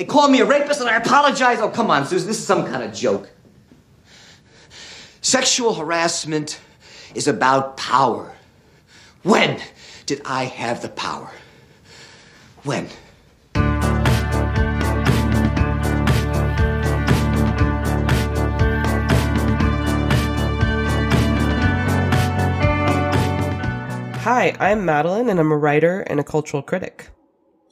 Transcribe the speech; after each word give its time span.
They 0.00 0.06
called 0.06 0.32
me 0.32 0.40
a 0.40 0.46
rapist 0.46 0.80
and 0.80 0.88
I 0.88 0.96
apologize. 0.96 1.58
Oh, 1.60 1.68
come 1.68 1.90
on, 1.90 2.06
Susan, 2.06 2.26
this 2.26 2.38
is 2.38 2.46
some 2.46 2.66
kind 2.66 2.82
of 2.82 2.94
joke. 2.94 3.28
Sexual 5.20 5.74
harassment 5.74 6.58
is 7.14 7.28
about 7.28 7.76
power. 7.76 8.34
When 9.24 9.60
did 10.06 10.22
I 10.24 10.44
have 10.44 10.80
the 10.80 10.88
power? 10.88 11.30
When? 12.62 12.88
Hi, 24.22 24.56
I'm 24.58 24.86
Madeline, 24.86 25.28
and 25.28 25.38
I'm 25.38 25.52
a 25.52 25.58
writer 25.58 26.00
and 26.00 26.18
a 26.18 26.24
cultural 26.24 26.62
critic. 26.62 27.10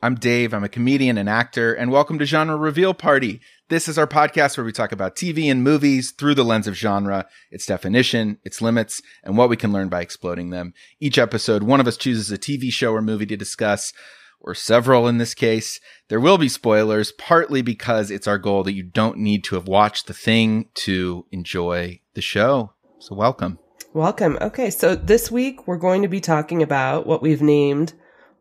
I'm 0.01 0.15
Dave. 0.15 0.55
I'm 0.55 0.63
a 0.63 0.69
comedian 0.69 1.19
and 1.19 1.29
actor, 1.29 1.75
and 1.75 1.91
welcome 1.91 2.21
to 2.21 2.25
Genre 2.25 2.55
Reveal 2.55 2.95
Party. 2.95 3.41
This 3.69 3.89
is 3.89 3.99
our 3.99 4.07
podcast 4.07 4.57
where 4.57 4.65
we 4.65 4.71
talk 4.71 4.93
about 4.93 5.17
TV 5.17 5.51
and 5.51 5.65
movies 5.65 6.13
through 6.13 6.37
the 6.37 6.45
lens 6.45 6.69
of 6.69 6.77
genre, 6.77 7.27
its 7.51 7.67
definition, 7.67 8.39
its 8.45 8.63
limits, 8.63 9.03
and 9.25 9.37
what 9.37 9.49
we 9.49 9.57
can 9.57 9.73
learn 9.73 9.89
by 9.89 10.01
exploding 10.01 10.51
them. 10.51 10.73
Each 11.01 11.19
episode, 11.19 11.65
one 11.65 11.81
of 11.81 11.89
us 11.89 11.97
chooses 11.97 12.31
a 12.31 12.39
TV 12.39 12.73
show 12.73 12.93
or 12.93 13.03
movie 13.03 13.27
to 13.27 13.37
discuss, 13.37 13.93
or 14.39 14.55
several 14.55 15.09
in 15.09 15.19
this 15.19 15.35
case. 15.35 15.81
There 16.09 16.21
will 16.21 16.39
be 16.39 16.49
spoilers, 16.49 17.11
partly 17.11 17.61
because 17.61 18.13
it's 18.13 18.29
our 18.29 18.39
goal 18.39 18.63
that 18.63 18.75
you 18.75 18.85
don't 18.85 19.19
need 19.19 19.43
to 19.45 19.57
have 19.57 19.67
watched 19.67 20.07
the 20.07 20.15
thing 20.15 20.69
to 20.75 21.27
enjoy 21.33 21.99
the 22.15 22.23
show. 22.23 22.73
So 23.01 23.17
welcome. 23.17 23.59
Welcome. 23.93 24.39
Okay, 24.41 24.71
so 24.71 24.95
this 24.95 25.29
week 25.33 25.67
we're 25.67 25.77
going 25.77 26.03
to 26.03 26.09
be 26.09 26.21
talking 26.21 26.63
about 26.63 27.05
what 27.05 27.21
we've 27.21 27.43
named, 27.43 27.95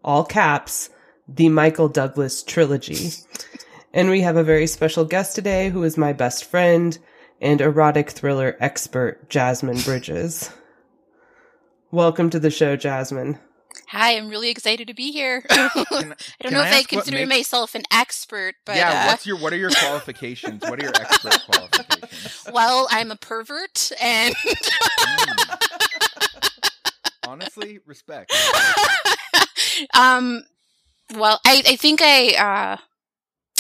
all 0.04 0.24
caps, 0.24 0.92
the 1.28 1.50
Michael 1.50 1.90
Douglas 1.90 2.44
trilogy. 2.44 3.10
and 3.94 4.10
we 4.10 4.22
have 4.22 4.38
a 4.38 4.44
very 4.44 4.68
special 4.68 5.06
guest 5.06 5.36
today 5.36 5.70
who 5.70 5.84
is 5.84 5.98
my 5.98 6.14
best 6.14 6.46
friend 6.46 6.98
and 7.42 7.62
erotic 7.62 8.12
thriller 8.12 8.56
expert, 8.60 9.30
Jasmine 9.30 9.82
Bridges. 9.82 10.52
Welcome 11.92 12.30
to 12.32 12.40
the 12.40 12.50
show, 12.50 12.76
Jasmine. 12.76 13.40
Hi, 13.90 14.18
I'm 14.18 14.30
really 14.30 14.50
excited 14.50 14.88
to 14.88 14.94
be 14.94 15.12
here. 15.12 15.46
I 15.50 15.86
don't 16.42 16.52
know 16.52 16.62
I 16.62 16.68
if 16.68 16.74
I 16.74 16.84
consider 16.84 17.18
makes... 17.18 17.30
myself 17.30 17.76
an 17.76 17.84
expert, 17.92 18.56
but 18.66 18.76
yeah, 18.76 18.90
uh... 18.90 19.08
what's 19.08 19.26
your 19.26 19.38
what 19.38 19.54
are 19.54 19.58
your 19.58 19.70
qualifications? 19.70 20.62
what 20.64 20.80
are 20.80 20.84
your 20.84 20.94
expert 21.00 21.40
qualifications? 21.46 22.48
Well, 22.52 22.88
I'm 22.90 23.12
a 23.12 23.18
pervert, 23.18 23.92
and 24.02 24.34
mm. 24.34 25.58
honestly, 27.28 27.80
respect. 27.86 28.34
um, 29.94 30.44
well, 31.14 31.40
I 31.46 31.64
I 31.66 31.76
think 31.76 32.02
I 32.02 32.34
uh 32.36 32.78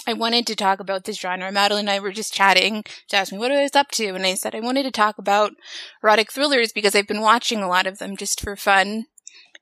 I 0.10 0.14
wanted 0.14 0.48
to 0.48 0.56
talk 0.56 0.80
about 0.80 1.04
this 1.04 1.20
genre. 1.20 1.52
Madeline 1.52 1.82
and 1.82 1.90
I 1.90 2.00
were 2.00 2.12
just 2.12 2.34
chatting. 2.34 2.84
She 3.10 3.18
asked 3.18 3.34
me 3.34 3.38
what 3.38 3.52
I 3.52 3.64
was 3.64 3.76
up 3.76 3.92
to, 3.92 4.08
and 4.16 4.26
I 4.26 4.36
said 4.36 4.56
I 4.56 4.62
wanted 4.62 4.84
to 4.84 4.92
talk 4.92 5.18
about 5.18 5.54
erotic 6.02 6.32
thrillers 6.32 6.72
because 6.72 6.96
I've 6.96 7.08
been 7.08 7.22
watching 7.22 7.62
a 7.62 7.68
lot 7.68 7.88
of 7.88 8.00
them 8.00 8.16
just 8.16 8.40
for 8.42 8.56
fun 8.56 9.06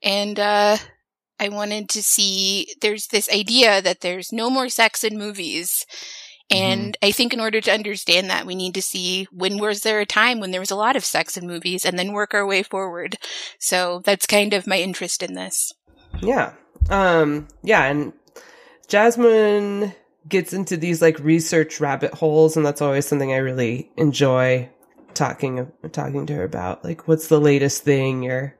and 0.03 0.39
uh, 0.39 0.77
I 1.39 1.49
wanted 1.49 1.89
to 1.89 2.03
see. 2.03 2.67
There's 2.81 3.07
this 3.07 3.29
idea 3.31 3.81
that 3.81 4.01
there's 4.01 4.31
no 4.31 4.49
more 4.49 4.69
sex 4.69 5.03
in 5.03 5.17
movies. 5.17 5.85
And 6.51 6.93
mm-hmm. 6.93 7.07
I 7.07 7.11
think 7.11 7.33
in 7.33 7.39
order 7.39 7.59
to 7.59 7.73
understand 7.73 8.29
that, 8.29 8.45
we 8.45 8.53
need 8.53 8.75
to 8.75 8.81
see 8.81 9.27
when 9.31 9.57
was 9.57 9.81
there 9.81 9.99
a 9.99 10.05
time 10.05 10.39
when 10.39 10.51
there 10.51 10.61
was 10.61 10.71
a 10.71 10.75
lot 10.75 10.95
of 10.95 11.03
sex 11.03 11.35
in 11.35 11.47
movies 11.47 11.83
and 11.83 11.97
then 11.97 12.13
work 12.13 12.35
our 12.35 12.45
way 12.45 12.61
forward. 12.61 13.17
So 13.59 14.01
that's 14.05 14.27
kind 14.27 14.53
of 14.53 14.67
my 14.67 14.77
interest 14.77 15.23
in 15.23 15.33
this. 15.33 15.73
Yeah. 16.21 16.53
Um, 16.89 17.47
yeah. 17.63 17.85
And 17.85 18.13
Jasmine 18.87 19.93
gets 20.27 20.53
into 20.53 20.77
these 20.77 21.01
like 21.01 21.19
research 21.19 21.79
rabbit 21.79 22.13
holes. 22.13 22.57
And 22.57 22.65
that's 22.65 22.81
always 22.81 23.05
something 23.05 23.33
I 23.33 23.37
really 23.37 23.91
enjoy 23.97 24.69
talking, 25.13 25.71
talking 25.91 26.25
to 26.25 26.33
her 26.35 26.43
about. 26.43 26.83
Like, 26.83 27.07
what's 27.07 27.27
the 27.27 27.39
latest 27.39 27.83
thing 27.83 28.23
you're 28.23 28.55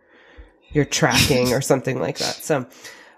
you're 0.76 0.86
tracking 0.86 1.54
or 1.54 1.62
something 1.62 2.00
like 2.00 2.18
that. 2.18 2.36
So, 2.36 2.68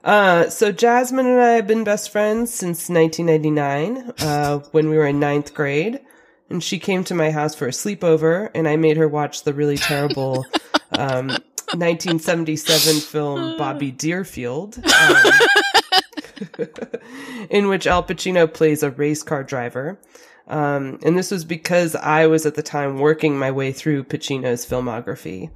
uh, 0.04 0.50
so 0.50 0.72
Jasmine 0.72 1.26
and 1.26 1.42
I 1.42 1.54
have 1.54 1.68
been 1.68 1.84
best 1.84 2.12
friends 2.12 2.54
since 2.54 2.88
1999, 2.88 4.14
uh, 4.20 4.60
when 4.72 4.90
we 4.90 4.98
were 4.98 5.08
in 5.08 5.20
ninth 5.20 5.54
grade. 5.54 6.00
And 6.50 6.64
she 6.64 6.80
came 6.80 7.04
to 7.06 7.16
my 7.16 7.32
house 7.32 7.56
for 7.56 7.68
a 7.68 7.72
sleepover 7.72 8.52
and 8.56 8.70
I 8.70 8.78
made 8.78 8.96
her 8.96 9.08
watch 9.08 9.44
the 9.44 9.54
really 9.54 9.76
terrible, 9.76 10.46
um, 10.92 11.36
1977 11.74 13.02
film 13.02 13.58
Bobby 13.58 13.92
Deerfield, 13.92 14.78
um, 14.78 15.32
in 17.50 17.68
which 17.68 17.88
Al 17.88 18.04
Pacino 18.04 18.52
plays 18.52 18.84
a 18.84 18.92
race 18.92 19.24
car 19.24 19.44
driver. 19.44 20.00
Um, 20.48 21.00
and 21.04 21.18
this 21.18 21.32
was 21.32 21.44
because 21.44 21.96
I 21.96 22.28
was 22.28 22.46
at 22.46 22.56
the 22.56 22.64
time 22.64 23.00
working 23.00 23.38
my 23.38 23.52
way 23.52 23.74
through 23.74 24.06
Pacino's 24.06 24.66
filmography. 24.66 25.50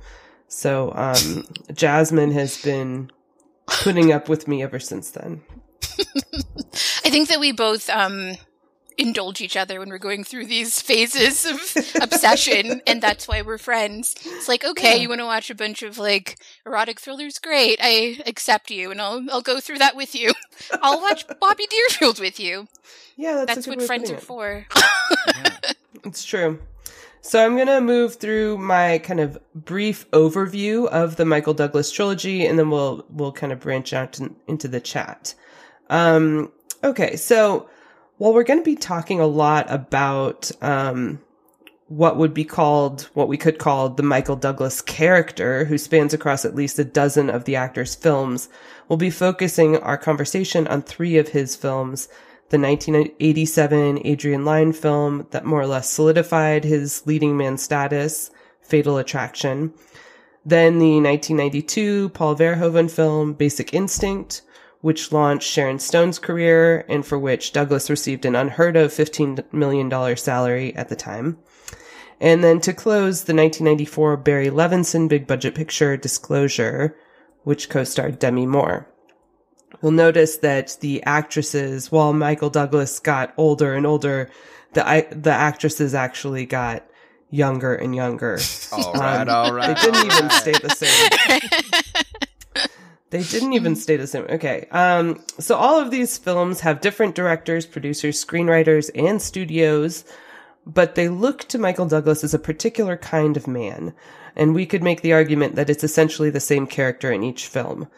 So 0.48 0.92
um, 0.96 1.48
Jasmine 1.74 2.32
has 2.32 2.62
been 2.62 3.10
putting 3.66 4.12
up 4.12 4.28
with 4.28 4.50
me 4.50 4.62
ever 4.62 4.80
since 4.80 5.12
then. 5.12 5.42
I 7.06 7.10
think 7.10 7.30
that 7.30 7.40
we 7.40 7.54
both 7.54 7.90
um, 7.90 8.36
indulge 9.02 9.42
each 9.42 9.58
other 9.58 9.80
when 9.80 9.90
we're 9.90 9.98
going 9.98 10.24
through 10.24 10.46
these 10.46 10.82
phases 10.90 11.46
of 11.46 12.02
obsession, 12.02 12.82
and 12.88 13.02
that's 13.02 13.28
why 13.28 13.42
we're 13.42 13.58
friends. 13.58 14.16
It's 14.24 14.48
like, 14.48 14.64
okay, 14.64 14.96
yeah. 14.96 15.02
you 15.02 15.10
want 15.10 15.20
to 15.20 15.26
watch 15.26 15.50
a 15.50 15.56
bunch 15.56 15.84
of 15.84 15.98
like 15.98 16.38
erotic 16.66 17.00
thrillers? 17.00 17.40
Great, 17.40 17.80
I 17.82 18.22
accept 18.26 18.70
you, 18.72 18.92
and 18.92 19.02
I'll 19.02 19.26
I'll 19.32 19.42
go 19.42 19.60
through 19.60 19.80
that 19.80 19.96
with 19.96 20.16
you. 20.16 20.32
I'll 20.82 21.02
watch 21.02 21.26
Bobby 21.40 21.66
Deerfield 21.68 22.20
with 22.20 22.40
you. 22.40 22.68
Yeah, 23.18 23.44
that's, 23.46 23.56
that's 23.56 23.68
what 23.68 23.82
friends 23.82 24.12
are 24.12 24.16
it. 24.16 24.22
for. 24.22 24.66
yeah. 25.28 25.58
It's 26.04 26.24
true. 26.24 26.60
So 27.24 27.46
I'm 27.46 27.56
going 27.56 27.68
to 27.68 27.82
move 27.82 28.16
through 28.16 28.58
my 28.58 28.98
kind 28.98 29.20
of 29.20 29.38
brief 29.54 30.10
overview 30.10 30.88
of 30.88 31.18
the 31.18 31.26
Michael 31.26 31.54
Douglas 31.54 31.92
trilogy 31.92 32.48
and 32.48 32.58
then 32.58 32.72
we'll 32.72 33.06
we'll 33.10 33.32
kind 33.32 33.54
of 33.54 33.60
branch 33.60 33.94
out 33.94 34.14
to, 34.14 34.34
into 34.48 34.68
the 34.68 34.82
chat. 34.82 35.36
Um, 35.92 36.52
okay, 36.84 37.16
so 37.16 37.70
while 38.22 38.36
we're 38.36 38.44
going 38.44 38.60
to 38.60 38.64
be 38.64 38.76
talking 38.76 39.20
a 39.20 39.26
lot 39.26 39.66
about 39.68 40.52
um, 40.62 41.20
what 41.88 42.18
would 42.18 42.36
be 42.36 42.46
called 42.46 43.10
what 43.16 43.28
we 43.28 43.36
could 43.36 43.58
call 43.58 43.90
the 43.90 44.04
Michael 44.04 44.36
Douglas 44.36 44.80
character 44.80 45.66
who 45.66 45.76
spans 45.80 46.14
across 46.14 46.46
at 46.46 46.54
least 46.54 46.78
a 46.78 46.84
dozen 46.84 47.32
of 47.32 47.46
the 47.46 47.56
actor's 47.56 47.96
films, 47.96 48.48
we'll 48.88 48.98
be 48.98 49.10
focusing 49.10 49.76
our 49.78 49.98
conversation 49.98 50.68
on 50.68 50.84
three 50.84 51.18
of 51.18 51.30
his 51.30 51.56
films. 51.56 52.10
The 52.50 52.60
1987 52.60 54.06
Adrian 54.06 54.46
Lyne 54.46 54.74
film 54.74 55.26
that 55.32 55.44
more 55.44 55.62
or 55.62 55.66
less 55.66 55.90
solidified 55.90 56.64
his 56.64 57.02
leading 57.08 57.36
man 57.36 57.58
status, 57.58 58.30
Fatal 58.62 59.00
Attraction. 59.00 59.74
Then 60.46 60.78
the 60.78 61.02
1992 61.02 62.10
Paul 62.10 62.36
Verhoeven 62.36 62.92
film, 62.92 63.34
Basic 63.34 63.74
Instinct, 63.74 64.44
which 64.82 65.12
launched 65.12 65.48
Sharon 65.48 65.80
Stone's 65.80 66.20
career 66.20 66.86
and 66.90 67.06
for 67.06 67.18
which 67.18 67.54
Douglas 67.54 67.90
received 67.90 68.26
an 68.26 68.36
unheard 68.36 68.76
of 68.76 68.92
$15 68.92 69.52
million 69.54 70.18
salary 70.18 70.76
at 70.76 70.90
the 70.90 70.96
time. 70.96 71.38
And 72.20 72.44
then 72.44 72.60
to 72.62 72.74
close, 72.74 73.24
the 73.24 73.34
1994 73.34 74.18
Barry 74.18 74.48
Levinson 74.48 75.08
big 75.08 75.26
budget 75.26 75.56
picture, 75.56 75.98
Disclosure, 75.98 76.96
which 77.44 77.70
co-starred 77.70 78.20
Demi 78.20 78.46
Moore. 78.46 78.88
You'll 79.82 79.92
notice 79.92 80.38
that 80.38 80.78
the 80.82 81.02
actresses, 81.04 81.92
while 81.92 82.14
Michael 82.14 82.52
Douglas 82.52 83.00
got 83.00 83.34
older 83.38 83.74
and 83.74 83.88
older, 83.88 84.30
the 84.74 85.08
the 85.10 85.32
actresses 85.32 85.96
actually 85.96 86.46
got 86.46 86.86
younger 87.32 87.74
and 87.74 87.96
younger. 87.96 88.38
All 88.72 88.94
right, 88.94 89.28
um, 89.28 89.30
all 89.30 89.54
right. 89.54 89.76
They 89.76 89.92
didn't 89.92 90.06
even 90.06 90.30
stay 90.30 90.52
the 90.52 90.70
same. 90.70 92.04
they 93.12 93.24
didn't 93.24 93.54
even 93.54 93.76
stay 93.76 93.98
the 93.98 94.08
same. 94.08 94.26
Okay. 94.30 94.68
Um, 94.72 95.22
so 95.38 95.56
all 95.56 95.80
of 95.80 95.92
these 95.92 96.18
films 96.18 96.62
have 96.62 96.82
different 96.82 97.14
directors, 97.14 97.66
producers, 97.66 98.24
screenwriters, 98.24 98.90
and 98.96 99.22
studios, 99.22 100.06
but 100.66 100.96
they 100.96 101.10
look 101.10 101.42
to 101.50 101.60
Michael 101.60 101.88
Douglas 101.88 102.24
as 102.24 102.34
a 102.34 102.40
particular 102.40 102.96
kind 102.96 103.36
of 103.36 103.48
man. 103.48 103.94
And 104.36 104.56
we 104.56 104.66
could 104.66 104.82
make 104.82 105.02
the 105.02 105.12
argument 105.12 105.56
that 105.56 105.70
it's 105.70 105.84
essentially 105.84 106.30
the 106.30 106.40
same 106.40 106.66
character 106.66 107.12
in 107.12 107.22
each 107.22 107.48
film. 107.48 107.90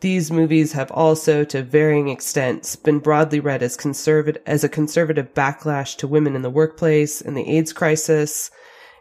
These 0.00 0.32
movies 0.32 0.72
have 0.72 0.90
also, 0.90 1.44
to 1.44 1.62
varying 1.62 2.08
extents, 2.08 2.74
been 2.74 2.98
broadly 2.98 3.40
read 3.40 3.62
as 3.62 3.76
conservative, 3.76 4.42
as 4.46 4.64
a 4.64 4.70
conservative 4.70 5.34
backlash 5.34 5.96
to 5.98 6.08
women 6.08 6.34
in 6.34 6.42
the 6.42 6.50
workplace 6.50 7.20
and 7.20 7.36
the 7.36 7.48
AIDS 7.48 7.74
crisis, 7.74 8.50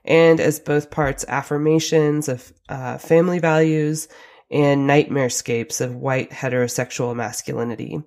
and 0.04 0.42
as 0.42 0.60
both 0.60 0.92
parts 0.92 1.24
affirmations 1.30 2.28
of 2.28 2.51
uh, 2.68 2.98
family 2.98 3.40
values 3.40 4.10
and 4.51 4.89
nightmarescapes 4.89 5.81
of 5.81 5.95
white 5.95 6.31
heterosexual 6.31 7.15
masculinity. 7.15 8.01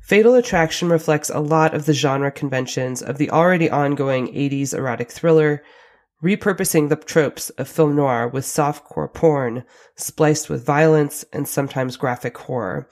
Fatal 0.00 0.34
Attraction 0.34 0.88
reflects 0.88 1.30
a 1.30 1.40
lot 1.40 1.74
of 1.74 1.86
the 1.86 1.94
genre 1.94 2.30
conventions 2.30 3.02
of 3.02 3.18
the 3.18 3.30
already 3.30 3.70
ongoing 3.70 4.28
80s 4.28 4.74
erotic 4.74 5.10
thriller, 5.10 5.62
repurposing 6.22 6.88
the 6.88 6.96
tropes 6.96 7.50
of 7.50 7.68
film 7.68 7.96
noir 7.96 8.28
with 8.28 8.44
softcore 8.44 9.12
porn 9.12 9.64
spliced 9.96 10.48
with 10.48 10.64
violence 10.64 11.24
and 11.32 11.48
sometimes 11.48 11.96
graphic 11.96 12.36
horror. 12.38 12.88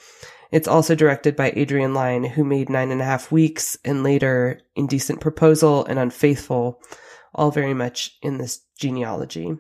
It's 0.51 0.69
also 0.69 0.95
directed 0.95 1.37
by 1.37 1.53
Adrian 1.55 1.95
Lyne, 1.95 2.25
who 2.25 2.45
made 2.45 2.69
Nine 2.69 2.91
and 2.91 3.01
a 3.01 3.05
Half 3.05 3.31
Weeks 3.31 3.77
and 3.85 4.03
later 4.03 4.61
Indecent 4.75 5.21
Proposal 5.21 5.85
and 5.85 5.99
Unfaithful, 5.99 6.81
all 7.35 7.53
very 7.53 7.75
much 7.75 8.17
in 8.21 8.39
this 8.39 8.61
genealogy. 8.77 9.57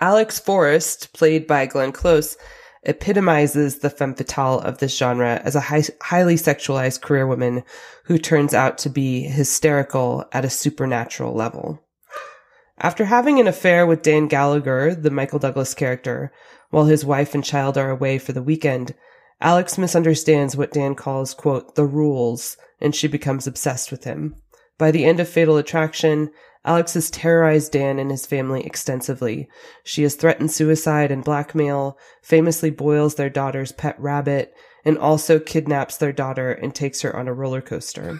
Alex 0.00 0.38
Forrest, 0.38 1.12
played 1.12 1.46
by 1.46 1.66
Glenn 1.66 1.92
Close, 1.92 2.36
epitomizes 2.82 3.78
the 3.78 3.90
femme 3.90 4.14
fatale 4.14 4.60
of 4.60 4.78
this 4.78 4.96
genre 4.96 5.40
as 5.44 5.56
a 5.56 5.60
high, 5.60 5.82
highly 6.02 6.36
sexualized 6.36 7.02
career 7.02 7.26
woman 7.26 7.64
who 8.04 8.18
turns 8.18 8.54
out 8.54 8.78
to 8.78 8.88
be 8.88 9.22
hysterical 9.22 10.24
at 10.32 10.44
a 10.44 10.50
supernatural 10.50 11.34
level. 11.34 11.82
After 12.78 13.06
having 13.06 13.40
an 13.40 13.48
affair 13.48 13.86
with 13.86 14.02
Dan 14.02 14.28
Gallagher, 14.28 14.94
the 14.94 15.10
Michael 15.10 15.38
Douglas 15.38 15.74
character, 15.74 16.32
while 16.70 16.84
his 16.84 17.04
wife 17.04 17.34
and 17.34 17.42
child 17.42 17.78
are 17.78 17.90
away 17.90 18.18
for 18.18 18.32
the 18.32 18.42
weekend, 18.42 18.94
Alex 19.40 19.76
misunderstands 19.78 20.56
what 20.56 20.72
Dan 20.72 20.94
calls, 20.94 21.34
quote, 21.34 21.74
the 21.74 21.86
rules, 21.86 22.56
and 22.80 22.94
she 22.94 23.08
becomes 23.08 23.46
obsessed 23.46 23.90
with 23.90 24.04
him. 24.04 24.36
By 24.78 24.90
the 24.90 25.04
end 25.04 25.20
of 25.20 25.28
Fatal 25.28 25.56
Attraction, 25.56 26.30
Alex 26.66 26.94
has 26.94 27.10
terrorized 27.10 27.70
Dan 27.70 28.00
and 28.00 28.10
his 28.10 28.26
family 28.26 28.66
extensively. 28.66 29.48
She 29.84 30.02
has 30.02 30.16
threatened 30.16 30.50
suicide 30.50 31.12
and 31.12 31.24
blackmail, 31.24 31.96
famously 32.22 32.70
boils 32.70 33.14
their 33.14 33.30
daughter's 33.30 33.70
pet 33.70 33.98
rabbit, 34.00 34.52
and 34.84 34.98
also 34.98 35.38
kidnaps 35.38 35.96
their 35.96 36.12
daughter 36.12 36.50
and 36.50 36.74
takes 36.74 37.02
her 37.02 37.14
on 37.16 37.28
a 37.28 37.32
roller 37.32 37.60
coaster. 37.60 38.18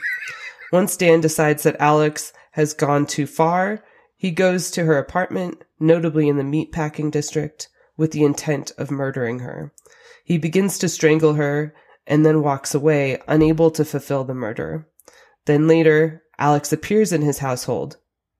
Once 0.73 0.97
Dan 0.97 1.21
decides 1.21 1.65
that 1.65 1.81
Alex 1.81 2.33
has 2.53 2.73
gone 2.73 3.05
too 3.05 3.27
far, 3.27 3.85
he 4.17 4.31
goes 4.31 4.71
to 4.71 4.85
her 4.85 4.97
apartment, 4.97 5.65
notably 5.81 6.29
in 6.29 6.37
the 6.37 6.43
meatpacking 6.43 7.11
district, 7.11 7.69
with 7.97 8.13
the 8.13 8.25
intent 8.25 8.71
of 8.79 8.91
murdering 8.91 9.41
her. 9.41 9.73
He 10.25 10.39
begins 10.39 10.79
to 10.79 10.89
strangle 10.89 11.35
her 11.35 11.75
and 12.07 12.25
then 12.25 12.43
walks 12.43 12.75
away, 12.75 13.21
unable 13.27 13.71
to 13.73 13.85
fulfill 13.85 14.23
the 14.25 14.35
murder. 14.35 14.89
Then 15.47 15.67
later, 15.67 16.23
Alex 16.39 16.73
appears 16.73 17.13
in 17.13 17.23
his 17.23 17.39
household. 17.39 17.97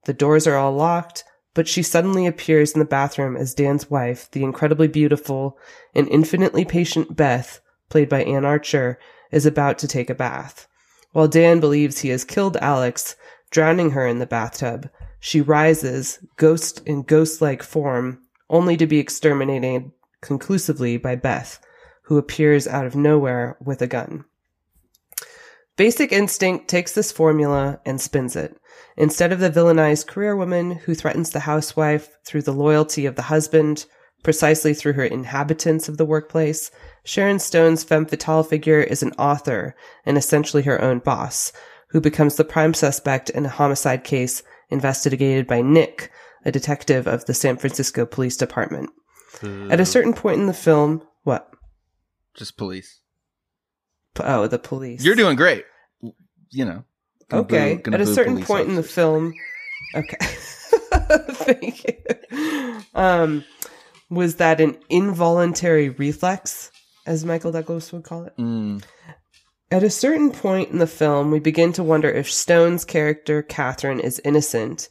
The 0.07 0.15
doors 0.15 0.47
are 0.47 0.55
all 0.57 0.73
locked, 0.73 1.25
but 1.53 1.67
she 1.67 1.83
suddenly 1.83 2.27
appears 2.27 2.73
in 2.73 2.79
the 2.79 2.85
bathroom 2.85 3.37
as 3.37 3.55
Dan's 3.55 3.91
wife, 3.91 4.31
the 4.31 4.45
incredibly 4.45 4.87
beautiful 4.87 5.59
and 5.97 6.09
infinitely 6.09 6.65
patient 6.65 7.17
Beth, 7.17 7.61
played 7.89 8.09
by 8.09 8.23
Anne 8.23 8.45
Archer, 8.45 9.01
is 9.33 9.47
about 9.47 9.79
to 9.81 9.89
take 9.89 10.09
a 10.09 10.15
bath. 10.15 10.69
While 11.11 11.27
Dan 11.27 11.59
believes 11.59 11.99
he 11.99 12.11
has 12.11 12.25
killed 12.25 12.57
Alex, 12.59 13.17
drowning 13.51 13.91
her 13.91 14.07
in 14.07 14.21
the 14.21 14.27
bathtub, 14.27 14.89
she 15.19 15.41
rises, 15.41 16.21
ghost 16.37 16.83
in 16.87 17.03
ghost-like 17.03 17.65
form, 17.65 18.21
only 18.49 18.77
to 18.77 18.87
be 18.87 19.01
exterminated 19.01 19.91
conclusively 20.21 20.99
by 20.99 21.17
Beth, 21.17 21.59
who 22.03 22.17
appears 22.17 22.69
out 22.69 22.87
of 22.87 22.95
nowhere 22.95 23.57
with 23.61 23.83
a 23.83 23.89
gun. 23.89 24.25
Basic 25.77 26.13
Instinct 26.13 26.69
takes 26.69 26.93
this 26.93 27.11
formula 27.11 27.81
and 27.85 28.01
spins 28.01 28.37
it. 28.37 28.57
Instead 28.97 29.33
of 29.33 29.41
the 29.41 29.51
villainized 29.51 30.07
career 30.07 30.35
woman 30.35 30.73
who 30.73 30.95
threatens 30.95 31.31
the 31.31 31.41
housewife 31.41 32.17
through 32.25 32.43
the 32.43 32.53
loyalty 32.53 33.05
of 33.05 33.15
the 33.15 33.23
husband, 33.23 33.87
precisely 34.23 34.73
through 34.73 34.95
her 34.95 35.05
inhabitants 35.05 35.89
of 35.89 35.99
the 35.99 36.05
workplace, 36.05 36.71
Sharon 37.05 37.39
Stone's 37.39 37.85
femme 37.85 38.07
fatale 38.07 38.43
figure 38.43 38.81
is 38.81 39.03
an 39.03 39.13
author 39.13 39.77
and 40.05 40.17
essentially 40.17 40.63
her 40.63 40.81
own 40.83 41.01
boss, 41.01 41.53
who 41.89 42.01
becomes 42.01 42.37
the 42.37 42.45
prime 42.45 42.75
suspect 42.75 43.31
in 43.31 43.45
a 43.45 43.51
homicide 43.51 44.03
case 44.03 44.43
investigated 44.71 45.47
by 45.47 45.61
Nick, 45.61 46.11
a 46.45 46.51
detective 46.51 47.07
of 47.07 47.25
the 47.27 47.35
San 47.35 47.57
Francisco 47.57 48.07
Police 48.07 48.37
Department. 48.37 48.91
Hmm. 49.41 49.71
At 49.71 49.81
a 49.81 49.87
certain 49.87 50.15
point 50.15 50.41
in 50.41 50.47
the 50.47 50.55
film, 50.55 51.03
what? 51.23 51.51
Just 52.35 52.57
police. 52.57 53.01
Oh, 54.19 54.47
the 54.47 54.59
police. 54.59 55.05
You're 55.05 55.15
doing 55.15 55.37
great. 55.37 55.65
You 56.51 56.65
know. 56.65 56.85
Gonna 57.29 57.43
okay. 57.43 57.77
boo- 57.77 57.93
At 57.93 58.01
a 58.01 58.07
certain 58.07 58.43
point 58.43 58.69
in 58.69 58.77
the 58.77 58.83
film, 58.83 59.35
okay. 59.95 60.17
Thank 61.31 61.85
you. 61.85 62.81
Um, 62.95 63.45
was 64.11 64.37
that 64.37 64.61
an 64.61 64.77
involuntary 64.89 65.89
reflex, 65.89 66.71
as 67.07 67.25
Michael 67.25 67.53
Douglas 67.53 67.93
would 67.93 68.05
call 68.05 68.25
it? 68.25 68.37
Mm. 68.37 68.83
At 69.71 69.83
a 69.83 69.91
certain 69.91 70.31
point 70.31 70.71
in 70.71 70.79
the 70.79 70.87
film, 70.87 71.31
we 71.33 71.41
begin 71.41 71.73
to 71.73 71.83
wonder 71.83 72.09
if 72.09 72.31
Stone's 72.31 72.85
character, 72.85 73.43
Catherine, 73.43 73.99
is 73.99 74.21
innocent, 74.25 74.89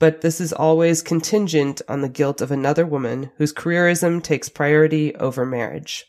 but 0.00 0.20
this 0.20 0.40
is 0.40 0.52
always 0.52 1.00
contingent 1.00 1.80
on 1.88 2.00
the 2.00 2.08
guilt 2.08 2.40
of 2.40 2.50
another 2.50 2.84
woman 2.84 3.30
whose 3.38 3.52
careerism 3.52 4.20
takes 4.22 4.48
priority 4.48 5.14
over 5.16 5.46
marriage. 5.46 6.04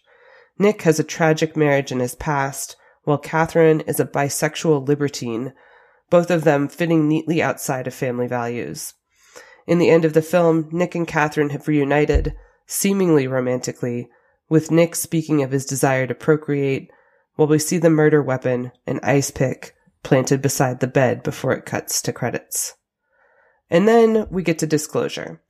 Nick 0.57 0.81
has 0.81 0.99
a 0.99 1.03
tragic 1.03 1.55
marriage 1.55 1.91
in 1.91 1.99
his 1.99 2.15
past, 2.15 2.75
while 3.03 3.19
Catherine 3.19 3.81
is 3.81 3.99
a 3.99 4.05
bisexual 4.05 4.87
libertine, 4.87 5.53
both 6.09 6.31
of 6.31 6.43
them 6.43 6.67
fitting 6.67 7.07
neatly 7.07 7.41
outside 7.41 7.87
of 7.87 7.93
family 7.93 8.27
values. 8.27 8.93
In 9.65 9.79
the 9.79 9.89
end 9.89 10.05
of 10.05 10.13
the 10.13 10.21
film, 10.21 10.69
Nick 10.71 10.95
and 10.95 11.07
Catherine 11.07 11.49
have 11.49 11.67
reunited, 11.67 12.33
seemingly 12.65 13.27
romantically, 13.27 14.09
with 14.49 14.71
Nick 14.71 14.95
speaking 14.95 15.43
of 15.43 15.51
his 15.51 15.65
desire 15.65 16.07
to 16.07 16.15
procreate, 16.15 16.89
while 17.35 17.47
we 17.47 17.59
see 17.59 17.77
the 17.77 17.89
murder 17.89 18.21
weapon, 18.21 18.71
an 18.85 18.99
ice 19.03 19.29
pick, 19.29 19.75
planted 20.03 20.41
beside 20.41 20.79
the 20.79 20.87
bed 20.87 21.21
before 21.21 21.51
it 21.53 21.65
cuts 21.65 22.01
to 22.01 22.13
credits. 22.13 22.75
And 23.69 23.87
then 23.87 24.25
we 24.31 24.43
get 24.43 24.59
to 24.59 24.67
disclosure. 24.67 25.41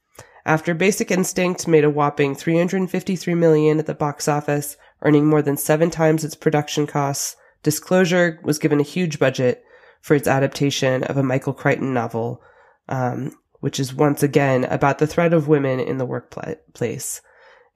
After 0.45 0.73
Basic 0.73 1.11
Instinct 1.11 1.67
made 1.67 1.83
a 1.83 1.89
whopping 1.89 2.33
353 2.33 3.35
million 3.35 3.79
at 3.79 3.85
the 3.85 3.93
box 3.93 4.27
office, 4.27 4.77
earning 5.03 5.27
more 5.27 5.41
than 5.43 5.57
seven 5.57 5.91
times 5.91 6.23
its 6.23 6.35
production 6.35 6.87
costs, 6.87 7.35
Disclosure 7.63 8.39
was 8.43 8.59
given 8.59 8.79
a 8.79 8.83
huge 8.83 9.19
budget 9.19 9.63
for 10.01 10.15
its 10.15 10.27
adaptation 10.27 11.03
of 11.03 11.17
a 11.17 11.23
Michael 11.23 11.53
Crichton 11.53 11.93
novel, 11.93 12.41
um, 12.89 13.31
which 13.59 13.79
is 13.79 13.93
once 13.93 14.23
again 14.23 14.63
about 14.65 14.99
the 14.99 15.07
threat 15.07 15.33
of 15.33 15.47
women 15.47 15.79
in 15.79 15.97
the 15.97 16.05
workplace. 16.05 17.21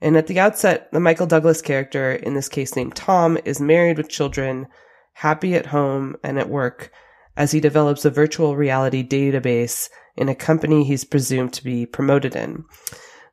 And 0.00 0.16
at 0.16 0.26
the 0.26 0.40
outset, 0.40 0.90
the 0.92 1.00
Michael 1.00 1.26
Douglas 1.26 1.62
character, 1.62 2.12
in 2.12 2.34
this 2.34 2.48
case 2.48 2.74
named 2.74 2.96
Tom, 2.96 3.38
is 3.44 3.60
married 3.60 3.98
with 3.98 4.08
children, 4.08 4.66
happy 5.12 5.54
at 5.54 5.66
home 5.66 6.16
and 6.24 6.38
at 6.38 6.48
work, 6.48 6.90
as 7.36 7.52
he 7.52 7.60
develops 7.60 8.04
a 8.04 8.10
virtual 8.10 8.56
reality 8.56 9.06
database 9.06 9.88
in 10.16 10.28
a 10.28 10.34
company 10.34 10.84
he's 10.84 11.04
presumed 11.04 11.52
to 11.52 11.64
be 11.64 11.86
promoted 11.86 12.34
in. 12.34 12.64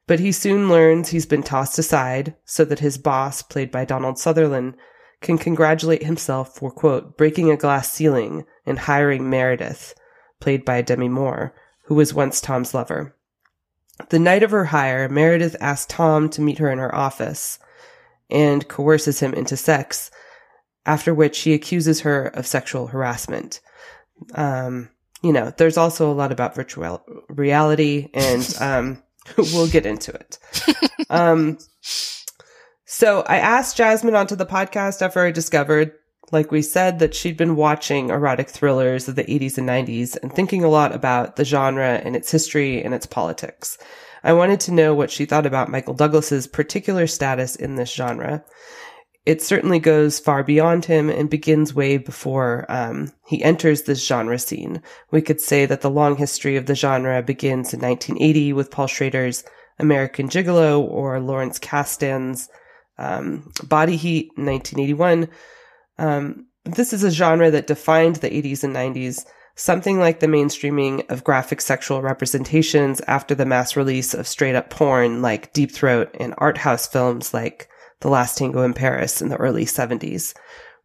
But 0.07 0.19
he 0.19 0.31
soon 0.31 0.69
learns 0.69 1.09
he's 1.09 1.25
been 1.25 1.43
tossed 1.43 1.77
aside 1.77 2.35
so 2.45 2.65
that 2.65 2.79
his 2.79 2.97
boss, 2.97 3.41
played 3.41 3.71
by 3.71 3.85
Donald 3.85 4.17
Sutherland, 4.17 4.75
can 5.21 5.37
congratulate 5.37 6.03
himself 6.03 6.55
for, 6.55 6.71
quote, 6.71 7.17
breaking 7.17 7.51
a 7.51 7.57
glass 7.57 7.91
ceiling 7.91 8.45
and 8.65 8.79
hiring 8.79 9.29
Meredith, 9.29 9.93
played 10.39 10.63
by 10.63 10.81
Demi 10.81 11.09
Moore, 11.09 11.53
who 11.85 11.95
was 11.95 12.13
once 12.13 12.39
Tom's 12.39 12.73
lover. 12.73 13.15
The 14.09 14.19
night 14.19 14.43
of 14.43 14.51
her 14.51 14.65
hire, 14.65 15.09
Meredith 15.09 15.57
asks 15.59 15.93
Tom 15.93 16.29
to 16.29 16.41
meet 16.41 16.59
her 16.59 16.71
in 16.71 16.79
her 16.79 16.93
office 16.93 17.59
and 18.29 18.67
coerces 18.67 19.19
him 19.19 19.33
into 19.33 19.57
sex, 19.57 20.09
after 20.85 21.13
which 21.13 21.39
he 21.39 21.53
accuses 21.53 22.01
her 22.01 22.27
of 22.27 22.47
sexual 22.47 22.87
harassment. 22.87 23.59
Um, 24.35 24.89
you 25.21 25.33
know, 25.33 25.51
there's 25.57 25.77
also 25.77 26.09
a 26.09 26.13
lot 26.13 26.31
about 26.31 26.55
virtual 26.55 27.03
reality, 27.27 28.09
and 28.13 28.55
um, 28.61 29.03
we'll 29.37 29.67
get 29.67 29.85
into 29.85 30.11
it. 30.13 30.39
Um, 31.11 31.57
so 32.91 33.21
I 33.27 33.37
asked 33.37 33.77
Jasmine 33.77 34.15
onto 34.15 34.35
the 34.35 34.47
podcast 34.47 35.03
after 35.03 35.19
I 35.19 35.29
discovered, 35.29 35.91
like 36.31 36.51
we 36.51 36.63
said, 36.63 36.97
that 36.97 37.13
she'd 37.13 37.37
been 37.37 37.55
watching 37.55 38.09
erotic 38.09 38.49
thrillers 38.49 39.07
of 39.07 39.15
the 39.15 39.25
80s 39.25 39.59
and 39.59 39.69
90s 39.69 40.17
and 40.23 40.33
thinking 40.33 40.63
a 40.63 40.69
lot 40.69 40.95
about 40.95 41.35
the 41.35 41.45
genre 41.45 42.01
and 42.03 42.15
its 42.15 42.31
history 42.31 42.83
and 42.83 42.95
its 42.95 43.05
politics. 43.05 43.77
I 44.23 44.33
wanted 44.33 44.59
to 44.61 44.71
know 44.71 44.95
what 44.95 45.11
she 45.11 45.25
thought 45.25 45.45
about 45.45 45.69
Michael 45.69 45.93
Douglas's 45.93 46.47
particular 46.47 47.05
status 47.05 47.55
in 47.55 47.75
this 47.75 47.93
genre. 47.93 48.43
It 49.23 49.43
certainly 49.43 49.77
goes 49.77 50.17
far 50.17 50.43
beyond 50.43 50.85
him 50.85 51.11
and 51.11 51.29
begins 51.29 51.75
way 51.75 51.97
before 51.97 52.65
um, 52.69 53.13
he 53.27 53.43
enters 53.43 53.83
this 53.83 54.03
genre 54.03 54.39
scene. 54.39 54.81
We 55.11 55.21
could 55.21 55.39
say 55.39 55.67
that 55.67 55.81
the 55.81 55.91
long 55.91 56.15
history 56.15 56.55
of 56.55 56.65
the 56.65 56.73
genre 56.73 57.21
begins 57.21 57.71
in 57.71 57.81
1980 57.81 58.53
with 58.53 58.71
Paul 58.71 58.87
Schrader's 58.87 59.43
American 59.77 60.27
Gigolo 60.27 60.81
or 60.81 61.19
Lawrence 61.19 61.59
Kasdan's 61.59 62.49
um, 62.99 63.49
Body 63.63 63.95
Heat 63.95 64.31
in 64.37 64.45
1981. 64.45 65.29
Um, 65.97 66.45
this 66.65 66.93
is 66.93 67.03
a 67.03 67.11
genre 67.11 67.49
that 67.49 67.67
defined 67.67 68.17
the 68.17 68.29
80s 68.29 68.63
and 68.63 68.75
90s, 68.75 69.25
something 69.55 69.99
like 69.99 70.19
the 70.19 70.27
mainstreaming 70.27 71.09
of 71.09 71.23
graphic 71.23 71.61
sexual 71.61 72.01
representations 72.01 73.01
after 73.07 73.33
the 73.33 73.45
mass 73.45 73.75
release 73.75 74.13
of 74.13 74.27
straight 74.27 74.55
up 74.55 74.69
porn 74.69 75.21
like 75.21 75.53
Deep 75.53 75.71
Throat 75.71 76.13
and 76.19 76.35
art 76.37 76.57
house 76.57 76.85
films 76.85 77.33
like 77.33 77.69
The 78.01 78.09
Last 78.09 78.37
Tango 78.37 78.63
in 78.63 78.73
Paris 78.73 79.21
in 79.21 79.29
the 79.29 79.37
early 79.37 79.65
70s, 79.65 80.35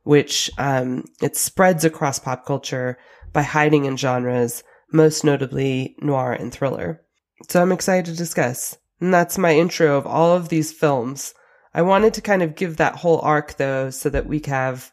which 0.04 0.50
um, 0.56 1.04
it 1.20 1.36
spreads 1.36 1.84
across 1.84 2.18
pop 2.18 2.46
culture 2.46 2.96
by 3.32 3.42
hiding 3.42 3.84
in 3.84 3.96
genres, 3.96 4.62
most 4.92 5.24
notably 5.24 5.96
noir 6.00 6.32
and 6.32 6.52
thriller. 6.52 7.02
So 7.48 7.60
I'm 7.60 7.72
excited 7.72 8.06
to 8.06 8.16
discuss. 8.16 8.78
And 9.00 9.12
that's 9.12 9.36
my 9.36 9.54
intro 9.54 9.98
of 9.98 10.06
all 10.06 10.36
of 10.36 10.48
these 10.48 10.72
films 10.72 11.34
I 11.74 11.82
wanted 11.82 12.14
to 12.14 12.20
kind 12.20 12.42
of 12.42 12.54
give 12.54 12.76
that 12.76 12.96
whole 12.96 13.20
arc 13.20 13.56
though, 13.56 13.90
so 13.90 14.08
that 14.10 14.26
we 14.26 14.40
have 14.46 14.92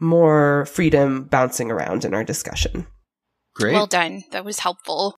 more 0.00 0.64
freedom 0.66 1.24
bouncing 1.24 1.70
around 1.70 2.04
in 2.04 2.14
our 2.14 2.24
discussion. 2.24 2.86
Great. 3.54 3.74
Well 3.74 3.86
done. 3.86 4.24
That 4.30 4.44
was 4.44 4.60
helpful. 4.60 5.16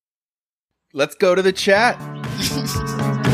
Let's 0.93 1.15
go 1.15 1.35
to 1.35 1.43
the 1.43 1.53
chat. 1.53 1.97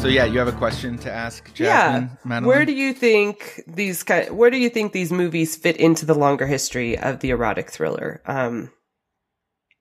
So 0.00 0.08
yeah, 0.08 0.24
you 0.24 0.38
have 0.38 0.48
a 0.48 0.52
question 0.52 0.96
to 0.98 1.12
ask, 1.12 1.52
Jasmine? 1.52 2.08
yeah. 2.10 2.16
Madeline? 2.24 2.48
Where 2.48 2.64
do 2.64 2.72
you 2.72 2.94
think 2.94 3.62
these 3.66 4.02
ki- 4.02 4.30
where 4.30 4.48
do 4.48 4.56
you 4.56 4.70
think 4.70 4.92
these 4.92 5.12
movies 5.12 5.56
fit 5.56 5.76
into 5.76 6.06
the 6.06 6.14
longer 6.14 6.46
history 6.46 6.96
of 6.96 7.20
the 7.20 7.28
erotic 7.28 7.70
thriller? 7.70 8.22
Um 8.24 8.70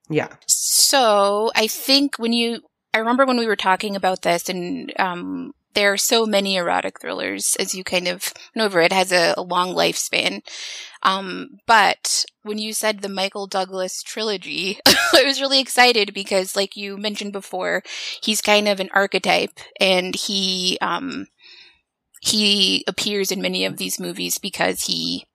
yeah. 0.10 0.36
So 0.48 1.52
I 1.56 1.68
think 1.68 2.18
when 2.18 2.34
you, 2.34 2.62
I 2.94 2.98
remember 2.98 3.26
when 3.26 3.38
we 3.38 3.48
were 3.48 3.56
talking 3.56 3.96
about 3.96 4.24
this, 4.24 4.50
and 4.50 4.92
um, 4.98 5.54
there 5.76 5.94
are 5.94 5.98
so 5.98 6.26
many 6.26 6.56
erotic 6.56 7.00
thrillers, 7.00 7.56
as 7.60 7.76
you 7.76 7.84
kind 7.84 8.08
of 8.08 8.34
went 8.56 8.66
over. 8.66 8.82
It 8.82 8.92
has 8.92 9.12
a, 9.12 9.36
a 9.38 9.44
long 9.44 9.76
lifespan. 9.76 10.42
Um, 11.04 11.60
but 11.68 12.26
when 12.44 12.58
you 12.58 12.74
said 12.74 13.00
the 13.00 13.10
Michael 13.10 13.48
Douglas 13.48 14.02
trilogy, 14.02 14.80
I 14.88 15.24
was 15.24 15.40
really 15.40 15.60
excited 15.60 16.14
because, 16.14 16.56
like 16.56 16.76
you 16.76 16.98
mentioned 16.98 17.34
before, 17.34 17.84
he's 18.22 18.42
kind 18.42 18.68
of 18.68 18.80
an 18.80 18.90
archetype, 18.94 19.60
and 19.80 20.16
he 20.16 20.78
um, 20.82 21.28
he 22.22 22.84
appears 22.88 23.32
in 23.32 23.42
many 23.42 23.64
of 23.64 23.78
these 23.78 24.00
movies 24.00 24.40
because 24.40 24.84
he 24.84 25.26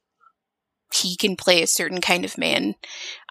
he 0.96 1.16
can 1.16 1.36
play 1.36 1.62
a 1.62 1.66
certain 1.66 2.00
kind 2.00 2.24
of 2.24 2.38
man. 2.38 2.74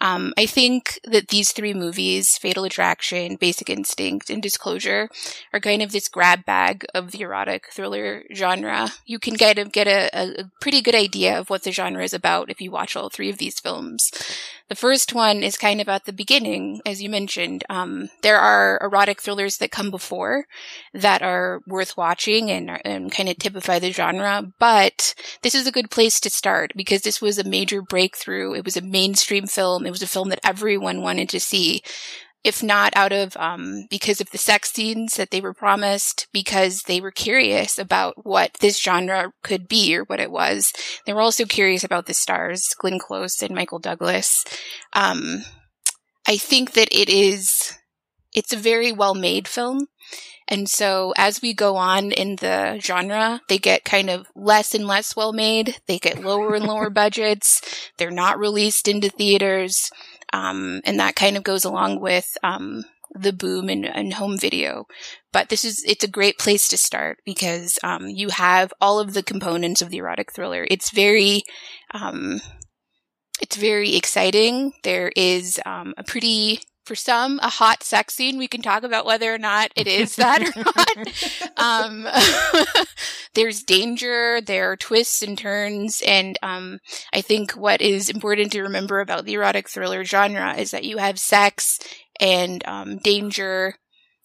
Um, 0.02 0.34
I 0.38 0.46
think 0.46 1.00
that 1.06 1.30
these 1.30 1.52
three 1.52 1.74
movies, 1.74 2.38
Fatal 2.38 2.66
Attraction, 2.66 3.38
Basic 3.38 3.70
Instinct, 3.70 4.30
and 4.30 4.42
Disclosure, 4.42 5.10
are 5.54 5.60
kind 5.60 5.82
of 5.82 5.92
this 5.92 6.10
grab 6.10 6.46
bag 6.46 6.86
of 6.94 7.12
the 7.12 7.22
erotic 7.22 7.68
thriller 7.72 8.24
genre. 8.34 8.90
You 9.06 9.18
can 9.18 9.38
kind 9.38 9.60
of 9.60 9.72
get 9.72 9.88
a, 9.88 10.10
a 10.14 10.52
pretty 10.60 10.82
good 10.82 10.96
idea 10.96 11.40
of 11.40 11.50
what 11.50 11.64
the 11.64 11.72
genre 11.72 12.04
is 12.04 12.14
about 12.14 12.50
if 12.50 12.60
you 12.60 12.70
watch 12.70 12.96
all 12.96 13.10
three 13.10 13.30
of 13.30 13.38
these 13.38 13.60
films. 13.60 14.12
The 14.70 14.76
first 14.76 15.14
one 15.14 15.44
is 15.44 15.58
kind 15.58 15.80
of 15.80 15.88
at 15.88 16.06
the 16.06 16.14
beginning, 16.14 16.82
as 16.86 17.02
you 17.02 17.10
mentioned. 17.10 17.64
Um, 17.70 18.10
there 18.24 18.40
are 18.40 18.80
erotic 18.82 19.22
thrillers 19.22 19.58
that 19.58 19.72
come 19.72 19.92
before 19.92 20.48
that 20.94 21.22
are 21.22 21.62
worth 21.68 21.96
watching 21.96 22.50
and, 22.50 22.82
and 22.84 23.12
kind 23.12 23.30
of 23.30 23.38
typify 23.38 23.80
the 23.80 23.92
genre, 23.92 24.52
but 24.60 25.14
this 25.44 25.54
is 25.54 25.68
a 25.68 25.72
good 25.72 25.92
place 25.92 26.20
to 26.22 26.30
start 26.30 26.72
because 26.76 27.02
this 27.02 27.22
was 27.22 27.38
a 27.38 27.44
major 27.54 27.84
breakthrough. 27.84 28.56
It 28.56 28.66
was 28.66 28.78
a 28.78 28.82
mainstream 28.82 29.46
film. 29.46 29.86
It 29.86 29.92
was 29.92 30.02
a 30.02 30.14
film 30.16 30.30
that 30.30 30.44
everyone 30.44 31.04
wanted 31.04 31.30
to 31.30 31.40
see. 31.40 31.84
If 32.44 32.64
not 32.64 32.92
out 32.96 33.14
of, 33.14 33.38
um, 33.38 33.86
because 33.90 34.20
of 34.20 34.32
the 34.32 34.38
sex 34.38 34.74
scenes 34.74 35.16
that 35.16 35.30
they 35.30 35.40
were 35.40 35.54
promised, 35.54 36.28
because 36.34 36.82
they 36.82 37.00
were 37.00 37.24
curious 37.28 37.78
about 37.78 38.26
what 38.26 38.50
this 38.60 38.82
genre 38.82 39.32
could 39.44 39.68
be 39.68 39.96
or 39.96 40.04
what 40.04 40.20
it 40.20 40.32
was. 40.32 40.74
They 41.06 41.14
were 41.14 41.22
also 41.22 41.46
curious 41.46 41.84
about 41.86 42.06
the 42.06 42.14
stars, 42.14 42.76
Glenn 42.80 43.00
Close 43.00 43.42
and 43.44 43.56
Michael 43.56 43.80
Douglas. 43.80 44.44
Um, 44.94 45.44
I 46.28 46.38
think 46.38 46.74
that 46.74 46.90
it 46.92 47.08
is, 47.08 47.78
it's 48.34 48.52
a 48.52 48.58
very 48.72 48.92
well 48.92 49.16
made 49.16 49.48
film. 49.48 49.88
And 50.48 50.70
so 50.70 51.14
as 51.18 51.42
we 51.42 51.54
go 51.54 51.76
on 51.76 52.12
in 52.12 52.36
the 52.38 52.80
genre, 52.82 53.42
they 53.48 53.58
get 53.58 53.86
kind 53.86 54.10
of 54.10 54.28
less 54.36 54.74
and 54.74 54.88
less 54.88 55.16
well 55.16 55.34
made. 55.34 55.78
They 55.88 56.00
get 56.00 56.24
lower 56.24 56.56
and 56.56 56.66
lower 56.66 56.90
budgets. 56.92 57.62
They're 57.98 58.12
not 58.12 58.40
released 58.40 58.88
into 58.88 59.10
theaters. 59.10 59.90
Um, 60.32 60.82
and 60.86 61.00
that 61.00 61.16
kind 61.16 61.38
of 61.38 61.44
goes 61.44 61.64
along 61.64 62.00
with, 62.00 62.38
um, 62.44 62.86
the 63.16 63.34
boom 63.34 63.70
in, 63.70 63.86
in, 63.86 64.12
home 64.12 64.38
video. 64.38 64.86
But 65.32 65.50
this 65.50 65.64
is, 65.64 65.84
it's 65.88 66.04
a 66.04 66.08
great 66.08 66.40
place 66.40 66.68
to 66.70 66.78
start 66.78 67.20
because, 67.26 67.78
um, 67.84 68.08
you 68.08 68.30
have 68.30 68.74
all 68.82 69.00
of 69.00 69.14
the 69.14 69.22
components 69.22 69.84
of 69.84 69.92
the 69.92 69.98
erotic 69.98 70.34
thriller. 70.34 70.66
It's 70.72 70.90
very, 70.90 71.44
um, 71.94 72.42
it's 73.40 73.56
very 73.56 73.96
exciting. 73.96 74.74
There 74.84 75.12
is, 75.16 75.60
um, 75.66 75.94
a 75.96 76.04
pretty, 76.04 76.62
for 76.84 76.96
some, 76.96 77.40
a 77.42 77.50
hot 77.50 77.84
sex 77.84 78.14
scene. 78.14 78.38
We 78.38 78.48
can 78.48 78.62
talk 78.62 78.84
about 78.84 79.06
whether 79.06 79.34
or 79.34 79.38
not 79.38 79.72
it 79.76 79.88
is 79.88 80.16
that 80.18 80.42
or 80.42 80.64
not. 80.64 81.58
Um, 81.58 82.08
there's 83.34 83.64
danger, 83.64 84.42
there 84.42 84.72
are 84.72 84.78
twists 84.78 85.22
and 85.22 85.38
turns, 85.38 86.02
and 86.06 86.38
um, 86.42 86.80
I 87.14 87.22
think 87.22 87.52
what 87.52 87.82
is 87.82 88.10
important 88.10 88.52
to 88.54 88.62
remember 88.62 89.00
about 89.00 89.26
the 89.26 89.34
erotic 89.34 89.70
thriller 89.70 90.04
genre 90.04 90.56
is 90.56 90.72
that 90.72 90.84
you 90.84 90.98
have 90.98 91.20
sex 91.20 91.80
and 92.20 92.64
um, 92.68 92.98
danger 92.98 93.76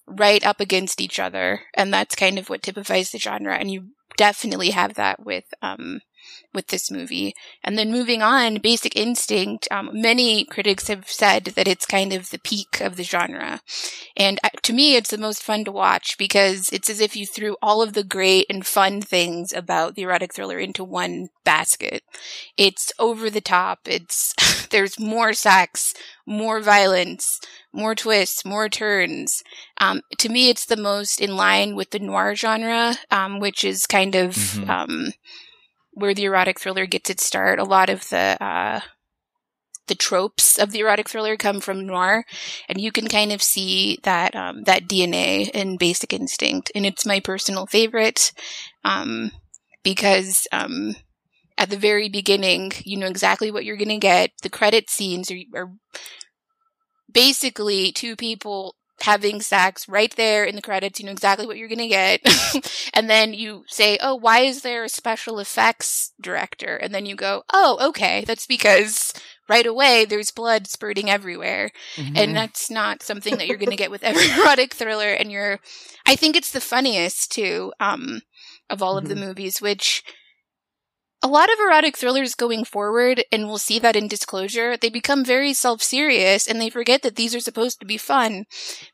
right 0.06 0.44
up 0.44 0.60
against 0.60 1.00
each 1.00 1.18
other, 1.18 1.60
and 1.74 1.92
that's 1.92 2.14
kind 2.14 2.38
of 2.38 2.48
what 2.48 2.62
typifies 2.62 3.10
the 3.10 3.18
genre. 3.18 3.56
And 3.56 3.70
you 3.70 3.88
definitely 4.16 4.70
have 4.70 4.94
that 4.94 5.24
with 5.24 5.44
um, 5.62 6.00
with 6.54 6.68
this 6.68 6.90
movie. 6.90 7.34
And 7.62 7.76
then 7.76 7.92
moving 7.92 8.22
on, 8.22 8.56
Basic 8.56 8.96
Instinct, 8.96 9.68
um, 9.70 9.90
many 9.92 10.44
critics 10.44 10.88
have 10.88 11.08
said 11.08 11.44
that 11.56 11.68
it's 11.68 11.86
kind 11.86 12.12
of 12.12 12.30
the 12.30 12.38
peak 12.38 12.80
of 12.80 12.96
the 12.96 13.02
genre. 13.04 13.60
And 14.16 14.40
uh, 14.42 14.48
to 14.62 14.72
me, 14.72 14.96
it's 14.96 15.10
the 15.10 15.18
most 15.18 15.42
fun 15.42 15.64
to 15.64 15.72
watch 15.72 16.16
because 16.18 16.70
it's 16.70 16.90
as 16.90 17.00
if 17.00 17.16
you 17.16 17.26
threw 17.26 17.56
all 17.62 17.82
of 17.82 17.92
the 17.92 18.04
great 18.04 18.46
and 18.48 18.66
fun 18.66 19.00
things 19.00 19.52
about 19.52 19.94
the 19.94 20.02
erotic 20.02 20.34
thriller 20.34 20.58
into 20.58 20.84
one 20.84 21.28
basket. 21.44 22.02
It's 22.56 22.92
over 22.98 23.30
the 23.30 23.40
top. 23.40 23.80
It's, 23.84 24.34
there's 24.70 24.98
more 24.98 25.32
sex, 25.32 25.94
more 26.26 26.60
violence, 26.60 27.40
more 27.72 27.94
twists, 27.94 28.44
more 28.44 28.68
turns. 28.68 29.42
Um, 29.80 30.02
to 30.18 30.28
me, 30.28 30.48
it's 30.48 30.66
the 30.66 30.76
most 30.76 31.20
in 31.20 31.36
line 31.36 31.74
with 31.74 31.90
the 31.90 31.98
noir 31.98 32.34
genre, 32.34 32.96
um, 33.10 33.40
which 33.40 33.64
is 33.64 33.86
kind 33.86 34.14
of, 34.14 34.34
mm-hmm. 34.34 35.10
Where 35.98 36.14
the 36.14 36.24
erotic 36.24 36.58
thriller 36.60 36.86
gets 36.86 37.10
its 37.10 37.24
start. 37.24 37.58
A 37.58 37.64
lot 37.64 37.90
of 37.90 38.08
the 38.08 38.36
uh, 38.42 38.80
the 39.88 39.94
tropes 39.94 40.58
of 40.58 40.70
the 40.70 40.80
erotic 40.80 41.08
thriller 41.08 41.36
come 41.36 41.60
from 41.60 41.86
noir, 41.86 42.24
and 42.68 42.80
you 42.80 42.92
can 42.92 43.08
kind 43.08 43.32
of 43.32 43.42
see 43.42 43.98
that 44.04 44.36
um, 44.36 44.62
that 44.64 44.86
DNA 44.88 45.50
in 45.50 45.76
Basic 45.76 46.12
Instinct, 46.12 46.70
and 46.74 46.86
it's 46.86 47.06
my 47.06 47.20
personal 47.20 47.66
favorite 47.66 48.32
um, 48.84 49.32
because 49.82 50.46
um, 50.52 50.94
at 51.56 51.70
the 51.70 51.76
very 51.76 52.08
beginning, 52.08 52.72
you 52.84 52.96
know 52.96 53.08
exactly 53.08 53.50
what 53.50 53.64
you're 53.64 53.76
going 53.76 53.88
to 53.88 53.98
get. 53.98 54.30
The 54.42 54.50
credit 54.50 54.88
scenes 54.88 55.30
are, 55.30 55.38
are 55.56 55.72
basically 57.12 57.90
two 57.90 58.14
people 58.14 58.76
having 59.02 59.40
sex 59.40 59.88
right 59.88 60.14
there 60.16 60.44
in 60.44 60.56
the 60.56 60.62
credits. 60.62 60.98
You 60.98 61.06
know 61.06 61.12
exactly 61.12 61.46
what 61.46 61.56
you're 61.56 61.68
going 61.68 61.78
to 61.78 61.88
get. 61.88 62.20
and 62.94 63.08
then 63.08 63.34
you 63.34 63.64
say, 63.68 63.98
Oh, 64.00 64.14
why 64.14 64.40
is 64.40 64.62
there 64.62 64.84
a 64.84 64.88
special 64.88 65.38
effects 65.38 66.12
director? 66.20 66.76
And 66.76 66.94
then 66.94 67.06
you 67.06 67.14
go, 67.14 67.42
Oh, 67.52 67.78
okay. 67.88 68.24
That's 68.26 68.46
because 68.46 69.12
right 69.48 69.66
away 69.66 70.04
there's 70.04 70.30
blood 70.30 70.66
spurting 70.66 71.10
everywhere. 71.10 71.70
Mm-hmm. 71.96 72.16
And 72.16 72.36
that's 72.36 72.70
not 72.70 73.02
something 73.02 73.36
that 73.36 73.46
you're 73.46 73.56
going 73.56 73.70
to 73.70 73.76
get 73.76 73.90
with 73.90 74.04
every 74.04 74.28
erotic 74.40 74.74
thriller. 74.74 75.10
And 75.10 75.30
you're, 75.30 75.60
I 76.06 76.16
think 76.16 76.36
it's 76.36 76.52
the 76.52 76.60
funniest 76.60 77.32
too, 77.32 77.72
um, 77.80 78.22
of 78.68 78.82
all 78.82 78.96
mm-hmm. 78.96 79.04
of 79.04 79.08
the 79.08 79.14
mm-hmm. 79.14 79.28
movies, 79.28 79.62
which 79.62 80.02
a 81.22 81.28
lot 81.28 81.50
of 81.52 81.58
erotic 81.58 81.96
thrillers 81.96 82.34
going 82.34 82.64
forward, 82.64 83.24
and 83.32 83.46
we'll 83.46 83.58
see 83.58 83.78
that 83.80 83.96
in 83.96 84.08
Disclosure, 84.08 84.76
they 84.76 84.88
become 84.88 85.24
very 85.24 85.52
self 85.52 85.82
serious 85.82 86.46
and 86.46 86.60
they 86.60 86.70
forget 86.70 87.02
that 87.02 87.16
these 87.16 87.34
are 87.34 87.40
supposed 87.40 87.80
to 87.80 87.86
be 87.86 87.96
fun. 87.96 88.46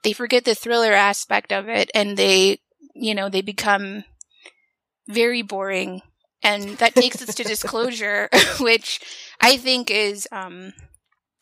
They 0.03 0.13
forget 0.13 0.45
the 0.45 0.55
thriller 0.55 0.93
aspect 0.93 1.53
of 1.53 1.69
it 1.69 1.91
and 1.95 2.17
they, 2.17 2.61
you 2.95 3.15
know, 3.15 3.29
they 3.29 3.43
become 3.43 4.05
very 5.09 5.43
boring. 5.43 6.03
And 6.43 6.77
that 6.79 6.95
takes 6.95 7.23
us 7.23 7.35
to 7.35 7.45
Disclosure, 7.45 8.29
which 8.61 9.01
I 9.41 9.57
think 9.57 9.91
is, 9.91 10.29
um, 10.33 10.73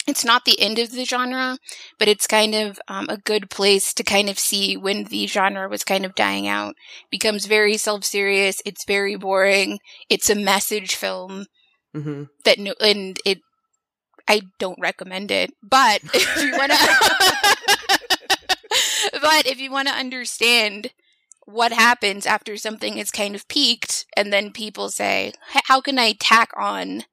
it's 0.06 0.24
not 0.24 0.44
the 0.44 0.60
end 0.60 0.78
of 0.78 0.90
the 0.90 1.04
genre, 1.04 1.58
but 1.98 2.08
it's 2.08 2.26
kind 2.26 2.54
of 2.54 2.80
um, 2.88 3.06
a 3.08 3.16
good 3.16 3.50
place 3.50 3.94
to 3.94 4.02
kind 4.02 4.28
of 4.28 4.38
see 4.38 4.76
when 4.76 5.04
the 5.04 5.26
genre 5.26 5.68
was 5.68 5.84
kind 5.84 6.04
of 6.04 6.14
dying 6.14 6.48
out. 6.48 6.74
becomes 7.10 7.46
very 7.46 7.76
self 7.76 8.04
serious. 8.04 8.60
It's 8.64 8.84
very 8.84 9.16
boring. 9.16 9.78
It's 10.08 10.28
a 10.30 10.34
message 10.34 10.94
film 10.94 11.46
mm-hmm. 11.94 12.24
that 12.44 12.58
no, 12.58 12.74
and 12.80 13.18
it. 13.24 13.38
I 14.28 14.42
don't 14.58 14.78
recommend 14.80 15.30
it, 15.30 15.52
but 15.62 16.00
if 16.14 16.42
you 16.42 16.52
want 16.56 16.72
to, 16.72 17.98
but 19.20 19.46
if 19.46 19.58
you 19.58 19.70
want 19.70 19.88
to 19.88 19.94
understand 19.94 20.92
what 21.44 21.72
happens 21.72 22.24
after 22.24 22.56
something 22.56 22.98
is 22.98 23.10
kind 23.10 23.34
of 23.34 23.48
peaked, 23.48 24.06
and 24.16 24.32
then 24.32 24.52
people 24.52 24.90
say, 24.90 25.32
"How 25.64 25.80
can 25.80 25.98
I 25.98 26.12
tack 26.12 26.50
on?" 26.56 27.04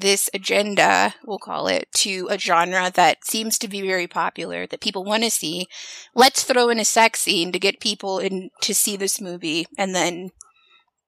This 0.00 0.28
agenda, 0.34 1.14
we'll 1.24 1.38
call 1.38 1.68
it, 1.68 1.88
to 1.94 2.28
a 2.30 2.38
genre 2.38 2.90
that 2.94 3.24
seems 3.24 3.58
to 3.58 3.68
be 3.68 3.80
very 3.82 4.06
popular, 4.06 4.66
that 4.66 4.80
people 4.80 5.04
want 5.04 5.24
to 5.24 5.30
see. 5.30 5.66
Let's 6.14 6.44
throw 6.44 6.68
in 6.68 6.78
a 6.78 6.84
sex 6.84 7.20
scene 7.20 7.52
to 7.52 7.58
get 7.58 7.80
people 7.80 8.18
in 8.18 8.50
to 8.62 8.74
see 8.74 8.96
this 8.96 9.20
movie, 9.20 9.66
and 9.78 9.94
then, 9.94 10.30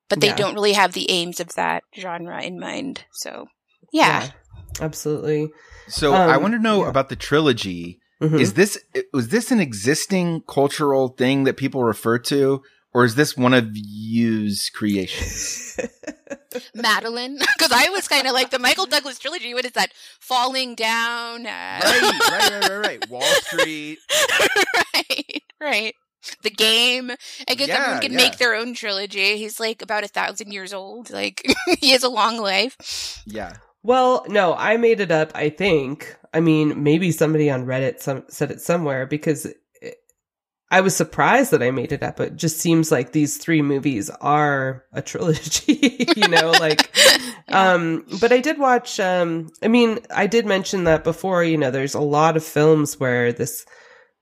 but 0.09 0.21
they 0.21 0.29
yeah. 0.29 0.37
don't 0.37 0.55
really 0.55 0.73
have 0.73 0.93
the 0.93 1.11
aims 1.11 1.41
of 1.41 1.55
that 1.55 1.85
genre 1.97 2.43
in 2.43 2.59
mind. 2.59 3.05
So, 3.13 3.47
yeah. 3.93 4.25
yeah 4.25 4.31
absolutely. 4.81 5.51
So 5.89 6.15
um, 6.15 6.31
I 6.31 6.37
want 6.37 6.55
to 6.55 6.61
know 6.61 6.83
yeah. 6.83 6.91
about 6.91 7.09
the 7.09 7.17
trilogy. 7.17 8.01
Mhm. 8.21 8.41
Is 8.41 8.55
this 8.55 8.79
was 9.13 9.29
this 9.29 9.53
an 9.53 9.61
existing 9.61 10.43
cultural 10.49 11.09
thing 11.09 11.45
that 11.45 11.57
people 11.57 11.85
refer 11.85 12.19
to, 12.19 12.63
or 12.93 13.05
is 13.05 13.15
this 13.15 13.37
one 13.37 13.55
of 13.55 13.71
you's 13.75 14.71
creations? 14.71 15.79
Madeline, 16.75 17.39
because 17.59 17.73
I 17.73 17.89
was 17.91 18.09
kind 18.09 18.27
of 18.27 18.33
like 18.33 18.51
the 18.51 18.59
Michael 18.59 18.87
Douglas 18.87 19.19
trilogy. 19.19 19.55
What 19.55 19.65
is 19.65 19.73
that? 19.73 19.93
Falling 20.21 20.75
down. 20.75 21.47
Uh, 21.47 21.81
right, 21.83 22.03
right, 22.03 22.31
right, 22.31 22.69
right, 22.71 22.87
right. 22.87 23.11
Wall 23.11 23.23
Street. 23.23 23.99
right, 24.95 25.43
right. 25.61 25.95
The 26.43 26.51
game. 26.51 27.11
I 27.49 27.55
guess 27.55 27.69
Yeah, 27.69 27.77
everyone 27.81 28.01
can 28.03 28.13
yeah. 28.13 28.17
make 28.19 28.39
their 28.39 28.55
own 28.55 28.75
trilogy. 28.75 29.37
He's 29.39 29.61
like 29.61 29.83
about 29.83 30.05
a 30.05 30.09
thousand 30.09 30.53
years 30.53 30.73
old. 30.75 31.11
Like 31.11 31.43
he 31.81 31.91
has 31.91 32.03
a 32.03 32.09
long 32.09 32.39
life. 32.39 33.23
Yeah. 33.27 33.57
Well, 33.83 34.25
no, 34.29 34.55
I 34.55 34.77
made 34.77 35.01
it 35.01 35.13
up, 35.13 35.31
I 35.35 35.49
think. 35.51 36.17
I 36.35 36.41
mean, 36.41 36.83
maybe 36.83 37.13
somebody 37.13 37.49
on 37.49 37.65
Reddit 37.65 38.01
some, 38.01 38.25
said 38.29 38.51
it 38.51 38.61
somewhere 38.61 39.07
because 39.07 39.47
it, 39.47 39.57
I 40.71 40.83
was 40.83 40.95
surprised 40.95 41.51
that 41.53 41.63
I 41.63 41.71
made 41.71 41.93
it 41.93 42.03
up. 42.03 42.21
It 42.21 42.37
just 42.37 42.59
seems 42.59 42.93
like 42.93 43.13
these 43.13 43.39
three 43.39 43.63
movies 43.63 44.11
are 44.11 44.85
a 44.93 45.01
trilogy, 45.01 46.07
you 46.17 46.29
know, 46.29 46.51
like, 46.51 46.91
Yeah. 47.49 47.73
um, 47.73 48.05
but 48.21 48.33
I 48.33 48.41
did 48.41 48.59
watch, 48.59 49.01
um, 49.01 49.49
I 49.63 49.69
mean, 49.69 50.01
I 50.15 50.27
did 50.27 50.45
mention 50.45 50.85
that 50.85 51.05
before, 51.05 51.43
you 51.43 51.57
know, 51.57 51.71
there's 51.71 51.95
a 51.95 52.01
lot 52.01 52.37
of 52.37 52.45
films 52.45 53.01
where 53.01 53.33
this, 53.33 53.65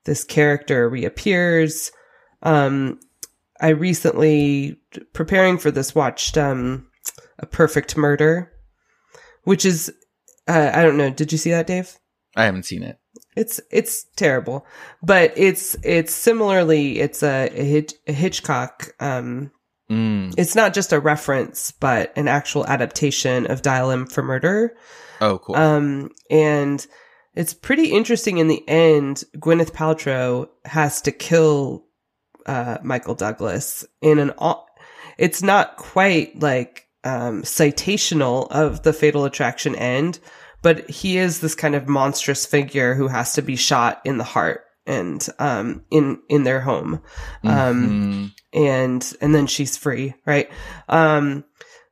this 0.05 0.23
character 0.23 0.87
reappears. 0.87 1.91
Um, 2.41 2.99
I 3.59 3.69
recently, 3.69 4.79
preparing 5.13 5.57
for 5.57 5.71
this, 5.71 5.93
watched, 5.93 6.37
um, 6.37 6.87
A 7.39 7.45
Perfect 7.45 7.97
Murder, 7.97 8.53
which 9.43 9.65
is, 9.65 9.91
uh, 10.47 10.71
I 10.73 10.83
don't 10.83 10.95
know. 10.97 11.09
Did 11.09 11.33
you 11.33 11.37
see 11.37 11.51
that, 11.51 11.67
Dave? 11.67 11.97
I 12.37 12.45
haven't 12.45 12.63
seen 12.63 12.83
it. 12.83 12.97
It's 13.37 13.59
it's 13.71 14.05
terrible, 14.15 14.65
but 15.03 15.31
it's 15.37 15.75
it's 15.83 16.13
similarly 16.13 16.99
it's 16.99 17.21
a, 17.23 17.49
a, 17.53 17.63
Hitch, 17.63 17.93
a 18.07 18.13
Hitchcock. 18.13 18.89
Um, 18.99 19.51
Mm. 19.89 20.33
it's 20.37 20.53
not 20.53 20.73
just 20.73 20.91
a 20.91 20.99
reference, 20.99 21.71
but 21.71 22.11
an 22.17 22.27
actual 22.27 22.67
adaptation 22.67 23.49
of 23.49 23.61
Dial 23.61 23.89
M 23.89 24.05
for 24.05 24.21
Murder. 24.21 24.75
Oh, 25.21 25.37
cool. 25.37 25.55
Um, 25.55 26.11
and 26.29 26.85
it's 27.35 27.53
pretty 27.53 27.93
interesting. 27.93 28.37
In 28.37 28.49
the 28.49 28.67
end, 28.67 29.23
Gwyneth 29.37 29.71
Paltrow 29.71 30.49
has 30.65 31.01
to 31.03 31.13
kill 31.13 31.85
uh, 32.45 32.79
Michael 32.83 33.15
Douglas 33.15 33.85
in 34.01 34.19
an. 34.19 34.33
au- 34.39 34.65
It's 35.17 35.41
not 35.41 35.77
quite 35.77 36.37
like 36.41 36.87
um, 37.05 37.43
citational 37.43 38.51
of 38.51 38.83
the 38.83 38.91
Fatal 38.91 39.23
Attraction 39.23 39.73
end, 39.73 40.19
but 40.61 40.89
he 40.89 41.17
is 41.17 41.39
this 41.39 41.55
kind 41.55 41.75
of 41.75 41.87
monstrous 41.87 42.45
figure 42.45 42.93
who 42.95 43.07
has 43.07 43.33
to 43.33 43.41
be 43.41 43.55
shot 43.55 44.01
in 44.05 44.17
the 44.17 44.23
heart 44.23 44.61
and 44.85 45.27
um, 45.39 45.83
in 45.91 46.19
in 46.29 46.43
their 46.43 46.61
home 46.61 47.01
um, 47.43 48.31
Mhm. 48.33 48.33
and 48.53 49.13
and 49.21 49.35
then 49.35 49.47
she's 49.47 49.75
free, 49.77 50.13
right? 50.25 50.49
Um 50.89 51.43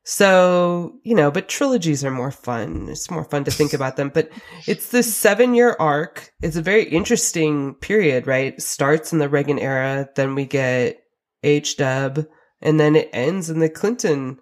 so, 0.07 0.99
you 1.03 1.15
know, 1.15 1.31
but 1.31 1.49
trilogies 1.49 2.05
are 2.05 2.11
more 2.11 2.29
fun. 2.29 2.87
It's 2.89 3.09
more 3.09 3.23
fun 3.23 3.43
to 3.45 3.51
think 3.51 3.73
about 3.73 3.95
them, 3.95 4.09
but 4.13 4.29
it's 4.67 4.89
this 4.89 5.11
7-year 5.11 5.75
arc. 5.79 6.31
It's 6.43 6.55
a 6.55 6.61
very 6.61 6.83
interesting 6.83 7.73
period, 7.73 8.27
right? 8.27 8.61
Starts 8.61 9.11
in 9.13 9.17
the 9.17 9.27
Reagan 9.27 9.57
era, 9.57 10.07
then 10.15 10.35
we 10.35 10.45
get 10.45 10.99
H-dub, 11.41 12.23
and 12.61 12.79
then 12.79 12.95
it 12.95 13.09
ends 13.13 13.49
in 13.49 13.57
the 13.57 13.67
Clinton 13.69 14.37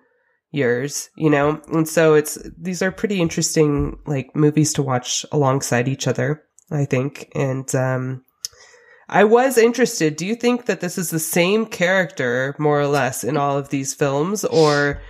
years, 0.54 1.10
you 1.16 1.30
know? 1.30 1.62
And 1.74 1.88
so 1.88 2.14
it's 2.14 2.38
these 2.58 2.82
are 2.82 2.92
pretty 2.92 3.20
interesting 3.20 3.98
like 4.06 4.36
movies 4.36 4.74
to 4.74 4.84
watch 4.84 5.26
alongside 5.32 5.88
each 5.88 6.08
other, 6.08 6.44
I 6.72 6.86
think. 6.86 7.32
And 7.36 7.74
um 7.76 8.24
I 9.10 9.26
was 9.26 9.58
interested. 9.58 10.16
Do 10.16 10.26
you 10.26 10.36
think 10.36 10.66
that 10.66 10.80
this 10.80 10.98
is 10.98 11.10
the 11.10 11.20
same 11.20 11.66
character, 11.66 12.56
more 12.58 12.80
or 12.80 12.88
less, 12.88 13.24
in 13.24 13.38
all 13.38 13.58
of 13.58 13.70
these 13.70 13.94
films, 13.94 14.46
or 14.46 15.02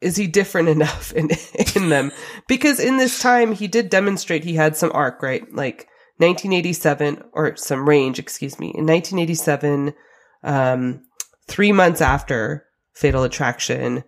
is 0.00 0.16
he 0.16 0.26
different 0.26 0.68
enough 0.76 1.12
in 1.12 1.30
in 1.74 1.88
them? 1.88 2.12
Because 2.48 2.78
in 2.78 2.98
this 2.98 3.20
time, 3.20 3.52
he 3.52 3.66
did 3.66 3.90
demonstrate 3.90 4.44
he 4.44 4.54
had 4.54 4.76
some 4.76 4.92
arc, 4.92 5.22
right? 5.22 5.42
Like 5.52 5.88
1987, 6.18 7.22
or 7.32 7.56
some 7.56 7.88
range, 7.88 8.18
excuse 8.18 8.58
me. 8.58 8.66
In 8.66 8.86
1987, 8.86 9.94
um, 10.42 11.02
three 11.48 11.72
months 11.72 12.00
after 12.00 12.66
Fatal 12.94 13.22
Attraction, 13.24 14.04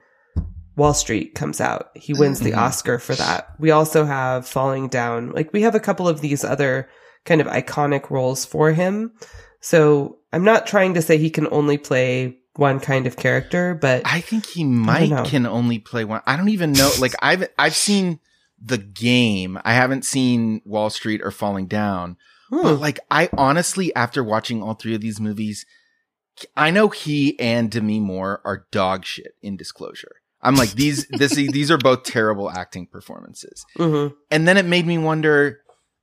Wall 0.76 0.94
Street 0.94 1.34
comes 1.34 1.60
out. 1.60 1.88
He 1.94 2.14
wins 2.14 2.40
the 2.40 2.52
Mhm. 2.52 2.56
Oscar 2.58 2.98
for 2.98 3.14
that. 3.14 3.48
We 3.58 3.70
also 3.70 4.04
have 4.04 4.46
Falling 4.46 4.88
Down. 4.88 5.30
Like 5.32 5.52
we 5.52 5.62
have 5.62 5.74
a 5.74 5.80
couple 5.80 6.08
of 6.08 6.20
these 6.20 6.44
other 6.44 6.88
kind 7.24 7.40
of 7.40 7.46
iconic 7.46 8.10
roles 8.10 8.44
for 8.44 8.72
him. 8.72 9.12
So 9.60 10.18
I'm 10.32 10.44
not 10.44 10.66
trying 10.66 10.94
to 10.94 11.02
say 11.02 11.18
he 11.18 11.30
can 11.30 11.46
only 11.52 11.78
play 11.78 12.38
one 12.56 12.80
kind 12.80 13.06
of 13.06 13.16
character, 13.16 13.78
but 13.80 14.02
I 14.04 14.20
think 14.20 14.46
he 14.46 14.64
might 14.64 15.24
can 15.26 15.46
only 15.46 15.78
play 15.78 16.04
one. 16.04 16.20
I 16.26 16.36
don't 16.36 16.48
even 16.50 16.72
know. 16.72 16.90
Like 16.98 17.14
I've 17.22 17.48
I've 17.58 17.76
seen 17.76 18.18
the 18.64 18.78
game. 18.78 19.58
I 19.64 19.74
haven't 19.74 20.04
seen 20.04 20.62
Wall 20.64 20.88
Street 20.90 21.20
or 21.22 21.30
Falling 21.30 21.66
Down. 21.66 22.16
hmm, 22.50 22.62
But 22.62 22.80
like 22.80 22.98
I 23.10 23.28
honestly, 23.36 23.94
after 23.94 24.24
watching 24.24 24.62
all 24.62 24.74
three 24.74 24.94
of 24.94 25.00
these 25.00 25.20
movies, 25.20 25.64
I 26.56 26.70
know 26.70 26.88
he 26.88 27.38
and 27.38 27.70
Demi 27.70 28.00
Moore 28.00 28.40
are 28.44 28.66
dog 28.70 29.04
shit 29.04 29.34
in 29.42 29.56
Disclosure. 29.56 30.16
I'm 30.42 30.56
like 30.56 30.72
these 30.72 31.06
this 31.10 31.34
these 31.34 31.70
are 31.70 31.78
both 31.78 32.02
terrible 32.04 32.50
acting 32.50 32.86
performances. 32.86 33.64
mhm. 33.78 34.14
And 34.30 34.48
then 34.48 34.56
it 34.56 34.66
made 34.66 34.86
me 34.86 34.98
wonder, 34.98 35.60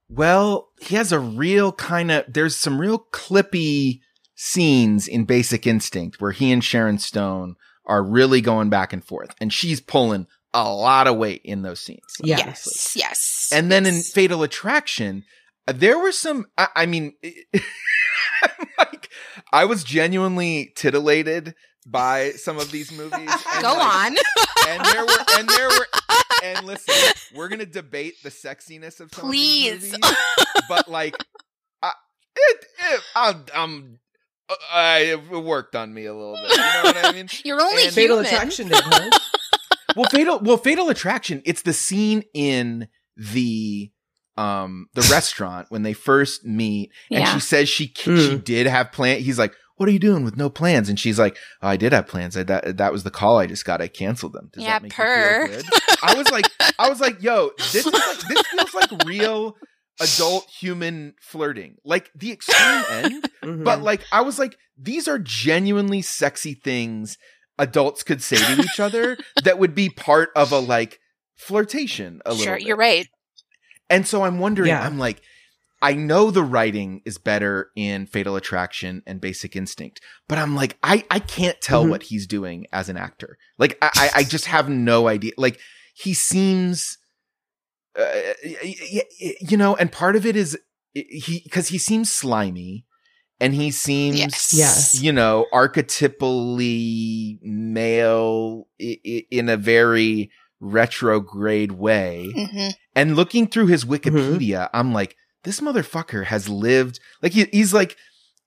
well, 0.10 0.70
he 0.82 0.96
has 0.96 1.12
a 1.12 1.20
real 1.20 1.72
kind 1.72 2.12
of, 2.12 2.26
there's 2.28 2.56
some 2.56 2.80
real 2.80 3.06
clippy 3.12 4.00
scenes 4.36 5.08
in 5.08 5.26
Basic 5.26 5.68
Instinct 5.68 6.22
where 6.22 6.32
he 6.32 6.52
and 6.52 6.64
Sharon 6.64 6.98
Stone 6.98 7.56
are 7.86 8.04
really 8.04 8.40
going 8.42 8.70
back 8.70 8.94
and 8.94 9.04
forth 9.04 9.36
and 9.42 9.52
she's 9.52 9.82
pulling 9.82 10.28
a 10.54 10.72
lot 10.72 11.08
of 11.08 11.18
weight 11.18 11.42
in 11.44 11.62
those 11.62 11.80
scenes. 11.80 12.02
Obviously. 12.22 12.46
Yes, 12.46 12.94
yes. 12.96 13.50
And 13.54 13.72
then 13.72 13.86
in. 13.86 14.02
Fatal 14.02 14.42
Attraction, 14.44 15.24
there 15.72 15.98
were 16.00 16.12
some, 16.12 16.46
I, 16.58 16.68
I 16.76 16.86
mean, 16.86 17.14
like, 18.78 19.10
I 19.52 19.66
was 19.66 19.84
genuinely 19.84 20.72
titillated 20.76 21.56
by 21.88 22.32
some 22.32 22.58
of 22.58 22.72
these 22.72 22.92
movies. 22.92 23.14
and, 23.54 23.62
Go 23.62 23.74
like, 23.74 23.82
on. 24.12 24.16
and 24.68 24.86
there 24.86 25.06
were 25.06 25.26
and 25.38 25.50
there 25.50 25.68
were 25.70 25.88
and 26.44 26.66
listen, 26.66 26.94
we're 27.36 27.48
gonna 27.50 27.66
debate 27.66 28.16
the 28.24 28.30
sexiness 28.30 29.00
of 29.00 29.14
some 29.14 29.26
Please. 29.30 29.74
of 29.74 29.82
these 29.82 29.92
movies, 29.94 30.64
but 30.70 30.88
like, 30.88 31.16
I, 31.82 31.92
it, 32.36 32.66
it, 32.92 33.02
I'm, 33.16 33.46
I'm 33.56 34.00
uh, 34.50 34.56
I, 34.72 35.00
it 35.22 35.30
worked 35.44 35.76
on 35.76 35.94
me 35.94 36.06
a 36.06 36.14
little 36.14 36.36
bit. 36.36 36.52
You 36.52 36.58
know 36.58 36.82
what 36.84 37.06
I 37.06 37.12
mean? 37.12 37.28
You're 37.46 37.62
only 37.62 37.86
And- 37.86 37.94
Fatal 37.94 38.18
human. 38.18 38.34
Attraction 38.34 38.68
did, 38.70 38.82
huh? 38.84 39.20
Well, 39.96 40.10
fatal. 40.12 40.40
Well, 40.40 40.58
Fatal 40.58 40.90
Attraction. 40.90 41.42
It's 41.46 41.64
the 41.64 41.74
scene 41.74 42.24
in 42.34 42.88
the 43.18 43.92
um 44.40 44.88
the 44.94 45.02
restaurant 45.12 45.68
when 45.70 45.84
they 45.84 45.94
first 45.94 46.46
meet, 46.46 46.92
and 47.12 47.20
Yeah. 47.20 47.34
she 47.34 47.40
says 47.40 47.68
she 47.70 47.88
she 47.96 48.10
Mm. 48.10 48.44
did 48.44 48.68
have 48.68 48.92
plan. 48.92 49.20
He's 49.22 49.38
like. 49.40 49.54
What 49.80 49.88
are 49.88 49.94
you 49.94 50.00
doing 50.00 50.26
with 50.26 50.36
no 50.36 50.50
plans? 50.50 50.90
And 50.90 51.00
she's 51.00 51.18
like, 51.18 51.38
oh, 51.62 51.70
I 51.70 51.78
did 51.78 51.94
have 51.94 52.06
plans. 52.06 52.36
I, 52.36 52.44
that 52.44 52.76
that 52.80 52.92
was 52.92 53.04
the 53.04 53.10
call 53.10 53.38
I 53.38 53.48
just 53.48 53.64
got. 53.64 53.82
I 53.82 53.88
canceled 53.88 54.34
them. 54.34 54.50
Does 54.52 54.62
Yeah, 54.64 54.72
that 54.72 54.84
make 54.84 54.92
purr. 54.94 55.48
feel 55.48 55.56
good? 55.62 55.66
I 56.04 56.14
was 56.16 56.30
like, 56.32 56.52
I 56.78 56.90
was 56.90 57.00
like, 57.00 57.24
yo, 57.24 57.52
this 57.58 57.76
is 57.76 57.86
like, 57.86 58.20
this 58.28 58.42
feels 58.52 58.74
like 58.74 59.06
real 59.06 59.56
adult 60.02 60.50
human 60.50 61.14
flirting, 61.22 61.78
like 61.86 62.12
the 62.14 62.34
extreme 62.34 62.84
end. 62.92 63.30
Mhm. 63.42 63.64
But 63.64 63.82
like, 63.82 64.02
I 64.12 64.20
was 64.20 64.38
like, 64.38 64.58
these 64.78 65.08
are 65.08 65.18
genuinely 65.18 66.02
sexy 66.02 66.56
things 66.56 67.18
adults 67.58 68.04
could 68.04 68.22
say 68.22 68.36
to 68.36 68.62
each 68.62 68.82
other 68.82 69.18
that 69.46 69.60
would 69.60 69.74
be 69.74 69.90
part 69.90 70.32
of 70.36 70.52
a 70.52 70.60
like 70.60 71.00
flirtation. 71.38 72.22
A 72.26 72.32
little 72.32 72.44
Sure, 72.46 72.58
bit. 72.58 72.66
you're 72.68 72.76
right. 72.78 73.08
And 73.90 74.06
so 74.08 74.24
I'm 74.24 74.40
wondering, 74.40 74.70
Yeah. 74.70 74.82
I'm 74.86 74.98
like, 75.00 75.22
I 75.82 75.94
know 75.94 76.30
the 76.30 76.44
writing 76.44 77.02
is 77.06 77.18
better 77.18 77.70
in 77.76 78.06
Fatal 78.06 78.36
Attraction 78.36 79.02
and 79.08 79.22
Basic 79.22 79.56
Instinct, 79.56 80.02
but 80.28 80.38
I'm 80.38 80.54
like, 80.54 80.78
I, 80.84 81.06
I 81.10 81.20
can't 81.20 81.60
tell 81.62 81.86
Mhm. 81.86 81.90
what 81.90 82.04
he's 82.04 82.28
doing 82.28 82.66
as 82.74 82.90
an 82.90 82.98
actor. 82.98 83.38
Like, 83.58 83.78
I, 83.82 83.90
I, 83.96 84.10
I 84.16 84.24
just 84.24 84.46
have 84.48 84.68
no 84.68 85.08
idea. 85.08 85.32
Like, 85.38 85.58
he 85.96 86.14
seems, 86.14 86.98
uh, 87.98 88.12
you 89.42 89.56
know, 89.58 89.76
and 89.78 89.90
part 89.92 90.16
of 90.18 90.26
it 90.26 90.36
is 90.36 90.58
he, 90.94 91.48
cause 91.50 91.70
he 91.70 91.78
seems 91.78 92.12
slimy 92.12 92.86
and 93.40 93.54
he 93.54 93.72
seems, 93.72 94.20
Yes. 94.20 94.54
Yes. 94.54 95.02
you 95.02 95.14
know, 95.14 95.46
archetypally 95.54 97.38
male 97.42 98.68
i- 98.82 99.00
i- 99.06 99.26
in 99.32 99.50
a 99.50 99.58
very 99.58 100.30
retrograde 100.60 101.74
way. 101.74 102.32
hmm 102.36 102.68
And 102.96 103.16
looking 103.16 103.48
through 103.48 103.68
his 103.68 103.86
Wikipedia, 103.86 104.70
I'm 104.74 104.94
like, 104.94 105.16
this 105.44 105.60
motherfucker 105.62 106.26
has 106.26 106.50
lived 106.50 107.00
like 107.22 107.32
he, 107.34 107.46
he's 107.52 107.74
like, 107.74 107.96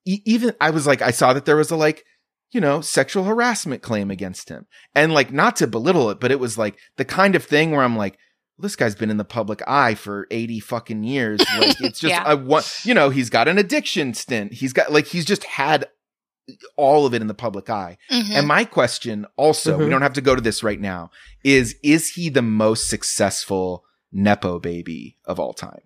e- 0.05 0.23
even 0.25 0.55
I 0.61 0.71
was 0.71 0.87
like, 0.87 1.03
I 1.03 1.11
saw 1.11 1.33
that 1.33 1.45
there 1.47 1.57
was 1.57 1.71
a 1.71 1.77
like, 1.77 2.05
you 2.51 2.61
know, 2.61 2.81
sexual 2.83 3.25
harassment 3.25 3.81
claim 3.83 4.11
against 4.11 4.49
him, 4.51 4.67
and 4.95 5.15
like 5.15 5.33
not 5.33 5.57
to 5.57 5.67
belittle 5.67 6.11
it, 6.11 6.21
but 6.21 6.31
it 6.31 6.39
was 6.41 6.59
like 6.59 6.79
the 6.97 7.05
kind 7.05 7.35
of 7.35 7.45
thing 7.45 7.71
where 7.71 7.83
I'm 7.83 7.97
like, 7.97 8.19
this 8.59 8.77
guy's 8.77 8.95
been 8.95 9.11
in 9.11 9.17
the 9.17 9.25
public 9.25 9.63
eye 9.67 9.95
for 9.95 10.27
80 10.31 10.61
fucking 10.61 11.03
years. 11.05 11.41
Like 11.59 11.81
it's 11.81 11.99
just 12.01 12.13
Yeah. 12.15 12.23
I 12.25 12.35
want 12.35 12.71
you 12.85 12.93
know, 12.95 13.09
he's 13.11 13.31
got 13.31 13.49
an 13.49 13.57
addiction 13.59 14.13
stint. 14.15 14.53
He's 14.53 14.73
got 14.75 14.93
like 14.93 15.07
he's 15.07 15.25
just 15.25 15.45
had 15.45 15.87
all 16.77 17.07
of 17.07 17.15
it 17.15 17.21
in 17.23 17.29
the 17.29 17.35
public 17.35 17.69
eye. 17.71 17.99
Mhm. 18.11 18.31
And 18.31 18.47
my 18.47 18.65
question 18.65 19.27
also, 19.37 19.77
we 19.79 19.87
Mhm. 19.87 19.91
don't 19.91 20.03
have 20.03 20.13
to 20.15 20.21
go 20.21 20.35
to 20.35 20.41
this 20.41 20.63
right 20.63 20.81
now, 20.81 21.11
is 21.45 21.77
is 21.83 22.11
he 22.11 22.29
the 22.29 22.43
most 22.43 22.89
successful 22.89 23.85
Nepo 24.13 24.59
baby 24.59 25.17
of 25.25 25.41
all 25.41 25.55
time? 25.55 25.83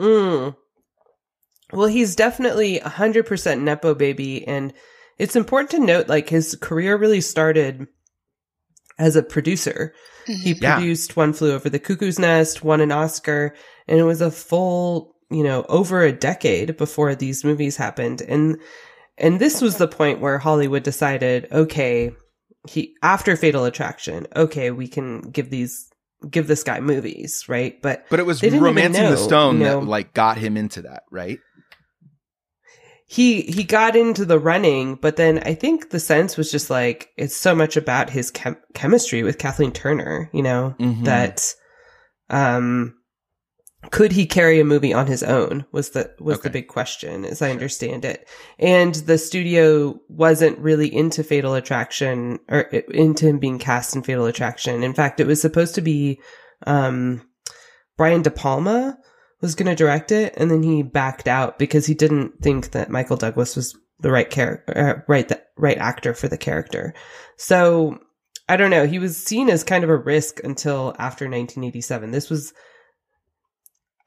Mm. 0.00 0.56
Well, 1.72 1.86
he's 1.88 2.16
definitely 2.16 2.80
a 2.80 2.88
100% 2.88 3.62
Nepo 3.62 3.94
baby. 3.94 4.46
And 4.46 4.72
it's 5.18 5.36
important 5.36 5.70
to 5.70 5.78
note, 5.78 6.08
like, 6.08 6.28
his 6.28 6.56
career 6.60 6.96
really 6.96 7.20
started 7.20 7.86
as 8.98 9.16
a 9.16 9.22
producer. 9.22 9.94
He 10.26 10.52
Yeah. 10.52 10.76
produced 10.76 11.16
One 11.16 11.32
Flew 11.32 11.52
Over 11.52 11.68
the 11.70 11.78
Cuckoo's 11.78 12.18
Nest, 12.18 12.62
won 12.62 12.80
an 12.80 12.92
Oscar, 12.92 13.54
and 13.88 13.98
it 13.98 14.04
was 14.04 14.20
a 14.20 14.30
full, 14.30 15.16
you 15.30 15.42
know, 15.42 15.64
over 15.68 16.02
a 16.02 16.12
decade 16.12 16.76
before 16.76 17.14
these 17.14 17.44
movies 17.44 17.76
happened. 17.76 18.22
And, 18.22 18.58
and 19.18 19.38
this 19.40 19.60
was 19.60 19.76
the 19.76 19.88
point 19.88 20.20
where 20.20 20.38
Hollywood 20.38 20.82
decided, 20.82 21.48
okay, 21.52 22.12
he, 22.68 22.94
after 23.02 23.36
Fatal 23.36 23.64
Attraction, 23.64 24.26
okay, 24.36 24.70
we 24.70 24.88
can 24.88 25.20
give 25.20 25.50
these, 25.50 25.88
give 26.30 26.46
this 26.46 26.62
guy 26.62 26.80
movies, 26.80 27.44
right? 27.48 27.80
But 27.82 28.04
But 28.10 28.20
it 28.20 28.26
was 28.26 28.42
romancing 28.42 29.02
the 29.10 29.16
stone 29.16 29.58
you 29.58 29.64
know. 29.64 29.80
that 29.80 29.86
like 29.86 30.14
got 30.14 30.38
him 30.38 30.56
into 30.56 30.82
that, 30.82 31.02
right? 31.10 31.38
he 33.06 33.42
he 33.42 33.62
got 33.64 33.94
into 33.94 34.24
the 34.24 34.38
running, 34.38 34.94
but 34.94 35.16
then 35.16 35.40
I 35.44 35.52
think 35.54 35.90
the 35.90 36.00
sense 36.00 36.36
was 36.38 36.50
just 36.50 36.70
like 36.70 37.10
it's 37.18 37.36
so 37.36 37.54
much 37.54 37.76
about 37.76 38.08
his 38.08 38.30
chem- 38.30 38.56
chemistry 38.72 39.22
with 39.22 39.36
Kathleen 39.38 39.70
Turner, 39.72 40.30
you 40.32 40.42
know, 40.42 40.74
Mhm. 40.80 41.04
that 41.04 41.54
um 42.30 42.94
could 43.90 44.12
he 44.12 44.26
carry 44.26 44.60
a 44.60 44.64
movie 44.64 44.92
on 44.94 45.06
his 45.08 45.22
own 45.22 45.66
was 45.72 45.90
the 45.90 46.14
was 46.20 46.38
Okay. 46.38 46.44
the 46.48 46.52
big 46.52 46.68
question 46.68 47.24
as 47.24 47.42
I 47.42 47.50
understand 47.50 48.04
it. 48.04 48.28
And 48.58 48.94
the 48.94 49.18
studio 49.18 49.98
wasn't 50.08 50.58
really 50.58 50.94
into 50.94 51.24
Fatal 51.24 51.54
Attraction 51.54 52.38
or 52.48 52.60
into 52.60 53.26
him 53.26 53.38
being 53.38 53.58
cast 53.58 53.96
in 53.96 54.02
Fatal 54.02 54.26
Attraction. 54.26 54.82
In 54.82 54.94
fact, 54.94 55.18
it 55.20 55.26
was 55.26 55.40
supposed 55.40 55.74
to 55.74 55.80
be 55.80 56.20
um 56.66 57.26
Brian 57.98 58.22
De 58.22 58.30
Palma 58.30 58.98
was 59.40 59.54
going 59.56 59.68
to 59.68 59.74
direct 59.74 60.12
it, 60.12 60.32
and 60.36 60.50
then 60.50 60.62
he 60.62 60.82
backed 60.84 61.26
out 61.26 61.58
because 61.58 61.84
he 61.84 61.94
didn't 61.94 62.40
think 62.40 62.70
that 62.70 62.90
Michael 62.90 63.16
Douglas 63.16 63.56
was 63.56 63.76
the 63.98 64.10
right 64.12 64.30
character, 64.30 64.78
uh, 64.78 65.02
right, 65.08 65.26
the 65.28 65.42
right 65.56 65.78
actor 65.78 66.14
for 66.14 66.28
the 66.28 66.38
character. 66.38 66.94
So 67.36 67.98
I 68.48 68.56
don't 68.56 68.70
know. 68.70 68.86
He 68.86 68.98
was 69.00 69.16
seen 69.16 69.50
as 69.50 69.64
kind 69.64 69.82
of 69.82 69.90
a 69.90 69.96
risk 69.96 70.40
until 70.44 70.94
after 70.98 71.24
1987. 71.24 72.12
This 72.12 72.30
was 72.30 72.52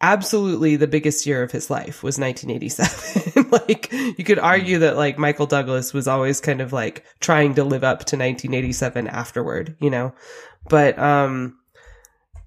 absolutely 0.02 0.76
the 0.76 0.88
biggest 0.88 1.26
year 1.26 1.42
of 1.44 1.52
his 1.52 1.70
life 1.70 2.04
was 2.04 2.20
1987. 2.20 3.50
like 3.68 3.92
you 3.92 4.24
could 4.24 4.40
argue 4.40 4.80
that 4.80 4.98
like 4.98 5.18
Michael 5.18 5.46
Douglas 5.46 5.94
was 5.94 6.08
always 6.08 6.42
kind 6.42 6.62
of 6.62 6.74
like 6.74 7.06
trying 7.20 7.56
to 7.56 7.64
live 7.64 7.84
up 7.84 8.00
to 8.00 8.18
1987 8.18 9.08
afterward, 9.08 9.76
you 9.80 9.90
know. 9.90 10.14
But 10.70 10.98
um 11.00 11.58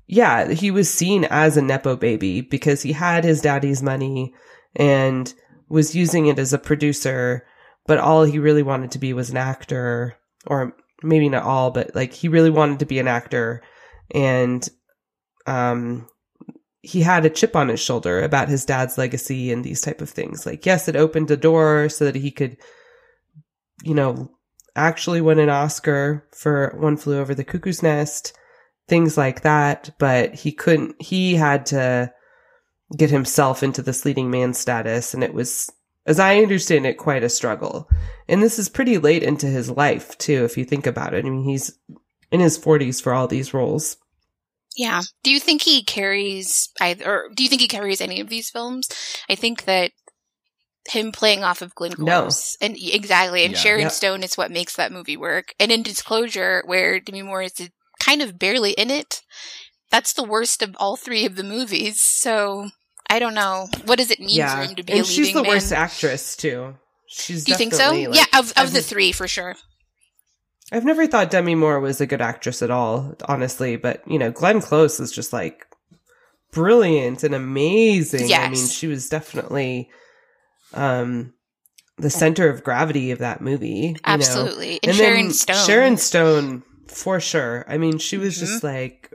yeah, 0.06 0.50
he 0.50 0.70
was 0.70 0.92
seen 0.92 1.24
as 1.24 1.56
a 1.56 1.62
nepo 1.62 1.94
baby 1.96 2.40
because 2.40 2.82
he 2.82 2.92
had 2.92 3.24
his 3.24 3.42
daddy's 3.42 3.82
money 3.82 4.34
and 4.74 5.32
was 5.68 5.94
using 5.94 6.26
it 6.26 6.38
as 6.38 6.54
a 6.54 6.58
producer, 6.58 7.46
but 7.86 7.98
all 7.98 8.24
he 8.24 8.38
really 8.38 8.62
wanted 8.62 8.90
to 8.92 8.98
be 8.98 9.12
was 9.12 9.30
an 9.30 9.36
actor 9.36 10.16
or 10.46 10.74
maybe 11.02 11.28
not 11.28 11.44
all, 11.44 11.70
but 11.70 11.94
like 11.94 12.12
he 12.12 12.28
really 12.28 12.50
wanted 12.50 12.78
to 12.78 12.86
be 12.86 12.98
an 12.98 13.08
actor 13.08 13.62
and 14.14 14.68
um 15.46 16.08
he 16.88 17.02
had 17.02 17.26
a 17.26 17.30
chip 17.30 17.54
on 17.54 17.68
his 17.68 17.80
shoulder 17.80 18.22
about 18.22 18.48
his 18.48 18.64
dad's 18.64 18.96
legacy 18.96 19.52
and 19.52 19.62
these 19.62 19.82
type 19.82 20.00
of 20.00 20.08
things. 20.08 20.46
Like 20.46 20.64
yes, 20.64 20.88
it 20.88 20.96
opened 20.96 21.30
a 21.30 21.36
door 21.36 21.90
so 21.90 22.06
that 22.06 22.14
he 22.14 22.30
could 22.30 22.56
you 23.84 23.94
know 23.94 24.30
actually 24.74 25.20
win 25.20 25.38
an 25.38 25.50
Oscar 25.50 26.26
for 26.32 26.74
One 26.78 26.96
Flew 26.96 27.18
Over 27.18 27.34
the 27.34 27.44
Cuckoo's 27.44 27.82
Nest, 27.82 28.32
things 28.86 29.18
like 29.18 29.42
that, 29.42 29.90
but 29.98 30.34
he 30.34 30.50
couldn't 30.50 31.00
he 31.00 31.34
had 31.34 31.66
to 31.66 32.10
get 32.96 33.10
himself 33.10 33.62
into 33.62 33.82
this 33.82 34.06
leading 34.06 34.30
man 34.30 34.54
status 34.54 35.12
and 35.12 35.22
it 35.22 35.34
was 35.34 35.70
as 36.06 36.18
I 36.18 36.38
understand 36.38 36.86
it 36.86 36.96
quite 36.96 37.22
a 37.22 37.28
struggle. 37.28 37.86
And 38.28 38.42
this 38.42 38.58
is 38.58 38.70
pretty 38.70 38.96
late 38.96 39.22
into 39.22 39.46
his 39.46 39.68
life 39.70 40.16
too 40.16 40.42
if 40.46 40.56
you 40.56 40.64
think 40.64 40.86
about 40.86 41.12
it. 41.12 41.26
I 41.26 41.28
mean, 41.28 41.44
he's 41.44 41.78
in 42.32 42.40
his 42.40 42.58
40s 42.58 43.02
for 43.02 43.12
all 43.12 43.28
these 43.28 43.52
roles. 43.52 43.98
Yeah. 44.78 45.02
Do 45.24 45.30
you 45.32 45.40
think 45.40 45.62
he 45.62 45.82
carries 45.82 46.70
either, 46.80 47.04
or 47.04 47.28
do 47.34 47.42
you 47.42 47.48
think 47.48 47.60
he 47.60 47.68
carries 47.68 48.00
any 48.00 48.20
of 48.20 48.28
these 48.28 48.48
films? 48.48 48.88
I 49.28 49.34
think 49.34 49.64
that 49.64 49.90
him 50.88 51.10
playing 51.12 51.42
off 51.42 51.60
of 51.60 51.74
Glenn 51.74 51.92
No. 51.98 52.22
Close 52.22 52.56
and 52.62 52.76
exactly, 52.80 53.44
and 53.44 53.52
Yeah. 53.54 53.58
Sharon 53.60 53.80
Yep. 53.82 53.92
Stone 53.92 54.22
is 54.22 54.38
what 54.38 54.50
makes 54.52 54.76
that 54.76 54.92
movie 54.92 55.16
work. 55.16 55.52
And 55.58 55.70
in 55.72 55.82
Disclosure, 55.82 56.62
where 56.64 57.00
Demi 57.00 57.22
Moore 57.22 57.42
is 57.42 57.52
kind 57.98 58.22
of 58.22 58.38
barely 58.38 58.70
in 58.70 58.88
it, 58.90 59.20
that's 59.90 60.12
the 60.12 60.22
worst 60.22 60.62
of 60.62 60.76
all 60.78 60.96
three 60.96 61.26
of 61.26 61.34
the 61.36 61.42
movies. 61.42 62.00
So 62.00 62.70
I 63.10 63.18
don't 63.18 63.34
know. 63.34 63.68
What 63.84 63.98
does 63.98 64.10
it 64.12 64.20
mean 64.20 64.46
for 64.46 64.62
him 64.62 64.76
to 64.76 64.82
be 64.84 64.92
and 64.92 65.00
a 65.00 65.04
leading 65.04 65.24
she's 65.24 65.34
the 65.34 65.42
man? 65.42 65.48
worst 65.50 65.72
actress 65.72 66.36
too. 66.36 66.76
She's 67.08 67.44
do 67.44 67.52
you 67.52 67.58
think 67.58 67.74
so? 67.74 67.90
like- 67.90 68.14
yeah, 68.14 68.26
of, 68.38 68.50
of 68.50 68.52
I've- 68.56 68.70
the 68.72 68.82
three 68.82 69.10
for 69.12 69.26
sure. 69.26 69.56
I've 70.70 70.84
never 70.84 71.06
thought 71.06 71.30
Demi 71.30 71.54
Moore 71.54 71.80
was 71.80 72.00
a 72.00 72.06
good 72.06 72.20
actress 72.20 72.60
at 72.62 72.70
all, 72.70 73.14
honestly, 73.26 73.76
but 73.76 74.02
you 74.06 74.18
know, 74.18 74.30
Glenn 74.30 74.60
Close 74.60 75.00
is 75.00 75.10
just 75.12 75.32
like 75.32 75.66
brilliant 76.52 77.24
and 77.24 77.34
amazing. 77.34 78.32
I 78.32 78.48
mean, 78.50 78.66
she 78.66 78.86
was 78.86 79.08
definitely 79.08 79.90
um 80.74 81.32
the 81.96 82.10
center 82.10 82.48
of 82.48 82.62
gravity 82.62 83.10
of 83.10 83.18
that 83.18 83.40
movie. 83.40 83.68
you 83.68 83.92
know? 83.92 83.98
Absolutely. 84.04 84.78
And, 84.82 84.90
And 84.90 84.96
Sharon 84.96 85.30
Stone. 85.32 85.66
Sharon 85.66 85.96
Stone, 85.96 86.62
for 86.86 87.18
sure. 87.18 87.64
I 87.68 87.76
mean, 87.78 87.98
she 87.98 88.18
was 88.18 88.38
just 88.38 88.62
Mm-hmm. 88.62 88.66
like 88.66 89.10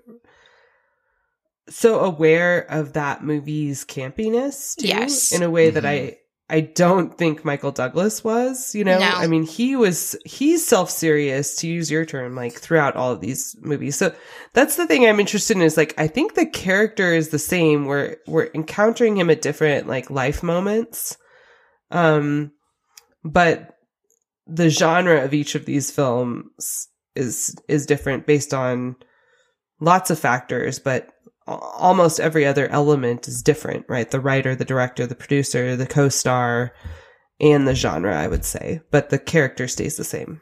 so 1.70 2.02
aware 2.02 2.60
of 2.70 2.94
that 2.94 3.24
movie's 3.24 3.86
campiness, 3.86 4.76
too, 4.76 4.88
Yes. 4.88 5.32
in 5.32 5.44
a 5.44 5.50
way 5.50 5.70
that 5.70 5.84
Mhm. 5.84 5.88
I 5.88 6.18
I 6.50 6.62
don't 6.62 7.18
think 7.18 7.46
Michael 7.46 7.72
Douglas 7.72 8.24
was. 8.24 8.76
You 8.76 8.84
know, 8.84 9.00
No. 9.00 9.12
I 9.16 9.28
mean, 9.28 9.44
he 9.44 9.76
was 9.76 10.16
he's 10.26 10.66
self 10.66 10.90
serious 10.90 11.56
to 11.58 11.68
use 11.68 11.90
your 11.90 12.06
term, 12.06 12.36
like 12.36 12.54
throughout 12.54 12.96
all 12.96 13.12
of 13.12 13.22
these 13.22 13.56
movies. 13.62 13.96
So 13.96 14.14
that's 14.54 14.76
the 14.76 14.86
thing 14.86 15.06
I'm 15.06 15.20
interested 15.20 15.58
in. 15.58 15.64
Is 15.64 15.78
like 15.78 15.94
I 15.98 16.08
think 16.08 16.36
the 16.36 16.46
character 16.46 17.14
is 17.14 17.30
the 17.30 17.40
same. 17.40 17.86
We're 17.86 18.18
we're 18.28 18.50
encountering 18.54 19.18
him 19.18 19.30
at 19.30 19.42
different 19.42 19.88
like 19.88 20.10
life 20.10 20.44
moments. 20.44 21.18
Um, 21.92 22.52
but 23.24 23.76
the 24.46 24.70
genre 24.70 25.24
of 25.24 25.34
each 25.34 25.56
of 25.56 25.66
these 25.66 25.90
films 25.92 26.90
is 27.16 27.56
is 27.68 27.86
different 27.86 28.26
based 28.26 28.54
on 28.54 28.96
lots 29.80 30.10
of 30.10 30.20
factors 30.20 30.80
but 30.80 31.12
almost 31.48 32.20
every 32.20 32.46
other 32.46 32.68
element 32.70 33.28
is 33.28 33.42
different 33.42 33.86
right 33.90 34.12
the 34.12 34.20
writer 34.20 34.56
the 34.56 34.66
director 34.66 35.06
the 35.06 35.16
producer 35.16 35.76
the 35.76 35.86
co-star 35.86 36.74
and 37.40 37.68
the 37.68 37.76
genre 37.76 38.16
i 38.18 38.28
would 38.28 38.46
say 38.46 38.80
but 38.92 39.10
the 39.10 39.20
character 39.20 39.68
stays 39.68 39.98
the 39.98 40.04
same 40.04 40.42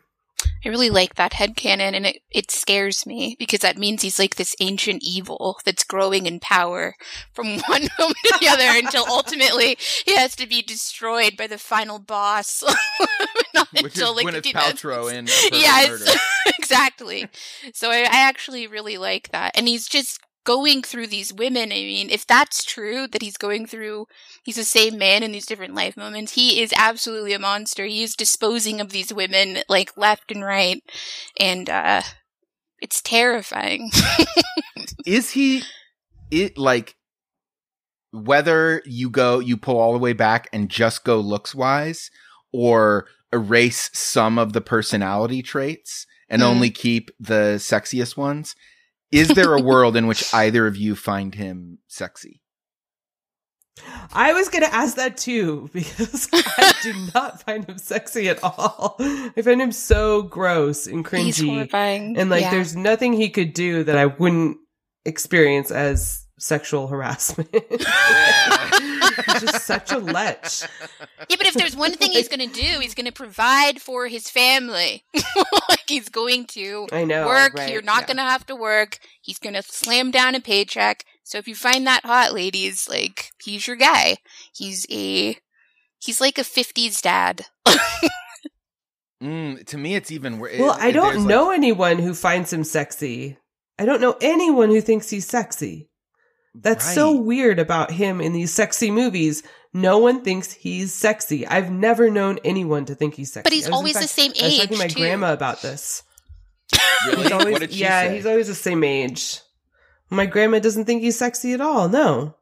I 0.63 0.69
really 0.69 0.89
like 0.89 1.15
that 1.15 1.33
headcanon 1.33 1.93
and 1.93 2.05
it, 2.05 2.21
it 2.29 2.51
scares 2.51 3.05
me 3.05 3.35
because 3.39 3.59
that 3.59 3.77
means 3.77 4.01
he's 4.01 4.19
like 4.19 4.35
this 4.35 4.55
ancient 4.59 5.03
evil 5.03 5.57
that's 5.65 5.83
growing 5.83 6.25
in 6.25 6.39
power 6.39 6.95
from 7.33 7.59
one 7.67 7.87
moment 7.99 8.17
to 8.25 8.37
the 8.39 8.47
other 8.47 8.67
until 8.67 9.05
ultimately 9.07 9.77
he 10.05 10.15
has 10.15 10.35
to 10.35 10.47
be 10.47 10.61
destroyed 10.61 11.35
by 11.37 11.47
the 11.47 11.57
final 11.57 11.99
boss. 11.99 12.63
Not 13.53 13.67
Which 13.71 13.95
is 13.95 14.01
until 14.01 14.15
like 14.15 14.27
Gwyneth 14.27 14.53
2000s. 14.53 14.53
Paltrow 14.53 15.13
in 15.13 15.25
Perfect 15.51 15.53
Yes, 15.53 16.17
exactly. 16.57 17.27
So 17.73 17.89
I, 17.89 18.01
I 18.01 18.27
actually 18.27 18.67
really 18.67 18.97
like 18.97 19.29
that. 19.31 19.51
And 19.55 19.67
he's 19.67 19.87
just 19.87 20.19
going 20.43 20.81
through 20.81 21.07
these 21.07 21.33
women. 21.33 21.71
I 21.71 21.75
mean, 21.75 22.09
if 22.09 22.25
that's 22.25 22.63
true, 22.63 23.07
that 23.07 23.21
he's 23.21 23.37
going 23.37 23.65
through, 23.65 24.05
he's 24.43 24.55
the 24.55 24.63
same 24.63 24.97
man 24.97 25.23
in 25.23 25.31
these 25.31 25.45
different 25.45 25.75
life 25.75 25.95
moments, 25.97 26.33
he 26.33 26.61
is 26.61 26.73
absolutely 26.75 27.33
a 27.33 27.39
monster. 27.39 27.85
He 27.85 28.03
is 28.03 28.15
disposing 28.15 28.81
of 28.81 28.89
these 28.91 29.13
women 29.13 29.59
like 29.69 29.95
left 29.97 30.31
and 30.31 30.43
right. 30.43 30.81
And, 31.39 31.69
uh, 31.69 32.01
it's 32.81 33.01
terrifying. 33.01 33.91
Is 35.05 35.31
he 35.31 35.61
it 36.31 36.57
like 36.57 36.95
whether 38.11 38.81
you 38.85 39.09
go 39.09 39.39
you 39.39 39.55
pull 39.57 39.77
all 39.77 39.93
the 39.93 39.99
way 39.99 40.13
back 40.13 40.49
and 40.51 40.69
just 40.69 41.03
go 41.03 41.19
looks 41.19 41.55
wise 41.55 42.09
or 42.51 43.05
erase 43.31 43.89
some 43.93 44.37
of 44.37 44.53
the 44.53 44.61
personality 44.61 45.41
traits 45.41 46.05
and 46.27 46.41
Mm. 46.41 46.45
only 46.47 46.69
keep 46.71 47.11
the 47.19 47.55
sexiest 47.57 48.17
ones? 48.17 48.55
Is 49.11 49.29
there 49.29 49.53
a 49.55 49.61
world 49.71 49.95
in 49.95 50.07
which 50.07 50.33
either 50.33 50.67
of 50.67 50.77
you 50.77 50.95
find 50.95 51.35
him 51.35 51.79
sexy? 51.87 52.41
i 54.13 54.33
was 54.33 54.49
gonna 54.49 54.65
ask 54.65 54.97
that 54.97 55.15
too 55.15 55.69
because 55.73 56.27
i 56.33 56.73
do 56.83 56.93
not 57.15 57.41
find 57.41 57.65
him 57.65 57.77
sexy 57.77 58.27
at 58.27 58.37
all 58.43 58.97
i 58.99 59.41
find 59.41 59.61
him 59.61 59.71
so 59.71 60.21
gross 60.23 60.87
and 60.87 61.07
he's 61.07 61.37
cringy 61.39 61.49
horrifying. 61.49 62.17
and 62.17 62.29
like 62.29 62.41
Yeah. 62.41 62.51
there's 62.51 62.75
nothing 62.75 63.13
he 63.13 63.29
could 63.29 63.53
do 63.53 63.83
that 63.85 63.97
i 63.97 64.07
wouldn't 64.07 64.57
experience 65.05 65.71
as 65.71 66.27
sexual 66.41 66.87
harassment. 66.87 67.49
He's 67.69 69.41
just 69.41 69.65
such 69.65 69.91
a 69.91 69.99
lech. 69.99 70.43
Yeah, 71.29 71.35
but 71.37 71.45
if 71.47 71.53
there's 71.53 71.75
one 71.75 71.93
thing 71.93 72.11
he's 72.11 72.27
going 72.27 72.47
to 72.49 72.53
do, 72.53 72.79
he's 72.79 72.95
going 72.95 73.05
to 73.05 73.11
provide 73.11 73.81
for 73.81 74.07
his 74.07 74.29
family. 74.29 75.03
like 75.69 75.83
he's 75.87 76.09
going 76.09 76.45
to 76.47 76.87
I 76.91 77.03
know. 77.03 77.27
work. 77.27 77.53
right, 77.53 77.71
You're 77.71 77.81
not 77.81 78.01
yeah. 78.01 78.07
going 78.07 78.17
to 78.17 78.23
have 78.23 78.45
to 78.47 78.55
work. 78.55 78.99
He's 79.21 79.39
going 79.39 79.53
to 79.53 79.61
slam 79.63 80.11
down 80.11 80.35
a 80.35 80.39
paycheck. 80.39 81.05
So 81.23 81.37
if 81.37 81.47
you 81.47 81.55
find 81.55 81.85
that 81.87 82.05
hot, 82.05 82.33
ladies, 82.33 82.89
like 82.89 83.31
he's 83.43 83.67
your 83.67 83.75
guy. 83.77 84.17
He's 84.53 84.85
a 84.89 85.37
he's 85.99 86.19
like 86.19 86.37
a 86.37 86.41
50s 86.43 87.01
dad. 87.01 87.45
Mm, 89.21 89.63
to 89.67 89.77
me, 89.77 89.93
it's 89.93 90.09
even 90.09 90.39
worse. 90.39 90.57
Well, 90.57 90.75
I 90.79 90.89
don't 90.91 91.27
know 91.27 91.51
anyone 91.51 91.99
who 91.99 92.15
finds 92.15 92.51
him 92.51 92.63
sexy. 92.63 93.37
I 93.77 93.85
don't 93.85 94.01
know 94.01 94.17
anyone 94.19 94.69
who 94.69 94.81
thinks 94.81 95.11
he's 95.11 95.27
sexy. 95.27 95.90
That's 96.53 96.93
so 96.93 97.15
weird 97.15 97.59
about 97.59 97.91
him 97.91 98.19
in 98.19 98.33
these 98.33 98.53
sexy 98.53 98.91
movies. 98.91 99.41
No 99.73 99.99
one 99.99 100.21
thinks 100.21 100.51
he's 100.51 100.93
sexy. 100.93 101.47
I've 101.47 101.71
never 101.71 102.09
known 102.09 102.39
anyone 102.43 102.83
to 102.85 102.95
think 102.95 103.13
he's 103.15 103.31
sexy. 103.31 103.43
But 103.43 103.53
he's 103.53 103.67
I 103.67 103.69
was, 103.69 103.71
in 103.71 103.73
always 103.73 103.93
the 103.93 103.99
fact- 104.01 104.11
same 104.11 104.31
I 104.41 104.45
was 104.45 104.57
talking 104.57 104.69
to 104.73 104.77
my 104.77 104.85
age, 104.85 104.93
too. 104.95 104.99
grandma 104.99 105.31
about 105.33 105.61
this. 105.61 106.03
Really? 107.07 107.23
He's 107.23 107.31
always, 107.31 107.51
what 107.53 107.61
did 107.61 107.71
she 107.73 107.79
yeah, 107.79 108.01
say? 108.07 108.15
he's 108.15 108.25
always 108.25 108.47
the 108.47 108.55
same 108.55 108.83
age. 108.83 109.39
My 110.09 110.25
grandma 110.25 110.59
doesn't 110.59 110.85
think 110.85 111.01
he's 111.01 111.17
sexy 111.17 111.53
at 111.53 111.61
all. 111.61 111.87
No. 111.87 112.35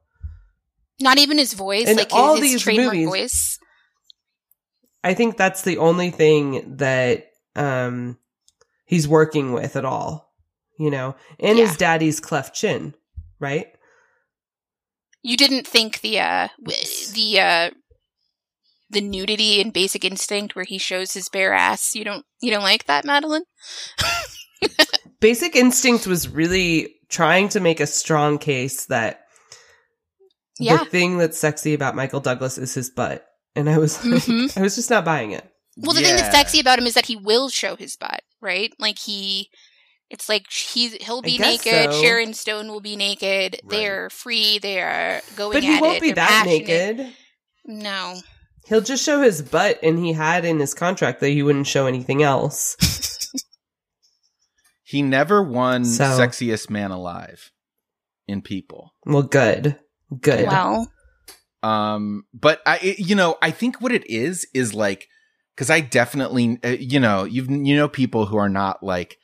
Not 0.99 1.17
even 1.19 1.37
his 1.37 1.53
voice, 1.53 1.87
In 1.87 1.95
like 1.97 2.09
all 2.11 2.35
his, 2.35 2.43
his 2.43 2.51
these 2.53 2.61
trademark 2.63 2.93
movies- 2.93 3.07
voice. 3.09 3.59
I 5.03 5.13
think 5.13 5.37
that's 5.37 5.61
the 5.61 5.77
only 5.77 6.09
thing 6.09 6.77
that 6.77 7.27
um 7.55 8.17
he's 8.85 9.07
working 9.07 9.53
with 9.53 9.75
at 9.75 9.85
all. 9.85 10.33
You 10.77 10.89
know, 10.91 11.15
and 11.39 11.57
Yeah. 11.57 11.67
his 11.67 11.77
daddy's 11.77 12.19
cleft 12.19 12.55
chin, 12.55 12.95
right? 13.39 13.67
You 15.21 15.35
didn't 15.37 15.67
think 15.67 16.01
the 16.01 16.19
uh 16.19 16.47
the 17.13 17.39
uh 17.39 17.69
the 18.89 19.01
nudity 19.01 19.59
in 19.61 19.69
Basic 19.71 20.03
Instinct 20.03 20.55
where 20.55 20.65
he 20.65 20.77
shows 20.77 21.13
his 21.13 21.29
bare 21.29 21.53
ass. 21.53 21.93
You 21.93 22.03
don't 22.03 22.25
you 22.41 22.51
don't 22.51 22.63
like 22.63 22.85
that, 22.85 23.05
Madeline? 23.05 23.43
Basic 25.19 25.55
Instinct 25.55 26.07
was 26.07 26.29
really 26.29 26.95
trying 27.09 27.49
to 27.49 27.59
make 27.59 27.79
a 27.79 27.87
strong 27.87 28.37
case 28.37 28.85
that 28.85 29.21
Yeah. 30.59 30.77
the 30.77 30.85
thing 30.85 31.17
that's 31.17 31.37
sexy 31.37 31.73
about 31.73 31.95
Michael 31.95 32.19
Douglas 32.21 32.57
is 32.57 32.73
his 32.73 32.89
butt. 32.89 33.25
And 33.55 33.69
I 33.69 33.77
was 33.77 34.03
like, 34.05 34.23
Mhm. 34.23 34.57
I 34.57 34.61
was 34.61 34.75
just 34.75 34.89
not 34.89 35.05
buying 35.05 35.31
it. 35.31 35.43
Well, 35.77 35.93
the 35.93 36.01
thing 36.01 36.15
that's 36.15 36.35
sexy 36.35 36.59
about 36.59 36.79
him 36.79 36.87
is 36.87 36.93
that 36.93 37.05
he 37.05 37.15
will 37.15 37.49
show 37.49 37.75
his 37.75 37.95
butt, 37.95 38.21
right? 38.41 38.73
Like 38.79 38.99
he, 38.99 39.49
it's 40.09 40.27
like 40.29 40.49
he's 40.51 40.93
he'll 40.95 41.21
be 41.21 41.37
naked. 41.37 41.91
so. 41.93 42.01
Sharon 42.01 42.33
Stone 42.33 42.67
will 42.69 42.81
be 42.81 42.95
naked. 42.95 43.59
Right. 43.63 43.69
They're 43.69 44.09
free. 44.09 44.57
They 44.59 44.81
are 44.81 45.21
going. 45.35 45.57
At 45.57 45.63
it. 45.63 45.63
But 45.63 45.63
he 45.63 45.75
at 45.75 45.81
won't 45.81 45.97
it. 45.97 46.01
be 46.01 46.07
They're 46.07 46.15
that 46.15 46.43
passionate. 46.45 46.67
naked. 46.97 47.13
No, 47.65 48.19
He'll 48.67 48.81
just 48.81 49.03
show 49.03 49.21
his 49.21 49.41
butt 49.41 49.79
and 49.83 49.99
he 49.99 50.13
had 50.13 50.43
in 50.45 50.59
his 50.59 50.73
contract 50.73 51.19
that 51.19 51.29
he 51.29 51.43
wouldn't 51.43 51.67
show 51.67 51.85
anything 51.87 52.23
else. 52.23 52.75
He 54.83 55.03
never 55.03 55.43
won 55.43 55.85
So- 55.85 56.03
sexiest 56.03 56.69
man 56.71 56.89
alive 56.89 57.51
in 58.27 58.41
People. 58.41 58.95
Well, 59.05 59.21
good. 59.21 59.77
Good. 60.19 60.47
well, 60.47 60.91
Um, 61.61 62.23
but 62.33 62.61
I, 62.65 62.77
it- 62.77 62.99
you 62.99 63.15
know, 63.15 63.37
I 63.41 63.51
think 63.51 63.81
what 63.81 63.91
it 63.91 64.09
is 64.09 64.47
is 64.53 64.73
like, 64.73 65.07
cause 65.57 65.69
I 65.69 65.81
definitely, 65.81 66.57
uh, 66.63 66.69
you 66.69 66.99
know, 66.99 67.23
you've, 67.25 67.51
you 67.51 67.75
know, 67.75 67.87
people 67.87 68.25
who 68.25 68.37
are 68.37 68.49
not 68.49 68.81
like, 68.81 69.17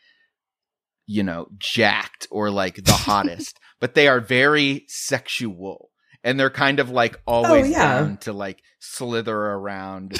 you 1.08 1.24
know, 1.24 1.48
jacked 1.58 2.28
or 2.32 2.50
like 2.50 2.84
the 2.84 2.94
hottest, 2.94 3.60
but 3.80 3.94
they 3.96 4.08
are 4.08 4.20
very 4.20 4.86
sexual 4.88 5.90
and 6.24 6.40
they're 6.40 6.50
kind 6.50 6.80
of 6.80 6.90
like 6.90 7.20
always 7.28 7.66
Oh, 7.68 7.70
yeah. 7.70 8.00
down 8.02 8.18
to 8.18 8.34
like 8.34 8.60
slither 8.80 9.38
around 9.38 10.18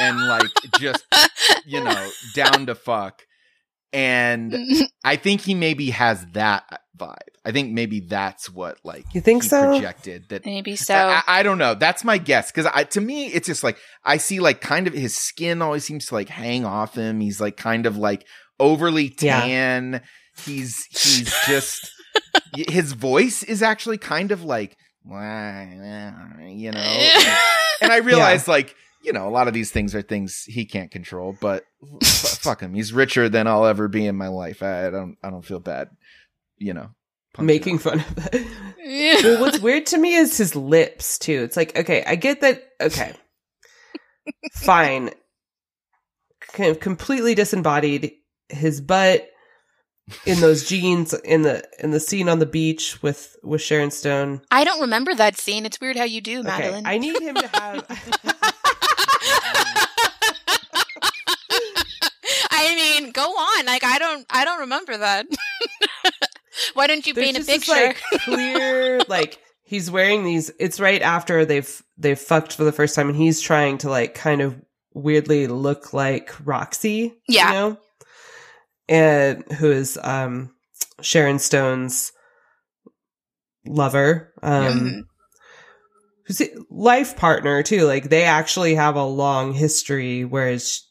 and 0.00 0.26
like 0.28 0.50
just, 0.78 1.04
you 1.66 1.82
know, 1.82 2.10
down 2.34 2.66
to 2.66 2.74
fuck. 2.74 3.22
And 3.92 4.54
I 5.04 5.16
think 5.16 5.40
he 5.40 5.54
maybe 5.54 5.90
has 5.90 6.26
that 6.32 6.64
vibe. 6.98 7.16
I 7.44 7.52
think 7.52 7.72
maybe 7.72 8.00
that's 8.00 8.50
what 8.50 8.78
like 8.84 9.06
You 9.14 9.20
think 9.20 9.44
he 9.44 9.48
so? 9.48 9.68
projected 9.70 10.28
that 10.28 10.44
maybe 10.44 10.76
so. 10.76 10.94
I, 10.94 11.22
I 11.26 11.42
don't 11.42 11.56
know. 11.58 11.74
That's 11.74 12.04
my 12.04 12.18
guess 12.18 12.50
because 12.50 12.66
I, 12.74 12.84
to 12.84 13.00
me, 13.00 13.26
it's 13.28 13.46
just 13.46 13.62
like 13.64 13.78
I 14.04 14.16
see 14.18 14.40
like 14.40 14.60
kind 14.60 14.86
of 14.86 14.92
his 14.92 15.16
skin 15.16 15.62
always 15.62 15.84
seems 15.84 16.06
to 16.06 16.14
like 16.14 16.28
hang 16.28 16.64
off 16.66 16.94
him. 16.96 17.20
He's 17.20 17.40
like 17.40 17.56
kind 17.56 17.86
of 17.86 17.96
like 17.96 18.26
overly 18.58 19.14
Yeah. 19.20 20.00
Tan. 20.36 20.44
He's 20.54 20.84
he's 20.90 21.34
just 21.46 21.90
his 22.68 22.92
voice 22.92 23.42
is 23.42 23.62
actually 23.62 23.98
kind 23.98 24.32
of 24.32 24.44
like 24.44 24.76
you 25.04 25.12
know. 26.72 26.80
and 27.80 27.92
I 27.92 27.98
realize 28.04 28.48
like 28.48 28.74
you 29.02 29.12
know 29.12 29.28
a 29.28 29.30
lot 29.30 29.48
of 29.48 29.54
these 29.54 29.70
things 29.70 29.94
are 29.94 30.02
things 30.02 30.44
he 30.44 30.64
can't 30.64 30.90
control, 30.90 31.36
but 31.40 31.64
f- 32.02 32.38
fuck 32.42 32.60
him. 32.60 32.74
He's 32.74 32.92
richer 32.92 33.28
than 33.28 33.46
I'll 33.46 33.66
ever 33.66 33.88
be 33.88 34.06
in 34.06 34.16
my 34.16 34.28
life. 34.28 34.62
I, 34.62 34.86
I 34.86 34.90
don't 34.90 35.16
I 35.22 35.30
don't 35.30 35.44
feel 35.44 35.60
bad. 35.60 35.90
You 36.58 36.74
know, 36.74 36.88
Making 37.38 37.78
fun 37.78 38.00
of 38.00 38.28
it. 38.32 39.22
well, 39.24 39.40
what's 39.42 39.58
weird 39.60 39.84
to 39.86 39.98
me 39.98 40.14
is 40.14 40.38
his 40.38 40.56
lips 40.56 41.18
too. 41.18 41.42
It's 41.42 41.56
like, 41.56 41.78
okay, 41.78 42.02
I 42.06 42.14
get 42.16 42.40
that. 42.40 42.62
Okay, 42.80 43.12
fine. 44.54 45.10
Kind 46.52 46.70
of 46.70 46.80
completely 46.80 47.34
disembodied. 47.34 48.12
His 48.48 48.80
butt 48.80 49.28
in 50.24 50.40
those 50.40 50.68
jeans 50.68 51.12
in 51.14 51.42
the 51.42 51.62
in 51.80 51.90
the 51.90 52.00
scene 52.00 52.28
on 52.28 52.38
the 52.38 52.46
beach 52.46 53.02
with 53.02 53.36
with 53.42 53.60
Sharon 53.62 53.90
Stone. 53.90 54.42
I 54.50 54.64
don't 54.64 54.80
remember 54.80 55.14
that 55.14 55.36
scene. 55.38 55.66
It's 55.66 55.80
weird 55.80 55.96
how 55.96 56.04
you 56.04 56.20
do, 56.20 56.40
Okay, 56.40 56.48
Madeline. 56.48 56.86
I 56.86 56.98
need 56.98 57.20
him 57.20 57.34
to 57.34 57.48
have. 57.48 58.52
I 62.50 62.74
mean, 63.00 63.10
go 63.12 63.22
on. 63.22 63.66
Like 63.66 63.84
I 63.84 63.98
don't, 63.98 64.26
I 64.30 64.44
don't 64.44 64.60
remember 64.60 64.96
that. 64.96 65.26
Why 66.74 66.86
don't 66.86 67.06
you 67.06 67.12
There's 67.14 67.26
paint 67.26 67.36
a 67.36 67.40
just 67.40 67.48
this, 67.48 67.66
picture? 67.66 67.86
like, 68.12 68.22
clear, 68.22 69.00
like 69.08 69.38
he's 69.62 69.90
wearing 69.90 70.24
these. 70.24 70.50
It's 70.58 70.80
right 70.80 71.02
after 71.02 71.44
they've 71.44 71.82
they've 71.98 72.18
fucked 72.18 72.54
for 72.54 72.64
the 72.64 72.72
first 72.72 72.94
time, 72.94 73.08
and 73.08 73.16
he's 73.16 73.40
trying 73.40 73.78
to 73.78 73.90
like 73.90 74.14
kind 74.14 74.40
of 74.40 74.56
weirdly 74.94 75.46
look 75.46 75.92
like 75.92 76.34
Roxy. 76.44 77.14
Yeah. 77.28 77.48
you 77.48 77.52
know, 77.54 77.78
and 78.88 79.44
who 79.52 79.70
is 79.70 79.98
um 80.02 80.50
Sharon 81.00 81.38
Stone's 81.38 82.12
lover. 83.66 84.32
Um, 84.42 84.62
Mhm. 84.80 85.00
who's 86.26 86.42
life 86.70 87.16
partner 87.16 87.62
too. 87.62 87.84
Like 87.86 88.08
they 88.08 88.24
actually 88.24 88.74
have 88.74 88.96
a 88.96 89.04
long 89.04 89.52
history, 89.52 90.24
whereas 90.24 90.82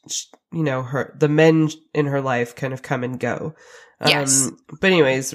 you 0.52 0.64
know 0.64 0.82
her 0.84 1.16
the 1.20 1.30
men 1.30 1.70
in 1.94 2.06
her 2.08 2.22
life 2.22 2.56
kind 2.56 2.74
of 2.74 2.82
come 2.82 3.04
and 3.04 3.20
go. 3.20 3.56
Yes. 4.06 4.48
Um, 4.48 4.58
but 4.82 4.92
anyways, 4.92 5.34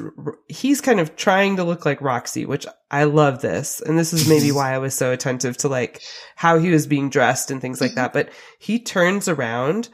he's 0.48 0.82
kind 0.82 1.00
of 1.00 1.16
trying 1.16 1.56
to 1.56 1.64
look 1.64 1.86
like 1.86 2.02
Roxy, 2.02 2.44
which 2.44 2.66
I 2.90 3.04
love 3.04 3.40
this, 3.40 3.80
and 3.80 3.98
this 3.98 4.12
is 4.12 4.28
maybe 4.28 4.52
why 4.52 4.74
I 4.74 4.78
was 4.78 4.94
so 4.94 5.12
attentive 5.12 5.56
to 5.58 5.68
like 5.68 6.02
how 6.36 6.58
he 6.58 6.70
was 6.70 6.86
being 6.86 7.08
dressed 7.08 7.50
and 7.50 7.60
things 7.60 7.80
like 7.80 7.94
that. 7.94 8.12
But 8.12 8.28
he 8.58 8.78
turns 8.78 9.28
around. 9.28 9.88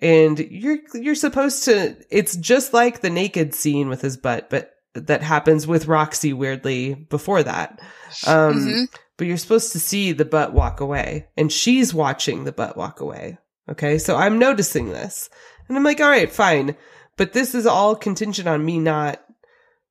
And 0.00 0.38
you're 0.38 0.78
you're 0.94 1.14
supposed 1.14 1.64
to. 1.64 1.96
It's 2.10 2.36
just 2.36 2.72
like 2.72 3.00
the 3.00 3.10
naked 3.10 3.54
scene 3.54 3.88
with 3.88 4.00
his 4.00 4.16
butt, 4.16 4.48
but 4.50 4.72
that 4.94 5.22
happens 5.22 5.66
with 5.66 5.86
Roxy 5.86 6.32
weirdly 6.32 6.94
before 6.94 7.42
that. 7.42 7.78
Um, 8.26 8.54
Mhm. 8.54 8.86
but 9.16 9.26
you're 9.26 9.36
supposed 9.36 9.72
to 9.72 9.78
see 9.80 10.12
the 10.12 10.24
butt 10.24 10.52
walk 10.52 10.80
away 10.80 11.26
and 11.36 11.52
she's 11.52 11.94
watching 11.94 12.44
the 12.44 12.52
butt 12.52 12.76
walk 12.76 13.00
away. 13.00 13.38
Okay. 13.70 13.98
So 13.98 14.16
I'm 14.16 14.38
noticing 14.38 14.88
this 14.88 15.28
and 15.68 15.76
I'm 15.76 15.84
like, 15.84 16.00
all 16.00 16.08
right, 16.08 16.32
fine. 16.32 16.76
But 17.16 17.34
this 17.34 17.54
is 17.54 17.66
all 17.66 17.94
contingent 17.94 18.48
on 18.48 18.64
me 18.64 18.78
not 18.80 19.22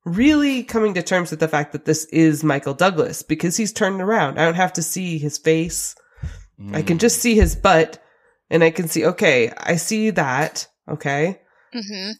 really 0.04 0.62
coming 0.64 0.94
to 0.94 1.02
terms 1.02 1.30
with 1.30 1.40
the 1.40 1.48
fact 1.48 1.72
that 1.72 1.84
this 1.84 2.04
is 2.06 2.42
Michael 2.42 2.74
Douglas 2.74 3.22
because 3.22 3.56
he's 3.56 3.72
turned 3.72 4.00
around. 4.00 4.38
I 4.38 4.44
don't 4.44 4.54
have 4.54 4.72
to 4.74 4.82
see 4.82 5.18
his 5.18 5.38
face. 5.38 5.94
I 6.74 6.82
can 6.82 6.98
just 6.98 7.20
see 7.20 7.36
his 7.36 7.56
butt 7.56 8.02
and 8.50 8.62
I 8.64 8.70
can 8.70 8.88
see, 8.88 9.04
okay, 9.06 9.52
I 9.56 9.76
see 9.76 10.10
that. 10.10 10.66
Okay. 10.88 11.40
Mhm. 11.74 12.14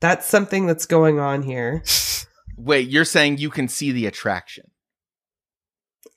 That's 0.00 0.26
something 0.26 0.66
that's 0.66 0.86
going 0.86 1.20
on 1.20 1.42
here. 1.42 1.84
Wait, 2.56 2.88
you're 2.88 3.04
saying 3.04 3.38
you 3.38 3.50
can 3.50 3.68
see 3.68 3.92
the 3.92 4.06
attraction? 4.06 4.64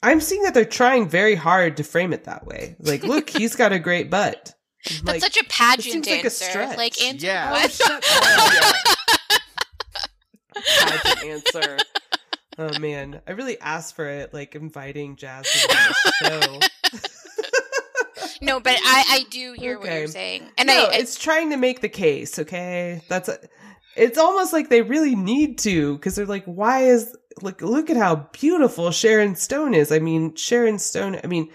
I'm 0.01 0.19
seeing 0.21 0.43
that 0.43 0.53
they're 0.53 0.65
trying 0.65 1.07
very 1.09 1.35
hard 1.35 1.77
to 1.77 1.83
frame 1.83 2.13
it 2.13 2.25
that 2.25 2.45
way. 2.45 2.75
Like, 2.79 3.03
look, 3.03 3.29
he's 3.29 3.55
got 3.55 3.71
a 3.73 3.79
great 3.79 4.09
butt. 4.09 4.53
That's 4.85 5.03
Like, 5.03 5.21
such 5.21 5.37
a 5.37 5.43
pageant 5.45 6.05
seems 6.05 6.07
like 6.07 6.21
a 6.21 6.25
answer. 6.25 6.45
stretch. 6.45 6.77
Like 6.77 7.01
answer 7.01 7.25
Yeah. 7.25 7.51
what? 7.51 7.71
shut 7.71 7.91
up. 7.91 8.03
pageant 10.55 11.23
answer. 11.25 11.77
Oh 12.57 12.79
man, 12.79 13.21
I 13.27 13.31
really 13.31 13.59
asked 13.59 13.95
for 13.95 14.07
it, 14.07 14.33
like 14.33 14.55
inviting 14.55 15.15
Jazz 15.17 15.45
to 15.51 15.67
the 15.67 16.13
show. 16.29 16.59
No, 18.41 18.59
but 18.59 18.77
I, 18.83 19.03
I 19.09 19.25
do 19.29 19.53
hear 19.53 19.79
what 19.79 19.91
you're 19.91 20.07
saying, 20.07 20.49
and 20.57 20.67
no, 20.67 20.73
I, 20.73 20.91
I 20.91 20.95
it's 20.95 21.17
trying 21.17 21.51
to 21.51 21.57
make 21.57 21.81
the 21.81 21.89
case. 21.89 22.39
Okay, 22.39 23.01
that's 23.07 23.29
a, 23.29 23.37
it's 23.95 24.17
almost 24.17 24.53
like 24.53 24.69
they 24.69 24.81
really 24.81 25.15
need 25.15 25.57
to 25.59 25.95
because 25.95 26.15
they're 26.15 26.25
like, 26.25 26.45
why 26.45 26.81
is 26.81 27.15
like 27.41 27.61
look 27.61 27.89
at 27.89 27.97
how 27.97 28.27
beautiful 28.33 28.91
Sharon 28.91 29.35
Stone 29.35 29.73
is. 29.73 29.91
I 29.91 29.99
mean, 29.99 30.35
Sharon 30.35 30.79
Stone. 30.79 31.19
I 31.23 31.27
mean, 31.27 31.49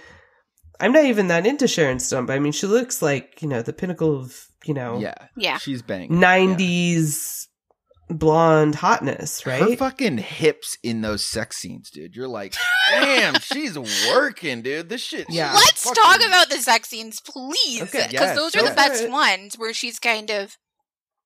I'm 0.78 0.92
not 0.92 1.04
even 1.04 1.28
that 1.28 1.46
into 1.46 1.68
Sharon 1.68 1.98
Stone, 1.98 2.26
but 2.26 2.34
I 2.34 2.38
mean, 2.38 2.52
she 2.52 2.66
looks 2.66 3.02
like 3.02 3.40
you 3.42 3.48
know 3.48 3.62
the 3.62 3.72
pinnacle 3.72 4.16
of 4.16 4.46
you 4.64 4.74
know 4.74 4.98
Yeah. 4.98 5.14
Yeah. 5.36 5.58
She's 5.58 5.82
banging. 5.82 6.10
90s 6.12 7.46
blonde 8.10 8.74
hotness, 8.76 9.46
right? 9.46 9.60
Her 9.60 9.68
right? 9.68 9.78
fucking 9.78 10.18
hips 10.18 10.76
in 10.82 11.00
those 11.00 11.24
sex 11.24 11.56
scenes, 11.58 11.90
dude. 11.90 12.14
You're 12.16 12.28
like, 12.28 12.54
damn, 12.90 13.34
she's 13.40 13.78
working, 14.12 14.62
dude. 14.62 14.88
This 14.88 15.00
shit. 15.02 15.26
Yeah. 15.30 15.52
Let's 15.54 15.84
fucking- 15.84 16.02
talk 16.02 16.16
about 16.26 16.50
the 16.50 16.58
sex 16.58 16.88
scenes, 16.88 17.20
please. 17.20 17.82
Okay. 17.82 18.06
Because 18.08 18.12
Yes, 18.12 18.36
those 18.36 18.54
are 18.54 18.60
yes. 18.62 18.68
the 18.70 18.74
best 18.74 19.04
Alright. 19.04 19.10
ones 19.40 19.54
where 19.56 19.72
she's 19.72 19.98
kind 19.98 20.30
of 20.30 20.56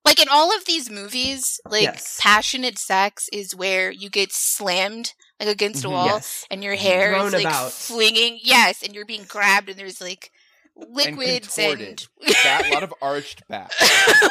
like 0.05 0.21
in 0.21 0.29
all 0.31 0.55
of 0.55 0.67
these 0.67 0.91
movies, 0.91 1.59
like 1.69 1.83
Yes. 1.85 2.19
passionate 2.21 2.79
sex 2.79 3.27
is 3.33 3.55
where 3.57 3.91
you 3.91 4.11
get 4.11 4.33
slammed 4.33 5.13
like 5.41 5.49
against 5.49 5.85
a 5.85 5.89
Mhm. 5.89 5.93
wall 5.93 6.07
yes. 6.07 6.45
and 6.51 6.63
your 6.63 6.75
hair 6.77 7.15
Thrown 7.15 7.27
is 7.29 7.33
like 7.33 7.45
about. 7.47 7.73
flinging. 7.73 8.39
Yes, 8.43 8.83
and 8.83 8.95
you're 8.95 9.07
being 9.07 9.25
grabbed 9.25 9.69
and 9.71 9.79
there's 9.79 10.01
like 10.01 10.31
And 10.31 10.34
liquids 10.77 11.57
and, 11.59 11.79
contorted. 11.79 12.07
That 12.45 12.71
lot 12.73 12.83
of 12.85 12.95
arched 13.01 13.47
back. 13.49 13.73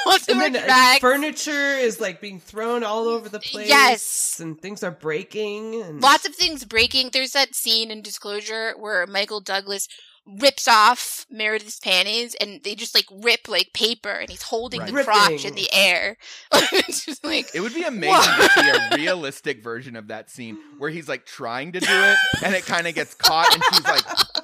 lots 0.05 0.27
of 0.27 0.37
And 0.37 0.55
then 0.55 0.69
uh, 0.69 0.99
furniture 0.99 1.51
is 1.77 1.99
like 2.01 2.19
being 2.21 2.39
thrown 2.39 2.83
all 2.83 3.07
over 3.07 3.29
the 3.29 3.39
place. 3.39 3.67
Yes. 3.69 4.39
And 4.39 4.59
things 4.59 4.83
are 4.83 4.91
breaking. 4.91 5.81
And 5.81 6.01
lots 6.01 6.27
of 6.27 6.35
things 6.35 6.65
breaking. 6.65 7.09
There's 7.13 7.31
that 7.31 7.55
scene 7.55 7.91
in 7.91 8.01
Disclosure 8.01 8.73
where 8.77 9.05
Michael 9.07 9.41
Douglas 9.41 9.87
rips 10.25 10.69
off 10.69 11.25
Meredith's 11.29 11.81
panties 11.81 12.33
and 12.39 12.63
they 12.63 12.75
just 12.75 12.95
like 12.95 13.07
rip 13.11 13.49
like 13.49 13.71
paper 13.73 14.09
and 14.09 14.29
he's 14.29 14.43
holding 14.43 14.79
Right. 14.79 14.93
the 14.95 15.03
crotch 15.03 15.43
in 15.43 15.53
the 15.55 15.67
air. 15.73 16.15
it's 16.53 17.05
just 17.05 17.25
like 17.25 17.53
It 17.53 17.59
would 17.59 17.73
be 17.73 17.83
amazing 17.83 18.33
to 18.37 18.49
see 18.55 18.69
a 18.69 18.95
realistic 18.95 19.61
version 19.61 19.97
of 19.97 20.07
that 20.07 20.29
scene 20.29 20.57
where 20.77 20.89
he's 20.89 21.09
like 21.09 21.25
trying 21.25 21.73
to 21.73 21.81
do 21.81 21.87
it 21.89 22.17
and 22.41 22.55
it 22.55 22.65
kind 22.65 22.87
of 22.87 22.95
gets 22.95 23.13
caught 23.15 23.53
and 23.53 23.61
she's 23.73 23.83
like, 23.83 24.03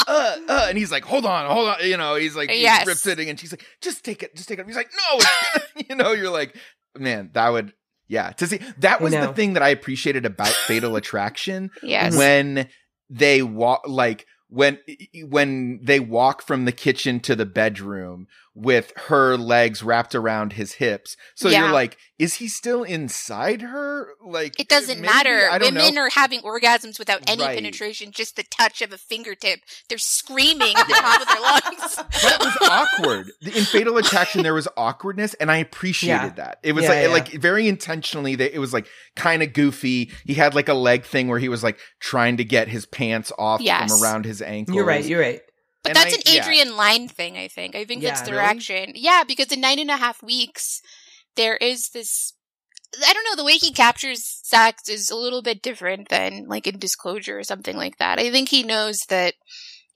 uh, 0.10 0.38
uh, 0.48 0.66
and 0.70 0.78
he's 0.78 0.92
like, 0.92 1.06
hold 1.06 1.26
on, 1.26 1.50
hold 1.50 1.70
on. 1.70 1.76
You 1.84 1.98
know, 1.98 2.16
he's 2.16 2.36
like, 2.36 2.50
he 2.50 2.62
Yes. 2.64 2.88
rips 2.88 3.06
it 3.06 3.20
and 3.20 3.40
she's 3.40 3.52
like, 3.52 3.64
just 3.82 4.04
take 4.04 4.24
it, 4.24 4.36
just 4.36 4.50
take 4.50 4.58
it. 4.60 4.66
He's 4.66 4.76
like, 4.76 4.90
no, 5.12 5.20
you 5.90 5.96
know, 5.96 6.14
you're 6.14 6.32
like, 6.32 6.56
man, 6.98 7.30
that 7.34 7.50
would, 7.50 7.74
yeah, 8.08 8.32
to 8.32 8.48
see, 8.48 8.60
that 8.80 9.02
was 9.02 9.14
the 9.14 9.34
thing 9.34 9.54
that 9.54 9.62
I 9.64 9.70
appreciated 9.70 10.26
about 10.26 10.48
Fatal 10.48 10.96
Attraction 10.96 11.70
yes. 11.84 12.18
when 12.18 12.68
they 13.10 13.44
walk 13.44 13.84
like 13.88 14.26
when 14.50 14.80
when 15.28 15.80
they 15.84 16.00
walk 16.00 16.42
from 16.42 16.66
the 16.66 16.72
kitchen 16.72 17.20
to 17.20 17.36
the 17.36 17.46
bedroom 17.46 18.28
with 18.60 18.92
her 19.08 19.38
legs 19.38 19.82
wrapped 19.82 20.14
around 20.14 20.54
his 20.54 20.74
hips 20.74 21.16
so 21.36 21.50
Yeah. 21.50 21.64
you're 21.64 21.72
like 21.74 21.98
is 22.18 22.34
he 22.36 22.50
still 22.50 22.84
inside 22.84 23.62
her 23.62 24.10
like 24.22 24.60
It 24.60 24.68
doesn't 24.68 25.00
maybe? 25.00 25.08
matter. 25.14 25.50
Women 25.62 25.96
know. 25.96 26.02
are 26.02 26.10
having 26.10 26.42
orgasms 26.42 27.00
without 27.00 27.22
any 27.30 27.42
Right. 27.44 27.56
penetration, 27.56 28.12
just 28.12 28.36
the 28.36 28.44
touch 28.44 28.82
of 28.82 28.92
a 28.92 28.98
fingertip. 28.98 29.62
They're 29.88 29.98
screaming 29.98 30.74
at 30.78 30.86
the 30.88 30.94
top 30.96 31.22
of 31.22 31.28
their 31.30 31.40
lungs. 31.40 31.96
but 31.96 32.34
it 32.34 32.40
was 32.42 32.58
awkward 32.70 33.32
in 33.42 33.64
fatal 33.64 33.98
attraction 33.98 34.44
there 34.44 34.54
was 34.54 34.68
awkwardness 34.78 35.34
and 35.36 35.50
i 35.50 35.58
appreciated 35.58 36.34
Yeah. 36.38 36.44
that 36.46 36.60
it 36.62 36.74
was 36.74 36.84
Yeah, 36.84 36.90
like 36.90 37.02
yeah. 37.04 37.08
like 37.14 37.28
very 37.42 37.70
intentionally 37.70 38.36
that 38.36 38.54
it 38.54 38.60
was 38.60 38.74
like 38.74 38.88
kind 39.16 39.42
of 39.42 39.54
goofy 39.54 40.12
he 40.26 40.34
had 40.34 40.54
like 40.54 40.68
a 40.68 40.74
leg 40.74 41.06
thing 41.06 41.30
where 41.30 41.40
he 41.40 41.48
was 41.48 41.64
like 41.64 41.80
trying 42.02 42.36
to 42.38 42.44
get 42.44 42.68
his 42.68 42.86
pants 42.86 43.32
off 43.40 43.62
Yes. 43.62 43.90
from 43.92 44.04
around 44.04 44.26
his 44.26 44.42
ankles 44.42 44.76
You're 44.76 44.86
right. 44.86 45.06
You're 45.06 45.22
right. 45.22 45.42
But 45.84 45.92
And 45.92 45.96
that's 45.98 46.14
I- 46.14 46.18
an 46.18 46.24
yeah. 46.26 46.42
Adrian 46.44 46.76
Lyne 46.76 47.08
thing, 47.08 47.38
I 47.38 47.48
think. 47.48 47.76
I 47.76 47.86
think 47.86 48.02
that's 48.02 48.22
Yeah. 48.22 48.26
the 48.26 48.32
Really? 48.34 48.44
direction. 48.44 48.92
Yeah, 48.96 49.24
because 49.26 49.52
in 49.52 49.62
nine 49.62 49.80
and 49.80 49.90
a 49.92 49.98
half 49.98 50.22
weeks, 50.22 50.82
there 51.36 51.58
is 51.58 51.90
this. 51.94 52.34
I 53.06 53.14
don't 53.14 53.24
know, 53.24 53.36
the 53.36 53.44
way 53.46 53.58
he 53.58 53.72
captures 53.72 54.24
sex 54.44 54.90
is 54.90 55.12
a 55.12 55.16
little 55.16 55.44
bit 55.44 55.62
different 55.62 56.10
than 56.10 56.46
like 56.48 56.66
in 56.66 56.80
Disclosure 56.80 57.38
or 57.38 57.44
something 57.44 57.78
like 57.78 57.98
that. 58.00 58.20
I 58.20 58.32
think 58.32 58.50
he 58.50 58.64
knows 58.64 58.98
that 59.10 59.36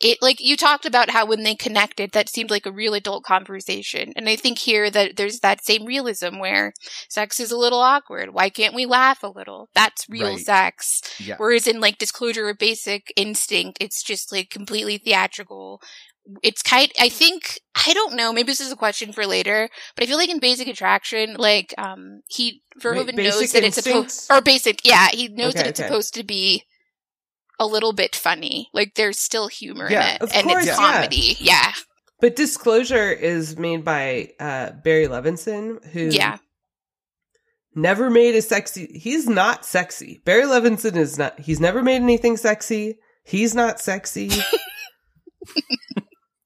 it, 0.03 0.19
like 0.21 0.37
you 0.39 0.57
talked 0.57 0.85
about 0.85 1.09
how 1.09 1.25
when 1.25 1.43
they 1.43 1.55
connected, 1.55 2.11
that 2.11 2.29
seemed 2.29 2.51
like 2.51 2.65
a 2.65 2.71
real 2.71 2.93
adult 2.93 3.23
conversation. 3.23 4.11
And 4.15 4.27
I 4.27 4.35
think 4.35 4.59
here 4.59 4.89
that 4.91 5.15
there's 5.15 5.39
that 5.39 5.63
same 5.63 5.85
realism 5.85 6.39
where 6.39 6.73
sex 7.09 7.39
is 7.39 7.51
a 7.51 7.57
little 7.57 7.79
awkward. 7.79 8.33
Why 8.33 8.49
can't 8.49 8.75
we 8.75 8.85
laugh 8.85 9.23
a 9.23 9.27
little? 9.29 9.69
That's 9.73 10.09
real 10.09 10.35
Right. 10.35 10.39
sex. 10.39 11.01
yeah 11.19 11.35
Whereas 11.37 11.67
in 11.67 11.79
like 11.79 11.97
Disclosure 11.97 12.47
or 12.47 12.53
Basic 12.53 13.11
Instinct, 13.15 13.77
it's 13.81 14.03
just 14.03 14.31
like 14.31 14.49
completely 14.49 14.97
theatrical. 14.97 15.81
It's 16.41 16.61
kind, 16.61 16.89
I 16.99 17.09
think, 17.09 17.59
I 17.85 17.93
don't 17.93 18.15
know, 18.15 18.31
maybe 18.31 18.47
this 18.47 18.61
is 18.61 18.71
a 18.71 18.77
question 18.77 19.11
for 19.11 19.25
later, 19.25 19.69
but 19.95 20.03
I 20.03 20.07
feel 20.07 20.17
like 20.17 20.29
in 20.29 20.39
Basic 20.39 20.67
Attraction, 20.69 21.35
like, 21.37 21.73
um, 21.77 22.21
he, 22.29 22.61
Verhoeven 22.79 23.15
knows 23.15 23.39
Basic 23.41 23.51
that 23.51 23.63
it's 23.67 23.83
supposed, 23.83 24.31
or 24.31 24.39
Basic, 24.41 24.85
yeah, 24.85 25.09
he 25.09 25.27
knows 25.27 25.53
that 25.55 25.67
it's 25.67 25.79
okay. 25.81 25.87
supposed 25.87 26.13
to 26.13 26.23
be 26.23 26.63
a 27.59 27.65
little 27.65 27.93
bit 27.93 28.15
funny. 28.15 28.69
Like, 28.73 28.95
there's 28.95 29.19
still 29.19 29.47
humor 29.47 29.87
Yeah, 29.89 30.17
in 30.21 30.27
it. 30.27 30.35
and 30.35 30.47
course, 30.47 30.63
it's 30.67 30.77
yeah. 30.77 30.93
comedy. 30.93 31.37
Yeah. 31.39 31.73
But 32.19 32.35
Disclosure 32.35 33.11
is 33.11 33.57
made 33.57 33.83
by 33.83 34.31
uh, 34.39 34.71
Barry 34.71 35.07
Levinson, 35.07 35.83
who 35.87 36.05
Yeah. 36.05 36.37
never 37.75 38.09
made 38.09 38.35
a 38.35 38.41
sexy. 38.41 38.87
He's 38.97 39.27
not 39.27 39.65
sexy. 39.65 40.21
Barry 40.25 40.43
Levinson 40.43 40.95
is 40.95 41.17
not. 41.17 41.39
He's 41.39 41.59
never 41.59 41.83
made 41.83 41.97
anything 42.01 42.37
sexy. 42.37 42.97
He's 43.25 43.53
not 43.53 43.79
sexy. 43.79 44.29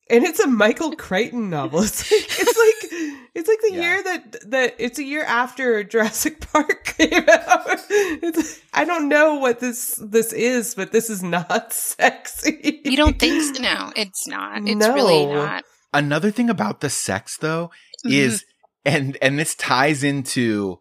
and 0.10 0.24
it's 0.24 0.40
a 0.40 0.48
Michael 0.48 0.96
Crichton 0.96 1.50
novel. 1.50 1.82
It's 1.82 2.12
like 2.12 2.22
it's 2.22 2.40
like 2.92 3.30
it's 3.36 3.48
like 3.50 3.60
the 3.62 3.72
Yeah. 3.74 3.82
year 3.82 4.04
that 4.04 4.52
that 4.52 4.76
it's 4.80 5.00
a 5.00 5.04
year 5.04 5.24
after 5.24 5.84
Jurassic 5.84 6.40
Park 6.52 6.86
came 6.98 7.14
out. 7.14 7.86
It's, 7.90 8.60
I 8.74 8.86
don't 8.86 9.10
know 9.10 9.36
what 9.36 9.60
this 9.60 10.00
this 10.04 10.34
is, 10.34 10.76
but 10.76 10.92
this 10.92 11.10
is 11.10 11.24
not 11.24 11.74
sexy. 12.08 12.82
You 12.86 12.98
don't 12.98 13.20
think 13.20 13.56
so? 13.56 13.62
No, 13.62 13.92
it's 13.96 14.28
not. 14.28 14.62
It's 14.68 14.76
No. 14.76 14.94
really 14.94 15.26
not. 15.26 15.64
another 15.94 16.32
thing 16.32 16.50
about 16.50 16.82
the 16.82 16.90
sex 16.90 17.38
though 17.38 17.72
is 18.06 18.46
and 18.86 19.18
and 19.22 19.38
this 19.38 19.56
ties 19.56 20.04
into 20.04 20.80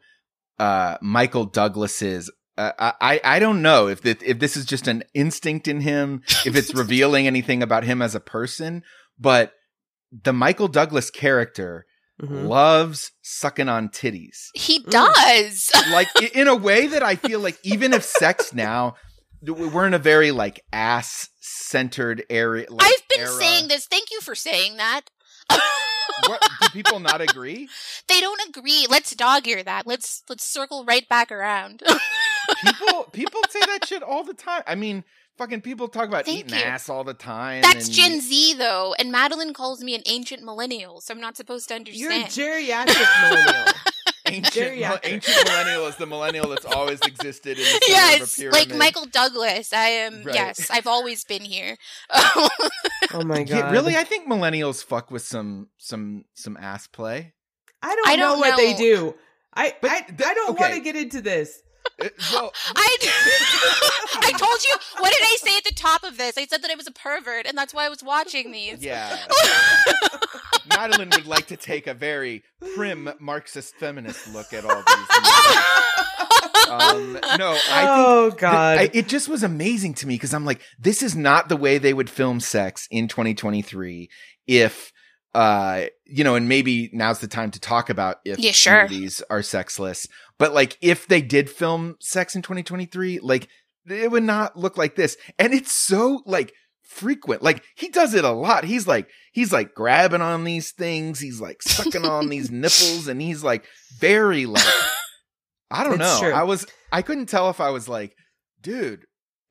uh 0.59 0.97
Michael 1.01 1.45
Douglas's 1.47 2.31
uh, 2.59 2.73
I 2.79 3.21
I 3.23 3.39
don't 3.39 3.61
know 3.61 3.87
if 3.89 4.01
that 4.03 4.23
if 4.23 4.39
this 4.39 4.57
is 4.57 4.65
just 4.65 4.89
an 4.89 5.03
instinct 5.13 5.69
in 5.69 5.81
him 5.83 6.23
if 6.47 6.57
it's 6.57 6.73
revealing 6.75 7.27
anything 7.27 7.63
about 7.63 7.85
him 7.85 8.01
as 8.01 8.15
a 8.15 8.21
person 8.21 8.83
but 9.19 9.53
the 10.13 10.33
Michael 10.33 10.69
Douglas 10.69 11.11
character 11.11 11.87
Mhm. 12.23 12.49
loves 12.49 13.13
sucking 13.21 13.69
on 13.69 13.91
titties 13.91 14.49
He 14.55 14.81
Mm. 14.81 14.91
does. 14.91 15.71
like 15.91 16.09
in 16.35 16.49
a 16.49 16.55
way 16.55 16.87
that 16.87 17.03
I 17.03 17.17
feel 17.17 17.41
like 17.41 17.59
even 17.63 17.93
if 17.93 18.05
sex 18.05 18.53
now 18.55 18.95
we're 19.43 19.87
in 19.87 19.93
a 19.95 19.99
very 19.99 20.31
like 20.33 20.61
ass 20.73 21.29
centered 21.41 22.25
area 22.31 22.67
like, 22.71 22.87
I've 22.87 23.09
been 23.09 23.21
era. 23.21 23.33
saying 23.39 23.69
this. 23.69 23.87
Thank 23.87 24.11
you 24.11 24.21
for 24.23 24.35
saying 24.35 24.79
that. 24.79 25.03
what, 26.27 26.41
do 26.63 26.69
people 26.71 27.01
not 27.01 27.21
agree 27.21 27.69
they 28.09 28.21
don't 28.21 28.41
agree. 28.49 28.87
Let's 28.89 29.15
dog 29.15 29.47
ear 29.47 29.63
that. 29.63 29.87
Let's 29.87 30.23
let's 30.31 30.45
circle 30.45 30.85
right 30.87 31.07
back 31.09 31.31
around. 31.31 31.83
people 32.65 33.05
people 33.13 33.41
say 33.51 33.61
that 33.61 33.87
shit 33.87 34.03
all 34.03 34.25
the 34.25 34.35
time. 34.35 34.63
I 34.67 34.75
mean, 34.75 35.05
fucking 35.37 35.61
people 35.61 35.89
talk 35.89 36.09
about 36.09 36.25
Thank 36.27 36.47
eating 36.47 36.59
you. 36.59 36.65
ass 36.65 36.89
all 36.89 37.05
the 37.05 37.15
time. 37.15 37.63
That's 37.63 37.87
and- 37.87 37.95
Gen 37.95 38.21
Z 38.21 38.55
though, 38.55 38.95
and 38.99 39.11
Madeline 39.13 39.53
calls 39.55 39.83
me 39.83 39.95
an 39.95 40.03
ancient 40.07 40.43
millennial, 40.43 41.01
so 41.01 41.15
I'm 41.15 41.21
not 41.21 41.37
supposed 41.37 41.69
to 41.69 41.75
understand. 41.75 42.37
You're 42.37 42.57
a 42.57 42.61
geriatric 42.61 43.31
millennial. 43.31 43.65
Ancient, 44.29 44.55
Geriatric. 44.55 45.01
ancient 45.05 45.45
millennial 45.45 45.87
is 45.87 45.95
the 45.97 46.07
millennial 46.07 46.49
that's 46.49 46.65
always 46.65 46.99
existed 47.03 47.59
in 47.59 47.63
the 47.63 47.71
center 47.71 47.87
yes, 47.87 48.39
of 48.39 48.47
a 48.47 48.51
like 48.51 48.75
Michael 48.75 49.07
Douglas. 49.07 49.73
I 49.73 49.87
am. 49.87 50.25
Right. 50.25 50.35
Yes, 50.35 50.69
I've 50.69 50.89
always 50.89 51.23
been 51.23 51.43
here. 51.43 51.77
Oh 52.13 53.23
my 53.23 53.45
god! 53.45 53.49
Yeah, 53.57 53.71
really, 53.71 53.97
I 53.97 54.03
think 54.03 54.29
millennials 54.29 54.85
fuck 54.85 55.13
with 55.13 55.23
some 55.23 55.69
some 55.79 56.25
some 56.35 56.57
ass 56.57 56.89
play. 56.89 57.35
I 57.83 57.95
don't, 57.95 58.09
I 58.09 58.17
know 58.17 58.23
don't 58.23 58.41
know 58.41 58.49
what 58.49 58.57
they 58.57 58.75
do. 58.75 59.15
I 59.55 59.75
But 59.81 59.91
I, 59.93 60.01
th- 60.01 60.21
I 60.27 60.35
don't 60.35 60.51
okay. 60.51 60.61
want 60.61 60.75
to 60.75 60.81
get 60.81 60.97
into 60.97 61.21
this. 61.23 61.63
Well, 62.33 62.53
I 62.77 62.97
I 64.23 64.31
told 64.33 64.65
you. 64.65 64.77
What 65.01 65.13
did 65.13 65.23
I 65.23 65.37
say 65.41 65.57
at 65.57 65.65
the 65.65 65.75
top 65.75 66.05
of 66.05 66.17
this? 66.19 66.37
I 66.39 66.47
said 66.47 66.63
that 66.63 66.71
I 66.71 66.75
was 66.75 66.87
a 66.87 66.93
pervert, 66.93 67.47
and 67.47 67.57
that's 67.57 67.73
why 67.75 67.87
I 67.87 67.89
was 67.89 68.03
watching 68.03 68.53
these. 68.53 68.83
yeah. 68.83 69.17
Madeline 70.69 71.11
would 71.11 71.27
like 71.27 71.47
to 71.47 71.57
take 71.57 71.87
a 71.87 71.95
very 71.95 72.43
prim 72.75 73.09
Marxist 73.21 73.75
feminist 73.77 74.33
look 74.35 74.53
at 74.53 74.65
all 74.65 74.83
these. 74.87 75.09
um, 76.71 77.13
no, 77.39 77.53
I 77.53 77.83
think 77.83 77.91
oh 77.99 78.31
The- 78.31 78.37
god! 78.37 78.79
I- 78.79 78.91
it 78.93 79.07
just 79.09 79.29
was 79.29 79.43
amazing 79.43 79.95
to 79.95 80.07
me 80.07 80.15
because 80.15 80.35
I'm 80.35 80.45
like, 80.45 80.61
this 80.79 81.03
is 81.03 81.15
not 81.17 81.49
the 81.49 81.57
way 81.57 81.79
they 81.79 81.95
would 81.95 82.11
film 82.11 82.41
sex 82.41 82.89
in 82.91 83.09
2023 83.09 84.09
if, 84.47 84.93
uh, 85.37 85.87
you 86.07 86.25
know, 86.25 86.35
and 86.35 86.49
maybe 86.49 86.89
now's 86.93 87.19
the 87.19 87.29
time 87.29 87.51
to 87.51 87.61
talk 87.61 87.91
about 87.91 88.19
if 88.25 88.39
Yeah, 88.39 88.53
sure. 88.53 88.83
movies 88.83 89.23
are 89.29 89.43
sexless. 89.43 90.09
But 90.39 90.55
like, 90.55 90.79
if 90.81 91.07
they 91.07 91.21
did 91.21 91.51
film 91.51 91.97
sex 92.01 92.35
in 92.35 92.43
2023, 92.43 93.19
like, 93.21 93.49
it 93.89 94.11
would 94.11 94.23
not 94.23 94.57
look 94.57 94.77
like 94.79 94.97
this. 94.97 95.17
And 95.39 95.53
it's 95.53 95.73
so 95.73 96.23
like 96.25 96.53
frequent. 96.83 97.43
Like, 97.43 97.63
he 97.77 97.89
does 97.89 98.15
it 98.15 98.25
a 98.25 98.31
lot. 98.31 98.65
He's 98.65 98.87
like, 98.87 99.09
he's 99.33 99.53
like 99.53 99.75
grabbing 99.75 100.23
on 100.23 100.45
these 100.45 100.73
things. 100.73 101.21
He's 101.21 101.41
like 101.41 101.63
sucking 101.63 102.05
on 102.05 102.29
these 102.31 102.51
nipples 102.51 103.07
and 103.07 103.21
he's 103.21 103.45
like 103.45 103.67
very 103.99 104.47
like, 104.47 104.65
I 105.71 105.85
don't 105.85 106.01
It's 106.01 106.01
know. 106.01 106.19
true. 106.21 106.33
I 106.33 106.45
was 106.45 106.67
I 106.91 107.03
couldn't 107.03 107.27
tell 107.27 107.51
if 107.51 107.61
I 107.61 107.71
was 107.71 107.89
like, 107.89 108.17
dude. 108.63 109.05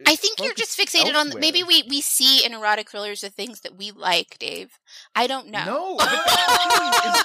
I 0.05 0.15
think 0.15 0.39
you're 0.41 0.53
just 0.53 0.77
fixated 0.77 1.09
on 1.15 1.27
elsewhere. 1.27 1.41
maybe 1.41 1.63
we 1.63 1.83
we 1.89 2.01
see 2.01 2.45
in 2.45 2.53
erotic 2.53 2.89
thrillers 2.89 3.21
the 3.21 3.29
things 3.29 3.61
that 3.61 3.77
we 3.77 3.91
like, 3.91 4.37
Dave. 4.39 4.79
I 5.15 5.27
don't 5.27 5.47
know. 5.49 5.65
No, 5.65 5.97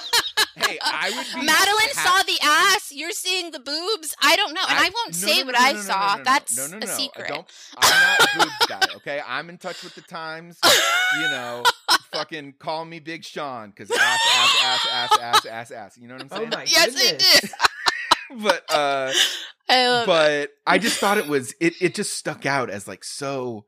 Hey, 0.55 0.79
I 0.83 1.11
would 1.15 1.25
be 1.33 1.45
Madeline 1.45 1.89
ha- 1.95 2.17
saw 2.19 2.23
the 2.23 2.37
ass. 2.43 2.91
You're 2.93 3.11
seeing 3.11 3.51
the 3.51 3.59
boobs. 3.59 4.15
I 4.21 4.35
don't 4.35 4.53
know, 4.53 4.61
and 4.67 4.77
I, 4.77 4.83
won't 4.93 5.07
no, 5.07 5.11
say 5.11 5.39
no, 5.39 5.45
what 5.45 5.55
no, 5.55 5.59
I 5.61 5.71
no, 5.71 5.77
no, 5.77 5.83
saw. 5.83 5.99
no, 5.99 6.11
no, 6.11 6.17
no. 6.17 6.23
That's 6.23 6.57
no, 6.71 6.77
no, 6.77 6.85
a 6.85 6.87
secret. 6.87 7.27
Don't, 7.27 7.47
I'm 7.77 8.01
not 8.01 8.19
a 8.19 8.39
boobs 8.39 8.55
guy, 8.67 8.81
okay? 8.97 9.21
I'm 9.25 9.49
in 9.49 9.57
touch 9.57 9.83
with 9.83 9.95
the 9.95 10.01
times. 10.01 10.59
You 11.15 11.27
know, 11.29 11.63
fucking 12.11 12.55
call 12.59 12.85
me 12.85 12.99
Big 12.99 13.23
Sean 13.23 13.69
because 13.69 13.91
ass, 13.91 14.19
ass, 14.33 14.55
ass, 14.63 14.87
ass, 14.91 15.17
ass, 15.19 15.45
ass, 15.45 15.71
ass. 15.71 15.97
You 15.97 16.07
know 16.07 16.15
what 16.15 16.23
I'm 16.23 16.29
Oh 16.31 16.37
saying? 16.37 16.49
my 16.49 16.63
yes, 16.63 16.95
I 16.95 17.11
goodness. 17.11 17.41
did. 17.41 17.51
but 18.43 18.63
uh, 18.73 19.11
I 19.71 19.87
love 19.89 20.03
it. 20.03 20.07
but 20.07 20.49
I 20.71 20.77
just 20.77 20.99
thought 20.99 21.17
it 21.17 21.27
was 21.27 21.53
it. 21.59 21.73
It 21.81 21.95
just 21.95 22.15
stuck 22.17 22.45
out 22.45 22.69
as 22.69 22.87
like 22.87 23.03
so, 23.03 23.65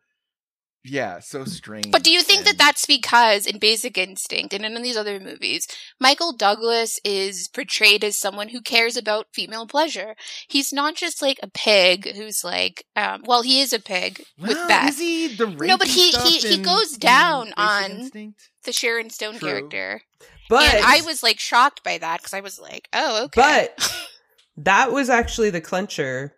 yeah, 0.83 1.19
so 1.19 1.45
strange. 1.45 1.91
But 1.91 2.03
do 2.03 2.11
you 2.11 2.21
think 2.21 2.43
that 2.43 2.57
that's 2.57 2.85
because 2.85 3.45
in 3.47 3.57
Basic 3.57 3.97
Instinct 3.97 4.53
and 4.53 4.65
in 4.65 4.81
these 4.83 4.97
other 4.97 5.17
movies, 5.19 5.65
Michael 5.99 6.33
Douglas 6.33 6.99
is 7.05 7.47
portrayed 7.47 8.03
as 8.03 8.17
someone 8.17 8.49
who 8.49 8.59
cares 8.61 8.97
about 8.97 9.27
female 9.33 9.65
pleasure? 9.65 10.15
He's 10.49 10.73
not 10.73 10.95
just 10.95 11.21
like 11.21 11.39
a 11.41 11.47
pig 11.49 12.13
who's 12.15 12.43
like, 12.43 12.83
um, 12.97 13.23
well, 13.25 13.43
he 13.43 13.61
is 13.61 13.71
a 13.71 13.79
pig 13.79 14.23
with 14.37 14.57
Well, 14.57 14.67
Beth, 14.67 14.89
Is 14.89 14.99
he 14.99 15.27
the 15.33 15.47
No, 15.47 15.77
but 15.77 15.87
he- 15.87 16.11
he- 16.11 16.39
he 16.39 16.55
in- 16.55 16.63
goes 16.63 16.97
down 16.97 17.53
on- 17.55 17.91
Instinct? 17.91 18.49
the 18.65 18.73
Sharon 18.73 19.09
Stone 19.09 19.39
True. 19.39 19.47
character. 19.49 20.01
But 20.49 20.73
and 20.75 20.83
I 20.85 21.01
was 21.05 21.23
like 21.23 21.39
shocked 21.39 21.83
by 21.83 21.97
that 21.97 22.19
because 22.19 22.33
I 22.33 22.41
was 22.41 22.59
like, 22.59 22.89
oh, 22.93 23.23
okay. 23.25 23.69
But 23.77 24.07
that 24.57 24.91
was 24.91 25.09
actually 25.09 25.49
the 25.49 25.61
clencher 25.61 26.31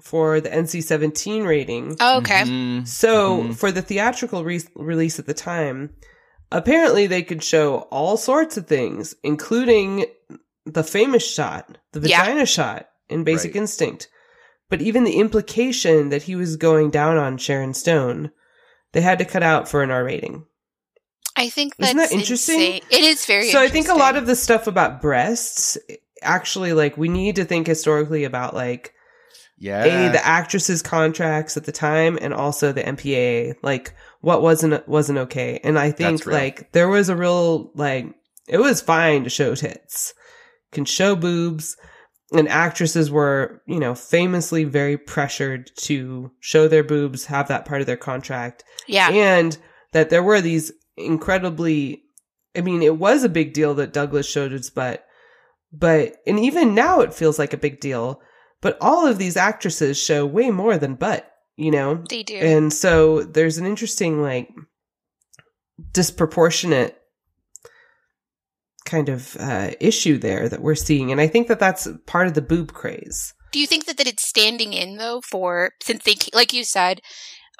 for 0.00 0.40
the 0.40 0.48
NC-17 0.50 1.46
rating. 1.46 1.96
oh, 2.00 2.18
okay. 2.18 2.42
Mhm. 2.42 2.86
So 2.88 3.42
Mhm. 3.44 3.56
for 3.56 3.70
the 3.70 3.82
theatrical 3.82 4.42
re- 4.44 4.60
release 4.74 5.18
at 5.18 5.26
the 5.26 5.34
time, 5.34 5.90
apparently 6.50 7.06
they 7.06 7.22
could 7.22 7.42
show 7.42 7.80
all 7.90 8.16
sorts 8.16 8.56
of 8.56 8.66
things, 8.66 9.14
including 9.22 10.06
the 10.66 10.82
famous 10.84 11.26
shot, 11.26 11.78
the 11.92 12.00
Yeah. 12.08 12.20
vagina 12.22 12.46
shot 12.46 12.88
in 13.08 13.24
Basic 13.24 13.52
Right. 13.54 13.60
Instinct. 13.60 14.08
But 14.70 14.80
even 14.80 15.04
the 15.04 15.18
implication 15.18 16.08
that 16.08 16.22
he 16.22 16.34
was 16.34 16.56
going 16.56 16.90
down 16.90 17.16
on 17.18 17.36
Sharon 17.36 17.74
Stone, 17.74 18.30
they 18.92 19.02
had 19.02 19.18
to 19.18 19.24
cut 19.24 19.42
out 19.42 19.68
for 19.68 19.82
an 19.82 19.90
R 19.90 20.04
rating. 20.04 20.46
I 21.36 21.48
think 21.48 21.76
that's 21.76 21.90
Isn't 21.90 21.98
that 21.98 22.12
interesting? 22.12 22.60
insane. 22.60 22.82
It 22.90 23.04
is 23.04 23.24
very. 23.26 23.50
so 23.50 23.60
I 23.60 23.68
think 23.68 23.88
a 23.88 23.94
lot 23.94 24.16
of 24.16 24.26
the 24.26 24.36
stuff 24.36 24.66
about 24.66 25.00
breasts, 25.02 25.76
actually, 26.22 26.72
like 26.72 26.96
we 26.96 27.08
need 27.08 27.36
to 27.36 27.44
think 27.44 27.66
historically 27.66 28.24
about 28.24 28.54
like 28.54 28.94
yeah, 29.58 29.84
a 29.84 30.12
the 30.12 30.24
actresses 30.24 30.82
contracts 30.82 31.56
at 31.56 31.64
the 31.64 31.72
time 31.72 32.18
and 32.20 32.34
also 32.34 32.72
the 32.72 32.82
MPAA 32.82 33.54
like 33.62 33.94
what 34.20 34.42
wasn't 34.42 34.86
wasn't 34.88 35.18
okay. 35.18 35.60
And 35.62 35.78
I 35.78 35.90
think 35.90 36.26
like 36.26 36.72
there 36.72 36.88
was 36.88 37.08
a 37.08 37.16
real 37.16 37.70
like 37.74 38.06
it 38.48 38.58
was 38.58 38.80
fine 38.80 39.24
to 39.24 39.30
show 39.30 39.54
tits. 39.54 40.14
Can 40.72 40.84
show 40.84 41.14
boobs. 41.16 41.76
And 42.34 42.48
actresses 42.48 43.10
were 43.10 43.62
you 43.66 43.78
know 43.78 43.94
famously 43.94 44.64
very 44.64 44.96
pressured 44.96 45.70
to 45.80 46.30
show 46.40 46.66
their 46.66 46.82
boobs 46.82 47.26
have 47.26 47.48
that 47.48 47.66
part 47.66 47.82
of 47.82 47.86
their 47.86 47.96
contract. 47.98 48.64
Yeah. 48.88 49.10
and 49.10 49.56
that 49.92 50.10
there 50.10 50.22
were 50.22 50.40
these 50.40 50.72
incredibly 50.96 52.02
i 52.56 52.60
mean 52.60 52.82
it 52.82 52.98
was 52.98 53.24
a 53.24 53.28
big 53.28 53.52
deal 53.52 53.74
that 53.74 53.92
douglas 53.92 54.28
showed 54.28 54.52
his 54.52 54.68
butt 54.70 55.04
but 55.72 56.16
and 56.26 56.38
even 56.38 56.74
now 56.74 57.00
it 57.00 57.14
feels 57.14 57.38
like 57.38 57.52
a 57.52 57.56
big 57.58 57.80
deal 57.80 58.20
but 58.60 58.76
all 58.80 59.06
of 59.06 59.18
these 59.18 59.36
actresses 59.36 59.98
show 60.00 60.24
way 60.26 60.50
more 60.50 60.78
than 60.78 60.94
butt 60.94 61.30
you 61.56 61.70
know 61.70 62.02
They 62.08 62.22
do. 62.22 62.36
and 62.36 62.72
so 62.72 63.22
there's 63.22 63.58
an 63.58 63.66
interesting 63.66 64.20
like 64.22 64.48
disproportionate 65.92 66.98
kind 68.84 69.08
of 69.08 69.36
uh, 69.38 69.70
issue 69.80 70.18
there 70.18 70.48
that 70.48 70.60
we're 70.60 70.74
seeing 70.74 71.10
and 71.12 71.20
i 71.20 71.26
think 71.26 71.48
that 71.48 71.58
that's 71.60 71.88
part 72.06 72.26
of 72.26 72.34
the 72.34 72.42
boob 72.42 72.72
craze 72.72 73.32
Do 73.52 73.58
you 73.58 73.66
think 73.66 73.86
that, 73.86 73.96
that 73.98 74.06
it's 74.08 74.26
standing 74.26 74.72
in 74.72 74.96
though 74.96 75.20
for 75.20 75.72
since 75.82 76.04
they 76.04 76.16
like 76.34 76.52
you 76.52 76.64
said, 76.64 77.00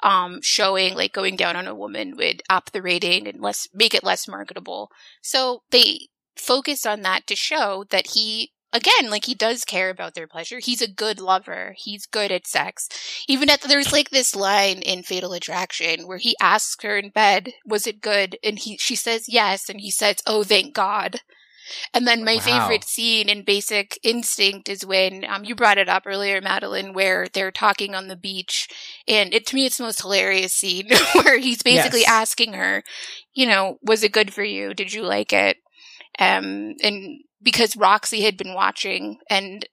um, 0.03 0.39
showing 0.41 0.95
like 0.95 1.13
going 1.13 1.35
down 1.37 1.55
on 1.55 1.67
a 1.67 1.75
woman 1.75 2.15
would 2.17 2.41
up 2.49 2.71
the 2.71 2.81
rating 2.81 3.25
and 3.27 3.39
less 3.41 3.67
make 3.73 3.93
it 3.95 4.03
less 4.03 4.27
marketable. 4.27 4.89
So 5.21 5.61
they 5.71 6.09
focus 6.35 6.85
on 6.85 7.01
that 7.01 7.27
to 7.27 7.35
show 7.35 7.85
that 7.89 8.07
he 8.07 8.51
again 8.71 9.09
like 9.09 9.25
he 9.25 9.35
does 9.35 9.65
care 9.65 9.89
about 9.89 10.13
their 10.15 10.27
pleasure. 10.27 10.59
He's 10.59 10.81
a 10.81 10.87
good 10.91 11.19
lover. 11.19 11.75
He's 11.77 12.05
good 12.05 12.31
at 12.31 12.47
sex. 12.47 12.87
Even 13.27 13.49
at 13.49 13.61
there's 13.61 13.91
like 13.91 14.09
this 14.09 14.35
line 14.35 14.81
in 14.81 15.03
Fatal 15.03 15.33
Attraction 15.33 16.07
where 16.07 16.17
he 16.17 16.35
asks 16.41 16.83
her 16.83 16.97
in 16.97 17.09
bed, 17.09 17.51
"Was 17.65 17.87
it 17.87 18.01
good?" 18.01 18.37
and 18.43 18.59
he 18.59 18.77
she 18.79 18.95
says 18.95 19.25
yes, 19.29 19.69
and 19.69 19.81
he 19.81 19.91
says, 19.91 20.17
"Oh, 20.27 20.43
thank 20.43 20.73
God." 20.73 21.19
And 21.93 22.07
then 22.07 22.23
my 22.23 22.35
Wow. 22.35 22.39
favorite 22.39 22.83
scene 22.83 23.29
in 23.29 23.43
Basic 23.43 23.97
Instinct 24.03 24.69
is 24.69 24.85
when 24.85 25.25
um, 25.25 25.43
you 25.45 25.55
brought 25.55 25.77
it 25.77 25.89
up 25.89 26.03
earlier, 26.05 26.41
Madeline, 26.41 26.93
where 26.93 27.27
they're 27.33 27.51
talking 27.51 27.95
on 27.95 28.07
the 28.07 28.15
beach, 28.15 28.67
and 29.07 29.33
it 29.33 29.45
to 29.47 29.55
me 29.55 29.65
it's 29.65 29.77
the 29.77 29.83
most 29.83 30.01
hilarious 30.01 30.53
scene 30.53 30.89
where 31.23 31.37
he's 31.39 31.63
basically 31.63 32.01
Yes. 32.01 32.07
asking 32.07 32.53
her, 32.53 32.83
you 33.33 33.45
know, 33.45 33.77
was 33.81 34.03
it 34.03 34.11
good 34.11 34.33
for 34.33 34.43
you? 34.43 34.73
Did 34.73 34.93
you 34.93 35.03
like 35.03 35.33
it? 35.33 35.57
Um, 36.19 36.75
and 36.81 37.21
because 37.41 37.75
Roxy 37.75 38.21
had 38.21 38.37
been 38.37 38.53
watching, 38.53 39.17
and 39.29 39.67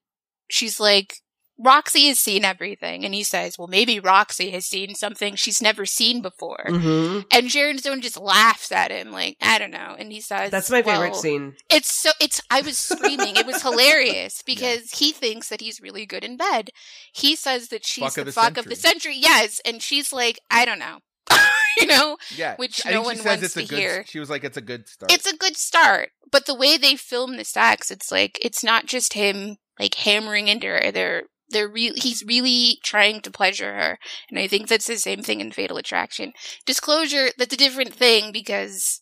she's 0.49 0.81
like, 0.81 1.15
Roxy 1.63 2.09
has 2.09 2.19
seen 2.19 2.45
everything, 2.45 3.05
and 3.05 3.13
he 3.13 3.23
says, 3.23 3.59
well, 3.59 3.69
maybe 3.69 4.01
Roxy 4.01 4.51
has 4.53 4.65
seen 4.65 4.95
something 4.95 5.35
she's 5.35 5.61
never 5.61 5.85
seen 5.85 6.23
before. 6.23 6.65
mm-hmm. 6.67 7.21
And 7.31 7.51
Sharon 7.51 7.77
Stone 7.77 8.01
just 8.01 8.19
laughs 8.19 8.73
at 8.73 8.91
him, 8.91 9.13
like, 9.13 9.37
I 9.43 9.59
don't 9.59 9.71
know. 9.71 9.95
And 9.99 10.11
he 10.11 10.23
says, 10.23 10.51
that's 10.51 10.71
my 10.71 10.83
favorite 10.83 11.11
well, 11.11 11.21
scene 11.21 11.55
it's 11.69 11.93
so 12.03 12.13
it's 12.19 12.41
I 12.51 12.63
was 12.63 12.79
screaming. 12.79 13.37
it 13.37 13.47
was 13.47 13.63
hilarious 13.63 14.43
because 14.43 14.93
he 14.93 15.13
thinks 15.13 15.51
that 15.51 15.61
he's 15.61 15.83
really 15.83 16.07
good 16.07 16.25
in 16.25 16.39
bed. 16.39 16.71
He 17.13 17.37
says 17.37 17.69
that 17.69 17.85
she's 17.85 18.05
Fuck 18.05 18.15
the, 18.15 18.25
the 18.25 18.33
fuck 18.33 18.57
of 18.57 18.65
the 18.65 18.77
century. 18.77 19.17
Yes, 19.17 19.61
and 19.65 19.83
she's 19.83 20.15
like, 20.15 20.41
I 20.51 20.65
don't 20.65 20.79
know. 20.79 21.01
you 21.79 21.87
know, 21.87 22.17
yeah. 22.37 22.57
which 22.57 22.85
I 22.87 22.91
no 22.91 22.97
think 22.97 23.07
one 23.07 23.17
she 23.17 23.23
says 23.23 23.27
wants 23.27 23.43
it's 23.45 23.57
a 23.57 23.63
to 23.63 23.67
good, 23.69 23.79
hear. 23.79 24.05
She 24.07 24.19
was 24.19 24.31
like, 24.31 24.45
"It's 24.45 24.57
a 24.57 24.61
good 24.63 24.89
start." 24.89 25.13
it's 25.13 25.27
a 25.27 25.37
good 25.37 25.57
start, 25.57 26.11
but 26.31 26.47
the 26.47 26.55
way 26.55 26.77
they 26.77 26.97
film 26.97 27.37
the 27.37 27.45
sex, 27.45 27.91
it's 27.91 28.11
like 28.11 28.39
it's 28.43 28.63
not 28.65 28.87
just 28.87 29.13
him 29.15 29.57
like 29.79 29.95
hammering 29.95 30.49
into 30.49 30.67
her. 30.67 30.91
They're 30.93 31.25
they're 31.51 31.69
re- 31.69 31.95
he's 31.97 32.23
really 32.27 32.79
trying 32.85 33.21
to 33.23 33.31
pleasure 33.31 33.75
her, 33.75 33.99
and 34.31 34.39
I 34.39 34.47
think 34.47 34.69
that's 34.69 34.87
the 34.87 34.97
same 34.99 35.23
thing 35.23 35.41
in 35.41 35.53
Fatal 35.53 35.77
Attraction. 35.79 36.33
Disclosure 36.67 37.29
that's 37.37 37.55
a 37.55 37.59
different 37.59 37.93
thing 37.95 38.31
because 38.33 39.01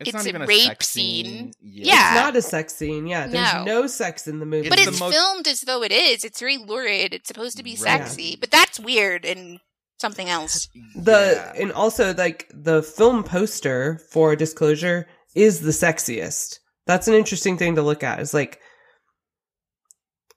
it's 0.00 0.12
not 0.12 0.26
a 0.26 0.28
even 0.28 0.42
rape 0.42 0.60
sex 0.62 0.88
scene. 0.88 1.52
Yeah. 1.60 1.84
Yeah. 1.86 2.12
It's 2.14 2.20
not 2.22 2.36
a 2.36 2.42
sex 2.42 2.74
scene. 2.74 3.06
Yeah, 3.06 3.26
there's 3.28 3.54
No. 3.54 3.64
no, 3.64 3.86
sex 3.86 4.26
in 4.26 4.40
the 4.40 4.46
movie. 4.46 4.68
But 4.68 4.78
It's 4.80 4.88
it's 4.88 4.98
the 4.98 5.04
most- 5.04 5.14
filmed 5.14 5.46
as 5.46 5.60
though 5.60 5.82
it 5.82 5.92
is. 5.92 6.24
It's 6.24 6.40
very 6.40 6.58
lurid. 6.58 7.14
It's 7.14 7.28
supposed 7.28 7.56
to 7.58 7.62
be 7.62 7.72
Right. 7.72 7.78
sexy, 7.78 8.36
but 8.36 8.50
that's 8.50 8.80
weird 8.80 9.24
and 9.24 9.60
something 10.02 10.28
else. 10.28 10.68
the 10.94 11.20
Yeah. 11.36 11.62
and 11.62 11.72
also 11.72 12.12
like 12.14 12.50
the 12.52 12.82
film 12.82 13.24
poster 13.24 14.00
for 14.12 14.36
Disclosure 14.36 15.06
is 15.34 15.60
the 15.60 15.70
sexiest. 15.72 16.58
That's 16.86 17.08
an 17.08 17.14
interesting 17.14 17.56
thing 17.58 17.76
to 17.76 17.82
look 17.82 18.02
at. 18.02 18.20
It's 18.20 18.34
like 18.34 18.60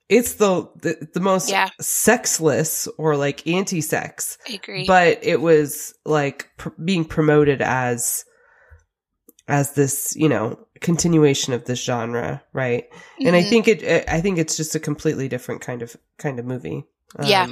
it's 0.08 0.34
the 0.36 0.70
the, 0.82 1.08
the 1.14 1.20
most 1.20 1.50
Yeah. 1.50 1.70
sexless 1.82 2.88
or 2.98 3.18
like 3.18 3.46
anti-sex, 3.48 4.38
I 4.50 4.54
agree. 4.54 4.86
but 4.88 5.20
it 5.24 5.42
was 5.42 5.94
like 6.06 6.50
pr- 6.58 6.70
being 6.84 7.06
promoted 7.06 7.62
as 7.62 8.24
as 9.48 9.74
this, 9.74 10.16
you 10.16 10.28
know, 10.30 10.58
continuation 10.82 11.54
of 11.54 11.66
this 11.66 11.84
genre, 11.84 12.44
right? 12.54 12.86
And 13.24 13.36
I 13.36 13.42
Mhm. 13.44 13.50
think 13.50 13.68
it 13.68 14.08
I 14.10 14.22
think 14.22 14.38
it's 14.38 14.58
just 14.58 14.76
a 14.76 14.80
completely 14.80 15.28
different 15.28 15.62
kind 15.62 15.82
of 15.82 15.96
kind 16.18 16.40
of 16.40 16.46
movie. 16.46 16.86
Yeah. 17.24 17.48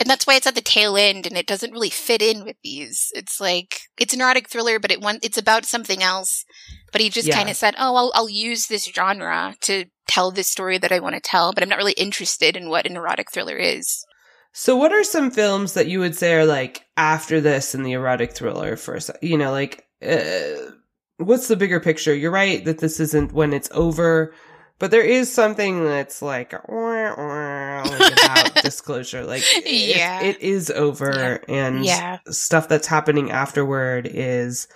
And 0.00 0.08
that's 0.08 0.26
why 0.26 0.34
it's 0.34 0.46
at 0.46 0.54
the 0.54 0.60
tail 0.60 0.96
end, 0.96 1.26
and 1.26 1.36
it 1.36 1.46
doesn't 1.46 1.72
really 1.72 1.90
fit 1.90 2.22
in 2.22 2.44
with 2.44 2.56
these. 2.64 3.08
It's 3.14 3.40
like 3.40 3.80
it's 3.98 4.14
an 4.14 4.20
erotic 4.20 4.48
thriller, 4.48 4.78
but 4.78 4.90
it 4.90 5.00
want, 5.00 5.24
it's 5.24 5.38
about 5.38 5.64
something 5.64 6.02
else. 6.02 6.44
But 6.90 7.00
he 7.00 7.08
just 7.10 7.28
Yeah. 7.28 7.36
kind 7.36 7.48
of 7.50 7.56
said, 7.56 7.74
"Oh, 7.78 7.94
I'll, 7.94 8.12
I'll 8.14 8.28
use 8.28 8.66
this 8.66 8.84
genre 8.86 9.54
to 9.62 9.84
tell 10.08 10.30
this 10.30 10.48
story 10.48 10.78
that 10.78 10.92
I 10.92 10.98
want 11.00 11.14
to 11.14 11.20
tell, 11.20 11.52
but 11.52 11.62
I'm 11.62 11.68
not 11.68 11.78
really 11.78 11.92
interested 11.92 12.56
in 12.56 12.68
what 12.68 12.86
an 12.86 12.96
erotic 12.96 13.30
thriller 13.32 13.56
is." 13.56 14.04
So, 14.52 14.76
what 14.76 14.92
are 14.92 15.04
some 15.04 15.30
films 15.30 15.74
that 15.74 15.86
you 15.86 16.00
would 16.00 16.16
say 16.16 16.34
are 16.34 16.44
like 16.44 16.84
after 16.96 17.40
this 17.40 17.74
in 17.74 17.82
the 17.82 17.92
erotic 17.92 18.32
thriller? 18.32 18.76
Se- 18.76 19.14
you 19.22 19.38
know, 19.38 19.50
like 19.50 19.86
uh, 20.06 20.72
what's 21.18 21.48
the 21.48 21.56
bigger 21.56 21.80
picture? 21.80 22.14
You're 22.14 22.30
right 22.30 22.64
that 22.64 22.78
this 22.78 22.98
isn't 23.00 23.32
when 23.32 23.52
it's 23.52 23.70
over, 23.72 24.34
but 24.78 24.90
there 24.90 25.04
is 25.04 25.32
something 25.32 25.84
that's 25.84 26.20
like, 26.20 26.52
wah, 26.68 27.14
wah, 27.16 27.61
like 27.90 28.12
about 28.12 28.54
disclosure. 28.62 29.24
Like, 29.24 29.42
it's- 29.56 29.96
Yeah. 29.96 30.22
it 30.22 30.40
is 30.40 30.70
over, 30.70 31.40
and 31.48 31.84
Yeah. 31.84 32.18
stuff 32.30 32.68
that's 32.68 32.86
happening 32.86 33.30
afterward 33.30 34.08
is 34.10 34.68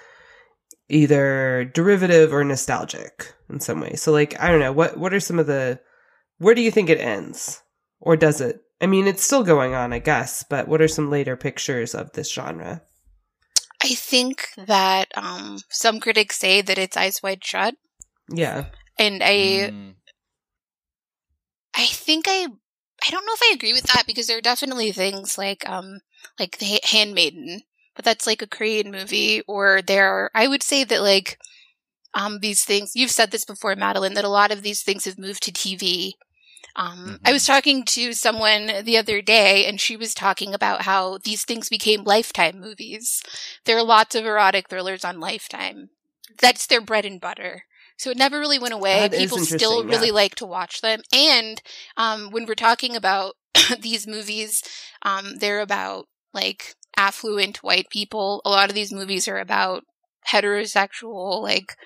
either 0.89 1.65
derivative 1.75 2.33
or 2.33 2.45
nostalgic 2.45 3.33
in 3.51 3.61
some 3.61 3.81
way. 3.81 3.95
So, 3.95 4.13
like, 4.13 4.41
I 4.41 4.49
don't 4.49 4.61
know 4.61 4.73
what 4.73 4.97
what 4.97 5.13
are 5.15 5.21
some 5.21 5.39
of 5.39 5.47
the 5.47 5.81
where 6.39 6.55
do 6.55 6.61
you 6.63 6.71
think 6.71 6.91
it 6.91 7.01
ends? 7.01 7.63
Or 8.01 8.17
does 8.17 8.41
it? 8.41 8.61
I 8.81 8.87
mean, 8.87 9.07
it's 9.07 9.25
still 9.25 9.43
going 9.43 9.75
on, 9.75 9.93
I 9.95 9.99
guess, 10.01 10.45
but 10.49 10.69
what 10.69 10.83
are 10.83 10.89
some 10.89 11.11
later 11.11 11.35
pictures 11.37 11.95
of 11.95 12.13
this 12.13 12.31
genre? 12.31 12.83
I 13.83 13.95
think 13.95 14.49
that 14.67 15.09
um, 15.17 15.59
some 15.71 15.99
critics 15.99 16.39
say 16.39 16.61
that 16.61 16.77
it's 16.79 16.97
Eyes 16.97 17.21
Wide 17.23 17.43
Shut, 17.45 17.75
Yeah. 18.31 18.67
and 18.99 19.23
I 19.23 19.71
Mm. 19.73 19.95
I 21.75 21.87
think 21.87 22.27
I 22.29 22.47
I 23.07 23.11
don't 23.11 23.25
know 23.27 23.33
if 23.35 23.43
I 23.43 23.53
agree 23.55 23.73
with 23.73 23.85
that 23.87 24.05
because 24.07 24.27
there 24.27 24.39
are 24.39 24.43
definitely 24.43 24.93
things 24.93 25.39
like 25.39 25.69
um 25.69 26.01
like 26.39 26.59
the 26.59 26.67
Ha- 26.67 26.97
Handmaiden, 26.97 27.63
but 27.95 28.05
that's 28.05 28.27
like 28.27 28.43
a 28.43 28.47
Korean 28.47 28.91
movie, 28.91 29.43
or 29.47 29.83
there 29.83 30.09
are 30.13 30.31
I 30.35 30.47
would 30.49 30.63
say 30.63 30.85
that 30.85 31.03
like 31.03 31.39
um 32.15 32.41
these 32.41 32.65
things 32.65 32.93
you've 32.95 33.11
said 33.11 33.31
this 33.31 33.45
before, 33.45 33.77
Madeline, 33.77 34.15
that 34.15 34.25
a 34.25 34.29
lot 34.31 34.53
of 34.53 34.63
these 34.63 34.83
things 34.83 35.05
have 35.05 35.19
moved 35.19 35.43
to 35.45 35.53
TV. 35.53 36.17
Um, 36.77 37.19
I 37.25 37.31
Mhm. 37.31 37.33
was 37.35 37.47
talking 37.47 37.85
to 37.87 38.13
someone 38.15 38.85
the 38.85 38.99
other 38.99 39.23
day, 39.23 39.67
and 39.67 39.81
she 39.81 39.97
was 39.97 40.15
talking 40.15 40.55
about 40.55 40.83
how 40.83 41.19
these 41.19 41.45
things 41.45 41.69
became 41.69 42.05
Lifetime 42.05 42.61
movies. 42.61 43.23
There 43.65 43.77
are 43.79 43.85
lots 43.85 44.15
of 44.15 44.25
erotic 44.27 44.69
thrillers 44.69 45.05
on 45.05 45.21
Lifetime. 45.21 45.91
That's 46.41 46.67
their 46.67 46.81
bread 46.81 47.05
and 47.07 47.21
butter. 47.21 47.65
So 47.97 48.11
it 48.11 48.19
never 48.19 48.39
really 48.39 48.59
went 48.59 48.75
away. 48.75 49.09
That 49.09 49.19
People 49.19 49.39
still 49.39 49.81
interesting, 49.81 49.89
really 49.89 50.11
like 50.11 50.35
to 50.37 50.47
watch 50.47 50.81
them. 50.81 51.01
And 51.13 51.61
um, 51.97 52.31
when 52.31 52.47
we're 52.47 52.55
talking 52.55 52.95
about 52.95 53.35
these 53.81 54.07
movies, 54.07 54.63
um, 55.03 55.37
they're 55.39 55.61
about 55.61 56.07
like 56.35 56.75
affluent 56.97 57.59
white 57.63 57.89
people. 57.91 58.43
A 58.45 58.51
lot 58.51 58.69
of 58.69 58.75
these 58.75 58.93
movies 58.93 59.29
are 59.29 59.39
about 59.39 59.85
heterosexual, 60.31 61.43
like 61.43 61.77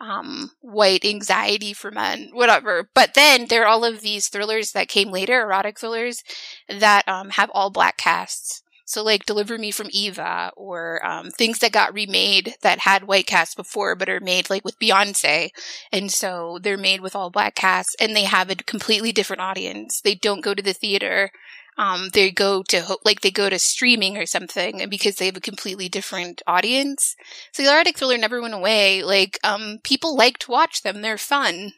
um, 0.00 0.50
white 0.60 1.04
anxiety 1.04 1.72
for 1.72 1.90
men, 1.90 2.30
whatever. 2.32 2.88
But 2.94 3.14
then 3.14 3.46
there 3.48 3.64
are 3.64 3.68
all 3.68 3.84
of 3.84 4.00
these 4.00 4.28
thrillers 4.28 4.72
that 4.72 4.88
came 4.88 5.10
later, 5.10 5.40
erotic 5.42 5.78
thrillers, 5.78 6.22
that 6.68 7.06
um, 7.08 7.30
have 7.30 7.50
all 7.52 7.70
black 7.70 7.96
casts. 7.96 8.62
So 8.88 9.04
like 9.04 9.26
Deliver 9.26 9.58
Me 9.58 9.70
from 9.70 9.88
Eva 9.90 10.50
or 10.56 11.04
um, 11.04 11.30
things 11.30 11.58
that 11.58 11.72
got 11.72 11.92
remade 11.92 12.54
that 12.62 12.80
had 12.80 13.06
white 13.06 13.26
casts 13.26 13.54
before 13.54 13.94
but 13.94 14.08
are 14.08 14.18
made 14.18 14.48
like 14.48 14.64
with 14.64 14.78
Beyonce. 14.78 15.50
And 15.92 16.10
so 16.10 16.58
they're 16.62 16.78
made 16.78 17.02
with 17.02 17.14
all 17.14 17.28
black 17.28 17.54
casts 17.54 17.94
and 18.00 18.16
they 18.16 18.24
have 18.24 18.48
a 18.48 18.56
completely 18.56 19.12
different 19.12 19.42
audience. 19.42 20.00
They 20.00 20.14
don't 20.14 20.42
go 20.42 20.54
to 20.54 20.62
the 20.62 20.72
theater. 20.72 21.30
Um, 21.76 22.08
they 22.14 22.30
go 22.30 22.62
to 22.62 22.80
ho- 22.80 22.98
like 23.04 23.20
they 23.20 23.30
go 23.30 23.50
to 23.50 23.58
streaming 23.58 24.16
or 24.16 24.24
something 24.24 24.88
because 24.88 25.16
they 25.16 25.26
have 25.26 25.36
a 25.36 25.40
completely 25.40 25.90
different 25.90 26.40
audience. 26.46 27.14
So 27.52 27.62
the 27.62 27.70
erotic 27.70 27.98
thriller 27.98 28.16
never 28.16 28.40
went 28.40 28.54
away. 28.54 29.02
Like 29.02 29.38
um, 29.44 29.80
people 29.84 30.16
like 30.16 30.38
to 30.38 30.50
watch 30.50 30.80
them. 30.82 31.02
They're 31.02 31.18
fun. 31.18 31.72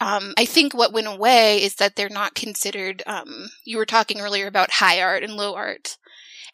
Um, 0.00 0.34
I 0.38 0.44
think 0.44 0.72
what 0.72 0.92
went 0.92 1.06
away 1.06 1.62
is 1.62 1.74
that 1.76 1.96
they're 1.96 2.08
not 2.08 2.34
considered. 2.34 3.02
Um, 3.06 3.48
you 3.64 3.76
were 3.76 3.86
talking 3.86 4.20
earlier 4.20 4.46
about 4.46 4.70
high 4.70 5.00
art 5.00 5.22
and 5.22 5.34
low 5.34 5.54
art, 5.54 5.96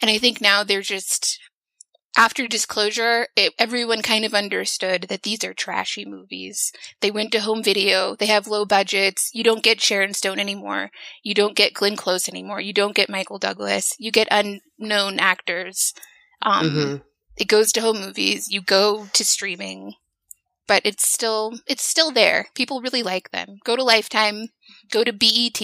and 0.01 0.11
I 0.11 0.19
think 0.19 0.41
now 0.41 0.65
they're 0.65 0.83
just 0.83 1.39
after 2.17 2.47
disclosure. 2.49 3.29
It, 3.37 3.55
everyone 3.59 4.03
kind 4.03 4.25
of 4.25 4.35
understood 4.35 5.03
that 5.09 5.23
these 5.23 5.45
are 5.45 5.55
trashy 5.55 6.05
movies. 6.05 6.73
They 7.01 7.11
went 7.11 7.33
to 7.33 7.41
home 7.41 7.63
video. 7.63 8.17
They 8.17 8.27
have 8.27 8.47
low 8.49 8.65
budgets. 8.65 9.31
You 9.33 9.45
don't 9.45 9.63
get 9.63 9.81
Sharon 9.81 10.15
Stone 10.15 10.39
anymore. 10.41 10.91
You 11.23 11.35
don't 11.35 11.57
get 11.57 11.75
Glenn 11.75 11.97
Close 11.97 12.29
anymore. 12.29 12.61
You 12.61 12.73
don't 12.73 12.95
get 12.97 13.09
Michael 13.11 13.39
Douglas. 13.39 13.95
You 13.99 14.11
get 14.11 14.29
unknown 14.31 15.19
actors. 15.21 15.93
Um, 16.43 16.67
Mhm. 16.71 17.03
it 17.37 17.49
goes 17.49 17.73
to 17.73 17.81
home 17.81 18.01
movies 18.01 18.49
you 18.49 18.61
go 18.61 19.07
to 19.13 19.25
streaming 19.25 19.95
but 20.67 20.83
it's 20.85 21.09
still 21.09 21.59
it's 21.67 21.83
still 21.83 22.11
there 22.11 22.49
people 22.55 22.81
really 22.81 23.03
like 23.03 23.31
them 23.31 23.59
go 23.65 23.77
to 23.77 23.83
lifetime 23.83 24.49
go 24.91 25.05
to 25.05 25.13
bet 25.13 25.61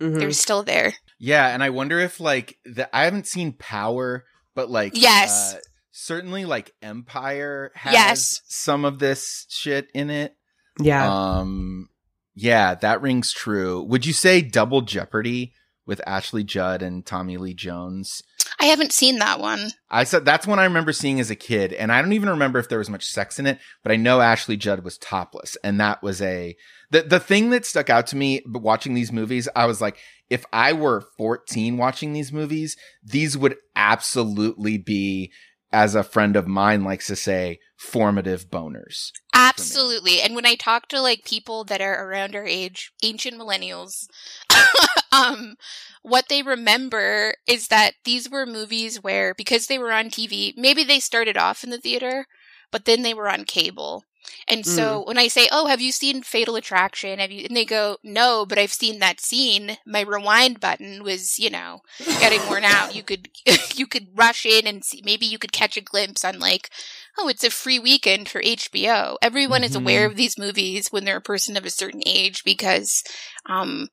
Mhm. 0.00 0.18
they're 0.18 0.32
still 0.32 0.62
there 0.62 0.96
Yeah, 1.22 1.46
and 1.48 1.62
I 1.62 1.70
wonder 1.70 2.00
if 2.00 2.18
like 2.18 2.56
the 2.64 2.88
I 2.96 3.04
haven't 3.04 3.26
seen 3.26 3.52
Power, 3.52 4.24
but 4.54 4.70
like 4.70 4.92
Yes. 4.96 5.54
uh, 5.54 5.58
certainly 5.92 6.46
like 6.46 6.72
Empire 6.82 7.70
has 7.74 7.92
Yes. 7.92 8.40
some 8.48 8.84
of 8.86 8.98
this 8.98 9.46
shit 9.50 9.88
in 9.94 10.08
it. 10.10 10.34
Yeah. 10.80 11.06
Um 11.38 11.90
yeah, 12.34 12.74
that 12.76 13.02
rings 13.02 13.32
true. 13.32 13.82
Would 13.82 14.06
you 14.06 14.14
say 14.14 14.40
Double 14.40 14.80
Jeopardy 14.80 15.52
with 15.84 16.00
Ashley 16.06 16.42
Judd 16.44 16.80
and 16.80 17.04
Tommy 17.04 17.36
Lee 17.36 17.54
Jones? 17.54 18.22
i 18.58 18.64
haven't 18.66 18.92
seen 18.92 19.18
that 19.18 19.38
one 19.40 19.70
I 19.90 20.04
said 20.04 20.24
that's 20.24 20.46
one 20.46 20.58
I 20.58 20.64
remember 20.64 20.92
seeing 20.92 21.20
as 21.20 21.30
a 21.30 21.36
kid, 21.36 21.72
and 21.74 21.92
I 21.92 22.00
don't 22.02 22.12
even 22.14 22.30
remember 22.30 22.58
if 22.58 22.68
there 22.68 22.78
was 22.78 22.90
much 22.90 23.04
sex 23.06 23.38
in 23.38 23.46
it, 23.46 23.58
but 23.82 23.92
I 23.92 23.96
know 23.96 24.20
Ashley 24.20 24.56
Judd 24.56 24.82
was 24.84 24.96
topless, 24.98 25.56
and 25.62 25.78
that 25.80 26.02
was 26.02 26.20
a 26.22 26.56
the 26.90 27.02
the 27.02 27.20
thing 27.20 27.50
that 27.50 27.64
stuck 27.66 27.90
out 27.90 28.06
to 28.08 28.16
me 28.16 28.42
watching 28.46 28.94
these 28.94 29.12
movies. 29.12 29.48
I 29.54 29.66
was 29.66 29.80
like, 29.80 29.98
if 30.30 30.46
I 30.52 30.72
were 30.72 31.04
14 31.18 31.76
watching 31.76 32.12
these 32.12 32.32
movies, 32.32 32.76
these 33.02 33.36
would 33.36 33.56
absolutely 33.74 34.78
be, 34.78 35.32
as 35.72 35.94
a 35.94 36.04
friend 36.04 36.36
of 36.36 36.46
mine 36.46 36.84
likes 36.84 37.08
to 37.08 37.16
say, 37.16 37.58
formative 37.80 38.48
boners. 38.50 39.10
absolutely 39.34 40.20
and 40.20 40.34
when 40.34 40.44
i 40.44 40.54
talk 40.54 40.86
to 40.86 41.00
like 41.00 41.24
people 41.24 41.64
that 41.64 41.80
are 41.80 42.06
around 42.06 42.36
our 42.36 42.44
age 42.44 42.92
ancient 43.02 43.40
millennials 43.40 44.06
um 45.12 45.54
what 46.02 46.26
they 46.28 46.42
remember 46.42 47.32
is 47.46 47.68
that 47.68 47.94
these 48.04 48.28
were 48.28 48.44
movies 48.44 49.02
where 49.02 49.32
because 49.34 49.66
they 49.66 49.78
were 49.78 49.92
on 49.92 50.10
tv 50.10 50.52
maybe 50.58 50.84
they 50.84 51.00
started 51.00 51.38
off 51.38 51.64
in 51.64 51.70
the 51.70 51.80
theater 51.80 52.26
but 52.70 52.84
then 52.84 53.00
they 53.00 53.14
were 53.14 53.30
on 53.30 53.44
cable 53.44 54.04
and 54.48 54.64
so 54.66 55.04
when 55.06 55.18
i 55.18 55.28
say 55.28 55.48
oh 55.52 55.66
have 55.66 55.80
you 55.80 55.92
seen 55.92 56.22
fatal 56.22 56.56
attraction? 56.56 57.18
Have 57.18 57.30
you 57.30 57.46
and 57.48 57.56
they 57.56 57.64
go 57.64 57.96
no 58.02 58.44
but 58.46 58.58
i've 58.58 58.72
seen 58.72 58.98
that 58.98 59.20
scene. 59.20 59.78
My 59.86 60.00
rewind 60.02 60.60
button 60.60 61.02
was 61.02 61.38
you 61.38 61.50
know 61.50 61.80
getting 62.20 62.46
worn 62.46 62.64
out. 62.64 62.94
You 62.94 63.02
could 63.02 63.28
you 63.74 63.86
could 63.86 64.08
rush 64.14 64.44
in 64.46 64.66
and 64.66 64.84
see 64.84 65.02
maybe 65.04 65.26
you 65.26 65.38
could 65.38 65.52
catch 65.52 65.76
a 65.76 65.80
glimpse 65.80 66.24
on 66.24 66.38
like 66.38 66.70
oh 67.18 67.28
it's 67.28 67.44
a 67.44 67.50
free 67.50 67.78
weekend 67.78 68.28
for 68.28 68.40
hbo 68.42 69.16
everyone 69.22 69.64
is 69.64 69.72
Mhm. 69.72 69.80
aware 69.82 70.06
of 70.06 70.16
these 70.16 70.38
movies 70.38 70.88
when 70.90 71.04
they're 71.04 71.16
a 71.16 71.20
person 71.22 71.56
of 71.56 71.64
a 71.64 71.70
certain 71.70 72.02
age 72.06 72.44
because 72.44 73.02
um 73.46 73.88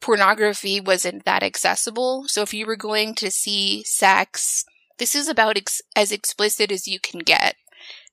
pornography 0.00 0.80
wasn't 0.80 1.24
that 1.24 1.42
accessible. 1.42 2.24
So 2.28 2.42
if 2.42 2.52
you 2.52 2.66
were 2.66 2.76
going 2.76 3.14
to 3.16 3.30
see 3.30 3.82
sex 3.84 4.64
this 4.98 5.14
is 5.16 5.28
about 5.28 5.56
ex- 5.56 5.82
as 5.96 6.12
explicit 6.12 6.70
as 6.70 6.86
you 6.86 7.00
can 7.00 7.18
get 7.20 7.56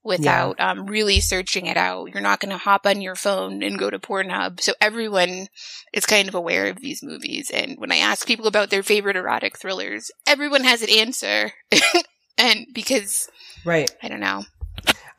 without 0.03 0.59
um, 0.59 0.85
really 0.87 1.19
searching 1.19 1.67
it 1.67 1.77
out. 1.77 2.09
You're 2.11 2.21
not 2.21 2.39
going 2.39 2.51
to 2.51 2.57
hop 2.57 2.85
on 2.85 3.01
your 3.01 3.15
phone 3.15 3.61
and 3.61 3.77
go 3.77 3.89
to 3.89 3.99
Pornhub. 3.99 4.59
So 4.59 4.73
everyone 4.81 5.47
is 5.93 6.05
kind 6.05 6.27
of 6.27 6.35
aware 6.35 6.67
of 6.67 6.79
these 6.79 7.03
movies. 7.03 7.51
And 7.53 7.77
when 7.77 7.91
I 7.91 7.97
ask 7.97 8.25
people 8.27 8.47
about 8.47 8.69
their 8.69 8.83
favorite 8.83 9.15
erotic 9.15 9.57
thrillers, 9.57 10.11
everyone 10.27 10.63
has 10.63 10.81
an 10.81 10.89
answer. 10.89 11.51
and 12.37 12.65
because, 12.73 13.29
Right. 13.65 13.91
I 14.01 14.07
don't 14.07 14.19
know. 14.19 14.43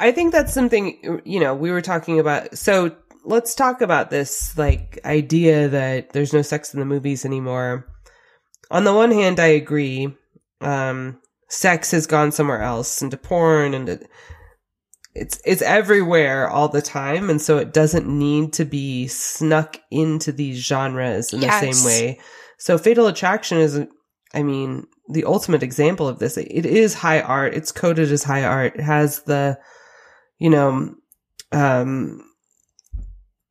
I 0.01 0.11
think 0.11 0.33
that's 0.33 0.53
something, 0.53 1.23
you 1.25 1.39
know, 1.39 1.55
we 1.55 1.71
were 1.71 1.83
talking 1.83 2.19
about. 2.19 2.59
So 2.59 2.97
let's 3.25 3.55
talk 3.55 3.81
about 3.81 4.11
this 4.11 4.57
like 4.59 4.99
idea 5.05 5.69
that 5.69 6.13
there's 6.13 6.33
no 6.33 6.43
sex 6.43 6.75
in 6.75 6.81
the 6.81 6.87
movies 6.87 7.25
anymore. 7.25 7.87
On 8.71 8.85
the 8.85 8.95
one 8.95 9.13
hand, 9.13 9.39
I 9.39 9.49
agree. 9.49 10.17
Um, 10.61 11.21
sex 11.49 11.91
has 11.91 12.07
gone 12.07 12.33
somewhere 12.33 12.63
else 12.63 13.03
into 13.03 13.17
porn 13.17 13.75
and 13.75 14.05
it's, 15.15 15.41
it's 15.45 15.63
everywhere 15.63 16.49
all 16.49 16.69
the 16.69 16.83
time. 16.83 17.29
And 17.31 17.41
so 17.41 17.59
it 17.59 17.73
doesn't 17.73 18.07
need 18.07 18.53
to 18.55 18.65
be 18.65 19.07
snuck 19.09 19.79
into 19.91 20.33
these 20.33 20.59
genres 20.59 21.33
in 21.33 21.43
Yes. 21.43 21.61
the 21.65 21.73
same 21.73 21.87
way. 21.87 22.21
So 22.59 22.79
Fatal 22.79 23.07
Attraction 23.07 23.59
is, 23.59 23.81
I 24.35 24.43
mean, 24.43 24.87
the 25.09 25.25
ultimate 25.25 25.63
example 25.63 26.09
of 26.09 26.19
this. 26.19 26.37
It 26.39 26.65
is 26.65 26.95
high 26.95 27.21
art. 27.21 27.55
It's 27.55 27.73
coded 27.73 28.11
as 28.11 28.23
high 28.25 28.45
art. 28.45 28.77
It 28.77 28.83
has 28.83 29.23
the, 29.25 29.59
you 30.39 30.49
know, 30.49 30.95
um, 31.51 32.25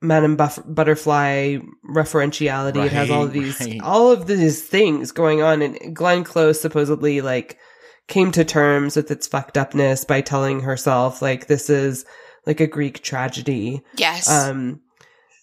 Madame 0.02 0.36
Buff- 0.36 0.64
Butterfly 0.66 1.58
referentiality. 1.94 2.86
it 2.86 2.92
has 2.92 3.12
all 3.12 3.24
of 3.24 3.34
these, 3.34 3.60
right. 3.60 3.80
all 3.84 4.12
of 4.12 4.26
these 4.26 4.64
things 4.64 5.12
going 5.12 5.44
on. 5.44 5.62
And 5.62 5.96
Glenn 5.96 6.24
Close 6.24 6.60
supposedly 6.60 7.22
like 7.22 7.60
came 8.08 8.32
to 8.32 8.44
terms 8.44 8.96
with 8.96 9.10
its 9.12 9.28
fucked 9.28 9.58
upness 9.58 10.04
by 10.06 10.22
telling 10.22 10.62
herself 10.62 11.22
like 11.22 11.48
this 11.48 11.70
is 11.70 12.06
like 12.46 12.60
a 12.60 12.68
Greek 12.68 13.02
tragedy. 13.04 13.82
Yes. 13.98 14.30
Um, 14.30 14.82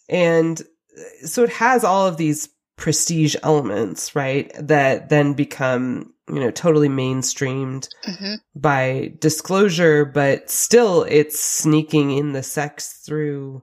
and 0.09 0.61
so 1.25 1.45
it 1.45 1.51
has 1.51 1.85
all 1.85 2.07
of 2.07 2.17
these 2.17 2.49
prestige 2.77 3.37
elements, 3.43 4.15
right? 4.15 4.53
That 4.59 5.09
then 5.09 5.35
become, 5.35 6.13
you 6.29 6.41
know, 6.41 6.51
totally 6.51 6.89
mainstreamed 6.89 7.89
hmm 8.05 8.35
by 8.55 9.13
disclosure, 9.21 10.05
but 10.05 10.51
still 10.51 11.05
it's 11.05 11.41
sneaking 11.41 12.11
in 12.11 12.33
the 12.33 12.43
sex 12.43 13.01
through 13.07 13.63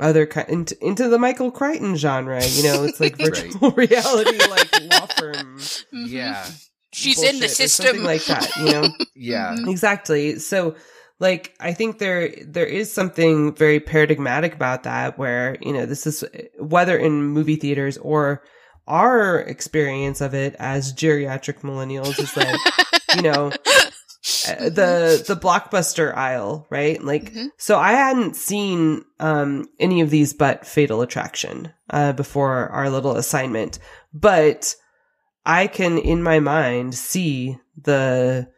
other 0.00 0.24
kind 0.26 0.48
into, 0.48 0.76
into 0.84 1.08
the 1.08 1.18
Michael 1.18 1.50
Crichton 1.50 1.96
genre. 1.96 2.44
You 2.44 2.62
know, 2.62 2.84
it's 2.84 3.00
like 3.00 3.18
Right. 3.20 3.34
virtual 3.34 3.70
reality, 3.76 4.38
like 4.48 4.80
law 4.82 5.06
firm. 5.06 5.60
Yeah. 5.92 6.46
She's 6.94 7.22
in 7.22 7.40
the 7.40 7.48
system. 7.48 8.02
like 8.04 8.24
that. 8.26 8.54
You 8.56 8.64
know. 8.72 8.88
Yeah. 9.16 9.54
Mhm. 9.58 9.68
Exactly. 9.70 10.38
So 10.38 10.74
like 11.20 11.54
I 11.60 11.72
think 11.72 11.98
there 11.98 12.34
there 12.46 12.66
is 12.66 12.92
something 12.92 13.54
very 13.54 13.78
paradigmatic 13.80 14.54
about 14.54 14.82
that 14.82 15.18
where, 15.18 15.56
you 15.60 15.72
know, 15.72 15.86
this 15.86 16.06
is 16.06 16.24
whether 16.58 16.96
in 16.96 17.22
movie 17.22 17.56
theaters 17.56 17.96
or 17.98 18.42
our 18.86 19.38
experience 19.40 20.20
of 20.20 20.34
it 20.34 20.54
as 20.58 20.92
geriatric 20.92 21.60
millennials 21.62 22.18
is 22.20 22.32
that 22.34 22.58
you 23.16 23.22
know 23.22 23.46
uh, 24.48 24.68
the 24.68 25.24
the 25.26 25.36
blockbuster 25.36 26.14
aisle, 26.14 26.66
right? 26.70 27.02
Like, 27.02 27.32
Mhm. 27.32 27.48
so 27.56 27.78
I 27.78 27.92
hadn't 27.92 28.36
seen 28.36 29.04
um 29.20 29.66
any 29.80 30.00
of 30.02 30.10
these 30.10 30.34
but 30.34 30.66
Fatal 30.66 31.00
Attraction 31.02 31.72
uh 31.90 32.12
before 32.12 32.68
our 32.68 32.90
little 32.90 33.16
assignment, 33.16 33.78
but 34.12 34.74
I 35.46 35.66
can 35.66 35.98
in 35.98 36.22
my 36.22 36.40
mind 36.40 36.94
see 36.94 37.58
the 37.80 38.48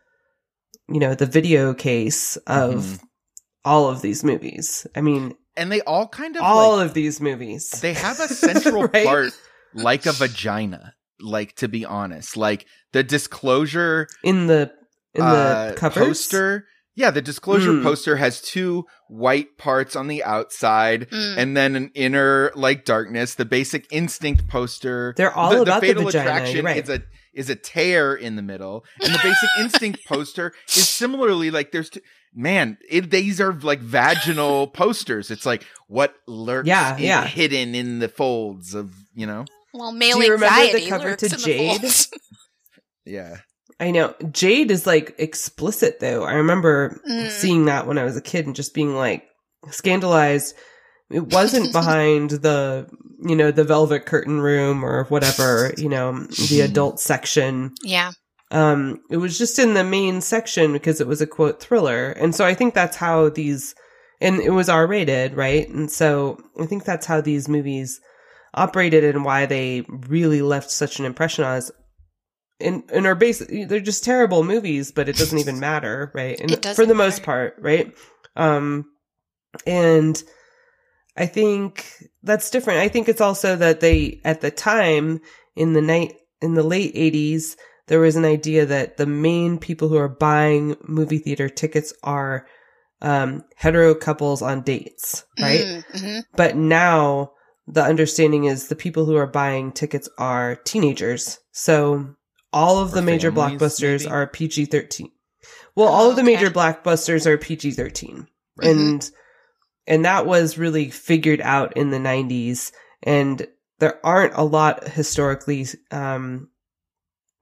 you 0.89 1.01
know 1.01 1.15
the 1.15 1.27
video 1.27 1.75
case 1.75 2.37
of 2.47 2.75
Mhm. 2.85 3.01
all 3.65 3.89
of 3.89 4.03
these 4.03 4.23
movies. 4.23 4.87
I 4.95 5.01
mean, 5.01 5.35
And 5.57 5.73
they 5.73 5.81
all 5.81 6.07
kind 6.09 6.37
of 6.37 6.43
all 6.43 6.77
like, 6.77 6.87
of 6.87 6.95
these 6.95 7.21
movies. 7.21 7.71
they 7.81 7.95
have 7.95 8.21
a 8.21 8.29
central 8.29 8.83
Right? 8.93 9.05
part 9.05 9.33
like 9.75 10.07
a 10.07 10.13
vagina. 10.23 10.95
Like 11.19 11.57
to 11.57 11.69
be 11.69 11.85
honest, 11.85 12.37
like 12.37 12.67
the 12.93 13.03
disclosure 13.03 14.07
in 14.23 14.47
the 14.47 14.71
in 15.15 15.25
the 15.25 15.27
uh, 15.27 15.73
covers. 15.75 16.07
poster. 16.07 16.67
Yeah, 16.97 17.11
the 17.11 17.21
disclosure 17.23 17.73
Mm. 17.73 17.83
poster 17.83 18.17
has 18.17 18.41
two 18.41 18.87
white 19.09 19.59
parts 19.59 19.95
on 19.95 20.09
the 20.09 20.25
outside 20.25 21.09
Mm. 21.11 21.37
and 21.37 21.57
then 21.57 21.77
an 21.77 21.91
inner 21.95 22.51
like 22.55 22.85
darkness. 22.87 23.35
The 23.35 23.45
basic 23.45 23.87
instinct 23.93 24.49
poster. 24.49 25.13
They're 25.17 25.31
all 25.33 25.51
the, 25.57 25.63
about 25.63 25.83
the 25.83 25.89
fatal 25.89 26.05
vagina, 26.05 26.25
attraction 26.31 26.65
right. 26.65 26.83
is 26.83 26.89
a 26.89 27.03
is 27.35 27.51
a 27.51 27.55
tear 27.55 28.15
in 28.15 28.37
the 28.37 28.43
middle, 28.43 28.83
and 29.03 29.13
the 29.13 29.19
basic 29.23 29.51
instinct 29.61 30.01
poster 30.09 30.53
is 30.75 30.89
similarly 30.89 31.51
like 31.51 31.71
there's 31.71 31.91
t- 31.91 32.01
man. 32.35 32.79
It, 32.89 33.11
these 33.11 33.43
are 33.43 33.53
like 33.53 33.81
vaginal 33.81 34.67
posters. 34.73 35.31
It's 35.31 35.45
like 35.45 35.67
what 35.89 36.15
lurks 36.27 36.67
Yeah, 36.67 36.97
in- 36.97 37.03
yeah. 37.03 37.27
hidden 37.27 37.75
in 37.75 37.99
the 37.99 38.09
folds 38.09 38.75
of 38.75 38.91
you 39.15 39.27
know 39.27 39.45
well, 39.75 39.93
male 39.93 40.17
Do 40.19 40.25
you 40.25 40.33
remember 40.33 40.73
the 40.79 40.87
cover 40.89 41.15
to 41.17 41.27
in 41.27 41.31
the 41.31 41.37
Jade? 41.37 41.83
yeah. 43.05 43.37
I 43.79 43.91
know. 43.91 44.15
Jade 44.33 44.71
is 44.71 44.87
like 44.87 45.15
explicit 45.19 46.01
though. 46.01 46.25
I 46.25 46.35
remember 46.35 47.01
Mm. 47.09 47.31
seeing 47.31 47.65
that 47.67 47.87
when 47.87 47.99
I 47.99 48.05
was 48.05 48.17
a 48.17 48.23
kid 48.23 48.47
and 48.47 48.57
just 48.57 48.75
being 48.75 48.95
like 48.95 49.25
scandalized. 49.71 50.55
It 51.11 51.33
wasn't 51.33 51.73
behind 51.81 52.31
the, 52.31 52.89
you 53.23 53.37
know, 53.37 53.51
the 53.51 53.65
velvet 53.65 54.07
curtain 54.07 54.41
room 54.41 54.85
or 54.85 55.05
whatever, 55.05 55.73
you 55.77 55.89
know, 55.89 56.25
the 56.49 56.61
adult 56.65 57.01
section. 57.01 57.73
yeah. 57.83 58.13
Um, 58.53 59.01
it 59.11 59.17
was 59.17 59.39
just 59.39 59.59
in 59.59 59.75
the 59.75 59.83
main 59.83 60.21
section 60.21 60.73
because 60.73 61.01
it 61.01 61.09
was 61.09 61.21
a 61.21 61.27
quote 61.27 61.61
thriller. 61.61 62.11
And 62.13 62.33
so 62.33 62.45
I 62.47 62.55
think 62.55 62.75
that's 62.75 62.97
how 62.97 63.29
these, 63.29 63.75
and 64.21 64.41
it 64.41 64.51
was 64.51 64.69
R 64.69 64.87
rated, 64.87 65.35
right? 65.35 65.69
And 65.69 65.91
so 65.91 66.39
I 66.61 66.65
think 66.67 66.85
that's 66.85 67.07
how 67.07 67.21
these 67.21 67.49
movies 67.49 68.01
operated 68.55 69.03
and 69.17 69.25
why 69.25 69.47
they 69.47 69.85
really 69.89 70.43
left 70.43 70.71
such 70.71 71.01
an 71.01 71.05
impression 71.07 71.43
on 71.45 71.57
us. 71.57 71.73
And, 72.59 72.85
and 72.93 73.07
are 73.07 73.15
basically, 73.15 73.65
they're 73.65 73.81
just 73.81 74.05
terrible 74.05 74.43
movies, 74.43 74.91
but 74.91 75.09
it 75.09 75.17
doesn't 75.17 75.39
even 75.39 75.61
matter, 75.61 76.11
right? 76.15 76.39
And 76.41 76.51
It 76.51 76.63
doesn't 76.63 76.83
for 76.83 76.87
the 76.87 76.95
most 76.95 77.23
part, 77.23 77.57
right? 77.59 77.95
Um, 78.35 78.87
and 79.67 80.23
I 81.17 81.27
think 81.27 81.87
that's 82.23 82.51
different. 82.51 82.81
I 82.81 82.89
think 82.89 83.09
it's 83.09 83.21
also 83.21 83.57
that 83.57 83.81
they, 83.81 84.21
at 84.25 84.41
the 84.41 84.51
time 84.51 85.21
in 85.55 85.73
the 85.73 85.83
night, 85.83 86.15
in 86.41 86.55
the 86.55 86.63
late 86.63 86.95
80s, 86.95 87.57
there 87.89 88.01
was 88.01 88.17
an 88.17 88.25
idea 88.25 88.67
that 88.67 88.97
the 88.97 89.07
main 89.07 89.59
people 89.59 89.89
who 89.89 89.97
are 89.97 90.09
buying 90.09 90.77
movie 90.83 91.19
theater 91.19 91.49
tickets 91.49 91.93
are 92.03 92.47
um, 93.01 93.45
hetero 93.57 93.95
couples 93.95 94.43
on 94.43 94.63
dates, 94.63 95.25
right? 95.41 95.85
Mm-hmm. 95.93 96.21
But 96.35 96.57
now 96.57 97.33
the 97.67 97.83
understanding 97.83 98.45
is 98.45 98.69
the 98.69 98.77
people 98.77 99.05
who 99.05 99.17
are 99.17 99.27
buying 99.27 99.73
tickets 99.73 100.09
are 100.19 100.57
teenagers. 100.57 101.39
So 101.53 102.15
all 102.57 102.79
of 102.79 102.91
the 102.93 103.03
major 103.03 103.31
families, 103.33 103.61
blockbusters 103.61 104.01
maybe? 104.01 104.11
are 104.11 104.27
PG 104.27 104.65
13. 104.67 105.11
Well, 105.75 105.89
all 105.89 106.09
of 106.11 106.17
the 106.17 106.23
Okay. 106.23 106.35
major 106.35 106.51
blockbusters 106.51 107.27
are 107.27 107.37
PG 107.39 107.73
13. 107.73 108.27
Right. 108.57 108.71
And 108.71 109.11
and 109.87 110.05
that 110.05 110.27
was 110.27 110.59
really 110.59 110.91
figured 110.91 111.41
out 111.41 111.77
in 111.77 111.91
the 111.91 111.99
90s 111.99 112.73
and 113.03 113.47
there 113.79 114.05
aren't 114.05 114.35
a 114.35 114.43
lot 114.43 114.89
historically 114.89 115.67
um 115.91 116.49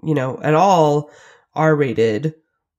you 0.02 0.14
know 0.14 0.38
at 0.42 0.52
all 0.54 1.10
r-rated 1.54 2.34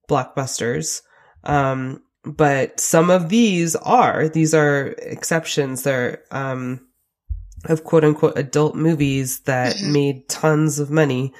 blockbusters 0.08 1.00
um 1.44 2.02
but 2.24 2.78
some 2.78 3.08
of 3.10 3.28
these 3.30 3.74
are 3.76 4.28
these 4.28 4.52
are 4.54 4.88
exceptions 4.98 5.82
they're 5.82 6.22
um 6.30 6.86
of 7.64 7.82
quote 7.82 8.04
unquote 8.04 8.36
adult 8.38 8.76
movies 8.76 9.40
that 9.46 9.74
Mhm. 9.76 9.92
made 9.92 10.28
tons 10.28 10.78
of 10.78 10.90
money 10.90 11.32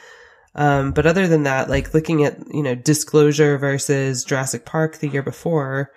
um 0.56 0.90
but 0.92 1.06
other 1.06 1.28
than 1.28 1.44
that 1.44 1.70
like 1.70 1.94
looking 1.94 2.24
at 2.24 2.38
you 2.52 2.62
know 2.62 2.74
disclosure 2.74 3.56
versus 3.56 4.24
Jurassic 4.24 4.66
Park 4.66 4.98
the 4.98 5.08
year 5.08 5.22
before 5.22 5.92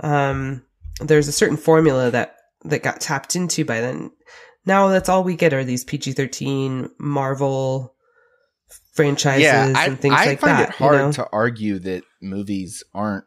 um 0.00 0.62
there's 1.00 1.28
a 1.28 1.32
certain 1.32 1.56
formula 1.56 2.10
that 2.10 2.36
that 2.64 2.82
got 2.82 3.00
tapped 3.00 3.36
into 3.36 3.64
by 3.64 3.80
then. 3.80 4.10
Now 4.66 4.88
that's 4.88 5.08
all 5.08 5.24
we 5.24 5.36
get 5.36 5.52
are 5.54 5.64
these 5.64 5.84
PG-13 5.84 6.90
Marvel 6.98 7.94
franchises 8.92 9.44
yeah, 9.44 9.72
I, 9.74 9.86
and 9.86 9.98
things 9.98 10.14
I 10.16 10.26
like 10.26 10.40
find 10.40 10.60
it 10.60 10.70
hard 10.70 10.94
you 10.94 10.98
know? 10.98 11.12
to 11.12 11.28
argue 11.32 11.78
that 11.80 12.04
movies 12.20 12.82
aren't 12.92 13.24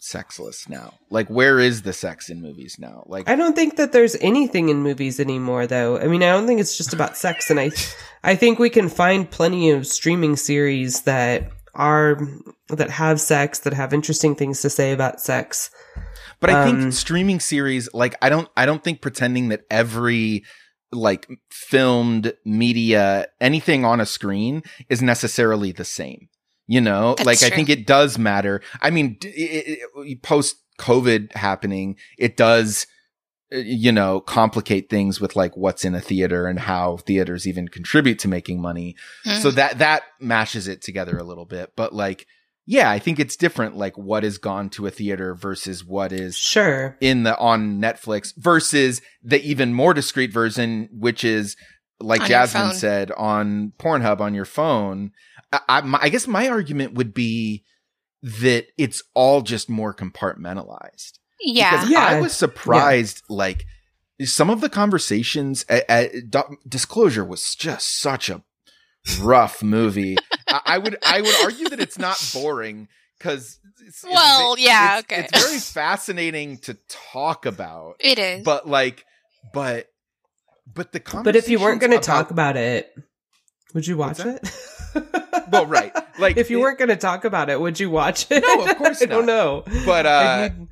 sexless 0.00 0.68
now. 0.68 0.94
Like, 1.10 1.28
where 1.28 1.60
is 1.60 1.82
the 1.82 1.92
sex 1.92 2.28
in 2.28 2.42
movies 2.42 2.76
now? 2.78 3.04
Like, 3.06 3.28
I 3.28 3.36
don't 3.36 3.54
think 3.54 3.76
that 3.76 3.92
there's 3.92 4.16
anything 4.16 4.70
in 4.70 4.82
movies 4.82 5.20
anymore, 5.20 5.66
though. 5.66 5.98
I 5.98 6.08
mean, 6.08 6.22
I 6.22 6.32
don't 6.32 6.46
think 6.46 6.60
it's 6.60 6.76
just 6.76 6.92
about 6.92 7.16
sex, 7.16 7.50
and 7.50 7.60
I, 7.60 7.70
I 8.24 8.34
think 8.34 8.58
we 8.58 8.70
can 8.70 8.88
find 8.88 9.30
plenty 9.30 9.70
of 9.70 9.86
streaming 9.86 10.36
series 10.36 11.02
that 11.02 11.52
are 11.74 12.18
that 12.68 12.90
have 12.90 13.20
sex, 13.20 13.60
that 13.60 13.74
have 13.74 13.94
interesting 13.94 14.34
things 14.34 14.62
to 14.62 14.70
say 14.70 14.92
about 14.92 15.20
sex. 15.20 15.70
but 16.40 16.50
I 16.50 16.62
um, 16.62 16.80
think 16.80 16.92
streaming 16.94 17.38
series, 17.38 17.88
like, 17.94 18.16
I 18.20 18.28
don't, 18.28 18.48
I 18.56 18.66
don't 18.66 18.82
think 18.82 19.00
pretending 19.00 19.50
that 19.50 19.64
every 19.70 20.44
like 20.92 21.28
filmed 21.50 22.32
media, 22.44 23.28
anything 23.40 23.84
on 23.84 24.00
a 24.00 24.06
screen 24.06 24.62
is 24.88 25.00
necessarily 25.00 25.70
the 25.70 25.84
same. 25.84 26.28
You 26.70 26.80
know, 26.80 27.16
That's 27.16 27.26
like 27.26 27.42
I 27.42 27.50
think 27.52 27.68
it 27.68 27.84
does 27.84 28.16
matter. 28.16 28.62
I 28.80 28.90
mean, 28.90 29.16
d- 29.18 29.26
it, 29.30 29.80
it, 29.96 30.22
post 30.22 30.54
COVID 30.78 31.34
happening, 31.34 31.96
it 32.16 32.36
does, 32.36 32.86
uh, 33.52 33.56
you 33.56 33.90
know, 33.90 34.20
complicate 34.20 34.88
things 34.88 35.20
with 35.20 35.34
like 35.34 35.56
what's 35.56 35.84
in 35.84 35.96
a 35.96 36.00
theater 36.00 36.46
and 36.46 36.60
how 36.60 36.98
theaters 36.98 37.48
even 37.48 37.66
contribute 37.66 38.20
to 38.20 38.28
making 38.28 38.62
money. 38.62 38.94
Mm. 39.26 39.38
So 39.38 39.50
that 39.50 39.78
that 39.78 40.04
mashes 40.20 40.68
it 40.68 40.80
together 40.80 41.18
a 41.18 41.24
little 41.24 41.44
bit. 41.44 41.72
But 41.74 41.92
like, 41.92 42.28
yeah, 42.66 42.88
I 42.88 43.00
think 43.00 43.18
it's 43.18 43.34
different. 43.34 43.76
Like 43.76 43.98
what 43.98 44.22
is 44.22 44.38
gone 44.38 44.70
to 44.70 44.86
a 44.86 44.92
theater 44.92 45.34
versus 45.34 45.84
what 45.84 46.12
is 46.12 46.36
Sure. 46.36 46.96
in 47.00 47.24
the 47.24 47.36
on 47.36 47.80
Netflix 47.80 48.32
versus 48.36 49.02
the 49.24 49.42
even 49.42 49.74
more 49.74 49.92
discreet 49.92 50.32
version, 50.32 50.88
which 50.92 51.24
is 51.24 51.56
like 51.98 52.22
On 52.22 52.26
Jasmine 52.28 52.72
said 52.74 53.10
on 53.16 53.72
Pornhub 53.78 54.20
on 54.20 54.34
your 54.34 54.44
phone. 54.44 55.10
I, 55.52 55.60
I, 55.68 55.80
my, 55.82 55.98
I 56.02 56.08
guess 56.08 56.26
my 56.26 56.48
argument 56.48 56.94
would 56.94 57.12
be 57.14 57.64
that 58.22 58.66
it's 58.76 59.02
all 59.14 59.40
just 59.42 59.68
more 59.70 59.94
compartmentalized. 59.94 61.12
yeah. 61.40 61.70
Because 61.72 61.90
Yeah. 61.90 62.04
I 62.04 62.20
was 62.20 62.32
surprised, 62.36 63.22
like 63.28 63.64
some 64.24 64.50
of 64.50 64.60
the 64.60 64.68
conversations 64.68 65.64
at, 65.68 65.84
at 65.88 66.30
Doc- 66.30 66.56
Disclosure 66.68 67.24
was 67.24 67.54
just 67.54 68.00
such 68.00 68.28
a 68.28 68.42
rough 69.20 69.62
movie. 69.62 70.16
I, 70.46 70.60
I 70.66 70.78
would 70.78 70.98
I 71.04 71.22
would 71.22 71.34
argue 71.42 71.68
that 71.70 71.80
it's 71.80 71.98
not 71.98 72.22
boring 72.34 72.88
because 73.18 73.58
Well, 74.04 74.58
yeah, 74.58 74.98
it's, 74.98 75.04
okay. 75.10 75.26
it's 75.32 75.42
very 75.42 75.58
fascinating 75.58 76.58
to 76.58 76.76
talk 77.12 77.46
about, 77.46 77.94
It 78.00 78.18
is. 78.18 78.44
but 78.44 78.68
like, 78.68 79.06
but 79.54 79.86
but 80.72 80.92
the 80.92 81.00
But 81.24 81.34
if 81.36 81.48
you 81.48 81.58
weren't 81.58 81.80
going 81.80 81.92
to 81.92 81.98
talk 81.98 82.30
about 82.30 82.56
it, 82.58 82.92
would 83.74 83.86
you 83.86 83.96
watch 83.96 84.20
it? 84.20 84.46
Well, 85.50 85.66
right. 85.66 85.92
Like, 86.20 86.36
if 86.36 86.48
you 86.48 86.58
it- 86.58 86.62
weren't 86.62 86.78
going 86.78 86.90
to 86.90 86.96
talk 86.96 87.24
about 87.24 87.50
it, 87.50 87.60
would 87.60 87.80
you 87.80 87.90
watch 87.90 88.26
it? 88.30 88.40
No, 88.46 88.64
of 88.70 88.76
course 88.78 89.02
I 89.02 89.06
don't 89.06 89.26
know. 89.26 89.64
But, 89.84 90.04
Like, 90.06 90.52
uh, 90.52 90.54
you- 90.60 90.68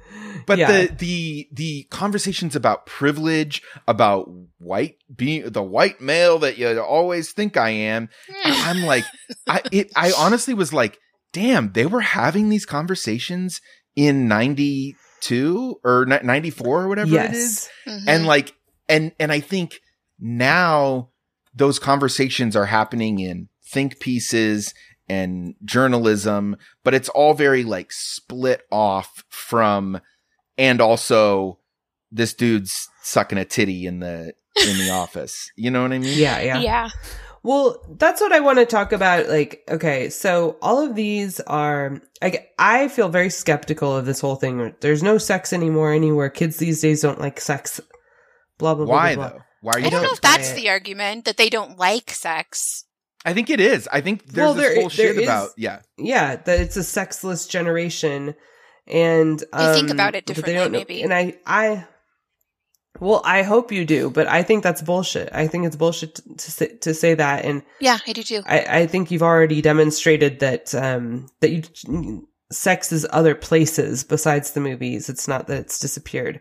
But 0.46 0.58
yeah. 0.58 0.70
the 0.72 0.86
the 0.94 1.48
the 1.52 1.82
conversations 1.90 2.54
about 2.54 2.86
privilege, 2.86 3.60
about 3.88 4.30
white 4.58 4.96
being 5.14 5.50
the 5.50 5.62
white 5.64 6.00
male 6.00 6.38
that 6.38 6.58
you 6.58 6.80
always 6.80 7.32
think 7.32 7.56
I 7.56 7.70
am, 7.70 8.08
I- 8.44 8.70
I'm 8.70 8.82
like, 8.86 9.04
I 9.48 9.62
it 9.72 9.90
I 9.96 10.12
honestly 10.16 10.54
was 10.54 10.72
like, 10.72 10.98
damn, 11.32 11.72
they 11.72 11.86
were 11.86 12.00
having 12.00 12.48
these 12.48 12.64
conversations 12.64 13.60
in 13.96 14.28
'92 14.28 15.80
or 15.84 16.06
'94 16.06 16.82
or 16.82 16.88
whatever 16.88 17.16
it 17.18 17.30
is, 17.32 17.68
yes. 17.86 18.02
Mhm. 18.04 18.04
and 18.08 18.26
like, 18.26 18.54
and 18.88 19.12
and 19.18 19.32
I 19.32 19.40
think 19.40 19.80
now 20.18 21.10
those 21.54 21.78
conversations 21.78 22.54
are 22.56 22.66
happening 22.66 23.18
in 23.18 23.48
think 23.70 24.00
pieces 24.00 24.74
and 25.08 25.54
journalism, 25.64 26.56
but 26.84 26.94
it's 26.94 27.08
all 27.08 27.34
very 27.34 27.64
like 27.64 27.92
split 27.92 28.62
off 28.70 29.24
from, 29.28 30.00
and 30.56 30.80
also 30.80 31.58
this 32.10 32.34
dude's 32.34 32.88
sucking 33.02 33.38
a 33.38 33.44
titty 33.44 33.86
in 33.86 34.00
the 34.00 34.32
in 34.66 34.78
the 34.78 34.90
office. 34.92 35.50
You 35.56 35.70
know 35.70 35.82
what 35.82 35.92
I 35.92 35.98
mean? 35.98 36.18
Yeah, 36.18 36.40
yeah. 36.40 36.60
yeah. 36.60 36.88
Well, 37.42 37.78
that's 37.98 38.20
what 38.20 38.32
I 38.32 38.40
want 38.40 38.58
to 38.58 38.66
talk 38.66 38.92
about. 38.92 39.28
Like, 39.28 39.62
okay, 39.70 40.10
so 40.10 40.56
all 40.60 40.84
of 40.84 40.96
these 40.96 41.40
are, 41.40 42.02
I, 42.20 42.46
I 42.58 42.88
feel 42.88 43.08
very 43.08 43.30
skeptical 43.30 43.96
of 43.96 44.06
this 44.06 44.20
whole 44.20 44.36
thing. 44.36 44.74
There's 44.80 45.02
no 45.02 45.18
sex 45.18 45.52
anymore 45.52 45.92
anywhere. 45.92 46.30
Kids 46.30 46.56
these 46.56 46.80
days 46.80 47.02
don't 47.02 47.20
like 47.20 47.40
sex. 47.40 47.80
Blah, 48.58 48.74
blah, 48.74 48.86
blah. 48.86 48.94
Why 48.94 49.14
blah, 49.14 49.28
though? 49.28 49.38
Why 49.60 49.72
are 49.72 49.78
you 49.78 49.86
I 49.86 49.90
don't 49.90 50.02
know 50.02 50.12
if 50.12 50.20
that's 50.20 50.52
it. 50.52 50.56
the 50.56 50.68
argument 50.68 51.24
that 51.24 51.36
they 51.36 51.48
don't 51.48 51.78
like 51.78 52.10
sex. 52.10 52.84
I 53.24 53.32
think 53.34 53.50
it 53.50 53.60
is. 53.60 53.88
I 53.92 54.00
think 54.00 54.24
there's 54.26 54.36
Well, 54.44 54.54
this 54.54 54.64
there- 54.64 54.74
whole 54.74 54.88
there 54.88 54.90
shit 54.90 55.16
is- 55.16 55.22
about 55.24 55.50
yeah. 55.56 55.80
yeah 55.98 56.36
that 56.36 56.60
it's 56.60 56.76
a 56.76 56.84
sexless 56.84 57.46
generation 57.46 58.34
and 58.86 59.42
um, 59.52 59.74
think 59.74 59.90
about 59.90 60.14
it 60.14 60.24
that 60.26 60.34
differently, 60.34 60.54
don't 60.54 60.72
know- 60.72 60.78
maybe. 60.78 61.02
and 61.02 61.12
i 61.12 61.34
i 61.46 61.84
well 63.00 63.20
i 63.24 63.42
hope 63.42 63.70
you 63.70 63.84
do 63.84 64.08
but 64.10 64.26
i 64.28 64.42
think 64.42 64.62
that's 64.62 64.80
bullshit 64.80 65.28
i 65.32 65.46
think 65.46 65.66
it's 65.66 65.76
bullshit 65.76 66.14
to, 66.14 66.22
to 66.36 66.50
say, 66.50 66.66
to 66.78 66.94
say 66.94 67.12
that 67.14 67.44
and 67.44 67.62
Yeah, 67.80 67.98
I 68.06 68.12
do 68.14 68.22
too. 68.22 68.42
i 68.46 68.60
i 68.80 68.86
think 68.86 69.10
you've 69.10 69.22
already 69.22 69.60
demonstrated 69.60 70.40
that 70.40 70.74
um 70.74 71.26
that 71.40 71.50
you 71.50 72.26
sex 72.50 72.90
is 72.92 73.06
other 73.10 73.34
places 73.34 74.04
besides 74.04 74.52
the 74.52 74.60
movies 74.60 75.10
it's 75.10 75.28
not 75.28 75.48
that 75.48 75.58
it's 75.60 75.78
disappeared 75.78 76.40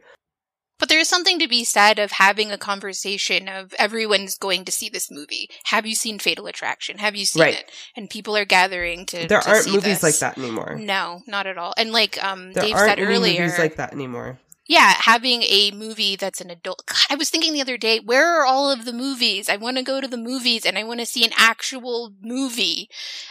But 0.80 0.90
there 0.90 1.00
is 1.00 1.08
something 1.10 1.40
to 1.40 1.48
be 1.48 1.64
said 1.64 2.00
of 2.00 2.12
having 2.12 2.52
a 2.52 2.58
conversation 2.58 3.48
of 3.50 3.74
everyone's 3.80 4.38
going 4.38 4.66
to 4.66 4.72
see 4.72 4.90
this 4.90 5.10
movie. 5.12 5.50
Have 5.66 5.86
you 5.86 5.96
seen 5.96 6.20
Fatal 6.20 6.48
Attraction? 6.48 7.00
Have 7.00 7.16
you 7.16 7.26
seen 7.26 7.42
Right. 7.42 7.56
it? 7.56 7.72
And 7.96 8.10
people 8.10 8.36
are 8.38 8.46
gathering 8.46 9.06
to. 9.08 9.28
there 9.28 9.42
to 9.42 9.50
aren't 9.50 9.68
movies 9.68 10.02
this. 10.02 10.04
like 10.04 10.20
that 10.20 10.38
anymore 10.38 10.76
No, 10.80 11.22
not 11.28 11.48
at 11.48 11.58
all. 11.58 11.74
And 11.78 11.92
like 11.92 12.24
um, 12.24 12.54
there 12.54 12.64
Dave 12.64 12.76
aren't 12.76 12.90
said 12.90 13.00
earlier, 13.00 13.42
movies 13.42 13.60
like 13.60 13.76
that 13.78 13.94
anymore 13.94 14.40
yeah, 14.70 14.96
having 15.00 15.44
a 15.44 15.72
movie 15.72 16.18
that's 16.18 16.42
an 16.42 16.50
adult. 16.50 16.84
God, 16.86 16.98
I 17.10 17.16
was 17.16 17.30
thinking 17.30 17.54
the 17.54 17.62
other 17.62 17.78
day, 17.78 18.00
where 18.02 18.28
are 18.38 18.46
all 18.46 18.70
of 18.70 18.84
the 18.84 18.92
movies? 18.92 19.48
I 19.48 19.56
want 19.56 19.78
to 19.78 19.84
go 19.84 20.02
to 20.02 20.08
the 20.10 20.18
movies 20.18 20.66
and 20.66 20.78
I 20.78 20.84
want 20.84 21.00
to 21.00 21.06
see 21.06 21.24
an 21.24 21.32
actual 21.38 22.14
movie. 22.22 22.90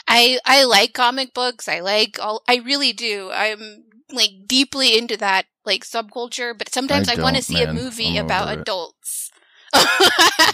I 0.08 0.38
I 0.46 0.64
like 0.64 0.94
comic 0.94 1.34
books. 1.34 1.68
I 1.68 1.80
like 1.80 2.18
all. 2.20 2.42
I 2.48 2.56
really 2.56 2.94
do. 2.94 3.30
I'm 3.32 3.84
like 4.10 4.46
deeply 4.46 4.96
into 4.96 5.16
that 5.18 5.44
like 5.66 5.84
subculture, 5.84 6.56
but 6.56 6.72
sometimes 6.72 7.08
I 7.08 7.14
I, 7.14 7.22
want 7.22 7.36
to 7.36 7.42
don't, 7.42 7.58
see 7.58 7.62
a 7.62 7.72
movie 7.72 8.18
I'm 8.18 8.24
about 8.24 8.52
it. 8.52 8.60
adults. 8.60 9.30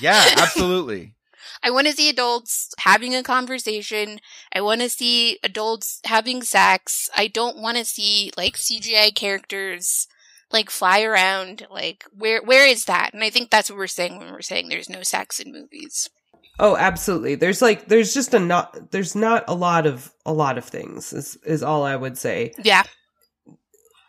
Yeah, 0.00 0.24
absolutely. 0.38 1.14
I 1.62 1.70
want 1.70 1.86
to 1.86 1.92
see 1.92 2.08
adults 2.08 2.70
having 2.78 3.14
a 3.14 3.22
conversation. 3.22 4.18
I 4.52 4.60
want 4.60 4.80
to 4.80 4.88
see 4.88 5.38
adults 5.44 6.00
having 6.04 6.42
sex. 6.42 7.08
I 7.16 7.28
don't 7.28 7.58
want 7.58 7.76
to 7.76 7.84
see 7.84 8.32
like 8.36 8.56
CGI 8.56 9.14
characters 9.14 10.08
like 10.50 10.70
fly 10.70 11.02
around. 11.02 11.66
Like 11.70 12.04
where 12.16 12.42
where 12.42 12.66
is 12.66 12.86
that? 12.86 13.10
And 13.14 13.22
I 13.22 13.30
think 13.30 13.50
that's 13.50 13.70
what 13.70 13.78
we're 13.78 13.86
saying 13.86 14.18
when 14.18 14.32
we're 14.32 14.40
saying 14.42 14.68
there's 14.68 14.90
no 14.90 15.02
sex 15.02 15.38
in 15.38 15.52
movies. 15.52 16.10
Oh, 16.58 16.76
absolutely. 16.76 17.36
There's 17.36 17.62
like 17.62 17.86
there's 17.86 18.12
just 18.12 18.34
a 18.34 18.40
not 18.40 18.90
there's 18.90 19.14
not 19.14 19.44
a 19.48 19.54
lot 19.54 19.86
of 19.86 20.12
a 20.26 20.32
lot 20.32 20.58
of 20.58 20.64
things 20.64 21.12
is 21.12 21.36
is 21.46 21.62
all 21.62 21.84
I 21.84 21.96
would 21.96 22.18
say 22.18 22.52
Yeah. 22.62 22.82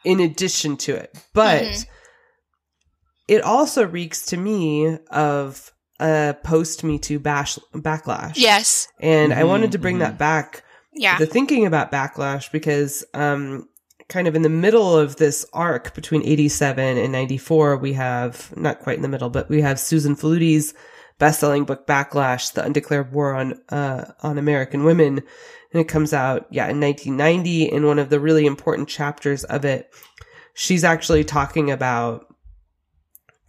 In 0.05 0.19
addition 0.19 0.77
to 0.77 0.95
it. 0.95 1.15
But 1.33 1.63
Mhm. 1.63 1.85
it 3.27 3.41
also 3.41 3.85
reeks 3.87 4.25
to 4.27 4.37
me 4.37 4.97
of 5.09 5.71
a 5.99 6.35
post 6.43 6.83
Me 6.83 6.99
Too 6.99 7.19
bash 7.19 7.57
backlash. 7.73 8.33
Yes. 8.35 8.87
And 8.99 9.33
I 9.33 9.41
Mhm, 9.43 9.47
wanted 9.47 9.71
to 9.73 9.77
bring 9.79 9.97
mhm. 9.97 9.99
that 9.99 10.17
back 10.17 10.63
Yeah. 10.93 11.17
the 11.17 11.25
thinking 11.25 11.65
about 11.65 11.91
backlash 11.91 12.51
because 12.51 13.03
um 13.13 13.67
kind 14.09 14.27
of 14.27 14.35
in 14.35 14.41
the 14.41 14.49
middle 14.49 14.97
of 14.97 15.15
this 15.15 15.45
arc 15.53 15.95
between 15.95 16.21
87 16.23 16.97
and 16.97 17.11
94 17.11 17.77
we 17.77 17.93
have 17.93 18.51
not 18.57 18.79
quite 18.79 18.97
in 18.97 19.01
the 19.01 19.07
middle 19.07 19.29
but 19.29 19.49
we 19.49 19.61
have 19.61 19.79
Susan 19.79 20.15
Faludi's 20.15 20.73
best-selling 21.19 21.63
book 21.63 21.87
Backlash 21.87 22.53
the 22.53 22.63
undeclared 22.63 23.13
war 23.13 23.33
on 23.33 23.61
uh 23.69 24.03
on 24.21 24.37
American 24.37 24.83
women 24.83 25.21
and 25.73 25.81
it 25.81 25.87
comes 25.87 26.13
out 26.13 26.45
yeah 26.51 26.69
in 26.69 26.79
1990 26.79 27.63
in 27.71 27.85
one 27.85 27.99
of 27.99 28.09
the 28.09 28.19
really 28.19 28.45
important 28.45 28.87
chapters 28.87 29.43
of 29.45 29.65
it 29.65 29.89
she's 30.53 30.83
actually 30.83 31.23
talking 31.23 31.71
about 31.71 32.27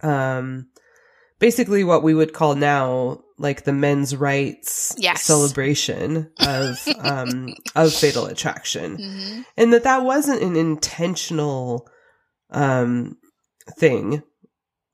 um 0.01 0.67
basically 1.39 1.83
what 1.83 2.03
we 2.03 2.13
would 2.13 2.33
call 2.33 2.55
now 2.55 3.21
like 3.37 3.63
the 3.63 3.73
men's 3.73 4.15
rights 4.15 4.95
Yes. 4.97 5.23
celebration 5.23 6.31
of 6.39 6.87
um 6.99 7.53
of 7.75 7.93
fatal 7.93 8.25
attraction 8.25 8.97
hmm 8.97 9.41
and 9.57 9.71
that 9.73 9.83
that 9.83 10.03
wasn't 10.03 10.41
an 10.41 10.55
intentional 10.55 11.87
um 12.49 13.17
thing 13.77 14.21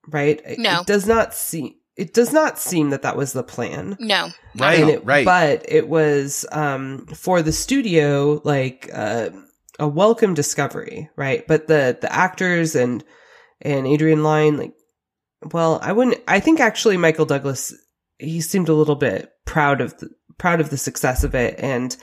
right 0.07 0.41
No. 0.57 0.82
it 0.82 0.88
does 0.88 1.07
not 1.07 1.34
seem 1.34 1.73
it 2.01 2.13
does 2.13 2.33
not 2.33 2.57
seem 2.57 2.89
that 2.89 3.03
that 3.03 3.15
was 3.15 3.31
the 3.33 3.43
plan 3.43 3.95
No. 3.99 4.29
Right, 4.55 4.79
it, 4.87 5.05
right. 5.05 5.25
but 5.25 5.65
it 5.67 5.87
was 5.87 6.45
um 6.51 7.05
for 7.07 7.41
the 7.41 7.51
studio 7.51 8.41
like 8.43 8.89
uh, 8.93 9.29
a 9.79 9.87
welcome 9.87 10.33
discovery 10.33 11.09
right 11.15 11.45
but 11.47 11.67
the 11.67 11.97
the 12.01 12.11
actors 12.11 12.75
and 12.75 13.03
and 13.61 13.85
adrian 13.87 14.23
lyne 14.23 14.57
like 14.57 14.73
well 15.53 15.79
i 15.81 15.91
wouldn't 15.91 16.19
i 16.27 16.39
think 16.39 16.59
actually 16.59 16.97
michael 16.97 17.25
douglas 17.25 17.73
he 18.17 18.41
seemed 18.41 18.69
a 18.69 18.73
little 18.73 18.95
bit 18.95 19.31
proud 19.45 19.81
of 19.81 19.97
the 19.99 20.09
proud 20.37 20.59
of 20.61 20.69
the 20.69 20.77
success 20.77 21.23
of 21.23 21.33
it 21.35 21.55
and 21.59 21.97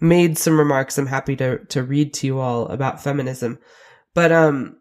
made 0.00 0.36
some 0.38 0.58
remarks 0.58 0.98
i'm 0.98 1.06
happy 1.06 1.34
to 1.36 1.58
to 1.66 1.82
read 1.82 2.12
to 2.14 2.26
you 2.26 2.38
all 2.38 2.66
about 2.68 3.02
feminism 3.02 3.58
but 4.14 4.30
um 4.32 4.76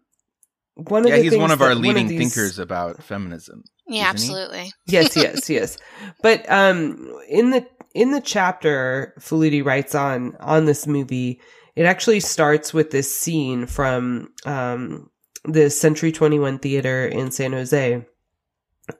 one 0.76 1.04
of 1.04 1.10
yeah, 1.10 1.18
the 1.18 1.24
he's 1.24 1.38
one 1.38 1.50
of 1.52 1.62
our 1.62 1.74
leading 1.74 2.08
these- 2.08 2.20
thinkers 2.36 2.60
about 2.60 3.02
feminism. 3.04 3.64
Yeah, 3.88 4.10
absolutely. 4.10 4.72
yes, 4.88 5.16
yes, 5.16 5.50
yes. 5.50 5.78
But 6.22 6.50
um 6.52 7.14
in 7.30 7.52
the 7.52 7.66
in 7.94 8.12
the 8.12 8.22
chapter 8.22 9.14
Faludi 9.20 9.64
writes 9.64 9.96
on 9.96 10.36
on 10.40 10.66
this 10.66 10.86
movie, 10.86 11.40
it 11.76 11.86
actually 11.86 12.20
starts 12.20 12.74
with 12.74 12.92
this 12.92 13.16
scene 13.16 13.66
from 13.66 14.30
um 14.46 15.10
the 15.46 15.70
Century 15.70 16.12
21 16.12 16.60
Theater 16.60 17.06
in 17.06 17.32
San 17.32 17.54
Jose 17.54 18.06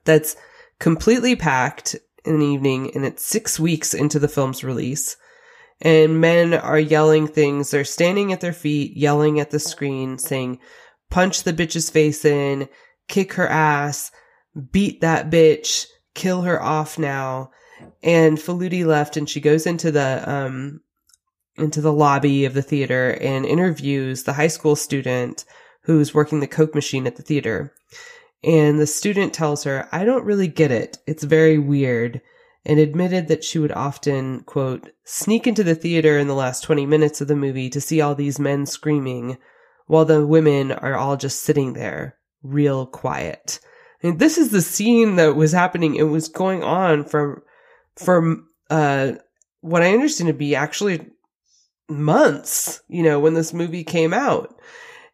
that's 0.06 0.36
completely 0.80 1.36
packed 1.36 1.96
in 2.26 2.40
the 2.40 2.46
evening 2.46 2.92
and 2.96 3.06
it's 3.06 3.26
6 3.26 3.60
weeks 3.60 3.94
into 3.94 4.20
the 4.20 4.28
film's 4.28 4.64
release. 4.64 5.18
And 5.82 6.20
men 6.22 6.54
are 6.54 6.80
yelling 6.80 7.28
things. 7.28 7.70
They're 7.70 7.84
standing 7.84 8.34
at 8.34 8.42
their 8.42 8.54
feet, 8.54 8.98
yelling 8.98 9.40
at 9.40 9.52
the 9.52 9.60
screen, 9.60 10.18
saying, 10.18 10.60
punch 11.12 11.44
the 11.44 11.54
bitch's 11.54 11.90
face 11.90 12.26
in, 12.26 12.68
kick 13.08 13.34
her 13.34 13.48
ass, 13.48 14.12
beat 14.72 15.02
that 15.02 15.30
bitch, 15.30 15.88
kill 16.14 16.42
her 16.42 16.62
off 16.62 16.98
now. 16.98 17.52
And 18.02 18.38
Faludi 18.38 18.86
left 18.86 19.18
and 19.18 19.30
she 19.30 19.40
goes 19.40 19.66
into 19.66 19.92
the, 19.92 20.24
um, 20.30 20.82
into 21.58 21.82
the 21.82 21.94
lobby 21.94 22.46
of 22.46 22.54
the 22.54 22.62
theater 22.62 23.18
and 23.22 23.46
interviews 23.46 24.24
the 24.24 24.34
high 24.34 24.48
school 24.48 24.76
student 24.76 25.46
who's 25.82 26.14
working 26.14 26.40
the 26.40 26.48
Coke 26.48 26.76
machine 26.76 27.08
at 27.08 27.16
the 27.16 27.24
theater. 27.24 27.74
And 28.44 28.80
the 28.80 28.88
student 28.88 29.34
tells 29.34 29.64
her, 29.64 29.88
I 29.92 30.06
don't 30.06 30.26
really 30.26 30.48
get 30.48 30.72
it. 30.72 30.98
It's 31.08 31.24
very 31.24 31.58
weird. 31.58 32.22
And 32.66 32.80
admitted 32.80 33.30
that 33.30 33.44
she 33.44 33.60
would 33.60 33.72
often, 33.72 34.42
quote, 34.42 34.92
sneak 35.06 35.48
into 35.48 35.64
the 35.64 35.76
theater 35.76 36.20
in 36.20 36.28
the 36.28 36.36
last 36.36 36.64
20 36.64 36.86
minutes 36.86 37.22
of 37.22 37.30
the 37.30 37.36
movie 37.36 37.70
to 37.70 37.80
see 37.80 38.02
all 38.02 38.14
these 38.14 38.40
men 38.40 38.66
screaming 38.66 39.38
while 39.86 40.04
the 40.04 40.28
women 40.28 40.74
are 40.74 40.96
all 40.96 41.16
just 41.16 41.42
sitting 41.42 41.74
there, 41.74 42.18
real 42.44 42.86
quiet. 42.86 43.60
This 44.02 44.38
is 44.38 44.52
the 44.52 44.62
scene 44.62 45.16
that 45.16 45.36
was 45.36 45.52
happening. 45.52 45.96
It 45.96 46.04
was 46.04 46.28
going 46.28 46.64
on 46.64 47.04
from, 47.04 47.42
from, 47.96 48.48
uh, 48.70 49.14
what 49.62 49.82
I 49.82 49.94
understand 49.94 50.28
to 50.28 50.34
be 50.34 50.56
actually 50.56 51.08
months, 51.90 52.82
you 52.88 53.04
know, 53.04 53.20
when 53.20 53.34
this 53.34 53.54
movie 53.54 53.84
came 53.84 54.14
out. 54.14 54.56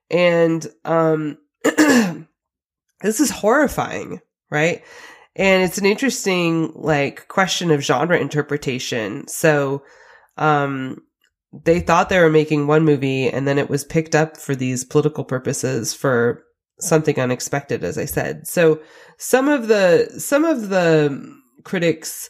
And, 0.10 0.68
um, 0.84 1.38
this 1.64 2.28
is 3.20 3.30
horrifying, 3.30 4.20
right? 4.50 4.84
And 5.36 5.64
it's 5.64 5.78
an 5.78 5.86
interesting, 5.86 6.72
like, 6.76 7.28
question 7.28 7.72
of 7.72 7.82
genre 7.82 8.20
interpretation. 8.20 9.28
So, 9.28 9.84
um, 10.38 11.02
they 11.64 11.80
thought 11.80 12.10
they 12.10 12.20
were 12.20 12.30
making 12.30 12.68
one 12.68 12.84
movie 12.84 13.30
and 13.30 13.48
then 13.48 13.60
it 13.60 13.70
was 13.70 13.84
picked 13.84 14.16
up 14.16 14.38
for 14.38 14.56
these 14.56 14.84
political 14.84 15.24
purposes 15.24 15.94
for 15.94 16.44
something 16.80 17.20
unexpected, 17.20 17.84
as 17.84 17.98
I 17.98 18.06
said. 18.06 18.48
So 18.48 18.82
some 19.18 19.48
of 19.48 19.68
the, 19.68 20.10
some 20.18 20.46
of 20.46 20.70
the 20.70 21.36
critics 21.64 22.30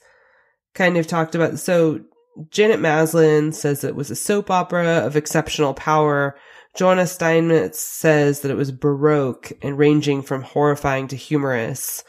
kind 0.74 0.98
of 0.98 1.08
talked 1.08 1.36
about, 1.36 1.60
so 1.60 2.02
Janet 2.50 2.80
Maslin 2.80 3.54
says 3.54 3.84
it 3.84 3.96
was 3.96 4.12
a 4.12 4.16
soap 4.16 4.50
opera 4.50 5.06
of 5.06 5.16
exceptional 5.16 5.74
power. 5.74 6.36
Joanna 6.76 7.06
Steinmetz 7.06 7.80
says 7.80 8.42
that 8.42 8.52
it 8.52 8.58
was 8.58 8.72
baroque 8.72 9.52
and 9.62 9.78
ranging 9.78 10.22
from 10.24 10.42
horrifying 10.42 11.08
to 11.10 11.16
humorous. 11.16 12.04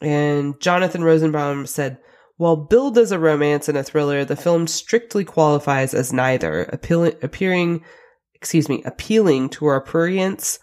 And 0.00 0.58
Jonathan 0.60 1.04
Rosenbaum 1.04 1.66
said, 1.66 1.98
while 2.38 2.56
billed 2.56 2.96
as 2.96 3.12
a 3.12 3.18
romance 3.18 3.68
and 3.68 3.76
a 3.76 3.82
thriller, 3.82 4.24
the 4.24 4.34
film 4.34 4.66
strictly 4.66 5.26
qualifies 5.26 5.92
as 5.92 6.10
neither, 6.10 6.62
appealing, 6.72 7.12
appearing, 7.20 7.84
excuse 8.34 8.66
me, 8.66 8.82
appealing 8.86 9.50
to 9.50 9.66
our 9.66 9.84
prurience, 9.84 10.58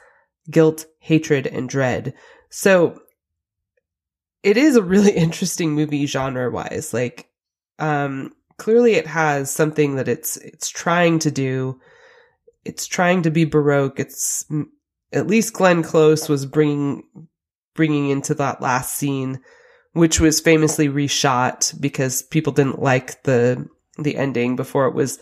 guilt, 0.49 0.87
hatred, 1.07 1.47
and 1.47 1.69
dread. 1.69 2.13
So 2.49 2.99
it 4.43 4.57
is 4.57 4.75
a 4.75 4.83
really 4.83 5.11
interesting 5.25 5.73
movie 5.73 6.05
genre 6.05 6.51
wise. 6.51 6.93
Like 6.93 7.29
um, 7.79 8.33
clearly 8.57 8.93
it 8.93 9.07
has 9.07 9.49
something 9.49 9.95
that 9.95 10.07
it's 10.07 10.37
it's 10.37 10.69
trying 10.69 11.19
to 11.19 11.31
do. 11.31 11.79
It's 12.65 12.85
trying 12.85 13.21
to 13.21 13.31
be 13.31 13.45
baroque. 13.45 13.99
It's 13.99 14.45
at 15.13 15.27
least 15.27 15.53
Glenn 15.53 15.83
Close 15.83 16.27
was 16.27 16.45
bringing 16.45 17.03
bringing 17.73 18.09
into 18.09 18.33
that 18.33 18.61
last 18.61 18.95
scene, 18.95 19.39
which 19.93 20.19
was 20.19 20.41
famously 20.41 20.89
reshot 20.89 21.79
because 21.79 22.23
people 22.23 22.51
didn't 22.51 22.81
like 22.81 23.23
the 23.23 23.67
the 23.97 24.17
ending 24.17 24.55
before 24.57 24.87
it 24.87 24.93
was 24.93 25.19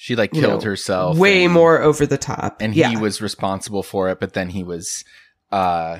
She 0.00 0.14
like 0.14 0.32
You 0.32 0.42
killed 0.42 0.62
know, 0.62 0.70
herself. 0.70 1.18
way 1.18 1.44
and- 1.44 1.52
more 1.52 1.82
over 1.82 2.06
the 2.06 2.16
top. 2.18 2.62
and 2.62 2.72
yeah. 2.74 2.88
he 2.88 2.96
was 2.96 3.20
responsible 3.20 3.82
for 3.82 4.08
it, 4.10 4.20
but 4.20 4.32
then 4.32 4.48
he 4.50 4.62
was 4.62 5.04
uh 5.50 5.98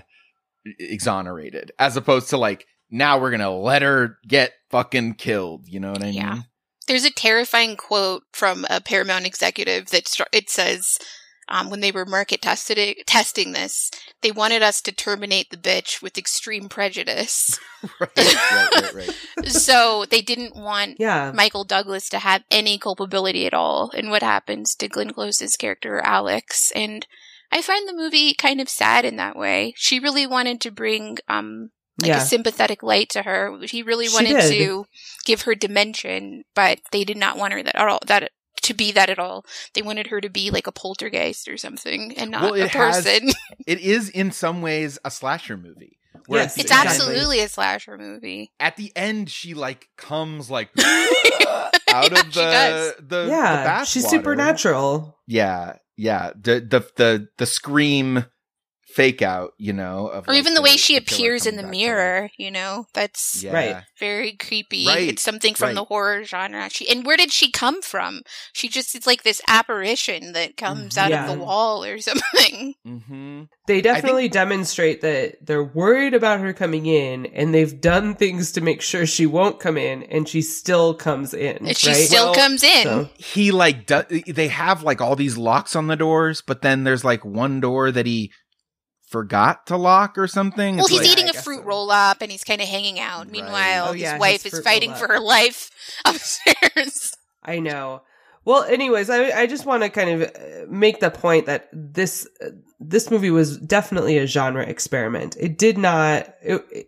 exonerated. 0.78 1.72
As 1.78 1.96
opposed 1.96 2.30
to 2.30 2.36
like 2.38 2.66
now 2.90 3.18
we're 3.18 3.30
gonna 3.30 3.50
let 3.54 3.82
her 3.82 4.18
get 4.26 4.52
fucking 4.70 5.14
killed. 5.14 5.66
You 5.68 5.80
know 5.80 5.90
what 5.92 6.02
I 6.02 6.06
mean? 6.06 6.14
Yeah. 6.14 6.34
mean? 6.34 6.44
There's 6.86 7.04
a 7.04 7.10
terrifying 7.10 7.76
quote 7.76 8.22
from 8.32 8.64
a 8.70 8.80
Paramount 8.80 9.26
executive 9.26 9.86
that 9.90 10.08
str- 10.08 10.22
it 10.32 10.48
says, 10.48 10.98
um, 11.48 11.70
when 11.70 11.80
they 11.80 11.92
were 11.92 12.04
market 12.04 12.42
tested 12.42 12.78
it, 12.78 13.06
testing 13.06 13.52
this, 13.52 13.90
they 14.22 14.30
wanted 14.30 14.62
us 14.62 14.80
to 14.82 14.92
terminate 14.92 15.50
the 15.50 15.56
bitch 15.56 16.02
with 16.02 16.18
extreme 16.18 16.68
prejudice. 16.68 17.58
right, 18.00 18.10
right, 18.16 18.94
right, 18.94 18.94
right. 18.94 19.46
so 19.46 20.04
they 20.08 20.20
didn't 20.20 20.56
want 20.56 20.96
yeah. 20.98 21.32
Michael 21.34 21.64
Douglas 21.64 22.08
to 22.10 22.18
have 22.18 22.44
any 22.50 22.78
culpability 22.78 23.46
at 23.46 23.54
all 23.54 23.90
in 23.90 24.10
what 24.10 24.22
happens 24.22 24.74
to 24.76 24.88
Glenn 24.88 25.12
Close's 25.12 25.56
character 25.56 26.00
Alex. 26.00 26.72
And 26.74 27.06
I 27.50 27.62
find 27.62 27.88
the 27.88 27.94
movie 27.94 28.34
kind 28.34 28.60
of 28.60 28.68
sad 28.68 29.04
in 29.04 29.16
that 29.16 29.36
way. 29.36 29.74
She 29.76 30.00
really 30.00 30.26
wanted 30.26 30.60
to 30.62 30.70
bring 30.70 31.18
um 31.28 31.70
like 32.00 32.10
yeah. 32.10 32.18
a 32.18 32.26
sympathetic 32.26 32.82
light 32.82 33.08
to 33.10 33.22
her. 33.22 33.58
He 33.62 33.82
really 33.82 34.08
wanted 34.08 34.40
to 34.40 34.86
give 35.24 35.42
her 35.42 35.54
dimension, 35.54 36.44
but 36.54 36.78
they 36.92 37.04
did 37.04 37.16
not 37.16 37.36
want 37.36 37.52
her 37.54 37.62
that 37.62 37.74
at 37.74 37.88
all. 37.88 37.98
That 38.06 38.30
to 38.68 38.74
be 38.74 38.92
that 38.92 39.10
at 39.10 39.18
all. 39.18 39.44
They 39.74 39.82
wanted 39.82 40.06
her 40.06 40.20
to 40.20 40.30
be 40.30 40.50
like 40.50 40.66
a 40.66 40.72
poltergeist 40.72 41.48
or 41.48 41.56
something, 41.58 42.16
and 42.16 42.30
not 42.30 42.42
Well, 42.42 42.54
a 42.54 42.58
it 42.64 42.70
has- 42.70 43.04
person. 43.04 43.30
It 43.66 43.80
is 43.80 44.08
in 44.08 44.30
some 44.32 44.62
ways 44.62 44.98
a 45.04 45.10
slasher 45.10 45.56
movie. 45.58 45.98
Where 46.26 46.40
Yes, 46.42 46.56
it's 46.58 46.68
the 46.70 46.74
end- 46.76 46.88
absolutely 46.88 47.40
a 47.40 47.48
slasher 47.48 47.96
movie. 47.98 48.50
At 48.60 48.76
the 48.76 48.92
end, 48.96 49.30
she 49.30 49.54
like 49.54 49.88
comes 49.96 50.50
like 50.50 50.70
out 50.78 50.82
Yeah, 51.88 52.02
of 52.12 52.18
she 52.32 52.40
the 52.40 52.96
the 53.06 53.26
yeah. 53.28 53.56
the 53.56 53.64
bath 53.64 53.88
She's 53.88 54.04
water. 54.04 54.16
supernatural. 54.18 55.18
Yeah, 55.26 55.76
yeah. 55.96 56.32
The 56.40 56.60
the 56.60 56.86
the 56.96 57.28
the 57.38 57.46
scream 57.46 58.24
fake 58.98 59.22
out, 59.22 59.52
you 59.58 59.72
know, 59.72 60.08
of 60.08 60.28
Or 60.28 60.32
like, 60.32 60.38
even 60.40 60.54
the 60.54 60.60
way 60.62 60.76
she 60.76 60.94
the 60.94 61.02
appears 61.02 61.46
in 61.46 61.56
the 61.56 61.62
back 61.62 61.70
to 61.72 61.78
life. 61.78 61.86
mirror, 61.86 62.30
you 62.36 62.50
know, 62.50 62.86
that's 62.94 63.42
Yeah. 63.42 63.52
Right. 63.54 63.76
very 63.98 64.32
creepy. 64.32 64.86
Right, 64.86 65.08
It's 65.08 65.22
something 65.22 65.54
from 65.54 65.74
the 65.74 65.84
horror 65.84 66.24
genre. 66.24 66.68
She 66.70 66.88
and 66.88 67.06
where 67.06 67.16
did 67.16 67.32
she 67.32 67.50
come 67.50 67.80
from? 67.80 68.22
She 68.52 68.68
just 68.68 68.94
it's 68.94 69.06
like 69.06 69.22
this 69.22 69.40
apparition 69.46 70.32
that 70.32 70.56
comes 70.56 70.98
out 70.98 71.10
Yeah. 71.10 71.30
of 71.30 71.38
the 71.38 71.44
wall 71.44 71.84
or 71.84 71.98
something. 72.08 72.74
Mm-hmm. 72.86 73.42
They 73.66 73.80
definitely 73.80 74.28
demonstrate 74.28 75.00
that 75.02 75.36
they're 75.46 75.62
worried 75.64 76.14
about 76.14 76.40
her 76.40 76.52
coming 76.52 76.86
in 76.86 77.26
and 77.26 77.54
they've 77.54 77.80
done 77.80 78.14
things 78.14 78.52
to 78.52 78.60
make 78.60 78.80
sure 78.82 79.06
she 79.06 79.26
won't 79.26 79.60
come 79.60 79.76
in 79.76 80.02
and 80.04 80.28
she 80.28 80.42
still 80.42 80.94
comes 80.94 81.34
in. 81.34 81.58
And 81.66 81.76
she 81.76 81.88
right? 81.88 81.96
still 81.96 82.26
Well, 82.26 82.34
comes 82.34 82.62
in. 82.64 82.82
So- 82.84 83.08
He 83.16 83.52
like 83.52 83.86
do- 83.86 84.22
they 84.26 84.48
have 84.48 84.82
like 84.82 85.00
all 85.00 85.16
these 85.16 85.36
locks 85.36 85.76
on 85.76 85.86
the 85.86 85.96
doors, 85.96 86.42
but 86.44 86.62
then 86.62 86.84
there's 86.84 87.04
like 87.04 87.24
one 87.24 87.60
door 87.60 87.92
that 87.92 88.06
he 88.06 88.32
forgot 89.08 89.66
to 89.68 89.76
lock 89.76 90.18
or 90.18 90.26
something. 90.26 90.76
well, 90.76 90.84
It's 90.86 90.90
he's 90.92 91.00
like- 91.00 91.10
eating 91.10 91.26
I 91.26 91.28
a 91.30 91.32
guess 91.32 91.44
fruit 91.44 91.60
so. 91.60 91.64
roll 91.64 91.90
up 91.90 92.22
and 92.22 92.30
he's 92.30 92.44
kind 92.44 92.60
of 92.60 92.68
hanging 92.68 93.00
out. 93.00 93.24
Right. 93.24 93.30
Meanwhile, 93.32 93.88
Oh, 93.88 93.92
yeah, 93.92 94.04
his 94.04 94.12
his 94.12 94.20
wife 94.20 94.46
is 94.46 94.60
fighting 94.60 94.94
for 94.94 95.08
her 95.08 95.20
life 95.36 95.70
upstairs. 96.04 97.14
I 97.42 97.58
know. 97.60 98.02
Well, 98.44 98.64
anyways, 98.64 99.10
I 99.10 99.30
I 99.40 99.46
just 99.46 99.66
want 99.66 99.82
to 99.82 99.90
kind 99.90 100.22
of 100.22 100.22
uh, 100.30 100.66
make 100.70 101.00
the 101.00 101.10
point 101.10 101.46
that 101.46 101.68
this 101.72 102.26
uh, 102.44 102.50
this 102.80 103.10
movie 103.10 103.30
was 103.30 103.58
definitely 103.58 104.18
a 104.18 104.26
genre 104.26 104.62
experiment. 104.64 105.36
It 105.38 105.58
did 105.58 105.78
not. 105.78 106.34
It, 106.42 106.64
it- 106.72 106.86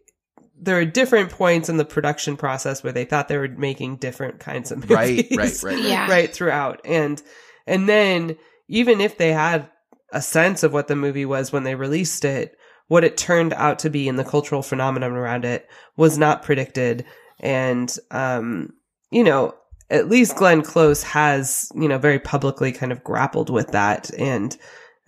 there 0.62 0.78
are 0.78 0.84
different 0.84 1.30
points 1.30 1.70
in 1.70 1.78
the 1.78 1.86
production 1.86 2.36
process 2.36 2.84
where 2.84 2.92
they 2.92 3.06
thought 3.06 3.28
they 3.28 3.38
were 3.38 3.48
making 3.48 3.96
different 3.96 4.40
kinds 4.40 4.70
of 4.70 4.80
movies. 4.80 4.94
Right, 4.94 5.26
right, 5.30 5.38
right, 5.38 5.62
right. 5.62 5.78
Yeah. 5.82 6.06
right 6.10 6.30
throughout, 6.30 6.82
and 6.84 7.22
and 7.66 7.88
then 7.88 8.36
even 8.68 9.00
if 9.00 9.16
they 9.16 9.32
had 9.32 9.70
a 10.12 10.22
sense 10.22 10.62
of 10.62 10.72
what 10.72 10.88
the 10.88 10.96
movie 10.96 11.24
was 11.24 11.52
when 11.52 11.64
they 11.64 11.74
released 11.74 12.24
it, 12.24 12.56
what 12.88 13.04
it 13.04 13.16
turned 13.16 13.52
out 13.54 13.78
to 13.80 13.90
be 13.90 14.08
and 14.08 14.18
the 14.18 14.24
cultural 14.24 14.62
phenomenon 14.62 15.12
around 15.12 15.44
it 15.44 15.68
was 15.96 16.18
not 16.18 16.42
predicted. 16.42 17.04
And, 17.38 17.94
um, 18.10 18.72
you 19.10 19.24
know, 19.24 19.54
at 19.90 20.08
least 20.08 20.36
Glenn 20.36 20.62
Close 20.62 21.02
has, 21.02 21.70
you 21.74 21.88
know, 21.88 21.98
very 21.98 22.18
publicly 22.18 22.72
kind 22.72 22.92
of 22.92 23.04
grappled 23.04 23.50
with 23.50 23.68
that. 23.72 24.10
And, 24.18 24.56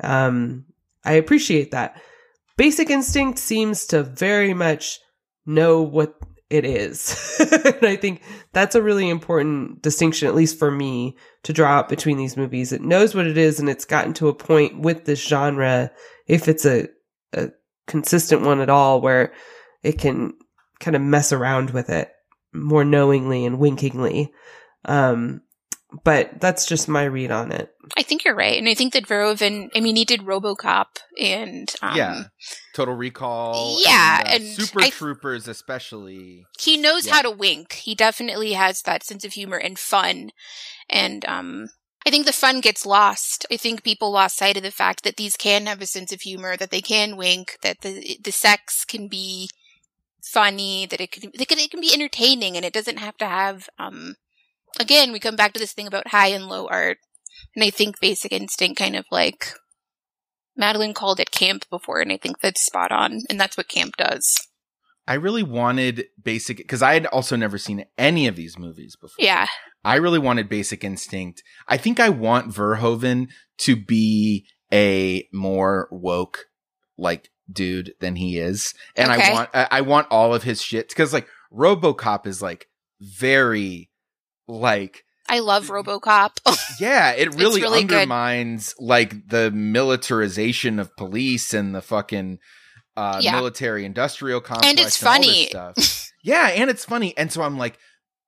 um, 0.03 0.65
I 1.05 1.15
appreciate 1.15 1.73
that. 1.73 2.01
Basic 2.57 2.91
Instinct 2.91 3.39
seems 3.39 3.87
to 3.87 4.03
very 4.03 4.55
much 4.55 5.01
know 5.47 5.83
what 5.83 6.15
it 6.53 6.67
is. 6.67 7.37
and 7.41 7.87
I 7.87 7.97
think 7.97 8.21
that's 8.53 8.75
a 8.75 8.83
really 8.83 9.09
important 9.09 9.81
distinction, 9.81 10.29
at 10.29 10.35
least 10.35 10.59
for 10.59 10.71
me, 10.71 11.17
to 11.45 11.53
draw 11.53 11.71
out 11.71 11.89
between 11.89 12.19
these 12.19 12.37
movies. 12.37 12.73
It 12.73 12.83
knows 12.83 13.15
what 13.15 13.27
it 13.27 13.39
is 13.39 13.59
and 13.59 13.71
it's 13.71 13.87
gotten 13.87 14.13
to 14.15 14.29
a 14.29 14.35
point 14.35 14.79
with 14.79 15.07
this 15.07 15.27
genre, 15.27 15.91
if 16.27 16.49
it's 16.49 16.67
a, 16.67 16.89
a 17.33 17.49
consistent 17.87 18.43
one 18.43 18.61
at 18.61 18.69
all, 18.69 19.01
where 19.01 19.33
it 19.83 19.99
can 19.99 20.35
kind 20.79 20.95
of 20.95 21.01
mess 21.01 21.33
around 21.33 21.71
with 21.71 21.89
it 21.89 22.13
more 22.53 22.85
knowingly 22.85 23.47
and 23.47 23.59
winkingly. 23.59 24.31
Um, 24.85 25.41
but 26.05 26.41
that's 26.41 26.67
just 26.67 26.89
my 26.89 27.05
read 27.05 27.31
on 27.31 27.53
it. 27.53 27.73
I 27.97 28.03
think 28.03 28.25
you're 28.25 28.35
right, 28.35 28.59
and 28.59 28.69
I 28.69 28.75
think 28.75 28.93
that 28.95 29.07
Verhoeven. 29.07 29.69
I 29.75 29.81
mean, 29.81 29.97
he 29.97 30.05
did 30.05 30.21
RoboCop 30.23 30.87
and 31.21 31.73
um, 31.83 31.97
yeah, 31.97 32.23
Total 32.75 32.95
Recall. 32.95 33.79
yeah, 33.85 34.21
and, 34.21 34.29
uh, 34.29 34.33
and 34.33 34.45
Super 34.45 34.81
I- 34.83 34.91
Troopers, 34.91 35.49
especially. 35.49 36.45
he 36.59 36.77
knows 36.77 37.07
Yeah. 37.07 37.15
how 37.15 37.23
to 37.23 37.31
wink. 37.31 37.73
He 37.75 37.95
definitely 37.95 38.53
has 38.55 38.83
that 38.83 39.05
sense 39.05 39.25
of 39.25 39.33
humor 39.35 39.57
and 39.59 39.79
fun. 39.79 40.31
And 40.89 41.25
um 41.27 41.69
I 42.05 42.11
think 42.11 42.27
the 42.27 42.33
fun 42.33 42.61
gets 42.61 42.85
lost. 42.85 43.47
I 43.51 43.57
think 43.57 43.85
people 43.85 44.11
lost 44.11 44.37
sight 44.37 44.57
of 44.57 44.63
the 44.65 44.73
fact 44.73 45.05
that 45.05 45.17
these 45.17 45.37
can 45.37 45.67
have 45.67 45.81
a 45.81 45.87
sense 45.87 46.13
of 46.13 46.23
humor, 46.23 46.57
that 46.57 46.71
they 46.73 46.81
can 46.81 47.17
wink, 47.17 47.59
that 47.63 47.83
the 47.83 48.19
the 48.23 48.33
sex 48.33 48.85
can 48.85 49.07
be 49.09 49.49
funny, 50.25 50.87
that 50.87 51.01
it 51.01 51.11
can 51.13 51.31
it 51.35 51.49
can, 51.49 51.59
it 51.59 51.71
can 51.71 51.81
be 51.81 51.93
entertaining 51.93 52.57
and 52.57 52.65
it 52.65 52.73
doesn't 52.73 52.99
have 52.99 53.17
to 53.19 53.27
have 53.27 53.69
um 53.79 54.17
again, 54.81 55.13
we 55.13 55.21
come 55.21 55.37
back 55.37 55.53
to 55.53 55.61
this 55.61 55.73
thing 55.73 55.87
about 55.87 56.09
high 56.09 56.29
and 56.29 56.49
low 56.49 56.67
art. 56.67 56.99
And 57.55 57.65
I 57.65 57.71
think 57.71 58.01
Basic 58.01 58.33
Instinct 58.33 58.79
kind 58.79 58.97
of 58.97 59.05
like 59.11 59.55
Madeline 60.57 60.95
called 60.95 61.21
it 61.21 61.31
camp 61.31 61.65
before, 61.71 62.01
and 62.01 62.13
I 62.13 62.17
think 62.17 62.41
that's 62.41 62.65
spot 62.65 62.93
on. 62.93 63.21
And 63.29 63.41
that's 63.41 63.57
what 63.57 63.69
camp 63.69 63.97
does. 63.97 64.49
I 65.07 65.15
really 65.15 65.43
wanted 65.43 66.07
Basic 66.23 66.59
because 66.59 66.83
I 66.83 66.95
had 66.95 67.07
also 67.07 67.37
never 67.37 67.59
seen 67.59 67.85
any 67.99 68.27
of 68.27 68.37
these 68.37 68.59
movies 68.59 68.97
before. 68.97 69.25
Yeah. 69.25 69.47
I 69.85 69.97
really 69.97 70.21
wanted 70.21 70.49
Basic 70.49 70.85
Instinct. 70.85 71.43
I 71.67 71.77
think 71.77 71.99
I 71.99 72.09
want 72.09 72.55
Verhoeven 72.55 73.29
to 73.59 73.77
be 73.77 74.47
a 74.73 75.29
more 75.33 75.89
woke 75.91 76.47
like 76.97 77.31
dude 77.51 77.95
than 78.01 78.17
he 78.17 78.39
is, 78.39 78.75
and 78.95 79.11
I 79.11 79.33
want 79.33 79.51
I, 79.53 79.69
I 79.71 79.81
want 79.81 80.07
all 80.11 80.35
of 80.35 80.45
his 80.45 80.63
shit 80.63 80.89
because 80.89 81.13
like 81.13 81.27
RoboCop 81.53 82.27
is 82.27 82.41
like 82.41 82.69
very 83.01 83.91
like 84.49 85.05
I 85.29 85.39
love 85.39 85.69
RoboCop. 85.69 86.31
yeah, 86.81 87.13
it 87.13 87.35
really, 87.35 87.63
really 87.63 87.85
good. 87.85 87.95
undermines 88.03 88.75
like 88.79 89.29
the 89.29 89.51
militarization 89.51 90.79
of 90.79 90.95
police 90.97 91.55
and 91.55 91.75
the 91.75 91.81
fucking 91.81 92.39
uh, 92.97 93.19
Yeah. 93.23 93.33
military 93.37 93.85
industrial 93.85 94.41
complex. 94.41 94.69
And 94.69 94.79
it's 94.79 94.99
this 94.99 95.03
funny. 95.09 95.47
stuff. 95.47 96.11
yeah, 96.25 96.49
and 96.49 96.69
it's 96.71 96.85
funny. 96.85 97.17
And 97.17 97.33
so 97.33 97.43
I'm 97.43 97.57
like, 97.57 97.79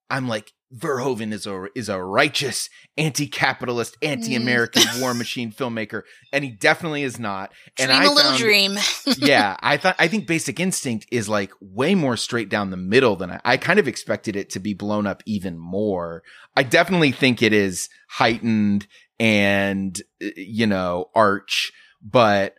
I'm 0.08 0.28
like, 0.28 0.52
Verhoeven 0.74 1.32
is 1.32 1.46
a 1.46 1.66
is 1.74 1.88
a 1.88 2.02
righteous, 2.02 2.68
anti-capitalist, 2.96 3.96
anti-American 4.02 4.82
war 5.00 5.14
machine 5.14 5.52
filmmaker, 5.52 6.02
and 6.32 6.42
he 6.42 6.50
definitely 6.50 7.02
is 7.02 7.18
not. 7.18 7.52
And 7.78 7.88
dream 7.90 8.00
I 8.00 8.04
a 8.04 8.08
little 8.10 8.30
found- 8.30 8.38
dream. 8.38 8.78
yeah, 9.18 9.56
I 9.60 9.76
thought 9.76 9.96
I 9.98 10.08
think 10.08 10.26
Basic 10.26 10.58
Instinct 10.58 11.06
is 11.12 11.28
like 11.28 11.52
way 11.60 11.94
more 11.94 12.16
straight 12.16 12.48
down 12.48 12.70
the 12.70 12.76
middle 12.76 13.14
than 13.14 13.30
I, 13.30 13.40
I 13.44 13.56
kind 13.56 13.78
of 13.78 13.86
expected 13.86 14.34
it 14.36 14.50
to 14.50 14.60
be 14.60 14.74
blown 14.74 15.06
up 15.06 15.22
even 15.26 15.58
more. 15.58 16.22
I 16.56 16.62
definitely 16.64 17.12
think 17.12 17.42
it 17.42 17.52
is 17.52 17.88
heightened 18.08 18.86
and 19.20 20.00
uh, 20.22 20.28
you 20.36 20.66
know 20.66 21.10
arch, 21.14 21.72
but 22.02 22.54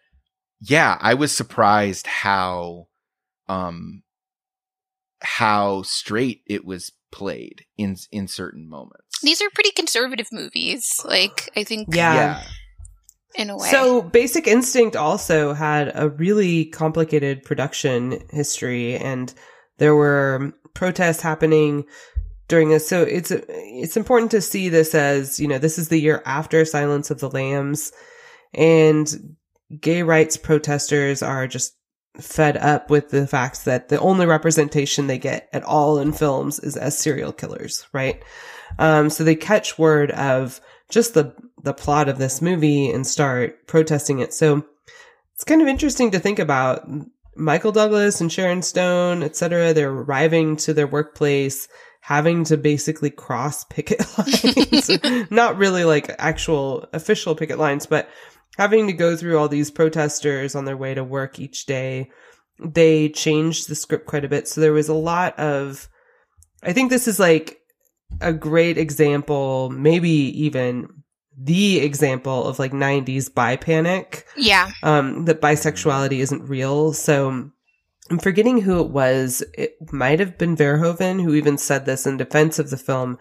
yeah, 0.62 0.98
I 1.02 1.16
was 1.16 1.36
surprised 1.36 2.08
how 2.08 2.88
um 3.48 4.04
how 5.22 5.82
straight 5.82 6.42
it 6.46 6.64
was 6.66 6.92
played 7.16 7.64
in 7.78 7.96
in 8.12 8.28
certain 8.28 8.68
moments. 8.70 9.22
These 9.24 9.42
are 9.42 9.50
pretty 9.54 9.72
conservative 9.72 10.28
movies. 10.34 11.00
Like 11.06 11.50
I 11.56 11.64
think, 11.64 11.88
Yeah. 11.96 12.14
yeah. 12.14 12.44
in 13.36 13.50
a 13.50 13.58
way. 13.58 13.70
So 13.70 14.02
Basic 14.02 14.48
Instinct 14.48 14.98
also 14.98 15.54
had 15.54 15.94
a 15.96 16.10
really 16.10 16.66
complicated 16.66 17.44
production 17.44 18.22
history 18.32 18.98
and 18.98 19.34
there 19.78 19.96
were 19.96 20.52
protests 20.74 21.22
happening 21.22 21.86
during 22.50 22.70
this. 22.70 22.88
So 22.88 23.04
it's 23.04 23.32
it's 23.32 23.96
important 23.98 24.32
to 24.32 24.42
see 24.42 24.68
this 24.70 24.94
as 24.94 25.40
you 25.40 25.48
know 25.48 25.58
this 25.58 25.78
is 25.78 25.88
the 25.88 26.00
year 26.00 26.22
after 26.26 26.66
Silence 26.66 27.10
of 27.12 27.20
the 27.20 27.30
Lambs, 27.30 27.94
and 28.54 29.36
gay 29.80 30.04
rights 30.04 30.36
protesters 30.38 31.24
are 31.24 31.48
just 31.48 31.76
fed 32.20 32.58
up 32.58 32.90
with 32.90 33.10
the 33.10 33.28
fact 33.28 33.66
that 33.66 33.90
the 33.90 34.00
only 34.00 34.26
representation 34.26 35.08
they 35.08 35.18
get 35.18 35.50
at 35.54 35.64
all 35.64 36.00
in 36.00 36.12
films 36.12 36.60
is 36.60 36.78
as 36.78 36.98
serial 36.98 37.34
killers, 37.34 37.88
right? 37.94 38.24
Um, 38.80 39.10
so 39.10 39.24
they 39.24 39.36
catch 39.36 39.78
word 39.78 40.12
of 40.12 40.62
just 40.90 41.14
the 41.14 41.34
the 41.62 41.74
plot 41.74 42.08
of 42.08 42.20
this 42.20 42.42
movie 42.42 42.92
and 42.92 43.08
start 43.08 43.66
protesting 43.66 44.20
it. 44.20 44.34
So 44.34 44.64
it's 45.34 45.44
kind 45.44 45.62
of 45.62 45.68
interesting 45.68 46.12
to 46.12 46.20
think 46.20 46.38
about 46.38 46.88
Michael 47.36 47.72
Douglas 47.72 48.22
and 48.22 48.32
Sharon 48.32 48.62
Stone, 48.62 49.24
etc. 49.24 49.74
They're 49.74 49.92
arriving 49.92 50.58
to 50.58 50.74
their 50.74 50.88
workplace 50.88 51.68
having 52.06 52.44
to 52.44 52.56
basically 52.56 53.10
cross 53.10 53.64
picket 53.64 54.06
lines. 54.18 54.92
Not 55.32 55.58
really 55.58 55.86
like 55.86 56.14
actual 56.20 56.88
official 56.94 57.34
picket 57.34 57.58
lines, 57.58 57.88
but 57.88 58.08
having 58.58 58.88
to 58.88 58.94
go 58.94 59.16
through 59.16 59.38
all 59.38 59.48
these 59.48 59.72
protesters 59.72 60.56
on 60.56 60.66
their 60.66 60.78
way 60.78 60.94
to 60.94 61.04
work 61.04 61.40
each 61.40 61.66
day. 61.66 62.10
They 62.60 63.10
changed 63.10 63.68
the 63.68 63.76
script 63.76 64.06
quite 64.06 64.26
a 64.26 64.30
bit. 64.30 64.48
So 64.48 64.62
there 64.62 64.74
was 64.74 64.90
a 64.90 64.94
lot 64.94 65.38
of, 65.38 65.90
I 66.64 66.74
think 66.74 66.90
this 66.90 67.08
is 67.08 67.20
like 67.20 67.60
a 68.22 68.32
great 68.32 68.78
example, 68.78 69.70
maybe 69.70 70.10
even 70.10 70.88
the 71.38 71.80
example 71.80 72.46
of 72.46 72.60
like 72.60 72.72
90s 72.72 73.34
bi 73.34 73.58
panic. 73.58 74.26
Yeah. 74.38 74.72
Um, 74.84 75.26
that 75.26 75.42
bisexuality 75.42 76.20
isn't 76.20 76.48
real. 76.48 76.94
So 76.94 77.52
I'm 78.10 78.20
forgetting 78.20 78.62
who 78.62 78.80
it 78.80 78.90
was. 78.90 79.44
It 79.58 79.76
might 79.92 80.20
have 80.20 80.38
been 80.38 80.56
Verhoeven 80.56 81.22
who 81.22 81.34
even 81.34 81.58
said 81.58 81.86
this 81.86 82.06
in 82.06 82.18
defense 82.18 82.60
of 82.60 82.70
the 82.70 82.78
film, 82.78 83.18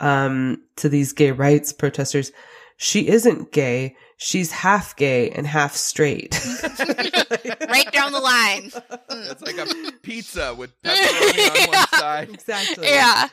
um, 0.00 0.62
to 0.76 0.88
these 0.88 1.12
gay 1.12 1.30
rights 1.30 1.72
protesters. 1.72 2.32
She 2.76 3.08
isn't 3.08 3.52
gay. 3.52 3.96
She's 4.22 4.52
half 4.52 4.96
gay 4.96 5.30
and 5.30 5.46
half 5.46 5.74
straight. 5.74 6.38
right 6.62 7.90
down 7.90 8.12
the 8.12 8.20
line. 8.22 8.70
It's 9.10 9.40
like 9.40 9.56
a 9.56 9.92
pizza 10.02 10.54
with 10.54 10.70
pepperoni 10.82 11.64
on 11.64 11.68
one 11.68 11.86
side. 11.88 12.28
exactly. 12.28 12.86
Yeah. 12.86 13.28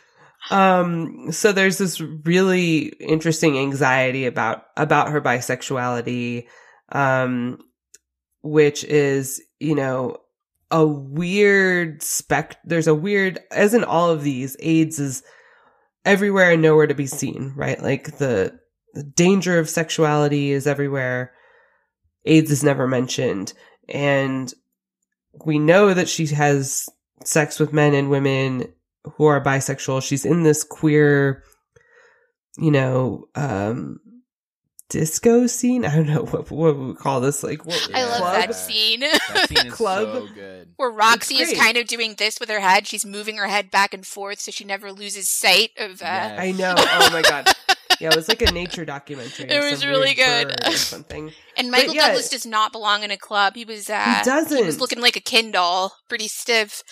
Um, 0.49 1.33
so 1.33 1.51
there's 1.51 1.77
this 1.77 1.99
really 1.99 2.93
interesting 3.01 3.59
anxiety 3.59 4.27
about, 4.27 4.63
about 4.77 5.09
her 5.09 5.19
bisexuality, 5.19 6.47
um, 6.93 7.59
which 8.41 8.85
is, 8.85 9.41
you 9.59 9.75
know, 9.75 10.15
a 10.71 10.88
weird 10.88 12.01
spec, 12.01 12.59
there's 12.63 12.88
a 12.88 12.95
weird, 12.95 13.39
as 13.51 13.73
in 13.73 13.83
all 13.83 14.09
of 14.09 14.23
these, 14.23 14.55
AIDS 14.61 14.99
is 14.99 15.21
everywhere 16.05 16.51
and 16.51 16.61
nowhere 16.61 16.88
to 16.88 16.95
be 16.95 17.07
seen, 17.07 17.51
right? 17.57 17.83
Like 17.83 18.19
the, 18.19 18.57
the 18.93 19.03
danger 19.03 19.59
of 19.59 19.69
sexuality 19.69 20.51
is 20.51 20.67
everywhere. 20.67 21.33
AIDS 22.25 22.51
is 22.51 22.63
never 22.63 22.88
mentioned. 22.88 23.53
And 23.89 24.53
we 25.45 25.59
know 25.59 25.93
that 25.93 26.09
she 26.09 26.25
has 26.27 26.88
sex 27.23 27.59
with 27.59 27.73
men 27.73 27.93
and 27.93 28.09
women 28.09 28.71
who 29.15 29.25
are 29.25 29.43
bisexual. 29.43 30.03
She's 30.03 30.25
in 30.25 30.43
this 30.43 30.63
queer, 30.63 31.43
you 32.57 32.71
know, 32.71 33.25
um, 33.35 33.99
disco 34.89 35.47
scene. 35.47 35.85
I 35.85 35.95
don't 35.95 36.07
know 36.07 36.23
what 36.31 36.49
what 36.51 36.77
we 36.77 36.93
call 36.95 37.21
this. 37.21 37.43
Like, 37.43 37.65
what, 37.65 37.89
I 37.93 38.03
love 38.03 38.17
club? 38.19 38.35
that 38.41 38.55
scene. 38.55 38.99
That 39.01 39.45
scene 39.47 39.67
is 39.67 39.73
Club. 39.77 40.07
so 40.27 40.33
good. 40.33 40.69
Where 40.77 40.89
Roxy 40.91 41.35
is 41.35 41.57
kind 41.57 41.77
of 41.77 41.88
doing 41.88 42.15
this 42.15 42.39
with 42.39 42.49
her 42.49 42.59
head. 42.59 42.88
She's 42.88 43.05
moving 43.05 43.38
her 43.38 43.47
head 43.47 43.71
back 43.71 43.93
and 43.93 44.05
forth 44.05 44.39
so 44.39 44.51
she 44.51 44.63
never 44.65 44.91
loses 44.91 45.29
sight 45.29 45.71
of 45.77 46.01
uh 46.01 46.05
Yes. 46.05 46.39
I 46.39 46.51
know. 46.51 46.75
Oh 46.77 47.09
my 47.11 47.21
god. 47.21 47.47
Yeah, 48.00 48.10
it 48.10 48.16
was 48.16 48.28
like 48.28 48.41
a 48.41 48.52
nature 48.52 48.86
documentary. 48.86 49.50
It 49.50 49.72
was 49.72 49.86
really 49.86 50.14
good. 50.14 50.54
or 50.68 50.72
something. 50.74 51.32
and 51.58 51.72
Michael 51.72 51.93
yeah. 51.95 52.08
Douglas 52.08 52.30
does 52.30 52.45
not 52.45 52.72
belong 52.72 53.04
in 53.04 53.12
a 53.12 53.18
club. 53.18 53.56
He 53.56 53.66
was 53.66 53.89
uh 53.89 54.16
He 54.18 54.24
doesn't. 54.24 54.58
He 54.58 54.64
was 54.64 54.80
looking 54.80 55.02
like 55.02 55.16
a 55.16 55.22
Ken 55.22 55.52
doll, 55.52 55.93
pretty 56.10 56.28
stiff. 56.28 56.84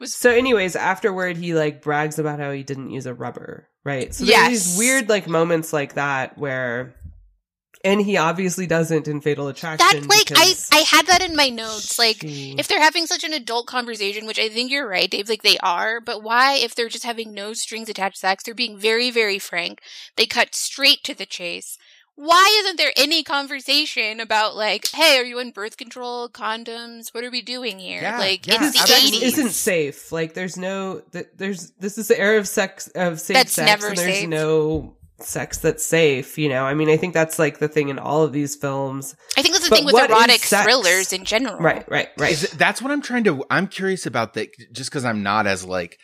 Was- 0.00 0.14
So, 0.14 0.30
anyways, 0.30 0.76
afterward, 0.76 1.36
he 1.36 1.54
like 1.54 1.82
brags 1.82 2.18
about 2.18 2.38
how 2.40 2.50
he 2.50 2.62
didn't 2.62 2.90
use 2.90 3.06
a 3.06 3.14
rubber, 3.14 3.68
right? 3.84 4.14
So 4.14 4.24
there's 4.24 4.36
Yes. 4.36 4.48
these 4.50 4.78
weird 4.78 5.08
like 5.08 5.26
moments 5.28 5.72
like 5.72 5.94
that 5.94 6.38
where, 6.38 6.94
and 7.84 8.00
he 8.00 8.16
obviously 8.16 8.66
doesn't 8.66 9.06
in 9.06 9.20
Fatal 9.20 9.48
Attraction. 9.48 10.00
That 10.00 10.08
like 10.08 10.32
I 10.36 10.54
I 10.72 10.80
had 10.80 11.06
that 11.06 11.22
in 11.22 11.36
my 11.36 11.48
notes. 11.50 11.98
Like 11.98 12.18
she- 12.22 12.54
if 12.58 12.66
they're 12.68 12.80
having 12.80 13.06
such 13.06 13.24
an 13.24 13.32
adult 13.32 13.66
conversation, 13.66 14.26
which 14.26 14.38
I 14.38 14.48
think 14.48 14.70
you're 14.70 14.88
right, 14.88 15.10
Dave, 15.10 15.28
like 15.28 15.42
they 15.42 15.58
are, 15.58 16.00
but 16.00 16.22
why, 16.22 16.54
if 16.54 16.74
they're 16.74 16.88
just 16.88 17.04
having 17.04 17.32
no 17.32 17.52
strings 17.52 17.88
attached 17.88 18.18
sex, 18.18 18.44
they're 18.44 18.54
being 18.54 18.78
very, 18.78 19.10
very 19.10 19.38
frank. 19.38 19.80
They 20.16 20.26
cut 20.26 20.54
straight 20.54 21.04
to 21.04 21.14
the 21.14 21.26
chase. 21.26 21.78
Why 22.16 22.60
isn't 22.62 22.76
there 22.76 22.92
any 22.96 23.24
conversation 23.24 24.20
about 24.20 24.54
like, 24.54 24.86
hey, 24.92 25.18
are 25.18 25.24
you 25.24 25.40
on 25.40 25.50
birth 25.50 25.76
control, 25.76 26.28
condoms? 26.28 27.12
What 27.12 27.24
are 27.24 27.30
we 27.30 27.42
doing 27.42 27.80
here? 27.80 28.02
Yeah, 28.02 28.18
like 28.20 28.46
yeah, 28.46 28.58
it's 28.60 28.80
the 28.88 28.94
eighties. 28.94 29.36
isn't 29.36 29.50
safe. 29.50 30.12
Like, 30.12 30.32
there's 30.34 30.56
no, 30.56 31.02
th- 31.10 31.26
there's 31.36 31.72
this 31.72 31.98
is 31.98 32.06
the 32.06 32.16
era 32.20 32.38
of 32.38 32.46
sex 32.46 32.86
of 32.94 33.20
safe 33.20 33.34
That's 33.34 33.54
sex, 33.54 33.66
never 33.66 33.88
and 33.88 33.98
there's 33.98 34.18
safe. 34.18 34.28
no 34.28 34.96
sex 35.20 35.58
that's 35.58 35.84
safe. 35.84 36.38
You 36.38 36.48
know, 36.48 36.64
I 36.64 36.74
mean, 36.74 36.88
I 36.88 36.96
think 36.96 37.14
that's 37.14 37.38
like 37.38 37.58
the 37.58 37.68
thing 37.68 37.88
in 37.88 37.98
all 37.98 38.22
of 38.22 38.32
these 38.32 38.54
films. 38.54 39.14
I 39.36 39.42
think 39.42 39.54
that's 39.54 39.64
the 39.64 39.70
But 39.70 39.76
thing 39.76 39.86
with 39.86 40.10
erotic 40.10 40.40
thrillers 40.40 41.12
in 41.12 41.24
general. 41.24 41.58
Right, 41.58 41.88
right, 41.90 42.08
right. 42.18 42.32
Is 42.32 42.44
it, 42.44 42.50
that's 42.52 42.82
what 42.82 42.90
I'm 42.90 43.02
trying 43.02 43.24
to. 43.24 43.44
I'm 43.50 43.68
curious 43.68 44.06
about 44.06 44.34
that, 44.34 44.48
just 44.72 44.90
because 44.90 45.04
I'm 45.04 45.22
not 45.22 45.46
as 45.46 45.64
like 45.64 45.98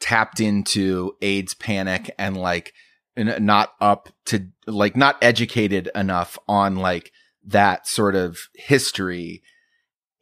tapped 0.00 0.40
into 0.40 1.12
AIDS 1.22 1.54
panic 1.54 2.14
and 2.18 2.36
like 2.36 2.72
n- 3.16 3.44
not 3.44 3.72
up 3.80 4.08
to 4.26 4.48
like 4.66 4.96
not 4.96 5.16
educated 5.22 5.90
enough 5.94 6.38
on 6.48 6.76
like 6.76 7.12
that 7.44 7.86
sort 7.86 8.14
of 8.14 8.38
history. 8.54 9.42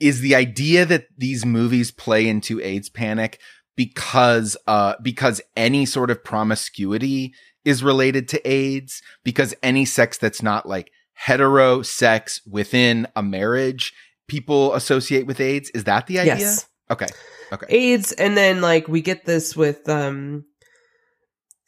Is 0.01 0.21
the 0.21 0.35
idea 0.35 0.85
that 0.85 1.07
these 1.17 1.47
movies 1.47 1.91
play 1.91 2.29
into 2.29 2.61
AIDS 2.61 2.91
panic 2.91 3.39
because 3.77 4.57
uh 4.67 4.95
because 5.03 5.41
any 5.57 5.87
sort 5.87 6.11
of 6.11 6.23
promiscuity 6.23 7.33
is 7.65 7.83
related 7.83 8.29
to 8.29 8.49
AIDS 8.49 9.01
because 9.23 9.55
any 9.63 9.85
sex 9.85 10.19
that's 10.19 10.43
not 10.43 10.69
like 10.69 10.91
hetero 11.15 11.83
sex 11.83 12.41
within 12.51 13.07
a 13.17 13.23
marriage 13.23 13.93
people 14.27 14.75
associate 14.75 15.27
with 15.27 15.41
AIDS. 15.41 15.71
Is 15.71 15.85
that 15.85 16.07
the 16.07 16.19
idea? 16.21 16.37
Yes. 16.39 16.67
Okay. 16.91 17.07
Okay. 17.53 17.67
AIDS, 17.69 18.13
and 18.13 18.37
then 18.37 18.61
like 18.61 18.89
we 18.89 19.01
get 19.01 19.25
this 19.27 19.57
with 19.57 19.89
um. 19.89 20.45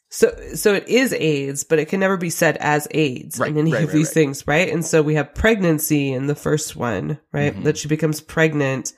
So, 0.09 0.33
so 0.55 0.73
it 0.73 0.89
is 0.89 1.13
AIDS, 1.13 1.65
but 1.65 1.79
it 1.79 1.89
can 1.89 2.01
never 2.01 2.17
be 2.17 2.31
said 2.31 2.57
as 2.59 2.87
AIDS 2.93 3.39
Right, 3.39 3.51
in 3.51 3.59
any 3.59 3.73
right, 3.73 3.83
of 3.83 3.89
right, 3.89 3.95
these 3.95 4.13
things, 4.13 4.47
right? 4.47 4.73
And 4.73 4.85
so 4.85 5.03
we 5.03 5.17
have 5.17 5.35
pregnancy 5.35 6.13
in 6.13 6.27
the 6.29 6.35
first 6.35 6.77
one, 6.77 7.19
right? 7.33 7.55
Mhm. 7.55 7.65
That 7.65 7.77
she 7.77 7.89
becomes 7.89 8.21
pregnant, 8.21 8.93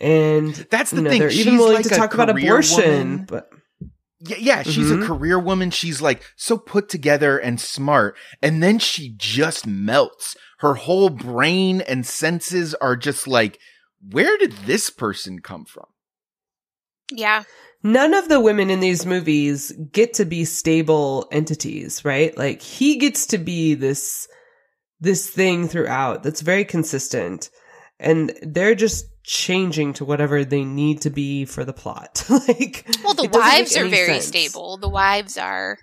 and 0.00 0.52
That's 0.70 0.90
the 0.90 0.96
you 0.96 1.02
know, 1.02 1.10
thing. 1.10 1.20
they're 1.20 1.30
She's 1.30 1.46
even 1.46 1.58
willing 1.58 1.74
like 1.76 1.84
to 1.88 1.94
talk 1.94 2.12
about 2.12 2.28
abortion, 2.28 2.82
woman. 3.10 3.26
but 3.28 3.50
Yeah, 4.24 4.36
yeah, 4.38 4.62
she's 4.62 4.90
Mhm. 4.90 5.02
a 5.02 5.06
career 5.06 5.38
woman. 5.38 5.70
She's 5.70 6.00
like 6.00 6.22
so 6.36 6.56
put 6.56 6.88
together 6.88 7.38
and 7.38 7.60
smart. 7.60 8.16
And 8.40 8.62
then 8.62 8.78
she 8.78 9.14
just 9.16 9.66
melts. 9.66 10.36
Her 10.58 10.74
whole 10.74 11.10
brain 11.10 11.80
and 11.80 12.06
senses 12.06 12.74
are 12.74 12.94
just 12.96 13.26
like, 13.26 13.58
where 14.10 14.38
did 14.38 14.52
this 14.66 14.90
person 14.90 15.40
come 15.40 15.64
from? 15.64 15.86
Yeah. 17.10 17.44
none 17.84 18.14
of 18.14 18.28
the 18.28 18.38
women 18.38 18.70
in 18.70 18.78
these 18.78 19.04
movies 19.04 19.72
get 19.90 20.14
to 20.14 20.24
be 20.24 20.44
stable 20.44 21.26
entities, 21.32 22.04
right? 22.04 22.36
Like 22.38 22.62
he 22.62 22.96
gets 22.96 23.26
to 23.26 23.38
be 23.38 23.74
this 23.74 24.28
this 25.00 25.28
thing 25.28 25.66
throughout 25.66 26.22
that's 26.22 26.42
very 26.42 26.64
consistent 26.64 27.50
and 27.98 28.32
they're 28.42 28.76
just 28.76 29.04
changing 29.24 29.92
to 29.94 30.04
whatever 30.04 30.44
they 30.44 30.64
need 30.64 31.00
to 31.02 31.10
be 31.10 31.44
for 31.44 31.64
the 31.64 31.72
plot. 31.72 32.24
like 32.30 32.84
Well, 33.04 33.14
the 33.14 33.24
it 33.24 33.32
doesn't 33.32 33.32
make 33.32 33.34
wives 33.34 33.76
are 33.76 33.88
very 33.88 34.20
sense. 34.20 34.26
stable. 34.26 34.76
The 34.76 34.88
wives 34.88 35.38
are 35.38 35.78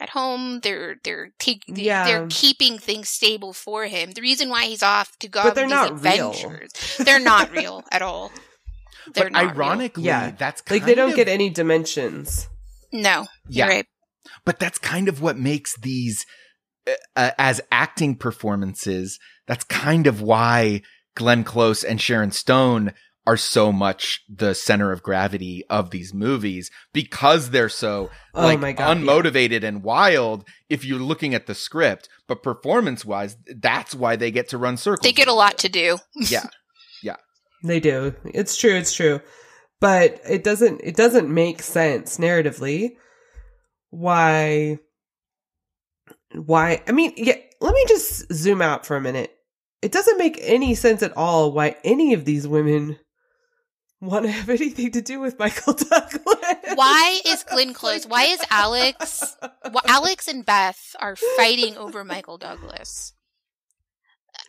at 0.00 0.10
home. 0.10 0.60
They're 0.62 0.96
they're 1.04 1.30
take, 1.38 1.64
Yeah. 1.66 2.04
they're 2.04 2.26
keeping 2.30 2.78
things 2.78 3.08
stable 3.08 3.52
for 3.52 3.84
him. 3.86 4.12
The 4.12 4.22
reason 4.22 4.48
why 4.48 4.64
he's 4.66 4.82
off 4.82 5.16
to 5.18 5.28
go 5.28 5.42
But 5.42 5.54
they're 5.54 5.64
these 5.64 5.70
not 5.70 6.02
real. 6.02 6.34
they're 6.98 7.20
not 7.20 7.50
real 7.52 7.84
at 7.92 8.02
all. 8.02 8.30
They're 9.14 9.26
but 9.26 9.32
not 9.34 9.42
real. 9.42 9.50
ironically, 9.52 10.02
Yeah. 10.02 10.32
that's 10.32 10.60
kind 10.62 10.80
Like 10.80 10.86
they 10.86 10.96
don't 10.96 11.10
of- 11.10 11.16
get 11.16 11.28
any 11.28 11.48
dimensions. 11.48 12.48
no, 12.92 13.26
Yeah. 13.48 13.66
you're 13.66 13.74
right. 13.76 13.86
but 14.44 14.58
that's 14.58 14.78
kind 14.78 15.08
of 15.08 15.20
what 15.22 15.38
makes 15.38 15.76
these 15.78 16.26
uh, 16.88 16.92
uh, 17.14 17.30
as 17.38 17.60
acting 17.70 18.16
performances 18.16 19.20
that's 19.46 19.62
kind 19.64 20.08
of 20.08 20.20
why 20.22 20.82
glenn 21.16 21.42
close 21.42 21.82
and 21.82 22.00
sharon 22.00 22.30
stone 22.30 22.92
are 23.26 23.36
so 23.36 23.72
much 23.72 24.22
the 24.28 24.54
center 24.54 24.92
of 24.92 25.02
gravity 25.02 25.64
of 25.68 25.90
these 25.90 26.14
movies 26.14 26.70
because 26.92 27.50
they're 27.50 27.68
so 27.68 28.08
Oh 28.34 28.44
like 28.44 28.60
my 28.60 28.72
God, 28.72 28.96
unmotivated 28.96 29.64
and 29.64 29.82
wild 29.82 30.46
if 30.68 30.84
you're 30.84 31.00
looking 31.00 31.34
at 31.34 31.46
the 31.46 31.54
script 31.54 32.08
but 32.28 32.44
performance 32.44 33.04
wise 33.04 33.36
that's 33.56 33.96
why 33.96 34.14
they 34.14 34.30
get 34.30 34.48
to 34.50 34.58
run 34.58 34.76
circles 34.76 35.02
They 35.02 35.12
get 35.12 35.26
a 35.26 35.32
lot 35.32 35.58
to 35.58 35.68
do. 35.68 35.98
Yeah 36.14 36.46
yeah 37.02 37.16
They 37.64 37.80
do. 37.80 38.14
It's 38.24 38.56
true, 38.56 38.74
it's 38.76 38.94
true. 38.94 39.20
But 39.80 40.20
it 40.28 40.44
doesn't 40.44 40.80
it 40.84 40.94
doesn't 40.96 41.28
make 41.28 41.62
sense 41.62 42.18
narratively. 42.18 42.90
why 43.90 44.78
why 46.32 46.82
I 46.86 46.92
mean, 46.92 47.12
yeah, 47.16 47.36
let 47.60 47.74
me 47.74 47.84
just 47.88 48.32
zoom 48.32 48.62
out 48.62 48.86
for 48.86 48.96
a 48.96 49.00
minute. 49.00 49.35
It 49.82 49.92
doesn't 49.92 50.18
make 50.18 50.38
any 50.40 50.74
sense 50.74 51.02
at 51.02 51.16
all 51.16 51.52
why 51.52 51.76
any 51.84 52.14
of 52.14 52.24
these 52.24 52.48
women 52.48 52.98
want 54.00 54.24
to 54.24 54.30
have 54.30 54.48
anything 54.48 54.90
to 54.92 55.00
do 55.00 55.20
with 55.20 55.38
Michael 55.38 55.72
Douglas. 55.90 56.74
Why 56.74 57.20
is 57.26 57.44
Glenn 57.44 57.72
Close? 57.74 58.06
Why 58.06 58.24
is 58.24 58.40
Alex? 58.50 59.36
Well, 59.42 59.82
Alex 59.86 60.28
and 60.28 60.44
Beth 60.44 60.94
are 61.00 61.16
fighting 61.16 61.76
over 61.76 62.04
Michael 62.04 62.38
Douglas. 62.38 63.12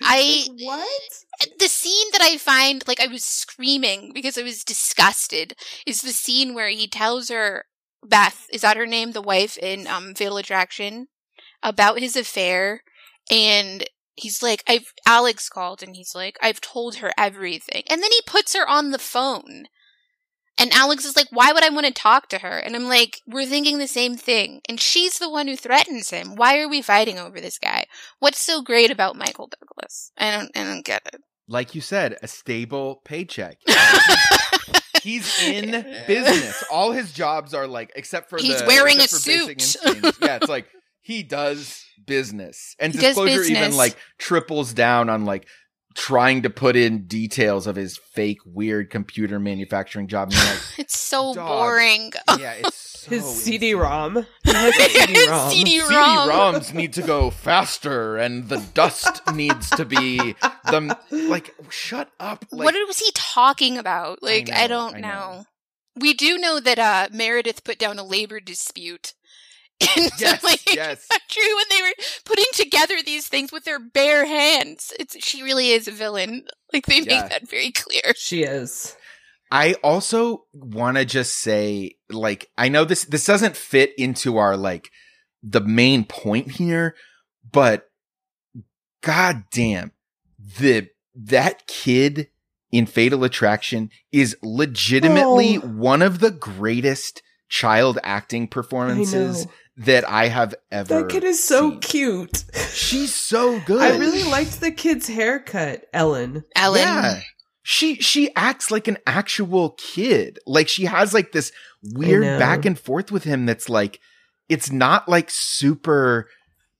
I 0.01 0.45
what? 0.59 1.59
the 1.59 1.67
scene 1.67 2.07
that 2.11 2.21
I 2.21 2.37
find 2.37 2.83
like 2.87 2.99
I 2.99 3.07
was 3.07 3.23
screaming 3.23 4.11
because 4.13 4.37
I 4.37 4.43
was 4.43 4.63
disgusted 4.63 5.53
is 5.85 6.01
the 6.01 6.11
scene 6.11 6.53
where 6.53 6.69
he 6.69 6.87
tells 6.87 7.29
her 7.29 7.65
Beth 8.05 8.47
is 8.51 8.61
that 8.61 8.77
her 8.77 8.85
name 8.85 9.13
the 9.13 9.21
wife 9.21 9.57
in 9.57 9.87
um 9.87 10.13
Fatal 10.13 10.37
Attraction 10.37 11.07
about 11.63 11.99
his 11.99 12.15
affair 12.15 12.83
and 13.31 13.85
he's 14.17 14.43
like 14.43 14.63
I've 14.67 14.93
Alex 15.05 15.49
called 15.49 15.81
and 15.81 15.95
he's 15.95 16.13
like 16.13 16.37
I've 16.41 16.61
told 16.61 16.95
her 16.95 17.11
everything. 17.17 17.83
And 17.89 18.01
then 18.01 18.11
he 18.11 18.21
puts 18.25 18.55
her 18.55 18.67
on 18.67 18.91
the 18.91 18.99
phone. 18.99 19.65
And 20.59 20.71
Alex 20.73 21.05
is 21.05 21.15
like 21.15 21.27
why 21.31 21.53
would 21.53 21.63
I 21.63 21.69
want 21.69 21.85
to 21.85 21.93
talk 21.93 22.27
to 22.29 22.39
her? 22.39 22.57
And 22.57 22.75
I'm 22.75 22.85
like 22.85 23.21
we're 23.27 23.45
thinking 23.45 23.77
the 23.77 23.87
same 23.87 24.17
thing. 24.17 24.61
And 24.67 24.79
she's 24.79 25.19
the 25.19 25.29
one 25.29 25.47
who 25.47 25.55
threatens 25.55 26.09
him. 26.09 26.35
Why 26.35 26.59
are 26.59 26.67
we 26.67 26.81
fighting 26.81 27.17
over 27.17 27.39
this 27.39 27.59
guy? 27.59 27.85
What's 28.19 28.41
so 28.41 28.61
great 28.61 28.91
about 28.91 29.15
Michael 29.15 29.49
Douglas? 29.49 30.11
I 30.17 30.31
don't 30.31 30.57
I 30.57 30.63
don't 30.63 30.85
get 30.85 31.03
it. 31.13 31.21
Like 31.47 31.75
you 31.75 31.81
said, 31.81 32.17
a 32.21 32.27
stable 32.27 33.01
paycheck. 33.05 33.57
He's 35.07 35.41
in 35.47 35.71
business. 36.05 36.63
All 36.69 36.91
his 36.91 37.13
jobs 37.13 37.53
are 37.53 37.67
like, 37.67 37.93
except 37.95 38.29
for 38.29 38.37
He's 38.37 38.59
the, 38.59 38.67
wearing 38.67 38.97
a 38.99 39.07
suit. 39.07 39.77
Yeah, 40.21 40.37
it's 40.41 40.49
like 40.49 40.67
he 41.07 41.23
does 41.23 41.85
business, 42.05 42.75
and 42.79 42.91
He 42.93 42.99
does 42.99 43.15
disclosure 43.15 43.43
even 43.43 43.77
like 43.77 43.95
triples 44.17 44.73
down 44.73 45.09
on 45.09 45.23
like 45.23 45.47
trying 45.95 46.41
to 46.43 46.49
put 46.49 46.75
in 46.75 47.07
details 47.07 47.65
of 47.65 47.75
his 47.77 47.97
fake 47.97 48.39
weird 48.45 48.89
computer 48.91 49.39
manufacturing 49.39 50.07
job. 50.07 50.27
And 50.31 50.37
like, 50.37 50.59
It's 50.79 50.99
so 50.99 51.33
Dog. 51.33 51.47
boring. 51.47 52.11
yeah, 52.37 52.53
it's 52.59 52.75
so 53.01 53.09
His. 53.09 53.23
CD-ROM. 53.25 54.25
He 54.43 54.51
CD-ROM. 54.51 55.49
CD-ROM. 55.49 55.49
CD-ROMs 56.61 56.73
need 56.73 56.91
to 56.93 57.01
go 57.01 57.29
faster, 57.29 58.17
and 58.17 58.49
the 58.49 58.57
dust 58.73 59.21
needs 59.33 59.69
to 59.71 59.85
be 59.85 60.35
the 60.65 60.97
like. 61.11 61.55
Shut 61.69 62.11
up! 62.19 62.45
Like, 62.51 62.65
what 62.65 62.75
was 62.87 62.99
he 62.99 63.09
talking 63.15 63.77
about? 63.77 64.21
Like, 64.21 64.49
I, 64.53 64.63
know, 64.63 64.67
don't 64.67 64.95
I 64.97 64.99
know. 64.99 65.07
know. 65.07 65.45
We 65.95 66.13
do 66.13 66.37
know 66.37 66.59
that 66.59 66.77
uh, 66.77 67.07
Meredith 67.11 67.63
put 67.63 67.79
down 67.79 67.97
a 67.97 68.03
labor 68.03 68.39
dispute. 68.39 69.13
And 69.81 70.11
Yes, 70.19 70.43
like, 70.43 70.73
yes. 70.73 71.07
True, 71.29 71.55
when 71.55 71.65
they 71.69 71.81
were 71.81 71.93
putting 72.25 72.45
together 72.53 72.95
these 73.05 73.27
things 73.27 73.51
with 73.51 73.63
their 73.65 73.79
bare 73.79 74.25
hands. 74.25 74.91
It's 74.99 75.15
she 75.23 75.43
really 75.43 75.69
is 75.71 75.87
a 75.87 75.91
villain. 75.91 76.45
Like 76.73 76.85
they 76.85 77.01
Yeah. 77.01 77.21
make 77.21 77.29
that 77.31 77.49
very 77.49 77.71
clear. 77.71 78.13
She 78.15 78.43
is. 78.43 78.95
I 79.51 79.75
also 79.83 80.43
want 80.53 80.97
to 80.97 81.05
just 81.05 81.35
say, 81.39 81.95
like, 82.09 82.49
I 82.57 82.67
know 82.69 82.83
this 82.83 83.05
this 83.05 83.25
doesn't 83.25 83.55
fit 83.55 83.93
into 83.97 84.37
our 84.37 84.57
like 84.57 84.89
the 85.43 85.61
main 85.61 86.03
point 86.03 86.51
here, 86.51 86.95
but 87.49 87.89
god 89.01 89.43
damn, 89.51 89.91
the 90.59 90.89
that 91.15 91.65
kid 91.67 92.27
in 92.71 92.85
Fatal 92.85 93.23
Attraction 93.23 93.89
is 94.11 94.35
legitimately 94.43 95.57
Oh. 95.57 95.61
one 95.61 96.01
of 96.01 96.19
the 96.19 96.31
greatest 96.31 97.21
child 97.49 97.99
acting 98.03 98.47
performances 98.47 99.45
know. 99.45 99.51
that 99.77 100.07
I 100.09 100.27
have 100.27 100.55
ever. 100.71 101.01
That 101.01 101.09
kid 101.09 101.23
is 101.23 101.43
so 101.43 101.71
seen. 101.71 101.79
cute. 101.79 102.43
She's 102.71 103.13
so 103.15 103.59
good. 103.61 103.81
I 103.81 103.97
really 103.97 104.23
liked 104.23 104.59
the 104.59 104.71
kid's 104.71 105.07
haircut, 105.07 105.85
Ellen. 105.93 106.43
Ellen. 106.55 106.81
Yeah. 106.81 107.21
She 107.63 107.95
she 107.95 108.33
acts 108.35 108.71
like 108.71 108.87
an 108.87 108.97
actual 109.05 109.71
kid. 109.71 110.39
Like 110.45 110.69
she 110.69 110.85
has 110.85 111.13
like 111.13 111.33
this 111.33 111.51
weird 111.83 112.39
back 112.39 112.65
and 112.65 112.79
forth 112.79 113.11
with 113.11 113.23
him 113.25 113.45
that's 113.45 113.67
like 113.67 113.99
it's 114.47 114.71
not 114.71 115.09
like 115.09 115.29
super 115.29 116.29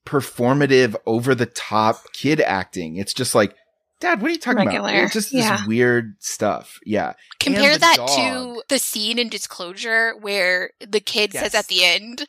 performative 0.05 0.95
over 1.05 1.35
the 1.35 1.45
top 1.45 2.01
kid 2.13 2.39
acting. 2.39 2.95
It's 2.95 3.13
just 3.13 3.35
like 3.35 3.53
Dad, 3.99 4.21
what 4.21 4.29
are 4.29 4.33
you 4.33 4.39
talking 4.39 4.65
Regular. 4.65 4.89
about? 4.89 5.03
It's 5.05 5.13
just 5.13 5.33
Yeah. 5.33 5.57
this 5.57 5.67
weird 5.67 6.15
stuff. 6.19 6.79
Yeah. 6.85 7.13
Compare 7.39 7.77
that 7.77 7.95
dog. 7.97 8.09
to 8.09 8.63
the 8.67 8.77
scene 8.79 9.17
in 9.17 9.29
Disclosure 9.29 10.13
where 10.19 10.71
the 10.79 10.99
kid 10.99 11.33
says 11.33 11.55
at 11.55 11.67
the 11.67 11.83
end, 11.83 12.27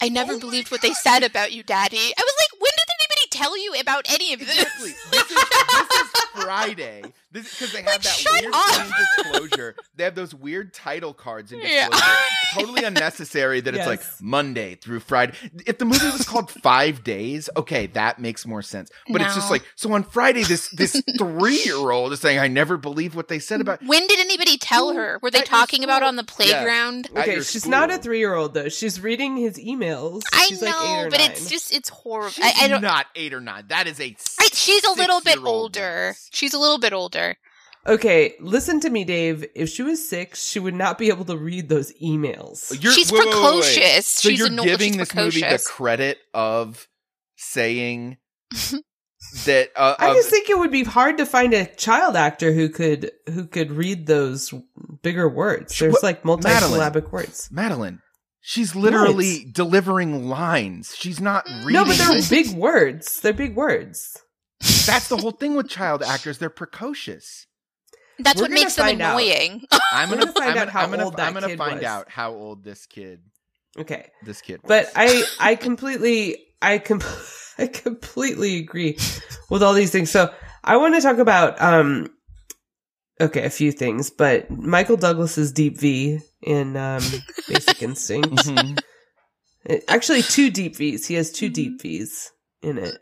I 0.00 0.08
never 0.08 0.34
Oh 0.34 0.38
believed 0.38 0.70
what 0.70 0.80
they 0.80 0.92
said 0.94 1.24
about 1.24 1.50
you, 1.52 1.64
Daddy. 1.64 1.96
I 1.96 2.20
was 2.22 2.34
like, 2.40 2.60
when 2.60 2.70
did 2.76 2.86
anybody 3.00 3.28
tell 3.32 3.58
you 3.58 3.74
about 3.80 4.06
any 4.08 4.32
of 4.32 4.38
this? 4.38 4.50
Exactly. 4.56 4.94
This 5.10 5.30
is, 5.30 5.36
this 5.36 6.04
is 6.04 6.10
Friday. 6.44 7.02
This 7.30 7.50
because 7.58 7.72
they 7.72 7.78
have 7.82 7.86
Like, 7.88 8.02
that 8.02 8.08
shut 8.14 8.40
weird 8.40 8.54
up. 8.54 8.70
thing 8.74 8.86
in 8.86 9.32
disclosure. 9.38 9.76
They 9.96 10.04
have 10.04 10.14
those 10.14 10.34
weird 10.34 10.72
title 10.72 11.12
cards 11.12 11.52
in 11.52 11.60
Yeah. 11.62 11.88
disclosure. 11.88 12.14
totally 12.54 12.84
unnecessary 12.84 13.60
that 13.60 13.74
it's 13.74 13.86
like 13.86 14.00
Monday 14.20 14.76
through 14.76 15.00
Friday. 15.00 15.34
If 15.66 15.76
the 15.78 15.84
movie 15.84 16.06
was 16.06 16.26
called 16.26 16.50
Five 16.62 17.04
Days, 17.04 17.50
okay, 17.56 17.86
that 17.88 18.18
makes 18.18 18.46
more 18.46 18.62
sense. 18.62 18.90
But 19.10 19.20
it's 19.20 19.34
just 19.34 19.50
like 19.50 19.62
so 19.76 19.92
on 19.92 20.04
Friday, 20.04 20.42
this 20.44 20.68
this 20.70 21.02
three 21.18 21.62
year 21.64 21.90
old 21.90 22.12
is 22.12 22.20
saying, 22.20 22.38
"I 22.38 22.48
never 22.48 22.76
believe 22.78 23.14
what 23.14 23.28
they 23.28 23.38
said 23.38 23.60
about." 23.60 23.82
When 23.84 24.06
did 24.06 24.20
anybody 24.20 24.56
tell 24.56 24.94
her? 24.94 25.18
Were 25.22 25.30
they 25.30 25.40
At 25.40 25.46
talking 25.46 25.84
about 25.84 26.02
on 26.02 26.16
the 26.16 26.24
playground? 26.24 27.08
At 27.14 27.22
Okay, 27.24 27.34
your 27.34 27.42
she's 27.44 27.66
not 27.66 27.90
a 27.90 27.98
three-year-old 27.98 28.54
though. 28.54 28.68
She's 28.70 29.00
reading 29.00 29.36
his 29.36 29.58
emails. 29.58 30.22
I 30.32 30.46
she's 30.46 30.62
know, 30.62 30.68
like 30.68 30.76
eight 30.88 31.06
or 31.06 31.10
but 31.10 31.18
nine. 31.20 31.30
it's 31.32 31.50
just 31.50 31.72
it's 31.74 31.88
horrible. 31.90 32.30
She's 32.30 32.44
I, 32.44 32.64
I 32.64 32.68
don't. 32.68 32.80
not 32.80 33.06
eight 33.14 33.34
or 33.34 33.40
nine. 33.40 33.64
That 33.68 33.86
is 33.86 34.00
a. 34.00 34.16
I, 34.40 34.48
she's 34.52 34.84
a 34.84 34.92
little 34.92 35.20
bit 35.20 35.38
older. 35.42 35.80
woman. 35.80 36.14
She's 36.30 36.54
a 36.54 36.58
little 36.58 36.78
bit 36.78 36.92
older. 36.94 37.17
Okay, 37.86 38.34
listen 38.40 38.80
to 38.80 38.90
me, 38.90 39.04
Dave. 39.04 39.46
If 39.54 39.70
she 39.70 39.82
was 39.82 40.06
six, 40.06 40.44
she 40.44 40.58
would 40.58 40.74
not 40.74 40.98
be 40.98 41.08
able 41.08 41.24
to 41.26 41.36
read 41.36 41.68
those 41.70 41.92
emails. 42.02 42.70
You're- 42.82 42.94
she's 42.94 43.10
wait, 43.10 43.20
wait, 43.20 43.26
wait, 43.28 43.34
wait. 43.34 43.42
precocious. 43.42 44.06
So 44.06 44.28
she's 44.28 44.38
you're 44.38 44.48
anno- 44.48 44.64
giving 44.64 44.92
she's 44.92 44.96
this 44.98 45.14
movie 45.14 45.40
the 45.40 45.62
credit 45.64 46.18
of 46.34 46.86
saying 47.36 48.18
that. 49.46 49.70
Uh, 49.76 49.94
I 49.98 50.08
of- 50.10 50.16
just 50.16 50.28
think 50.28 50.50
it 50.50 50.58
would 50.58 50.70
be 50.70 50.84
hard 50.84 51.16
to 51.18 51.24
find 51.26 51.54
a 51.54 51.66
child 51.66 52.16
actor 52.16 52.52
who 52.52 52.68
could 52.68 53.10
who 53.32 53.46
could 53.46 53.70
read 53.70 54.06
those 54.06 54.52
bigger 55.02 55.28
words. 55.28 55.78
There's 55.78 55.94
What- 55.94 56.02
like 56.02 56.24
multi-syllabic 56.24 57.10
words. 57.12 57.48
Madeline, 57.50 58.00
she's 58.40 58.74
literally 58.74 59.46
delivering 59.50 60.28
lines. 60.28 60.94
She's 60.96 61.20
not 61.20 61.46
reading. 61.64 61.72
No, 61.72 61.84
but 61.86 61.96
they're 61.96 62.20
big 62.28 62.50
words. 62.54 63.20
They're 63.20 63.32
big 63.32 63.54
words. 63.56 64.22
That's 64.88 65.08
the 65.08 65.16
whole 65.16 65.30
thing 65.30 65.54
with 65.54 65.68
child 65.68 66.02
actors. 66.02 66.38
They're 66.38 66.50
precocious. 66.50 67.46
That's 68.18 68.40
We're 68.40 68.46
what 68.46 68.50
makes 68.50 68.74
them 68.74 68.86
find 68.86 69.00
out. 69.02 69.12
annoying. 69.20 69.62
I'm 69.92 70.08
gonna, 70.08 70.22
gonna 70.26 70.32
find 70.32 70.50
I'm 70.50 70.50
out 70.50 70.54
gonna, 70.58 70.70
how 70.72 70.82
I'm 70.84 70.90
gonna, 70.90 71.04
old 71.04 71.16
that 71.18 71.26
I'm 71.28 71.34
gonna 71.34 71.46
kid 71.48 71.58
find 71.58 71.74
was. 71.76 71.84
out 71.84 72.10
how 72.10 72.32
old 72.32 72.64
this 72.64 72.86
kid, 72.86 73.20
Okay. 73.78 74.10
this 74.24 74.40
kid. 74.40 74.60
But. 74.64 74.90
I 74.96 75.22
I 75.40 75.54
completely 75.54 76.36
I 76.60 76.78
com- 76.78 77.00
I 77.58 77.66
completely 77.68 78.56
agree 78.58 78.98
with 79.50 79.62
all 79.62 79.72
these 79.74 79.92
things. 79.92 80.10
So 80.10 80.32
I 80.64 80.76
want 80.78 80.94
to 80.96 81.00
talk 81.00 81.18
about 81.18 81.60
um 81.62 82.08
okay, 83.20 83.44
a 83.44 83.50
few 83.50 83.70
things, 83.72 84.10
but 84.10 84.50
Michael 84.50 84.96
Douglas's 84.96 85.52
Deep 85.52 85.78
V 85.78 86.18
in 86.42 86.76
um 86.76 87.02
Basic 87.48 87.82
Instinct. 87.82 88.28
Mhm. 88.30 88.80
It- 89.64 89.84
Actually 89.86 90.22
two 90.22 90.50
Deep 90.50 90.74
Vs. 90.76 91.06
He 91.06 91.14
has 91.14 91.30
two 91.30 91.48
Deep 91.50 91.80
Vs 91.82 92.32
in 92.62 92.78
it. 92.78 92.98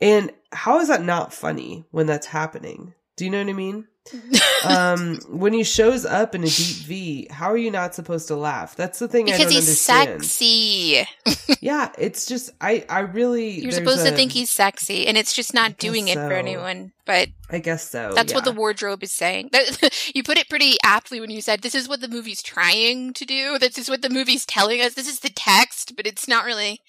And 0.00 0.32
how 0.52 0.80
is 0.80 0.88
that 0.88 1.02
not 1.02 1.32
funny 1.32 1.84
when 1.90 2.06
that's 2.06 2.26
happening? 2.26 2.94
Do 3.16 3.24
you 3.24 3.30
know 3.30 3.38
what 3.38 3.50
I 3.50 3.52
mean? 3.52 3.86
Um 4.64 5.20
when 5.28 5.52
he 5.52 5.62
shows 5.62 6.04
up 6.04 6.34
in 6.34 6.42
a 6.42 6.48
deep 6.48 6.76
V, 6.86 7.28
how 7.30 7.46
are 7.46 7.56
you 7.56 7.70
not 7.70 7.94
supposed 7.94 8.26
to 8.28 8.34
laugh? 8.34 8.74
That's 8.74 8.98
the 8.98 9.06
thing 9.06 9.28
I 9.28 9.32
because 9.32 9.44
don't 9.44 9.52
he's 9.52 9.68
understand. 9.68 10.24
sexy. 10.24 11.06
Yeah, 11.60 11.92
it's 11.98 12.26
just 12.26 12.50
I 12.60 12.84
I 12.88 13.00
really 13.00 13.60
You're 13.60 13.70
supposed 13.70 14.04
to 14.06 14.12
think 14.12 14.32
he's 14.32 14.50
sexy, 14.50 15.06
and 15.06 15.16
it's 15.16 15.34
just 15.34 15.54
not 15.54 15.78
doing 15.78 16.08
it 16.08 16.14
for 16.14 16.32
anyone. 16.32 16.92
But 17.04 17.28
I 17.50 17.58
guess 17.58 17.88
so. 17.88 18.12
that's 18.14 18.34
what 18.34 18.44
the 18.44 18.52
wardrobe 18.52 19.02
is 19.02 19.12
saying. 19.12 19.50
You 20.14 20.22
put 20.22 20.38
it 20.38 20.48
pretty 20.48 20.76
aptly 20.82 21.20
when 21.20 21.30
you 21.30 21.40
said 21.40 21.60
this 21.60 21.74
is 21.74 21.88
what 21.88 22.00
the 22.00 22.08
movie's 22.08 22.42
trying 22.42 23.12
to 23.12 23.24
do. 23.24 23.58
This 23.58 23.78
is 23.78 23.88
what 23.88 24.02
the 24.02 24.10
movie's 24.10 24.44
telling 24.46 24.80
us. 24.80 24.94
This 24.94 25.08
is 25.08 25.20
the 25.20 25.30
text, 25.30 25.94
but 25.96 26.06
it's 26.06 26.26
not 26.26 26.44
really. 26.44 26.80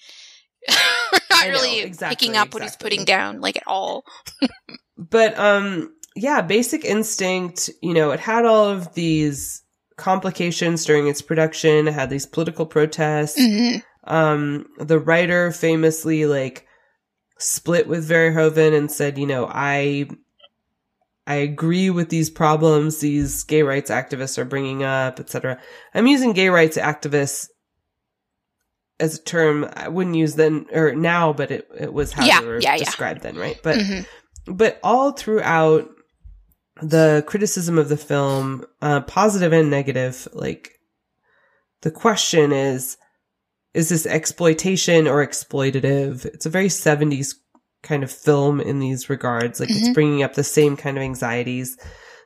We're 0.68 1.18
not 1.30 1.46
know, 1.46 1.52
really 1.52 1.80
exactly, 1.80 2.16
picking 2.16 2.36
up 2.36 2.52
what 2.52 2.62
he's 2.62 2.76
putting 2.76 3.04
down, 3.04 3.40
like 3.40 3.56
at 3.56 3.66
all. 3.66 4.04
But 4.96 5.38
um 5.38 5.94
yeah, 6.16 6.42
Basic 6.42 6.84
Instinct, 6.84 7.70
you 7.82 7.94
know, 7.94 8.10
it 8.10 8.20
had 8.20 8.44
all 8.44 8.66
of 8.68 8.92
these 8.94 9.62
complications 9.96 10.84
during 10.84 11.08
its 11.08 11.22
production, 11.22 11.88
it 11.88 11.94
had 11.94 12.10
these 12.10 12.26
political 12.26 12.66
protests. 12.66 13.40
Mhm. 13.40 13.82
Um 14.04 14.66
the 14.78 14.98
writer 14.98 15.52
famously 15.52 16.26
like 16.26 16.66
split 17.38 17.86
with 17.88 18.08
Verhoeven 18.08 18.76
and 18.76 18.90
said, 18.90 19.16
you 19.18 19.26
know, 19.26 19.48
I 19.50 20.08
I 21.26 21.34
agree 21.36 21.90
with 21.90 22.08
these 22.08 22.28
problems 22.28 22.98
these 22.98 23.44
gay 23.44 23.62
rights 23.62 23.90
activists 23.90 24.36
are 24.36 24.44
bringing 24.44 24.82
up, 24.82 25.20
etc. 25.20 25.58
I'm 25.94 26.06
using 26.06 26.32
gay 26.32 26.48
rights 26.48 26.76
activists 26.76 27.46
as 29.00 29.18
a 29.18 29.22
term 29.22 29.68
I 29.74 29.88
wouldn't 29.88 30.16
use 30.16 30.34
then 30.36 30.66
or 30.72 30.94
now, 30.94 31.32
but 31.32 31.50
it, 31.50 31.68
it 31.78 31.92
was 31.92 32.12
how 32.12 32.24
Yeah, 32.26 32.40
they 32.40 32.46
were 32.46 32.60
yeah, 32.60 32.74
yeah. 32.74 32.84
described 32.84 33.22
then, 33.22 33.36
right? 33.36 33.58
But 33.62 33.78
Mhm. 33.78 34.06
but 34.46 34.78
all 34.82 35.12
throughout 35.12 35.88
the 36.82 37.24
criticism 37.26 37.78
of 37.78 37.88
the 37.88 37.96
film, 37.96 38.64
uh, 38.80 39.00
positive 39.02 39.52
and 39.52 39.70
negative, 39.70 40.26
like 40.32 40.72
the 41.82 41.90
question 41.90 42.52
is, 42.52 42.96
is 43.74 43.88
this 43.88 44.06
exploitation 44.06 45.06
or 45.06 45.24
exploitative? 45.26 46.24
It's 46.26 46.46
a 46.46 46.50
very 46.50 46.68
70s 46.68 47.34
kind 47.82 48.02
of 48.02 48.10
film 48.10 48.60
in 48.60 48.78
these 48.78 49.08
regards. 49.10 49.60
Like 49.60 49.70
it's 49.70 49.88
Mhm. 49.88 49.94
bringing 49.94 50.22
up 50.22 50.34
the 50.34 50.44
same 50.44 50.76
kind 50.76 50.96
of 50.96 51.02
anxieties. 51.02 51.76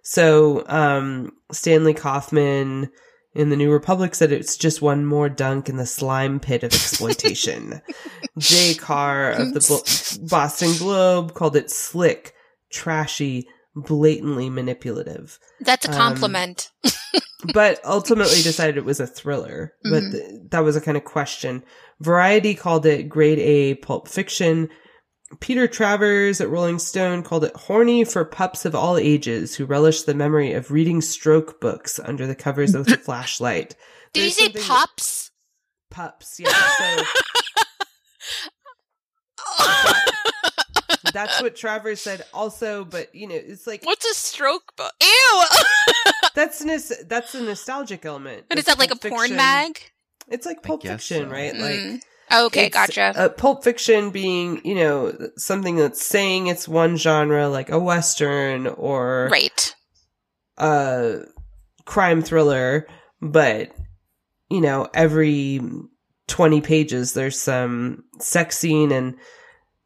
So, 0.03 0.65
um, 0.69 1.33
Stanley 1.53 1.95
Kauffmann 1.95 2.91
in 3.35 3.51
the 3.51 3.57
New 3.57 3.71
Republic 3.73 4.15
said 4.15 4.31
it's 4.33 4.57
just 4.57 4.81
one 4.83 5.05
more 5.05 5.29
dunk 5.29 5.69
in 5.69 5.77
the 5.77 5.87
slime 5.87 6.39
pit 6.41 6.63
of 6.63 6.73
exploitation. 6.73 7.81
Jay 8.39 8.75
Carr 8.75 9.31
of 9.33 9.55
the 9.55 9.61
Bo- 9.69 10.27
Boston 10.29 10.73
Globe 10.79 11.35
called 11.35 11.57
it 11.57 11.71
slick, 11.71 12.35
trashy, 12.71 13.47
blatantly 13.77 14.49
manipulative 14.51 15.39
That's 15.61 15.87
a 15.87 15.91
Um, 15.91 15.97
compliment. 15.97 16.71
but 17.53 17.81
ultimately 17.85 18.41
decided 18.43 18.77
it 18.77 18.85
was 18.85 19.01
a 19.01 19.07
thriller. 19.07 19.75
But 19.83 20.03
Mhm. 20.05 20.13
th- 20.13 20.25
that 20.51 20.61
was 20.65 20.77
a 20.77 20.81
kind 20.81 20.97
of 20.97 21.05
question. 21.05 21.65
Variety 22.01 22.55
called 22.55 22.87
it 22.87 23.09
grade 23.09 23.39
A 23.41 23.75
pulp 23.77 24.07
fiction. 24.09 24.69
Peter 25.41 25.67
Travers 25.67 26.41
at 26.41 26.49
Rolling 26.49 26.79
Stone 26.79 27.23
called 27.23 27.45
it 27.45 27.55
horny 27.57 28.05
for 28.05 28.25
pups 28.25 28.65
of 28.65 28.75
all 28.75 28.97
ages 28.97 29.55
who 29.55 29.65
relish 29.65 30.03
the 30.03 30.15
memory 30.15 30.53
of 30.53 30.71
reading 30.71 31.01
stroke 31.01 31.61
books 31.61 31.99
under 31.99 32.27
the 32.27 32.35
covers 32.35 32.75
of 32.75 32.87
the 32.87 32.97
flashlight. 33.05 33.75
Did 34.13 34.25
you 34.25 34.31
say 34.31 34.45
something 34.45 34.61
that- 34.63 34.69
pups? 34.69 35.31
Pups, 35.91 36.41
yeah. 36.41 36.49
So 36.51 37.05
that's 41.13 41.41
what 41.41 41.55
Travers 41.55 42.01
said 42.01 42.25
also, 42.33 42.85
but 42.85 43.15
you 43.15 43.29
know, 43.29 43.35
it's 43.37 43.67
like 43.67 43.85
What's 43.85 44.05
a 44.05 44.15
stroke 44.15 44.75
book? 44.77 44.93
Ew! 45.01 45.43
that's 46.35 46.65
nos- 46.65 46.93
that's 47.07 47.35
a 47.35 47.43
nostalgic 47.43 48.05
element. 48.05 48.47
but 48.49 48.59
is 48.59 48.63
It's 48.65 48.69
that 48.75 48.79
like 48.79 48.91
a 48.91 48.97
Pulp 48.97 49.13
porn 49.15 49.37
mag? 49.37 49.79
It's 50.29 50.47
like 50.47 50.63
Pulp 50.63 50.83
Fiction, 50.83 51.27
so. 51.27 51.31
right? 51.33 51.55
Like 51.55 51.79
Mm. 51.79 52.01
Okay, 52.33 52.67
it's, 52.67 52.75
gotcha. 52.75 53.13
Uh, 53.15 53.29
Pulp 53.29 53.65
Fiction 53.65 54.11
being, 54.11 54.61
you 54.65 54.75
know, 54.75 55.13
something 55.37 55.77
that's 55.77 56.05
saying 56.05 56.47
it's 56.47 56.67
one 56.67 56.97
genre, 56.97 57.49
like 57.49 57.71
a 57.71 57.79
western 57.79 58.67
or 58.67 59.29
right. 59.31 59.75
a 60.59 61.21
crime 61.85 62.23
thriller, 62.23 62.87
but 63.21 63.73
you 64.51 64.61
know, 64.61 64.89
every 64.95 65.61
twenty 66.27 66.61
pages 66.61 67.13
there's 67.13 67.39
some 67.39 68.05
sex 68.19 68.59
scene, 68.59 68.91
and 68.91 69.17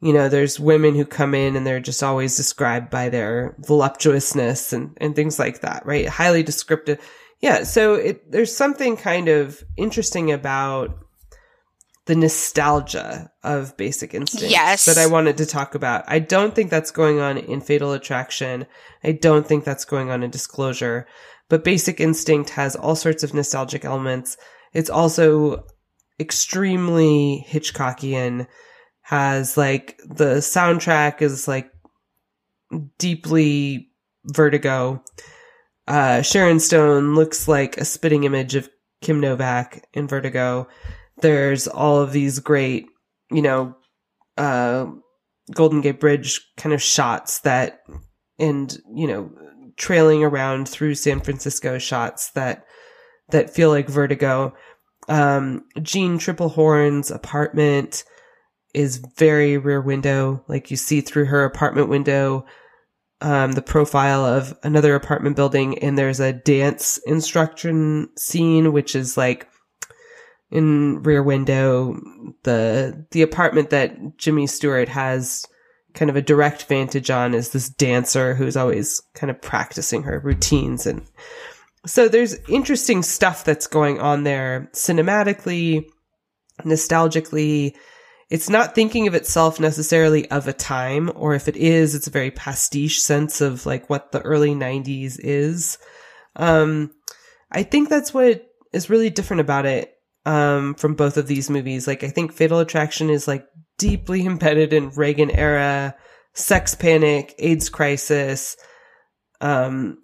you 0.01 0.13
know, 0.13 0.29
there's 0.29 0.61
women 0.61 0.95
who 0.95 1.05
come 1.05 1.35
in 1.35 1.57
and 1.57 1.67
they're 1.67 1.81
just 1.81 2.03
always 2.03 2.37
described 2.37 2.89
by 2.89 3.09
their 3.09 3.57
voluptuousness 3.59 4.73
and 4.73 4.97
and 5.01 5.17
things 5.17 5.39
like 5.39 5.61
that, 5.61 5.85
right? 5.85 6.09
Highly 6.09 6.43
descriptive. 6.43 7.01
Yeah, 7.41 7.65
so 7.65 7.95
it 7.95 8.31
there's 8.31 8.57
something 8.57 8.97
kind 8.97 9.29
of 9.29 9.63
interesting 9.77 10.33
about 10.33 10.99
the 12.09 12.17
nostalgia 12.17 13.31
of 13.45 13.77
Basic 13.77 14.15
Instinct 14.15 14.51
Yes. 14.51 14.87
that 14.87 14.97
I 14.97 15.07
wanted 15.07 15.37
to 15.37 15.45
talk 15.47 15.75
about. 15.75 16.05
I 16.09 16.19
don't 16.21 16.55
think 16.55 16.71
that's 16.71 16.91
going 16.91 17.21
on 17.21 17.37
in 17.37 17.61
Fatal 17.61 17.93
Attraction. 17.93 18.65
I 19.05 19.13
don't 19.13 19.47
think 19.47 19.65
that's 19.65 19.85
going 19.85 20.11
on 20.11 20.23
in 20.23 20.31
Disclosure. 20.31 21.07
But 21.51 21.65
Basic 21.65 22.01
Instinct 22.01 22.49
has 22.51 22.75
all 22.75 22.97
sorts 22.97 23.23
of 23.25 23.35
nostalgic 23.35 23.85
elements. 23.85 24.39
It's 24.73 24.89
also 24.89 25.67
extremely 26.19 27.47
Hitchcockian. 27.47 28.47
Has 29.03 29.59
like 29.59 29.99
the 30.07 30.37
soundtrack 30.37 31.21
is 31.21 31.47
like 31.47 31.71
deeply 32.97 33.91
Vertigo. 34.25 35.03
Uh, 35.87 36.23
Sharon 36.23 36.61
Stone 36.61 37.15
looks 37.15 37.49
like 37.49 37.77
a 37.77 37.85
spitting 37.85 38.25
image 38.25 38.55
of 38.55 38.71
Kim 39.03 39.21
Novak 39.21 39.87
in 39.93 40.09
Vertigo. 40.09 40.69
There's 41.21 41.67
all 41.67 42.01
of 42.01 42.13
these 42.13 42.39
great, 42.39 42.87
you 43.31 43.43
know, 43.43 43.77
uh, 44.37 44.87
Golden 45.53 45.81
Gate 45.81 46.01
Bridge 46.01 46.41
kind 46.57 46.75
of 46.75 46.83
shots 46.83 47.41
that, 47.41 47.81
and, 48.39 48.77
you 48.95 49.07
know, 49.07 49.31
trailing 49.77 50.23
around 50.23 50.69
through 50.69 50.95
San 50.95 51.21
Francisco 51.21 51.79
shots 51.79 52.31
that, 52.31 52.65
that 53.31 53.55
feel 53.55 53.71
like 53.71 53.89
Vertigo. 53.89 54.55
Um, 55.09 55.65
Jeanne 55.83 56.19
Tripplehorn's 56.19 57.11
apartment 57.11 58.05
is 58.75 59.03
very 59.17 59.57
rear 59.57 59.81
window. 59.81 60.45
Like 60.49 60.71
you 60.71 60.77
see 60.77 61.01
through 61.01 61.27
her 61.27 61.45
apartment 61.45 61.89
window, 61.89 62.45
um, 63.21 63.53
the 63.53 63.63
profile 63.63 64.25
of 64.25 64.57
another 64.63 64.95
apartment 64.95 65.35
building 65.35 65.79
and 65.79 65.99
there's 65.99 66.21
a 66.21 66.33
dance 66.33 66.99
instruction 67.07 68.09
scene, 68.17 68.73
which 68.73 68.95
is 68.95 69.17
like 69.17 69.49
in 70.51 71.03
rear 71.03 71.23
window, 71.23 72.01
the, 72.45 73.07
the 73.11 73.23
apartment 73.23 73.71
that 73.71 74.17
Jimmy 74.17 74.47
Stewart 74.47 74.89
has 74.89 75.45
kind 75.95 76.11
of 76.11 76.17
a 76.17 76.23
direct 76.23 76.65
vantage 76.65 77.11
on 77.11 77.35
is 77.35 77.51
this 77.51 77.69
dancer 77.69 78.35
who's 78.35 78.57
always 78.57 79.03
kind 79.15 79.31
of 79.31 79.41
practicing 79.41 80.03
her 80.05 80.21
routines. 80.21 80.87
And 80.87 81.03
so 81.87 82.09
there's 82.09 82.37
interesting 82.49 83.03
stuff 83.03 83.45
that's 83.45 83.67
going 83.67 84.01
on 84.01 84.25
there 84.25 84.71
cinematically, 84.73 85.85
nostalgically. 86.63 87.75
It's 88.31 88.49
not 88.49 88.75
thinking 88.75 89.07
of 89.07 89.15
itself 89.15 89.59
necessarily 89.59 90.31
of 90.31 90.47
a 90.47 90.53
time, 90.53 91.11
or 91.15 91.35
if 91.35 91.49
it 91.49 91.57
is, 91.57 91.95
it's 91.95 92.07
a 92.07 92.11
very 92.13 92.31
pastiche 92.31 93.01
sense 93.01 93.41
of 93.41 93.67
like 93.67 93.89
what 93.91 94.13
the 94.13 94.21
early 94.23 94.55
90s 94.55 95.19
is. 95.19 95.79
Um, 96.37 96.93
I 97.51 97.63
think 97.63 97.89
that's 97.89 98.13
what 98.13 98.47
is 98.73 98.91
really 98.91 99.11
different 99.11 99.41
about 99.41 99.67
it 99.67 99.98
um, 100.29 100.75
from 100.75 100.95
both 100.95 101.17
of 101.17 101.27
these 101.27 101.49
movies. 101.49 101.87
Like, 101.87 102.05
I 102.05 102.11
think 102.11 102.35
Fatal 102.35 102.59
Attraction 102.59 103.09
is 103.09 103.27
like 103.27 103.47
deeply 103.79 104.27
embedded 104.27 104.75
in 104.75 104.91
Reagan 104.91 105.31
era, 105.31 105.97
sex 106.35 106.75
panic, 106.75 107.35
AIDS 107.39 107.71
crisis, 107.71 108.57
um, 109.41 109.99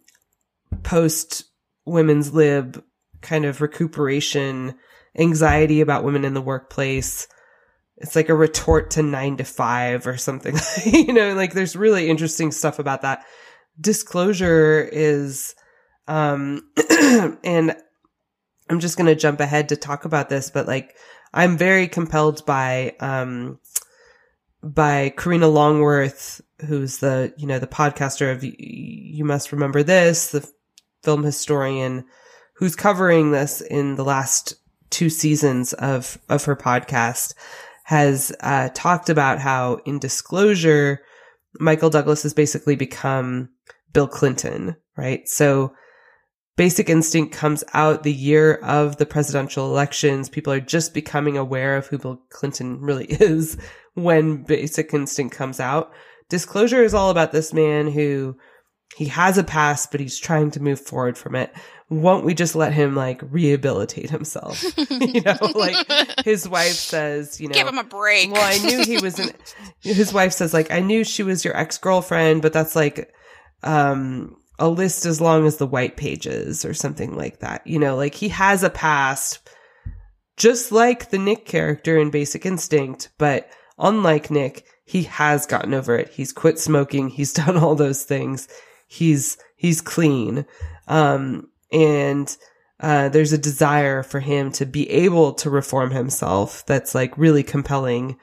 post 0.83 1.45
women's 1.85 2.33
lib 2.33 2.83
kind 3.21 3.45
of 3.45 3.61
recuperation, 3.61 4.75
anxiety 5.17 5.83
about 5.83 6.05
women 6.05 6.25
in 6.25 6.33
the 6.33 6.41
workplace. 6.41 7.29
It's 7.99 8.17
like 8.17 8.31
a 8.31 8.35
retort 8.35 8.93
to 8.93 9.03
nine 9.03 9.37
to 9.37 9.45
five 9.45 10.07
or 10.07 10.17
something. 10.17 10.57
you 10.87 11.13
know, 11.13 11.35
like 11.35 11.53
there's 11.53 11.77
really 11.77 12.09
interesting 12.09 12.51
stuff 12.51 12.79
about 12.79 13.03
that. 13.03 13.25
Disclosure 13.79 14.89
is, 14.91 15.55
um, 16.09 16.63
and 17.45 17.77
I'm 18.69 18.81
just 18.81 18.97
going 18.97 19.07
to 19.07 19.15
jump 19.15 19.41
ahead 19.41 19.69
to 19.69 19.77
talk 19.77 20.05
about 20.05 20.29
this, 20.29 20.51
but 20.51 20.67
like 20.67 20.97
I'm 21.33 21.59
very 21.59 21.89
compelled 21.89 22.45
by, 22.47 22.95
um, 23.01 23.59
by 24.63 25.13
Karina 25.17 25.49
Longworth, 25.49 26.41
who's 26.67 26.99
the, 26.99 27.35
you 27.37 27.47
know, 27.47 27.59
the 27.59 27.67
podcaster 27.67 28.33
of 28.33 28.43
You 28.43 29.25
Must 29.25 29.53
Remember 29.53 29.83
This, 29.83 30.31
the 30.31 30.49
film 31.03 31.23
historian 31.23 32.05
who's 32.55 32.77
covering 32.77 33.33
this 33.33 33.61
in 33.61 33.97
the 33.97 34.05
last 34.05 34.55
two 34.91 35.11
seasons 35.11 35.73
of, 35.75 36.19
of 36.29 36.45
her 36.45 36.57
podcast 36.57 37.35
has, 37.83 38.33
uh, 38.41 38.71
talked 38.73 39.11
about 39.11 39.41
how 39.41 39.75
in 39.85 39.99
disclosure, 39.99 41.03
Michael 41.59 41.91
Douglas 41.91 42.23
has 42.23 42.33
basically 42.33 42.77
become 42.77 43.51
Bill 43.93 44.09
Clinton, 44.09 44.77
right? 44.97 45.29
So, 45.29 45.75
Basic 46.57 46.89
Instinct 46.89 47.35
comes 47.35 47.65
out 47.73 48.05
the 48.05 48.13
year 48.13 48.55
of 48.63 48.97
the 48.97 49.07
presidential 49.07 49.67
elections. 49.67 50.29
People 50.29 50.53
are 50.53 50.61
just 50.61 50.95
becoming 50.95 51.37
aware 51.37 51.77
of 51.77 51.89
who 51.89 51.99
Bill 51.99 52.23
Clinton 52.31 52.81
really 52.81 53.07
is 53.09 53.57
when 53.95 54.45
Basic 54.45 54.93
Instinct 54.95 55.37
comes 55.37 55.59
out. 55.59 55.93
Disclosure 56.29 56.83
is 56.83 56.95
all 56.95 57.11
about 57.11 57.33
this 57.33 57.53
man 57.53 57.89
who 57.89 58.37
he 58.97 59.07
has 59.07 59.37
a 59.37 59.45
past, 59.45 59.91
but 59.91 60.01
he's 60.01 60.19
trying 60.19 60.53
to 60.53 60.63
move 60.63 60.81
forward 60.81 61.19
from 61.19 61.35
it. 61.35 61.53
Won't 61.91 62.25
we 62.25 62.33
just 62.33 62.55
let 62.55 62.73
him 62.73 62.95
like 62.95 63.21
rehabilitate 63.23 64.11
himself? 64.11 64.63
you 64.91 65.21
know, 65.21 65.37
like 65.55 65.77
his 66.25 66.49
wife 66.49 66.73
says, 66.73 67.41
you 67.41 67.49
know, 67.49 67.55
Give 67.55 67.67
him 67.67 67.79
a 67.79 67.85
break. 67.85 68.31
well, 68.31 68.43
I 68.43 68.59
knew 68.65 68.85
he 68.85 68.99
was 68.99 69.19
an, 69.19 69.33
his 69.81 70.13
wife 70.13 70.33
says 70.33 70.55
like, 70.55 70.71
I 70.71 70.81
knew 70.81 71.03
she 71.05 71.25
was 71.25 71.45
your 71.45 71.57
ex-girlfriend, 71.57 72.43
but 72.43 72.53
that's 72.53 72.77
like, 72.77 73.13
um, 73.65 74.37
a 74.59 74.69
list 74.69 75.07
as 75.07 75.21
long 75.21 75.47
as 75.47 75.57
the 75.57 75.67
white 75.67 75.97
pages 75.97 76.65
or 76.65 76.75
something 76.75 77.17
like 77.17 77.41
that. 77.41 77.67
You 77.67 77.79
know, 77.79 77.97
like 77.97 78.15
he 78.15 78.29
has 78.29 78.63
a 78.63 78.71
past, 78.71 79.49
just 80.37 80.73
like 80.73 81.11
the 81.11 81.19
Nick 81.19 81.45
character 81.47 81.99
in 81.99 82.11
Basic 82.11 82.47
Instinct, 82.47 83.11
but 83.19 83.49
unlike 83.79 84.31
Nick, 84.31 84.67
he 84.85 85.05
has 85.05 85.47
gotten 85.47 85.75
over 85.75 85.97
it. 85.97 86.11
He's 86.11 86.33
quit 86.33 86.59
smoking. 86.59 87.09
He's 87.09 87.33
done 87.45 87.57
all 87.57 87.75
those 87.75 88.05
things. 88.05 88.49
he's 88.87 89.39
he's 89.57 89.81
clean. 89.81 90.47
Um, 90.89 91.49
and 91.73 92.37
uh, 92.81 93.09
there's 93.09 93.33
a 93.33 93.39
desire 93.39 94.03
for 94.03 94.21
him 94.21 94.53
to 94.53 94.67
be 94.67 94.89
able 94.91 95.33
to 95.35 95.51
reform 95.51 95.91
himself 95.91 96.65
that's 96.67 96.95
like 96.95 97.17
really 97.17 97.43
compelling. 97.43 98.19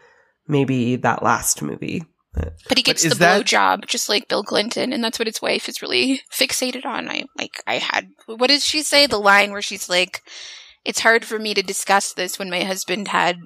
Maybe 0.47 0.97
that 0.97 1.23
last 1.23 1.61
movie. 1.61 2.03
But 2.33 2.77
he 2.77 2.83
gets 2.83 3.03
is 3.03 3.13
the 3.13 3.19
that- 3.19 3.45
blowjob 3.45 3.87
just 3.87 4.07
like 4.07 4.27
Bill 4.27 4.43
Clinton, 4.43 4.93
and 4.93 5.03
that's 5.03 5.19
what 5.19 5.27
his 5.27 5.41
wife 5.41 5.67
is 5.67 5.81
really 5.81 6.21
fixated 6.31 6.85
on. 6.85 7.09
I 7.09 7.25
like 7.37 7.61
I 7.67 7.75
had 7.75 8.09
what 8.25 8.47
does 8.47 8.65
she 8.65 8.83
say? 8.83 9.05
The 9.05 9.17
line 9.19 9.51
where 9.51 9.61
she's 9.61 9.89
like, 9.89 10.21
"It's 10.85 11.01
hard 11.01 11.25
for 11.25 11.37
me 11.37 11.53
to 11.53 11.61
discuss 11.63 12.13
this 12.13 12.39
when 12.39 12.49
my 12.49 12.63
husband 12.63 13.09
had 13.09 13.37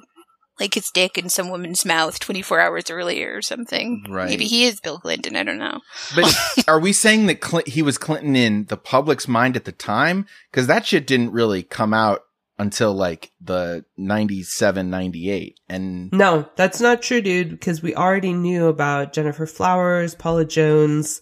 like 0.59 0.75
his 0.75 0.89
dick 0.93 1.17
in 1.17 1.29
some 1.29 1.49
woman's 1.49 1.83
mouth 1.83 2.19
24 2.19 2.61
hours 2.61 2.91
earlier 2.91 3.35
or 3.35 3.41
something." 3.41 4.05
Right. 4.07 4.29
Maybe 4.29 4.45
he 4.45 4.65
is 4.65 4.79
Bill 4.79 4.99
Clinton. 4.99 5.35
I 5.35 5.43
don't 5.43 5.57
know. 5.57 5.79
But 6.13 6.35
are 6.67 6.79
we 6.79 6.93
saying 6.93 7.25
that 7.25 7.41
Clint, 7.41 7.69
he 7.69 7.81
was 7.81 7.97
Clinton 7.97 8.35
in 8.35 8.65
the 8.65 8.77
public's 8.77 9.27
mind 9.27 9.55
at 9.55 9.65
the 9.65 9.71
time? 9.71 10.27
Because 10.51 10.67
that 10.67 10.85
shit 10.85 11.07
didn't 11.07 11.31
really 11.31 11.63
come 11.63 11.93
out 11.93 12.24
until 12.57 12.93
like 12.93 13.31
the 13.41 13.85
97, 13.97 14.89
98. 14.89 15.59
And 15.69 16.11
No, 16.11 16.49
that's 16.55 16.79
not 16.79 17.01
true, 17.01 17.21
dude, 17.21 17.49
because 17.51 17.81
we 17.81 17.95
already 17.95 18.33
knew 18.33 18.67
about 18.67 19.13
Gennifer 19.13 19.49
Flowers, 19.49 20.15
Paula 20.15 20.45
Jones. 20.45 21.21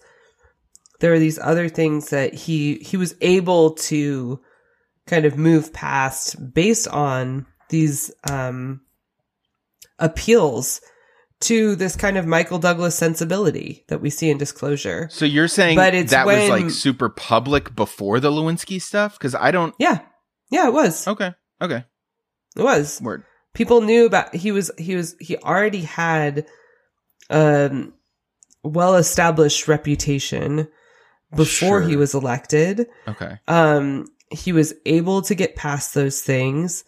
There 1.00 1.14
are 1.14 1.20
these 1.20 1.40
other 1.40 1.70
things 1.70 2.10
that 2.10 2.34
he 2.34 2.76
he 2.76 2.98
was 2.98 3.16
able 3.22 3.72
to 3.72 4.40
kind 5.06 5.26
of 5.26 5.38
move 5.38 5.74
past 5.74 6.54
based 6.54 6.88
on 6.88 7.46
these 7.70 8.12
um 8.30 8.82
appeals 10.00 10.82
to 11.42 11.76
this 11.76 11.96
kind 11.98 12.18
of 12.18 12.26
Michael 12.26 12.58
Douglas 12.58 12.96
sensibility 12.96 13.84
that 13.90 14.00
we 14.00 14.10
see 14.10 14.30
in 14.30 14.38
Disclosure. 14.38 15.10
so 15.12 15.26
you're 15.26 15.50
saying 15.50 15.76
But 15.76 15.94
it's 15.94 16.12
that 16.12 16.26
was 16.26 16.50
like 16.50 16.70
super 16.70 17.10
public 17.10 17.76
before 17.76 18.20
the 18.22 18.32
Lewinsky 18.32 18.82
stuff? 18.82 19.18
Because 19.18 19.36
I 19.36 19.52
don't. 19.52 19.76
Yeah. 19.78 20.00
Yeah, 20.54 20.68
it 20.68 20.74
was. 20.74 21.08
Okay. 21.08 21.34
Okay. 21.62 21.84
It 22.56 22.62
was. 22.62 23.02
Word. 23.02 23.24
people 23.54 23.82
knew 23.82 24.06
about 24.06 24.34
he 24.36 24.52
was 24.52 24.70
he 24.78 24.96
was 24.96 25.16
he 25.20 25.38
already 25.38 25.82
had 25.82 26.46
um 27.30 27.94
well 28.64 28.96
established 28.96 29.68
reputation 29.68 30.68
before 31.36 31.82
he 31.82 31.96
was 31.96 32.14
elected 32.14 32.88
Okay. 33.08 33.40
um 33.48 34.06
he 34.30 34.52
was 34.54 34.74
able 34.86 35.22
to 35.24 35.36
get 35.36 35.56
past 35.56 35.94
those 35.94 36.22
things 36.22 36.84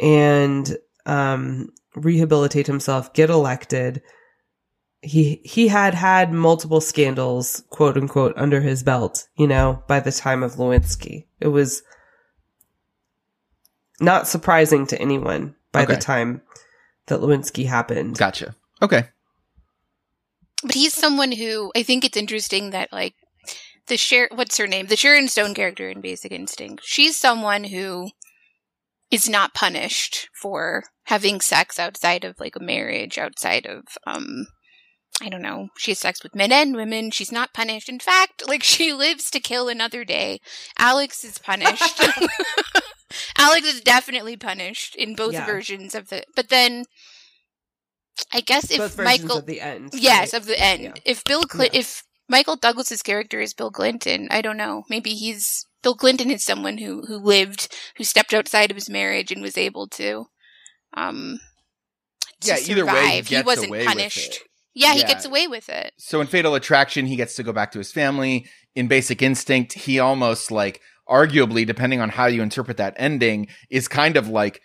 and 0.00 0.76
um 1.06 1.68
rehabilitate 1.94 2.66
himself 2.66 3.12
get 3.14 3.30
elected 3.30 4.02
he 5.02 5.40
he 5.44 5.68
had 5.68 5.94
had 5.94 6.32
multiple 6.32 6.80
scandals 6.80 7.62
quote 7.70 7.96
unquote 7.96 8.32
under 8.36 8.60
his 8.60 8.82
belt 8.82 9.28
you 9.36 9.46
know 9.46 9.82
by 9.86 10.00
the 10.00 10.12
time 10.12 10.42
of 10.42 10.54
Lewinsky 10.56 11.26
it 11.40 11.48
was 11.48 11.82
not 14.00 14.28
surprising 14.28 14.86
to 14.86 15.00
anyone 15.00 15.54
by 15.72 15.84
the 15.84 15.96
time 15.96 16.42
that 17.06 17.20
Lewinsky 17.20 17.66
happened 17.66 18.16
Gotcha. 18.16 18.54
Okay. 18.80 19.04
But 20.62 20.74
he's 20.74 20.94
someone 20.94 21.32
who 21.32 21.72
I 21.76 21.82
think 21.82 22.04
it's 22.04 22.16
interesting 22.16 22.70
that 22.70 22.92
like 22.92 23.14
the 23.86 23.96
share 23.96 24.28
what's 24.32 24.56
her 24.58 24.66
name? 24.66 24.86
The 24.86 24.96
Sharon 24.96 25.28
Stone 25.28 25.54
character 25.54 25.88
in 25.88 26.00
Basic 26.00 26.32
Instinct. 26.32 26.82
She's 26.84 27.16
someone 27.16 27.64
who 27.64 28.10
is 29.10 29.28
not 29.28 29.54
punished 29.54 30.28
for 30.40 30.84
having 31.04 31.40
sex 31.40 31.78
outside 31.78 32.24
of 32.24 32.38
like 32.38 32.56
a 32.56 32.60
marriage, 32.62 33.18
outside 33.18 33.66
of 33.66 33.84
um 34.06 34.46
I 35.20 35.28
don't 35.28 35.42
know. 35.42 35.68
She 35.76 35.90
has 35.90 35.98
sex 35.98 36.22
with 36.22 36.36
men 36.36 36.52
and 36.52 36.76
women. 36.76 37.10
She's 37.10 37.32
not 37.32 37.52
punished. 37.52 37.88
In 37.88 37.98
fact, 37.98 38.48
like 38.48 38.62
she 38.64 38.92
lives 38.92 39.30
to 39.30 39.40
kill 39.40 39.68
another 39.68 40.04
day. 40.04 40.40
Alex 40.78 41.24
is 41.24 41.38
punished. 41.38 42.00
Alex 43.36 43.66
is 43.66 43.80
definitely 43.80 44.36
punished 44.36 44.94
in 44.96 45.14
both 45.14 45.32
Yeah. 45.34 45.46
versions 45.46 45.94
of 45.94 46.08
the. 46.08 46.24
But 46.36 46.48
then, 46.48 46.84
I 48.32 48.40
guess 48.40 48.70
if 48.70 48.78
both 48.78 48.98
Michael, 48.98 49.38
of 49.38 49.46
the 49.46 49.60
end 49.60 49.90
yes, 49.94 50.32
right? 50.32 50.40
of 50.40 50.46
the 50.46 50.58
end. 50.60 50.82
Yeah. 50.82 50.92
If 51.04 51.24
Bill, 51.24 51.44
Cl- 51.50 51.64
Yeah. 51.72 51.80
if 51.80 52.02
Michael 52.28 52.56
Douglas's 52.56 53.02
character 53.02 53.40
is 53.40 53.54
Bill 53.54 53.70
Clinton, 53.70 54.28
I 54.30 54.42
don't 54.42 54.56
know. 54.56 54.82
Maybe 54.90 55.14
he's 55.14 55.64
Bill 55.82 55.94
Clinton 55.94 56.30
is 56.30 56.44
someone 56.44 56.78
who 56.78 57.02
who 57.06 57.16
lived, 57.18 57.72
who 57.96 58.04
stepped 58.04 58.34
outside 58.34 58.70
of 58.70 58.74
his 58.76 58.90
marriage 58.90 59.30
and 59.32 59.40
was 59.42 59.56
able 59.56 59.86
to, 59.90 60.26
um, 60.94 61.38
to 62.42 62.48
Yeah, 62.48 62.58
either 62.58 62.84
way, 62.86 62.92
he 62.92 63.06
survive. 63.06 63.28
gets 63.28 63.46
wasn't 63.46 63.68
away 63.68 63.78
with 63.78 63.86
punished. 63.86 64.32
it. 64.34 64.38
Yeah, 64.74 64.92
he 64.94 65.00
Yeah. 65.00 65.06
gets 65.08 65.24
away 65.24 65.46
with 65.48 65.68
it. 65.68 65.92
So 65.98 66.20
in 66.20 66.26
Fatal 66.26 66.54
Attraction, 66.54 67.06
he 67.06 67.16
gets 67.16 67.34
to 67.36 67.42
go 67.42 67.52
back 67.52 67.72
to 67.72 67.78
his 67.78 67.90
family. 67.92 68.48
In 68.74 68.86
Basic 68.86 69.22
Instinct, 69.22 69.72
he 69.72 69.98
almost 69.98 70.50
like, 70.52 70.80
arguably, 71.08 71.66
depending 71.66 72.00
on 72.00 72.08
how 72.08 72.26
you 72.26 72.42
interpret 72.42 72.76
that 72.78 72.94
ending, 72.96 73.48
is 73.70 73.88
kind 73.88 74.16
of 74.16 74.28
like, 74.28 74.60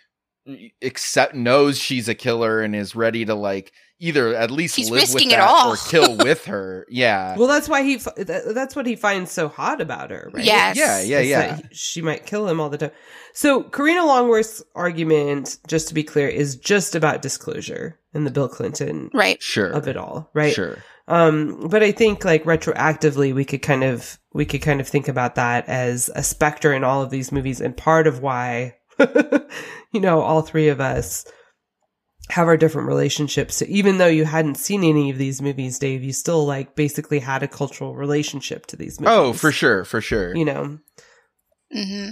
accept 0.82 1.34
knows 1.34 1.78
she's 1.78 2.08
a 2.08 2.14
killer 2.14 2.60
and 2.60 2.76
is 2.76 2.94
ready 2.94 3.24
to 3.24 3.34
like 3.34 3.72
either 3.98 4.34
at 4.34 4.50
least 4.50 4.76
He's 4.76 4.90
live 4.90 5.00
risking 5.00 5.28
with 5.28 5.34
it 5.34 5.36
that 5.36 5.48
all. 5.48 5.72
or 5.72 5.76
kill 5.76 6.16
with 6.18 6.44
her. 6.44 6.84
Yeah. 6.90 7.34
well 7.38 7.48
that's 7.48 7.66
why 7.68 7.82
he 7.82 7.96
that's 8.16 8.76
what 8.76 8.84
he 8.86 8.94
finds 8.94 9.30
so 9.30 9.48
hot 9.48 9.80
about 9.80 10.10
her 10.10 10.28
right 10.34 10.44
Yes. 10.44 10.76
Yeah, 10.76 11.00
yeah, 11.00 11.20
is 11.20 11.28
yeah. 11.30 11.60
she 11.72 12.02
might 12.02 12.26
kill 12.26 12.46
him 12.46 12.60
all 12.60 12.68
the 12.68 12.76
time. 12.76 12.90
So 13.32 13.62
Karina 13.62 14.02
Longworth's 14.02 14.62
argument, 14.74 15.56
just 15.66 15.88
to 15.88 15.94
be 15.94 16.02
clear, 16.04 16.28
is 16.28 16.56
just 16.56 16.94
about 16.94 17.22
disclosure 17.22 17.98
and 18.12 18.26
the 18.26 18.30
Bill 18.30 18.48
Clinton 18.48 19.10
Right. 19.14 19.42
Sure. 19.42 19.70
of 19.70 19.88
it 19.88 19.96
all, 19.96 20.30
right? 20.34 20.52
Sure. 20.52 20.76
Um, 21.06 21.68
but 21.68 21.82
I 21.82 21.92
think 21.92 22.24
like 22.24 22.44
retroactively, 22.44 23.34
we 23.34 23.44
could 23.44 23.62
kind 23.62 23.84
of 23.84 24.18
we 24.32 24.44
could 24.44 24.62
kind 24.62 24.80
of 24.80 24.88
think 24.88 25.08
about 25.08 25.34
that 25.34 25.68
as 25.68 26.10
a 26.14 26.22
specter 26.22 26.72
in 26.72 26.82
all 26.84 27.02
of 27.02 27.10
these 27.10 27.30
movies, 27.30 27.60
and 27.60 27.76
part 27.76 28.06
of 28.06 28.20
why, 28.20 28.76
you 29.92 30.00
know, 30.00 30.20
all 30.20 30.40
three 30.42 30.68
of 30.68 30.80
us 30.80 31.26
have 32.30 32.48
our 32.48 32.56
different 32.56 32.88
relationships. 32.88 33.56
So 33.56 33.66
even 33.68 33.98
though 33.98 34.06
you 34.06 34.24
hadn't 34.24 34.56
seen 34.56 34.82
any 34.82 35.10
of 35.10 35.18
these 35.18 35.42
movies, 35.42 35.78
Dave, 35.78 36.02
you 36.02 36.12
still 36.12 36.46
like 36.46 36.74
basically 36.74 37.18
had 37.18 37.42
a 37.42 37.48
cultural 37.48 37.94
relationship 37.94 38.66
to 38.66 38.76
these 38.76 38.98
movies. 38.98 39.14
Oh, 39.14 39.32
for 39.34 39.52
sure. 39.52 39.84
For 39.84 40.00
sure. 40.00 40.34
You 40.34 40.44
know, 40.46 40.78
hmm 41.70 42.10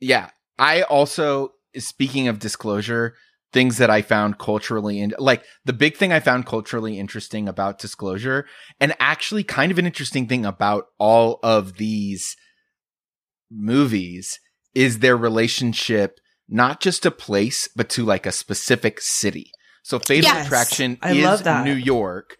Yeah. 0.00 0.30
I 0.58 0.82
also, 0.82 1.54
speaking 1.78 2.28
of 2.28 2.38
disclosure, 2.38 3.14
things 3.52 3.76
that 3.78 3.90
I 3.90 4.02
found 4.02 4.38
culturally 4.38 5.00
and 5.00 5.14
like 5.18 5.44
the 5.64 5.72
big 5.72 5.96
thing 5.96 6.12
I 6.12 6.20
found 6.20 6.46
culturally 6.46 6.98
interesting 6.98 7.48
about 7.48 7.78
disclosure 7.78 8.46
and 8.80 8.94
actually 8.98 9.44
kind 9.44 9.70
of 9.70 9.78
an 9.78 9.86
interesting 9.86 10.26
thing 10.26 10.46
about 10.46 10.86
all 10.98 11.38
of 11.42 11.76
these 11.76 12.36
movies 13.50 14.40
is 14.74 14.98
their 15.00 15.16
relationship 15.16 16.18
not 16.48 16.80
just 16.80 17.02
to 17.02 17.10
place, 17.10 17.68
but 17.76 17.88
to 17.90 18.04
like 18.04 18.26
a 18.26 18.32
specific 18.32 19.00
city. 19.00 19.50
So 19.82 19.98
Fatal 19.98 20.30
Yes. 20.30 20.46
Attraction 20.46 20.98
I 21.02 21.12
is. 21.12 21.44
New 21.64 21.74
York. 21.74 22.36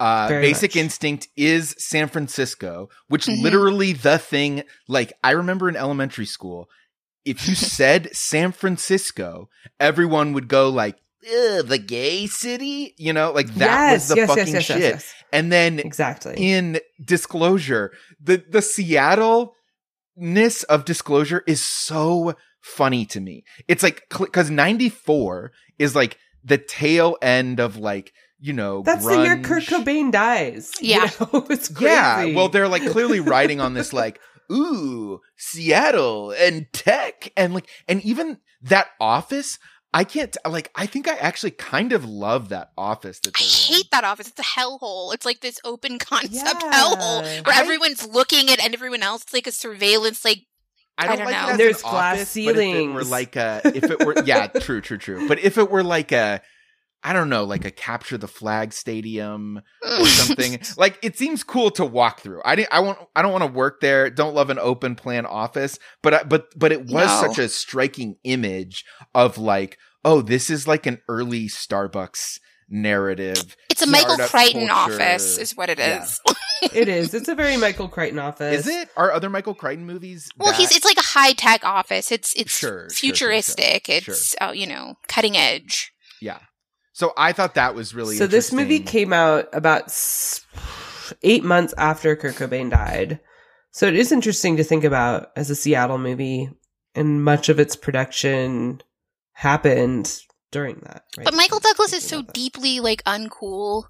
Uh, 0.00 0.28
Basic 0.28 0.72
much. 0.72 0.82
Instinct 0.82 1.28
is 1.36 1.76
San 1.78 2.08
Francisco, 2.08 2.88
which 3.08 3.26
Mhm. 3.26 3.40
literally 3.42 3.92
the 3.92 4.18
thing, 4.18 4.64
like, 4.88 5.12
I 5.22 5.30
remember 5.30 5.68
in 5.68 5.76
elementary 5.76 6.26
school, 6.26 6.68
if 7.24 7.48
you 7.48 7.54
said 7.54 8.14
San 8.14 8.52
Francisco, 8.52 9.48
everyone 9.78 10.32
would 10.32 10.48
go 10.48 10.68
like, 10.68 10.96
the 11.22 11.80
gay 11.86 12.26
city, 12.26 12.94
you 12.98 13.12
know, 13.12 13.30
like 13.30 13.46
that 13.54 13.92
was 13.92 14.08
the 14.08 14.16
yes, 14.16 14.28
fucking 14.28 14.46
yes, 14.46 14.54
yes, 14.54 14.64
shit. 14.64 14.80
yes, 14.80 14.92
yes. 14.92 15.14
And 15.32 15.52
then 15.52 15.78
exactly. 15.78 16.34
in 16.36 16.80
disclosure, 17.04 17.92
the 18.20 18.42
the 18.50 18.60
Seattle 18.60 19.54
ness 20.16 20.64
of 20.64 20.84
disclosure 20.84 21.44
is 21.46 21.62
so 21.64 22.34
funny 22.60 23.06
to 23.06 23.20
me. 23.20 23.44
It's 23.68 23.84
like 23.84 24.02
because 24.10 24.50
ninety 24.50 24.88
four 24.88 25.52
is 25.78 25.94
like 25.94 26.18
the 26.42 26.58
tail 26.58 27.16
end 27.22 27.60
of 27.60 27.76
like 27.76 28.12
you 28.40 28.52
know 28.52 28.82
That's 28.82 29.06
the 29.06 29.22
year. 29.22 29.38
Kurt 29.40 29.62
Cobain 29.62 30.10
dies. 30.10 30.72
you 30.80 30.94
Yeah. 30.94 31.10
know? 31.20 31.46
it's 31.48 31.68
crazy. 31.68 31.84
Yeah, 31.84 32.34
well, 32.34 32.48
they're 32.48 32.66
like 32.68 32.84
clearly 32.90 33.20
riding 33.20 33.60
on 33.60 33.74
this 33.74 33.92
like, 33.92 34.18
ooh, 34.52 35.20
Seattle 35.36 36.32
and 36.32 36.66
tech 36.72 37.32
and 37.36 37.54
like, 37.54 37.68
and 37.88 38.02
even 38.02 38.38
that 38.62 38.88
office. 39.00 39.58
I 39.94 40.04
can't 40.04 40.34
like. 40.48 40.70
I 40.74 40.86
think 40.86 41.06
I 41.06 41.16
actually 41.16 41.50
kind 41.50 41.92
of 41.92 42.06
love 42.06 42.48
that 42.48 42.70
office. 42.78 43.18
That 43.20 43.34
I 43.36 43.40
they're 43.40 43.46
in. 43.46 43.74
hate 43.76 43.90
that 43.92 44.04
office. 44.04 44.26
It's 44.28 44.40
a 44.40 44.42
hellhole. 44.42 45.12
It's 45.12 45.26
like 45.26 45.40
this 45.40 45.58
open 45.64 45.98
concept 45.98 46.32
Yeah. 46.62 46.72
hellhole 46.72 47.22
where 47.46 47.54
I- 47.54 47.60
everyone's 47.60 48.06
looking 48.06 48.48
at 48.48 48.58
and 48.64 48.72
everyone 48.72 49.02
else. 49.02 49.22
It's 49.22 49.34
like 49.34 49.46
a 49.46 49.52
surveillance. 49.52 50.24
Like 50.24 50.44
I 50.96 51.04
I 51.04 51.08
don't, 51.08 51.18
don't 51.18 51.26
like 51.26 51.34
know. 51.42 51.48
it 51.48 51.50
as 51.52 51.58
There's 51.58 51.76
an 51.84 51.90
glass 51.90 52.16
office, 52.20 52.34
but 52.34 52.56
if 52.56 52.74
it 52.74 52.86
were 52.94 53.04
like 53.04 53.36
a, 53.36 53.60
if 53.64 53.84
it 53.84 54.06
were, 54.06 54.14
yeah, 54.24 54.46
true, 54.60 54.80
true, 54.80 54.96
true. 54.98 55.28
But 55.28 55.40
if 55.40 55.58
it 55.58 55.70
were 55.70 55.82
like 55.84 56.10
a, 56.12 56.40
I 57.04 57.12
don't 57.12 57.28
know, 57.28 57.44
like 57.44 57.64
a 57.64 57.70
capture 57.70 58.16
the 58.16 58.28
flag 58.28 58.72
stadium 58.72 59.60
or 59.82 60.06
something, 60.06 60.60
like 60.76 60.98
it 61.02 61.16
seems 61.18 61.42
cool 61.42 61.70
to 61.72 61.84
walk 61.84 62.20
through. 62.20 62.40
I 62.44 62.54
didn't, 62.54 62.72
I 62.72 62.80
won't, 62.80 62.98
I 63.16 63.22
don't 63.22 63.32
want 63.32 63.42
to 63.44 63.50
work 63.50 63.80
there. 63.80 64.08
Don't 64.08 64.34
love 64.34 64.50
an 64.50 64.58
open 64.60 64.94
plan 64.94 65.26
office, 65.26 65.78
but, 66.02 66.14
I, 66.14 66.22
but, 66.22 66.46
but 66.56 66.70
it 66.72 66.82
was 66.86 67.08
No. 67.08 67.28
such 67.28 67.38
a 67.38 67.48
striking 67.48 68.16
image 68.24 68.84
of 69.14 69.36
like, 69.38 69.78
oh, 70.04 70.22
this 70.22 70.48
is 70.50 70.68
like 70.68 70.86
an 70.86 71.00
early 71.08 71.46
Starbucks 71.48 72.38
narrative. 72.68 73.56
It's 73.70 73.82
a 73.82 73.86
Michael 73.86 74.14
startup 74.14 74.30
Crichton 74.30 74.68
culture. 74.68 74.94
office, 74.94 75.38
is 75.38 75.56
what 75.56 75.68
it 75.70 75.78
is. 75.78 76.20
Yeah. 76.26 76.34
it 76.72 76.88
is. 76.88 77.14
It's 77.14 77.28
a 77.28 77.34
very 77.34 77.56
Michael 77.56 77.88
Crichton 77.88 78.18
office. 78.18 78.60
Is 78.60 78.68
it? 78.68 78.88
Are 78.96 79.12
other 79.12 79.28
Michael 79.30 79.54
Crichton 79.54 79.84
movies? 79.86 80.28
Well, 80.36 80.52
that- 80.52 80.58
he's 80.60 80.74
it's 80.74 80.84
like 80.84 80.96
a 80.98 81.02
high 81.02 81.32
tech 81.32 81.64
office. 81.64 82.10
It's 82.12 82.32
it's 82.34 82.56
Sure, 82.56 82.70
sure, 82.70 82.78
sure, 82.78 82.88
sure. 82.90 82.96
futuristic. 83.08 83.88
It's 83.88 84.34
uh, 84.40 84.52
you 84.54 84.66
know 84.66 84.94
cutting 85.08 85.36
edge. 85.36 85.92
yeah. 86.20 86.38
So 86.92 87.12
I 87.16 87.32
thought 87.32 87.54
that 87.54 87.74
was 87.74 87.94
really 87.94 88.16
so 88.16 88.26
this 88.26 88.52
movie 88.52 88.80
came 88.80 89.12
out 89.12 89.48
about 89.52 89.90
eight 91.22 91.44
months 91.44 91.74
after 91.78 92.14
Kurt 92.16 92.34
Cobain 92.34 92.70
died. 92.70 93.20
So 93.70 93.86
it 93.86 93.96
is 93.96 94.12
interesting 94.12 94.56
to 94.58 94.64
think 94.64 94.84
about 94.84 95.30
as 95.34 95.48
a 95.48 95.54
Seattle 95.54 95.96
movie, 95.98 96.50
and 96.94 97.24
much 97.24 97.48
of 97.48 97.58
its 97.58 97.74
production 97.74 98.82
happened 99.32 100.18
during 100.50 100.80
that. 100.84 101.04
Right? 101.16 101.24
But 101.24 101.34
Michael 101.34 101.60
Douglas 101.60 101.92
is 101.94 102.06
so 102.06 102.18
that. 102.22 102.34
deeply 102.34 102.80
like 102.80 103.02
uncool. 103.04 103.84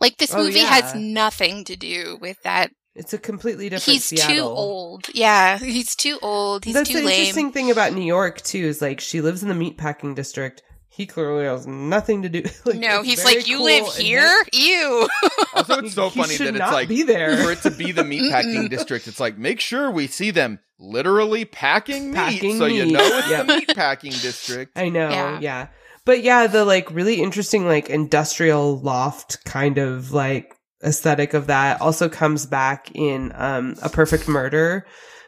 Like 0.00 0.16
this 0.16 0.32
Oh, 0.32 0.38
movie 0.44 0.60
yeah. 0.60 0.68
has 0.80 0.94
nothing 0.94 1.64
to 1.64 1.76
do 1.76 2.16
with 2.20 2.40
that. 2.44 2.70
It's 2.94 3.12
a 3.12 3.18
completely 3.18 3.68
different. 3.68 3.92
He's 3.92 4.04
Seattle. 4.06 4.34
too 4.34 4.42
old. 4.42 5.06
Yeah, 5.12 5.58
he's 5.62 5.94
too 5.94 6.18
old. 6.22 6.64
He's 6.64 6.74
That's 6.74 6.88
too 6.88 7.00
the 7.02 7.08
interesting 7.10 7.52
thing 7.52 7.70
about 7.70 7.92
New 7.92 8.04
York 8.04 8.40
too. 8.40 8.58
Is 8.64 8.80
like 8.80 9.00
she 9.00 9.20
lives 9.20 9.42
in 9.42 9.48
the 9.48 9.54
meatpacking 9.54 10.14
district. 10.14 10.62
He 10.98 11.06
clearly 11.06 11.44
has 11.44 11.64
nothing 11.64 12.22
to 12.22 12.28
do. 12.28 12.42
like, 12.64 12.74
no, 12.76 13.02
he's 13.02 13.24
like, 13.24 13.46
you 13.46 13.58
cool 13.58 13.66
live 13.66 13.84
and 13.84 14.02
here? 14.02 14.34
Ew. 14.52 15.08
Also, 15.54 15.78
it's 15.78 15.94
so 15.94 16.08
he 16.10 16.20
funny 16.20 16.36
that 16.36 16.56
it's 16.56 16.72
like 16.72 16.88
be 16.88 17.04
there. 17.04 17.36
for 17.36 17.52
it 17.52 17.62
to 17.62 17.70
be 17.70 17.92
the 17.92 18.02
meatpacking 18.02 18.68
district. 18.68 19.06
It's 19.06 19.20
like 19.20 19.38
make 19.38 19.60
sure 19.60 19.90
we 19.92 20.08
see 20.08 20.32
them 20.32 20.58
literally 20.78 21.44
packing 21.44 22.10
meat, 22.10 22.16
Packing 22.16 22.58
so 22.58 22.66
you 22.66 22.86
know 22.86 22.98
it's 23.00 23.30
Yeah. 23.30 23.44
the 23.44 23.52
meatpacking 23.52 24.20
district. 24.22 24.76
I 24.76 24.88
know, 24.88 25.08
Yeah. 25.08 25.38
yeah. 25.40 25.66
But 26.04 26.22
yeah, 26.24 26.48
the 26.48 26.64
like 26.64 26.90
really 26.90 27.22
interesting 27.22 27.64
like 27.66 27.88
industrial 27.90 28.78
loft 28.80 29.44
kind 29.44 29.78
of 29.78 30.12
like 30.12 30.54
aesthetic 30.84 31.32
of 31.32 31.46
that 31.46 31.80
also 31.80 32.08
comes 32.08 32.44
back 32.44 32.90
in 32.94 33.32
um 33.36 33.76
A 33.82 33.88
Perfect 33.88 34.26
Murder. 34.26 34.84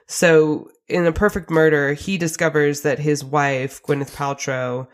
So 0.08 0.68
in 0.88 1.06
A 1.06 1.12
Perfect 1.12 1.48
Murder, 1.48 1.92
he 1.94 2.18
discovers 2.18 2.80
that 2.80 2.98
his 2.98 3.24
wife, 3.24 3.80
Gwyneth 3.84 4.14
Paltrow, 4.16 4.88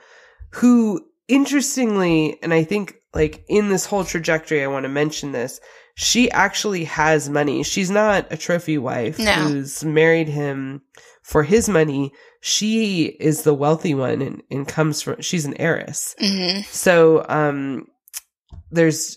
who 0.51 1.05
interestingly, 1.28 2.39
and 2.43 2.52
I 2.55 2.64
think 2.64 2.94
like 3.14 3.44
in 3.48 3.68
this 3.68 3.86
whole 3.86 4.05
trajectory, 4.05 4.62
I 4.62 4.66
want 4.68 4.85
to 4.85 4.89
mention 4.89 5.32
this, 5.32 5.60
she 5.94 6.31
actually 6.31 6.85
has 6.85 7.28
money. 7.31 7.62
She's 7.62 7.90
not 7.90 8.31
a 8.31 8.36
trophy 8.36 8.77
wife 8.78 9.18
No. 9.18 9.32
who's 9.32 9.82
married 9.85 10.28
him 10.28 10.82
for 11.23 11.43
his 11.43 11.68
money. 11.68 12.12
She 12.43 13.06
is 13.06 13.43
the 13.43 13.55
wealthy 13.55 13.94
one 13.94 14.20
and, 14.23 14.43
and 14.51 14.68
comes 14.68 15.01
from, 15.02 15.20
she's 15.23 15.47
an 15.47 15.55
heiress. 15.59 16.14
hmm 16.18 16.60
So, 16.70 17.24
um, 17.28 17.86
there's 18.70 19.16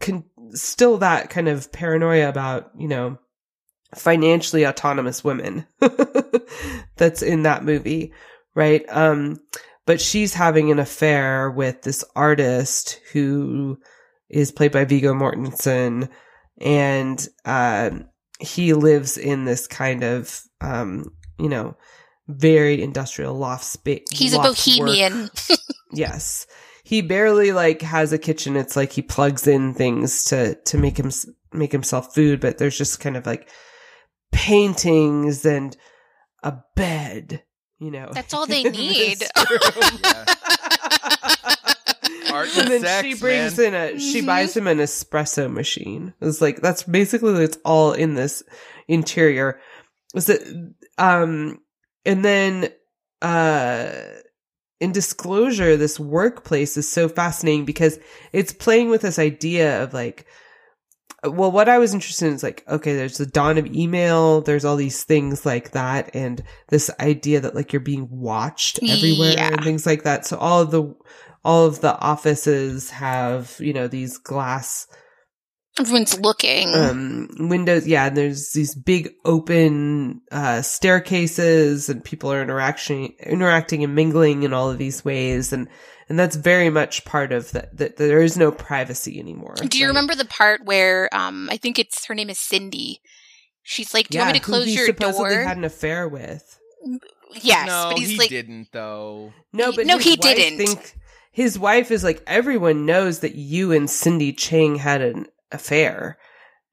con- 0.00 0.24
still 0.50 0.98
that 0.98 1.30
kind 1.30 1.48
of 1.48 1.70
paranoia 1.70 2.28
about, 2.28 2.70
you 2.76 2.88
know, 2.88 3.18
financially 3.94 4.66
autonomous 4.66 5.22
women 5.22 5.64
that's 6.96 7.22
in 7.22 7.42
that 7.44 7.64
movie, 7.64 8.12
right? 8.54 8.84
Um, 8.88 9.38
but 9.86 10.00
she's 10.00 10.34
having 10.34 10.70
an 10.70 10.78
affair 10.78 11.50
with 11.50 11.82
this 11.82 12.04
artist 12.14 13.00
who 13.12 13.78
is 14.28 14.52
played 14.52 14.72
by 14.72 14.84
Viggo 14.84 15.14
Mortensen 15.14 16.08
and, 16.60 17.28
um, 17.44 18.08
he 18.38 18.74
lives 18.74 19.16
in 19.16 19.44
this 19.46 19.66
kind 19.66 20.04
of, 20.04 20.42
um, 20.60 21.10
you 21.38 21.48
know, 21.48 21.76
very 22.28 22.82
industrial 22.82 23.34
loft 23.34 23.64
space. 23.64 24.02
He's 24.10 24.34
a 24.34 24.38
bohemian. 24.38 25.30
Yes. 25.92 26.46
He 26.84 27.00
barely 27.00 27.52
like 27.52 27.82
has 27.82 28.12
a 28.12 28.18
kitchen. 28.18 28.56
It's 28.56 28.76
like 28.76 28.92
he 28.92 29.02
plugs 29.02 29.46
in 29.46 29.74
things 29.74 30.24
to 30.24 30.54
to 30.54 30.78
make 30.78 30.98
him 30.98 31.10
make 31.52 31.72
himself 31.72 32.14
food, 32.14 32.40
but 32.40 32.58
there's 32.58 32.76
just 32.76 33.00
kind 33.00 33.16
of 33.16 33.26
like 33.26 33.48
paintings 34.32 35.46
and 35.46 35.76
a 36.42 36.58
bed, 36.74 37.42
you 37.78 37.90
know. 37.90 38.10
That's 38.12 38.32
all 38.34 38.46
they 38.46 38.62
need. 38.70 39.18
Art 42.32 42.48
and 42.50 42.58
and 42.62 42.68
then 42.70 42.80
sex, 42.82 43.06
she 43.06 43.14
brings 43.14 43.56
man. 43.58 43.66
in 43.68 43.74
a 43.74 43.98
she 44.00 44.20
Mhm. 44.22 44.26
buys 44.26 44.56
him 44.56 44.66
an 44.66 44.78
espresso 44.78 45.50
machine. 45.52 46.12
It's 46.20 46.40
like 46.40 46.60
that's 46.60 46.82
basically 46.82 47.42
it's 47.44 47.58
all 47.64 47.92
in 47.92 48.14
this 48.14 48.42
interior. 48.88 49.58
Was 50.14 50.28
it 50.28 50.42
um 50.98 51.60
and 52.04 52.24
then 52.24 52.68
uh 53.22 53.90
in 54.80 54.92
disclosure 54.92 55.76
this 55.76 55.98
workplace 55.98 56.76
is 56.76 56.90
so 56.90 57.08
fascinating 57.08 57.64
because 57.64 57.98
it's 58.32 58.52
playing 58.52 58.90
with 58.90 59.00
this 59.02 59.18
idea 59.18 59.82
of 59.82 59.94
like 59.94 60.26
well 61.30 61.50
what 61.50 61.68
i 61.68 61.78
was 61.78 61.92
interested 61.94 62.26
in 62.28 62.34
is 62.34 62.42
like 62.42 62.64
okay 62.68 62.94
there's 62.94 63.18
the 63.18 63.26
dawn 63.26 63.58
of 63.58 63.66
email 63.74 64.40
there's 64.42 64.64
all 64.64 64.76
these 64.76 65.04
things 65.04 65.44
like 65.46 65.70
that 65.72 66.10
and 66.14 66.42
this 66.68 66.90
idea 67.00 67.40
that 67.40 67.54
like 67.54 67.72
you're 67.72 67.80
being 67.80 68.08
watched 68.10 68.78
everywhere 68.88 69.32
Yeah. 69.32 69.48
and 69.52 69.62
things 69.64 69.86
like 69.86 70.02
that 70.04 70.26
so 70.26 70.36
all 70.38 70.60
of 70.62 70.70
the 70.70 70.94
all 71.44 71.66
of 71.66 71.80
the 71.80 71.96
offices 72.00 72.90
have 72.90 73.56
you 73.60 73.72
know 73.72 73.88
these 73.88 74.18
glass 74.18 74.86
Everyone's 75.78 76.18
looking. 76.18 76.74
um 76.74 77.28
windows 77.38 77.86
yeah 77.86 78.06
and 78.06 78.16
there's 78.16 78.52
these 78.52 78.74
big 78.74 79.10
open 79.26 80.22
uh 80.32 80.62
staircases 80.62 81.88
and 81.88 82.02
people 82.02 82.32
are 82.32 82.42
interaction 82.42 83.12
interacting 83.20 83.84
and 83.84 83.94
mingling 83.94 84.42
in 84.42 84.52
all 84.54 84.70
of 84.70 84.78
these 84.78 85.04
ways 85.04 85.52
and 85.52 85.68
and 86.08 86.18
that's 86.18 86.36
very 86.36 86.70
much 86.70 87.04
part 87.04 87.32
of 87.32 87.50
that 87.52 87.76
that 87.76 87.96
there 87.96 88.20
is 88.22 88.36
no 88.36 88.50
privacy 88.52 89.18
anymore 89.18 89.54
Do 89.56 89.78
you 89.78 89.84
right? 89.86 89.88
remember 89.88 90.14
the 90.14 90.24
part 90.24 90.64
where 90.64 91.08
um 91.14 91.48
I 91.50 91.56
think 91.56 91.78
it's 91.78 92.06
her 92.06 92.14
name 92.14 92.30
is 92.30 92.38
Cindy? 92.38 93.00
She's 93.62 93.92
like, 93.92 94.08
"Do 94.08 94.16
you 94.16 94.20
yeah, 94.20 94.26
want 94.26 94.34
me 94.34 94.38
to 94.40 94.44
close 94.44 94.68
your 94.74 94.86
supposedly 94.86 95.30
door?" 95.34 95.42
had 95.42 95.56
an 95.56 95.64
affair 95.64 96.08
with 96.08 96.58
yes, 97.42 97.66
no, 97.66 97.90
but 97.90 97.98
he's 97.98 98.10
he 98.10 98.18
like, 98.18 98.28
didn't 98.28 98.68
though. 98.72 99.32
no 99.52 99.72
but 99.72 99.86
No, 99.86 99.98
he 99.98 100.16
didn't. 100.16 100.58
think- 100.64 100.94
his 101.32 101.58
wife 101.58 101.90
is 101.90 102.02
like 102.02 102.22
everyone 102.26 102.86
knows 102.86 103.20
that 103.20 103.34
you 103.34 103.72
and 103.72 103.90
cindy 103.90 104.32
chang 104.32 104.76
had 104.76 105.02
an 105.02 105.26
affair 105.52 106.16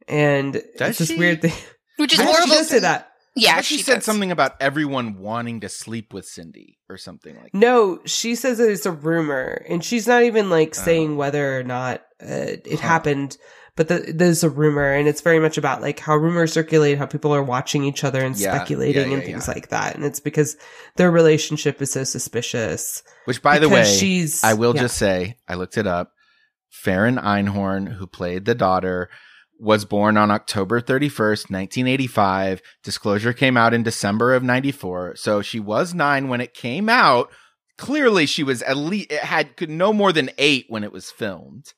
and 0.08 0.54
Does 0.78 0.90
it's 0.92 1.00
this 1.00 1.08
she? 1.10 1.18
weird 1.18 1.42
thing 1.42 1.52
which 1.98 2.14
is 2.14 2.20
I 2.20 2.26
thought 2.26 2.36
horrible. 2.36 2.54
she 2.54 2.58
does 2.60 2.70
say 2.70 2.80
that 2.80 3.10
I 3.10 3.13
Yeah, 3.36 3.62
she, 3.62 3.78
she 3.78 3.84
said 3.84 3.96
does. 3.96 4.06
something 4.06 4.32
about 4.32 4.54
everyone 4.60 5.18
wanting 5.18 5.62
to 5.62 5.70
sleep 5.70 6.14
with 6.14 6.26
Cindy 6.26 6.78
or 6.90 6.98
something 6.98 7.36
like. 7.36 7.52
that. 7.52 7.58
No, 7.58 8.00
she 8.06 8.36
says 8.36 8.60
that 8.60 8.70
it's 8.70 8.86
a 8.86 8.92
rumor, 8.92 9.66
and 9.68 9.84
she's 9.84 10.08
not 10.08 10.24
even 10.24 10.50
like 10.50 10.76
Oh. 10.78 10.84
saying 10.84 11.18
whether 11.18 11.58
or 11.60 11.64
not 11.64 12.02
uh, 12.22 12.28
it 12.66 12.80
Huh. 12.80 12.88
happened. 12.88 13.38
But 13.76 13.88
the, 13.88 14.14
there's 14.16 14.44
a 14.44 14.52
rumor, 14.52 14.94
and 14.94 15.08
it's 15.08 15.22
very 15.22 15.40
much 15.40 15.58
about 15.58 15.82
like 15.82 16.00
how 16.00 16.16
rumors 16.16 16.54
circulate, 16.54 17.00
how 17.00 17.08
people 17.08 17.34
are 17.34 17.42
watching 17.42 17.84
each 17.84 18.04
other 18.04 18.22
and 18.24 18.38
Yeah, 18.38 18.54
speculating 18.54 19.08
yeah, 19.10 19.14
and 19.16 19.24
yeah, 19.24 19.28
things 19.30 19.48
yeah. 19.48 19.54
like 19.56 19.70
that. 19.70 19.96
And 19.96 20.06
it's 20.06 20.20
because 20.20 20.56
their 20.96 21.10
relationship 21.10 21.82
is 21.82 21.92
so 21.92 22.04
suspicious. 22.04 23.02
Which, 23.26 23.42
by 23.42 23.58
the 23.58 23.70
way, 23.70 23.84
she's 23.84 24.44
I 24.44 24.54
will 24.54 24.76
yeah. 24.76 24.82
just 24.84 24.98
say, 24.98 25.38
I 25.48 25.56
looked 25.56 25.80
it 25.80 25.88
up. 25.88 26.12
Faryn 26.86 27.20
Einhorn, 27.20 27.92
who 27.98 28.06
played 28.06 28.46
the 28.46 28.54
daughter, 28.56 29.10
was 29.64 29.86
born 29.86 30.18
on 30.18 30.30
October 30.30 30.82
31st, 30.82 31.50
1985. 31.50 32.62
Disclosure 32.84 33.32
came 33.32 33.56
out 33.56 33.74
in 33.74 33.82
December 33.82 34.34
of 34.34 34.44
94. 34.44 35.16
So 35.16 35.42
she 35.42 35.60
was 35.60 35.94
nine 35.94 36.28
when 36.28 36.42
it 36.42 36.54
came 36.54 36.90
out. 36.90 37.32
Clearly, 37.78 38.26
she 38.26 38.44
was 38.44 38.62
at 38.62 38.78
least, 38.78 39.12
it 39.12 39.22
had 39.22 39.50
no 39.68 39.94
more 39.94 40.12
than 40.12 40.30
eight 40.38 40.66
when 40.68 40.84
it 40.84 40.92
was 40.92 41.10
filmed. 41.10 41.74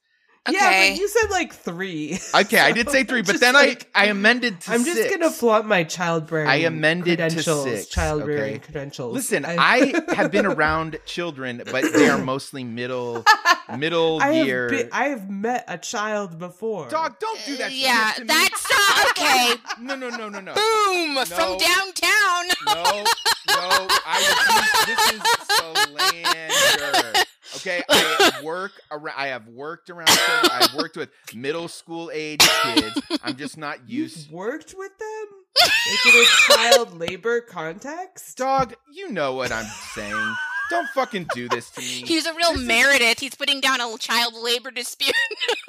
Yeah, 0.49 0.89
but 0.91 0.99
you 0.99 1.07
said 1.07 1.29
like 1.31 1.53
three. 1.53 2.19
Okay, 2.35 2.59
I 2.59 2.71
did 2.73 2.89
say 2.89 3.03
three, 3.03 3.21
but 3.21 3.39
then 3.39 3.53
like, 3.53 3.89
I, 3.95 4.03
I 4.03 4.05
amended 4.07 4.59
to 4.61 4.71
I'm 4.71 4.83
just 4.83 5.09
gonna 5.09 5.31
flaunt 5.31 5.65
my 5.67 5.83
child 5.83 6.27
bearing. 6.29 6.47
I 6.47 6.57
amended 6.57 7.17
to 7.17 7.23
credentials, 7.23 7.63
six, 7.63 7.85
Child 7.87 8.25
rearing 8.25 8.59
credentials. 8.59 9.13
Listen, 9.13 9.45
I 9.45 9.93
have 10.15 10.31
been 10.31 10.45
around 10.45 10.99
children, 11.05 11.63
but 11.71 11.93
they 11.93 12.09
are 12.09 12.17
mostly 12.17 12.63
middle, 12.63 13.23
middle 13.77 14.19
I 14.21 14.33
have 14.33 14.45
year. 14.47 14.69
been- 14.69 14.89
I 14.91 15.05
have 15.05 15.29
met 15.29 15.63
a 15.67 15.77
child 15.77 16.37
before. 16.37 16.89
Dog, 16.89 17.17
don't 17.19 17.39
do 17.45 17.55
that. 17.57 17.71
Uh, 17.71 17.73
yeah, 17.73 18.11
to 18.15 18.21
me. 18.21 18.27
that's 18.27 18.69
not 18.69 19.09
okay. 19.11 19.53
No, 19.81 19.95
no, 19.95 20.09
no, 20.09 20.29
no, 20.29 20.39
no. 20.41 20.53
Boom 20.53 21.25
from 21.25 21.57
downtown. 21.57 22.45
No, 22.67 23.03
no. 23.47 23.87
I 24.05 24.85
refuse. 24.85 24.97
This 24.97 25.13
is 25.13 25.21
slander. 25.47 27.24
Okay, 27.57 27.81
I 27.89 28.41
work 28.43 28.71
around. 28.91 29.15
I 29.17 29.27
have 29.27 29.47
worked 29.47 29.89
around. 29.89 30.07
Children. 30.07 30.51
I've 30.51 30.73
worked 30.75 30.97
with 30.97 31.09
middle 31.33 31.67
school 31.67 32.11
age 32.13 32.41
kids. 32.63 33.01
I'm 33.23 33.35
just 33.35 33.57
not 33.57 33.77
used. 33.89 34.25
You've 34.25 34.31
worked 34.31 34.75
with 34.77 34.91
them? 34.97 35.25
Like 35.61 36.15
in 36.15 36.21
a 36.21 36.25
child 36.53 36.99
labor 36.99 37.41
context? 37.41 38.37
Dog, 38.37 38.75
you 38.91 39.11
know 39.11 39.33
what 39.33 39.51
I'm 39.51 39.65
saying. 39.93 40.35
Don't 40.69 40.87
fucking 40.89 41.27
do 41.33 41.47
this 41.47 41.69
to 41.71 41.81
me. 41.81 41.85
He's 42.05 42.25
a 42.25 42.33
real 42.33 42.57
Meredith. 42.57 43.19
He's 43.19 43.35
putting 43.35 43.61
down 43.61 43.81
a 43.81 43.97
child 43.97 44.33
labor 44.35 44.71
dispute. 44.71 45.13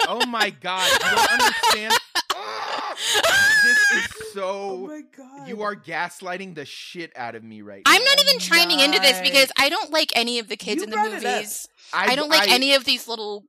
Oh 0.09 0.25
my 0.25 0.51
god, 0.51 0.89
you 0.89 0.99
don't 0.99 1.31
understand. 1.33 1.93
Ah! 2.33 2.95
This 3.63 3.91
is 3.91 4.33
so. 4.33 4.41
Oh 4.43 4.87
so. 4.87 4.87
my 4.87 5.01
god. 5.17 5.47
You 5.49 5.61
are 5.63 5.75
gaslighting 5.75 6.55
the 6.55 6.63
shit 6.63 7.11
out 7.17 7.35
of 7.35 7.43
me 7.43 7.61
right 7.61 7.81
now. 7.85 7.91
I'm 7.93 8.03
not 8.05 8.21
even 8.21 8.39
chiming 8.39 8.79
into 8.79 8.99
this 9.01 9.19
because 9.19 9.51
I 9.57 9.67
don't 9.67 9.91
like 9.91 10.13
any 10.15 10.39
of 10.39 10.47
the 10.47 10.55
kids 10.55 10.77
You 10.77 10.83
in 10.85 10.89
the 10.91 10.95
brought 10.95 11.07
it 11.11 11.25
up. 11.25 11.35
movies. 11.35 11.67
I 11.93 12.15
don't 12.15 12.29
like 12.29 12.49
any 12.49 12.73
of 12.73 12.85
these 12.85 13.07
little 13.09 13.43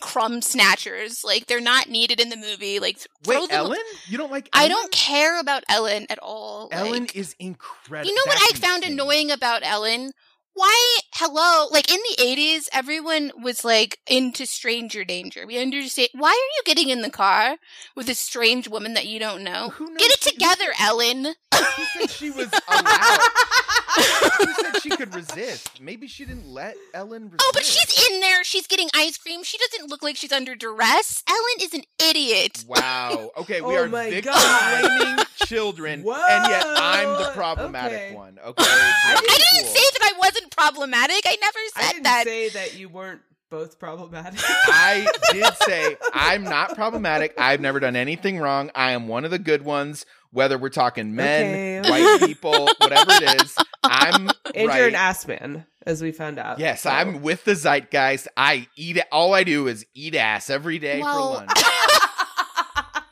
crumb 0.00 0.42
snatchers. 0.42 1.22
Like 1.24 1.46
they're 1.46 1.60
not 1.60 1.88
needed 1.88 2.18
in 2.20 2.30
the 2.30 2.36
movie. 2.36 2.80
Like 2.80 2.98
throw 3.22 3.40
Wait, 3.42 3.50
them- 3.50 3.58
Ellen? 3.58 3.78
You 4.08 4.18
don't 4.18 4.30
like 4.32 4.48
I 4.52 4.66
don't 4.66 4.90
care 4.90 5.38
about 5.38 5.62
Ellen 5.68 6.06
at 6.10 6.18
all. 6.20 6.68
Ellen 6.72 7.02
Like, 7.02 7.14
is 7.16 7.36
incredible. 7.38 8.08
you 8.08 8.14
know 8.16 8.22
what 8.26 8.38
I 8.52 8.56
found 8.58 8.82
annoying 8.82 9.30
about 9.30 9.62
Ellen? 9.64 10.10
Why, 10.54 10.98
hello, 11.14 11.66
like 11.70 11.90
in 11.90 11.98
the 12.10 12.22
80s, 12.22 12.68
everyone 12.72 13.32
was 13.42 13.64
like 13.64 13.98
into 14.06 14.44
stranger 14.46 15.02
danger. 15.04 15.46
We 15.46 15.58
understand. 15.58 16.10
Why 16.14 16.28
are 16.28 16.32
you 16.56 16.62
getting 16.66 16.90
in 16.90 17.00
the 17.02 17.10
car 17.10 17.56
with 17.96 18.08
a 18.10 18.14
strange 18.14 18.68
woman 18.68 18.92
that 18.94 19.06
you 19.06 19.18
don't 19.18 19.42
know? 19.44 19.70
Who 19.70 19.86
knows 19.86 19.96
Get 19.98 20.12
it 20.12 20.22
she- 20.22 20.30
together, 20.32 20.72
Ellen. 20.78 21.24
Who 21.24 21.84
said 21.98 22.10
she 22.10 22.30
was 22.30 22.50
allowed? 22.68 23.18
Who 23.96 24.52
said 24.54 24.80
she 24.82 24.90
could 24.90 25.14
resist? 25.14 25.80
Maybe 25.80 26.06
she 26.06 26.24
didn't 26.24 26.48
let 26.48 26.76
Ellen 26.94 27.24
resist. 27.24 27.42
Oh, 27.42 27.50
but 27.52 27.64
she's 27.64 28.10
in 28.10 28.20
there. 28.20 28.42
She's 28.44 28.66
getting 28.66 28.88
ice 28.94 29.18
cream. 29.18 29.42
She 29.44 29.58
doesn't 29.58 29.90
look 29.90 30.02
like 30.02 30.16
she's 30.16 30.32
under 30.32 30.54
duress. 30.54 31.22
Ellen 31.28 31.40
is 31.60 31.74
an 31.74 31.82
idiot. 32.08 32.64
Wow. 32.66 33.30
Okay, 33.38 33.60
we 33.60 33.76
Oh 33.76 33.82
are 33.84 33.88
my 33.88 34.10
victim 34.10 34.32
God. 34.32 34.80
blaming 34.98 35.24
children, 35.46 35.92
and 36.00 36.04
yet 36.48 36.64
I'm 36.66 37.08
the 37.22 37.30
problematic 37.34 37.98
okay. 37.98 38.14
one. 38.14 38.38
Okay. 38.44 38.54
I 38.66 39.14
I 39.18 39.38
didn't 39.38 39.66
cool. 39.66 39.74
say 39.74 39.84
that 39.98 40.12
I 40.14 40.18
wasn't 40.18 40.50
problematic. 40.56 41.22
I 41.26 41.36
never 41.40 41.58
said 41.76 41.82
that. 41.82 41.82
I 41.82 41.92
didn't 41.92 42.04
that. 42.04 42.24
say 42.24 42.48
that 42.50 42.78
you 42.78 42.88
weren't 42.88 43.20
both 43.50 43.78
problematic. 43.78 44.40
I 44.42 45.06
did 45.32 45.54
say 45.66 45.96
I'm 46.14 46.44
not 46.44 46.74
problematic. 46.74 47.34
I've 47.38 47.60
never 47.60 47.80
done 47.80 47.96
anything 47.96 48.38
wrong. 48.38 48.70
I 48.74 48.92
am 48.92 49.08
one 49.08 49.24
of 49.26 49.30
the 49.30 49.38
good 49.38 49.62
ones. 49.62 50.06
Whether 50.30 50.56
we're 50.56 50.70
talking 50.70 51.14
men, 51.14 51.84
Okay. 51.84 51.90
white 51.90 52.20
people, 52.26 52.70
whatever 52.78 53.10
it 53.10 53.42
is, 53.42 53.54
I'm 53.92 54.28
and 54.54 54.68
right. 54.68 54.78
you're 54.78 54.88
an 54.88 54.94
ass 54.94 55.26
man, 55.26 55.66
as 55.86 56.02
we 56.02 56.12
found 56.12 56.38
out. 56.38 56.58
Yes, 56.58 56.82
So- 56.82 56.90
I'm 56.90 57.22
with 57.22 57.44
the 57.44 57.54
zeitgeist. 57.54 58.28
I 58.36 58.66
eat 58.76 58.96
it. 58.98 59.06
All 59.12 59.34
I 59.34 59.44
do 59.44 59.66
is 59.68 59.84
eat 59.94 60.14
ass 60.14 60.50
every 60.50 60.78
day 60.78 61.00
Well, 61.00 61.32
for 61.34 61.38
lunch. 61.46 61.50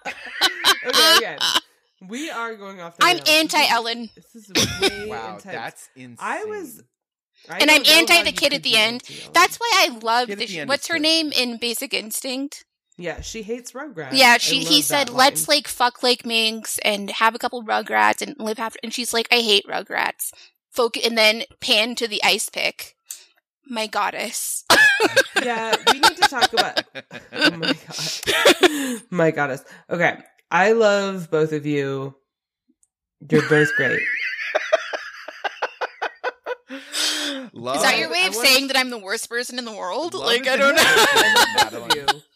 okay, 0.87 1.17
okay. 1.19 1.37
We 2.09 2.31
are 2.31 2.55
going 2.57 2.81
off. 2.81 2.97
The 2.97 3.05
I'm 3.05 3.17
rails. 3.17 3.29
anti 3.29 3.69
Ellen. 3.69 4.09
This 4.17 4.35
is 4.35 4.81
way 4.81 5.07
Wow, 5.09 5.35
intense. 5.37 5.45
that's 5.55 5.91
insane. 5.95 6.17
I 6.19 6.45
was, 6.45 6.83
I 7.49 7.59
And 7.59 7.71
I'm 7.71 7.83
anti 7.87 8.23
the 8.23 8.33
kid 8.33 8.53
at 8.55 8.63
the 8.63 8.77
end. 8.77 9.03
That's 9.35 9.59
why 9.59 9.71
I 9.87 9.99
love 9.99 10.29
this. 10.29 10.39
the 10.51 10.61
end 10.61 10.69
What's 10.69 10.89
her 10.89 10.95
good. 10.95 11.03
name 11.03 11.33
in 11.33 11.59
Basic 11.59 11.93
Instinct? 11.93 12.65
yeah. 12.97 13.21
She 13.21 13.43
hates 13.43 13.73
Rugrats. 13.73 14.11
Yeah, 14.13 14.39
she 14.39 14.61
he 14.65 14.81
said, 14.83 15.09
line. 15.11 15.19
"Let's 15.19 15.49
like 15.49 15.69
fuck 15.69 16.03
like 16.03 16.25
minks 16.25 16.79
and 16.85 17.11
have 17.11 17.35
a 17.35 17.39
couple 17.39 17.63
Rugrats 17.65 18.23
and 18.23 18.35
live 18.39 18.59
after." 18.59 18.79
And 18.83 18.93
she's 18.95 19.13
like, 19.13 19.29
"I 19.31 19.37
hate 19.41 19.67
Rugrats." 19.69 20.33
Focus 20.71 21.05
and 21.07 21.19
then 21.19 21.43
pan 21.61 21.95
to 21.97 22.07
the 22.09 22.23
ice 22.23 22.49
pick. 22.49 22.97
My 23.67 23.87
goddess. 23.87 24.65
yeah, 25.43 25.77
we 25.93 26.01
need 26.01 26.17
to 26.17 26.29
talk 26.29 26.53
about. 26.53 26.83
Oh 27.33 27.51
my 27.57 27.73
god, 27.87 29.03
my 29.11 29.31
goddess. 29.31 29.65
Okay, 29.89 30.17
I 30.51 30.73
love 30.73 31.31
both 31.31 31.53
of 31.53 31.67
you. 31.67 32.15
You're 33.31 33.49
both 33.49 33.69
great. 33.77 34.01
Love 37.53 37.77
Is 37.77 37.83
that 37.83 37.99
your 37.99 38.11
way 38.11 38.21
I 38.23 38.29
of 38.29 38.35
wanna- 38.37 38.49
saying 38.49 38.67
that 38.69 38.77
I'm 38.77 38.91
the 38.91 38.99
worst 38.99 39.29
person 39.29 39.59
in 39.59 39.65
the 39.65 39.73
world? 39.73 40.15
Love 40.15 40.25
like 40.25 40.47
I 40.47 40.57
don't 40.57 40.77
good 40.77 42.07
know. 42.07 42.21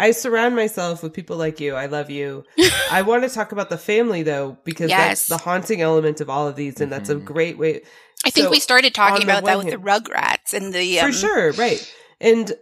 thing. 0.00 0.06
I 0.06 0.08
love 0.08 0.14
both 0.16 0.24
of 0.26 0.32
Madeline. 0.32 0.44
you. 0.44 0.44
I 0.44 0.50
surround 0.50 0.56
myself 0.56 1.02
with 1.02 1.12
people 1.12 1.36
like 1.36 1.60
you. 1.60 1.74
I 1.74 1.86
love 1.86 2.10
you. 2.10 2.44
I 2.90 3.02
want 3.02 3.22
to 3.24 3.28
talk 3.30 3.52
about 3.52 3.70
the 3.70 3.78
family 3.78 4.22
though, 4.22 4.56
because 4.64 4.90
Yes. 4.90 5.26
that's 5.26 5.28
the 5.28 5.38
haunting 5.44 5.80
element 5.80 6.20
of 6.20 6.30
all 6.30 6.48
of 6.48 6.56
these, 6.56 6.80
and 6.80 6.90
that's 6.92 7.08
a 7.10 7.16
Mhm. 7.16 7.24
great 7.24 7.58
way. 7.58 7.82
I 8.24 8.30
think 8.30 8.44
So, 8.46 8.50
we 8.50 8.60
started 8.60 8.94
talking 8.94 9.22
about 9.24 9.44
that 9.44 9.56
one 9.56 9.64
with 9.66 9.74
the 9.74 9.80
Rugrats 9.80 10.52
and 10.52 10.72
the 10.74 11.00
um, 11.00 11.06
For 11.06 11.12
sure, 11.18 11.52
right. 11.52 11.94
And 12.20 12.52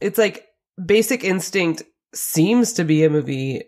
it's 0.00 0.16
like 0.18 0.46
Basic 0.84 1.24
Instinct 1.24 1.82
seems 2.14 2.72
to 2.74 2.84
be 2.84 3.02
a 3.04 3.10
movie 3.10 3.62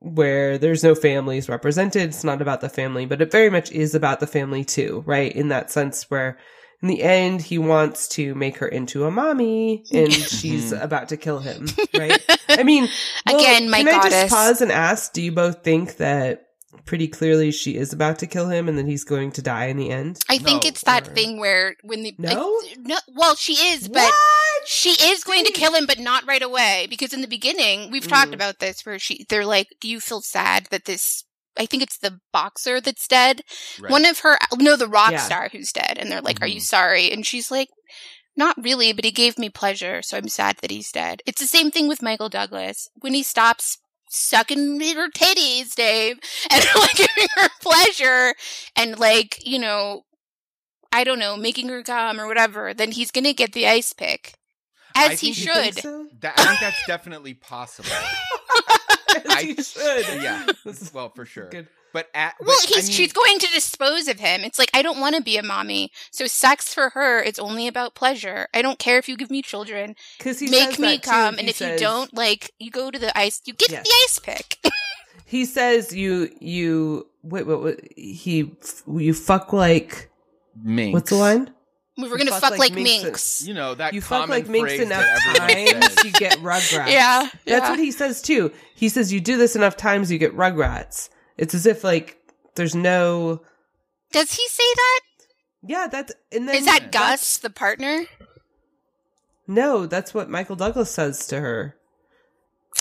where 0.00 0.58
there's 0.58 0.82
no 0.82 0.94
families 0.94 1.48
represented. 1.48 2.02
It's 2.08 2.24
not 2.24 2.40
about 2.42 2.62
the 2.62 2.68
family, 2.68 3.06
but 3.06 3.20
it 3.20 3.30
very 3.30 3.50
much 3.50 3.70
is 3.70 3.94
about 3.94 4.18
the 4.20 4.26
family 4.26 4.64
too, 4.64 5.02
right? 5.06 5.30
In 5.32 5.48
that 5.48 5.70
sense 5.70 6.10
where 6.10 6.38
in 6.82 6.88
the 6.88 7.02
end 7.02 7.42
he 7.42 7.58
wants 7.58 8.08
to 8.08 8.34
make 8.34 8.56
her 8.58 8.68
into 8.68 9.04
a 9.04 9.10
mommy 9.10 9.84
and 9.92 10.12
she's 10.12 10.72
Mhm. 10.72 10.82
about 10.82 11.08
to 11.10 11.16
kill 11.16 11.38
him, 11.40 11.66
right? 11.94 12.20
I 12.48 12.62
mean, 12.62 12.88
well, 13.26 13.36
Again, 13.38 13.68
my 13.70 13.78
can 13.84 13.88
I 13.88 14.08
just 14.08 14.32
pause 14.34 14.60
and 14.60 14.72
ask, 14.72 15.12
do 15.12 15.22
you 15.22 15.32
both 15.32 15.62
think 15.62 15.96
that 15.98 16.46
pretty 16.86 17.06
clearly 17.08 17.50
she 17.52 17.76
is 17.76 17.92
about 17.92 18.18
to 18.20 18.26
kill 18.26 18.48
him 18.48 18.68
and 18.68 18.76
then 18.78 18.86
he's 18.86 19.04
going 19.04 19.30
to 19.32 19.42
die 19.42 19.66
in 19.66 19.76
the 19.76 19.90
end? 19.90 20.18
I 20.28 20.38
think 20.38 20.64
No, 20.64 20.68
it's 20.68 20.82
that 20.82 21.08
or- 21.08 21.12
thing 21.12 21.38
where 21.38 21.76
when 21.82 22.02
the 22.02 22.14
No? 22.18 22.48
I- 22.48 22.74
no, 22.78 22.96
well, 23.14 23.34
she 23.36 23.52
is, 23.54 23.86
but 23.88 24.02
What? 24.02 24.14
she 24.66 24.90
is 24.90 25.22
going 25.24 25.44
to 25.44 25.52
kill 25.52 25.74
him, 25.74 25.86
but 25.86 25.98
not 25.98 26.26
right 26.26 26.42
away 26.42 26.86
because 26.88 27.12
in 27.12 27.20
the 27.20 27.28
beginning 27.28 27.90
we've 27.90 28.08
talked 28.08 28.30
Mm. 28.30 28.34
about 28.34 28.58
this 28.58 28.84
where 28.86 28.98
she 28.98 29.24
they're 29.28 29.44
like, 29.46 29.68
"Do 29.80 29.88
you 29.88 30.00
feel 30.00 30.20
sad 30.22 30.66
that 30.70 30.84
this?" 30.86 31.24
I 31.58 31.66
think 31.66 31.82
it's 31.82 31.98
the 31.98 32.20
boxer 32.32 32.80
that's 32.80 33.06
dead. 33.08 33.42
Right. 33.80 33.90
One 33.90 34.04
of 34.06 34.20
her, 34.20 34.38
no, 34.56 34.76
the 34.76 34.88
rock 34.88 35.12
Yeah. 35.12 35.18
star 35.18 35.48
who's 35.50 35.72
dead, 35.72 35.98
and 35.98 36.10
they're 36.10 36.20
like, 36.20 36.40
"Are 36.42 36.46
you 36.46 36.60
Mhm. 36.60 36.64
sorry?" 36.64 37.10
And 37.12 37.26
she's 37.26 37.50
like, 37.50 37.68
"Not 38.36 38.56
really, 38.62 38.92
but 38.92 39.04
he 39.04 39.10
gave 39.10 39.38
me 39.38 39.50
pleasure, 39.50 40.00
so 40.02 40.16
I'm 40.16 40.28
sad 40.28 40.58
that 40.58 40.70
he's 40.70 40.92
dead." 40.92 41.22
It's 41.26 41.40
the 41.40 41.46
same 41.46 41.70
thing 41.70 41.88
with 41.88 42.02
Michael 42.02 42.28
Douglas 42.28 42.88
when 42.94 43.14
he 43.14 43.22
stops 43.22 43.78
sucking 44.08 44.80
her 44.80 45.08
titties, 45.10 45.74
Dave, 45.74 46.18
and 46.50 46.64
like 46.76 46.94
giving 46.96 47.28
her 47.36 47.48
pleasure, 47.60 48.34
and 48.76 48.98
like 48.98 49.44
you 49.44 49.58
know, 49.58 50.02
I 50.92 51.04
don't 51.04 51.18
know, 51.18 51.36
making 51.36 51.68
her 51.68 51.82
come 51.82 52.20
or 52.20 52.26
whatever. 52.26 52.72
Then 52.74 52.92
he's 52.92 53.10
gonna 53.10 53.32
get 53.32 53.52
the 53.52 53.66
ice 53.68 53.92
pick, 53.92 54.34
as 54.94 55.20
he 55.20 55.32
he 55.32 55.44
think 55.46 55.74
should. 55.74 55.82
so? 55.82 56.06
That, 56.20 56.38
I 56.38 56.46
think 56.46 56.60
that's 56.60 56.84
definitely 56.86 57.34
possible. 57.34 57.90
As 59.24 59.26
I- 59.28 59.40
you 59.40 59.62
should. 59.62 60.22
Yeah. 60.22 60.46
Well, 60.92 61.10
for 61.14 61.24
sure. 61.26 61.48
good. 61.50 61.68
But 61.92 62.08
at 62.14 62.34
Well, 62.38 62.56
but, 62.62 62.70
I 62.72 62.76
he's 62.76 62.86
mean, 62.88 62.96
she's 62.96 63.12
going 63.12 63.40
to 63.40 63.48
dispose 63.52 64.06
of 64.06 64.20
him. 64.20 64.42
It's 64.42 64.60
like 64.60 64.70
I 64.72 64.80
don't 64.80 65.00
want 65.00 65.16
to 65.16 65.22
be 65.22 65.36
a 65.36 65.42
mommy. 65.42 65.90
So 66.12 66.28
sex 66.28 66.72
for 66.72 66.90
her, 66.90 67.20
it's 67.20 67.38
only 67.40 67.66
about 67.66 67.96
pleasure. 67.96 68.46
I 68.54 68.62
don't 68.62 68.78
care 68.78 68.96
if 68.98 69.08
you 69.08 69.16
give 69.16 69.28
me 69.28 69.42
children. 69.42 69.96
Because 70.16 70.38
he 70.38 70.48
Make 70.48 70.70
says 70.70 70.78
me 70.78 70.86
that, 70.98 71.02
come, 71.02 71.34
He 71.34 71.40
and 71.40 71.48
if 71.48 71.56
says- 71.56 71.80
you 71.80 71.84
don't, 71.84 72.14
like 72.14 72.52
you 72.60 72.70
go 72.70 72.92
to 72.92 72.98
the 72.98 73.16
ice, 73.18 73.42
you 73.44 73.54
get 73.54 73.72
Yes. 73.72 73.84
the 73.88 73.92
ice 74.04 74.18
pick. 74.20 74.58
he 75.26 75.44
says 75.44 75.92
you 75.92 76.30
you 76.38 77.08
wait 77.24 77.44
what, 77.48 77.60
what 77.60 77.80
he 77.96 78.52
you 78.86 79.12
fuck 79.12 79.52
like 79.52 80.10
minx. 80.62 80.92
what's 80.94 81.10
the 81.10 81.16
line? 81.16 81.50
We 81.96 82.08
were 82.08 82.18
You 82.18 82.24
gonna 82.26 82.40
fuck, 82.40 82.58
like, 82.58 82.72
minks 82.72 83.02
minks. 83.04 83.46
You 83.46 83.54
know 83.54 83.74
that 83.74 83.92
You 83.94 84.00
fuck 84.00 84.28
like 84.28 84.48
minks 84.48 84.72
enough 84.74 85.04
times, 85.36 86.04
you 86.04 86.12
get 86.12 86.38
rugrats. 86.38 86.90
Yeah, 86.90 87.28
That's 87.30 87.34
yeah. 87.46 87.70
what 87.70 87.78
he 87.78 87.90
says 87.90 88.22
too. 88.22 88.52
He 88.74 88.88
says 88.88 89.12
you 89.12 89.20
do 89.20 89.36
this 89.36 89.54
enough 89.56 89.76
times, 89.76 90.10
you 90.10 90.18
get 90.18 90.34
rugrats. 90.36 91.10
It's 91.36 91.54
as 91.54 91.66
if 91.66 91.84
like 91.84 92.18
there's 92.54 92.74
no 92.74 93.42
Does 94.12 94.32
he 94.32 94.46
say 94.48 94.64
that? 94.74 95.00
yeah. 95.66 95.86
That's 95.90 96.12
and 96.32 96.48
then 96.48 96.56
Is 96.56 96.64
that 96.64 96.90
that's- 96.92 97.20
Gus, 97.20 97.38
the 97.38 97.50
partner? 97.50 98.04
No, 99.46 99.86
that's 99.86 100.14
what 100.14 100.30
Michael 100.30 100.56
Douglas 100.56 100.90
says 100.90 101.26
to 101.28 101.40
her 101.40 101.76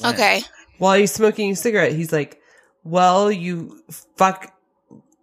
Okay. 0.03 0.43
while 0.77 0.97
he's 0.99 1.11
smoking 1.11 1.51
a 1.51 1.55
cigarette. 1.55 1.93
He's 1.93 2.11
like, 2.13 2.39
"Well, 2.83 3.31
you 3.31 3.81
fuck." 4.17 4.53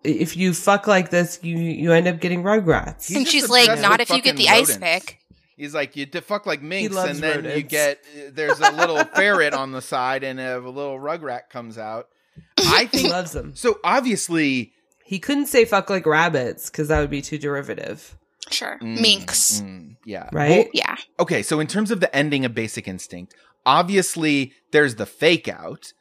If 0.07 0.37
you 0.37 0.55
fuck 0.55 0.87
like 0.87 1.11
this, 1.11 1.39
you 1.43 1.57
you 1.57 1.93
end 1.93 2.07
up 2.09 2.21
getting 2.21 2.43
rugrats. 2.43 3.07
He's 3.09 3.17
and 3.17 3.29
she's 3.29 3.49
like, 3.51 3.79
not 3.81 4.01
if 4.01 4.11
you 4.11 4.23
get 4.23 4.37
fucking 4.37 4.37
the 4.37 4.49
ice 4.49 4.77
pick. 4.79 5.21
He's 5.57 5.75
like, 5.75 5.97
you 5.97 6.07
fuck 6.07 6.45
like 6.47 6.61
minks, 6.63 6.95
and 6.97 7.19
then 7.19 7.45
you 7.45 7.63
get 7.63 8.05
there's 8.33 8.61
a 8.61 8.73
little 8.73 9.03
ferret 9.15 9.55
on 9.55 9.73
the 9.73 9.81
side, 9.83 10.23
and 10.23 10.39
a 10.39 10.59
little 10.59 10.99
rugrat 10.99 11.49
comes 11.51 11.79
out. 11.79 12.09
I 12.59 12.89
He 12.93 12.99
think 12.99 13.11
loves 13.11 13.33
them. 13.33 13.55
so. 13.57 13.79
Obviously, 13.83 14.73
He 15.05 15.19
couldn't 15.19 15.47
say 15.47 15.65
fuck 15.65 15.89
like 15.89 16.05
rabbits 16.05 16.69
because 16.71 16.89
that 16.89 17.01
would 17.01 17.09
be 17.11 17.23
too 17.23 17.39
derivative, 17.39 18.17
Sure. 18.51 18.79
mm, 18.83 19.01
Minks. 19.01 19.63
mm, 19.63 19.97
yeah, 20.05 20.29
right? 20.33 20.69
Yeah. 20.75 20.97
okay, 21.19 21.43
so 21.43 21.59
in 21.61 21.67
terms 21.67 21.91
of 21.91 22.01
the 22.01 22.15
ending 22.15 22.45
of 22.45 22.55
Basic 22.55 22.87
Instinct, 22.87 23.35
obviously 23.65 24.53
there's 24.73 24.97
the 24.97 25.07
fake 25.07 25.49
out. 25.49 25.93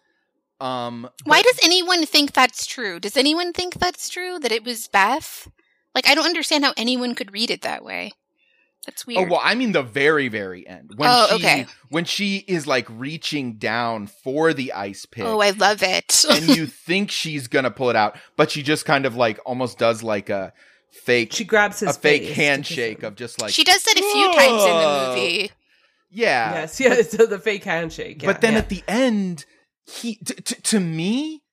Um, 0.60 1.10
Why 1.26 1.40
but- 1.42 1.46
does 1.46 1.60
anyone 1.64 2.06
think 2.06 2.34
that's 2.34 2.66
true? 2.66 3.00
Does 3.00 3.18
anyone 3.18 3.54
think 3.54 3.76
that's 3.76 4.10
true? 4.10 4.40
That 4.40 4.52
it 4.52 4.64
was 4.64 4.88
Beth? 4.88 5.48
Like, 5.94 6.08
I 6.10 6.16
don't 6.16 6.26
understand 6.26 6.64
how 6.64 6.74
anyone 6.78 7.16
could 7.16 7.34
read 7.34 7.50
it 7.52 7.62
that 7.62 7.84
way. 7.84 8.12
That's 8.86 9.08
weird. 9.08 9.28
Oh 9.28 9.32
well, 9.32 9.42
I 9.44 9.56
mean 9.56 9.72
the 9.72 9.82
very, 9.82 10.28
very 10.28 10.68
end 10.68 10.92
when 10.96 11.10
Oh, 11.12 11.26
she 11.30 11.34
okay. 11.36 11.66
when 11.90 12.06
she 12.06 12.38
is 12.48 12.68
like 12.68 12.88
reaching 12.88 13.54
down 13.54 14.06
for 14.06 14.54
the 14.54 14.74
ice 14.74 15.08
pick. 15.08 15.24
oh, 15.26 15.40
I 15.42 15.50
love 15.50 15.82
it. 15.82 16.24
and 16.30 16.48
you 16.56 16.66
think 16.86 17.10
she's 17.10 17.48
gonna 17.48 17.72
pull 17.72 17.90
it 17.90 17.96
out, 17.96 18.16
but 18.38 18.52
she 18.52 18.62
just 18.62 18.86
kind 18.86 19.08
of 19.08 19.16
like 19.16 19.40
almost 19.44 19.80
does 19.80 20.04
like 20.04 20.30
a 20.30 20.54
fake 20.92 21.34
She 21.34 21.46
grabs 21.46 21.80
his 21.80 21.98
a 21.98 22.00
fake 22.00 22.22
face 22.22 22.30
to 22.30 22.36
kiss 22.36 22.46
handshake 22.46 23.02
of 23.04 23.16
just 23.16 23.42
like 23.42 23.52
she 23.52 23.64
does 23.64 23.82
that 23.84 23.98
a 23.98 24.02
few 24.02 24.34
times 24.34 24.64
in 24.64 24.78
the 24.78 25.08
movie. 25.10 25.52
yeah. 26.12 26.54
yes, 26.54 26.80
yeah. 26.80 27.02
So 27.02 27.26
the 27.26 27.40
fake 27.40 27.64
handshake. 27.64 28.22
yeah, 28.22 28.32
but 28.32 28.42
then 28.42 28.54
yeah. 28.54 28.60
at 28.60 28.70
the 28.70 28.84
end, 28.88 29.46
he 29.86 30.16
t- 30.16 30.34
t- 30.36 30.56
to 30.56 30.80
me, 30.80 31.44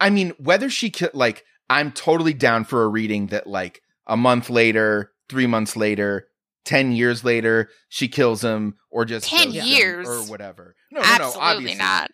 I 0.00 0.10
mean, 0.10 0.32
whether 0.38 0.68
she 0.70 0.90
ki- 0.90 1.08
like, 1.14 1.44
I'm 1.70 1.92
totally 1.92 2.34
down 2.34 2.64
for 2.64 2.82
a 2.84 2.88
reading 2.88 3.28
that 3.28 3.46
like 3.46 3.80
a 4.06 4.16
month 4.16 4.50
later, 4.50 5.12
three 5.28 5.46
months 5.46 5.76
later, 5.76 6.26
10 6.64 6.92
years 6.92 7.24
later 7.24 7.68
she 7.88 8.06
kills 8.06 8.42
him 8.44 8.76
or 8.90 9.04
just 9.04 9.26
10 9.28 9.50
years? 9.52 10.06
or 10.06 10.20
whatever. 10.30 10.76
No, 10.92 11.00
no, 11.00 11.16
no, 11.18 11.32
obviously. 11.40 11.76
not. 11.78 12.10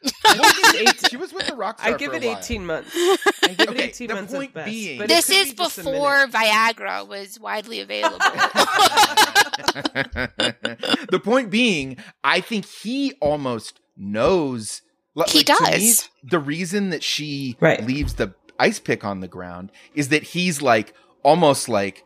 she 1.11 1.17
was 1.19 1.33
with 1.35 1.47
the 1.49 1.55
rock 1.57 1.79
I 1.83 1.93
give 1.99 2.13
for 2.13 2.17
it 2.17 2.25
a 2.25 2.29
while. 2.29 2.39
18 2.39 2.65
months. 2.65 2.91
I 2.95 3.55
give 3.59 3.69
Okay, 3.71 3.85
it 3.85 4.01
18 4.01 4.09
the 4.09 4.15
months 4.15 4.33
point 4.33 4.49
at 4.51 4.55
best. 4.55 4.67
being- 4.71 4.99
but 4.99 5.05
it 5.05 5.09
this 5.09 5.29
is 5.29 5.49
be 5.51 5.55
before. 5.65 6.27
Viagra 6.29 7.07
was 7.07 7.39
widely 7.41 7.81
available. 7.81 8.19
the 11.11 11.21
point 11.23 11.51
being, 11.51 11.97
I 12.25 12.41
think 12.41 12.65
he 12.67 13.15
almost 13.21 13.81
knows. 13.97 14.83
Like, 15.19 15.31
He 15.31 15.45
to 15.45 15.53
me, 15.65 15.71
does. 15.71 16.09
the 16.23 16.39
reason 16.39 16.91
that 16.91 17.03
she 17.03 17.57
Right. 17.61 17.85
leaves 17.85 18.15
the 18.15 18.35
ice 18.59 18.79
pick 18.79 19.05
on 19.05 19.21
the 19.21 19.29
ground 19.29 19.71
is 19.95 20.09
that 20.09 20.23
he's 20.23 20.63
like 20.63 20.95
almost 21.23 21.69
like 21.69 22.05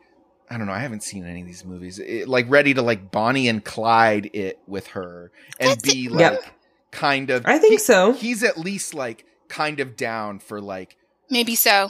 I 0.49 0.57
don't 0.57 0.67
know. 0.67 0.73
I 0.73 0.79
haven't 0.79 1.01
seen 1.03 1.25
any 1.25 1.41
of 1.41 1.47
these 1.47 1.65
movies. 1.65 1.97
It- 1.97 2.27
like 2.27 2.45
ready 2.47 2.73
to 2.75 2.81
like 2.83 3.09
Bonnie 3.11 3.47
and 3.47 3.63
Clyde 3.63 4.29
it 4.33 4.59
with 4.67 4.87
her 4.87 5.31
and 5.59 5.69
That's- 5.71 5.93
be 5.93 6.09
like 6.09 6.19
Yep. 6.33 6.43
kind 6.91 7.29
of. 7.31 7.43
I 7.45 7.57
think 7.57 7.73
he- 7.73 7.77
so. 7.79 8.11
He's 8.13 8.43
at 8.43 8.57
least 8.57 8.93
like 8.93 9.25
kind 9.47 9.79
of 9.79 9.95
down 9.95 10.39
for 10.39 10.61
like 10.61 10.95
Maybe 11.29 11.55
so. 11.55 11.89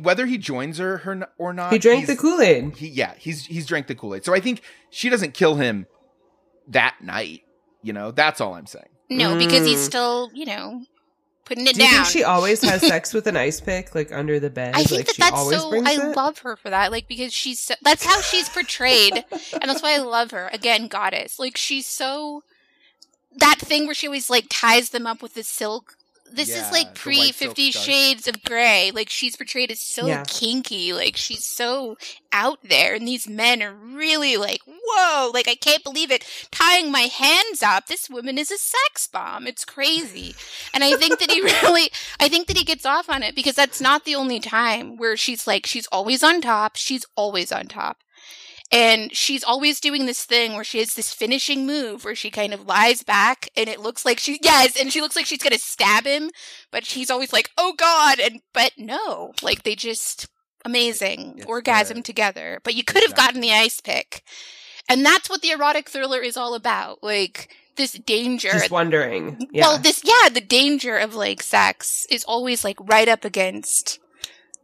whether 0.00 0.26
he 0.26 0.38
joins 0.38 0.78
her, 0.78 0.98
her 0.98 1.28
or 1.38 1.52
not. 1.52 1.72
He 1.72 1.78
drank 1.78 2.06
the 2.06 2.14
Kool 2.16 2.40
Aid. 2.40 2.76
he 2.76 2.88
yeah 2.88 3.14
he's 3.18 3.46
he's 3.46 3.66
drank 3.66 3.86
the 3.88 3.94
kool-aid 3.94 4.24
so 4.24 4.34
i 4.34 4.40
think 4.40 4.60
she 4.90 5.08
doesn't 5.08 5.32
kill 5.34 5.54
him 5.56 5.86
that 6.68 6.96
night 7.02 7.42
you 7.82 7.92
know 7.92 8.10
that's 8.10 8.40
all 8.40 8.54
i'm 8.54 8.66
saying 8.66 8.84
No, 9.08 9.36
because 9.38 9.66
he's 9.66 9.80
Mm. 9.80 9.84
still, 9.84 10.30
you 10.34 10.46
know, 10.46 10.82
putting 11.44 11.66
it 11.66 11.74
down. 11.76 11.78
Do 11.78 11.82
you 11.84 11.90
down. 11.90 12.04
think 12.04 12.12
she 12.12 12.24
always 12.24 12.62
has 12.62 12.80
sex 12.86 13.14
with 13.14 13.26
an 13.26 13.36
ice 13.36 13.60
pick, 13.60 13.94
like 13.94 14.12
under 14.12 14.40
the 14.40 14.50
bed? 14.50 14.74
I 14.74 14.82
think 14.84 15.06
like 15.08 15.16
that 15.16 15.30
that's 15.30 15.50
so. 15.50 15.74
I 15.84 16.08
it? 16.10 16.16
love 16.16 16.38
her 16.40 16.56
for 16.56 16.70
that, 16.70 16.90
like 16.90 17.06
because 17.08 17.32
she's 17.32 17.60
so, 17.60 17.74
that's 17.82 18.04
how 18.04 18.20
she's 18.20 18.48
portrayed, 18.48 19.24
and 19.52 19.62
that's 19.70 19.82
why 19.82 19.94
I 19.94 19.98
love 19.98 20.30
her. 20.32 20.48
Again, 20.52 20.88
goddess. 20.88 21.38
Like 21.38 21.56
she's 21.56 21.86
so 21.86 22.42
that 23.36 23.58
thing 23.58 23.86
where 23.86 23.94
she 23.94 24.06
always 24.08 24.30
like 24.30 24.46
ties 24.48 24.90
them 24.90 25.06
up 25.06 25.22
with 25.22 25.34
the 25.34 25.42
silk. 25.42 25.95
This 26.32 26.50
Yeah, 26.50 26.66
is 26.66 26.72
like 26.72 26.94
pre 26.94 27.32
Fifty 27.32 27.70
scarf. 27.72 27.84
Shades 27.84 28.28
of 28.28 28.42
Grey. 28.42 28.90
Like 28.94 29.08
she's 29.08 29.36
portrayed 29.36 29.70
as 29.70 29.80
so 29.80 30.06
Yeah. 30.06 30.24
kinky. 30.26 30.92
Like 30.92 31.16
she's 31.16 31.44
so 31.44 31.96
out 32.32 32.58
there, 32.62 32.94
and 32.94 33.06
these 33.08 33.26
men 33.28 33.62
are 33.62 33.72
really 33.72 34.36
like, 34.36 34.60
whoa! 34.66 35.30
Like 35.32 35.48
I 35.48 35.54
can't 35.54 35.82
believe 35.84 36.10
it. 36.10 36.24
Tying 36.50 36.90
my 36.90 37.02
hands 37.02 37.62
up. 37.62 37.86
This 37.86 38.10
woman 38.10 38.38
is 38.38 38.50
a 38.50 38.58
sex 38.58 39.06
bomb. 39.06 39.46
It's 39.46 39.64
crazy. 39.64 40.34
And 40.74 40.84
I 40.84 40.96
think 40.96 41.18
that 41.20 41.30
he 41.30 41.40
really, 41.62 41.90
I 42.20 42.28
think 42.28 42.46
that 42.48 42.56
he 42.56 42.64
gets 42.64 42.84
off 42.86 43.08
on 43.08 43.22
it 43.22 43.34
because 43.34 43.54
that's 43.54 43.80
not 43.80 44.04
the 44.04 44.14
only 44.14 44.40
time 44.40 44.96
where 44.96 45.16
she's 45.16 45.46
like, 45.46 45.66
she's 45.66 45.86
always 45.88 46.22
on 46.22 46.40
top. 46.40 46.76
She's 46.76 47.06
always 47.16 47.50
on 47.52 47.66
top. 47.66 47.98
And 48.72 49.14
she's 49.14 49.44
always 49.44 49.78
doing 49.80 50.06
this 50.06 50.24
thing 50.24 50.54
where 50.54 50.64
she 50.64 50.78
has 50.80 50.94
this 50.94 51.14
finishing 51.14 51.66
move 51.66 52.04
where 52.04 52.16
she 52.16 52.30
kind 52.30 52.52
of 52.52 52.66
lies 52.66 53.02
back 53.04 53.48
and 53.56 53.68
it 53.68 53.80
looks 53.80 54.04
like 54.04 54.18
she, 54.18 54.40
yes, 54.42 54.78
and 54.78 54.92
she 54.92 55.00
looks 55.00 55.14
like 55.14 55.26
she's 55.26 55.42
going 55.42 55.52
to 55.52 55.58
stab 55.58 56.04
him, 56.04 56.30
but 56.72 56.84
she's 56.84 57.10
always 57.10 57.32
like, 57.32 57.50
oh 57.56 57.74
God. 57.76 58.18
And, 58.18 58.40
but 58.52 58.72
no, 58.76 59.32
like 59.40 59.62
they 59.62 59.76
just, 59.76 60.26
amazing 60.64 61.34
It's 61.36 61.46
orgasm 61.46 61.98
the- 61.98 62.02
together. 62.02 62.60
But 62.64 62.74
you 62.74 62.82
could 62.82 63.02
have 63.04 63.14
gotten 63.14 63.40
the 63.40 63.52
ice 63.52 63.80
pick. 63.80 64.22
And 64.88 65.04
that's 65.06 65.30
what 65.30 65.42
the 65.42 65.50
erotic 65.50 65.88
thriller 65.88 66.20
is 66.20 66.36
all 66.36 66.54
about. 66.54 67.02
Like, 67.02 67.50
this 67.76 67.92
danger. 67.92 68.50
Just 68.50 68.70
wondering. 68.70 69.48
Yeah. 69.52 69.68
Well, 69.68 69.78
this 69.78 70.02
yeah, 70.04 70.28
the 70.30 70.40
danger 70.40 70.96
of 70.96 71.14
like 71.14 71.42
sex 71.42 72.06
is 72.10 72.24
always 72.24 72.64
like 72.64 72.76
right 72.80 73.08
up 73.08 73.24
against 73.24 73.98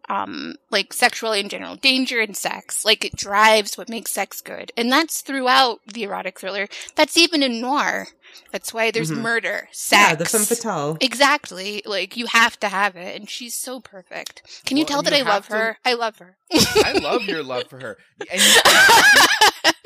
um 0.08 0.56
like 0.70 0.92
sexuality 0.92 1.40
in 1.42 1.48
general. 1.48 1.76
Danger 1.76 2.20
in 2.20 2.34
sex. 2.34 2.84
Like 2.84 3.04
it 3.04 3.16
drives 3.16 3.78
what 3.78 3.88
makes 3.88 4.10
sex 4.12 4.40
good. 4.40 4.72
And 4.76 4.90
that's 4.90 5.20
throughout 5.20 5.80
the 5.92 6.02
erotic 6.02 6.38
thriller. 6.40 6.68
That's 6.96 7.16
even 7.16 7.42
in 7.42 7.60
noir. 7.60 8.08
That's 8.50 8.72
why 8.72 8.90
there's 8.90 9.10
Mhm. 9.10 9.18
murder, 9.18 9.68
sex. 9.72 10.10
yeah, 10.10 10.14
the 10.14 10.24
femme 10.24 10.44
fatale. 10.46 10.96
Exactly. 11.00 11.82
Like 11.84 12.16
you 12.16 12.26
have 12.26 12.58
to 12.60 12.68
have 12.68 12.96
it 12.96 13.14
and 13.14 13.28
she's 13.28 13.54
so 13.54 13.78
perfect. 13.80 14.42
Can 14.64 14.76
you 14.76 14.82
Well, 14.84 14.88
tell 14.88 15.02
that 15.02 15.12
you 15.12 15.18
I 15.24 15.28
love 15.28 15.48
have 15.48 15.48
to- 15.48 15.56
her? 15.56 15.78
I 15.84 15.92
love 15.94 16.18
her. 16.18 16.36
i 16.84 16.92
love 17.02 17.22
your 17.24 17.42
love 17.42 17.64
for 17.70 17.80
her 17.80 17.96
and 18.30 18.40
you- 18.42 18.60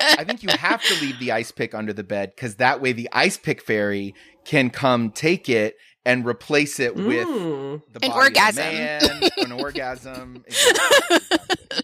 i 0.00 0.24
think 0.24 0.42
you 0.42 0.48
have 0.50 0.82
to 0.82 0.94
leave 1.00 1.16
the 1.20 1.30
ice 1.30 1.52
pick 1.52 1.74
under 1.74 1.92
the 1.92 2.02
bed 2.02 2.32
because 2.34 2.56
that 2.56 2.80
way 2.80 2.90
the 2.92 3.08
ice 3.12 3.36
pick 3.36 3.62
fairy 3.62 4.14
can 4.44 4.68
come 4.70 5.10
take 5.10 5.48
it 5.48 5.76
and 6.06 6.24
replace 6.24 6.80
it 6.80 6.94
with 6.96 7.26
Mm. 7.28 7.82
the 7.92 7.98
An 8.04 8.10
body 8.10 8.10
of 8.10 8.12
a 8.12 8.14
orgasm. 8.14 8.56
man, 8.64 9.30
an 9.38 9.52
orgasm 9.60 10.44
Exactly, 10.46 11.16
exactly. 11.16 11.82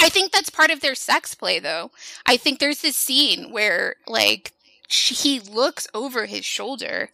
I 0.00 0.08
think 0.08 0.32
that's 0.32 0.50
part 0.50 0.70
of 0.70 0.80
their 0.80 0.94
sex 0.96 1.34
play, 1.34 1.58
though. 1.60 1.92
I 2.26 2.36
think 2.36 2.58
there's 2.58 2.80
this 2.82 2.96
scene 2.96 3.52
where, 3.52 3.96
like, 4.08 4.52
she, 4.88 5.14
he 5.14 5.40
looks 5.40 5.86
over 5.94 6.26
his 6.26 6.44
shoulder, 6.44 7.08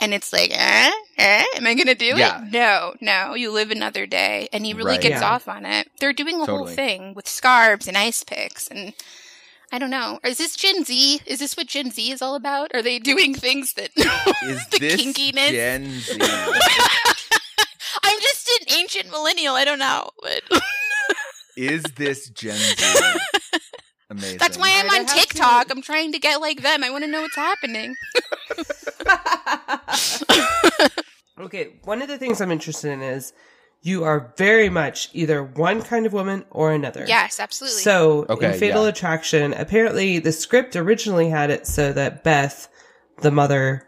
and 0.00 0.12
it's 0.12 0.32
like, 0.32 0.50
eh, 0.52 0.90
eh, 1.16 1.44
am 1.54 1.66
I 1.66 1.74
gonna 1.74 1.94
do 1.94 2.16
Yeah. 2.16 2.42
it? 2.44 2.50
No, 2.52 2.94
no, 3.00 3.34
you 3.34 3.52
live 3.52 3.70
another 3.70 4.04
day, 4.06 4.48
and 4.52 4.66
he 4.66 4.74
really 4.74 4.92
Right. 4.92 5.00
gets 5.00 5.20
Yeah. 5.20 5.30
off 5.30 5.46
on 5.48 5.64
it. 5.64 5.88
They're 6.00 6.12
doing 6.12 6.40
a 6.40 6.44
whole 6.46 6.66
thing 6.66 7.14
with 7.14 7.28
scarves 7.28 7.86
and 7.86 7.96
ice 7.96 8.24
picks, 8.24 8.66
and 8.66 8.94
I 9.74 9.78
don't 9.80 9.90
know. 9.90 10.20
Is 10.22 10.38
this 10.38 10.54
Gen 10.54 10.84
Z? 10.84 11.22
Is 11.26 11.40
this 11.40 11.56
what 11.56 11.66
Gen 11.66 11.90
Z 11.90 12.08
is 12.12 12.22
all 12.22 12.36
about? 12.36 12.70
Are 12.74 12.80
they 12.80 13.00
doing 13.00 13.34
things 13.34 13.72
that 13.72 13.90
is 13.96 14.64
the 14.68 14.78
this 14.78 15.02
kinkiness? 15.02 15.50
gen 15.50 15.90
z 15.90 16.12
I'm 18.04 18.20
just 18.20 18.48
an 18.60 18.76
ancient 18.78 19.10
millennial. 19.10 19.56
I 19.56 19.64
don't 19.64 19.80
know, 19.80 20.10
but 20.22 20.42
is 21.56 21.82
this 21.96 22.28
gen 22.30 22.54
z 22.56 23.18
amazing 24.10 24.38
that's 24.38 24.56
why 24.56 24.78
I'm 24.78 24.86
Might 24.86 24.94
I 24.94 24.98
on 25.00 25.06
TikTok. 25.06 25.66
to- 25.66 25.72
I'm 25.72 25.82
trying 25.82 26.12
to 26.12 26.20
get 26.20 26.40
like 26.40 26.62
them. 26.62 26.84
I 26.84 26.90
want 26.90 27.02
to 27.02 27.10
know 27.10 27.22
what's 27.22 27.34
happening. 27.34 27.96
okay, 31.40 31.80
one 31.82 32.00
of 32.00 32.06
the 32.06 32.16
things 32.18 32.40
I'm 32.40 32.52
interested 32.52 32.92
in 32.92 33.02
is 33.02 33.32
you 33.84 34.02
are 34.02 34.32
very 34.38 34.70
much 34.70 35.10
either 35.12 35.44
one 35.44 35.82
kind 35.82 36.06
of 36.06 36.14
woman 36.14 36.42
or 36.50 36.72
another. 36.72 37.04
Yes, 37.06 37.38
absolutely. 37.38 37.82
So 37.82 38.24
Okay, 38.30 38.54
in 38.54 38.58
Fatal 38.58 38.84
yeah. 38.84 38.88
Attraction, 38.88 39.52
apparently 39.52 40.18
the 40.18 40.32
script 40.32 40.74
originally 40.74 41.28
had 41.28 41.50
it 41.50 41.66
so 41.66 41.92
that 41.92 42.24
Beth, 42.24 42.66
the 43.20 43.30
mother, 43.30 43.86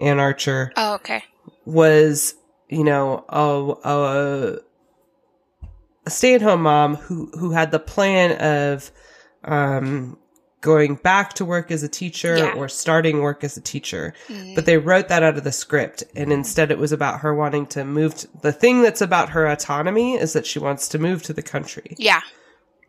Anne 0.00 0.18
Archer, 0.18 0.72
oh, 0.74 0.94
okay. 0.94 1.22
was, 1.66 2.34
you 2.70 2.82
know, 2.82 3.26
a, 3.28 3.74
a, 3.86 4.58
a 6.06 6.10
stay-at-home 6.10 6.62
mom 6.62 6.94
who 6.96 7.30
who 7.38 7.50
had 7.50 7.72
the 7.72 7.78
plan 7.78 8.38
of 8.40 8.90
um, 9.44 10.16
going 10.60 10.96
back 10.96 11.32
to 11.34 11.44
work 11.44 11.70
as 11.70 11.82
a 11.82 11.88
teacher 11.88 12.36
Yeah. 12.36 12.52
or 12.54 12.68
starting 12.68 13.20
work 13.22 13.42
as 13.44 13.56
a 13.56 13.60
teacher. 13.60 14.12
Mm. 14.28 14.54
But 14.54 14.66
they 14.66 14.76
wrote 14.78 15.08
that 15.08 15.22
out 15.22 15.38
of 15.38 15.44
the 15.44 15.52
script, 15.52 16.04
and 16.14 16.32
instead 16.32 16.70
it 16.70 16.78
was 16.78 16.92
about 16.92 17.20
her 17.20 17.34
wanting 17.34 17.66
to 17.68 17.84
move. 17.84 18.14
To, 18.16 18.28
the 18.42 18.52
thing 18.52 18.82
that's 18.82 19.00
about 19.00 19.30
her 19.30 19.46
autonomy 19.46 20.14
is 20.16 20.32
that 20.34 20.46
she 20.46 20.58
wants 20.58 20.88
to 20.88 20.98
move 20.98 21.22
to 21.24 21.32
the 21.32 21.42
country, 21.42 21.94
Yeah. 21.98 22.20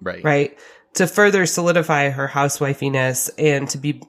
right 0.02 0.24
right? 0.24 0.60
To 0.96 1.08
further 1.08 1.46
solidify 1.46 2.10
her 2.10 2.28
housewifiness 2.28 3.30
and 3.38 3.70
to 3.70 3.78
be 3.78 4.02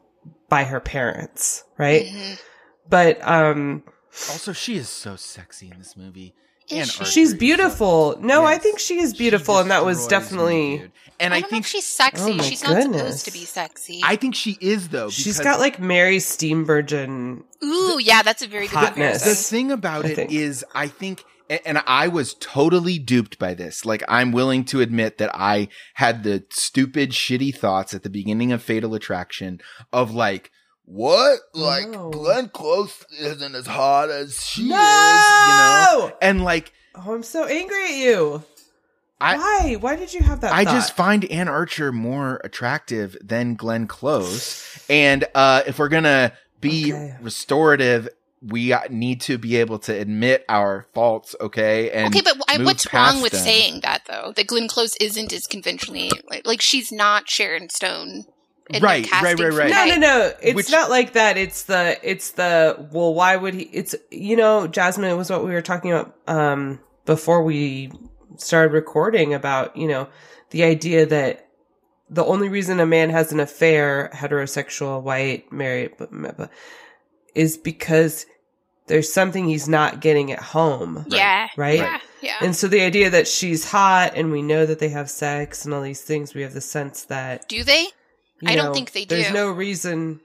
by 0.48 0.64
her 0.64 0.80
parents, 0.80 1.62
right? 1.78 2.06
Mhm. 2.06 2.40
But 2.88 3.26
um 3.26 3.84
also 4.30 4.52
she 4.52 4.76
is 4.76 4.88
so 4.88 5.16
sexy 5.16 5.70
in 5.70 5.78
this 5.78 5.96
movie 5.96 6.34
Is 6.72 6.92
she? 6.92 7.04
She's 7.04 7.34
beautiful. 7.34 8.16
No, 8.20 8.44
I 8.44 8.58
think 8.58 8.78
she 8.78 8.98
is 9.00 9.12
She 9.12 9.18
beautiful, 9.18 9.58
and 9.58 9.70
that 9.70 9.84
was 9.84 9.98
destroys 10.06 10.32
me, 10.32 10.78
definitely. 10.78 10.92
and 11.20 11.34
I, 11.34 11.36
I, 11.36 11.40
don't 11.40 11.42
know 11.42 11.48
think 11.56 11.64
if 11.64 11.70
she's 11.70 11.86
sexy. 11.86 12.32
Oh 12.32 12.34
my 12.34 12.42
she's 12.42 12.62
not 12.64 12.82
supposed 12.82 13.24
to 13.26 13.32
be 13.32 13.44
sexy. 13.44 14.00
I 14.04 14.16
think 14.16 14.34
she 14.34 14.56
is 14.60 14.88
though. 14.88 15.10
She's 15.10 15.38
got 15.40 15.60
like 15.60 15.78
Mary 15.78 16.18
Steenburgen. 16.18 17.42
Ooh, 17.62 17.98
yeah, 18.00 18.22
that's 18.22 18.42
a 18.42 18.46
very 18.48 18.66
good 18.66 18.78
Hotness. 18.78 19.24
the 19.24 19.34
thing 19.34 19.70
about 19.70 20.04
I 20.04 20.08
it 20.08 20.16
think. 20.16 20.32
is, 20.32 20.64
I 20.74 20.88
think, 20.88 21.24
and 21.64 21.82
I 21.86 22.08
was 22.08 22.34
totally 22.34 22.98
duped 22.98 23.38
by 23.38 23.54
this. 23.54 23.84
Like, 23.84 24.02
I'm 24.08 24.32
willing 24.32 24.64
to 24.66 24.80
admit 24.80 25.18
that 25.18 25.30
I 25.34 25.68
had 25.94 26.24
the 26.24 26.44
stupid, 26.50 27.10
shitty 27.10 27.54
thoughts 27.54 27.94
at 27.94 28.02
the 28.02 28.10
beginning 28.10 28.50
of 28.52 28.62
Fatal 28.62 28.94
Attraction 28.94 29.60
of 29.92 30.12
like, 30.12 30.50
what? 30.84 31.38
Like, 31.54 31.88
No. 31.88 32.10
Glenn 32.10 32.48
Close 32.48 33.04
isn't 33.18 33.54
as 33.54 33.66
hot 33.66 34.10
as 34.10 34.44
she 34.44 34.68
No! 34.68 34.76
is, 34.76 34.78
you 34.78 36.08
know? 36.08 36.16
And 36.20 36.42
like, 36.44 36.72
Oh, 36.94 37.14
I'm 37.14 37.22
so 37.22 37.44
angry 37.46 37.84
at 37.84 37.94
you. 37.94 38.42
I- 39.20 39.36
Why? 39.36 39.74
Why 39.80 39.96
did 39.96 40.12
you 40.12 40.20
have 40.22 40.40
that? 40.40 40.52
I 40.52 40.64
thought? 40.64 40.72
just 40.74 40.94
find 40.96 41.24
Anne 41.26 41.48
Archer 41.48 41.92
more 41.92 42.40
attractive 42.44 43.16
than 43.22 43.54
Glenn 43.54 43.86
Close. 43.86 44.84
And 44.90 45.24
uh, 45.34 45.62
if 45.66 45.78
we're 45.78 45.88
gonna 45.88 46.32
be 46.60 46.92
Okay. 46.92 47.16
restorative, 47.22 48.08
we 48.44 48.72
uh, 48.72 48.80
need 48.90 49.20
to 49.22 49.38
be 49.38 49.56
able 49.56 49.78
to 49.78 49.92
admit 49.94 50.44
our 50.48 50.86
faults, 50.92 51.36
okay? 51.40 51.92
And 51.92 52.08
okay, 52.12 52.20
but 52.22 52.36
wh- 52.48 52.58
move 52.58 52.66
what's 52.66 52.92
wrong 52.92 53.22
with 53.22 53.30
them. 53.32 53.42
saying 53.44 53.80
that 53.82 54.02
though? 54.08 54.32
That 54.34 54.48
Glenn 54.48 54.66
Close 54.68 54.96
isn't 54.96 55.32
as 55.32 55.46
conventionally 55.46 56.10
like, 56.28 56.44
like 56.44 56.60
she's 56.60 56.90
not 56.90 57.30
Sharon 57.30 57.68
Stone. 57.70 58.24
In 58.74 58.80
the 58.80 58.86
Right, 58.86 59.10
right, 59.10 59.22
right, 59.22 59.36
for 59.38 59.50
right. 59.50 59.70
No, 59.70 59.76
Night. 59.84 59.98
no, 59.98 60.18
no. 60.18 60.32
It's 60.42 60.54
Which- 60.56 60.70
not 60.70 60.90
like 60.90 61.12
that. 61.14 61.36
It's 61.36 61.64
the, 61.64 61.98
it's 62.02 62.30
the, 62.32 62.88
well, 62.92 63.14
why 63.14 63.36
would 63.36 63.54
he, 63.54 63.62
it's, 63.64 63.94
you 64.10 64.36
know, 64.36 64.66
Jasmine, 64.66 65.16
was 65.16 65.30
what 65.30 65.44
we 65.44 65.52
were 65.52 65.62
talking 65.62 65.92
about, 65.92 66.14
um, 66.26 66.80
before 67.04 67.42
we 67.42 67.90
started 68.36 68.72
recording 68.72 69.34
about, 69.34 69.76
you 69.76 69.88
know, 69.88 70.08
the 70.50 70.64
idea 70.64 71.06
that 71.06 71.48
the 72.10 72.24
only 72.24 72.48
reason 72.48 72.78
a 72.80 72.86
man 72.86 73.10
has 73.10 73.32
an 73.32 73.40
affair, 73.40 74.10
heterosexual, 74.14 75.02
white, 75.02 75.50
married, 75.52 75.96
blah, 75.96 76.06
blah, 76.08 76.32
blah, 76.32 76.46
is 77.34 77.56
because 77.56 78.26
there's 78.86 79.10
something 79.12 79.46
he's 79.48 79.68
not 79.68 80.00
getting 80.00 80.30
at 80.32 80.40
home. 80.40 81.06
Yeah. 81.08 81.48
Right? 81.56 81.78
Yeah. 81.78 82.00
Yeah. 82.20 82.36
And 82.40 82.54
so 82.54 82.68
the 82.68 82.82
idea 82.82 83.10
that 83.10 83.26
she's 83.26 83.64
hot 83.68 84.12
and 84.14 84.30
we 84.30 84.42
know 84.42 84.64
that 84.66 84.78
they 84.78 84.90
have 84.90 85.10
sex 85.10 85.64
and 85.64 85.72
all 85.74 85.82
these 85.82 86.02
things, 86.02 86.34
we 86.34 86.42
have 86.42 86.52
the 86.54 86.60
sense 86.60 87.04
that 87.06 87.48
Do 87.48 87.64
they? 87.64 87.86
You 88.42 88.48
I 88.50 88.56
don't 88.56 88.74
think 88.74 88.92
they 88.92 89.04
do. 89.04 89.16
There's 89.16 89.32
no 89.32 89.50
reason 89.50 90.20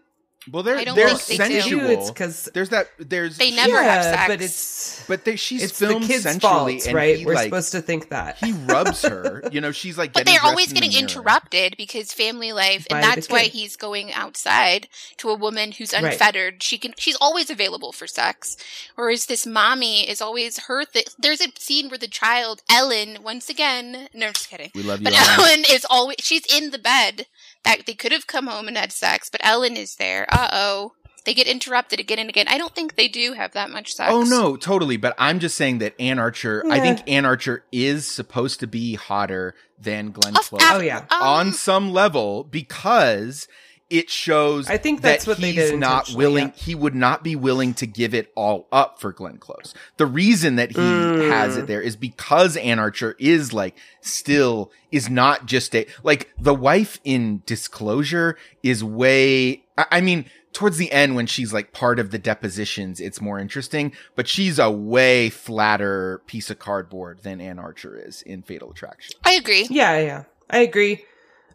Well, 0.51 0.63
they're 0.63 0.77
I 0.77 0.85
don't 0.85 0.95
they're 0.95 1.09
think 1.15 1.39
they 1.41 1.47
do. 1.55 1.61
sensual. 1.61 1.89
It's 1.89 2.09
because 2.09 2.49
there's 2.53 2.69
that. 2.69 2.87
There's 2.97 3.37
They 3.37 3.51
never 3.51 3.83
have 3.83 4.03
sex. 4.05 4.27
but 4.27 4.41
it's 4.41 5.05
But 5.07 5.25
they, 5.25 5.35
she's 5.35 5.61
it's 5.63 5.77
the 5.79 5.87
filmed 5.87 6.05
kid's 6.07 6.23
sensually, 6.23 6.79
fault, 6.79 6.87
and 6.87 6.95
right? 6.95 7.17
he 7.19 7.25
We're 7.25 7.33
like 7.35 7.45
supposed 7.45 7.71
to 7.73 7.81
think 7.81 8.09
that. 8.09 8.37
he 8.37 8.53
rubs 8.53 9.01
her. 9.03 9.43
You 9.51 9.59
know, 9.61 9.71
she's 9.73 9.97
like. 9.97 10.13
But 10.13 10.19
getting 10.25 10.31
they're 10.33 10.39
dressed 10.41 10.49
always 10.51 10.67
in 10.69 10.75
the 10.75 10.79
getting 10.81 10.91
mirror. 10.95 11.01
interrupted 11.19 11.75
because 11.77 12.13
family 12.13 12.51
life, 12.53 12.87
and 12.89 13.01
By 13.01 13.01
the 13.01 13.07
that's 13.15 13.29
why 13.29 13.43
kid. 13.43 13.51
he's 13.53 13.75
going 13.75 14.11
outside 14.13 14.87
to 15.17 15.29
a 15.29 15.35
woman 15.35 15.73
who's 15.73 15.91
Right. 15.93 16.05
unfettered. 16.13 16.63
She 16.63 16.77
can, 16.77 16.93
she's 16.97 17.17
always 17.19 17.49
available 17.49 17.91
for 17.91 18.07
sex. 18.07 18.55
Whereas 18.95 19.25
this 19.25 19.45
mommy 19.45 20.09
is 20.09 20.21
always 20.21 20.59
her. 20.67 20.85
Th- 20.85 21.07
There's 21.19 21.41
a 21.41 21.47
scene 21.59 21.89
where 21.89 21.97
the 21.97 22.07
child 22.07 22.61
Ellen, 22.69 23.19
once 23.21 23.49
again, 23.49 24.07
no, 24.13 24.27
I'm 24.27 24.33
just 24.33 24.49
kidding. 24.49 24.71
We 24.75 24.83
love 24.83 24.99
you. 25.01 25.05
But 25.05 25.13
Ellen. 25.13 25.39
Ellen 25.39 25.63
is 25.69 25.85
always 25.89 26.17
she's 26.21 26.45
in 26.45 26.71
the 26.71 26.79
bed. 26.79 27.25
That 27.67 27.85
they 27.85 27.93
could 27.93 28.11
have 28.11 28.27
come 28.27 28.47
home 28.47 28.67
and 28.67 28.77
had 28.77 28.91
sex, 28.91 29.29
but 29.29 29.41
Ellen 29.43 29.75
is 29.77 29.95
there. 29.95 30.25
Uh 30.31 30.49
oh. 30.51 30.93
They 31.25 31.33
get 31.33 31.47
interrupted 31.47 31.99
again 31.99 32.19
and 32.19 32.29
again. 32.29 32.47
I 32.47 32.57
don't 32.57 32.73
think 32.73 32.95
they 32.95 33.09
do 33.09 33.33
have 33.33 33.51
that 33.51 33.69
much 33.69 33.91
sex. 33.93 34.09
Oh 34.13 34.23
no, 34.23 34.55
totally. 34.55 34.95
But 34.95 35.13
I'm 35.19 35.39
just 35.39 35.57
saying 35.57 35.79
that 35.79 35.93
Anne 35.99 36.19
Archer. 36.19 36.63
I 36.71 36.79
think 36.79 37.03
Anne 37.05 37.25
Archer 37.25 37.65
is 37.69 38.07
supposed 38.09 38.61
to 38.61 38.67
be 38.67 38.95
hotter 38.95 39.53
than 39.77 40.11
Glenn 40.11 40.37
Of- 40.37 40.43
Close 40.47 40.61
Oh, 40.63 40.79
yeah. 40.79 40.99
um, 40.99 41.21
on 41.21 41.51
some 41.53 41.91
level 41.91 42.45
because 42.45 43.49
it 43.89 44.09
shows. 44.09 44.67
I 44.69 44.77
think 44.77 45.01
that's 45.01 45.25
that 45.25 45.31
what 45.31 45.37
they 45.39 45.51
he's 45.53 45.71
did 45.71 45.79
not 45.79 46.09
willing. 46.13 46.47
yeah. 46.47 46.53
He 46.63 46.75
would 46.75 46.95
not 46.95 47.23
be 47.23 47.35
willing 47.35 47.73
to 47.75 47.85
give 47.87 48.13
it 48.13 48.31
all 48.35 48.67
up 48.71 48.99
for 48.99 49.13
Glenn 49.13 49.37
Close. 49.37 49.73
The 49.97 50.05
reason 50.05 50.55
that 50.57 50.71
he 50.71 50.77
Mm. 50.77 51.29
has 51.29 51.55
it 51.57 51.67
there 51.67 51.81
is 51.81 51.95
because 51.95 52.57
Anne 52.57 52.79
Archer 52.79 53.15
is 53.19 53.53
like 53.53 53.75
still 54.01 54.71
is 54.91 55.09
not 55.09 55.45
just 55.45 55.73
a 55.75 55.85
like 56.03 56.31
the 56.39 56.53
wife 56.55 56.99
in 57.03 57.43
Disclosure 57.45 58.37
is 58.63 58.83
way. 58.83 59.63
I, 59.77 59.85
I 59.91 60.01
mean. 60.01 60.25
Towards 60.53 60.77
the 60.77 60.91
end, 60.91 61.15
when 61.15 61.27
she's 61.27 61.53
like 61.53 61.71
part 61.71 61.99
of 61.99 62.09
the 62.09 62.17
depositions, 62.17 62.99
it's 62.99 63.21
more 63.21 63.37
interesting, 63.37 63.93
but 64.15 64.27
she's 64.27 64.57
a 64.57 64.71
way 64.71 65.29
flatter 65.29 66.23
piece 66.25 66.49
of 66.49 66.57
cardboard 66.57 67.19
than 67.21 67.39
Anne 67.39 67.59
Archer 67.59 67.95
is 67.95 68.23
in 68.23 68.41
Fatal 68.41 68.71
Attraction. 68.71 69.13
I 69.23 69.33
agree. 69.33 69.67
Yeah, 69.69 69.99
yeah. 69.99 70.23
I 70.49 70.59
agree. 70.59 71.03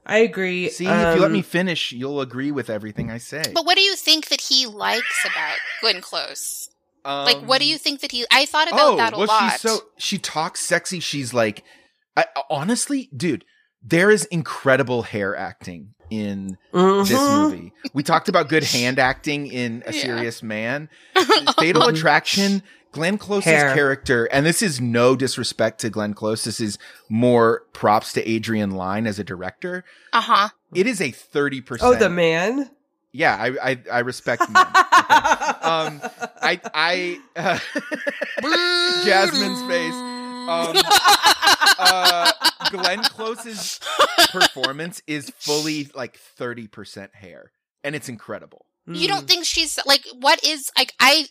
I 0.05 0.19
agree. 0.19 0.69
See, 0.69 0.85
if 0.85 0.91
you 0.91 1.21
let 1.21 1.27
Um, 1.27 1.33
me 1.33 1.43
finish, 1.43 1.93
you'll 1.93 2.21
agree 2.21 2.51
with 2.51 2.69
everything 2.69 3.11
I 3.11 3.19
say. 3.19 3.43
But 3.55 3.65
what 3.65 3.77
do 3.77 3.83
you 3.83 3.95
think 3.95 4.29
that 4.29 4.41
he 4.41 4.67
likes 4.67 5.25
about 5.25 5.57
Glenn 5.81 6.01
Close? 6.01 6.69
like, 7.05 7.39
what 7.39 7.61
do 7.61 7.67
you 7.67 7.75
Um, 7.75 7.79
think 7.81 8.01
that 8.01 8.13
he? 8.13 8.25
I 8.31 8.47
thought 8.47 8.69
about 8.69 8.97
that 8.97 9.13
a 9.15 9.17
well, 9.17 9.27
lot. 9.27 9.53
she's 9.53 9.61
so 9.61 9.85
she 9.99 10.19
talks 10.19 10.61
sexy. 10.61 11.01
She's 11.01 11.33
like, 11.35 11.65
I, 12.17 12.27
honestly, 12.51 13.09
dude, 13.17 13.45
there 13.83 14.11
is 14.11 14.25
incredible 14.27 15.03
hair 15.03 15.35
acting 15.37 15.95
in 16.11 16.59
this 16.73 17.11
mhm. 17.13 17.43
movie. 17.43 17.73
We 17.93 18.03
talked 18.03 18.29
about 18.29 18.49
good 18.49 18.65
hand 18.77 18.99
acting 18.99 19.47
in 19.47 19.83
A 19.87 19.93
Yeah. 19.93 20.01
Serious 20.03 20.43
Man. 20.43 20.89
Fatal 21.59 21.89
Attraction. 21.89 22.63
Glenn 22.93 23.19
Close's 23.19 23.47
Hair. 23.53 23.75
character, 23.75 24.25
and 24.27 24.45
this 24.47 24.63
is 24.63 24.81
no 24.81 25.17
disrespect 25.17 25.81
to 25.81 25.91
Glenn 25.91 26.15
Close. 26.15 26.45
This 26.45 26.61
is 26.61 26.79
more 27.09 27.65
props 27.73 28.13
to 28.13 28.29
Adrian 28.29 28.71
Lyne 28.71 29.07
as 29.07 29.19
a 29.19 29.25
director. 29.25 29.85
uh 30.13 30.21
huh. 30.21 30.49
It 30.75 30.87
is 30.87 31.01
a 31.01 31.11
thirty 31.11 31.61
percent. 31.61 31.95
Oh, 31.95 31.99
the 31.99 32.09
man. 32.11 32.71
Yeah, 33.13 33.37
I 33.39 33.71
I, 33.71 33.79
I 33.91 33.99
respect 34.01 34.49
men. 34.51 34.65
Um, 35.63 36.01
I 36.43 36.61
I 36.75 37.19
uh, 37.37 37.59
Jasmine's 39.05 39.63
face. 39.71 39.95
Um, 39.95 40.75
uh, 41.79 42.33
Glenn 42.71 43.03
Close's 43.05 43.79
performance 44.31 45.03
is 45.07 45.31
fully 45.39 45.89
like 45.95 46.17
thirty 46.17 46.67
percent 46.67 47.15
hair, 47.15 47.53
and 47.85 47.95
it's 47.95 48.09
incredible. 48.09 48.67
you 48.87 49.07
don't 49.09 49.29
think 49.29 49.45
she's 49.45 49.79
like 49.87 50.05
what 50.19 50.43
is 50.45 50.71
like 50.77 50.93
I? 51.01 51.27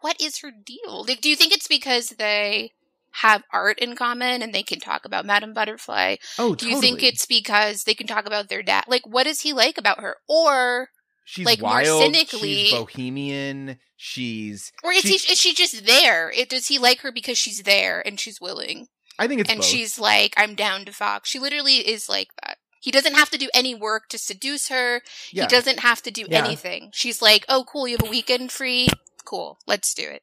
What 0.00 0.20
is 0.20 0.38
her 0.40 0.50
deal? 0.50 1.04
Like, 1.06 1.20
do 1.20 1.28
you 1.28 1.36
think 1.36 1.52
it's 1.52 1.68
because 1.68 2.10
they 2.10 2.72
have 3.12 3.42
art 3.52 3.78
in 3.78 3.96
common 3.96 4.42
and 4.42 4.52
they 4.54 4.62
can 4.62 4.78
talk 4.80 5.04
about 5.04 5.26
Madame 5.26 5.52
Butterfly? 5.54 6.16
Oh, 6.38 6.54
Do 6.54 6.68
you 6.68 6.80
think 6.80 7.02
it's 7.02 7.26
because 7.26 7.82
they 7.84 7.94
can 7.94 8.06
talk 8.06 8.26
about 8.26 8.48
their 8.48 8.62
dad? 8.62 8.84
Like, 8.86 9.06
what 9.06 9.24
does 9.24 9.40
he 9.40 9.52
like 9.52 9.76
about 9.78 10.00
her? 10.00 10.16
Or 10.28 10.90
she's 11.24 11.46
like, 11.46 11.60
more 11.60 11.84
cynically- 11.84 12.66
she's 12.66 12.72
bohemian. 12.72 13.78
She's. 13.96 14.72
or 14.84 14.92
is 14.92 15.02
she- 15.02 15.16
he 15.16 15.32
is 15.32 15.38
she 15.40 15.54
just 15.54 15.84
there? 15.84 16.30
It, 16.30 16.48
does 16.48 16.68
he 16.68 16.78
like 16.78 17.00
her 17.00 17.10
because 17.10 17.36
she's 17.38 17.62
there 17.64 18.00
and 18.06 18.20
she's 18.20 18.40
willing? 18.40 18.86
I 19.18 19.26
think 19.26 19.40
it's 19.40 19.50
and 19.50 19.58
both. 19.60 19.66
she's 19.68 19.98
like, 19.98 20.32
I'm 20.36 20.54
down 20.54 20.84
to 20.84 20.92
fuck. 20.92 21.26
She 21.26 21.40
literally 21.40 21.76
is 21.88 22.08
like 22.08 22.28
that. 22.44 22.58
He 22.80 22.92
doesn't 22.92 23.14
have 23.16 23.28
to 23.30 23.38
do 23.38 23.48
any 23.52 23.74
work 23.74 24.08
to 24.10 24.18
seduce 24.18 24.68
her. 24.68 25.02
yeah. 25.32 25.42
He 25.42 25.48
doesn't 25.48 25.80
have 25.80 26.00
to 26.02 26.12
do 26.12 26.26
Yeah. 26.28 26.44
anything. 26.44 26.90
She's 26.94 27.20
like, 27.20 27.44
oh, 27.48 27.64
cool, 27.64 27.88
you 27.88 27.96
have 27.98 28.06
a 28.06 28.10
weekend 28.10 28.52
free. 28.52 28.86
Cool, 29.24 29.58
let's 29.66 29.94
do 29.94 30.02
it. 30.02 30.22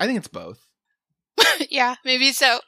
I 0.00 0.06
think 0.06 0.18
it's 0.18 0.28
both. 0.28 0.66
yeah, 1.70 1.96
maybe 2.04 2.32
so. 2.32 2.60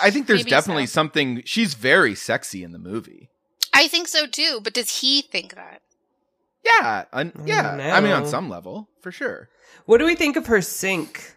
I 0.00 0.10
think 0.10 0.26
there's 0.26 0.40
Maybe 0.40 0.50
definitely 0.50 0.86
so. 0.86 0.92
something. 0.92 1.42
She's 1.44 1.74
very 1.74 2.14
sexy 2.14 2.64
in 2.64 2.72
the 2.72 2.78
movie. 2.78 3.28
I 3.72 3.86
think 3.88 4.08
so 4.08 4.26
too. 4.26 4.60
But 4.62 4.72
does 4.72 5.00
he 5.00 5.22
think 5.22 5.54
that? 5.54 5.82
Yeah, 6.64 7.04
un- 7.12 7.32
mm, 7.32 7.46
yeah. 7.46 7.76
don't 7.76 7.80
I 7.80 8.00
mean, 8.00 8.12
on 8.12 8.26
some 8.26 8.48
level, 8.48 8.88
for 9.02 9.12
sure. 9.12 9.50
What 9.84 9.98
do 9.98 10.06
we 10.06 10.14
think 10.14 10.36
of 10.36 10.46
her 10.46 10.62
sink? 10.62 11.36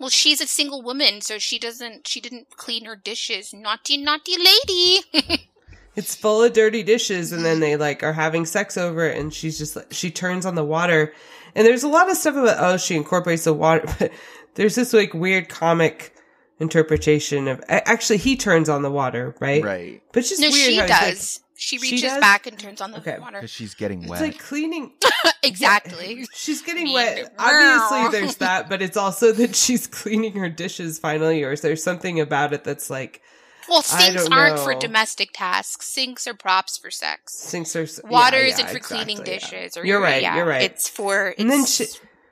Well, 0.00 0.08
she's 0.10 0.40
a 0.40 0.46
single 0.46 0.82
woman, 0.82 1.20
so 1.20 1.38
she 1.38 1.58
doesn't. 1.58 2.08
She 2.08 2.20
didn't 2.20 2.56
clean 2.56 2.84
her 2.84 2.96
dishes. 2.96 3.54
Naughty, 3.54 3.96
naughty 3.96 4.36
lady. 4.38 5.48
It's 5.96 6.14
full 6.14 6.42
of 6.42 6.52
dirty 6.52 6.82
dishes, 6.82 7.32
and 7.32 7.42
then 7.42 7.60
they 7.60 7.74
like 7.76 8.02
are 8.02 8.12
having 8.12 8.44
sex 8.44 8.76
over 8.76 9.06
it, 9.06 9.18
and 9.18 9.32
she's 9.32 9.56
just 9.56 9.78
she 9.94 10.10
turns 10.10 10.44
on 10.44 10.54
the 10.54 10.62
water, 10.62 11.14
and 11.56 11.66
there's 11.66 11.82
a 11.82 11.88
lot 11.88 12.08
of 12.08 12.16
stuff 12.16 12.36
about 12.36 12.56
oh 12.60 12.76
she 12.76 12.94
incorporates 12.94 13.44
the 13.44 13.52
water, 13.52 13.84
but 13.98 14.12
there's 14.54 14.76
this 14.76 14.92
like 14.92 15.12
weird 15.12 15.48
comic 15.48 16.12
interpretation 16.60 17.48
of 17.48 17.62
actually 17.68 18.16
he 18.18 18.36
turns 18.36 18.68
on 18.68 18.82
the 18.82 18.90
water, 18.90 19.34
right? 19.40 19.62
Right. 19.62 20.02
But 20.12 20.20
it's 20.20 20.28
just 20.30 20.40
no, 20.40 20.48
weird 20.48 20.66
she 20.70 20.76
how 20.76 20.82
like- 20.86 20.88
does. 21.14 21.40
she 21.54 21.78
She 21.78 21.82
reaches 21.82 22.02
does? 22.12 22.20
back 22.20 22.46
and 22.46 22.58
turns 22.58 22.80
on 22.80 22.92
the 22.92 22.98
Okay. 22.98 23.18
water. 23.18 23.38
Because 23.38 23.50
she's 23.50 23.74
getting 23.74 24.02
it's 24.02 24.10
wet. 24.10 24.20
like 24.22 24.38
cleaning. 24.38 24.92
exactly. 25.42 26.26
She's 26.34 26.62
getting 26.62 26.92
wet. 26.92 27.34
Obviously, 27.38 28.18
there's 28.20 28.36
that, 28.36 28.68
but 28.68 28.80
it's 28.82 28.96
also 28.96 29.32
that 29.40 29.54
she's 29.54 29.86
cleaning 29.86 30.32
her 30.34 30.48
dishes 30.48 30.98
finally, 30.98 31.42
or 31.42 31.52
is 31.52 31.60
there 31.60 31.76
something 31.76 32.20
about 32.20 32.52
it 32.52 32.64
that's 32.64 32.88
like 32.90 33.20
Well, 33.68 33.82
sinks 33.82 34.24
don't 34.24 34.32
aren't 34.32 34.58
for 34.60 34.74
domestic 34.74 35.30
tasks. 35.32 35.86
Sinks 35.88 36.26
are 36.26 36.34
props 36.34 36.76
for 36.78 36.90
sex. 36.90 37.34
sinks 37.34 37.74
are 37.76 37.82
yeah, 37.82 38.08
Water 38.10 38.40
yeah, 38.40 38.52
isn't 38.54 38.68
for 38.70 38.78
cleaning 38.78 39.18
exactly, 39.20 39.32
yeah. 39.34 39.38
dishes. 39.62 39.76
Or 39.76 39.84
You're 39.86 40.00
right. 40.00 40.22
yeah, 40.22 40.36
you're 40.36 40.46
right. 40.46 40.62
It's 40.62 40.88
for 40.88 41.28
it's 41.30 41.40
and 41.40 41.50
then 41.50 41.64
she, 41.66 41.86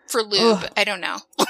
for 0.07 0.23
lube. 0.23 0.59
Ugh. 0.63 0.71
I 0.77 0.85
don't 0.85 1.01
know. 1.01 1.19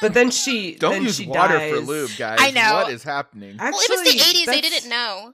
but 0.00 0.14
then 0.14 0.30
she 0.30 0.74
Don't 0.76 0.92
then 0.92 1.02
use 1.04 1.16
she 1.16 1.26
water 1.26 1.58
dies. 1.58 1.72
for 1.72 1.80
lube, 1.80 2.10
guys. 2.18 2.38
I 2.40 2.50
know. 2.50 2.74
What 2.74 2.92
is 2.92 3.02
happening? 3.02 3.56
Actually, 3.58 3.70
well, 3.72 3.80
it 3.82 3.90
was 3.90 4.14
the 4.14 4.28
eighties. 4.28 4.46
They 4.46 4.60
didn't 4.60 4.88
know. 4.88 5.32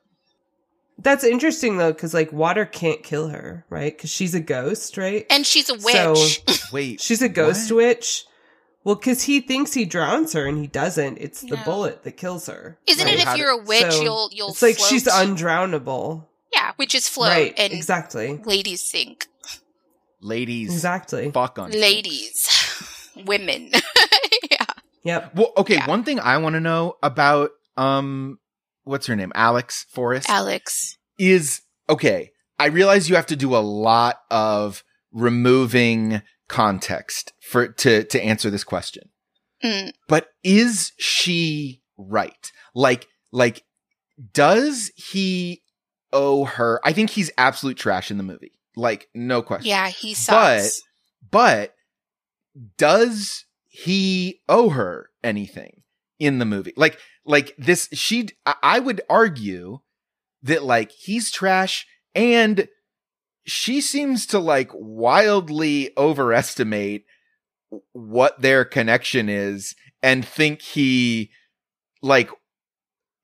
That's 1.03 1.25
interesting 1.25 1.79
though, 1.79 1.93
because 1.93 2.13
like 2.13 2.31
water 2.33 2.67
can't 2.67 3.03
kill 3.03 3.29
her, 3.29 3.65
right? 3.71 3.97
Because 3.97 4.11
she's 4.11 4.35
a 4.35 4.41
ghost, 4.41 4.97
right? 4.99 5.25
And 5.31 5.47
she's 5.47 5.71
a 5.71 5.79
So- 5.81 6.13
witch. 6.13 6.43
Wait. 6.73 7.01
She's 7.03 7.23
a 7.23 7.29
ghost 7.29 7.71
What? 7.73 7.77
witch. 7.79 8.25
Well, 8.85 8.95
because 8.95 9.25
he 9.25 9.41
thinks 9.41 9.75
he 9.75 9.85
drowns 9.85 10.33
her 10.33 10.47
and 10.47 10.59
he 10.59 10.67
doesn't. 10.67 11.19
It's 11.19 11.43
the 11.43 11.57
No. 11.57 11.65
bullet 11.65 12.03
that 12.05 12.13
kills 12.17 12.47
her. 12.47 12.79
Isn't 12.87 13.05
Right. 13.05 13.15
it 13.19 13.27
if 13.27 13.35
do- 13.35 13.39
you're 13.39 13.51
a 13.51 13.63
witch, 13.63 13.93
So, 13.93 14.03
you'll 14.03 14.31
you'll 14.33 14.49
It's 14.51 14.63
like 14.63 14.77
float? 14.77 14.89
she's 14.89 15.05
undrownable. 15.07 16.27
yeah, 16.53 16.73
witches 16.79 17.09
float 17.09 17.29
right? 17.29 17.55
and 17.59 17.73
exactly. 17.73 18.39
ladies 18.45 18.83
sink. 18.83 19.27
Ladies. 20.23 20.73
Exactly. 20.73 21.31
Fuck 21.31 21.59
on 21.59 21.71
Ladies, 21.71 22.49
women. 23.27 23.71
yeah. 24.51 24.65
Yep. 25.05 25.35
Well, 25.35 25.53
okay. 25.59 25.75
Yeah. 25.77 25.87
One 25.87 26.05
thing 26.05 26.21
I 26.21 26.37
want 26.39 26.55
to 26.55 26.61
know 26.61 26.97
about 27.03 27.51
um, 27.77 28.39
what's 28.85 29.07
her 29.07 29.17
name? 29.17 29.33
Alex 29.35 29.87
Forrest 29.91 30.29
Alex. 30.29 30.99
is 31.19 31.63
okay. 31.89 32.33
I 32.59 32.67
realize 32.67 33.09
you 33.09 33.17
have 33.17 33.27
to 33.27 33.37
do 33.37 33.55
a 33.57 33.59
lot 33.65 34.21
of 34.31 34.85
removing 35.13 36.21
context 36.49 37.33
for 37.51 37.69
to 37.69 38.05
to 38.05 38.23
answer 38.23 38.49
this 38.49 38.65
question. 38.65 39.11
Mm. 39.63 39.93
But 40.09 40.29
is 40.45 40.93
she 40.99 41.83
right? 41.99 42.53
Like, 42.75 43.09
like, 43.33 43.65
does 44.33 44.93
he 44.95 45.63
owe 46.13 46.45
her? 46.45 46.81
I 46.85 46.93
think 46.93 47.11
he's 47.11 47.31
absolute 47.37 47.77
trash 47.77 48.11
in 48.11 48.17
the 48.17 48.23
movie. 48.23 48.53
Like, 48.77 49.09
no 49.15 49.43
question. 49.43 49.69
Yeah, 49.69 49.89
he 49.89 50.15
sucks. 50.15 50.81
But 51.29 51.75
does 52.79 53.45
he 53.67 54.41
owe 54.49 54.71
her 54.71 55.11
anything 55.23 55.83
in 56.19 56.39
the 56.39 56.45
movie? 56.45 56.73
Like, 56.77 56.99
like 57.25 57.55
this, 57.59 57.89
she, 57.93 58.29
I 58.47 58.79
would 58.79 59.01
argue 59.11 59.81
that 60.43 60.63
like 60.63 60.93
he's 60.93 61.31
trash 61.31 61.87
and 62.15 62.69
she 63.45 63.81
seems 63.81 64.27
to 64.27 64.39
like 64.39 64.71
wildly 64.73 65.91
overestimate 65.97 67.05
what 67.93 68.41
their 68.41 68.65
connection 68.65 69.29
is 69.29 69.75
and 70.03 70.25
think 70.25 70.63
he 70.63 71.31
like 72.03 72.31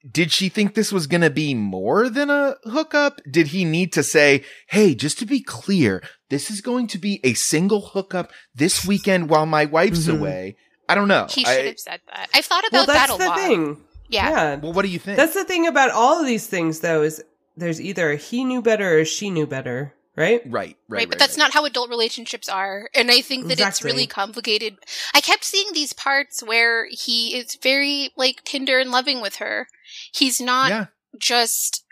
did 0.09 0.31
she 0.31 0.48
think 0.48 0.74
this 0.74 0.93
was 0.93 1.09
going 1.09 1.23
to 1.23 1.31
be 1.31 1.52
more 1.52 2.09
than 2.09 2.31
a 2.31 2.55
hookup? 2.62 3.20
Did 3.28 3.48
he 3.48 3.64
need 3.64 3.93
to 3.94 4.05
say, 4.05 4.44
Hey, 4.68 4.94
just 4.94 5.18
to 5.18 5.27
be 5.27 5.43
clear, 5.43 6.01
this 6.31 6.48
is 6.48 6.60
going 6.60 6.86
to 6.89 6.98
be 6.98 7.18
a 7.24 7.35
single 7.35 7.81
hookup 7.81 8.31
this 8.55 8.86
weekend 8.86 9.28
while 9.28 9.47
my 9.47 9.64
wife's 9.64 10.06
Mhm. 10.06 10.18
away? 10.20 10.56
I 10.89 10.94
don't 10.94 11.09
know. 11.09 11.27
He 11.28 11.44
I- 11.44 11.56
should 11.56 11.64
have 11.66 11.78
said 11.81 12.01
that. 12.06 12.28
I've 12.32 12.44
thought 12.44 12.62
Well, 12.70 12.85
about 12.85 12.93
that 12.93 13.09
that's 13.09 13.14
a 13.14 13.18
the 13.18 13.28
lot. 13.31 13.39
thing. 13.40 13.85
Yeah. 14.09 14.55
well, 14.56 14.73
what 14.73 14.82
do 14.82 14.89
you 14.89 15.01
think? 15.01 15.16
That's 15.16 15.35
the 15.35 15.43
thing 15.43 15.66
about 15.66 15.90
all 15.90 16.20
of 16.20 16.27
these 16.27 16.47
things, 16.47 16.78
though, 16.81 17.02
is 17.02 17.20
there's 17.56 17.81
either 17.81 18.12
a 18.12 18.16
he 18.16 18.44
knew 18.44 18.62
better 18.62 19.01
or 19.01 19.05
she 19.05 19.28
knew 19.28 19.48
better, 19.48 19.93
right? 20.16 20.40
right, 20.47 20.51
right, 20.51 20.76
Right, 20.88 21.09
but 21.09 21.18
that's 21.18 21.36
not 21.36 21.52
how 21.52 21.64
adult 21.64 21.90
relationships 21.90 22.48
are. 22.48 22.88
And 22.94 23.10
I 23.10 23.20
think 23.20 23.47
that 23.48 23.60
it's 23.60 23.84
really 23.84 24.06
complicated. 24.06 24.76
I 25.14 25.20
kept 25.20 25.44
seeing 25.44 25.68
these 25.72 25.93
parts 25.93 26.43
where 26.43 26.86
he 26.90 27.36
is 27.36 27.56
very 27.62 28.10
like 28.16 28.43
tender 28.44 28.78
and 28.78 28.90
loving 28.90 29.20
with 29.20 29.36
her. 29.36 29.68
He's 30.12 30.40
not 30.40 30.70
yeah. 30.70 30.86
just 31.18 31.84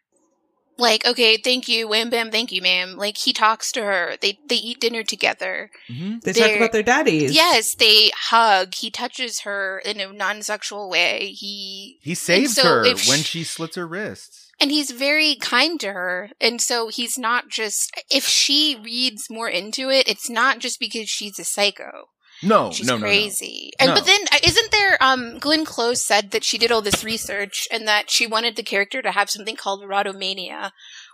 like, 0.77 1.07
okay, 1.07 1.37
thank 1.37 1.69
you, 1.69 1.87
wham 1.87 2.11
bam, 2.11 2.33
thank 2.33 2.51
you, 2.51 2.61
ma'am. 2.61 2.97
Like 2.97 3.17
he 3.19 3.33
talks 3.33 3.71
to 3.73 3.83
her. 3.85 4.17
They 4.21 4.41
they 4.49 4.57
eat 4.57 4.81
dinner 4.81 5.05
together. 5.05 5.71
hmm 5.87 6.17
They 6.25 6.33
talk 6.33 6.47
They're- 6.49 6.57
about 6.57 6.73
their 6.73 6.83
daddies. 6.83 7.33
Yes, 7.33 7.77
they 7.77 8.11
hug. 8.17 8.75
He 8.75 8.91
touches 8.91 9.41
her 9.41 9.79
in 9.85 10.01
a 10.01 10.13
non 10.13 10.43
sexual 10.43 10.91
way. 10.91 11.29
He 11.39 11.99
He 12.03 12.15
saves 12.17 12.55
so 12.57 12.65
her 12.65 12.83
when 12.83 12.97
sh- 12.97 13.25
she 13.25 13.45
slits 13.45 13.77
her 13.77 13.87
wrists. 13.87 14.44
And 14.61 14.71
he's 14.71 14.91
very 14.91 15.37
kind 15.41 15.79
to 15.81 15.93
her. 15.93 16.31
And 16.41 16.61
so 16.61 16.89
he's 16.89 17.19
not 17.19 17.49
just 17.49 17.91
if 18.11 18.27
she 18.27 18.79
reads 18.83 19.29
more 19.31 19.49
into 19.49 19.91
it, 19.91 20.09
it's 20.09 20.31
not 20.31 20.59
just 20.59 20.79
because 20.81 21.09
she's 21.09 21.39
a 21.39 21.45
psycho. 21.45 22.09
No, 22.43 22.71
She's 22.73 22.87
no, 22.87 22.95
no, 22.95 23.01
no. 23.01 23.07
crazy. 23.07 23.71
And 23.79 23.91
No. 23.91 23.95
but 23.95 24.07
then 24.07 24.21
uh, 24.33 24.39
isn't 24.45 24.71
there 24.71 24.99
um 25.01 25.39
Glenn 25.39 25.65
Close 25.65 26.03
said 26.03 26.31
that 26.33 26.45
she 26.45 26.59
did 26.59 26.73
all 26.73 26.83
this 26.83 27.05
research 27.05 27.67
and 27.71 27.87
that 27.89 28.11
she 28.11 28.27
wanted 28.27 28.57
the 28.57 28.63
character 28.63 29.01
to 29.03 29.13
have 29.13 29.31
something 29.31 29.57
called 29.57 29.83
erotomania, 29.83 30.73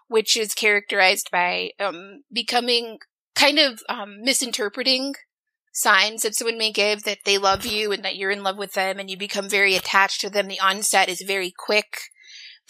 which 0.08 0.36
is 0.36 0.54
characterized 0.54 1.28
by 1.30 1.70
um 1.78 2.22
becoming 2.32 2.98
kind 3.34 3.58
of 3.58 3.80
um 3.88 4.22
misinterpreting 4.22 5.14
signs 5.72 6.22
that 6.22 6.34
someone 6.34 6.58
may 6.58 6.72
give 6.72 7.04
that 7.04 7.18
they 7.24 7.38
love 7.38 7.64
you 7.64 7.92
and 7.92 8.04
that 8.04 8.16
you're 8.16 8.30
in 8.30 8.42
love 8.42 8.56
with 8.58 8.72
them 8.72 8.98
and 8.98 9.08
you 9.08 9.16
become 9.16 9.48
very 9.48 9.76
attached 9.76 10.20
to 10.20 10.30
them. 10.30 10.48
The 10.48 10.58
onset 10.60 11.08
is 11.08 11.22
very 11.22 11.52
quick. 11.56 11.98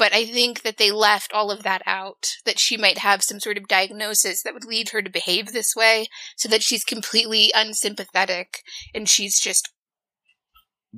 But 0.00 0.14
I 0.14 0.24
think 0.24 0.62
that 0.62 0.78
they 0.78 0.90
left 0.90 1.30
all 1.30 1.50
of 1.50 1.62
that 1.62 1.82
out, 1.84 2.36
that 2.46 2.58
she 2.58 2.78
might 2.78 2.96
have 2.96 3.22
some 3.22 3.38
sort 3.38 3.58
of 3.58 3.68
diagnosis 3.68 4.42
that 4.42 4.54
would 4.54 4.64
lead 4.64 4.88
her 4.88 5.02
to 5.02 5.10
behave 5.10 5.52
this 5.52 5.76
way, 5.76 6.06
so 6.38 6.48
that 6.48 6.62
she's 6.62 6.84
completely 6.84 7.52
unsympathetic 7.54 8.62
and 8.94 9.10
she's 9.10 9.38
just 9.38 9.68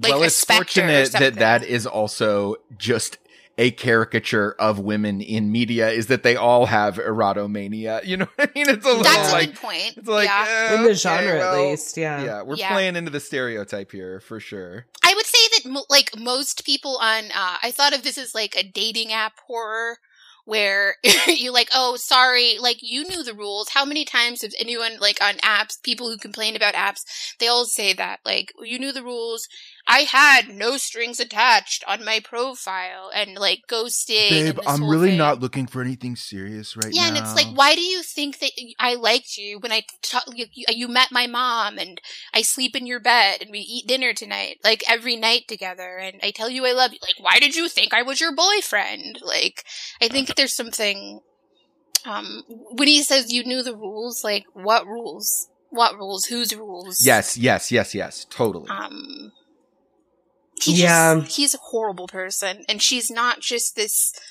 like 0.00 0.12
well, 0.12 0.22
a 0.22 0.26
it's 0.26 0.44
fortunate 0.44 1.10
that 1.10 1.34
that 1.34 1.64
is 1.64 1.84
also 1.84 2.54
just 2.78 3.18
a 3.58 3.70
caricature 3.70 4.54
of 4.58 4.78
women 4.78 5.20
in 5.20 5.52
media. 5.52 5.90
Is 5.90 6.06
that 6.06 6.22
they 6.22 6.36
all 6.36 6.66
have 6.66 6.96
erotomania? 6.96 8.04
You 8.04 8.16
know 8.18 8.28
what 8.36 8.50
I 8.50 8.52
mean? 8.54 8.68
It's 8.68 8.84
a 8.84 8.88
little 8.88 9.02
that's 9.04 9.32
a 9.32 9.46
good 9.46 9.56
point. 9.56 9.94
it's 9.96 10.08
like 10.08 10.26
yeah. 10.28 10.46
eh, 10.48 10.74
In 10.76 10.82
the 10.82 10.88
okay, 10.90 10.94
genre, 10.94 11.38
well, 11.38 11.54
at 11.66 11.70
least, 11.70 11.96
yeah. 11.96 12.24
Yeah, 12.24 12.42
we're 12.42 12.56
Yeah. 12.56 12.72
playing 12.72 12.96
into 12.96 13.10
the 13.10 13.20
stereotype 13.20 13.92
here 13.92 14.20
for 14.20 14.40
sure. 14.40 14.86
I 15.04 15.14
would 15.14 15.26
say 15.26 15.38
that 15.62 15.70
mo- 15.70 15.84
like 15.90 16.16
most 16.18 16.64
people 16.64 16.98
on 17.00 17.24
uh 17.26 17.56
I 17.62 17.70
thought 17.70 17.94
of 17.94 18.02
this 18.02 18.18
as 18.18 18.34
like 18.34 18.54
a 18.56 18.62
dating 18.62 19.12
app 19.12 19.34
horror 19.46 19.98
where 20.44 20.96
you're 21.28 21.52
like, 21.52 21.68
"Oh, 21.72 21.96
sorry, 21.96 22.56
like 22.58 22.78
you 22.80 23.04
knew 23.04 23.22
the 23.22 23.34
rules." 23.34 23.68
How 23.68 23.84
many 23.84 24.04
times 24.04 24.42
have 24.42 24.52
anyone 24.58 24.98
like 25.00 25.22
on 25.22 25.34
apps, 25.34 25.80
people 25.84 26.10
who 26.10 26.16
complain 26.18 26.56
about 26.56 26.74
apps, 26.74 27.02
they 27.38 27.46
all 27.46 27.64
say 27.64 27.92
that 27.92 28.18
like, 28.24 28.52
"You 28.60 28.78
knew 28.80 28.90
the 28.92 29.04
rules. 29.04 29.46
I 29.86 30.00
had 30.00 30.48
no 30.48 30.76
strings 30.76 31.20
attached 31.20 31.84
on 31.86 32.04
my 32.04 32.20
profile." 32.20 33.10
And 33.14 33.36
like 33.36 33.62
ghosting 33.68 34.48
and 34.48 34.58
this 34.58 34.78
whole 34.78 35.00
thing. 35.00 35.18
Not 35.18 35.40
looking 35.40 35.66
for 35.66 35.82
anything 35.82 36.16
serious 36.16 36.76
right 36.76 36.92
now. 36.92 37.02
Yeah, 37.02 37.08
and 37.08 37.16
it's 37.16 37.34
like, 37.34 37.56
why 37.56 37.74
do 37.74 37.80
you 37.80 38.02
think 38.02 38.38
that 38.38 38.52
I 38.78 38.94
liked 38.94 39.36
you 39.36 39.58
when 39.58 39.72
I 39.72 39.82
ta- 40.02 40.24
you, 40.34 40.46
you 40.54 40.88
met 40.88 41.08
my 41.12 41.26
mom 41.26 41.78
and 41.78 42.00
I 42.34 42.42
sleep 42.42 42.76
in 42.76 42.86
your 42.86 43.00
bed 43.00 43.42
and 43.42 43.50
we 43.50 43.60
eat 43.60 43.86
dinner 43.86 44.12
tonight, 44.12 44.58
like 44.64 44.82
every 44.88 45.16
night 45.16 45.48
together, 45.48 45.98
and 45.98 46.20
I 46.22 46.30
tell 46.30 46.50
you 46.50 46.66
I 46.66 46.72
love 46.72 46.92
you? 46.92 46.98
Like, 47.02 47.18
why 47.18 47.38
did 47.38 47.56
you 47.56 47.68
think 47.68 47.92
I 47.92 48.02
was 48.02 48.20
your 48.20 48.34
boyfriend? 48.34 49.20
Like, 49.22 49.64
I 50.00 50.08
think 50.08 50.34
there's 50.36 50.54
something. 50.54 51.20
Um, 52.04 52.42
when 52.48 52.88
he 52.88 53.02
says 53.02 53.32
you 53.32 53.44
knew 53.44 53.62
the 53.62 53.76
rules, 53.76 54.24
like 54.24 54.44
what 54.54 54.86
rules? 54.86 55.48
What 55.70 55.94
rules? 55.96 56.26
Whose 56.26 56.54
rules? 56.54 57.04
Yes, 57.06 57.38
yes, 57.38 57.70
yes, 57.70 57.94
yes, 57.94 58.26
totally. 58.28 58.68
Um. 58.70 59.32
He 60.62 60.82
Yeah. 60.82 61.20
just, 61.20 61.36
he's 61.36 61.54
a 61.54 61.58
horrible 61.58 62.06
person, 62.08 62.64
and 62.68 62.80
she's 62.82 63.10
not 63.10 63.40
just 63.40 63.76
this. 63.76 64.12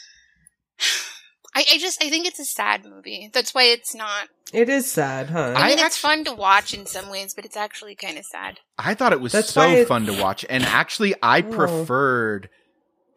I, 1.54 1.66
I 1.74 1.78
just 1.80 2.02
I 2.02 2.10
think 2.10 2.26
it's 2.26 2.40
a 2.40 2.46
sad 2.46 2.86
movie. 2.86 3.30
That's 3.34 3.54
why 3.54 3.64
it's 3.64 3.94
not. 3.94 4.30
It 4.54 4.70
is 4.70 4.90
sad, 4.90 5.30
huh? 5.30 5.54
I 5.56 5.62
I 5.64 5.68
mean, 5.70 5.80
it's 5.80 5.98
actu- 5.98 6.00
fun 6.08 6.24
to 6.26 6.34
watch 6.34 6.74
in 6.74 6.86
some 6.86 7.10
ways, 7.10 7.34
but 7.34 7.44
it's 7.46 7.58
actually 7.58 7.96
kind 7.96 8.18
of 8.18 8.26
sad. 8.26 8.60
I 8.78 8.94
thought 8.94 9.12
it 9.14 9.20
was 9.22 9.34
That's 9.34 9.52
so 9.52 9.70
it- 9.70 9.88
fun 9.88 10.06
to 10.06 10.14
watch, 10.22 10.46
and 10.50 10.64
actually, 10.64 11.14
I 11.22 11.40
Oh. 11.40 11.44
preferred. 11.44 12.50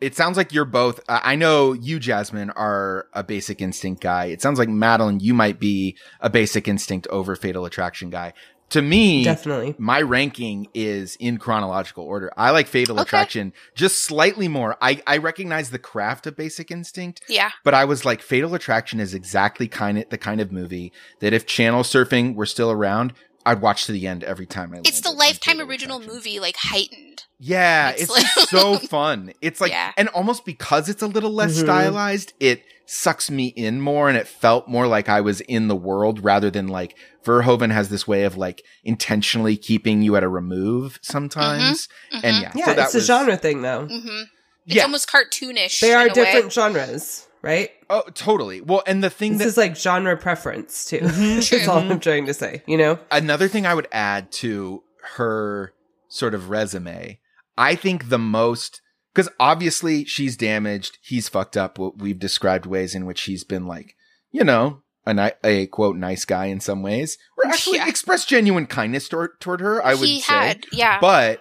It 0.00 0.16
sounds 0.16 0.36
like 0.36 0.52
you're 0.52 0.64
both. 0.64 1.00
Uh, 1.08 1.20
I 1.22 1.36
know 1.36 1.72
you, 1.72 1.98
Jasmine, 2.00 2.50
are 2.50 3.06
a 3.14 3.22
Basic 3.22 3.60
Instinct 3.62 4.02
guy. 4.02 4.26
It 4.26 4.42
sounds 4.42 4.58
like 4.58 4.68
Madeline, 4.68 5.20
you 5.20 5.32
might 5.32 5.58
be 5.60 5.96
a 6.20 6.28
Basic 6.28 6.66
Instinct 6.68 7.06
over 7.08 7.36
Fatal 7.36 7.64
Attraction 7.64 8.10
guy. 8.10 8.32
To 8.70 8.82
me, 8.82 9.22
Definitely. 9.24 9.74
my 9.78 10.00
ranking 10.00 10.66
is 10.74 11.16
in 11.20 11.38
chronological 11.38 12.04
order. 12.04 12.32
I 12.36 12.50
like 12.50 12.66
Fatal 12.66 12.96
Okay. 12.96 13.02
Attraction 13.02 13.52
just 13.74 13.98
slightly 14.02 14.48
more. 14.48 14.76
I 14.80 15.00
I 15.06 15.18
recognize 15.18 15.70
the 15.70 15.78
craft 15.78 16.26
of 16.26 16.36
Basic 16.36 16.70
Instinct, 16.70 17.20
Yeah, 17.28 17.50
but 17.62 17.74
I 17.74 17.84
was 17.84 18.04
like, 18.04 18.20
Fatal 18.22 18.54
Attraction 18.54 18.98
is 19.00 19.14
exactly 19.14 19.68
kind 19.68 19.98
of 19.98 20.08
the 20.08 20.18
kind 20.18 20.40
of 20.40 20.50
movie 20.50 20.92
that 21.20 21.32
if 21.32 21.46
channel 21.46 21.82
surfing 21.82 22.34
were 22.34 22.46
still 22.46 22.70
around, 22.70 23.12
I'd 23.46 23.60
watch 23.60 23.86
to 23.86 23.92
the 23.92 24.06
end 24.06 24.24
every 24.24 24.46
time 24.46 24.72
I. 24.74 24.78
it's 24.84 25.00
the 25.02 25.10
lifetime 25.10 25.60
original 25.60 25.98
Attraction. 25.98 26.14
movie, 26.14 26.40
like 26.40 26.56
heightened. 26.56 27.24
Yeah, 27.38 27.90
It's 27.90 28.02
it's, 28.02 28.10
like- 28.10 28.48
so 28.48 28.78
fun. 28.78 29.32
It's 29.42 29.60
like, 29.60 29.70
Yeah. 29.72 29.92
and 29.96 30.08
almost 30.08 30.44
because 30.46 30.88
it's 30.88 31.02
a 31.02 31.06
little 31.06 31.30
less 31.32 31.56
Mhm. 31.58 31.60
stylized, 31.64 32.32
it 32.40 32.62
sucks 32.86 33.30
me 33.30 33.46
in 33.48 33.80
more 33.80 34.08
and 34.08 34.16
it 34.18 34.28
felt 34.28 34.68
more 34.68 34.86
like 34.86 35.08
I 35.08 35.20
was 35.20 35.40
in 35.42 35.68
the 35.68 35.76
world 35.76 36.22
rather 36.22 36.50
than 36.50 36.68
like 36.68 36.96
Verhoeven 37.24 37.70
has 37.72 37.88
this 37.88 38.06
way 38.06 38.24
of 38.24 38.36
like 38.36 38.62
intentionally 38.84 39.56
keeping 39.56 40.02
you 40.02 40.16
at 40.16 40.22
a 40.22 40.28
remove 40.28 40.98
sometimes. 41.02 41.88
Mhm. 42.14 42.20
And 42.22 42.42
yeah, 42.42 42.52
Yeah, 42.54 42.64
so 42.66 42.74
that 42.74 42.84
it's 42.86 42.94
a 42.94 43.00
genre 43.00 43.36
thing, 43.36 43.62
though. 43.62 43.86
hmm 43.86 44.22
It's 44.66 44.76
Yeah. 44.76 44.82
almost 44.84 45.10
cartoonish. 45.10 45.80
They 45.80 45.92
are 45.92 46.06
in 46.06 46.12
a 46.12 46.14
way. 46.14 46.24
different 46.32 46.52
genres, 46.52 47.26
right? 47.44 47.70
Oh, 47.90 48.02
totally. 48.14 48.60
Well, 48.60 48.82
and 48.86 49.04
the 49.04 49.10
thing 49.10 49.32
This 49.32 49.38
that 49.42 49.46
is 49.48 49.56
like 49.56 49.76
genre 49.76 50.16
preference, 50.16 50.86
too. 50.86 50.98
Mhm. 51.00 51.48
That's 51.50 51.68
all 51.68 51.78
I'm 51.78 52.00
trying 52.00 52.26
to 52.26 52.34
say, 52.34 52.62
you 52.66 52.76
know? 52.76 52.98
another 53.10 53.46
thing 53.48 53.66
I 53.66 53.74
would 53.74 53.88
add 53.92 54.32
to 54.32 54.82
her 55.16 55.72
sort 56.08 56.34
of 56.34 56.48
resume, 56.50 57.20
I 57.58 57.74
think 57.76 58.08
the 58.08 58.18
most 58.18 58.80
because 59.12 59.30
obviously 59.38 60.04
she's 60.06 60.36
damaged, 60.36 60.98
he's 61.00 61.28
fucked 61.28 61.56
up. 61.56 61.78
What 61.78 61.98
we've 61.98 62.18
described 62.18 62.66
ways 62.66 62.96
in 62.96 63.06
which 63.06 63.22
he's 63.22 63.44
been 63.44 63.64
like, 63.66 63.94
you 64.32 64.42
know, 64.42 64.82
a, 65.06 65.14
ni- 65.14 65.30
a 65.44 65.66
quote 65.68 65.96
nice 65.96 66.24
guy 66.24 66.46
in 66.46 66.58
some 66.58 66.82
ways, 66.82 67.16
or 67.38 67.46
actually 67.46 67.76
Yeah. 67.76 67.86
expressed 67.88 68.28
genuine 68.28 68.66
kindness 68.66 69.08
toward 69.08 69.38
toward 69.38 69.60
her. 69.60 69.84
I 69.84 69.94
would 69.94 70.08
he 70.08 70.20
say, 70.20 70.32
had, 70.34 70.64
yeah. 70.72 70.98
but 71.00 71.40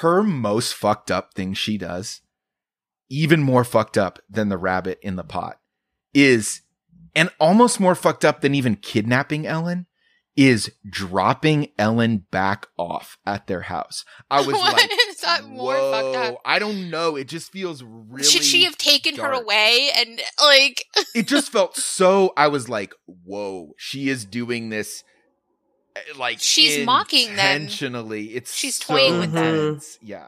her 0.00 0.22
most 0.22 0.74
fucked 0.74 1.10
up 1.10 1.32
thing 1.32 1.54
she 1.54 1.78
does, 1.78 2.20
even 3.08 3.42
more 3.42 3.64
fucked 3.64 3.96
up 3.98 4.18
than 4.28 4.48
the 4.48 4.58
rabbit 4.58 4.98
in 5.02 5.16
the 5.16 5.24
pot, 5.24 5.58
is, 6.14 6.62
and 7.14 7.30
almost 7.38 7.80
more 7.80 7.94
fucked 7.94 8.24
up 8.24 8.40
than 8.40 8.54
even 8.54 8.76
kidnapping 8.76 9.46
Ellen, 9.46 9.86
is 10.36 10.70
dropping 10.86 11.68
Ellen 11.78 12.26
back 12.30 12.66
off 12.76 13.16
at 13.24 13.46
their 13.46 13.62
house. 13.62 14.04
I 14.30 14.38
was 14.40 14.48
What 14.56 14.74
like, 14.74 14.90
is 15.08 15.20
that 15.22 15.46
more 15.46 15.74
fucked 15.74 16.04
"Whoa." 16.14 16.22
up? 16.34 16.40
I 16.44 16.58
don't 16.58 16.90
know. 16.90 17.16
It 17.16 17.26
just 17.28 17.50
feels 17.50 17.82
really. 17.82 18.22
Should 18.24 18.44
she 18.44 18.64
have 18.64 18.76
taken 18.76 19.16
her 19.16 19.32
away 19.32 19.90
and 19.96 20.20
like? 20.42 20.84
It 21.14 21.26
just 21.26 21.50
felt 21.50 21.76
so. 21.76 22.34
I 22.36 22.48
was 22.48 22.68
like, 22.68 22.92
whoa, 23.06 23.72
she 23.78 24.10
is 24.10 24.26
doing 24.26 24.68
this. 24.68 25.02
eh, 25.96 26.00
Like 26.18 26.38
She's 26.40 26.84
mocking 26.84 27.28
them. 27.36 27.62
intentionally. 27.62 28.34
It's 28.34 28.54
She's 28.54 28.76
so 28.76 28.92
toying 28.94 29.18
with 29.20 29.32
them. 29.32 29.80
Yeah. 30.02 30.26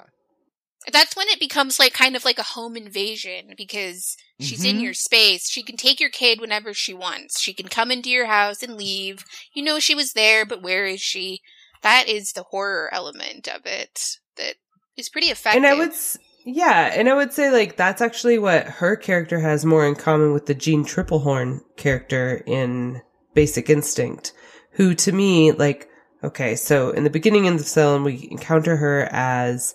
That's 0.93 1.15
when 1.17 1.29
it 1.29 1.41
becomes 1.41 1.79
like 1.79 1.93
kind 1.93 2.17
of 2.17 2.25
like 2.25 2.39
a 2.39 2.43
home 2.43 2.77
invasion 2.77 3.53
because 3.57 4.17
she's 4.41 4.65
in 4.65 4.79
Mhm. 4.79 4.83
your 4.83 4.95
space. 4.95 5.49
She 5.51 5.63
can 5.63 5.77
take 5.77 6.01
your 6.01 6.11
kid 6.11 6.41
whenever 6.41 6.73
she 6.75 6.95
wants. 6.95 7.41
She 7.41 7.53
can 7.53 7.69
come 7.69 7.91
into 7.91 8.11
your 8.11 8.27
house 8.27 8.63
and 8.63 8.77
leave. 8.77 9.25
You 9.53 9.63
know 9.63 9.79
she 9.79 9.95
was 9.95 10.13
there, 10.13 10.45
but 10.47 10.63
where 10.63 10.87
is 10.87 11.01
she? 11.01 11.41
That 11.83 12.09
is 12.09 12.33
the 12.33 12.45
horror 12.45 12.89
element 12.93 13.49
of 13.49 13.67
it 13.67 14.01
that 14.37 14.55
is 14.97 15.09
pretty 15.09 15.29
effective. 15.29 15.63
And 15.63 15.67
I 15.67 15.75
would, 15.79 15.91
s- 15.91 16.19
Yeah, 16.45 16.91
and 16.95 17.09
I 17.09 17.15
would 17.15 17.33
say 17.33 17.51
like 17.51 17.77
that's 17.77 18.01
actually 18.01 18.39
what 18.39 18.65
her 18.67 18.97
character 18.97 19.41
has 19.41 19.65
more 19.67 19.85
in 19.87 19.95
common 19.95 20.33
with 20.33 20.47
the 20.47 20.55
Jeanne 20.55 20.85
Tripplehorn 20.85 21.61
character 21.77 22.43
in 22.47 23.03
Basic 23.35 23.69
Instinct, 23.69 24.33
who 24.73 24.95
to 24.95 25.13
me 25.13 25.53
like 25.53 25.89
okay, 26.25 26.57
so 26.57 26.91
in 26.91 27.05
the 27.05 27.11
beginning 27.11 27.47
of 27.47 27.59
the 27.59 27.65
film 27.65 28.03
we 28.05 28.29
encounter 28.31 28.77
her 28.77 29.09
as 29.13 29.75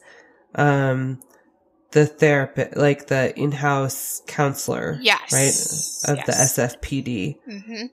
um 0.55 1.19
the 1.91 2.05
therapist, 2.07 2.75
like 2.75 3.07
the 3.07 3.37
in-house 3.39 4.21
counselor, 4.25 4.97
Yes. 5.01 5.31
right, 6.05 6.17
of 6.19 6.25
the 6.25 6.31
Yes. 6.31 6.57
SFPD, 6.57 7.37
hmm 7.45 7.85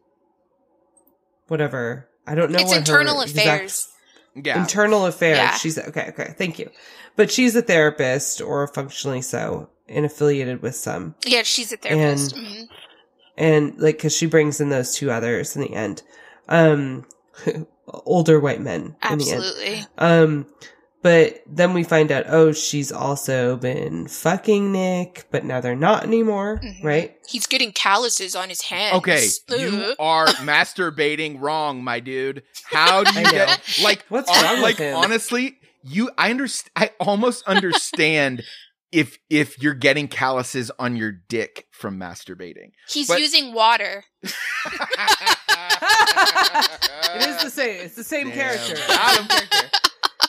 whatever. 1.49 2.09
I 2.27 2.35
don't 2.35 2.51
know 2.53 2.59
It's 2.61 2.69
what 2.71 2.79
internal 2.79 3.19
her 3.19 3.25
exact- 3.25 3.47
affairs. 3.49 3.89
Yeah. 4.35 4.61
internal 4.61 5.07
affairs. 5.07 5.37
Yeah. 5.39 5.55
She's 5.57 5.79
okay. 5.79 6.07
Okay, 6.11 6.35
thank 6.39 6.59
you. 6.59 6.71
But 7.17 7.31
she's 7.31 7.57
a 7.57 7.63
therapist, 7.63 8.41
or 8.41 8.67
functionally 8.69 9.21
so, 9.23 9.69
and 9.89 10.07
affiliated 10.07 10.63
with 10.63 10.77
some, 10.77 11.17
Yeah, 11.27 11.43
she's 11.43 11.73
a 11.73 11.77
therapist. 11.77 12.37
And- 12.37 12.47
Mhm. 12.47 12.69
and 13.37 13.79
like 13.79 13.97
because 13.97 14.17
she 14.17 14.27
brings 14.27 14.61
in 14.61 14.69
those 14.69 14.95
two 14.95 15.11
others 15.11 15.57
in 15.57 15.63
the 15.63 15.75
end, 15.75 16.03
um, 16.49 17.05
older 17.89 18.39
white 18.39 18.61
men 18.61 18.97
in 19.11 19.19
the 19.19 19.31
end. 19.33 19.43
Absolutely. 19.43 19.87
Um, 19.99 20.47
but 21.03 21.43
then 21.47 21.73
we 21.75 21.83
find 21.83 22.13
out, 22.13 22.25
oh, 22.29 22.53
she's 22.53 22.93
also 22.93 23.57
been 23.57 24.07
fucking 24.07 24.71
Nick, 24.73 25.27
but 25.31 25.45
now 25.45 25.61
they're 25.61 25.75
not 25.75 26.05
anymore, 26.05 26.61
Mhm. 26.63 26.85
right? 26.85 27.17
He's 27.29 27.47
getting 27.47 27.73
calluses 27.73 28.37
on 28.37 28.49
his 28.49 28.63
hands. 28.63 28.97
Okay, 28.97 29.29
you 29.51 29.95
are 29.99 30.27
masturbating 30.45 31.41
wrong, 31.41 31.83
my 31.83 32.01
dude. 32.01 32.43
How 32.65 33.03
do 33.05 33.19
you 33.19 33.31
get 33.31 33.61
like 33.83 34.05
What's 34.09 34.31
hon- 34.31 34.45
wrong 34.45 34.55
with 34.57 34.63
like 34.63 34.77
him? 34.79 34.97
honestly, 34.97 35.57
you 35.83 36.11
I 36.19 36.31
understand 36.31 36.71
I 36.77 36.91
almost 37.01 37.45
understand 37.47 38.43
if 38.93 39.19
if 39.31 39.63
you're 39.63 39.73
getting 39.75 40.09
calluses 40.09 40.71
on 40.79 40.97
your 40.97 41.13
dick 41.13 41.67
from 41.71 41.99
masturbating. 41.99 42.73
He's 42.89 43.09
but- 43.09 43.21
using 43.21 43.55
water. 43.55 44.05
It 47.13 47.29
is 47.29 47.43
the 47.43 47.51
same. 47.51 47.85
It's 47.87 47.97
the 47.97 48.05
same 48.05 48.29
Damn. 48.31 48.37
character. 48.39 48.77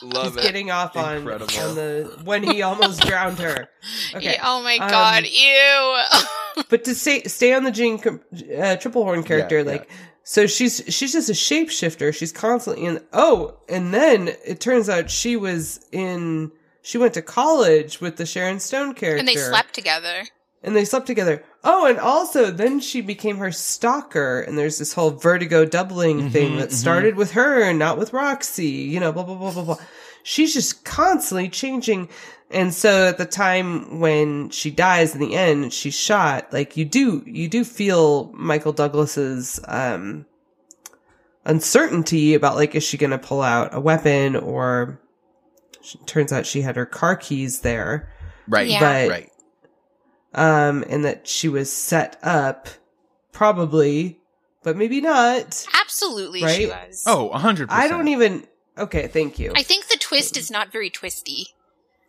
Got 0.02 0.08
him. 0.08 0.12
Character. 0.12 0.18
Love 0.24 0.34
He's 0.34 0.44
it. 0.44 0.46
getting 0.46 0.70
off 0.70 0.96
on, 0.96 1.16
Incredible. 1.18 1.58
on 1.60 1.74
the 1.74 2.20
when 2.24 2.42
he 2.42 2.62
almost 2.62 3.00
drowned 3.06 3.38
her. 3.38 3.68
Okay. 4.14 4.24
Yeah, 4.34 4.40
oh 4.44 4.62
my 4.62 4.76
Um, 4.78 4.90
god, 4.90 5.24
ew. 5.26 6.62
but 6.68 6.84
to 6.84 6.94
stay 6.94 7.22
stay 7.24 7.52
on 7.54 7.64
the 7.64 7.70
Jeanne 7.70 7.94
uh, 7.96 8.76
Tripplehorn 8.76 9.24
character, 9.24 9.58
Yeah, 9.58 9.64
yeah. 9.64 9.70
like 9.70 9.90
so 10.24 10.46
she's 10.46 10.82
she's 10.88 11.12
just 11.12 11.28
a 11.28 11.32
shapeshifter. 11.32 12.14
She's 12.14 12.32
constantly 12.32 12.84
in. 12.84 13.00
Oh, 13.12 13.56
and 13.68 13.92
then 13.92 14.28
it 14.44 14.60
turns 14.60 14.88
out 14.88 15.10
she 15.10 15.36
was 15.36 15.80
in. 15.92 16.52
She 16.82 16.98
went 16.98 17.14
to 17.14 17.22
college 17.22 18.00
with 18.00 18.16
the 18.16 18.26
Sharon 18.26 18.58
Stone 18.60 18.94
character, 18.94 19.18
and 19.20 19.28
they 19.28 19.36
slept 19.36 19.72
together. 19.74 20.24
and 20.62 20.74
they 20.76 20.84
slept 20.84 21.06
together. 21.06 21.44
Oh, 21.64 21.86
and 21.86 21.98
also 22.00 22.50
then 22.50 22.80
she 22.80 23.00
became 23.00 23.36
her 23.38 23.52
stalker, 23.52 24.40
and 24.40 24.58
there's 24.58 24.78
this 24.78 24.92
whole 24.94 25.10
vertigo 25.10 25.64
doubling 25.64 26.28
thing 26.30 26.52
Mhm, 26.54 26.58
that 26.58 26.70
mhm. 26.70 26.74
started 26.74 27.14
with 27.16 27.32
her 27.32 27.62
and 27.62 27.78
not 27.78 27.98
with 27.98 28.12
Roxy. 28.12 28.66
You 28.66 28.98
know, 28.98 29.12
blah 29.12 29.22
blah 29.22 29.36
blah 29.36 29.52
blah 29.52 29.64
blah. 29.64 29.76
She's 30.24 30.52
just 30.54 30.84
constantly 30.84 31.48
changing. 31.48 32.08
And 32.50 32.74
so 32.74 33.06
at 33.08 33.16
the 33.18 33.24
time 33.26 34.00
when 34.00 34.50
she 34.50 34.70
dies 34.70 35.14
in 35.14 35.20
the 35.20 35.34
end, 35.34 35.72
she's 35.72 35.94
shot. 35.94 36.52
Like 36.52 36.76
you 36.76 36.84
do, 36.84 37.22
you 37.26 37.48
do 37.48 37.64
feel 37.64 38.30
Michael 38.34 38.72
Douglas's 38.72 39.60
um 39.68 40.26
uncertainty 41.44 42.34
about 42.34 42.56
like 42.56 42.74
is 42.74 42.84
she 42.84 42.96
going 42.96 43.10
to 43.10 43.18
pull 43.18 43.42
out 43.42 43.74
a 43.74 43.80
weapon 43.80 44.36
or 44.36 45.00
turns 46.06 46.32
out 46.32 46.46
she 46.46 46.62
had 46.62 46.76
her 46.76 46.86
car 46.86 47.16
keys 47.16 47.60
there 47.60 48.08
Right. 48.48 48.68
Yeah. 48.68 48.80
But- 48.80 49.10
right. 49.10 49.31
Um, 50.34 50.84
and 50.88 51.04
that 51.04 51.28
she 51.28 51.48
was 51.48 51.70
set 51.70 52.18
up, 52.22 52.68
probably, 53.32 54.18
but 54.62 54.76
maybe 54.76 55.00
not. 55.00 55.66
Absolutely, 55.80 56.40
she 56.48 56.66
was. 56.66 57.04
Oh, 57.06 57.30
100%. 57.34 57.66
I 57.70 57.88
don't 57.88 58.08
even. 58.08 58.46
Okay, 58.78 59.06
thank 59.08 59.38
you. 59.38 59.52
I 59.54 59.62
think 59.62 59.88
the 59.88 59.98
twist 59.98 60.36
is 60.36 60.50
not 60.50 60.72
very 60.72 60.88
twisty. 60.88 61.48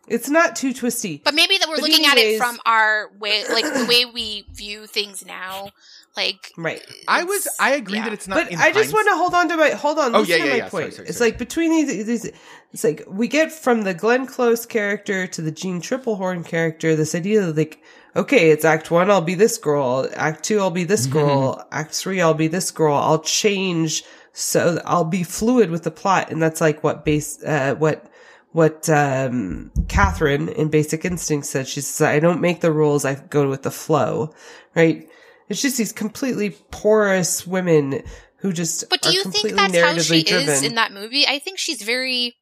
it's 0.08 0.30
not 0.30 0.56
too 0.56 0.72
twisty. 0.72 1.20
But 1.24 1.34
maybe 1.34 1.58
that 1.58 1.68
we're 1.68 1.76
But 1.76 1.90
looking 1.90 2.06
at 2.06 2.16
it 2.16 2.38
from 2.38 2.58
our 2.64 3.10
way, 3.18 3.44
like 3.50 3.64
the 3.64 3.86
way 3.86 4.04
we 4.06 4.46
view 4.52 4.86
things 4.86 5.24
now. 5.26 5.70
Like, 6.16 6.52
Right. 6.56 6.80
I 7.08 7.24
was 7.24 7.48
I 7.58 7.72
agree 7.74 7.96
yeah. 7.98 8.04
that 8.04 8.12
it's 8.12 8.28
not 8.28 8.36
But 8.36 8.52
in 8.52 8.58
I 8.60 8.70
just 8.72 8.92
want 8.92 9.08
to 9.08 9.16
hold 9.16 9.34
on 9.34 9.48
to 9.48 9.56
my 9.56 9.70
hold 9.70 9.98
on. 9.98 10.14
Oh, 10.14 10.20
listen 10.20 10.36
yeah, 10.38 10.42
to 10.44 10.44
yeah, 10.46 10.50
my 10.52 10.56
yeah. 10.58 10.68
Sorry, 10.68 10.84
point. 10.84 10.94
sorry, 10.94 11.08
it's 11.08 11.18
sorry. 11.18 11.30
like 11.30 11.38
between 11.38 11.70
these, 11.72 12.06
these, 12.06 12.30
it's 12.72 12.84
like 12.84 13.02
we 13.08 13.26
get 13.28 13.50
from 13.52 13.82
the 13.82 13.92
Glenn 13.94 14.26
Close 14.26 14.64
character 14.64 15.26
to 15.26 15.42
the 15.42 15.50
Jeanne 15.50 15.80
Tripplehorn 15.82 16.46
character 16.46 16.94
this 16.96 17.14
idea 17.14 17.40
that 17.42 17.56
like, 17.56 17.82
okay, 18.16 18.50
it's 18.50 18.64
Act 18.64 18.90
One, 18.90 19.10
I'll 19.10 19.20
be 19.20 19.34
this 19.34 19.58
girl. 19.58 20.08
Act 20.14 20.44
Two, 20.44 20.60
I'll 20.60 20.70
be 20.70 20.84
this 20.84 21.06
girl. 21.06 21.66
Act 21.70 21.94
Three, 21.94 22.20
I'll 22.20 22.34
be 22.34 22.48
this 22.48 22.70
girl. 22.70 22.94
I'll 22.94 23.22
change 23.22 24.04
so 24.34 24.82
I'll 24.84 25.04
be 25.04 25.22
fluid 25.22 25.70
with 25.70 25.84
the 25.84 25.92
plot, 25.92 26.30
and 26.30 26.42
that's 26.42 26.60
like 26.60 26.82
what 26.82 27.04
base 27.04 27.42
uh, 27.44 27.76
what 27.76 28.10
what 28.50 28.88
um 28.90 29.70
Catherine 29.88 30.48
in 30.48 30.68
Basic 30.68 31.04
Instinct 31.04 31.46
said. 31.46 31.68
She 31.68 31.80
says, 31.80 32.04
"I 32.04 32.18
don't 32.18 32.40
make 32.40 32.60
the 32.60 32.72
rules; 32.72 33.04
I 33.04 33.14
go 33.14 33.48
with 33.48 33.62
the 33.62 33.70
flow." 33.70 34.34
Right? 34.74 35.08
It's 35.48 35.62
just 35.62 35.78
these 35.78 35.92
completely 35.92 36.50
porous 36.72 37.46
women 37.46 38.02
who 38.38 38.52
just 38.52 38.90
but 38.90 39.02
do 39.02 39.10
are 39.10 39.12
you 39.12 39.22
completely 39.22 39.50
think 39.52 39.72
that's 39.72 39.84
how 39.84 39.98
she 39.98 40.24
driven. 40.24 40.48
is 40.48 40.62
in 40.64 40.74
that 40.74 40.92
movie? 40.92 41.28
I 41.28 41.38
think 41.38 41.60
she's 41.60 41.82
very, 41.82 42.34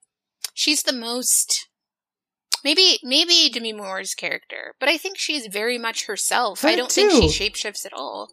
she's 0.55 0.83
the 0.85 0.95
most. 0.95 1.69
Maybe 2.65 2.99
maybe 3.03 3.51
Demi 3.53 3.73
Moore's 3.73 4.15
character, 4.15 4.75
but 4.79 4.89
I 4.89 4.97
think 4.97 5.19
she's 5.19 5.47
very 5.47 5.79
much 5.79 6.07
herself. 6.07 6.65
I 6.65 6.71
Her 6.73 6.77
don't 6.77 6.93
think 6.93 7.11
she 7.11 7.51
shapeshifts 7.51 7.85
at 7.87 7.93
all. 7.93 8.31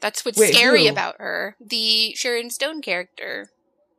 That's 0.00 0.24
what's 0.24 0.38
Wait, 0.38 0.54
scary 0.54 0.84
who? 0.86 0.90
about 0.92 1.16
her. 1.18 1.56
The 1.60 2.14
Sharon 2.14 2.50
Stone 2.50 2.82
character. 2.82 3.50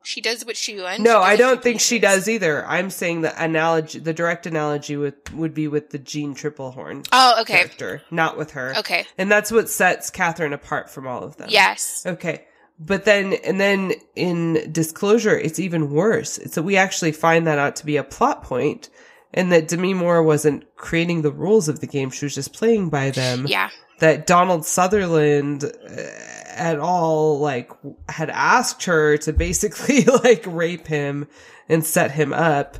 She 0.03 0.21
does 0.21 0.45
what 0.45 0.55
she 0.55 0.79
wants. 0.79 0.99
no, 0.99 1.19
I 1.19 1.35
don't 1.35 1.63
think 1.63 1.79
she 1.79 1.97
does 1.97 2.29
either. 2.29 2.63
I'm 2.67 2.91
saying 2.91 3.21
the 3.21 3.43
analogy, 3.43 3.97
the 3.97 4.13
direct 4.13 4.45
analogy 4.45 4.95
would 4.97 5.15
would 5.33 5.55
be 5.55 5.67
with 5.67 5.89
the 5.89 5.97
Jeanne 5.97 6.35
Tripplehorn 6.35 7.07
Oh, 7.11 7.41
okay. 7.41 7.53
character, 7.55 8.03
not 8.11 8.37
with 8.37 8.51
her. 8.51 8.75
Okay. 8.77 9.05
And 9.17 9.31
that's 9.31 9.51
what 9.51 9.67
sets 9.67 10.11
Catherine 10.11 10.53
apart 10.53 10.91
from 10.91 11.07
all 11.07 11.23
of 11.23 11.37
them. 11.37 11.47
Yes. 11.49 12.03
Okay. 12.05 12.45
But 12.77 13.05
then, 13.05 13.33
and 13.33 13.59
then 13.59 13.93
in 14.15 14.71
disclosure, 14.71 15.35
it's 15.35 15.59
even 15.59 15.89
worse. 15.91 16.37
It's 16.37 16.53
that 16.55 16.63
we 16.63 16.77
actually 16.77 17.13
find 17.13 17.47
that 17.47 17.57
out 17.57 17.75
to 17.77 17.85
be 17.85 17.97
a 17.97 18.03
plot 18.03 18.43
point 18.43 18.89
and 19.35 19.51
that 19.51 19.67
Demi 19.67 19.93
Moore 19.93 20.23
wasn't 20.23 20.63
creating 20.75 21.21
the 21.21 21.31
rules 21.31 21.69
of 21.69 21.79
the 21.81 21.87
game. 21.87 22.09
She 22.09 22.25
was 22.25 22.33
just 22.33 22.53
playing 22.53 22.89
by 22.89 23.11
them. 23.11 23.45
Yeah. 23.47 23.69
That 23.99 24.25
Donald 24.25 24.65
Sutherland 24.65 25.63
uh, 25.63 26.01
at 26.49 26.79
all, 26.79 27.39
like, 27.39 27.69
had 28.09 28.29
asked 28.31 28.85
her 28.85 29.17
to 29.17 29.31
basically, 29.33 30.03
like, 30.23 30.43
rape 30.47 30.87
him 30.87 31.27
and 31.69 31.85
set 31.85 32.11
him 32.11 32.33
up 32.33 32.77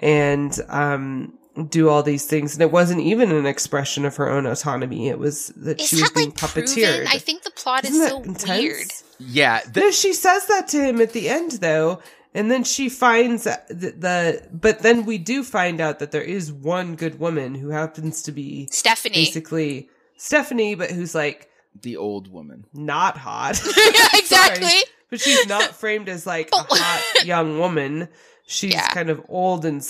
and, 0.00 0.58
um, 0.68 1.34
do 1.70 1.88
all 1.88 2.04
these 2.04 2.24
things. 2.24 2.52
And 2.54 2.62
it 2.62 2.70
wasn't 2.70 3.00
even 3.00 3.32
an 3.32 3.44
expression 3.46 4.04
of 4.04 4.14
her 4.16 4.28
own 4.30 4.46
autonomy. 4.46 5.08
It 5.08 5.18
was 5.18 5.48
that 5.56 5.80
Is 5.80 5.88
she 5.88 5.96
was 5.96 6.04
that 6.04 6.14
being 6.14 6.28
like 6.28 6.36
puppeteered. 6.36 6.94
proven? 6.98 7.06
I 7.08 7.18
think 7.18 7.42
the 7.42 7.50
plot 7.50 7.84
Isn't 7.84 8.00
is 8.00 8.08
so 8.08 8.22
intense? 8.22 8.46
weird. 8.60 8.86
Yeah, 9.18 9.58
th- 9.60 9.74
no, 9.74 9.90
she 9.90 10.12
says 10.12 10.46
that 10.46 10.68
to 10.68 10.76
him 10.80 11.00
at 11.00 11.12
the 11.12 11.28
end, 11.28 11.52
though, 11.52 12.00
and 12.34 12.50
then 12.50 12.64
she 12.64 12.88
finds 12.88 13.44
the, 13.44 13.58
the. 13.70 14.48
But 14.52 14.80
then 14.80 15.04
we 15.06 15.18
do 15.18 15.42
find 15.42 15.80
out 15.80 15.98
that 16.00 16.10
there 16.12 16.22
is 16.22 16.52
one 16.52 16.94
good 16.96 17.18
woman 17.18 17.54
who 17.54 17.70
happens 17.70 18.22
to 18.24 18.32
be 18.32 18.68
Stephanie. 18.70 19.14
basically 19.14 19.88
Stephanie, 20.16 20.74
but 20.74 20.90
who's 20.90 21.14
like 21.14 21.48
the 21.80 21.96
old 21.96 22.30
woman. 22.32 22.64
not 22.74 23.16
hot. 23.16 23.60
yeah, 23.76 24.08
exactly. 24.14 24.66
Sorry. 24.68 24.82
But 25.10 25.20
she's 25.20 25.46
not 25.46 25.74
framed 25.74 26.08
as 26.08 26.26
like 26.26 26.50
a 26.52 26.56
hot 26.68 27.24
young 27.24 27.58
woman. 27.58 28.08
She's 28.46 28.72
Yeah. 28.72 28.88
kind 28.88 29.10
of 29.10 29.22
old 29.28 29.64
and 29.64 29.80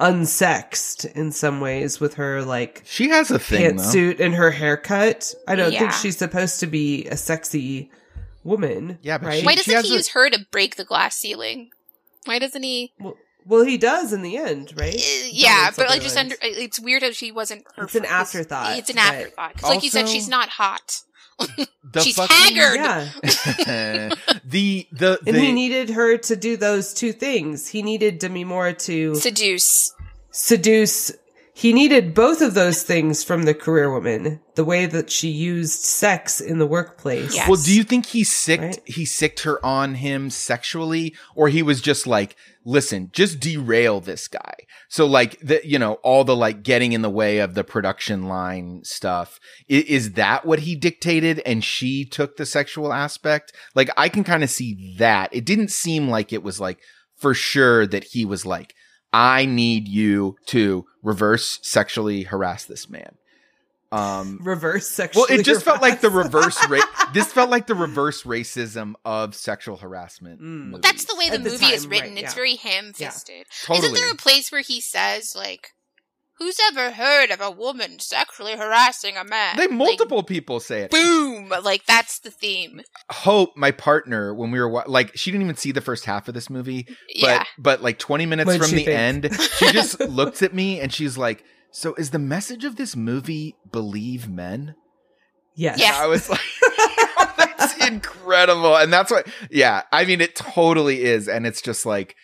unsexed 0.00 1.10
in 1.14 1.32
some 1.32 1.60
ways 1.60 2.00
with 2.00 2.14
her 2.14 2.42
like 2.42 2.82
She 2.84 3.08
has 3.10 3.30
a 3.30 3.38
thing 3.38 3.76
though. 3.76 3.82
pantsuit 3.82 4.20
and 4.20 4.34
her 4.34 4.50
haircut. 4.50 5.34
I 5.46 5.54
don't 5.54 5.72
Yeah. 5.72 5.78
think 5.80 5.92
she's 5.92 6.16
supposed 6.16 6.60
to 6.60 6.66
be 6.66 7.06
a 7.06 7.16
sexy 7.16 7.90
woman. 8.44 8.98
Yeah, 9.02 9.18
but 9.18 9.26
right? 9.28 9.40
she- 9.40 9.46
Why 9.46 9.54
doesn't 9.54 9.72
has 9.74 9.86
he 9.86 9.92
a- 9.92 9.96
use 9.96 10.08
her 10.08 10.30
to 10.30 10.46
break 10.50 10.76
the 10.76 10.84
glass 10.84 11.16
ceiling? 11.16 11.70
Why 12.24 12.38
doesn't 12.38 12.62
he? 12.62 12.92
Well, 13.00 13.16
well, 13.44 13.64
he 13.64 13.76
does 13.76 14.12
in 14.12 14.22
the 14.22 14.36
end, 14.36 14.72
right? 14.76 14.94
Uh, 14.94 15.26
yeah, 15.30 15.70
but 15.76 15.88
like 15.88 16.02
just 16.02 16.16
under. 16.16 16.36
It's 16.40 16.78
weird 16.78 17.02
how 17.02 17.10
she 17.10 17.32
wasn't. 17.32 17.64
Her 17.76 17.84
It's 17.84 17.94
an 17.96 18.04
afterthought, 18.04 18.78
It's 18.78 18.90
an 18.90 18.98
afterthought 18.98 19.22
afterthought. 19.50 19.54
'Cause 19.60 19.70
like 19.70 19.82
you 19.82 19.90
said, 19.90 20.08
she's 20.08 20.28
not 20.28 20.48
hot. 20.50 21.00
The 21.92 22.00
she's 22.02 22.14
fucking- 22.14 22.36
haggard. 22.56 22.76
Yeah, 22.76 24.14
the 24.44 24.86
the 24.92 25.18
and 25.26 25.34
the, 25.36 25.40
he 25.40 25.50
needed 25.52 25.90
her 25.90 26.16
to 26.18 26.36
do 26.36 26.56
those 26.56 26.94
two 26.94 27.12
things. 27.12 27.66
He 27.68 27.82
needed 27.82 28.20
Demi 28.20 28.44
Moore 28.44 28.72
to 28.72 29.14
Seduce. 29.16 29.92
seduce. 30.30 31.10
He 31.54 31.72
needed 31.72 32.14
both 32.14 32.40
of 32.40 32.54
those 32.54 32.82
things 32.82 33.22
from 33.22 33.42
the 33.42 33.54
career 33.54 33.92
woman. 33.92 34.40
The 34.54 34.64
way 34.64 34.86
that 34.86 35.10
she 35.10 35.28
used 35.28 35.80
sex 35.82 36.40
in 36.40 36.58
the 36.58 36.66
workplace. 36.66 37.34
Yes. 37.34 37.48
Well, 37.48 37.60
do 37.60 37.74
you 37.74 37.84
think 37.84 38.06
he 38.06 38.24
sicked 38.24 38.62
Right. 38.62 38.80
he 38.86 39.04
sicked 39.04 39.40
her 39.40 39.64
on 39.64 39.96
him 39.96 40.30
sexually, 40.30 41.14
or 41.34 41.48
he 41.48 41.62
was 41.62 41.80
just 41.80 42.06
like, 42.06 42.36
listen, 42.64 43.10
just 43.12 43.38
derail 43.40 44.00
this 44.00 44.28
guy? 44.28 44.54
So 44.88 45.06
like 45.06 45.38
the 45.40 45.60
you 45.64 45.78
know 45.78 45.94
all 46.02 46.24
the 46.24 46.36
like 46.36 46.62
getting 46.62 46.92
in 46.92 47.02
the 47.02 47.10
way 47.10 47.38
of 47.38 47.54
the 47.54 47.64
production 47.64 48.28
line 48.28 48.80
stuff. 48.84 49.38
Is, 49.68 49.84
is 49.84 50.12
that 50.12 50.44
what 50.46 50.60
he 50.60 50.74
dictated, 50.74 51.40
and 51.44 51.62
she 51.62 52.04
took 52.04 52.36
the 52.36 52.46
sexual 52.46 52.92
aspect? 52.92 53.52
Like 53.74 53.90
I 53.96 54.08
can 54.08 54.24
kind 54.24 54.42
of 54.42 54.50
see 54.50 54.94
that. 54.98 55.34
It 55.34 55.44
didn't 55.44 55.70
seem 55.70 56.08
like 56.08 56.32
it 56.32 56.42
was 56.42 56.60
like 56.60 56.78
for 57.16 57.34
sure 57.34 57.86
that 57.86 58.04
he 58.04 58.24
was 58.24 58.44
like, 58.44 58.74
I 59.12 59.44
need 59.44 59.88
you 59.88 60.36
to 60.46 60.86
reverse 61.02 61.58
sexually 61.62 62.22
harass 62.22 62.64
this 62.64 62.88
man. 62.88 63.16
Um, 63.90 64.38
Reverse 64.40 64.88
sexual. 64.88 65.26
well, 65.28 65.38
it 65.38 65.42
just 65.44 65.66
felt 65.66 65.82
like 65.82 66.00
the 66.00 66.08
reverse 66.08 66.56
ra- 66.66 66.80
This 67.12 67.30
felt 67.30 67.50
like 67.50 67.66
the 67.66 67.74
reverse 67.74 68.22
racism 68.22 68.94
of 69.04 69.34
sexual 69.34 69.76
harassment. 69.76 70.40
Mm. 70.40 70.70
movies. 70.70 70.80
That's 70.80 71.04
the 71.04 71.14
way 71.16 71.28
the 71.28 71.36
the 71.36 71.50
movie 71.50 71.66
is 71.66 71.86
written. 71.86 72.14
right, 72.14 72.24
It's 72.24 72.32
very 72.32 72.56
ham-fisted. 72.56 73.44
Totally. 73.66 73.78
Isn't 73.88 73.94
there 73.94 74.10
a 74.10 74.16
place 74.16 74.50
where 74.50 74.62
he 74.62 74.80
says 74.80 75.34
like, 75.36 75.72
"Who's 76.42 76.58
ever 76.70 76.90
heard 76.92 77.30
of 77.30 77.40
a 77.40 77.50
woman 77.50 77.98
sexually 78.00 78.56
harassing 78.56 79.16
a 79.16 79.24
man?" 79.24 79.56
They 79.56 79.62
Like, 79.68 79.70
multiple 79.76 80.22
people 80.22 80.60
say 80.60 80.82
it. 80.82 80.90
boom, 80.90 81.52
like 81.62 81.86
that's 81.86 82.18
the 82.18 82.30
theme. 82.30 82.82
Hope, 83.10 83.56
my 83.56 83.70
partner, 83.70 84.34
when 84.34 84.50
we 84.50 84.58
were 84.60 84.68
wa- 84.68 84.84
like, 84.86 85.16
she 85.16 85.30
didn't 85.30 85.44
even 85.44 85.56
see 85.56 85.72
the 85.72 85.80
first 85.80 86.04
half 86.04 86.28
of 86.28 86.34
this 86.34 86.50
movie, 86.50 86.84
but 86.86 86.96
yeah, 87.28 87.44
but 87.58 87.82
like 87.82 87.98
20 87.98 88.26
minutes 88.26 88.46
What'd 88.46 88.62
from 88.62 88.70
the 88.76 88.84
think? 88.84 88.88
end, 88.98 89.40
she 89.58 89.70
just 89.72 90.00
looked 90.00 90.42
at 90.42 90.52
me 90.54 90.80
and 90.80 90.92
she's 90.92 91.16
like, 91.16 91.44
"So 91.70 91.94
is 91.94 92.10
the 92.10 92.18
message 92.18 92.64
of 92.64 92.76
this 92.76 92.96
movie 92.96 93.56
believe 93.70 94.28
men?" 94.28 94.74
yes. 95.54 95.78
Yeah. 95.78 95.92
I 95.94 96.06
was 96.06 96.28
like, 96.30 96.40
oh, 97.18 97.34
that's 97.36 97.86
incredible. 97.86 98.74
And 98.76 98.92
that's 98.92 99.10
what, 99.10 99.26
yeah, 99.50 99.82
I 99.92 100.04
mean, 100.06 100.20
it 100.22 100.34
totally 100.34 101.02
is. 101.04 101.28
And 101.28 101.46
it's 101.46 101.60
just 101.60 101.84
like, 101.84 102.16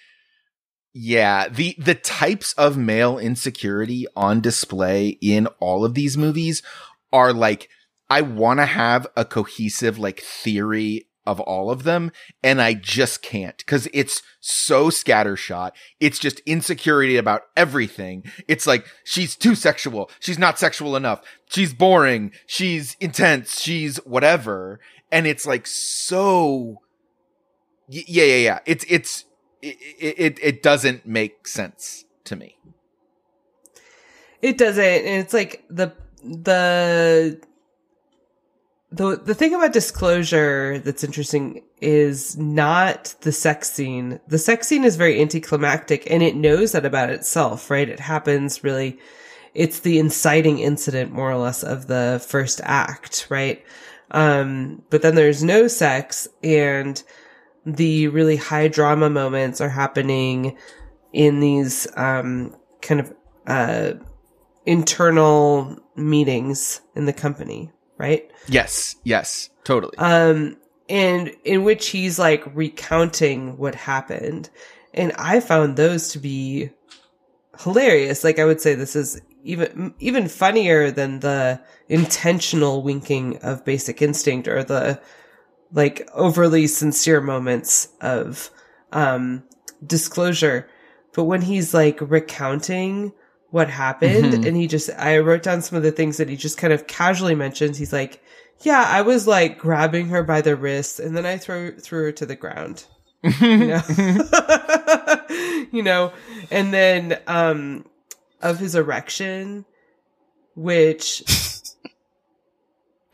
yeah, 0.92 1.48
the, 1.48 1.74
the 1.78 1.94
types 1.94 2.52
of 2.54 2.76
male 2.76 3.18
insecurity 3.18 4.06
on 4.16 4.40
display 4.40 5.18
in 5.20 5.46
all 5.60 5.84
of 5.84 5.94
these 5.94 6.16
movies 6.16 6.62
are 7.12 7.32
like, 7.32 7.68
I 8.10 8.22
want 8.22 8.60
to 8.60 8.66
have 8.66 9.06
a 9.16 9.24
cohesive 9.24 9.98
like 9.98 10.20
theory 10.20 11.08
of 11.26 11.40
all 11.40 11.70
of 11.70 11.82
them 11.82 12.10
and 12.42 12.60
I 12.60 12.72
just 12.72 13.20
can't 13.20 13.64
cuz 13.66 13.86
it's 13.92 14.22
so 14.40 14.88
scattershot. 14.88 15.72
It's 16.00 16.18
just 16.18 16.40
insecurity 16.46 17.18
about 17.18 17.42
everything. 17.54 18.24
It's 18.48 18.66
like 18.66 18.86
she's 19.04 19.36
too 19.36 19.54
sexual. 19.54 20.10
She's 20.20 20.38
not 20.38 20.58
sexual 20.58 20.96
enough. 20.96 21.20
She's 21.50 21.74
boring. 21.74 22.32
She's 22.46 22.96
intense. 22.98 23.60
She's 23.60 23.98
whatever. 23.98 24.80
And 25.12 25.26
it's 25.26 25.46
like 25.46 25.66
so 25.66 26.78
yeah, 27.88 28.24
yeah, 28.24 28.36
yeah. 28.36 28.58
It's 28.64 28.86
it's 28.88 29.24
it 29.62 29.76
it, 29.98 30.38
it 30.42 30.62
doesn't 30.62 31.06
make 31.06 31.46
sense 31.46 32.04
to 32.24 32.36
me. 32.36 32.58
It 34.40 34.58
doesn't. 34.58 34.84
And 34.84 35.22
it's 35.22 35.34
like 35.34 35.64
the 35.68 35.92
the 36.22 37.40
the 38.90 39.16
the 39.16 39.34
thing 39.34 39.54
about 39.54 39.72
disclosure 39.72 40.78
that's 40.78 41.04
interesting 41.04 41.62
is 41.80 42.36
not 42.38 43.14
the 43.20 43.32
sex 43.32 43.70
scene. 43.70 44.20
The 44.28 44.38
sex 44.38 44.68
scene 44.68 44.84
is 44.84 44.96
very 44.96 45.20
anticlimactic 45.20 46.10
and 46.10 46.22
it 46.22 46.36
knows 46.36 46.72
that 46.72 46.86
about 46.86 47.10
itself, 47.10 47.70
right? 47.70 47.88
It 47.88 48.00
happens 48.00 48.64
really 48.64 48.98
it's 49.54 49.80
the 49.80 49.98
inciting 49.98 50.58
incident 50.58 51.10
more 51.10 51.30
or 51.30 51.36
less 51.36 51.64
of 51.64 51.86
the 51.86 52.24
first 52.26 52.60
act, 52.64 53.26
right? 53.28 53.64
Um 54.10 54.82
but 54.90 55.02
then 55.02 55.16
there's 55.16 55.42
no 55.42 55.68
sex 55.68 56.28
and 56.42 57.02
the 57.66 58.08
really 58.08 58.36
high 58.36 58.68
drama 58.68 59.10
moments 59.10 59.60
are 59.60 59.68
happening 59.68 60.56
in 61.12 61.40
these 61.40 61.86
um 61.96 62.54
kind 62.82 63.00
of 63.00 63.12
uh 63.46 63.92
internal 64.68 65.78
meetings 65.96 66.82
in 66.94 67.06
the 67.06 67.12
company, 67.12 67.72
right? 67.96 68.30
Yes, 68.48 68.96
yes, 69.02 69.48
totally. 69.64 69.96
Um, 69.96 70.58
and 70.90 71.32
in 71.42 71.64
which 71.64 71.88
he's 71.88 72.18
like 72.18 72.44
recounting 72.54 73.56
what 73.56 73.74
happened. 73.74 74.50
And 74.92 75.12
I 75.12 75.40
found 75.40 75.76
those 75.76 76.08
to 76.08 76.18
be 76.18 76.70
hilarious. 77.60 78.24
Like 78.24 78.38
I 78.38 78.44
would 78.44 78.60
say 78.60 78.74
this 78.74 78.94
is 78.94 79.20
even, 79.42 79.94
even 80.00 80.28
funnier 80.28 80.90
than 80.90 81.20
the 81.20 81.60
intentional 81.88 82.82
winking 82.82 83.38
of 83.38 83.64
basic 83.64 84.02
instinct 84.02 84.48
or 84.48 84.62
the 84.62 85.00
like 85.72 86.08
overly 86.14 86.66
sincere 86.66 87.20
moments 87.20 87.88
of, 88.00 88.50
um, 88.92 89.42
disclosure. 89.86 90.68
But 91.14 91.24
when 91.24 91.42
he's 91.42 91.74
like 91.74 91.98
recounting 92.00 93.12
what 93.50 93.68
happened 93.70 94.32
Mhm. 94.34 94.46
and 94.46 94.56
he 94.56 94.66
just, 94.66 94.90
I 94.98 95.18
wrote 95.18 95.42
down 95.42 95.62
some 95.62 95.76
of 95.76 95.82
the 95.82 95.90
things 95.92 96.16
that 96.18 96.28
he 96.28 96.36
just 96.36 96.58
kind 96.58 96.72
of 96.72 96.86
casually 96.86 97.34
mentions. 97.34 97.78
He's 97.78 97.92
like, 97.92 98.22
yeah, 98.60 98.84
I 98.86 99.02
was 99.02 99.26
like 99.26 99.58
grabbing 99.58 100.08
her 100.08 100.22
by 100.22 100.40
the 100.40 100.56
wrist 100.56 101.00
and 101.00 101.16
then 101.16 101.24
I 101.26 101.36
threw 101.38 101.76
threw 101.78 102.04
her 102.04 102.12
to 102.12 102.26
the 102.26 102.36
ground. 102.36 102.84
You 103.22 103.56
know? 103.68 103.82
you 105.72 105.82
know, 105.82 106.12
and 106.50 106.72
then 106.72 107.18
um 107.26 107.84
of 108.42 108.58
his 108.58 108.74
erection 108.74 109.64
which 110.54 111.22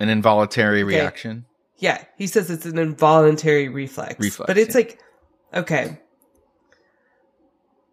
An 0.00 0.08
involuntary 0.08 0.82
Okay. 0.82 0.96
reaction. 0.96 1.44
Yeah, 1.84 1.98
he 2.16 2.26
says 2.26 2.50
it's 2.50 2.66
an 2.66 2.78
involuntary 2.78 3.68
reflex. 3.68 4.16
Reflex, 4.18 4.46
But 4.48 4.58
it's 4.58 4.74
yeah. 4.74 4.80
like 4.80 4.98
okay. 5.62 5.98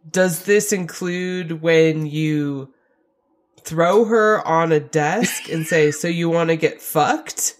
Does 0.09 0.43
this 0.45 0.73
include 0.73 1.61
when 1.61 2.05
you 2.07 2.73
throw 3.63 4.05
her 4.05 4.45
on 4.47 4.71
a 4.71 4.79
desk 4.79 5.49
and 5.49 5.67
say, 5.67 5.91
"So 5.91 6.07
you 6.07 6.29
want 6.29 6.49
to 6.49 6.55
get 6.55 6.81
fucked?" 6.81 7.55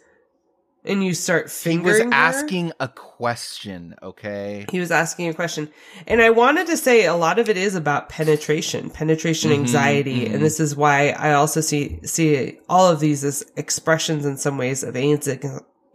and 0.84 1.04
you 1.06 1.14
start 1.14 1.42
He 1.44 1.44
was 1.46 1.62
fingering 1.62 2.08
her? 2.12 2.18
asking 2.18 2.72
a 2.80 2.88
question, 2.88 3.94
okay? 4.02 4.66
He 4.72 4.80
was 4.80 4.90
asking 4.90 5.28
a 5.30 5.34
question. 5.36 5.70
And 6.08 6.24
I 6.24 6.32
wanted 6.32 6.66
to 6.68 6.76
say 6.78 7.06
a 7.06 7.14
lot 7.14 7.38
of 7.38 7.50
it 7.50 7.56
is 7.56 7.76
about 7.76 8.10
penetration, 8.10 8.90
penetration 8.90 9.52
Mhm, 9.52 9.60
anxiety. 9.60 10.22
mhm. 10.26 10.34
And 10.34 10.44
this 10.44 10.60
is 10.60 10.76
why 10.76 11.10
I 11.10 11.34
also 11.34 11.62
see, 11.62 12.00
see 12.04 12.58
all 12.68 12.88
of 12.88 13.00
these 13.00 13.24
as 13.24 13.46
expressions 13.58 14.26
in 14.26 14.38
some 14.38 14.58
ways 14.58 14.82
of 14.82 14.96
AIDS, 14.96 15.28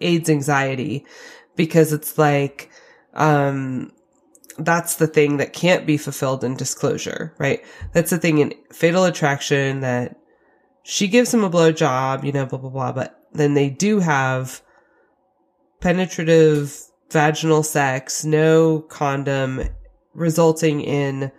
AIDS 0.00 0.28
anxiety, 0.30 1.04
because 1.54 1.92
it's 1.92 2.18
like, 2.18 2.70
um, 3.14 3.92
that's 4.58 4.96
the 4.96 5.06
thing 5.06 5.36
that 5.36 5.52
can't 5.52 5.86
be 5.86 5.96
fulfilled 5.96 6.44
in 6.44 6.56
disclosure, 6.56 7.34
right? 7.38 7.64
That's 7.92 8.10
the 8.10 8.18
thing 8.18 8.38
in 8.38 8.54
fatal 8.72 9.04
attraction 9.04 9.80
that 9.80 10.16
she 10.82 11.08
gives 11.08 11.32
him 11.32 11.44
a 11.44 11.50
blowjob, 11.50 12.24
you 12.24 12.32
know, 12.32 12.46
blah, 12.46 12.58
blah, 12.58 12.70
blah. 12.70 12.92
But 12.92 13.20
then 13.32 13.54
they 13.54 13.68
do 13.68 14.00
have 14.00 14.62
penetrative 15.80 16.80
vaginal 17.10 17.62
sex, 17.62 18.24
no 18.24 18.80
condom, 18.80 19.62
resulting 20.14 20.80
in 20.80 21.30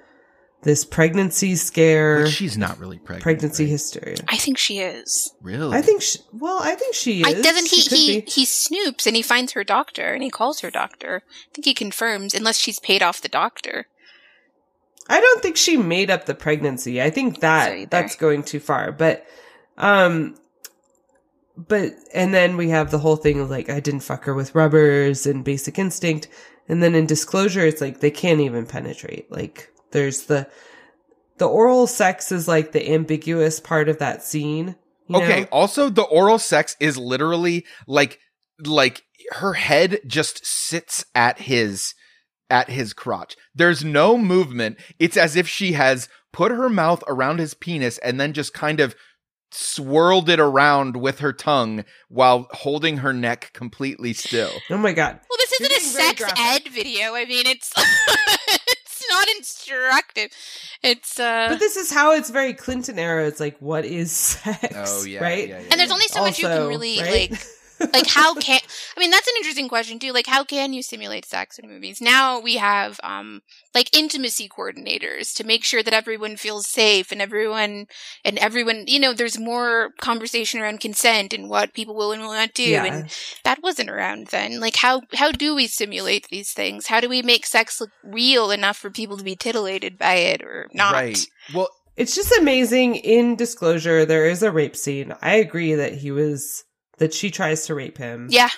this 0.63 0.83
pregnancy 0.83 1.55
scare, 1.55 2.23
But 2.23 2.31
she's 2.31 2.57
not 2.57 2.79
really 2.79 2.97
pregnant. 2.97 3.23
pregnancy 3.23 3.63
right? 3.65 3.71
hysteria. 3.71 4.17
I 4.27 4.37
think 4.37 4.57
she 4.57 4.79
is. 4.79 5.33
Really? 5.41 5.77
I 5.77 5.81
think, 5.81 6.01
she, 6.01 6.19
well, 6.33 6.59
I 6.61 6.75
think 6.75 6.95
she 6.95 7.21
is. 7.21 7.27
I, 7.27 7.41
doesn't 7.41 7.67
he? 7.67 7.81
He 7.81 8.21
be. 8.21 8.29
he 8.29 8.45
snoops 8.45 9.05
and 9.05 9.15
he 9.15 9.21
finds 9.21 9.53
her 9.53 9.63
doctor 9.63 10.13
and 10.13 10.23
he 10.23 10.29
calls 10.29 10.61
her 10.61 10.71
doctor. 10.71 11.23
I 11.27 11.53
think 11.53 11.65
he 11.65 11.73
confirms, 11.73 12.33
unless 12.33 12.57
she's 12.57 12.79
paid 12.79 13.03
off 13.03 13.21
the 13.21 13.29
doctor. 13.29 13.87
I 15.09 15.21
don't 15.21 15.41
think 15.41 15.55
she 15.57 15.77
made 15.77 16.09
up 16.09 16.25
the 16.25 16.35
pregnancy. 16.35 17.01
I 17.01 17.11
think 17.11 17.39
that 17.39 17.71
either. 17.71 17.85
that's 17.89 18.15
going 18.15 18.43
too 18.43 18.59
far. 18.59 18.91
But, 18.91 19.25
um, 19.77 20.35
but 21.55 21.93
and 22.13 22.33
then 22.33 22.57
we 22.57 22.69
have 22.69 22.91
the 22.91 22.99
whole 22.99 23.15
thing 23.15 23.39
of 23.39 23.49
like 23.49 23.69
I 23.69 23.79
didn't 23.79 24.01
fuck 24.01 24.25
her 24.25 24.33
with 24.33 24.53
rubbers 24.53 25.25
and 25.25 25.43
Basic 25.43 25.79
Instinct, 25.79 26.27
and 26.67 26.83
then 26.83 26.93
in 26.93 27.05
Disclosure, 27.05 27.65
it's 27.65 27.81
like 27.81 27.99
they 27.99 28.11
can't 28.11 28.41
even 28.41 28.65
penetrate. 28.65 29.31
Like 29.31 29.71
there's 29.97 30.25
the 30.25 30.47
the 31.37 31.47
oral 31.47 31.87
sex 31.87 32.31
is 32.31 32.47
like 32.47 32.71
the 32.71 32.91
ambiguous 32.93 33.59
part 33.59 33.89
of 33.89 33.99
that 33.99 34.23
scene. 34.23 34.75
Okay. 35.13 35.41
know? 35.41 35.47
Also, 35.51 35.89
the 35.89 36.03
oral 36.03 36.39
sex 36.39 36.75
is 36.79 36.97
literally 36.97 37.65
like, 37.87 38.19
like 38.63 39.03
her 39.31 39.53
head 39.53 39.99
just 40.05 40.45
sits 40.45 41.05
at 41.15 41.39
his, 41.39 41.93
at 42.49 42.69
his 42.69 42.93
crotch. 42.93 43.35
There's 43.53 43.83
no 43.83 44.17
movement. 44.17 44.77
It's 44.99 45.17
as 45.17 45.35
if 45.35 45.47
she 45.47 45.73
has 45.73 46.09
put 46.33 46.51
her 46.51 46.69
mouth 46.69 47.03
around 47.07 47.39
his 47.39 47.53
penis 47.53 47.97
and 47.99 48.19
then 48.19 48.33
just 48.33 48.53
kind 48.53 48.79
of 48.79 48.95
swirled 49.51 50.29
it 50.29 50.39
around 50.39 50.97
with 50.97 51.19
her 51.19 51.31
tongue 51.31 51.85
while 52.09 52.47
holding 52.51 52.97
her 52.97 53.13
neck 53.13 53.51
completely 53.53 54.13
still. 54.13 54.51
Oh 54.69 54.77
my 54.77 54.91
god. 54.91 55.19
Well, 55.29 55.37
this 55.37 55.61
isn't 55.61 55.77
a 55.77 55.81
sex 55.81 56.23
ed 56.37 56.67
video. 56.69 57.13
I 57.15 57.25
mean, 57.25 57.45
it's 57.47 57.71
it's 57.77 58.86
not 59.17 59.27
instructive. 59.37 60.31
It's 60.83 61.19
uh 61.19 61.47
But 61.49 61.59
this 61.59 61.77
is 61.77 61.91
how 61.91 62.13
it's 62.13 62.29
very 62.29 62.53
Clinton 62.53 62.99
era. 62.99 63.27
It's 63.27 63.39
like, 63.39 63.57
what 63.59 63.85
is 63.85 64.11
sex? 64.11 64.73
Oh 64.75 65.05
yeah, 65.05 65.21
right. 65.21 65.47
yeah, 65.47 65.59
yeah, 65.59 65.67
and 65.71 65.79
there's 65.79 65.91
only 65.91 66.07
so 66.07 66.21
much 66.21 66.39
you 66.39 66.47
can 66.47 66.67
really 66.67 66.99
right? 66.99 67.31
like 67.31 67.41
like 67.93 68.07
how 68.07 68.33
can 68.35 68.59
I 68.95 68.99
mean 68.99 69.11
that's 69.11 69.27
an 69.27 69.33
interesting 69.37 69.69
question 69.69 69.99
too. 69.99 70.11
Like 70.11 70.27
how 70.27 70.43
can 70.43 70.73
you 70.73 70.81
simulate 70.83 71.25
sex 71.25 71.59
in 71.59 71.69
movies? 71.69 72.01
Now 72.01 72.39
we 72.39 72.55
have 72.57 72.99
um 73.03 73.41
like 73.75 73.95
intimacy 73.95 74.49
coordinators 74.49 75.33
to 75.35 75.43
make 75.45 75.63
sure 75.63 75.83
that 75.83 75.93
everyone 75.93 76.37
feels 76.37 76.67
safe 76.67 77.11
and 77.11 77.21
everyone 77.21 77.87
and 78.25 78.37
everyone 78.39 78.85
you 78.87 78.99
know 78.99 79.13
there's 79.13 79.37
more 79.39 79.89
conversation 80.01 80.59
around 80.59 80.79
consent 80.79 81.33
and 81.33 81.49
what 81.49 81.73
people 81.73 81.95
will 81.95 82.11
and 82.11 82.21
will 82.21 82.33
not 82.33 82.53
do 82.53 82.63
Yeah. 82.63 82.85
and 82.85 83.11
that 83.43 83.61
wasn't 83.61 83.89
around 83.89 84.27
then. 84.27 84.59
Like 84.59 84.77
how 84.77 85.01
how 85.13 85.31
do 85.31 85.55
we 85.55 85.67
simulate 85.67 86.27
these 86.29 86.51
things? 86.51 86.87
How 86.87 86.99
do 86.99 87.09
we 87.09 87.21
make 87.21 87.45
sex 87.45 87.79
look 87.81 87.91
real 88.03 88.51
enough 88.51 88.77
for 88.77 88.89
people 88.89 89.17
to 89.17 89.23
be 89.23 89.35
titillated 89.35 89.97
by 89.97 90.15
it 90.15 90.41
or 90.41 90.69
not? 90.73 90.93
Right. 90.93 91.27
Well, 91.53 91.69
It's 91.95 92.15
just 92.15 92.31
amazing. 92.37 92.95
In 92.95 93.35
disclosure, 93.35 94.05
there 94.05 94.25
is 94.29 94.43
a 94.43 94.51
rape 94.51 94.75
scene. 94.75 95.15
I 95.21 95.35
agree 95.37 95.73
that 95.73 95.93
he 95.93 96.11
was 96.11 96.63
that 96.97 97.13
she 97.13 97.31
tries 97.31 97.65
to 97.67 97.75
rape 97.75 97.97
him. 97.97 98.27
Yeah. 98.31 98.49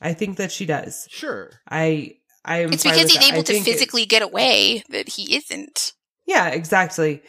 I 0.00 0.12
think 0.14 0.36
that 0.38 0.52
she 0.52 0.66
does. 0.66 1.06
sure. 1.10 1.50
I 1.68 2.16
I 2.44 2.58
am. 2.58 2.72
It's 2.72 2.82
fine 2.84 2.92
because 2.94 3.12
with 3.12 3.12
he's 3.22 3.28
that. 3.28 3.34
Able 3.34 3.44
to 3.44 3.52
think 3.52 3.66
it- 3.66 3.70
physically 3.72 4.06
get 4.06 4.22
away 4.22 4.82
that 4.90 5.08
he 5.08 5.36
isn't. 5.36 5.92
Yeah, 6.26 6.48
exactly. 6.48 7.22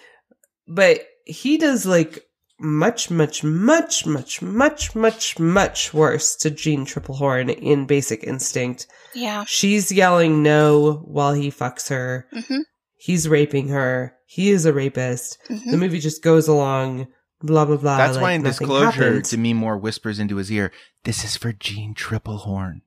But 0.67 1.01
he 1.25 1.57
does 1.57 1.85
like 1.85 2.23
much, 2.59 3.11
much, 3.11 3.43
much, 3.43 4.05
much, 4.05 4.41
much, 4.41 4.95
much, 4.95 5.39
much 5.39 5.93
worse 5.93 6.35
to 6.37 6.49
Jeanne 6.49 6.85
Tripplehorn 6.85 7.53
in 7.57 7.85
Basic 7.85 8.23
Instinct. 8.23 8.87
Yeah. 9.13 9.43
She's 9.45 9.91
yelling 9.91 10.41
no 10.43 11.03
while 11.05 11.33
he 11.33 11.51
fucks 11.51 11.89
her. 11.89 12.27
hmm 12.31 12.59
He's 12.97 13.27
raping 13.29 13.67
her. 13.67 14.15
He 14.25 14.49
is 14.49 14.65
a 14.65 14.73
rapist. 14.73 15.37
hmm 15.47 15.69
The 15.71 15.77
movie 15.77 15.99
just 15.99 16.23
goes 16.23 16.47
along, 16.47 17.07
blah 17.45 17.65
blah 17.65 17.77
blah. 17.77 17.97
That's 17.97 18.15
like 18.15 18.21
why 18.23 18.31
in 18.33 18.43
nothing 18.43 18.67
disclosure, 18.67 18.91
happened. 18.91 19.29
Demi 19.29 19.53
Moore 19.53 19.77
whispers 19.77 20.19
into 20.19 20.35
his 20.37 20.51
ear, 20.51 20.71
"This 21.03 21.23
is 21.23 21.35
for 21.37 21.53
Jeanne 21.53 21.93
Tripplehorn." 21.93 22.81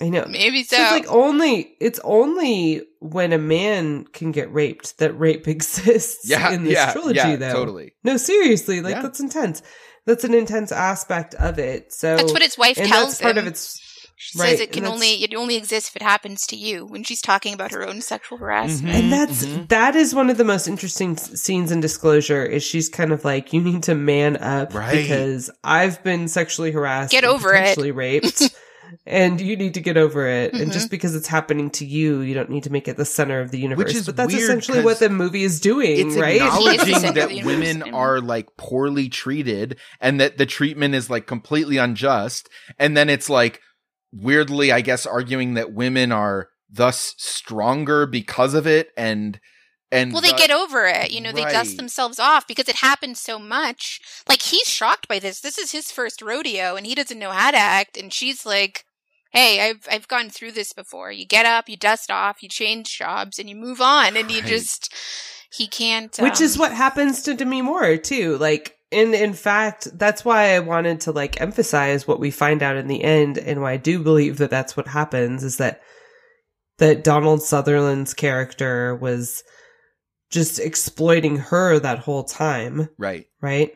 I 0.00 0.08
know. 0.08 0.24
Maybe 0.28 0.62
so. 0.64 0.76
So 0.76 0.82
it's 0.82 0.92
like 0.92 1.06
only 1.08 1.74
it's 1.80 2.00
only 2.04 2.82
when 3.00 3.32
a 3.32 3.38
man 3.38 4.04
can 4.12 4.32
get 4.32 4.52
raped 4.52 4.98
that 4.98 5.12
rape 5.18 5.46
exists 5.56 6.28
Yeah, 6.28 6.50
in 6.52 6.64
this 6.64 6.72
yeah, 6.74 6.92
trilogy 6.92 7.16
yeah, 7.18 7.36
though. 7.36 7.52
totally. 7.52 7.92
No, 8.04 8.16
seriously, 8.16 8.80
like 8.80 8.96
Yeah. 8.96 9.02
that's 9.02 9.20
intense. 9.20 9.62
That's 10.06 10.24
an 10.24 10.32
intense 10.34 10.72
aspect 10.72 11.34
of 11.34 11.58
it. 11.58 11.92
So 11.92 12.16
that's 12.16 12.32
what 12.32 12.42
his 12.42 12.56
wife 12.56 12.78
and 12.78 12.88
tells 12.88 13.10
that's 13.10 13.20
part 13.20 13.36
him. 13.36 13.42
of 13.44 13.46
its 13.52 13.78
She 14.20 14.36
right, 14.38 14.50
says 14.50 14.60
it 14.60 14.72
can 14.72 14.84
only 14.84 15.22
it 15.22 15.32
only 15.34 15.54
exists 15.56 15.90
if 15.90 15.96
it 15.96 16.02
happens 16.02 16.44
to 16.48 16.56
you 16.56 16.84
when 16.84 17.04
she's 17.04 17.20
talking 17.22 17.54
about 17.54 17.70
her 17.70 17.86
own 17.86 18.00
sexual 18.00 18.36
harassment. 18.38 18.92
and 18.94 19.12
that's 19.12 19.44
mhm. 19.44 19.68
that 19.68 19.94
is 19.94 20.12
one 20.14 20.28
of 20.28 20.36
the 20.38 20.44
most 20.44 20.66
interesting 20.66 21.12
s- 21.12 21.40
scenes 21.40 21.70
in 21.70 21.80
disclosure 21.80 22.44
is 22.44 22.64
she's 22.64 22.88
kind 22.88 23.12
of 23.12 23.24
like 23.24 23.52
you 23.52 23.60
need 23.60 23.84
to 23.84 23.94
man 23.94 24.36
up 24.38 24.74
Right. 24.74 24.96
because 24.96 25.50
i've 25.62 26.02
been 26.02 26.26
sexually 26.26 26.72
harassed 26.72 27.12
Get 27.12 27.22
and 27.22 27.32
over 27.32 27.54
it. 27.54 27.60
potentially 27.60 27.92
raped 27.92 28.42
and 29.06 29.40
you 29.40 29.56
need 29.56 29.74
to 29.74 29.80
get 29.80 29.96
over 29.96 30.26
it 30.26 30.52
and 30.54 30.70
Mhm. 30.70 30.72
just 30.72 30.90
because 30.90 31.14
it's 31.14 31.28
happening 31.28 31.70
to 31.70 31.84
you 31.86 32.20
you 32.20 32.34
don't 32.34 32.50
need 32.50 32.64
to 32.64 32.70
make 32.70 32.88
it 32.88 32.96
the 32.96 33.04
center 33.04 33.40
of 33.40 33.50
the 33.52 33.58
universe 33.58 33.94
is 33.94 34.06
but 34.06 34.16
that's 34.16 34.32
weird 34.32 34.42
essentially 34.42 34.78
'cause 34.78 34.84
what 34.84 34.98
the 34.98 35.10
movie 35.10 35.44
is 35.44 35.60
doing 35.60 36.08
It's 36.08 36.16
right 36.16 36.40
acknowledging 36.40 36.86
He 36.86 36.92
is 36.92 37.02
the 37.02 37.12
that 37.12 37.14
center 37.14 37.20
of 37.22 37.28
the 37.30 37.42
women 37.44 37.82
are 37.94 38.20
like 38.20 38.56
poorly 38.56 39.08
treated 39.08 39.76
and 40.00 40.18
that 40.20 40.38
the 40.38 40.46
treatment 40.46 40.94
is 40.96 41.08
like 41.10 41.26
completely 41.26 41.76
unjust. 41.76 42.48
And 42.78 42.96
then 42.96 43.08
it's 43.10 43.28
like 43.30 43.60
weirdly, 44.12 44.72
I 44.72 44.80
guess, 44.80 45.06
arguing 45.06 45.54
that 45.54 45.72
women 45.72 46.12
are 46.12 46.48
thus 46.70 47.14
stronger 47.16 48.06
because 48.06 48.54
of 48.54 48.66
it. 48.66 48.90
And, 48.96 49.40
and 49.90 50.12
well, 50.12 50.22
they 50.22 50.32
the- 50.32 50.36
get 50.36 50.50
over 50.50 50.86
it. 50.86 51.10
You 51.10 51.20
know, 51.20 51.32
they 51.32 51.44
dust 51.44 51.76
themselves 51.76 52.18
off 52.18 52.46
because 52.46 52.68
it 52.68 52.76
happens 52.76 53.20
so 53.20 53.38
much. 53.38 54.00
Like 54.28 54.42
he's 54.42 54.68
shocked 54.68 55.08
by 55.08 55.18
this. 55.18 55.40
This 55.40 55.58
is 55.58 55.72
his 55.72 55.90
first 55.90 56.20
rodeo, 56.20 56.76
and 56.76 56.86
he 56.86 56.94
doesn't 56.94 57.18
know 57.18 57.30
how 57.30 57.50
to 57.50 57.56
act. 57.56 57.96
And 57.96 58.12
she's 58.12 58.44
like, 58.44 58.84
"Hey, 59.32 59.66
I've 59.66 59.88
I've 59.90 60.06
gone 60.06 60.28
through 60.28 60.52
this 60.52 60.74
before. 60.74 61.10
You 61.10 61.24
get 61.24 61.46
up, 61.46 61.70
you 61.70 61.76
dust 61.78 62.10
off, 62.10 62.42
you 62.42 62.50
change 62.50 62.98
jobs, 62.98 63.38
and 63.38 63.48
you 63.48 63.56
move 63.56 63.80
on. 63.80 64.14
And 64.14 64.30
you 64.30 64.42
just 64.42 64.94
he 65.50 65.66
can't. 65.66 66.14
which 66.18 66.40
um, 66.40 66.44
is 66.44 66.58
what 66.58 66.72
happens 66.72 67.22
to 67.22 67.34
Demi 67.34 67.62
Moore 67.62 67.96
too. 67.96 68.36
Like, 68.36 68.76
in 68.90 69.14
in 69.14 69.34
fact, 69.34 69.88
that's 69.98 70.24
why 70.24 70.54
I 70.54 70.60
wanted 70.60 71.02
to 71.02 71.12
like 71.12 71.40
emphasize 71.40 72.06
what 72.06 72.20
we 72.20 72.30
find 72.30 72.62
out 72.62 72.76
in 72.76 72.88
the 72.88 73.02
end, 73.02 73.38
and 73.38 73.60
why 73.60 73.72
I 73.72 73.76
do 73.76 74.02
believe 74.02 74.38
that 74.38 74.50
that's 74.50 74.76
what 74.76 74.88
happens 74.88 75.44
is 75.44 75.58
that 75.58 75.80
that 76.78 77.04
Donald 77.04 77.42
Sutherland's 77.42 78.14
character 78.14 78.94
was 78.94 79.42
just 80.30 80.58
exploiting 80.58 81.36
her 81.36 81.78
that 81.78 81.98
whole 81.98 82.24
time, 82.24 82.88
right. 82.98 83.26
right? 83.40 83.72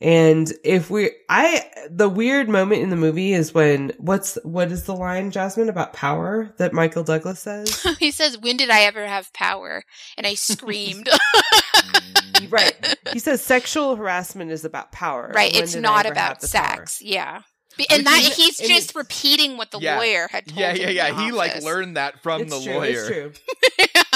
And 0.00 0.52
if 0.62 0.90
we, 0.90 1.10
I, 1.30 1.64
the 1.90 2.08
weird 2.08 2.50
moment 2.50 2.82
in 2.82 2.90
the 2.90 2.96
movie 2.96 3.32
is 3.32 3.54
when, 3.54 3.92
what's, 3.96 4.36
what 4.42 4.70
is 4.70 4.84
the 4.84 4.94
line, 4.94 5.30
Jasmine, 5.30 5.70
about 5.70 5.94
power 5.94 6.52
that 6.58 6.74
Michael 6.74 7.02
Douglas 7.02 7.40
says? 7.40 7.82
he 7.98 8.10
says, 8.10 8.36
"When 8.36 8.58
did 8.58 8.68
I 8.68 8.82
ever 8.82 9.06
have 9.06 9.32
power?" 9.32 9.84
And 10.18 10.26
I 10.26 10.34
screamed. 10.34 11.08
Mm. 11.08 12.25
Right. 12.48 12.96
He 13.12 13.18
says 13.18 13.42
sexual 13.42 13.96
harassment 13.96 14.50
is 14.50 14.64
about 14.64 14.92
power. 14.92 15.32
Right, 15.34 15.52
When 15.54 15.62
it's 15.64 15.74
not 15.74 16.06
about 16.06 16.40
the 16.40 16.48
power? 16.48 16.86
sex. 16.86 17.00
Yeah. 17.02 17.42
And 17.90 17.98
Which 17.98 18.04
that 18.06 18.22
is- 18.22 18.36
he's 18.36 18.56
just 18.58 18.70
it's- 18.90 18.94
repeating 18.96 19.56
what 19.58 19.70
the 19.70 19.78
Yeah. 19.80 19.98
lawyer 19.98 20.28
had 20.30 20.46
told 20.46 20.58
Yeah, 20.58 20.72
him. 20.72 20.76
yeah, 20.80 20.88
in 20.88 20.94
yeah. 20.96 21.10
the 21.12 21.22
He 21.24 21.32
like 21.32 21.62
learned 21.62 21.96
that 21.96 22.22
from 22.22 22.42
It's 22.42 22.56
the 22.56 22.62
true, 22.64 22.74
lawyer. 22.74 22.88
It's 22.88 23.08
true. 23.08 23.32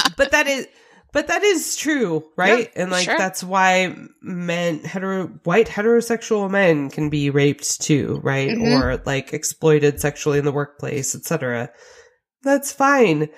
but 0.17 0.31
that 0.31 0.47
is 0.47 0.67
but 1.13 1.27
that 1.27 1.43
is 1.43 1.75
true, 1.77 2.25
right? 2.37 2.71
and 2.77 2.91
like 2.93 3.05
sure. 3.05 3.19
that's 3.19 3.43
why 3.43 3.95
men 4.23 4.79
hetero 4.85 5.27
white 5.45 5.67
heterosexual 5.67 6.49
men 6.49 6.89
can 6.89 7.11
be 7.11 7.31
raped 7.31 7.81
too, 7.83 8.21
right? 8.23 8.51
Mhm. 8.51 8.81
Or 8.81 9.03
like 9.05 9.33
exploited 9.35 10.01
sexually 10.01 10.39
in 10.39 10.45
the 10.45 10.53
workplace, 10.53 11.15
etc. 11.17 11.71
That's 12.43 12.73
fine. 12.73 13.29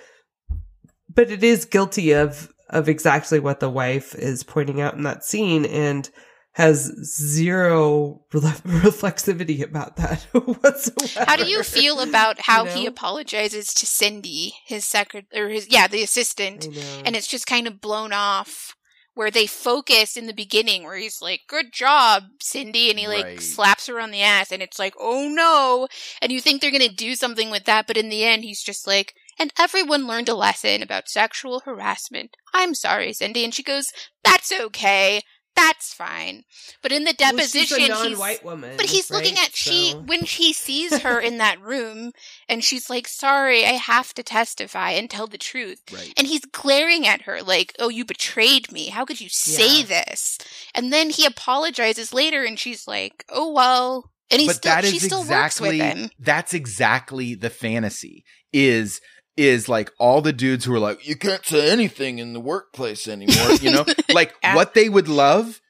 But 1.15 1.31
it 1.31 1.43
is 1.43 1.65
guilty 1.65 2.13
of 2.13 2.52
of 2.73 2.89
exactly 2.89 3.39
what 3.39 3.61
the 3.61 3.71
wife 3.71 4.15
is 4.15 4.43
pointing 4.43 4.81
out 4.81 4.95
in 4.95 5.03
that 5.05 5.25
scene 5.25 5.65
and 5.67 6.11
has 6.55 6.93
zero 7.05 8.23
re- 8.33 8.41
reflexivity 8.83 9.63
about 9.63 9.97
that 9.97 10.23
whatsoever. 10.33 11.25
How 11.27 11.37
do 11.37 11.47
you 11.47 11.63
feel 11.63 12.01
about 12.01 12.41
how 12.43 12.65
You 12.65 12.71
he 12.71 12.87
apologizes 12.87 13.73
to 13.75 13.87
Cindy, 13.87 14.55
his 14.67 14.85
secret 14.85 15.27
or 15.35 15.49
his 15.49 15.69
yeah, 15.71 15.87
the 15.87 16.03
assistant, 16.03 16.69
and 17.05 17.17
it's 17.17 17.27
just 17.29 17.47
kind 17.47 17.67
of 17.67 17.81
blown 17.81 18.13
off 18.13 18.75
where 19.15 19.31
they 19.31 19.47
focus 19.47 20.17
in 20.17 20.27
the 20.27 20.33
beginning 20.33 20.85
where 20.85 20.97
he's 20.97 21.21
like, 21.23 21.41
"Good 21.49 21.73
job, 21.73 22.25
Cindy," 22.41 22.91
and 22.91 22.99
he 22.99 23.07
like 23.07 23.25
Right. 23.25 23.41
slaps 23.41 23.87
her 23.87 24.01
on 24.01 24.11
the 24.11 24.23
ass, 24.23 24.53
and 24.53 24.63
it's 24.63 24.79
like, 24.79 24.95
"Oh 24.99 25.29
no!" 25.29 25.89
And 26.21 26.33
you 26.33 26.41
think 26.41 26.61
they're 26.61 26.71
gonna 26.71 26.89
do 26.89 27.15
something 27.15 27.51
with 27.51 27.65
that, 27.65 27.87
but 27.87 27.97
in 27.97 28.09
the 28.09 28.25
end, 28.25 28.45
he's 28.45 28.63
just 28.63 28.87
like, 28.87 29.15
"And 29.39 29.53
everyone 29.59 30.07
learned 30.07 30.29
a 30.29 30.35
lesson 30.35 30.83
about 30.83 31.09
sexual 31.09 31.61
harassment. 31.61 32.37
I'm 32.55 32.75
sorry, 32.75 33.13
Cindy," 33.13 33.45
and 33.45 33.55
she 33.55 33.63
goes, 33.63 33.93
"That's 34.25 34.53
okay." 34.53 35.23
That's 35.55 35.93
fine. 35.93 36.45
But 36.81 36.93
in 36.93 37.05
the 37.05 37.15
Well, 37.21 37.37
she's 37.39 37.53
deposition, 37.53 37.89
non-white 37.89 38.43
woman. 38.43 38.75
but 38.79 38.87
he's 38.87 39.11
looking 39.11 39.35
right? 39.35 39.49
at 39.49 39.55
she 39.55 39.93
when 39.93 40.25
she 40.25 40.55
sees 40.55 40.97
her 41.01 41.21
in 41.21 41.37
that 41.39 41.61
room 41.61 42.13
and 42.49 42.65
she's 42.65 42.89
like, 42.89 43.07
"Sorry, 43.07 43.67
I 43.67 43.73
have 43.73 44.15
to 44.15 44.23
testify 44.23 44.93
and 44.93 45.11
tell 45.11 45.27
the 45.27 45.37
truth." 45.37 45.83
Right. 45.93 46.11
And 46.17 46.27
he's 46.27 46.47
glaring 46.47 47.07
at 47.07 47.23
her 47.23 47.43
like, 47.43 47.75
"Oh, 47.79 47.91
you 47.91 48.07
betrayed 48.07 48.73
me. 48.73 48.89
How 48.89 49.05
could 49.05 49.21
you 49.21 49.29
say 49.29 49.81
Yeah. 49.81 50.05
this?" 50.07 50.39
And 50.75 50.91
then 50.91 51.11
he 51.11 51.27
apologizes 51.27 52.15
later 52.15 52.45
and 52.45 52.59
she's 52.59 52.89
like, 52.89 53.23
"Oh, 53.29 53.53
well." 53.53 54.11
And 54.31 54.41
he 54.41 54.47
but 54.47 54.57
still 54.57 54.73
that 54.75 54.85
she 54.87 54.99
still 54.99 55.21
exactly 55.21 55.69
works 55.69 55.79
with 55.79 55.81
him. 55.99 56.11
that's 56.19 56.55
exactly 56.55 57.35
the 57.35 57.51
fantasy 57.51 58.25
is 58.55 59.03
is 59.37 59.69
like 59.69 59.91
all 59.99 60.21
the 60.21 60.33
dudes 60.33 60.65
who 60.65 60.75
are 60.75 60.79
like 60.79 61.07
you 61.07 61.17
can't 61.17 61.45
say 61.47 61.71
anything 61.71 62.19
in 62.19 62.33
the 62.35 62.41
workplace 62.41 63.09
anymore 63.09 63.53
you 63.61 63.71
know 63.71 63.85
like 64.13 64.35
Yeah. 64.43 64.55
what 64.55 64.75
they 64.75 64.89
would 64.89 65.09
love 65.09 65.61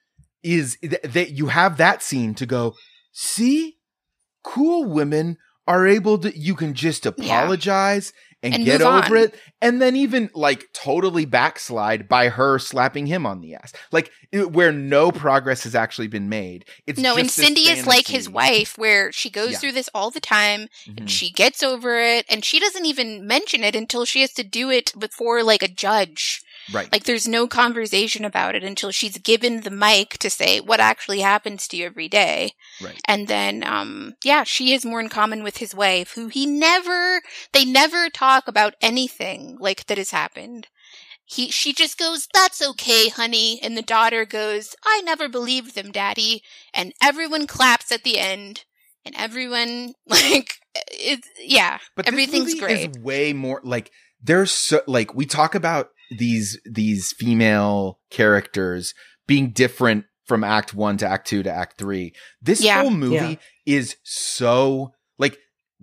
is 0.43 0.77
th- 0.83 1.01
that 1.03 1.31
you 1.31 1.47
have 1.47 1.77
that 1.77 2.03
scene 2.03 2.35
to 2.35 2.47
go 2.47 2.75
see 3.13 3.77
cool 4.43 4.85
women 4.85 5.39
are 5.69 5.87
able 5.87 6.19
to 6.19 6.37
you 6.37 6.55
can 6.57 6.75
just 6.75 7.07
apologize 7.07 8.13
and, 8.43 8.55
And 8.55 8.65
get 8.65 8.83
over 8.83 9.17
on. 9.17 9.25
it 9.25 9.35
and 9.61 9.81
then 9.81 9.95
even 9.97 10.29
like 10.35 10.69
totally 10.73 11.25
backslide 11.25 12.09
by 12.09 12.29
her 12.29 12.59
slapping 12.59 13.07
him 13.07 13.25
on 13.25 13.41
the 13.41 13.55
ass 13.55 13.73
like 13.93 14.11
it- 14.33 14.51
where 14.53 14.73
no 14.73 15.13
progress 15.13 15.63
has 15.65 15.75
actually 15.75 16.09
been 16.09 16.29
made 16.29 16.65
it's 16.87 16.99
no, 17.01 17.17
and 17.17 17.31
Cindy 17.31 17.63
is 17.69 17.87
like 17.87 18.07
his 18.09 18.29
wife, 18.29 18.77
where 18.77 19.13
she 19.13 19.31
goes 19.31 19.53
Yeah. 19.53 19.59
through 19.59 19.73
this 19.73 19.89
all 19.95 20.11
the 20.11 20.21
time, 20.21 20.69
Mhm. 20.87 20.99
and 20.99 21.11
she 21.11 21.31
gets 21.31 21.63
over 21.63 22.01
it, 22.01 22.25
and 22.29 22.45
she 22.45 22.59
doesn't 22.59 22.87
even 22.87 23.27
mention 23.27 23.63
it 23.63 23.77
until 23.77 24.05
she 24.05 24.21
has 24.23 24.33
to 24.35 24.43
do 24.45 24.71
it 24.71 24.93
before 24.99 25.43
like 25.43 25.63
a 25.63 25.69
judge. 25.69 26.43
Right 26.73 26.89
Like 26.93 27.05
there's 27.05 27.27
no 27.27 27.47
conversation 27.47 28.25
about 28.25 28.55
it 28.55 28.63
until 28.65 28.91
she's 28.91 29.19
given 29.19 29.61
the 29.63 29.71
mic 29.71 30.19
to 30.19 30.31
say 30.31 30.61
what 30.61 30.81
actually 30.81 31.21
happens 31.21 31.67
to 31.69 31.77
you 31.77 31.87
every 31.87 32.09
day. 32.09 32.53
right 32.83 33.01
And 33.09 33.29
then 33.29 33.65
um 33.65 34.15
yeah, 34.25 34.45
she 34.45 34.73
has 34.73 34.85
more 34.85 35.01
in 35.01 35.09
common 35.09 35.43
with 35.43 35.59
his 35.59 35.75
wife 35.75 36.13
who 36.15 36.29
he 36.29 36.47
never 36.47 37.23
they 37.53 37.65
never 37.65 38.09
talk 38.11 38.47
about 38.49 38.75
anything 38.81 39.57
like 39.61 39.87
that 39.87 39.99
has 39.99 40.11
happened. 40.11 40.69
he 41.25 41.51
she 41.51 41.73
just 41.73 41.99
goes, 41.99 42.29
"That's 42.35 42.61
okay, 42.63 43.09
honey," 43.09 43.61
and 43.63 43.77
the 43.77 43.83
daughter 43.83 44.25
goes, 44.25 44.75
"I 44.85 45.01
never 45.03 45.29
believed 45.29 45.75
them, 45.75 45.91
daddy," 45.93 46.43
and 46.75 46.93
everyone 47.03 47.47
claps 47.47 47.91
at 47.93 48.03
the 48.05 48.19
end, 48.19 48.65
and 49.05 49.15
everyone 49.17 49.95
like 50.07 50.55
it's 50.91 51.29
yeah, 51.41 51.79
But 51.97 52.07
everything's 52.09 52.55
great. 52.55 52.99
Way 52.99 53.33
more 53.33 53.61
like 53.65 53.91
there's 54.23 54.53
so 54.53 54.83
like 54.87 55.15
we 55.15 55.27
talk 55.27 55.55
about 55.55 55.91
these 56.19 56.59
these 56.65 57.13
female 57.13 57.99
characters 58.11 58.95
being 59.27 59.51
different 59.51 60.05
from 60.27 60.45
Act 60.45 60.75
One 60.75 60.97
to 60.99 61.07
Act 61.07 61.27
Two 61.29 61.43
to 61.43 61.51
Act 61.53 61.79
Three. 61.79 62.13
This 62.41 62.63
Yeah. 62.63 62.81
whole 62.83 62.91
movie 62.91 63.39
Yeah. 63.67 63.77
is 63.79 63.97
so 64.05 64.93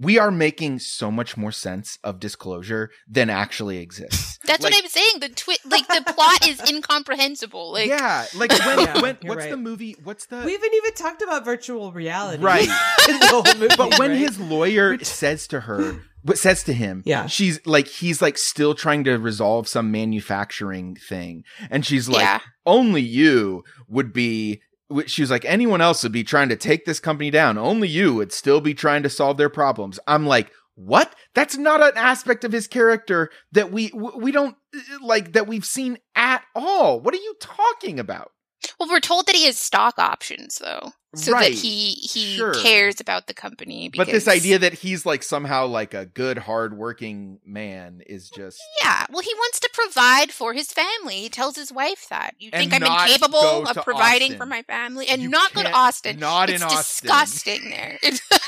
we 0.01 0.17
are 0.17 0.31
making 0.31 0.79
so 0.79 1.11
much 1.11 1.35
more 1.35 1.51
sense 1.51 1.99
of 2.03 2.19
disclosure 2.19 2.89
than 3.07 3.29
actually 3.29 3.79
exists. 3.79 4.37
That's 4.45 4.63
like- 4.63 4.73
what 4.73 4.83
I'm 4.83 4.89
saying. 4.89 5.19
The 5.19 5.29
twi- 5.29 5.57
like 5.65 5.87
the 5.87 6.13
plot 6.13 6.47
is 6.47 6.61
incomprehensible. 6.69 7.73
Like 7.73 7.87
yeah, 7.87 8.25
like 8.35 8.51
when 8.65 8.79
Yeah, 8.79 9.01
when 9.01 9.17
what's 9.23 9.41
right. 9.43 9.49
the 9.51 9.57
movie? 9.57 9.95
What's 10.03 10.25
the 10.27 10.37
We 10.45 10.53
haven't 10.53 10.73
even 10.73 10.93
talked 10.93 11.21
about 11.21 11.45
virtual 11.45 11.91
reality. 11.91 12.41
Right. 12.43 12.61
in 13.09 13.19
the 13.19 13.27
whole 13.27 13.43
movie, 13.59 13.75
But 13.77 13.99
when 13.99 14.11
right? 14.11 14.19
his 14.19 14.39
lawyer 14.39 14.97
says 15.03 15.47
to 15.47 15.61
her, 15.61 15.99
what 16.23 16.37
says 16.37 16.63
to 16.65 16.73
him, 16.73 17.03
Yeah. 17.05 17.27
she's 17.27 17.65
like, 17.65 17.87
he's 17.87 18.21
like 18.21 18.37
still 18.37 18.75
trying 18.75 19.03
to 19.05 19.17
resolve 19.17 19.67
some 19.67 19.91
manufacturing 19.91 20.95
thing. 20.95 21.43
And 21.69 21.85
she's 21.85 22.07
like, 22.09 22.21
yeah, 22.21 22.39
only 22.65 23.01
you 23.01 23.63
would 23.87 24.13
be, 24.13 24.61
she 25.05 25.21
was 25.21 25.31
like, 25.31 25.45
anyone 25.45 25.81
else 25.81 26.03
would 26.03 26.11
be 26.11 26.23
trying 26.23 26.49
to 26.49 26.55
take 26.55 26.85
this 26.85 26.99
company 26.99 27.31
down. 27.31 27.57
Only 27.57 27.87
you 27.87 28.15
would 28.15 28.31
still 28.31 28.61
be 28.61 28.73
trying 28.73 29.03
to 29.03 29.09
solve 29.09 29.37
their 29.37 29.49
problems. 29.49 29.99
I'm 30.07 30.25
like, 30.25 30.51
what? 30.75 31.13
That's 31.35 31.57
not 31.57 31.81
an 31.81 31.91
aspect 31.95 32.43
of 32.43 32.51
his 32.51 32.67
character 32.67 33.29
that 33.51 33.71
we, 33.71 33.91
we 33.93 34.31
don't 34.31 34.55
uh, 34.75 34.79
like, 35.01 35.33
that 35.33 35.47
we've 35.47 35.65
seen 35.65 35.97
at 36.15 36.43
all. 36.55 36.99
What 36.99 37.13
are 37.13 37.17
you 37.17 37.35
talking 37.39 37.99
about? 37.99 38.31
Well, 38.79 38.89
we're 38.89 38.99
told 38.99 39.25
that 39.27 39.35
he 39.35 39.45
has 39.45 39.57
stock 39.57 39.97
options 39.99 40.57
though, 40.57 40.91
so 41.15 41.31
Right. 41.31 41.51
that 41.53 41.59
he 41.59 41.91
he 41.93 42.35
Sure. 42.35 42.53
cares 42.53 42.99
about 42.99 43.27
the 43.27 43.33
company. 43.33 43.89
Because, 43.89 44.07
But 44.07 44.11
this 44.11 44.27
idea 44.27 44.59
that 44.59 44.73
he's 44.73 45.05
like 45.05 45.23
somehow 45.23 45.65
like 45.67 45.93
a 45.93 46.05
good, 46.05 46.39
hardworking 46.39 47.39
man 47.45 48.01
is 48.05 48.29
just. 48.29 48.59
Yeah, 48.83 49.05
well, 49.09 49.21
he 49.21 49.33
wants 49.35 49.59
to 49.61 49.69
provide 49.73 50.31
for 50.31 50.53
his 50.53 50.71
family. 50.73 51.21
He 51.21 51.29
tells 51.29 51.55
his 51.55 51.71
wife 51.71 52.07
that. 52.09 52.35
You 52.39 52.49
And 52.53 52.69
think 52.71 52.83
I'm 52.83 52.91
incapable 53.09 53.67
of 53.67 53.77
providing 53.83 54.31
Austin. 54.33 54.37
for 54.37 54.45
my 54.45 54.63
family 54.63 55.07
and 55.07 55.21
You 55.21 55.29
not 55.29 55.53
go 55.53 55.61
to 55.61 55.65
can't- 55.69 55.75
Austin? 55.77 56.19
not 56.19 56.49
in 56.49 56.55
it's 56.55 56.63
Austin. 56.65 57.07
disgusting 57.07 57.69
there. 57.69 57.97
It's- 58.03 58.21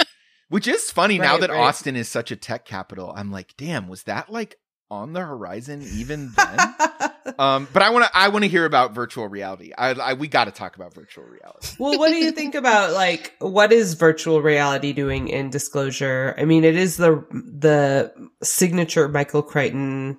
Which 0.48 0.66
is 0.66 0.90
funny 0.90 1.18
now 1.18 1.36
that 1.38 1.50
right. 1.50 1.58
Austin 1.60 1.94
is 1.96 2.08
such 2.08 2.30
a 2.30 2.36
tech 2.36 2.64
capital. 2.64 3.12
I'm 3.14 3.30
like, 3.30 3.54
damn, 3.58 3.86
was 3.88 4.04
that 4.04 4.30
like 4.30 4.56
on 4.90 5.12
the 5.12 5.20
horizon 5.20 5.82
even 5.96 6.32
then? 6.36 6.58
um, 7.38 7.68
but 7.72 7.82
I 7.82 7.90
want 7.90 8.06
to, 8.06 8.10
I 8.16 8.28
want 8.28 8.44
to 8.44 8.48
hear 8.48 8.64
about 8.64 8.94
virtual 8.94 9.28
reality. 9.28 9.72
I, 9.76 9.90
I 9.90 10.12
we 10.14 10.28
got 10.28 10.44
to 10.44 10.50
talk 10.50 10.76
about 10.76 10.94
virtual 10.94 11.24
reality. 11.24 11.68
well, 11.78 11.98
what 11.98 12.08
do 12.08 12.16
you 12.16 12.30
think 12.32 12.54
about 12.54 12.92
like 12.92 13.34
what 13.38 13.72
is 13.72 13.94
virtual 13.94 14.40
reality 14.40 14.92
doing 14.92 15.28
in 15.28 15.50
Disclosure? 15.50 16.34
I 16.38 16.44
mean, 16.44 16.64
it 16.64 16.76
is 16.76 16.96
the 16.96 17.24
the 17.32 18.12
signature 18.42 19.08
Michael 19.08 19.42
Crichton 19.42 20.18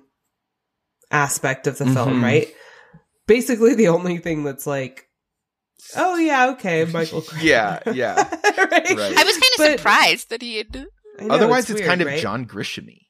aspect 1.10 1.66
of 1.66 1.78
the 1.78 1.86
film, 1.86 2.20
Mhm. 2.20 2.22
right? 2.22 2.54
Basically, 3.26 3.74
the 3.74 3.88
only 3.88 4.18
thing 4.18 4.44
that's 4.44 4.66
like, 4.66 5.06
oh 5.96 6.16
yeah, 6.16 6.50
okay, 6.50 6.84
Michael 6.92 7.22
Crichton. 7.22 7.46
Yeah, 7.48 7.80
yeah. 7.92 8.14
right? 8.44 8.70
Right. 8.70 9.16
I 9.16 9.24
was 9.24 9.38
kind 9.38 9.72
of 9.74 9.78
surprised 9.80 10.30
that 10.30 10.42
he 10.42 10.58
had. 10.58 10.74
Know, 10.74 10.86
Otherwise, 11.28 11.68
it's, 11.68 11.80
weird, 11.80 11.88
kind 11.88 12.00
of 12.00 12.06
right? 12.06 12.20
John 12.20 12.46
Grishamy. 12.46 13.06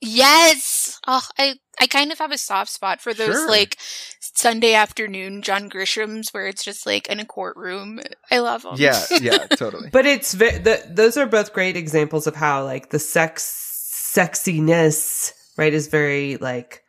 Yes. 0.00 0.98
Oh, 1.06 1.26
I 1.38 1.56
I 1.80 1.86
kind 1.86 2.10
of 2.12 2.18
have 2.18 2.32
a 2.32 2.38
soft 2.38 2.70
spot 2.70 3.00
for 3.00 3.12
those 3.12 3.34
Sure. 3.34 3.48
like 3.48 3.76
Sunday 4.20 4.74
afternoon 4.74 5.42
John 5.42 5.68
Grishams 5.68 6.32
where 6.32 6.46
it's 6.46 6.64
just 6.64 6.86
like 6.86 7.08
in 7.08 7.20
a 7.20 7.24
courtroom. 7.26 8.00
I 8.30 8.38
love 8.38 8.62
them. 8.62 8.74
Yeah, 8.78 9.02
yeah, 9.20 9.46
totally. 9.46 9.90
But 9.90 10.06
it's 10.06 10.32
ve- 10.34 10.58
the, 10.58 10.82
those 10.88 11.16
are 11.16 11.26
both 11.26 11.52
great 11.52 11.76
examples 11.76 12.26
of 12.26 12.34
how 12.34 12.64
like 12.64 12.90
the 12.90 12.98
sex 12.98 14.12
sexiness, 14.14 15.32
right, 15.56 15.72
is 15.72 15.86
very 15.88 16.36
like 16.38 16.82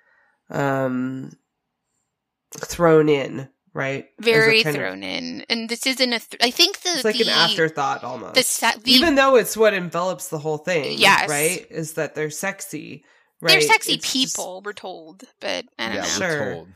um 0.49 1.31
thrown 2.57 3.09
in, 3.09 3.49
right? 3.73 4.07
Very 4.19 4.63
kind 4.63 4.75
of- 4.75 4.81
thrown 4.81 5.03
in, 5.03 5.45
and 5.49 5.69
this 5.69 5.85
isn't 5.87 6.13
a. 6.13 6.19
Th- 6.19 6.41
I 6.41 6.51
think 6.51 6.81
the 6.81 6.89
it's 6.95 7.03
like 7.05 7.15
the, 7.17 7.23
an 7.23 7.29
afterthought 7.29 8.03
almost. 8.03 8.35
The, 8.35 8.43
sa- 8.43 8.73
the 8.81 8.91
Even 8.91 9.15
though 9.15 9.35
it's 9.35 9.55
what 9.57 9.73
envelops 9.73 10.27
the 10.29 10.39
whole 10.39 10.57
thing, 10.57 10.97
Yes. 10.97 11.29
right? 11.29 11.65
Is 11.69 11.93
that 11.93 12.15
they're 12.15 12.29
sexy, 12.29 13.03
right? 13.41 13.51
they're 13.51 13.61
sexy 13.61 13.93
It's 13.93 14.11
just- 14.13 14.35
people, 14.35 14.61
we're 14.65 14.73
told, 14.73 15.23
but 15.39 15.65
I 15.79 15.87
don't 15.87 15.95
yeah, 15.95 16.01
know. 16.01 16.19
we're 16.19 16.37
Sure. 16.37 16.53
told. 16.53 16.67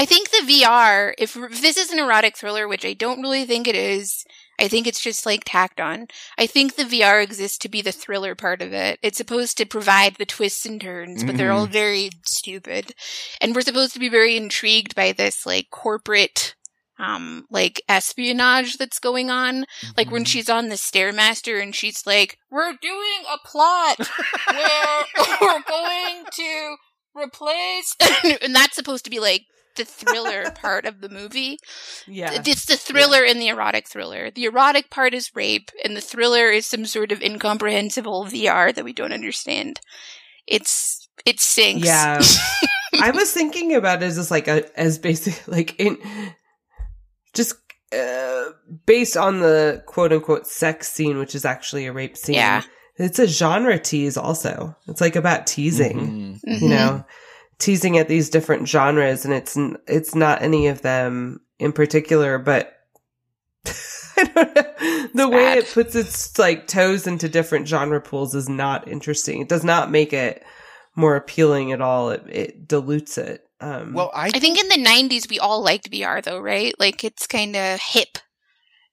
I 0.00 0.04
think 0.04 0.30
the 0.30 0.46
VR, 0.46 1.12
if, 1.18 1.36
if 1.36 1.60
this 1.60 1.76
is 1.76 1.90
an 1.90 1.98
erotic 1.98 2.36
thriller, 2.36 2.68
which 2.68 2.84
I 2.84 2.92
don't 2.92 3.20
really 3.20 3.44
think 3.44 3.66
it 3.66 3.74
is, 3.74 4.24
I 4.58 4.68
think 4.68 4.86
it's 4.86 5.00
just 5.00 5.24
like 5.26 5.42
tacked 5.44 5.80
on. 5.80 6.06
I 6.36 6.46
think 6.46 6.74
the 6.74 6.84
VR 6.84 7.22
exists 7.22 7.58
to 7.58 7.68
be 7.68 7.80
the 7.82 7.92
thriller 7.92 8.34
part 8.34 8.60
of 8.62 8.72
it. 8.72 8.98
It's 9.02 9.18
supposed 9.18 9.56
to 9.58 9.66
provide 9.66 10.16
the 10.16 10.26
twists 10.26 10.66
and 10.66 10.80
turns, 10.80 11.22
but 11.24 11.36
they're 11.36 11.52
all 11.52 11.66
very 11.66 12.10
stupid. 12.26 12.92
And 13.40 13.54
we're 13.54 13.60
supposed 13.60 13.92
to 13.94 14.00
be 14.00 14.08
very 14.08 14.36
intrigued 14.36 14.94
by 14.94 15.12
this 15.12 15.46
like 15.46 15.66
corporate 15.70 16.54
um 17.00 17.44
like 17.48 17.80
espionage 17.88 18.76
that's 18.78 18.98
going 18.98 19.30
on. 19.30 19.64
Like 19.96 20.10
when 20.10 20.24
Mhm. 20.24 20.28
she's 20.28 20.48
on 20.50 20.68
the 20.68 20.74
Stairmaster 20.74 21.62
and 21.62 21.72
she's 21.74 22.04
like, 22.06 22.36
We're 22.50 22.74
doing 22.82 23.22
a 23.32 23.38
plot 23.46 23.98
where 24.50 25.04
we're 25.40 25.62
going 25.62 26.24
to 26.32 26.76
replace 27.14 27.94
and 28.42 28.54
that's 28.54 28.74
supposed 28.74 29.04
to 29.04 29.10
be 29.10 29.20
like 29.20 29.42
the 29.78 29.84
thriller 29.86 30.50
part 30.54 30.84
of 30.84 31.00
the 31.00 31.08
movie. 31.08 31.58
Yeah, 32.06 32.42
It's 32.44 32.66
the 32.66 32.76
thriller 32.76 33.24
and 33.24 33.40
the 33.40 33.48
erotic 33.48 33.88
thriller. 33.88 34.30
The 34.30 34.44
erotic 34.44 34.90
part 34.90 35.14
is 35.14 35.34
rape, 35.34 35.70
and 35.82 35.96
the 35.96 36.02
thriller 36.02 36.50
is 36.50 36.66
some 36.66 36.84
sort 36.84 37.10
of 37.10 37.22
incomprehensible 37.22 38.26
VR 38.26 38.74
that 38.74 38.84
we 38.84 38.92
don't 38.92 39.12
understand. 39.14 39.80
It's 40.46 41.08
it 41.24 41.40
sinks. 41.40 41.86
Yeah. 41.86 42.20
I 43.02 43.10
was 43.10 43.32
thinking 43.32 43.74
about 43.74 44.02
it 44.02 44.06
as 44.06 44.16
just 44.16 44.30
like 44.30 44.48
a 44.48 44.64
as 44.78 44.98
basic 44.98 45.46
like 45.48 45.78
in 45.80 45.98
just 47.34 47.54
uh, 47.92 48.44
based 48.86 49.16
on 49.16 49.40
the 49.40 49.82
quote 49.86 50.12
unquote 50.12 50.46
sex 50.46 50.90
scene, 50.92 51.18
which 51.18 51.34
is 51.34 51.44
actually 51.44 51.86
a 51.86 51.92
rape 51.92 52.16
scene. 52.16 52.34
Yeah. 52.34 52.62
It's 52.96 53.18
a 53.20 53.28
genre 53.28 53.78
tease 53.78 54.16
also. 54.16 54.74
It's 54.88 55.00
like 55.00 55.14
about 55.16 55.46
teasing, 55.46 55.98
Mhm. 55.98 56.40
Mhm. 56.48 56.60
you 56.62 56.68
know, 56.68 57.04
teasing 57.58 57.98
at 57.98 58.08
these 58.08 58.30
different 58.30 58.68
genres 58.68 59.24
and 59.24 59.34
it's 59.34 59.56
it's 59.86 60.14
not 60.14 60.42
any 60.42 60.68
of 60.68 60.82
them 60.82 61.40
in 61.58 61.72
particular, 61.72 62.38
but 62.38 62.74
I 64.16 64.24
don't. 64.24 65.14
The 65.14 65.28
way 65.28 65.44
bad. 65.44 65.58
it 65.58 65.70
puts 65.72 65.94
its 65.94 66.38
like 66.38 66.66
toes 66.66 67.06
into 67.06 67.28
different 67.28 67.66
genre 67.68 68.00
pools 68.00 68.34
is 68.34 68.48
not 68.48 68.88
interesting. 68.88 69.40
It 69.40 69.48
does 69.48 69.64
not 69.64 69.90
make 69.90 70.12
it 70.12 70.44
more 70.94 71.16
appealing 71.16 71.72
at 71.72 71.80
all. 71.80 72.10
It, 72.10 72.22
it 72.28 72.68
dilutes 72.68 73.18
it. 73.18 73.44
Um, 73.60 73.92
Well, 73.92 74.10
I, 74.14 74.26
I 74.26 74.38
think 74.38 74.58
in 74.58 74.68
the 74.68 74.88
'90s 74.88 75.28
we 75.28 75.38
all 75.38 75.62
liked 75.62 75.90
VR, 75.90 76.22
though, 76.22 76.40
right? 76.40 76.74
Like 76.78 77.04
it's 77.04 77.26
kind 77.26 77.56
of 77.56 77.80
hip. 77.80 78.18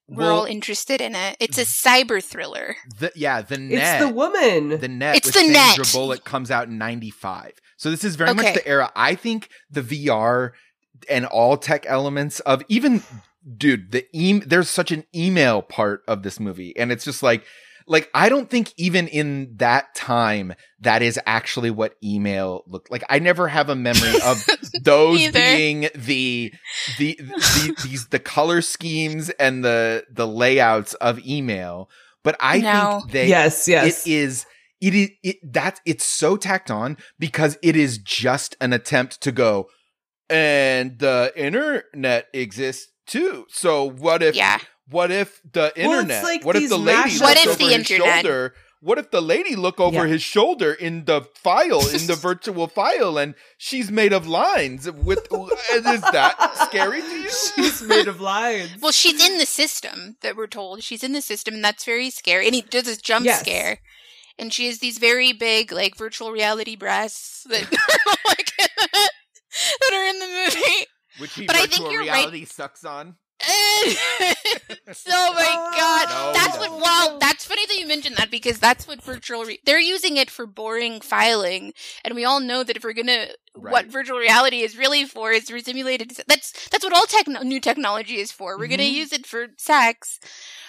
We're 0.08 0.24
well, 0.24 0.40
all 0.40 0.46
interested 0.46 1.02
in 1.02 1.16
it. 1.16 1.38
It's 1.40 1.58
a 1.58 1.62
cyber 1.62 2.24
thriller. 2.24 2.76
the, 3.00 3.12
yeah, 3.16 3.42
the 3.42 3.58
net. 3.58 4.02
it's 4.02 4.08
the 4.08 4.14
woman. 4.14 4.80
The 4.80 4.88
net 4.88 5.16
It's 5.16 5.28
with 5.28 5.34
the 5.34 5.52
Sandra 5.54 5.84
net. 5.84 5.92
Bullock 5.94 6.24
comes 6.24 6.52
out 6.52 6.68
in 6.68 6.78
95. 6.78 7.54
So 7.78 7.92
this 7.92 8.04
is 8.04 8.16
very 8.16 8.34
much 8.34 8.54
the 8.54 8.68
era. 8.68 8.92
I 8.96 9.16
think 9.16 9.50
the 9.70 9.82
VR 9.82 10.52
and 11.10 11.26
all 11.26 11.58
tech 11.58 11.86
elements 11.88 12.40
of 12.42 12.64
even 12.70 13.04
dude, 13.58 13.92
the 13.92 14.06
e- 14.14 14.40
there's 14.40 14.70
such 14.70 14.92
an 14.92 15.04
email 15.16 15.62
part 15.62 16.02
of 16.08 16.24
this 16.24 16.40
movie 16.40 16.76
and 16.78 16.92
it's 16.92 17.04
just 17.06 17.22
like 17.22 17.44
like 17.88 18.10
I 18.16 18.30
don't 18.30 18.50
think 18.50 18.74
even 18.78 19.08
in 19.08 19.58
that 19.58 19.94
time 19.94 20.54
that 20.80 21.04
is 21.04 21.20
actually 21.28 21.70
what 21.70 21.96
email 22.04 22.64
looked 22.66 22.90
like. 22.90 23.04
I 23.10 23.20
never 23.20 23.48
have 23.48 23.70
a 23.70 23.76
memory 23.76 24.16
of 24.24 24.44
those 24.84 25.20
Either. 25.20 25.40
being 25.40 25.82
the, 25.94 26.52
the 26.98 27.16
the 27.20 27.76
these 27.84 28.08
the 28.08 28.18
color 28.20 28.62
schemes 28.64 29.30
and 29.32 29.64
the 29.64 30.04
the 30.10 30.26
layouts 30.28 30.96
of 30.96 31.20
email. 31.28 31.90
But 32.24 32.38
I 32.40 32.58
No. 32.60 33.02
think 33.02 33.12
they 33.12 33.28
yes, 33.28 33.68
yes. 33.68 34.08
it 34.08 34.12
is 34.12 34.46
it 34.82 34.94
is 34.94 35.10
it 35.24 35.38
that 35.54 35.80
it's 35.86 36.06
so 36.06 36.38
tacked 36.38 36.70
on 36.72 36.98
because 37.20 37.58
it 37.62 37.76
is 37.76 37.98
just 37.98 38.56
an 38.60 38.74
attempt 38.74 39.22
to 39.22 39.32
go 39.32 39.68
and 40.30 41.00
the 41.00 41.32
internet 41.36 42.28
exists 42.34 42.92
too. 43.08 43.46
So 43.50 43.90
what 43.90 44.24
if 44.24 44.36
Yeah. 44.36 44.60
what 44.90 45.12
if 45.12 45.42
the 45.52 45.72
Well, 45.78 45.92
internet 45.92 46.24
like 46.24 46.44
what 46.46 46.56
if 46.56 46.70
the 46.70 46.78
lady 46.78 47.10
mashups- 47.12 47.22
What 47.22 47.30
looks 47.38 47.42
if 47.46 47.48
over 47.50 47.58
the 47.58 47.64
his 47.66 47.74
internet- 47.92 48.16
shoulder? 48.26 48.54
What 48.82 49.00
if 49.00 49.10
the 49.10 49.22
lady 49.22 49.56
look 49.56 49.80
over 49.80 50.06
Yeah. 50.06 50.14
his 50.14 50.22
shoulder 50.22 50.72
in 50.74 51.06
the 51.06 51.22
file 51.36 51.88
in 51.90 52.06
the 52.06 52.16
virtual 52.30 52.68
file 52.68 53.18
and 53.18 53.34
she's 53.58 53.90
made 53.90 54.14
of 54.14 54.28
lines 54.28 54.90
with 54.92 55.28
is 55.72 56.02
that 56.02 56.68
scary 56.68 57.02
to 57.02 57.08
you? 57.08 57.30
She's 57.56 57.82
made 57.82 58.08
of 58.08 58.22
lines 58.22 58.72
Well, 58.82 58.92
she's 58.92 59.24
in 59.28 59.38
the 59.40 59.46
system 59.48 60.18
that 60.22 60.36
we're 60.36 60.46
told. 60.48 60.84
She's 60.84 61.04
in 61.04 61.14
the 61.14 61.22
system, 61.22 61.56
and 61.56 61.64
that's 61.66 61.84
very 61.84 62.10
scary. 62.12 62.46
And 62.46 62.54
he 62.54 62.62
does 62.62 62.88
a 62.88 62.96
jump 62.96 63.26
Yes. 63.26 63.40
scare. 63.40 63.80
And 64.38 64.54
she 64.54 64.68
has 64.68 64.80
these 64.80 64.98
very 64.98 65.34
big 65.34 65.72
like 65.72 65.96
virtual 65.96 66.32
reality 66.32 66.76
breasts 66.76 67.44
that 67.50 67.64
are 67.74 68.16
like 68.28 68.52
that 68.58 69.94
are 69.94 70.06
in 70.06 70.20
the 70.20 70.28
movie. 70.28 70.86
Which 71.20 71.48
But 71.48 71.56
I 71.56 71.66
think 71.66 71.92
you're 71.92 72.06
right. 72.06 72.48
sucks 72.48 72.84
on. 72.84 73.16
oh 73.48 75.34
my 75.34 75.72
god, 75.78 76.10
No, 76.10 76.34
that's 76.34 76.56
no. 76.56 76.62
what. 76.72 76.82
Well, 76.82 77.20
that's 77.20 77.46
funny 77.46 77.66
that 77.66 77.78
you 77.78 77.88
mentioned 77.88 78.16
that 78.18 78.32
because 78.32 78.60
that's 78.60 78.88
what 78.88 79.02
virtual. 79.04 79.44
Re- 79.44 79.60
they're 79.66 79.80
using 79.80 80.18
it 80.18 80.30
for 80.30 80.46
boring 80.46 81.02
filing, 81.02 81.74
and 82.04 82.16
we 82.16 82.24
all 82.26 82.40
know 82.40 82.64
that 82.64 82.78
if 82.78 82.84
we're 82.84 82.94
gonna, 82.94 83.28
what 83.54 83.88
virtual 83.88 84.18
reality 84.18 84.62
is 84.62 84.78
really 84.78 85.06
for 85.06 85.32
is 85.32 85.50
for 85.50 85.60
simulated. 85.60 86.12
That's 86.28 86.70
that's 86.70 86.84
what 86.84 86.94
all 86.94 87.06
techno- 87.06 87.44
new 87.44 87.60
technology 87.60 88.18
is 88.18 88.32
for. 88.32 88.58
We're 88.58 88.68
gonna 88.68 88.84
Mhm. 88.84 88.94
use 88.94 89.12
it 89.14 89.26
for 89.26 89.48
sex. 89.58 90.20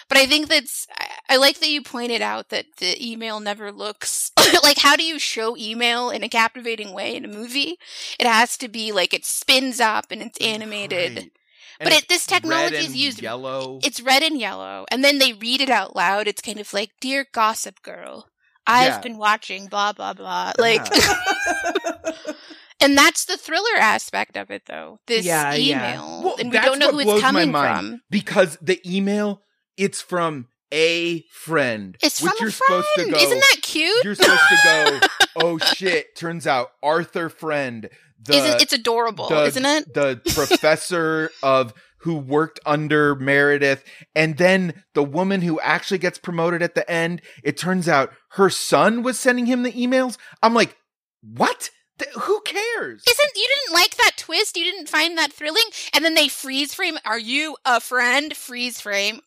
But 0.09 0.17
I 0.17 0.25
think 0.25 0.47
that's. 0.47 0.87
I, 0.97 1.07
I 1.29 1.35
like 1.37 1.59
that 1.59 1.69
you 1.69 1.81
pointed 1.81 2.21
out 2.21 2.49
that 2.49 2.65
the 2.77 2.95
email 3.05 3.39
never 3.39 3.71
looks 3.71 4.31
like. 4.63 4.79
How 4.79 4.95
do 4.95 5.03
you 5.03 5.19
show 5.19 5.55
email 5.57 6.09
in 6.09 6.23
a 6.23 6.29
captivating 6.29 6.93
way 6.93 7.15
in 7.15 7.25
a 7.25 7.29
movie? 7.29 7.77
It 8.19 8.27
has 8.27 8.57
to 8.57 8.67
be 8.67 8.91
like 8.91 9.13
it 9.13 9.25
spins 9.25 9.79
up 9.79 10.05
and 10.11 10.21
it's 10.21 10.37
animated. 10.39 11.15
Right. 11.17 11.31
But 11.79 11.93
it, 11.93 12.07
this 12.09 12.25
technology 12.25 12.75
is 12.77 12.95
used 12.95 13.21
yellow. 13.21 13.79
it's 13.83 14.01
red 14.01 14.23
and 14.23 14.39
yellow, 14.39 14.85
and 14.91 15.03
then 15.03 15.19
they 15.19 15.33
read 15.33 15.61
it 15.61 15.69
out 15.69 15.95
loud. 15.95 16.27
It's 16.27 16.41
kind 16.41 16.59
of 16.59 16.73
like, 16.73 16.91
"Dear 17.01 17.25
Gossip 17.31 17.81
Girl, 17.83 18.27
I've 18.65 18.93
Yeah. 18.93 19.01
been 19.01 19.17
watching 19.17 19.67
blah 19.67 19.93
blah 19.93 20.13
blah." 20.13 20.53
Like, 20.57 20.85
and 22.81 22.97
that's 22.97 23.25
the 23.25 23.37
thriller 23.37 23.77
aspect 23.77 24.37
of 24.37 24.51
it, 24.51 24.63
though. 24.67 24.99
This 25.07 25.25
Yeah, 25.25 25.53
yeah. 25.53 25.75
email, 25.93 26.21
Well, 26.23 26.35
and 26.39 26.51
we 26.51 26.59
don't 26.59 26.79
know 26.79 26.91
who 26.91 26.99
it's 26.99 27.21
coming 27.21 27.51
from. 27.51 28.01
because 28.09 28.57
the 28.61 28.79
email 28.85 29.41
it's 29.75 30.01
from 30.01 30.47
a 30.73 31.21
friend. 31.31 31.95
It's 32.01 32.21
which 32.21 32.31
from 32.31 32.37
you're 32.39 32.49
a 32.49 32.51
friend. 32.51 32.83
to 32.97 33.11
go. 33.11 33.17
Isn't 33.17 33.39
that 33.39 33.57
cute? 33.61 34.03
You're 34.03 34.15
supposed 34.15 34.41
to 34.49 34.57
go. 34.63 34.99
Oh 35.39 35.59
shit! 35.59 36.15
Turns 36.15 36.47
out 36.47 36.71
Arthur 36.81 37.29
Friend, 37.29 37.87
the 38.23 38.33
Isn't 38.35 38.61
it's 38.61 38.73
adorable? 38.73 39.29
the, 39.29 39.43
isn't 39.45 39.65
it? 39.65 39.93
the 39.93 40.21
professor 40.35 41.31
of 41.43 41.73
who 42.01 42.15
worked 42.17 42.59
under 42.65 43.15
Meredith, 43.15 43.83
and 44.15 44.37
then 44.37 44.83
the 44.93 45.03
woman 45.03 45.41
who 45.41 45.59
actually 45.61 45.97
gets 45.97 46.17
promoted 46.17 46.61
at 46.61 46.75
the 46.75 46.89
end. 46.89 47.21
It 47.43 47.57
turns 47.57 47.87
out 47.89 48.11
her 48.31 48.49
son 48.49 49.01
was 49.03 49.19
sending 49.19 49.45
him 49.47 49.63
the 49.63 49.71
emails. 49.71 50.17
I'm 50.43 50.53
like, 50.53 50.75
what? 51.21 51.69
Th- 51.99 52.11
who 52.13 52.39
cares? 52.41 53.03
Isn't 53.09 53.31
you 53.35 53.47
didn't 53.65 53.73
like 53.73 53.97
that 53.97 54.11
twist? 54.17 54.55
You 54.55 54.63
didn't 54.63 54.87
find 54.89 55.17
that 55.17 55.33
thrilling? 55.33 55.63
And 55.93 56.05
then 56.05 56.13
they 56.13 56.27
freeze 56.27 56.73
frame. 56.73 56.97
Are 57.03 57.17
you 57.19 57.57
a 57.65 57.79
friend? 57.81 58.35
Freeze 58.37 58.79
frame. 58.79 59.19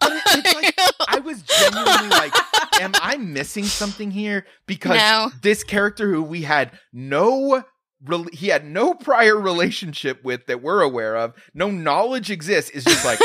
But 0.00 0.20
it's 0.26 0.54
like 0.54 0.74
I 1.08 1.20
was 1.20 1.40
genuinely 1.42 2.08
like, 2.10 2.34
am 2.80 2.92
I 3.00 3.16
missing 3.16 3.64
something 3.64 4.10
here? 4.10 4.44
Because 4.66 4.98
No. 4.98 5.30
this 5.42 5.62
character 5.64 6.12
who 6.12 6.22
we 6.22 6.42
had 6.42 6.72
no 6.92 7.62
rel- 8.04 8.26
he 8.32 8.48
had 8.48 8.64
no 8.64 8.94
prior 8.94 9.36
relationship 9.36 10.22
with 10.24 10.46
that 10.46 10.62
we're 10.62 10.80
aware 10.82 11.16
of, 11.16 11.34
no 11.54 11.70
knowledge 11.70 12.30
exists, 12.30 12.70
is 12.70 12.84
just 12.84 13.04
like 13.04 13.20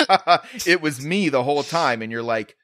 it 0.67 0.81
was 0.81 1.01
me 1.01 1.29
the 1.29 1.43
whole 1.43 1.63
time, 1.63 2.01
and 2.01 2.11
you're 2.11 2.23
like, 2.23 2.55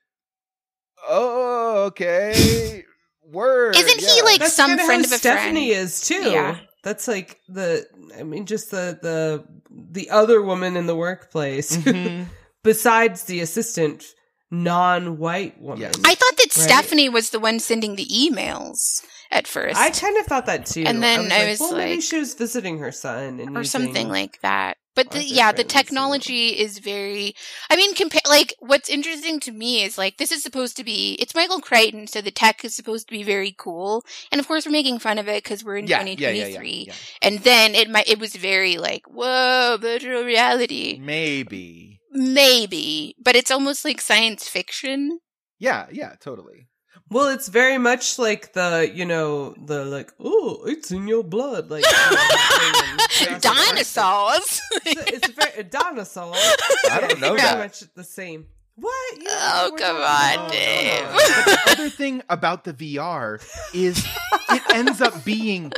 oh, 1.08 1.86
okay, 1.88 2.84
word. 3.24 3.76
Isn't 3.76 4.00
he, 4.02 4.22
like, 4.24 4.40
That's 4.40 4.54
some 4.56 4.72
kinda 4.72 4.86
friend 4.86 5.06
how 5.06 5.08
of 5.08 5.14
a 5.14 5.20
friend? 5.20 5.40
Stephanie 5.40 5.70
friend. 5.72 5.84
is 5.86 6.02
too. 6.02 6.30
Yeah. 6.32 6.58
That's 6.84 7.08
like 7.10 7.40
the 7.50 7.86
I 8.18 8.24
mean 8.24 8.46
just 8.46 8.72
the 8.72 8.98
the 9.02 9.46
the 9.70 10.10
other 10.12 10.42
woman 10.42 10.78
in 10.78 10.86
the 10.88 10.96
workplace 10.96 11.76
Mhm. 11.76 12.28
besides 12.64 13.26
the 13.26 13.42
assistant 13.42 14.06
non-white 14.52 15.62
woman. 15.62 15.82
Yes. 15.82 15.96
I 16.04 16.16
thought 16.16 16.38
that 16.38 16.56
Right. 16.56 16.64
Stephanie 16.64 17.10
was 17.10 17.30
the 17.30 17.40
one 17.40 17.60
sending 17.60 17.96
the 17.96 18.08
emails 18.08 19.04
at 19.32 19.48
first. 19.48 19.78
I 19.78 19.92
kind 19.92 20.18
of 20.18 20.26
thought 20.26 20.46
that 20.48 20.66
too. 20.66 20.84
And 20.86 21.04
then 21.04 21.32
I 21.32 21.50
was 21.50 21.60
like 21.60 21.72
well, 21.72 21.80
maybe 21.80 22.02
she 22.02 22.18
was 22.18 22.34
visiting 22.34 22.80
her 22.80 22.92
son 22.92 23.40
and 23.40 23.58
or 23.58 23.64
something 23.64 24.10
like 24.10 24.42
that. 24.42 24.78
But 24.96 25.12
the, 25.12 25.24
yeah, 25.24 25.52
the 25.52 25.58
Friend's 25.58 25.74
technology 25.74 26.48
is 26.60 26.80
very. 26.80 27.34
I 27.70 27.78
mean, 27.78 27.94
compare 27.94 28.20
like 28.28 28.54
what's 28.60 28.90
interesting 28.90 29.40
to 29.42 29.52
me 29.52 29.84
is 29.84 29.98
like 29.98 30.18
this 30.18 30.32
is 30.32 30.44
supposed 30.44 30.76
to 30.78 30.84
be. 30.84 31.16
It's 31.20 31.36
Michael 31.36 31.62
Crichton, 31.62 32.08
so 32.08 32.20
the 32.20 32.32
tech 32.32 32.66
is 32.66 32.76
supposed 32.76 33.08
to 33.08 33.14
be 33.14 33.24
very 33.24 33.56
cool, 33.58 34.04
and 34.32 34.42
of 34.42 34.48
course 34.48 34.66
we're 34.66 34.74
making 34.74 35.00
fun 35.00 35.18
of 35.18 35.30
it 35.30 35.44
because 35.44 35.64
we're 35.64 35.78
in 35.78 35.88
yeah, 35.88 36.02
yeah, 36.04 36.32
yeah, 36.32 36.46
2023. 36.58 36.86
yeah, 36.88 36.94
And 37.22 37.40
then 37.40 37.76
it 37.76 37.90
might 37.90 38.10
it 38.10 38.20
was 38.20 38.36
very 38.36 38.78
like 38.78 39.04
whoa 39.08 39.78
virtual 39.80 40.24
reality 40.24 41.00
Maybe. 41.02 41.99
Maybe, 42.12 43.16
but 43.24 43.36
it's 43.36 43.52
almost 43.52 43.86
like 43.86 44.02
science 44.02 44.48
fiction. 44.48 45.20
Yeah, 45.60 45.88
yeah, 45.92 46.14
totally. 46.20 46.68
Well, 47.12 47.30
it's 47.30 47.48
very 47.48 47.78
much 47.80 48.20
like 48.20 48.54
the, 48.54 48.92
you 48.94 49.04
know, 49.06 49.56
the 49.66 49.84
like, 49.86 50.12
oh, 50.20 50.62
it's 50.68 50.92
in 50.92 51.08
your 51.08 51.24
blood, 51.24 51.70
like 51.72 51.84
you 51.84 51.92
know, 51.92 52.10
that 52.12 53.10
thing 53.18 53.28
in 53.28 53.40
Jurassic 53.40 53.52
Park. 53.52 53.68
Dinosaurs. 53.68 54.62
It's, 54.86 55.12
it's 55.12 55.28
very 55.30 55.64
dinosaur. 55.64 56.34
I 56.92 57.00
don't 57.02 57.20
know 57.20 57.34
It's 57.34 57.42
that. 57.44 57.52
Very 57.56 57.64
much 57.68 57.80
the 57.96 58.04
same. 58.04 58.46
What? 58.76 59.18
You 59.18 59.26
Oh, 59.28 59.72
come 59.78 59.80
talking 59.80 59.96
on, 59.96 60.46
about- 60.46 60.52
Dave. 60.52 61.02
No, 61.02 61.10
no, 61.10 61.16
no. 61.18 61.18
But 61.18 61.46
the 61.46 61.72
other 61.72 61.90
thing 61.90 62.22
about 62.30 62.64
the 62.64 62.74
VR 62.74 63.44
is 63.74 64.06
it 64.52 64.62
ends 64.74 65.02
up 65.02 65.26
being 65.26 65.74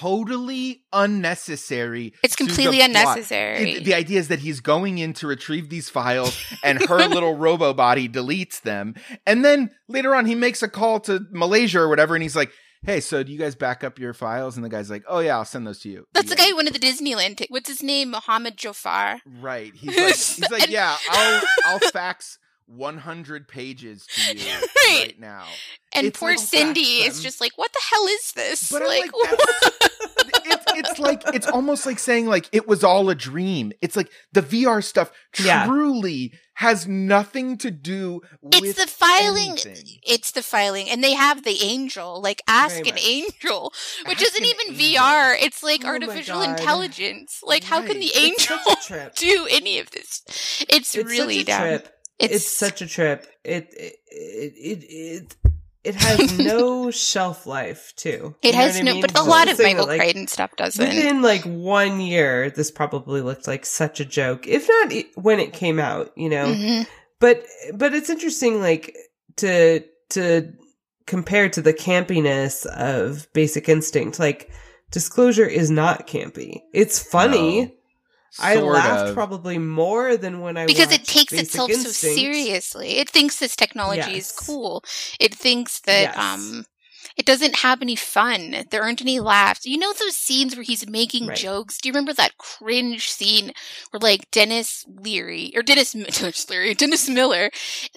totally 0.00 0.82
unnecessary. 0.92 2.12
It's 2.22 2.36
completely 2.36 2.80
unnecessary. 2.80 3.72
It- 3.72 3.84
the 3.84 3.94
idea 3.94 4.18
is 4.18 4.28
that 4.28 4.40
he's 4.40 4.60
going 4.60 4.98
in 4.98 5.12
to 5.14 5.26
retrieve 5.26 5.68
these 5.68 5.88
files 5.88 6.36
and 6.62 6.80
her 6.88 7.06
little 7.08 7.36
robo 7.36 7.72
body 7.74 8.08
deletes 8.08 8.60
them. 8.62 8.94
And 9.26 9.44
then 9.44 9.70
later 9.88 10.14
on, 10.14 10.26
he 10.26 10.34
makes 10.34 10.62
a 10.62 10.68
call 10.68 11.00
to 11.00 11.20
Malaysia 11.30 11.80
or 11.80 11.88
whatever. 11.88 12.14
And 12.14 12.22
he's 12.22 12.36
like, 12.36 12.50
Hey, 12.82 13.00
so 13.00 13.22
do 13.22 13.30
you 13.30 13.38
guys 13.38 13.54
back 13.54 13.84
up 13.84 13.98
your 13.98 14.14
files? 14.14 14.56
And 14.56 14.64
the 14.64 14.70
guy's 14.70 14.88
like, 14.90 15.02
Oh, 15.06 15.18
yeah, 15.18 15.36
I'll 15.36 15.44
send 15.44 15.66
those 15.66 15.80
to 15.80 15.90
you. 15.90 16.06
That's 16.14 16.30
the 16.30 16.36
guy 16.36 16.48
who 16.48 16.56
went 16.56 16.68
to 16.72 16.72
the 16.72 16.78
Disneyland. 16.86 17.36
T- 17.36 17.46
What's 17.50 17.68
his 17.68 17.82
name? 17.82 18.10
Mohammed 18.12 18.56
Jafar. 18.56 19.20
Right. 19.26 19.72
He's 19.74 19.96
like, 19.98 20.06
he's 20.16 20.50
like 20.50 20.70
Yeah, 20.70 20.96
I'll, 21.10 21.42
I'll 21.66 21.78
fax 21.90 22.38
100 22.70 23.48
pages 23.48 24.06
to 24.06 24.36
you 24.36 24.44
Right. 24.50 25.04
right 25.06 25.20
now. 25.20 25.44
And 25.94 26.06
It's 26.06 26.18
poor 26.18 26.30
like, 26.30 26.38
Cindy 26.38 27.02
fax 27.02 27.16
is 27.16 27.22
just 27.22 27.40
like, 27.40 27.52
what 27.56 27.72
the 27.72 27.80
hell 27.90 28.06
is 28.06 28.32
this? 28.32 28.70
But 28.70 28.82
I'm 28.82 28.88
like, 28.88 29.10
like, 29.12 29.40
it's, 30.46 30.64
it's 30.90 30.98
like 30.98 31.22
it's 31.34 31.46
almost 31.48 31.84
like 31.86 31.98
saying 31.98 32.26
like 32.26 32.48
it 32.52 32.68
was 32.68 32.84
all 32.84 33.10
a 33.10 33.14
dream. 33.14 33.72
It's 33.82 33.96
like 33.96 34.10
the 34.32 34.42
VR 34.42 34.82
stuff 34.84 35.10
Yeah. 35.42 35.66
truly 35.66 36.32
has 36.54 36.86
nothing 36.86 37.56
to 37.56 37.70
do 37.70 38.20
with 38.42 38.62
it's 38.62 38.78
the 38.80 38.86
filing. 38.86 39.52
anything. 39.52 39.98
It's 40.02 40.30
the 40.32 40.42
filing, 40.42 40.90
and 40.90 41.02
they 41.02 41.14
have 41.14 41.42
the 41.42 41.56
angel. 41.62 42.20
Like, 42.20 42.42
ask 42.46 42.76
Very 42.76 42.90
an 42.90 42.98
angel, 42.98 43.72
which 44.06 44.18
Ask 44.20 44.26
isn't 44.38 44.44
even 44.44 44.80
angel. 44.80 45.02
VR. 45.02 45.36
It's 45.40 45.62
like 45.62 45.82
Oh 45.84 45.88
artificial 45.88 46.42
intelligence. 46.42 47.40
Like, 47.42 47.64
how 47.64 47.80
can 47.80 47.98
the 47.98 48.12
angel 48.14 48.58
such 48.58 48.78
a 48.78 48.86
trip. 48.86 49.14
do 49.16 49.48
any 49.50 49.78
of 49.78 49.90
this? 49.90 50.22
It's, 50.68 50.94
It's 50.94 50.96
really 51.08 51.38
such 51.38 51.42
a 51.44 51.46
dumb. 51.46 51.60
trip. 51.62 51.96
It's, 52.20 52.34
It's, 52.34 52.56
such 52.56 52.82
a 52.82 52.86
trip. 52.86 53.26
It 53.44 53.68
it 53.76 53.94
it 54.10 54.52
it 54.56 54.84
it, 54.84 55.36
it 55.82 55.94
has 55.94 56.38
no 56.38 56.90
shelf 56.90 57.46
life 57.46 57.92
too. 57.96 58.34
It 58.42 58.54
has 58.54 58.74
what 58.74 58.82
I 58.82 58.84
no, 58.84 58.92
mean? 58.92 59.00
but 59.02 59.18
a 59.18 59.22
lot 59.22 59.48
of 59.50 59.58
Michael 59.58 59.86
that, 59.86 59.92
like, 59.92 60.00
Crichton 60.00 60.26
stuff 60.26 60.54
doesn't. 60.56 60.86
Within 60.86 61.22
like 61.22 61.42
one 61.44 62.00
year, 62.00 62.50
this 62.50 62.70
probably 62.70 63.22
looked 63.22 63.46
like 63.46 63.64
such 63.64 64.00
a 64.00 64.04
joke, 64.04 64.46
if 64.46 64.68
not 64.68 64.92
when 65.16 65.40
it 65.40 65.52
came 65.52 65.78
out. 65.78 66.12
You 66.16 66.28
know, 66.28 66.46
Mhm. 66.46 66.86
but 67.18 67.44
but 67.74 67.94
it's 67.94 68.10
interesting, 68.10 68.60
like 68.60 68.94
to 69.36 69.80
to 70.10 70.52
compare 71.06 71.48
to 71.48 71.62
the 71.62 71.72
campiness 71.74 72.66
of 72.66 73.26
Basic 73.32 73.68
Instinct. 73.68 74.18
Like 74.20 74.50
Disclosure 74.90 75.46
is 75.46 75.70
not 75.70 76.06
campy. 76.08 76.60
It's 76.74 76.98
funny. 77.00 77.66
No. 77.66 77.70
I 78.38 78.56
laughed 78.56 79.08
of. 79.08 79.14
probably 79.14 79.58
more 79.58 80.16
than 80.16 80.40
when 80.40 80.56
I 80.56 80.64
was. 80.64 80.72
because 80.72 80.92
it 80.92 81.04
takes 81.04 81.32
Basic 81.32 81.46
itself 81.46 81.70
Instinct. 81.70 81.96
so 81.96 82.08
seriously. 82.14 82.98
It 82.98 83.08
thinks 83.10 83.38
this 83.38 83.56
technology 83.56 84.18
is 84.18 84.30
cool. 84.32 84.84
It 85.18 85.34
thinks 85.34 85.80
that 85.80 86.14
Yes. 86.14 86.16
um 86.16 86.64
it 87.20 87.26
doesn't 87.26 87.56
have 87.56 87.82
any 87.82 87.96
fun. 87.96 88.64
There 88.70 88.82
aren't 88.82 89.02
any 89.02 89.20
laughs. 89.20 89.66
You 89.66 89.76
know 89.76 89.92
those 89.92 90.16
scenes 90.16 90.56
where 90.56 90.62
he's 90.62 90.88
making 90.88 91.26
Right. 91.26 91.36
jokes? 91.36 91.76
Do 91.76 91.86
you 91.86 91.92
remember 91.92 92.14
that 92.14 92.38
cringe 92.38 93.10
scene 93.10 93.52
where 93.90 94.00
like 94.00 94.30
Dennis 94.30 94.86
Leary 94.88 95.52
or 95.54 95.60
Dennis, 95.62 95.92
Dennis 96.18 96.48
Leary, 96.48 96.72
Dennis 96.74 97.10
Miller, 97.10 97.50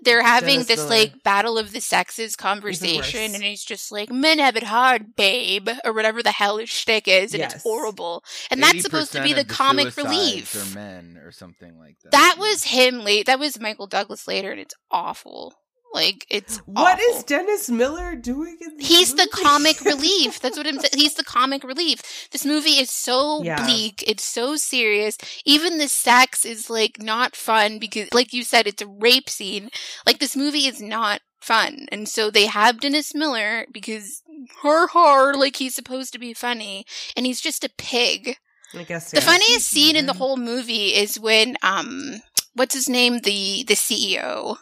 they're 0.03 0.23
having 0.23 0.55
Dennis 0.55 0.67
this 0.67 0.77
Miller. 0.79 0.89
like 0.89 1.23
battle 1.23 1.57
of 1.57 1.71
the 1.71 1.79
sexes 1.79 2.35
conversation 2.35 3.33
and 3.33 3.43
he's 3.43 3.63
just 3.63 3.93
like, 3.93 4.11
men 4.11 4.39
have 4.39 4.57
it 4.57 4.63
hard, 4.63 5.15
babe, 5.15 5.69
or 5.85 5.93
whatever 5.93 6.21
the 6.21 6.31
hell 6.31 6.57
his 6.57 6.69
shtick 6.69 7.07
is, 7.07 7.33
and 7.33 7.39
Yes. 7.39 7.53
it's 7.55 7.63
horrible. 7.63 8.25
And 8.51 8.61
that's 8.61 8.81
supposed 8.81 9.13
to 9.13 9.23
be 9.23 9.29
80% 9.33 9.35
the 9.35 9.45
comic 9.45 9.95
relief. 9.95 10.53
Are 10.55 10.75
men 10.75 11.17
or 11.23 11.31
something 11.31 11.79
like 11.79 11.95
that. 12.03 12.11
That 12.11 12.35
Yeah. 12.37 12.41
was 12.43 12.63
him 12.65 13.05
late. 13.05 13.25
That 13.27 13.39
was 13.39 13.57
Michael 13.59 13.87
Douglas 13.87 14.27
later, 14.27 14.51
and 14.51 14.59
it's 14.59 14.75
awful. 14.91 15.53
Like 15.93 16.25
it's 16.29 16.57
What 16.65 16.99
awful. 16.99 17.17
is 17.17 17.23
Dennis 17.23 17.69
Miller 17.69 18.15
doing 18.15 18.57
in 18.61 18.77
this 18.77 18.87
He's 18.87 19.11
the 19.13 19.27
movie? 19.31 19.43
comic 19.43 19.81
relief. 19.85 20.39
That's 20.39 20.57
what 20.57 20.65
I'm 20.67 20.79
saying. 20.79 20.93
He's 20.95 21.13
the 21.15 21.23
comic 21.23 21.63
relief. 21.63 22.01
This 22.31 22.45
movie 22.45 22.79
is 22.79 22.89
so 22.89 23.43
Yeah. 23.43 23.63
bleak. 23.63 24.03
It's 24.07 24.23
so 24.23 24.55
serious. 24.55 25.17
Even 25.45 25.77
the 25.77 25.87
sex 25.87 26.45
is 26.45 26.69
like 26.69 27.01
not 27.01 27.35
fun 27.35 27.77
because, 27.79 28.07
like 28.13 28.33
you 28.33 28.43
said, 28.43 28.67
it's 28.67 28.81
a 28.81 28.87
rape 28.87 29.29
scene. 29.29 29.69
Like 30.05 30.19
this 30.19 30.35
movie 30.35 30.65
is 30.67 30.81
not 30.81 31.21
fun. 31.39 31.87
And 31.91 32.07
so 32.09 32.31
they 32.31 32.45
have 32.47 32.79
Dennis 32.79 33.13
Miller 33.13 33.65
because 33.71 34.23
har 34.61 34.87
har, 34.87 35.33
like 35.35 35.57
he's 35.57 35.75
supposed 35.75 36.11
to 36.13 36.19
be 36.19 36.33
funny, 36.33 36.85
and 37.15 37.25
he's 37.25 37.39
just 37.41 37.63
a 37.63 37.69
pig. 37.77 38.37
I 38.73 38.83
guess 38.83 39.11
The 39.11 39.21
funniest 39.21 39.69
scene 39.69 39.95
in 39.95 40.07
the 40.07 40.13
whole 40.13 40.37
movie 40.37 40.95
is 40.95 41.19
when 41.19 41.57
um 41.61 42.21
what's 42.55 42.73
his 42.73 42.89
name? 42.89 43.19
The 43.19 43.63
the 43.67 43.75
CEO. 43.75 44.57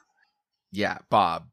Yeah, 0.71 0.99
Bob. 1.09 1.47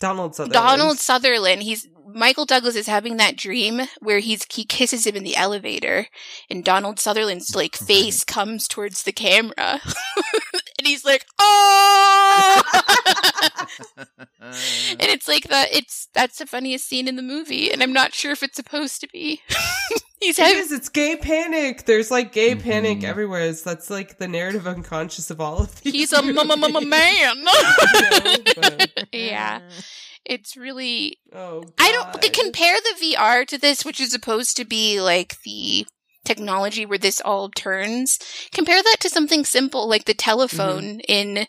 Donald 0.00 0.34
Sutherland. 0.34 0.52
Donald 0.52 0.98
Sutherland, 0.98 1.62
he's 1.62 1.88
Michael 2.06 2.44
Douglas 2.44 2.76
is 2.76 2.86
having 2.86 3.16
that 3.16 3.36
dream 3.36 3.82
where 4.00 4.18
he's 4.18 4.46
he 4.52 4.64
kisses 4.64 5.06
him 5.06 5.16
in 5.16 5.24
the 5.24 5.36
elevator, 5.36 6.06
and 6.50 6.64
Donald 6.64 7.00
Sutherland's 7.00 7.54
like 7.56 7.74
face 7.76 8.24
comes 8.24 8.68
towards 8.68 9.02
the 9.04 9.12
camera, 9.12 9.54
and 10.78 10.86
he's 10.86 11.04
like, 11.04 11.24
"Oh!" 11.38 12.62
And 14.40 15.00
it's 15.00 15.28
like 15.28 15.44
that. 15.48 15.68
It's 15.72 16.08
that's 16.14 16.38
the 16.38 16.46
funniest 16.46 16.86
scene 16.88 17.08
in 17.08 17.16
the 17.16 17.22
movie, 17.22 17.70
and 17.72 17.82
I'm 17.82 17.92
not 17.92 18.14
sure 18.14 18.32
if 18.32 18.42
it's 18.42 18.56
supposed 18.56 19.00
to 19.00 19.08
be. 19.12 19.40
he's 20.20 20.38
having 20.38 20.58
is. 20.58 20.72
It's 20.72 20.88
gay 20.88 21.16
panic. 21.16 21.84
There's 21.84 22.10
like 22.10 22.32
gay 22.32 22.54
panic 22.54 23.00
Mhm. 23.00 23.04
everywhere. 23.04 23.42
It's, 23.42 23.62
that's 23.62 23.90
like 23.90 24.18
the 24.18 24.28
narrative 24.28 24.66
unconscious 24.66 25.30
of 25.30 25.40
all 25.40 25.58
of 25.62 25.80
these. 25.82 25.92
he's 25.92 26.12
a 26.12 26.18
m- 26.18 26.38
m- 26.38 26.50
m- 26.50 26.72
movies. 26.72 26.88
man. 26.88 27.44
Know, 27.44 28.36
but- 28.56 29.08
yeah, 29.12 29.60
it's 30.24 30.56
really 30.56 31.18
Oh, 31.34 31.62
I 31.78 31.92
don't 31.92 32.12
God. 32.22 32.32
compare 32.32 32.76
the 32.80 33.14
VR 33.14 33.46
to 33.46 33.58
this, 33.58 33.84
which 33.84 34.00
is 34.00 34.10
supposed 34.12 34.56
to 34.56 34.64
be 34.64 35.00
like 35.00 35.40
the 35.42 35.86
technology 36.24 36.86
where 36.86 36.96
this 36.98 37.20
all 37.20 37.50
turns. 37.50 38.18
Compare 38.52 38.82
that 38.82 38.96
to 39.00 39.10
something 39.10 39.44
simple 39.44 39.86
like 39.88 40.06
the 40.06 40.14
telephone 40.14 41.00
in 41.00 41.46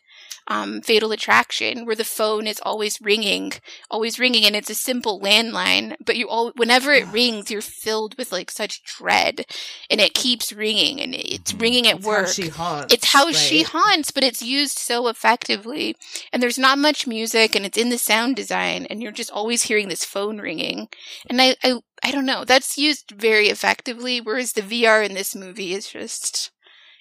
um, 0.48 0.82
Fatal 0.82 1.12
Attraction, 1.12 1.86
where 1.86 1.96
the 1.96 2.04
phone 2.04 2.48
is 2.48 2.60
always 2.64 3.00
ringing, 3.02 3.54
always 3.90 4.20
ringing, 4.20 4.46
and 4.46 4.56
it's 4.56 4.70
a 4.70 4.76
simple 4.76 5.20
landline. 5.20 5.96
But 6.06 6.18
you 6.18 6.28
all, 6.30 6.52
whenever 6.56 6.92
it 6.94 7.08
rings, 7.08 7.50
you're 7.50 7.62
filled 7.62 8.18
with 8.18 8.32
like 8.32 8.52
such 8.52 8.84
dread, 8.84 9.46
and 9.90 10.00
it 10.00 10.14
keeps 10.14 10.54
ringing, 10.54 11.02
and 11.02 11.16
it's 11.16 11.52
Mhm. 11.54 11.62
ringing 11.62 11.88
at 11.88 11.98
It's 11.98 12.06
work. 12.06 12.26
how 12.28 12.32
she 12.32 12.48
haunts. 12.50 12.94
It's 12.94 13.06
how 13.12 13.32
she 13.32 13.64
haunts, 13.64 14.12
but 14.12 14.24
it's 14.24 14.42
used 14.42 14.78
so 14.78 15.08
effectively. 15.08 15.96
And 16.32 16.42
there's 16.42 16.58
not 16.58 16.78
much 16.78 17.08
music 17.08 17.56
and 17.56 17.66
it's 17.66 17.78
in 17.78 17.90
the 17.90 17.98
sound 17.98 18.36
design 18.36 18.86
and 18.90 19.02
you're 19.02 19.12
just 19.12 19.32
always 19.32 19.64
hearing 19.64 19.88
this 19.90 20.06
phone 20.06 20.40
ringing. 20.40 20.90
And 21.30 21.42
I, 21.42 21.56
I, 21.64 21.80
I 22.04 22.12
don't 22.12 22.26
know. 22.26 22.44
That's 22.46 22.78
used 22.78 23.12
very 23.12 23.48
effectively, 23.50 24.20
whereas 24.22 24.54
the 24.54 24.62
VR 24.62 25.04
in 25.04 25.14
this 25.14 25.36
movie 25.36 25.74
is 25.74 25.88
just, 25.90 26.52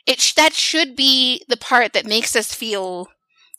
it, 0.07 0.21
sh- 0.21 0.35
that 0.35 0.53
should 0.55 0.97
be 0.97 1.45
the 1.49 1.57
part 1.57 1.93
that 1.93 2.07
makes 2.07 2.35
us 2.37 2.55
feel 2.55 3.09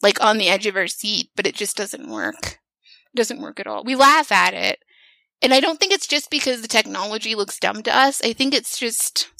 like 0.06 0.23
on 0.23 0.38
the 0.38 0.49
edge 0.49 0.68
of 0.68 0.76
our 0.76 0.86
seat, 0.86 1.32
but 1.36 1.48
it 1.48 1.56
just 1.56 1.76
doesn't 1.76 2.07
work. 2.07 2.60
It 3.11 3.15
doesn't 3.18 3.41
work 3.41 3.60
at 3.60 3.65
all. 3.65 3.84
We 3.84 3.95
laugh 3.95 4.32
at 4.32 4.53
it. 4.53 4.77
And 5.41 5.52
I 5.52 5.60
don't 5.60 5.80
think 5.80 5.91
it's 5.91 6.06
just 6.06 6.30
because 6.30 6.61
the 6.61 6.68
technology 6.68 7.34
looks 7.34 7.57
dumb 7.57 7.82
to 7.82 7.95
us. 7.95 8.22
I 8.23 8.32
think 8.32 8.53
it's 8.53 8.77
just, 8.77 9.32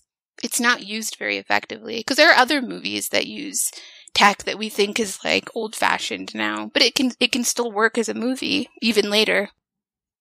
it's 0.42 0.60
not 0.60 0.84
used 0.84 1.18
very 1.20 1.38
effectively 1.38 2.00
because 2.00 2.18
there 2.18 2.32
are 2.32 2.38
other 2.38 2.64
movies 2.64 3.10
that 3.10 3.28
use 3.28 3.70
tech 4.16 4.44
that 4.46 4.58
we 4.58 4.70
think 4.70 5.00
is 5.00 5.20
like 5.24 5.50
old 5.54 5.76
fashioned 5.76 6.34
now, 6.34 6.72
but 6.74 6.82
it 6.82 6.96
can 6.96 7.12
it 7.20 7.32
can 7.32 7.44
still 7.44 7.72
work 7.72 7.96
as 8.00 8.10
a 8.10 8.16
movie 8.16 8.68
even 8.82 9.12
later. 9.12 9.50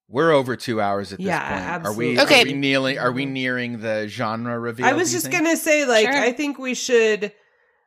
We're 0.09 0.33
over 0.33 0.57
two 0.57 0.79
hours 0.79 1.13
at 1.15 1.19
this 1.19 1.27
Yeah, 1.27 1.79
point. 1.79 1.87
Are 1.87 1.97
we? 1.97 2.21
Okay. 2.21 2.43
Are 2.43 2.45
we 2.45 2.53
kneeling? 2.53 2.99
Are 2.99 3.13
we 3.13 3.25
mm-hmm. 3.25 3.33
nearing 3.33 3.81
the 3.81 4.07
genre 4.09 4.59
reveal? 4.59 4.85
I 4.85 4.93
was 4.93 5.11
just 5.11 5.31
think? 5.31 5.43
gonna 5.43 5.57
say, 5.57 5.87
like, 5.87 6.07
Sure. 6.07 6.23
I 6.23 6.33
think 6.33 6.59
we 6.59 6.75
should. 6.75 7.33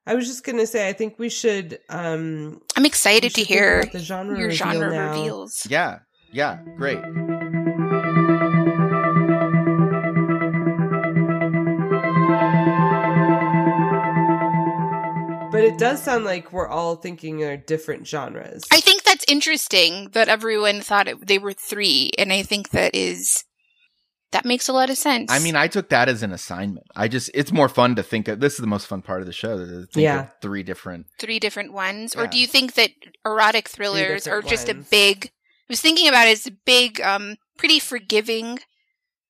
I 0.07 0.15
was 0.15 0.25
just 0.25 0.45
gonna 0.45 0.65
say, 0.65 0.87
I 0.87 0.93
think 0.93 1.19
we 1.19 1.27
should. 1.29 1.79
um 1.89 2.61
I'm 2.77 2.85
excited 2.85 3.35
to 3.35 3.43
hear 3.43 3.83
the 3.91 3.99
genre 3.99 4.37
your 4.37 4.47
reveal 4.47 4.57
genre 4.57 4.89
now. 4.91 5.09
reveals. 5.09 5.67
Yeah. 5.69 5.99
Yeah. 6.31 6.59
Great. 6.77 6.99
But 15.49 15.63
it 15.63 15.77
does 15.77 16.03
sound 16.03 16.23
like 16.25 16.51
we're 16.53 16.67
all 16.67 16.97
thinking 16.97 17.43
are 17.43 17.57
different 17.57 18.05
genres. 18.05 18.63
I 18.71 18.79
think 18.79 19.03
that's 19.03 19.25
interesting 19.27 20.09
that 20.11 20.27
everyone 20.27 20.81
thought 20.81 21.07
it, 21.07 21.25
they 21.25 21.39
were 21.39 21.53
three, 21.53 22.11
and 22.17 22.31
I 22.31 22.43
think 22.43 22.69
that 22.71 22.93
is 22.93 23.43
that 24.31 24.45
makes 24.45 24.67
a 24.67 24.73
lot 24.73 24.89
of 24.89 24.97
sense. 24.97 25.31
I 25.31 25.39
mean, 25.39 25.55
I 25.55 25.67
took 25.67 25.89
that 25.89 26.09
as 26.09 26.21
an 26.23 26.31
assignment. 26.33 26.87
I 26.95 27.07
just, 27.07 27.29
it's 27.33 27.51
more 27.51 27.69
fun 27.69 27.95
to 27.95 28.03
think 28.03 28.27
of. 28.27 28.39
This 28.39 28.53
is 28.53 28.59
the 28.59 28.67
most 28.67 28.87
fun 28.87 29.01
part 29.01 29.21
of 29.21 29.25
the 29.27 29.33
show. 29.33 29.57
To 29.57 29.65
think 29.85 30.03
Yeah. 30.03 30.19
of 30.21 30.29
three 30.41 30.63
different. 30.63 31.07
three 31.19 31.39
different 31.39 31.71
ones, 31.73 32.15
or 32.15 32.27
do 32.27 32.37
you 32.37 32.47
think 32.47 32.73
that 32.73 32.91
erotic 33.25 33.69
thrillers 33.69 34.27
are 34.27 34.41
different 34.41 34.49
just 34.49 34.69
a 34.69 34.73
big? 34.75 35.25
I 35.25 35.31
was 35.69 35.81
thinking 35.81 36.07
about 36.07 36.27
it 36.27 36.31
as 36.31 36.47
a 36.47 36.51
big, 36.51 37.01
um, 37.01 37.35
pretty 37.57 37.79
forgiving, 37.79 38.59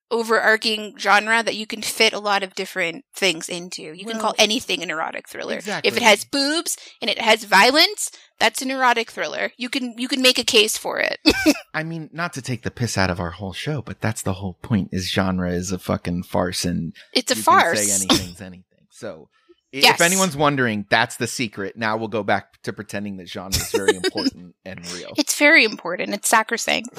overarching 0.09 0.95
genre 0.97 1.43
that 1.43 1.55
you 1.55 1.67
can 1.67 1.81
fit 1.81 2.13
a 2.13 2.19
lot 2.19 2.41
of 2.43 2.55
different 2.55 3.03
things 3.13 3.49
into. 3.49 3.81
You 3.93 4.05
can 4.05 4.19
call 4.19 4.33
anything 4.37 4.81
an 4.81 4.89
erotic 4.89 5.27
thriller. 5.27 5.55
Exactly. 5.55 5.87
If 5.89 5.97
it 5.97 6.03
has 6.03 6.23
boobs 6.23 6.77
and 7.01 7.09
it 7.11 7.19
has 7.19 7.43
violence, 7.43 8.11
that's 8.39 8.61
an 8.61 8.71
erotic 8.71 9.11
thriller. 9.11 9.51
You 9.57 9.69
can 9.69 9.95
you 9.97 10.07
can 10.07 10.21
make 10.21 10.39
a 10.39 10.43
case 10.43 10.77
for 10.77 10.99
it. 10.99 11.19
I 11.73 11.83
mean, 11.83 12.09
not 12.13 12.33
to 12.33 12.41
take 12.41 12.63
the 12.63 12.71
piss 12.71 12.97
out 12.97 13.09
of 13.09 13.19
our 13.19 13.31
whole 13.31 13.53
show, 13.53 13.81
but 13.81 13.99
that's 14.01 14.21
the 14.21 14.33
whole 14.33 14.53
point. 14.61 14.89
Is 14.93 15.09
genre 15.11 15.51
is 15.51 15.71
a 15.71 15.79
fucking 15.79 16.23
farce, 16.23 16.63
and 16.65 16.93
it's 17.13 17.31
a 17.31 17.35
you 17.35 17.41
farce. 17.41 17.79
Can 17.79 17.87
say 17.87 18.05
anything's 18.15 18.41
anything. 18.51 18.63
So, 18.89 19.29
i- 19.73 19.77
Yes. 19.79 19.95
if 19.95 20.01
anyone's 20.01 20.37
wondering, 20.37 20.85
that's 20.89 21.17
the 21.17 21.27
secret. 21.27 21.75
Now 21.77 21.97
we'll 21.97 22.07
go 22.07 22.23
back 22.23 22.61
to 22.63 22.71
pretending 22.71 23.17
that 23.17 23.27
genre 23.29 23.53
is 23.55 23.71
very 23.71 23.95
important 23.95 24.55
and 24.65 24.79
real. 24.93 25.13
It's 25.17 25.37
very 25.37 25.65
important. 25.65 26.13
It's 26.13 26.29
sacrosanct. 26.29 26.97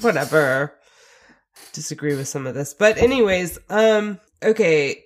Whatever. 0.00 0.74
Disagree 1.72 2.14
with 2.16 2.28
some 2.28 2.46
of 2.46 2.54
this, 2.54 2.74
but 2.74 2.98
anyways, 2.98 3.58
um, 3.70 4.20
okay. 4.42 5.02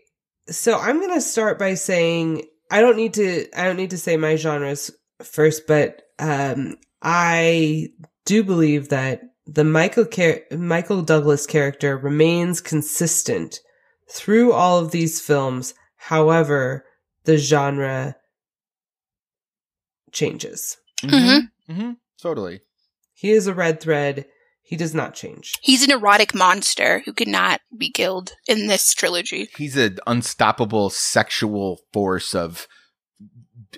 So 0.48 0.78
I'm 0.78 1.00
gonna 1.00 1.20
start 1.20 1.58
by 1.58 1.74
saying 1.74 2.44
I 2.70 2.80
don't 2.80 2.96
need 2.96 3.14
to. 3.14 3.46
I 3.56 3.64
don't 3.64 3.76
need 3.76 3.90
to 3.90 3.98
say 3.98 4.16
my 4.16 4.36
genres 4.36 4.90
first, 5.22 5.66
but 5.66 6.02
um, 6.18 6.76
I 7.02 7.88
do 8.24 8.42
believe 8.42 8.88
that 8.88 9.22
the 9.46 9.64
Michael 9.64 10.04
char- 10.06 10.42
Michael 10.50 11.02
Douglas 11.02 11.46
character 11.46 11.96
remains 11.96 12.60
consistent 12.60 13.60
through 14.10 14.52
all 14.52 14.78
of 14.78 14.90
these 14.90 15.20
films. 15.20 15.74
However, 15.96 16.84
the 17.24 17.36
genre 17.36 18.16
changes. 20.12 20.76
Mm-hmm. 21.02 21.72
hmm 21.72 21.92
Totally. 22.20 22.60
He 23.14 23.30
is 23.30 23.46
a 23.46 23.54
red 23.54 23.80
thread. 23.80 24.26
He 24.66 24.76
does 24.76 24.94
not 24.94 25.14
change. 25.14 25.52
He's 25.62 25.84
an 25.84 25.92
erotic 25.92 26.34
monster 26.34 27.00
who 27.04 27.12
cannot 27.12 27.60
be 27.78 27.88
killed 27.88 28.32
in 28.48 28.66
this 28.66 28.92
trilogy. 28.94 29.48
He's 29.56 29.76
an 29.76 29.98
unstoppable 30.08 30.90
sexual 30.90 31.82
force 31.92 32.34
of 32.34 32.66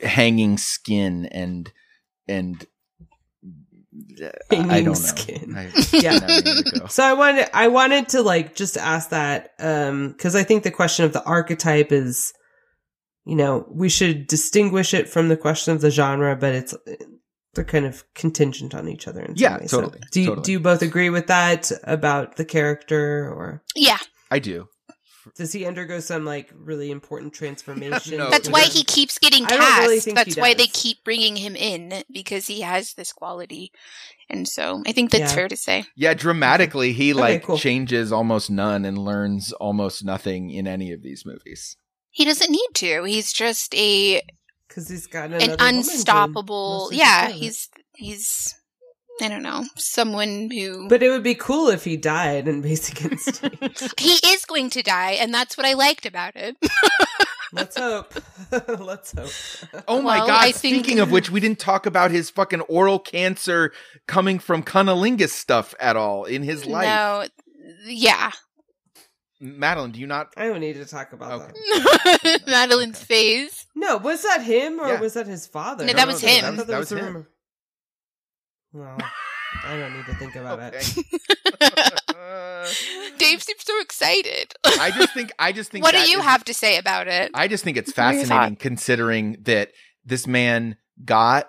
hanging 0.02 0.56
skin 0.56 1.26
and 1.26 1.70
and 2.26 2.66
uh, 4.22 4.28
I 4.50 4.80
don't 4.80 4.84
know. 4.86 4.94
skin. 4.94 5.54
I, 5.54 5.70
Yeah. 5.92 6.14
I 6.14 6.18
don't 6.20 6.28
know 6.28 6.52
where 6.52 6.62
to 6.62 6.80
go. 6.80 6.86
So 6.86 7.04
I 7.04 7.12
wanted 7.12 7.50
I 7.52 7.68
wanted 7.68 8.08
to 8.10 8.22
like 8.22 8.54
just 8.54 8.78
ask 8.78 9.10
that 9.10 9.50
um 9.58 10.14
cuz 10.14 10.34
I 10.34 10.42
think 10.42 10.62
the 10.62 10.70
question 10.70 11.04
of 11.04 11.12
the 11.12 11.24
archetype 11.24 11.92
is 11.92 12.32
you 13.26 13.36
know, 13.36 13.66
we 13.70 13.90
should 13.90 14.26
distinguish 14.26 14.94
it 14.94 15.06
from 15.06 15.28
the 15.28 15.36
question 15.36 15.74
of 15.74 15.82
the 15.82 15.90
genre, 15.90 16.34
but 16.34 16.54
it's 16.54 16.74
they're 17.54 17.64
kind 17.64 17.86
of 17.86 18.04
contingent 18.14 18.74
on 18.74 18.88
each 18.88 19.08
other 19.08 19.20
in 19.22 19.36
some 19.36 19.52
Yeah, 19.52 19.58
way. 19.58 19.66
So 19.66 19.80
totally, 19.82 20.00
do 20.12 20.20
you, 20.20 20.26
totally. 20.28 20.44
do 20.44 20.52
you 20.52 20.60
both 20.60 20.82
agree 20.82 21.10
with 21.10 21.26
that 21.28 21.70
about 21.84 22.36
the 22.36 22.44
character 22.44 23.32
or 23.32 23.62
Yeah, 23.74 23.98
I 24.30 24.38
do. 24.38 24.68
does 25.36 25.52
he 25.52 25.66
undergo 25.66 26.00
some 26.00 26.24
like 26.24 26.50
really 26.54 26.90
important 26.90 27.32
transformation? 27.32 28.18
No, 28.18 28.30
that's 28.30 28.48
why 28.48 28.64
he 28.64 28.84
keeps 28.84 29.18
getting 29.18 29.44
I 29.44 29.48
don't 29.50 29.58
cast. 29.60 29.80
really 29.80 30.00
think 30.00 30.16
that's 30.16 30.34
he 30.34 30.40
why 30.40 30.54
they 30.54 30.66
keep 30.66 31.04
bringing 31.04 31.36
him 31.36 31.56
in 31.56 32.02
because 32.12 32.46
he 32.46 32.60
has 32.62 32.94
this 32.94 33.12
quality. 33.12 33.70
And 34.30 34.46
so 34.46 34.82
I 34.86 34.92
think 34.92 35.10
that's 35.10 35.32
Yeah. 35.32 35.34
fair 35.34 35.48
to 35.48 35.56
say. 35.56 35.84
Yeah, 35.96 36.14
dramatically, 36.14 36.92
he 36.92 37.12
Okay, 37.12 37.20
like 37.20 37.42
cool. 37.44 37.58
changes 37.58 38.12
almost 38.12 38.50
none 38.50 38.84
and 38.84 38.98
learns 38.98 39.52
almost 39.54 40.04
nothing 40.04 40.50
in 40.50 40.66
any 40.66 40.92
of 40.92 41.02
these 41.02 41.24
movies. 41.26 41.76
He 42.10 42.24
doesn't 42.24 42.50
need 42.50 42.68
to. 42.74 43.04
He's 43.04 43.32
just 43.32 43.74
a 43.74 44.22
cuz 44.68 44.88
he's 44.88 45.06
got 45.06 45.26
an 45.30 45.34
another 45.34 45.50
woman 45.50 45.76
unstoppable. 45.76 46.78
mostly 46.82 46.98
Yeah, 46.98 47.28
he's 47.30 47.68
he's 47.94 48.54
I 49.20 49.28
don't 49.28 49.42
know 49.42 49.64
someone 49.76 50.48
who. 50.50 50.88
But 50.88 51.02
it 51.02 51.10
would 51.10 51.24
be 51.24 51.34
cool 51.34 51.68
if 51.68 51.82
he 51.84 51.96
died 51.96 52.46
in 52.46 52.60
Basic 52.62 53.04
Instinct. 53.04 54.00
he 54.00 54.18
is 54.24 54.44
going 54.44 54.70
to 54.70 54.82
die, 54.82 55.12
and 55.12 55.34
that's 55.34 55.56
what 55.56 55.66
I 55.66 55.72
liked 55.74 56.06
about 56.06 56.36
it. 56.36 56.56
Let's 57.52 57.76
hope. 57.78 58.14
Let's 58.78 59.12
hope. 59.12 59.82
Oh 59.88 60.02
my 60.02 60.18
Well, 60.18 60.26
god! 60.28 60.44
I 60.44 60.52
think- 60.52 60.84
Speaking 60.84 61.00
of 61.00 61.10
which, 61.10 61.30
we 61.30 61.40
didn't 61.40 61.58
talk 61.58 61.84
about 61.86 62.10
his 62.12 62.30
fucking 62.30 62.60
oral 62.62 62.98
cancer 63.00 63.72
coming 64.06 64.38
from 64.38 64.62
cunnilingus 64.62 65.30
stuff 65.30 65.74
at 65.80 65.96
all 65.96 66.24
in 66.24 66.42
his 66.44 66.64
life. 66.66 66.86
No, 66.86 67.26
yeah, 67.86 68.30
Madeline, 69.40 69.92
do 69.92 70.00
you 70.00 70.06
not? 70.06 70.32
I 70.36 70.48
don't 70.48 70.60
need 70.60 70.74
to 70.74 70.84
talk 70.84 71.12
about 71.12 71.32
Okay. 71.42 71.52
that. 71.52 72.40
Madeline's 72.46 72.96
Okay. 72.98 73.04
phase. 73.06 73.66
No, 73.74 73.96
was 73.96 74.22
that 74.22 74.42
him 74.42 74.80
or 74.80 74.88
Yeah. 74.88 75.00
was 75.00 75.14
that 75.14 75.26
his 75.26 75.46
father? 75.46 75.84
No, 75.84 75.92
that 75.92 76.06
was 76.06 76.22
no, 76.22 76.28
him. 76.28 76.42
That 76.42 76.56
was, 76.56 76.66
that 76.66 76.78
was 76.78 76.92
a 76.92 76.96
him. 76.98 77.04
rumor. 77.06 77.28
Well, 78.72 78.98
I 79.64 79.76
don't 79.78 79.96
need 79.96 80.06
to 80.06 80.14
think 80.16 80.34
about 80.36 80.74
it. 80.74 80.94
Dave 83.18 83.42
seems 83.42 83.64
so 83.64 83.80
excited. 83.80 84.52
I 84.64 84.90
just 84.90 85.14
think 85.14 85.32
I 85.38 85.52
just 85.52 85.70
think 85.70 85.84
what 85.84 85.94
do 85.94 86.00
you 86.10 86.18
is- 86.18 86.24
have 86.24 86.44
to 86.44 86.54
say 86.54 86.76
about 86.76 87.08
it? 87.08 87.30
I 87.34 87.48
just 87.48 87.64
think 87.64 87.76
it's 87.76 87.90
What 87.96 87.98
are 87.98 88.12
your 88.14 88.24
fascinating 88.24 88.56
considering 88.56 89.36
that 89.42 89.70
this 90.04 90.26
man 90.26 90.76
got 91.04 91.48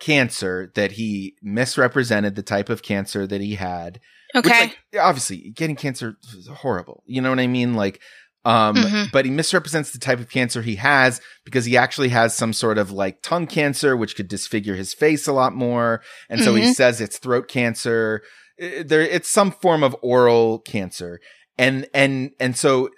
cancer 0.00 0.70
that 0.74 0.92
he 0.92 1.34
misrepresented 1.42 2.34
the 2.36 2.42
type 2.42 2.68
of 2.68 2.82
cancer 2.82 3.26
that 3.26 3.40
he 3.40 3.54
had. 3.54 4.00
Which, 4.34 4.46
okay. 4.46 4.60
like, 4.60 4.78
obviously, 5.00 5.50
getting 5.54 5.76
cancer 5.76 6.16
is 6.36 6.48
horrible. 6.48 7.02
You 7.06 7.20
know 7.22 7.30
what 7.30 7.38
I 7.40 7.46
mean? 7.46 7.74
Like, 7.74 8.00
um, 8.44 8.76
Mhm. 8.76 9.12
but 9.12 9.24
he 9.24 9.30
misrepresents 9.30 9.92
the 9.92 9.98
type 9.98 10.18
of 10.20 10.28
cancer 10.28 10.60
he 10.60 10.76
has 10.76 11.20
because 11.44 11.64
he 11.64 11.76
actually 11.76 12.10
has 12.10 12.34
some 12.34 12.52
sort 12.52 12.76
of 12.76 12.90
like 12.90 13.22
tongue 13.22 13.46
cancer, 13.46 13.96
which 13.96 14.16
could 14.16 14.28
disfigure 14.28 14.74
his 14.74 14.92
face 14.92 15.26
a 15.26 15.32
lot 15.32 15.54
more. 15.54 16.02
And 16.28 16.42
so 16.42 16.54
he 16.54 16.64
Mhm. 16.64 16.74
says 16.74 17.00
it's 17.00 17.16
throat 17.18 17.48
cancer. 17.48 18.22
There, 18.58 19.00
it's 19.00 19.30
some 19.30 19.50
form 19.50 19.82
of 19.82 19.96
oral 20.02 20.58
cancer. 20.58 21.20
And, 21.56 21.86
and, 21.94 22.32
and 22.38 22.56
so 22.56 22.90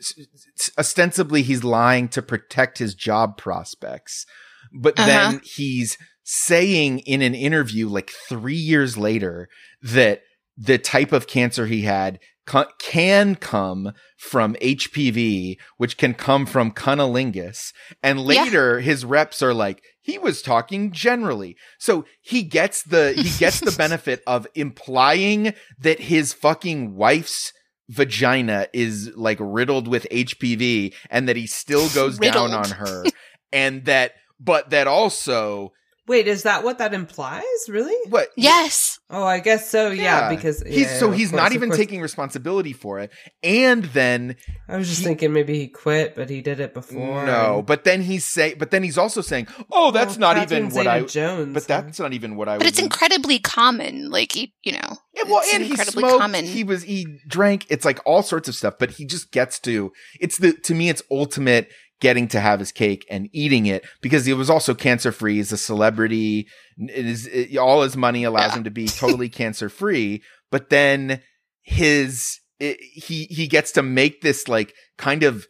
ostensibly 0.79 1.43
he's 1.43 1.63
lying 1.65 2.09
to 2.09 2.23
protect 2.23 2.79
his 2.79 2.95
job 2.95 3.37
prospects. 3.37 4.27
But 4.73 4.99
Uh-huh. 4.99 5.07
then 5.07 5.41
he's 5.45 5.97
saying 6.25 7.01
in 7.01 7.23
an 7.23 7.35
interview 7.35 7.89
like 7.89 8.11
three 8.29 8.55
years 8.57 8.97
later 8.97 9.49
that 9.83 10.23
the 10.57 10.79
type 10.79 11.13
of 11.13 11.27
cancer 11.27 11.67
he 11.67 11.83
had 11.83 12.19
co- 12.47 12.69
can 12.79 13.35
come 13.35 13.93
from 14.17 14.55
HPV, 14.63 15.57
which 15.77 15.97
can 15.97 16.15
come 16.15 16.47
from 16.47 16.71
cunnilingus. 16.73 17.73
And 18.03 18.19
Yeah. 18.21 18.25
later 18.43 18.81
his 18.81 19.05
reps 19.05 19.43
are 19.43 19.55
like, 19.55 19.83
he 20.01 20.19
was 20.19 20.41
talking 20.43 20.93
generally. 20.93 21.57
So 21.79 22.05
he 22.23 22.43
gets 22.43 22.83
the, 22.83 23.13
he 23.13 23.37
gets 23.39 23.61
the 23.61 23.73
benefit 23.79 24.23
of 24.27 24.47
implying 24.55 25.53
that 25.79 26.01
his 26.01 26.33
fucking 26.33 26.95
wife's 26.95 27.53
vagina 27.89 28.67
is 28.73 29.11
like 29.17 29.39
riddled 29.41 29.89
with 29.89 30.07
HPV 30.11 30.95
and 31.11 31.29
that 31.29 31.37
he 31.37 31.47
still 31.47 31.89
goes 31.91 32.19
down 32.19 32.53
on 32.53 32.71
her. 32.71 33.05
and 33.53 33.85
that, 33.85 34.13
but 34.41 34.71
that 34.71 34.87
also, 34.87 35.73
Wait, 36.09 36.29
is 36.29 36.45
that 36.45 36.63
what 36.63 36.79
that 36.79 36.95
implies? 36.95 37.43
Really? 37.69 37.97
what? 38.11 38.29
yes. 38.37 38.99
Oh, 39.09 39.23
I 39.25 39.39
guess 39.39 39.71
so. 39.71 39.91
Yeah, 39.91 40.31
because 40.35 40.63
he's 40.63 40.91
so 40.99 41.13
he's 41.13 41.31
course, 41.31 41.41
not 41.43 41.53
even 41.53 41.71
taking 41.71 42.01
responsibility 42.01 42.73
for 42.73 42.99
it. 42.99 43.11
And 43.43 43.85
then 43.85 44.35
I 44.69 44.77
was 44.77 44.89
just 44.89 45.01
he- 45.01 45.07
thinking 45.07 45.33
maybe 45.33 45.57
he 45.59 45.69
quit, 45.69 46.17
but 46.17 46.29
he 46.29 46.41
did 46.43 46.59
it 46.59 46.75
before. 46.75 47.25
no, 47.25 47.59
and- 47.59 47.67
but 47.67 47.85
then 47.85 48.03
he's 48.03 48.25
say, 48.25 48.55
but 48.55 48.73
then 48.73 48.83
he's 48.83 48.99
also 48.99 49.21
saying, 49.21 49.47
"Oh, 49.71 49.93
that's 49.93 50.15
Well, 50.19 50.35
not 50.35 50.37
Catherine 50.37 50.67
even 50.67 50.77
what 50.77 50.87
I." 50.89 51.01
Zeta-Jones, 51.01 51.55
But 51.55 51.67
that's 51.69 51.99
not 52.01 52.13
even 52.15 52.35
what 52.37 52.49
I. 52.49 52.57
But 52.59 52.65
would 52.65 52.69
it's 52.69 52.81
incredibly 52.81 53.39
common. 53.39 54.11
Like, 54.11 54.35
you, 54.35 54.49
you 54.65 54.73
know. 54.73 54.97
Yeah, 55.15 55.23
well, 55.27 55.41
it's 55.45 55.55
and 55.55 55.65
he 55.65 55.77
smoked. 55.77 56.19
common. 56.21 56.45
He 56.45 56.65
was 56.65 56.83
he 56.83 57.07
drank. 57.29 57.67
It's 57.69 57.85
like 57.85 58.01
all 58.05 58.23
sorts 58.23 58.49
of 58.49 58.55
stuff. 58.57 58.75
But 58.79 58.91
he 58.93 59.07
just 59.07 59.31
gets 59.31 59.61
to. 59.61 59.93
It's 60.21 60.39
the 60.39 60.53
to 60.53 60.75
me. 60.75 60.89
It's 60.89 61.03
ultimate 61.11 61.69
getting 62.01 62.29
to 62.29 62.41
have 62.41 62.59
his 62.61 62.73
cake 62.73 63.07
and 63.11 63.29
eating 63.33 63.67
it 63.67 63.85
because 64.03 64.27
he 64.27 64.33
was 64.33 64.51
also 64.51 64.75
cancer 64.75 65.13
free. 65.13 65.37
He's 65.37 65.53
a 65.53 65.57
celebrity. 65.57 66.47
It 66.77 67.07
is 67.07 67.27
it, 67.27 67.57
all 67.57 67.83
his 67.83 67.97
money 67.97 68.25
allows 68.25 68.53
Yeah. 68.53 68.59
him 68.59 68.65
to 68.65 68.71
be 68.71 68.87
totally 68.89 69.29
cancer 69.29 69.69
free. 69.69 70.23
But 70.51 70.71
then 70.71 71.23
his 71.63 72.41
it, 72.61 72.79
he 72.81 73.25
he 73.25 73.47
gets 73.47 73.73
to 73.73 73.83
make 73.83 74.21
this 74.21 74.49
like 74.49 74.75
kind 74.99 75.23
of 75.23 75.47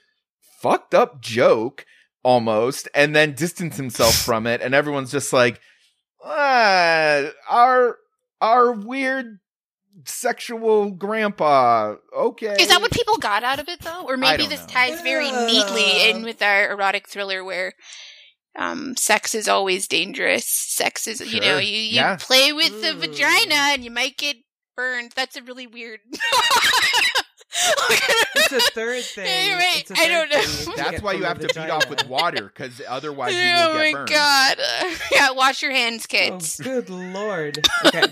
fucked 0.61 0.95
up 0.95 1.21
joke 1.21 1.85
almost, 2.23 2.89
and 2.95 3.15
then 3.15 3.35
distance 3.35 3.77
himself 3.77 4.15
from 4.17 4.47
it, 4.47 4.61
and 4.61 4.75
everyone's 4.75 5.13
just 5.13 5.33
like, 5.33 5.61
ah, 6.25 7.25
our 7.49 7.97
our 8.41 8.73
weird 8.73 9.39
sexual 10.05 10.91
grandpa. 10.91 11.95
Okay. 12.17 12.57
Is 12.59 12.69
that 12.69 12.81
what 12.81 12.91
people 12.93 13.17
got 13.19 13.43
out 13.43 13.59
of 13.59 13.69
it, 13.69 13.81
though? 13.81 14.05
Or 14.07 14.17
maybe 14.17 14.47
this 14.47 14.61
know. 14.61 14.67
ties 14.67 15.01
very 15.01 15.31
neatly 15.31 16.11
in 16.11 16.23
with 16.23 16.43
our 16.43 16.71
erotic 16.71 17.09
thriller 17.09 17.43
where 17.45 17.73
um, 18.59 18.97
sex 18.97 19.35
is 19.35 19.49
always 19.49 19.87
dangerous. 19.89 20.47
Sex 20.49 21.07
is, 21.07 21.21
you 21.33 21.41
know, 21.41 21.59
you, 21.59 21.77
you 21.79 21.97
Yeah. 21.97 22.17
play 22.17 22.53
with 22.53 22.81
the 22.83 22.89
Mm. 22.89 23.01
vagina 23.01 23.55
and 23.55 23.85
you 23.85 23.91
might 23.91 24.17
get 24.17 24.37
burned. 24.77 25.13
That's 25.15 25.37
a 25.37 25.43
really 25.43 25.67
weird. 25.67 26.01
It's 28.37 28.53
a 28.53 28.61
third 28.73 29.03
thing. 29.15 29.49
You're 29.49 29.57
right. 29.59 29.81
It's 29.81 29.91
a 29.91 29.95
I 29.95 29.97
third 29.97 30.31
don't 30.31 30.67
know. 30.69 30.75
That's 30.77 31.03
why 31.03 31.13
you 31.15 31.25
have 31.25 31.39
to 31.39 31.47
beat 31.49 31.71
off 31.71 31.89
with 31.89 32.07
water, 32.07 32.53
because 32.55 32.83
otherwise 32.87 33.35
you 33.35 33.41
oh 33.43 33.73
will 33.73 33.83
get 33.83 33.93
burned. 33.95 34.09
god. 34.11 34.59
yeah, 35.13 35.31
wash 35.31 35.63
your 35.63 35.71
hands, 35.73 36.05
Oh, 36.05 36.13
kids. 36.13 36.61
good 36.61 36.91
lord. 36.91 37.67
Okay. 37.87 38.05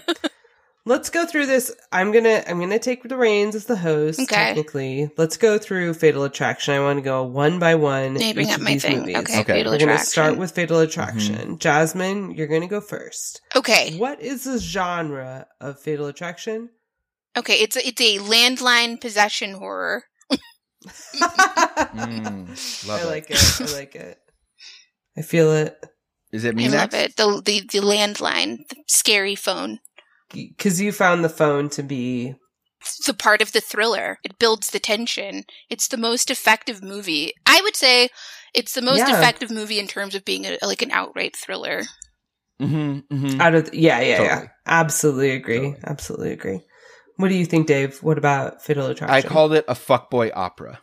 Let's 0.86 1.08
go 1.08 1.24
through 1.24 1.46
this. 1.46 1.74
I'm 1.92 2.12
gonna 2.12 2.42
I'm 2.46 2.60
gonna 2.60 2.78
take 2.78 3.02
the 3.04 3.16
reins 3.16 3.54
as 3.54 3.64
the 3.64 3.76
host. 3.76 4.20
Okay. 4.20 4.34
Technically, 4.34 5.10
let's 5.16 5.38
go 5.38 5.56
through 5.58 5.94
Fatal 5.94 6.24
Attraction. 6.24 6.74
I 6.74 6.80
want 6.80 6.98
to 6.98 7.02
go 7.02 7.22
one 7.22 7.58
by 7.58 7.74
one. 7.74 8.14
Let 8.16 8.36
me 8.36 8.42
each 8.42 8.48
up 8.50 8.56
of 8.56 8.62
my 8.62 8.72
these 8.72 8.82
thing. 8.82 8.98
movies. 9.00 9.16
Okay, 9.16 9.40
Okay. 9.40 9.52
Fatal 9.54 9.72
We're 9.72 9.78
gonna 9.78 9.98
start 9.98 10.36
with 10.36 10.50
Fatal 10.50 10.80
Attraction. 10.80 11.58
Jasmine, 11.58 12.32
you're 12.32 12.48
gonna 12.48 12.68
go 12.68 12.82
first. 12.82 13.40
okay. 13.56 13.96
What 13.96 14.20
is 14.20 14.44
the 14.44 14.58
genre 14.58 15.46
of 15.60 15.80
Fatal 15.80 16.06
Attraction? 16.06 16.68
Okay, 17.36 17.54
it's 17.54 17.76
a, 17.76 17.86
it's 17.88 18.00
a 18.00 18.18
landline 18.18 19.00
possession 19.00 19.54
horror. 19.54 20.04
Mm, 20.86 22.86
love 22.88 23.00
I 23.00 23.04
it. 23.04 23.06
like 23.06 23.30
it. 23.30 23.60
I 23.60 23.72
like 23.72 23.94
it. 23.94 24.18
I 25.16 25.22
feel 25.22 25.50
it 25.52 25.78
Is 26.32 26.44
it 26.44 26.54
me 26.54 26.66
I 26.66 26.68
next? 26.68 26.92
love 26.92 27.02
it. 27.02 27.16
The, 27.16 27.42
the 27.44 27.60
the 27.60 27.78
landline, 27.86 28.58
the 28.68 28.76
scary 28.86 29.34
phone. 29.34 29.78
Because 30.32 30.80
you 30.80 30.92
found 30.92 31.24
the 31.24 31.28
phone 31.28 31.68
to 31.70 31.82
be 31.82 32.34
It's 32.80 33.08
a 33.08 33.14
part 33.14 33.40
of 33.42 33.52
the 33.52 33.60
thriller. 33.60 34.18
It 34.24 34.38
builds 34.38 34.70
the 34.70 34.78
tension. 34.80 35.44
It's 35.70 35.88
the 35.88 35.96
most 35.96 36.30
effective 36.30 36.82
movie. 36.82 37.32
I 37.46 37.60
would 37.62 37.76
say 37.76 38.08
it's 38.52 38.72
the 38.74 38.82
most 38.82 38.98
Yeah. 38.98 39.16
effective 39.18 39.50
movie 39.50 39.78
in 39.78 39.86
terms 39.86 40.14
of 40.14 40.24
being 40.24 40.44
a, 40.46 40.58
like 40.62 40.82
an 40.82 40.90
outright 40.90 41.34
thriller. 41.36 41.82
Mm-hmm, 42.60 43.14
mm-hmm. 43.14 43.40
out 43.40 43.54
of 43.54 43.74
yeah 43.74 44.00
yeah 44.00 44.06
yeah. 44.22 44.28
Totally. 44.34 44.50
Absolutely 44.66 45.30
agree. 45.30 45.56
Totally. 45.56 45.80
Absolutely 45.84 46.32
agree. 46.32 46.60
What 47.16 47.28
do 47.28 47.34
you 47.34 47.46
think, 47.46 47.66
Dave? 47.66 48.02
What 48.02 48.18
about 48.18 48.62
Fatal 48.62 48.86
Attraction? 48.86 49.14
I 49.14 49.22
called 49.22 49.52
it 49.54 49.64
a 49.68 49.74
fuckboy 49.74 50.32
opera. 50.34 50.80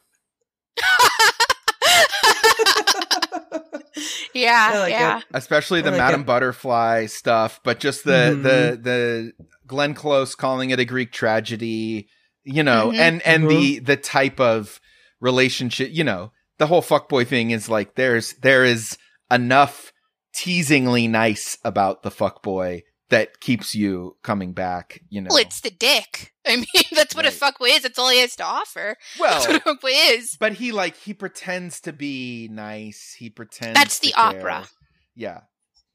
Yeah, 4.34 4.72
like 4.80 4.92
yeah. 4.92 5.18
it. 5.19 5.24
especially 5.34 5.82
the 5.82 5.90
I 5.90 5.92
like 5.93 6.00
Madame 6.01 6.22
it. 6.22 6.27
Butterfly 6.27 7.06
stuff, 7.08 7.60
but 7.64 7.80
just 7.80 8.03
the 8.03 8.11
Mhm. 8.11 8.43
the 8.43 8.80
the 8.82 9.32
Glenn 9.68 9.93
Close 9.93 10.35
calling 10.35 10.69
it 10.72 10.80
a 10.80 10.85
Greek 10.85 11.11
tragedy, 11.11 12.08
you 12.43 12.64
know, 12.64 12.92
Mhm. 12.92 12.98
and 13.00 13.22
and 13.24 13.43
Mhm. 13.45 13.50
the 13.50 13.80
the 13.80 13.98
type 13.98 14.40
of 14.40 14.80
relationship, 15.19 15.90
you 15.92 16.03
know, 16.03 16.32
the 16.58 16.68
whole 16.68 16.82
fuckboy 16.82 17.27
thing 17.27 17.51
is 17.51 17.69
like 17.69 17.95
there's 17.95 18.34
there 18.42 18.64
is 18.66 18.98
enough 19.32 19.92
teasingly 20.35 21.08
nice 21.08 21.58
about 21.64 22.03
the 22.03 22.11
fuckboy 22.11 22.82
that 23.12 23.40
keeps 23.40 23.76
you 23.76 24.18
coming 24.24 24.54
back, 24.54 25.02
you 25.10 25.22
know. 25.22 25.30
Well, 25.30 25.38
it's 25.42 25.62
the 25.62 25.70
dick. 25.70 26.34
I 26.48 26.56
mean, 26.58 26.66
that's 26.92 27.16
what 27.16 27.26
Right. 27.26 27.34
a 27.34 27.38
fuckboy 27.38 27.76
is. 27.78 27.84
That's 27.84 28.00
all 28.00 28.10
he 28.10 28.20
has 28.20 28.36
to 28.38 28.44
offer. 28.44 28.98
Well, 29.20 29.34
That's 29.34 29.48
what 29.48 29.56
a 29.58 29.60
fuckboy 29.88 30.16
is. 30.18 30.36
but 30.40 30.54
he 30.54 30.72
like 30.72 30.98
he 30.98 31.14
pretends 31.14 31.80
to 31.82 31.94
be 31.94 32.50
nice. 32.52 33.16
He 33.18 33.30
pretends 33.30 33.78
That's 33.80 34.00
the 34.00 34.14
opera. 34.16 34.68
Yeah. 35.16 35.42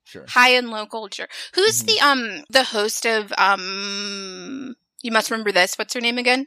Sure. 0.05 0.25
High 0.29 0.51
and 0.51 0.71
low 0.71 0.87
culture. 0.87 1.27
Who's 1.55 1.83
Mhm. 1.83 1.87
the 1.87 2.01
um 2.01 2.45
the 2.49 2.63
host 2.65 3.05
of 3.07 3.33
um? 3.37 4.77
You 5.03 5.11
must 5.13 5.31
remember 5.31 5.53
this. 5.53 5.75
What's 5.77 5.95
her 5.95 6.01
name 6.01 6.19
again? 6.19 6.47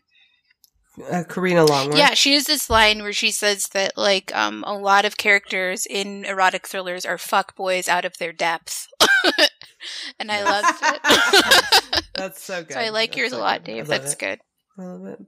Uh, 1.12 1.24
Karina 1.28 1.66
Longworth. 1.66 1.98
Yeah, 1.98 2.14
she 2.14 2.34
has 2.34 2.46
this 2.46 2.70
line 2.70 3.02
where 3.02 3.14
she 3.14 3.32
says 3.32 3.68
that 3.74 3.94
like 3.98 4.36
um 4.36 4.64
a 4.68 4.78
lot 4.78 5.06
of 5.06 5.18
characters 5.18 5.86
in 5.86 6.26
erotic 6.26 6.68
thrillers 6.68 7.06
are 7.06 7.18
fuck 7.18 7.56
boys 7.56 7.88
out 7.88 8.06
of 8.06 8.18
their 8.18 8.34
depth. 8.34 8.88
and 10.20 10.32
I 10.32 10.44
loved 10.44 10.80
it. 10.82 12.04
That's 12.16 12.42
so 12.44 12.64
good. 12.64 12.74
so 12.74 12.80
I 12.80 12.90
like 12.90 13.12
That's 13.12 13.18
yours 13.18 13.32
so 13.32 13.38
a 13.38 13.42
lot, 13.42 13.64
good. 13.64 13.72
Dave. 13.72 13.88
That's 13.88 14.14
it. 14.14 14.20
good. 14.20 14.40
I 14.78 14.84
love 14.84 15.06
it. 15.06 15.20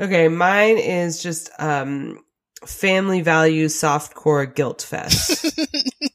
Okay, 0.00 0.28
mine 0.28 0.78
is 0.78 1.22
just 1.22 1.50
um 1.58 2.24
family 2.66 3.20
values 3.20 3.74
softcore 3.74 4.52
guilt 4.52 4.82
fest. 4.82 5.58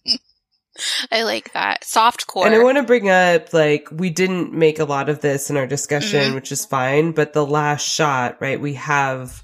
I 1.11 1.23
like 1.23 1.53
that. 1.53 1.83
Soft 1.83 2.27
core. 2.27 2.45
And 2.45 2.55
I 2.55 2.63
want 2.63 2.77
to 2.77 2.83
bring 2.83 3.09
up, 3.09 3.53
like, 3.53 3.87
we 3.91 4.09
didn't 4.09 4.53
make 4.53 4.79
a 4.79 4.85
lot 4.85 5.09
of 5.09 5.21
this 5.21 5.49
in 5.49 5.57
our 5.57 5.67
discussion, 5.67 6.31
Mhm. 6.31 6.35
which 6.35 6.51
is 6.51 6.65
fine, 6.65 7.11
but 7.11 7.33
the 7.33 7.45
last 7.45 7.87
shot, 7.87 8.37
right? 8.41 8.59
We 8.59 8.73
have 8.75 9.43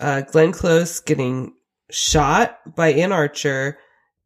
uh, 0.00 0.22
Glenn 0.22 0.50
Close 0.52 0.98
getting 1.00 1.52
shot 1.90 2.58
by 2.74 2.92
Anne 2.92 3.12
Archer. 3.12 3.78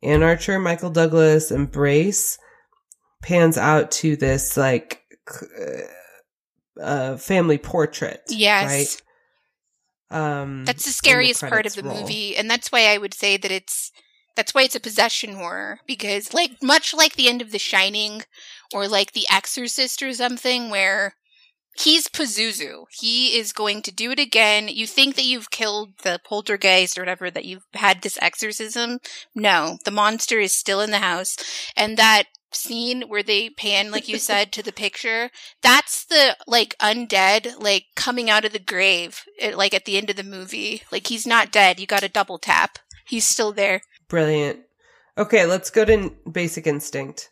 Anne 0.03 0.23
Archer, 0.23 0.59
Michael 0.59 0.91
Douglas, 0.91 1.51
embrace 1.51 2.39
pans 3.23 3.59
out 3.59 3.91
to 3.91 4.17
this, 4.17 4.57
like, 4.57 5.03
uh, 5.61 6.81
uh, 6.81 7.17
family 7.17 7.59
portrait. 7.59 8.23
yes. 8.29 8.71
Right? 8.71 9.03
Um, 10.19 10.65
That's 10.65 10.85
the 10.85 10.93
scariest 10.93 11.41
part 11.41 11.67
of 11.67 11.75
the 11.75 11.83
roll. 11.83 12.01
movie, 12.03 12.37
and 12.37 12.49
that's 12.49 12.71
why 12.71 12.87
I 12.95 12.99
would 12.99 13.13
say 13.13 13.37
that 13.37 13.51
it's 13.51 13.91
That's 14.37 14.55
why 14.55 14.63
it's 14.63 14.77
a 14.77 14.81
possession 14.81 15.35
horror 15.35 15.81
because 15.87 16.35
like 16.35 16.63
much 16.63 16.95
like 16.95 17.17
the 17.17 17.29
end 17.29 17.43
of 17.43 17.53
The 17.53 17.59
Shining 17.59 18.23
or 18.73 18.87
like 18.87 19.13
The 19.13 19.27
Exorcist 19.31 20.03
or 20.03 20.13
something 20.13 20.71
where 20.71 21.15
he's 21.79 22.09
Pazuzu. 22.09 22.85
He 22.91 23.39
is 23.39 23.53
going 23.53 23.83
to 23.83 23.95
do 23.95 24.11
it 24.11 24.19
again. 24.19 24.69
You 24.69 24.87
think 24.87 25.17
that 25.17 25.25
you've 25.25 25.51
killed 25.51 25.95
the 26.03 26.21
poltergeist 26.25 26.99
or 26.99 27.03
whatever, 27.03 27.31
that 27.31 27.45
you've 27.45 27.67
had 27.75 28.03
this 28.03 28.19
exorcism. 28.21 28.99
No, 29.35 29.79
the 29.85 29.91
monster 29.91 30.39
is 30.39 30.53
still 30.53 30.81
in 30.81 30.91
the 30.91 30.99
house. 30.99 31.37
And 31.77 31.97
that 31.97 32.25
scene 32.53 33.03
where 33.09 33.23
they 33.23 33.51
pan, 33.51 33.91
like 33.91 34.09
you 34.09 34.19
said, 34.19 34.53
to 34.53 34.63
the 34.63 34.73
picture, 34.73 35.31
that's 35.63 36.05
the 36.05 36.37
like 36.47 36.77
undead, 36.81 37.61
like 37.61 37.85
coming 37.95 38.31
out 38.31 38.45
of 38.45 38.53
the 38.53 38.59
grave, 38.59 39.23
it, 39.39 39.57
like 39.57 39.75
at 39.75 39.85
the 39.85 39.97
end 39.97 40.11
of 40.11 40.17
the 40.17 40.23
movie. 40.23 40.83
Like 40.91 41.07
he's 41.09 41.27
not 41.27 41.53
dead. 41.53 41.79
You 41.79 41.87
got 41.87 42.03
a 42.03 42.09
double 42.09 42.39
tap. 42.39 42.79
He's 43.07 43.25
still 43.25 43.53
there. 43.53 43.83
Brilliant. 44.09 44.61
Okay, 45.19 45.47
let's 45.47 45.71
go 45.71 45.85
to 45.85 46.13
Basic 46.31 46.67
Instinct. 46.67 47.31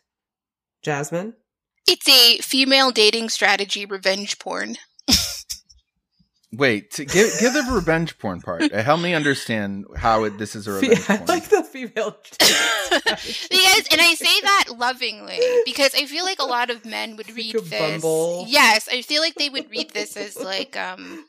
Jasmine? 0.81 1.33
It's 1.87 2.07
a 2.07 2.37
female 2.39 2.91
dating 2.91 3.29
strategy 3.29 3.85
revenge 3.85 4.39
porn. 4.39 4.75
Wait, 6.51 6.91
give 6.95 7.07
give 7.39 7.53
the 7.53 7.67
revenge 7.69 8.17
porn 8.17 8.39
part. 8.41 8.71
Uh, 8.71 8.81
Help 8.81 9.01
me 9.01 9.13
understand 9.13 9.85
how 9.97 10.23
it, 10.23 10.37
this 10.37 10.55
is 10.55 10.67
a 10.67 10.71
revenge 10.73 11.09
I 11.09 11.17
porn. 11.17 11.27
like 11.27 11.43
the 11.49 11.63
female. 11.63 12.17
because 12.89 13.87
and 13.91 14.01
I 14.01 14.15
say 14.17 14.41
that 14.41 14.65
lovingly 14.77 15.39
because 15.65 15.93
I 15.93 16.05
feel 16.05 16.23
like 16.23 16.39
a 16.39 16.45
lot 16.45 16.69
of 16.69 16.85
men 16.85 17.17
would 17.17 17.29
read 17.35 17.55
a 17.55 17.61
this. 17.61 18.01
Bumble. 18.01 18.45
Yes, 18.47 18.87
I 18.91 19.01
feel 19.01 19.21
like 19.21 19.35
they 19.35 19.49
would 19.49 19.69
read 19.69 19.91
this 19.91 20.15
as 20.15 20.37
like 20.37 20.77
um 20.77 21.25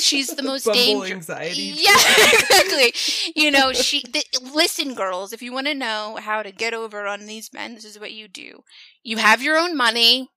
she's 0.00 0.28
the 0.28 0.42
most 0.52 0.64
dangerous. 0.64 1.10
anxiety. 1.10 1.74
Yeah, 1.76 1.94
exactly. 2.32 2.92
You 3.36 3.50
know, 3.50 3.72
she 3.72 4.02
th- 4.02 4.26
listen 4.42 4.94
girls, 4.94 5.32
if 5.32 5.42
you 5.42 5.52
want 5.52 5.66
to 5.68 5.74
know 5.74 6.18
how 6.20 6.42
to 6.42 6.50
get 6.50 6.74
over 6.74 7.06
on 7.06 7.26
these 7.26 7.52
men, 7.52 7.74
this 7.74 7.84
is 7.84 7.98
what 8.00 8.12
you 8.12 8.26
do. 8.28 8.62
You 9.02 9.18
have 9.18 9.42
your 9.42 9.56
own 9.56 9.76
money. 9.76 10.28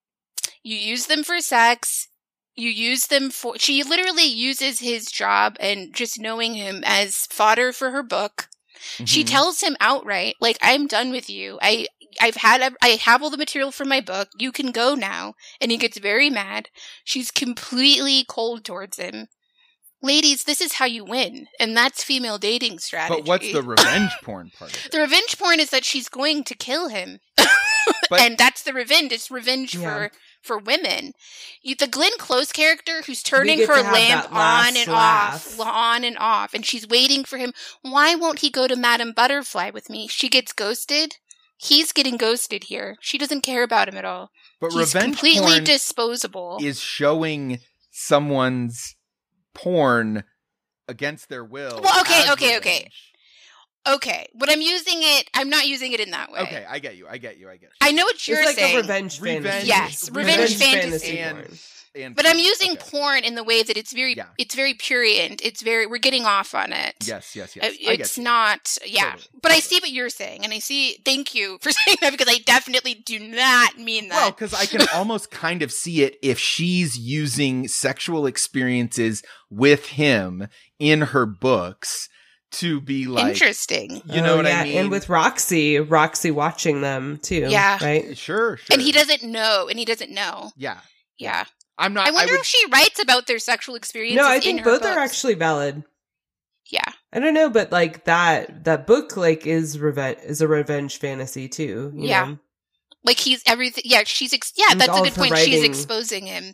You 0.63 0.75
use 0.75 1.07
them 1.07 1.23
for 1.23 1.39
sex. 1.39 2.07
You 2.55 2.69
use 2.69 3.07
them 3.07 3.29
for 3.31 3.57
she 3.57 3.81
literally 3.83 4.25
uses 4.25 4.79
his 4.79 5.07
job 5.07 5.55
and 5.59 5.93
just 5.95 6.19
knowing 6.19 6.53
him 6.55 6.83
as 6.85 7.25
fodder 7.31 7.71
for 7.73 7.91
her 7.91 8.03
book. 8.03 8.47
She 9.05 9.23
Mhm. 9.23 9.27
tells 9.27 9.61
him 9.61 9.77
outright, 9.79 10.35
like, 10.41 10.57
I'm 10.61 10.87
done 10.87 11.11
with 11.11 11.29
you. 11.29 11.59
I, 11.61 11.87
I've 12.19 12.35
had, 12.35 12.75
I 12.81 12.89
have 12.89 13.21
all 13.23 13.29
the 13.29 13.37
material 13.37 13.71
for 13.71 13.85
my 13.85 14.01
book. 14.01 14.29
You 14.37 14.51
can 14.51 14.71
go 14.71 14.95
now. 14.95 15.35
And 15.61 15.71
he 15.71 15.77
gets 15.77 15.97
very 15.99 16.29
mad. 16.29 16.69
She's 17.03 17.31
completely 17.31 18.25
cold 18.27 18.65
towards 18.65 18.97
him. 18.97 19.27
Ladies, 20.03 20.45
this 20.45 20.61
is 20.61 20.73
how 20.73 20.85
you 20.85 21.05
win. 21.05 21.47
And 21.59 21.77
that's 21.77 22.03
female 22.03 22.37
dating 22.37 22.79
strategy. 22.79 23.19
But 23.21 23.27
what's 23.27 23.51
the 23.51 23.61
revenge 23.63 24.11
porn 24.23 24.51
part? 24.57 24.75
Of 24.75 24.85
it? 24.87 24.91
The 24.91 24.99
revenge 24.99 25.37
porn 25.37 25.59
is 25.59 25.69
that 25.69 25.85
she's 25.85 26.09
going 26.09 26.43
to 26.45 26.55
kill 26.55 26.89
him. 26.89 27.19
But- 28.09 28.21
and 28.21 28.37
that's 28.37 28.63
the 28.63 28.73
revenge. 28.73 29.11
It's 29.11 29.31
revenge 29.31 29.75
Yeah. 29.75 29.81
for 30.09 30.11
for 30.43 30.57
women. 30.57 31.13
You, 31.61 31.75
the 31.75 31.85
Glenn 31.87 32.17
Close 32.17 32.51
character 32.51 33.03
who's 33.05 33.21
turning 33.21 33.59
her 33.59 33.81
lamp 33.83 34.33
on 34.33 34.75
and 34.75 34.91
laugh. 34.91 35.59
off, 35.59 35.67
on 35.67 36.03
and 36.03 36.17
off, 36.17 36.55
and 36.55 36.65
she's 36.65 36.87
waiting 36.87 37.23
for 37.23 37.37
him. 37.37 37.53
Why 37.83 38.15
won't 38.15 38.39
he 38.39 38.49
go 38.49 38.67
to 38.67 38.75
Madame 38.75 39.11
Butterfly 39.15 39.69
with 39.69 39.87
me? 39.87 40.07
She 40.07 40.29
gets 40.29 40.51
ghosted. 40.51 41.17
He's 41.57 41.91
getting 41.93 42.17
ghosted 42.17 42.63
here. 42.65 42.97
She 43.01 43.19
doesn't 43.19 43.41
care 43.41 43.61
about 43.61 43.87
him 43.87 43.97
at 43.97 44.03
all. 44.05 44.31
But 44.59 44.71
He's 44.73 44.95
revenge 44.95 45.03
completely 45.17 45.51
porn 45.51 45.63
disposable. 45.63 46.57
is 46.59 46.79
showing 46.79 47.59
someone's 47.91 48.95
porn 49.53 50.23
against 50.87 51.29
their 51.29 51.43
will. 51.45 51.79
Well, 51.83 52.01
okay, 52.01 52.31
okay, 52.33 52.57
okay. 52.57 52.89
okay, 53.87 54.27
but 54.35 54.49
I'm 54.51 54.61
using 54.61 54.97
it. 54.97 55.29
I'm 55.33 55.49
not 55.49 55.67
using 55.67 55.91
it 55.93 55.99
in 55.99 56.11
that 56.11 56.31
way. 56.31 56.41
Okay, 56.41 56.65
I 56.69 56.79
get 56.79 56.97
you. 56.97 57.07
I 57.09 57.17
get 57.17 57.37
you. 57.37 57.49
I 57.49 57.53
get 57.53 57.63
you. 57.63 57.69
I 57.81 57.91
know 57.91 58.03
what 58.03 58.27
you're 58.27 58.39
it's 58.39 58.47
like 58.47 58.55
saying. 58.57 58.75
a 58.77 58.81
revenge, 58.81 59.21
Revenge- 59.21 59.45
fantasy. 59.45 59.67
Yes, 59.67 60.11
revenge 60.11 60.55
fantasy. 60.55 61.19
And- 61.19 61.37
porn. 61.37 61.57
And 61.93 62.15
But 62.15 62.25
I'm 62.25 62.39
using 62.39 62.71
Okay. 62.71 62.89
porn 62.89 63.23
in 63.25 63.35
the 63.35 63.43
way 63.43 63.63
that 63.63 63.75
it's 63.75 63.91
very, 63.91 64.13
Yeah. 64.15 64.27
it's 64.37 64.55
very 64.55 64.73
purient. 64.73 65.41
It's 65.43 65.61
very, 65.61 65.85
we're 65.85 65.97
getting 65.97 66.25
off 66.25 66.55
on 66.55 66.71
it. 66.71 66.95
Yes, 67.03 67.35
yes, 67.35 67.57
Uh, 67.57 67.69
yes. 67.77 67.99
It's 67.99 68.17
not, 68.17 68.77
yeah. 68.85 69.11
Totally, 69.11 69.27
But 69.41 69.51
I 69.51 69.59
see 69.59 69.75
what 69.79 69.91
you're 69.91 70.09
saying, 70.09 70.45
and 70.45 70.53
I 70.53 70.59
see. 70.59 70.99
Thank 71.03 71.35
you 71.35 71.57
for 71.61 71.71
saying 71.71 71.97
that 72.01 72.11
because 72.11 72.33
I 72.33 72.37
definitely 72.45 72.93
do 72.93 73.19
not 73.19 73.77
mean 73.77 74.07
that. 74.07 74.15
Well, 74.15 74.31
because 74.31 74.53
I 74.53 74.65
can 74.67 74.87
almost 74.93 75.31
kind 75.31 75.61
of 75.61 75.71
see 75.73 76.03
it 76.03 76.17
if 76.21 76.39
she's 76.39 76.97
using 76.97 77.67
sexual 77.67 78.25
experiences 78.25 79.21
with 79.49 79.87
him 79.87 80.47
in 80.79 81.01
her 81.01 81.25
books 81.25 82.07
to 82.51 82.79
be 82.81 83.05
like, 83.05 83.33
Interesting. 83.33 84.01
you 84.05 84.21
know 84.21 84.33
Oh, 84.33 84.37
what 84.37 84.45
yeah, 84.45 84.61
I 84.61 84.63
mean? 84.63 84.77
And 84.77 84.91
with 84.91 85.09
Roxy, 85.09 85.79
Roxy 85.79 86.31
watching 86.31 86.81
them 86.81 87.17
too. 87.21 87.47
Yeah. 87.49 87.77
Right? 87.81 88.17
sure, 88.17 88.57
sure. 88.57 88.73
And 88.73 88.81
he 88.81 88.91
doesn't 88.91 89.23
know, 89.23 89.67
and 89.69 89.77
he 89.79 89.83
doesn't 89.85 90.11
know. 90.11 90.51
Yeah, 90.55 90.79
Yeah. 91.17 91.45
I'm 91.81 91.93
not. 91.93 92.07
I 92.07 92.11
wonder 92.11 92.33
would, 92.33 92.39
if 92.41 92.45
she 92.45 92.65
writes 92.71 93.01
about 93.01 93.27
their 93.27 93.39
sexual 93.39 93.75
experiences. 93.75 94.17
No, 94.17 94.27
I 94.29 94.35
in 94.35 94.41
think 94.41 94.59
her 94.61 94.65
both 94.65 94.85
are 94.85 94.99
actually 94.99 95.33
valid. 95.33 95.83
Yeah. 96.69 96.83
I 97.11 97.19
don't 97.19 97.33
know, 97.33 97.49
but 97.49 97.71
like 97.71 98.05
that 98.05 98.63
that 98.63 98.87
book 98.87 99.17
like 99.17 99.45
is 99.45 99.77
revenge 99.79 100.19
is 100.23 100.41
a 100.41 100.47
revenge 100.47 100.97
fantasy 100.97 101.49
too. 101.49 101.91
you 101.95 102.07
Yeah. 102.07 102.25
know? 102.25 102.39
Like 103.03 103.19
he's 103.19 103.41
everything. 103.45 103.83
Yeah, 103.85 104.03
she's. 104.05 104.31
Ex- 104.33 104.53
yeah, 104.55 104.67
And 104.71 104.79
that's 104.79 104.95
a 104.95 105.01
good 105.01 105.07
of 105.09 105.15
her 105.15 105.21
point. 105.27 105.37
She's 105.39 105.63
exposing 105.63 106.27
him. 106.27 106.53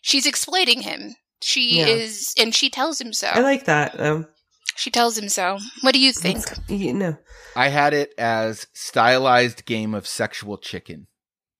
She's 0.00 0.26
exploiting 0.26 0.82
him. 0.82 1.16
She 1.42 1.78
Yeah. 1.78 1.86
is, 1.88 2.32
and 2.38 2.54
she 2.54 2.70
tells 2.70 3.00
him 3.00 3.12
so. 3.12 3.26
I 3.26 3.40
like 3.40 3.64
that. 3.64 3.98
Um, 4.00 4.28
she 4.76 4.90
tells 4.90 5.18
him 5.18 5.28
so. 5.28 5.58
What 5.80 5.92
do 5.92 6.00
you 6.00 6.12
think? 6.12 6.38
it's- 6.38 6.60
you 6.70 6.94
know, 6.94 7.18
I 7.56 7.68
had 7.68 7.92
it 7.94 8.14
as 8.16 8.68
stylized 8.72 9.66
game 9.66 9.92
of 9.92 10.06
sexual 10.06 10.56
chicken, 10.56 11.08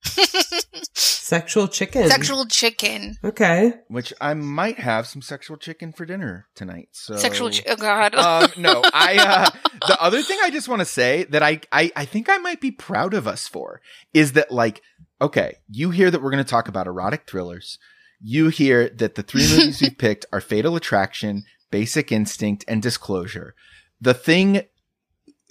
sexual 0.95 1.69
chicken. 1.69 2.09
Sexual 2.09 2.47
chicken. 2.47 3.17
Okay. 3.25 3.75
which 3.89 4.13
I 4.21 4.35
might 4.35 4.79
have 4.79 5.07
some 5.07 5.23
sexual 5.23 5.57
chicken 5.57 5.93
for 5.93 6.05
dinner 6.05 6.47
tonight. 6.55 6.89
So 6.93 7.17
Sexual. 7.17 7.51
Chi- 7.51 7.63
oh 7.69 7.77
God. 7.77 8.15
um, 8.15 8.51
no, 8.57 8.83
I. 8.93 9.19
Uh, 9.19 9.69
the 9.87 10.01
other 10.01 10.23
thing 10.23 10.39
I 10.43 10.51
just 10.51 10.69
want 10.69 10.81
to 10.81 10.87
say 10.87 11.25
that 11.25 11.43
I, 11.43 11.61
I, 11.71 11.91
I 11.97 12.05
think 12.05 12.29
I 12.29 12.39
might 12.39 12.61
be 12.61 12.71
proud 12.71 13.15
of 13.15 13.27
us 13.27 13.49
for 13.49 13.81
is 14.13 14.33
that 14.33 14.51
like, 14.51 14.83
okay, 15.21 15.57
you 15.69 15.91
hear 15.91 16.11
that 16.11 16.23
we're 16.23 16.31
going 16.31 16.45
to 16.45 16.51
talk 16.51 16.69
about 16.69 16.87
erotic 16.87 17.27
thrillers. 17.27 17.79
You 18.21 18.49
hear 18.49 18.89
that 18.89 19.15
the 19.15 19.23
three 19.23 19.49
movies 19.49 19.81
we've 19.81 19.99
picked 19.99 20.27
are 20.33 20.41
Fatal 20.41 20.77
Attraction, 20.77 21.45
Basic 21.71 22.13
Instinct, 22.13 22.65
and 22.69 22.81
Disclosure. 22.83 23.55
The 24.01 24.15
thing, 24.15 24.63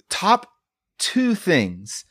top 0.08 0.46
two 0.98 1.34
things 1.34 2.04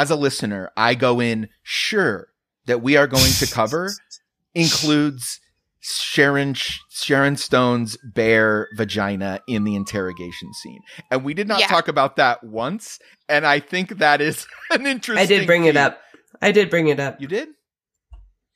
as 0.00 0.10
a 0.10 0.16
listener, 0.16 0.70
I 0.76 0.94
go 0.94 1.20
in 1.20 1.48
sure 1.62 2.26
that 2.66 2.82
we 2.82 2.96
are 2.96 3.06
going 3.06 3.30
to 3.38 3.46
cover 3.46 3.92
includes 4.54 5.40
Sharon 5.80 6.54
Sharon 6.54 7.36
Stone's 7.36 7.96
bare 8.14 8.68
vagina 8.74 9.40
in 9.46 9.64
the 9.64 9.74
interrogation 9.76 10.52
scene, 10.54 10.80
and 11.10 11.22
we 11.24 11.34
did 11.34 11.46
not 11.46 11.60
Yeah. 11.60 11.66
talk 11.68 11.88
about 11.88 12.16
that 12.16 12.42
once. 12.42 12.98
And 13.28 13.46
I 13.46 13.60
think 13.60 13.98
that 13.98 14.20
is 14.20 14.46
an 14.70 14.86
interesting. 14.86 15.22
I 15.22 15.26
did 15.26 15.46
bring 15.46 15.64
it 15.66 15.76
up. 15.76 16.00
I 16.42 16.52
did 16.52 16.70
bring 16.70 16.88
it 16.88 16.98
up. 16.98 17.20
You 17.20 17.28
did? 17.28 17.48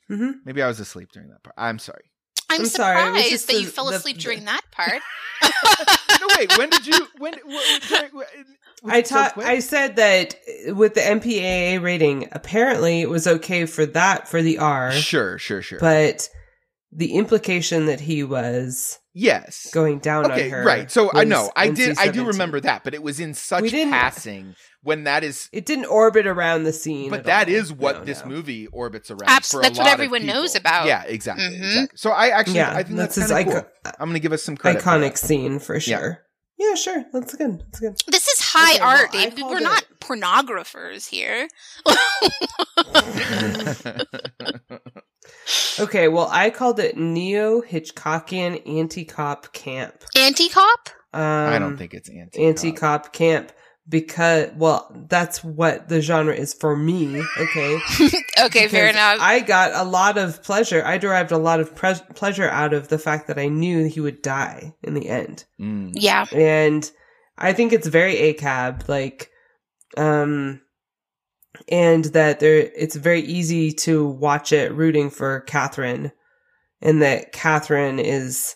hmm 0.08 0.31
Maybe 0.44 0.62
I 0.62 0.68
was 0.68 0.81
asleep 0.81 1.10
during 1.12 1.28
that 1.28 1.42
part. 1.44 1.55
I'm 1.58 1.78
sorry. 1.78 2.05
I'm, 2.50 2.62
I'm 2.62 2.67
sorry, 2.67 2.99
it 2.99 3.12
was 3.12 3.12
surprised 3.12 3.31
just 3.31 3.47
that 3.49 3.52
the- 3.52 3.60
you 3.60 3.67
fell 3.68 3.89
asleep 3.91 4.17
the- 4.17 4.23
during 4.23 4.44
that 4.47 4.62
part. 4.73 5.02
Wait. 6.36 6.57
When 6.58 6.70
did 6.70 6.86
you? 6.86 7.07
When? 7.18 7.34
wh- 7.34 7.89
during- 7.89 8.15
was 8.82 8.92
I 8.92 8.98
it 8.98 9.07
so 9.08 9.28
I 9.39 9.58
said 9.58 9.97
that 9.97 10.36
with 10.68 10.94
the 10.94 11.00
MPAA 11.00 11.82
rating, 11.82 12.28
apparently 12.32 13.00
it 13.00 13.08
was 13.10 13.26
okay 13.26 13.66
for 13.66 13.84
that 13.86 14.28
for 14.28 14.40
the 14.40 14.58
R, 14.58 14.92
Sure, 14.92 15.36
sure, 15.39 15.62
sure. 15.62 15.81
but 15.81 16.28
the 16.92 17.15
implication 17.15 17.86
that 17.86 18.00
he 18.00 18.23
was 18.24 18.98
yes. 19.12 19.68
going 19.73 19.98
down 19.98 20.31
okay, 20.31 20.44
on 20.47 20.50
her. 20.50 20.65
right. 20.65 20.90
So 20.90 21.10
I 21.12 21.24
know 21.24 21.50
I 21.57 21.70
did. 21.70 21.98
I 21.98 22.08
do 22.08 22.24
remember 22.26 22.60
that, 22.60 22.84
but 22.84 22.94
it 22.94 23.02
was 23.02 23.20
in 23.20 23.34
such 23.34 23.73
passing 23.73 24.55
when 24.82 25.05
that 25.05 25.24
is. 25.24 25.48
It 25.52 25.66
didn't 25.66 25.86
orbit 25.86 26.26
around 26.26 26.65
the 26.65 26.73
scene. 26.73 27.10
But 27.10 27.20
at 27.20 27.26
that 27.26 27.48
all. 27.48 27.55
is 27.55 27.73
what 27.73 27.98
No, 28.00 28.05
this 28.05 28.23
no. 28.23 28.28
movie 28.31 28.66
orbits 28.68 29.10
around. 29.10 29.28
Abs- 29.28 29.50
for 29.50 29.60
a 29.60 29.62
that's 29.62 29.78
what 29.78 29.84
lot 29.84 29.94
of 29.94 30.00
everyone 30.00 30.26
knows 30.26 30.55
about. 30.55 30.86
Yeah, 30.86 31.02
exactly, 31.05 31.44
Mhm. 31.47 31.57
exactly. 31.58 31.97
So 31.97 32.10
I 32.10 32.28
actually, 32.28 32.57
Yeah, 32.57 32.74
I 32.74 32.82
think 32.82 32.97
that's, 32.97 33.16
his 33.16 33.28
kind 33.31 33.48
of 33.48 33.55
ico- 33.55 33.62
cool. 33.62 33.92
I'm 33.98 34.08
going 34.08 34.15
to 34.15 34.20
give 34.20 34.32
us 34.32 34.42
some 34.42 34.57
credit. 34.57 34.82
for 34.82 34.89
iconic 34.90 35.12
that. 35.12 35.18
scene 35.18 35.58
for 35.58 35.81
sure. 35.81 36.23
Yeah. 36.58 36.74
sure. 36.74 37.05
That's 37.12 37.34
good. 37.36 37.60
That's 37.60 37.81
good. 37.81 37.97
This 38.08 38.26
is 38.28 38.40
high 38.40 38.74
Okay, 38.74 38.82
art, 38.82 39.08
I 39.12 39.28
Dave. 39.28 39.42
We're 39.42 39.58
it- 39.58 39.62
not 39.62 39.84
pornographers 40.00 41.08
here. 41.08 41.48
Okay, 45.81 46.08
well, 46.08 46.28
I 46.32 46.50
called 46.50 46.81
it 46.81 46.97
neo 46.97 47.60
Hitchcockian 47.62 48.66
anti 48.68 49.05
cop 49.05 49.52
camp. 49.52 49.94
Anti 50.16 50.48
cop? 50.48 50.89
Um, 51.12 51.23
I 51.23 51.58
don't 51.58 51.76
think 51.76 51.94
it's 51.94 52.08
anti 52.10 52.44
anti 52.44 52.73
cop 52.73 53.12
camp 53.12 53.52
because, 53.89 54.50
well, 54.57 54.94
that's 55.08 55.42
what 55.42 55.89
the 55.89 56.00
genre 56.00 56.34
is 56.34 56.52
for 56.55 56.76
me. 56.76 57.23
Okay, 57.39 57.78
Okay, 58.44 58.68
fair 58.68 58.89
enough. 58.89 59.18
I 59.20 59.41
got 59.41 59.73
a 59.75 59.89
lot 59.89 60.18
of 60.18 60.42
pleasure. 60.42 60.84
I 60.84 60.99
derived 60.99 61.33
a 61.33 61.39
lot 61.39 61.60
of 61.60 61.75
pre- 61.75 61.94
pleasure 62.15 62.49
out 62.49 62.75
of 62.75 62.89
the 62.89 62.99
fact 62.99 63.26
that 63.28 63.39
I 63.39 63.49
knew 63.49 63.86
he 63.89 64.00
would 64.00 64.23
die 64.23 64.75
in 64.83 64.94
the 64.94 65.08
end, 65.08 65.44
Mm. 65.60 65.92
yeah. 65.94 66.26
and 66.33 66.91
I 67.39 67.52
think 67.52 67.73
it's 67.73 67.86
very 67.86 68.15
ACAB, 68.17 68.89
like, 68.89 69.31
um, 69.97 70.60
and 71.68 72.05
that 72.07 72.41
there, 72.41 72.70
it's 72.76 72.97
very 72.97 73.20
easy 73.23 73.73
to 73.73 74.07
watch 74.07 74.52
it 74.52 74.73
rooting 74.73 75.08
for 75.10 75.41
Catherine, 75.41 76.12
and 76.83 77.00
that 77.02 77.33
Catherine 77.33 77.99
is 77.99 78.55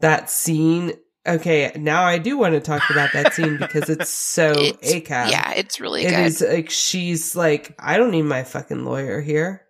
that 0.00 0.28
scene. 0.30 0.92
Okay, 1.26 1.72
now 1.76 2.04
I 2.04 2.18
do 2.18 2.38
want 2.38 2.54
to 2.54 2.60
talk 2.60 2.88
about 2.90 3.12
that 3.12 3.34
scene 3.34 3.56
because 3.60 3.88
it's 3.90 4.08
so 4.08 4.52
It's- 4.52 4.92
ACAB. 4.92 5.30
Yeah, 5.30 5.52
it's 5.52 5.80
really 5.80 6.04
It 6.04 6.10
good. 6.10 6.20
is 6.26 6.40
like 6.40 6.70
she's 6.70 7.34
like, 7.34 7.74
I 7.78 7.96
don't 7.96 8.10
need 8.12 8.22
my 8.22 8.44
fucking 8.44 8.84
lawyer 8.84 9.20
here. 9.20 9.62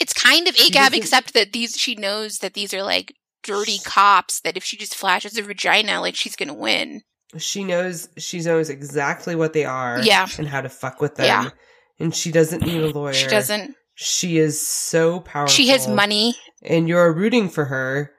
It's 0.00 0.12
kind 0.12 0.48
of 0.48 0.56
ACAB, 0.56 0.94
except 0.96 1.34
that 1.34 1.52
these 1.52 1.76
she 1.76 1.94
knows 1.94 2.38
that 2.38 2.54
these 2.54 2.74
are 2.74 2.82
like 2.82 3.14
dirty 3.44 3.78
cops. 3.84 4.40
That 4.40 4.56
if 4.56 4.64
she 4.64 4.76
just 4.76 4.94
flashes 4.96 5.36
her 5.36 5.44
vagina, 5.44 6.00
like 6.00 6.16
she's 6.16 6.36
gonna 6.36 6.54
win. 6.54 7.02
She 7.38 7.64
knows 7.64 8.08
she 8.18 8.40
knows 8.40 8.68
exactly 8.68 9.34
what 9.36 9.52
they 9.52 9.64
are, 9.64 10.02
Yeah. 10.02 10.26
and 10.38 10.48
how 10.48 10.60
to 10.60 10.68
fuck 10.68 11.00
with 11.00 11.14
them. 11.16 11.26
Yeah. 11.26 11.50
And 12.00 12.14
she 12.14 12.32
doesn't 12.32 12.62
need 12.66 12.82
a 12.82 12.88
lawyer. 12.90 13.12
She 13.14 13.28
doesn't. 13.28 13.76
She 13.94 14.38
is 14.38 14.66
so 14.66 15.20
powerful. 15.20 15.52
She 15.54 15.68
has 15.68 15.86
money. 15.86 16.34
and 16.64 16.88
you're 16.88 17.12
rooting 17.12 17.48
for 17.48 17.64
her. 17.66 18.12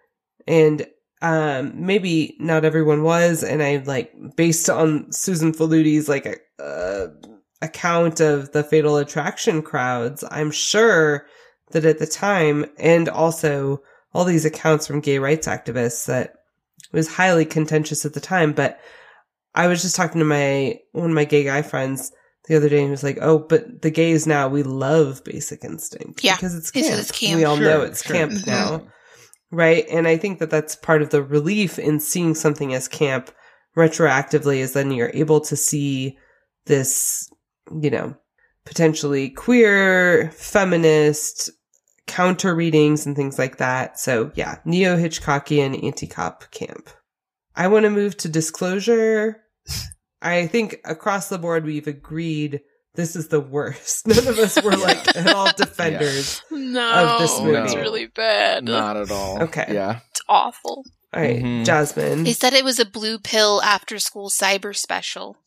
And 0.48 0.85
um, 1.23 1.73
maybe 1.75 2.35
not 2.39 2.65
everyone 2.65 3.01
was. 3.03 3.43
And 3.43 3.63
I 3.63 3.77
like 3.77 4.11
based 4.35 4.69
on 4.69 5.11
Susan 5.11 5.53
Faludi's 5.53 6.07
like 6.07 6.27
uh, 6.59 7.07
account 7.61 8.19
of 8.19 8.51
the 8.51 8.63
Fatal 8.63 8.97
Attraction 8.97 9.61
crowds. 9.61 10.23
I'm 10.29 10.51
sure 10.51 11.25
that 11.71 11.85
at 11.85 11.97
the 11.97 12.05
time, 12.05 12.65
and 12.77 13.09
also 13.09 13.81
all 14.13 14.25
these 14.25 14.45
accounts 14.45 14.85
from 14.85 14.99
gay 14.99 15.17
rights 15.17 15.47
activists, 15.47 16.05
that 16.05 16.35
it 16.91 16.95
was 16.95 17.07
highly 17.15 17.45
contentious 17.45 18.05
at 18.05 18.13
the 18.13 18.19
time. 18.19 18.53
But 18.53 18.79
I 19.55 19.67
was 19.67 19.81
just 19.81 19.95
talking 19.95 20.19
to 20.19 20.25
my 20.25 20.77
one 20.91 21.09
of 21.09 21.15
my 21.15 21.25
gay 21.25 21.43
guy 21.45 21.61
friends 21.63 22.11
the 22.47 22.57
other 22.57 22.67
day, 22.69 22.79
and 22.79 22.87
he 22.87 22.91
was 22.91 23.01
like, 23.03 23.17
"Oh, 23.21 23.39
but 23.39 23.81
the 23.81 23.89
gays 23.89 24.27
now 24.27 24.49
we 24.49 24.61
love 24.63 25.23
Basic 25.23 25.63
Instinct, 25.63 26.21
Yeah, 26.23 26.35
because 26.35 26.53
it's 26.53 26.69
it's- 26.75 26.89
camp. 26.89 27.01
it's 27.01 27.11
camp. 27.11 27.37
We 27.37 27.45
all 27.45 27.55
Sure, 27.55 27.65
know 27.65 27.81
it's 27.83 28.03
sure. 28.05 28.15
camp 28.15 28.33
Mhm. 28.33 28.45
now." 28.47 28.87
Right? 29.53 29.85
And 29.90 30.07
I 30.07 30.17
think 30.17 30.40
that 30.40 30.49
that's 30.49 30.75
part 30.75 31.01
of 31.01 31.11
the 31.11 31.22
relief 31.22 31.77
in 31.77 31.99
seeing 31.99 32.33
something 32.33 32.73
as 32.73 32.88
camp 32.88 33.32
retroactively 33.77 34.57
is 34.57 34.73
then 34.73 34.91
you're 34.91 35.11
able 35.14 35.40
to 35.41 35.56
see 35.56 36.17
this, 36.65 37.32
you 37.82 37.90
know, 37.90 38.15
potentially 38.65 39.30
queer, 39.30 40.32
feminist 40.32 41.51
counter 42.07 42.53
readings 42.56 43.06
and 43.06 43.15
things 43.15 43.38
like 43.38 43.57
that. 43.57 43.99
So 43.99 44.32
yeah, 44.35 44.57
neo 44.65 44.98
Hitchcockian 44.98 45.83
anti 45.83 46.07
cop 46.07 46.49
camp. 46.51 46.90
I 47.56 47.67
want 47.67 47.83
to 47.83 47.90
move 47.90 48.17
to 48.17 48.30
disclosure. 48.30 49.41
I 50.22 50.48
think 50.48 50.80
across 50.83 51.30
the 51.30 51.38
board 51.38 51.65
we've 51.65 51.88
agreed 51.88 52.61
this 52.95 53.15
is 53.15 53.27
the 53.30 53.39
worst. 53.39 54.07
None 54.07 54.27
of 54.27 54.38
us 54.39 54.61
were 54.61 54.75
like 54.75 55.15
at 55.15 55.33
all 55.33 55.51
defenders. 55.53 56.41
No, 56.51 56.91
Of 57.15 57.22
this 57.22 57.39
movie. 57.41 57.57
it's 57.57 57.75
really 57.75 58.05
bad. 58.07 58.65
Not 58.65 58.97
at 58.97 59.11
all. 59.11 59.43
Okay. 59.43 59.65
Yeah. 59.69 59.99
It's 60.11 60.22
awful. 60.30 60.83
All 61.13 61.22
right, 61.22 61.41
Mhm. 61.43 61.65
Jasmine. 61.65 62.23
They 62.23 62.33
said 62.33 62.53
it 62.53 62.63
was 62.63 62.80
a 62.80 62.85
blue 62.85 63.19
pill 63.19 63.61
after 63.61 63.99
school 63.99 64.30
cyber 64.30 64.75
special. 64.75 65.38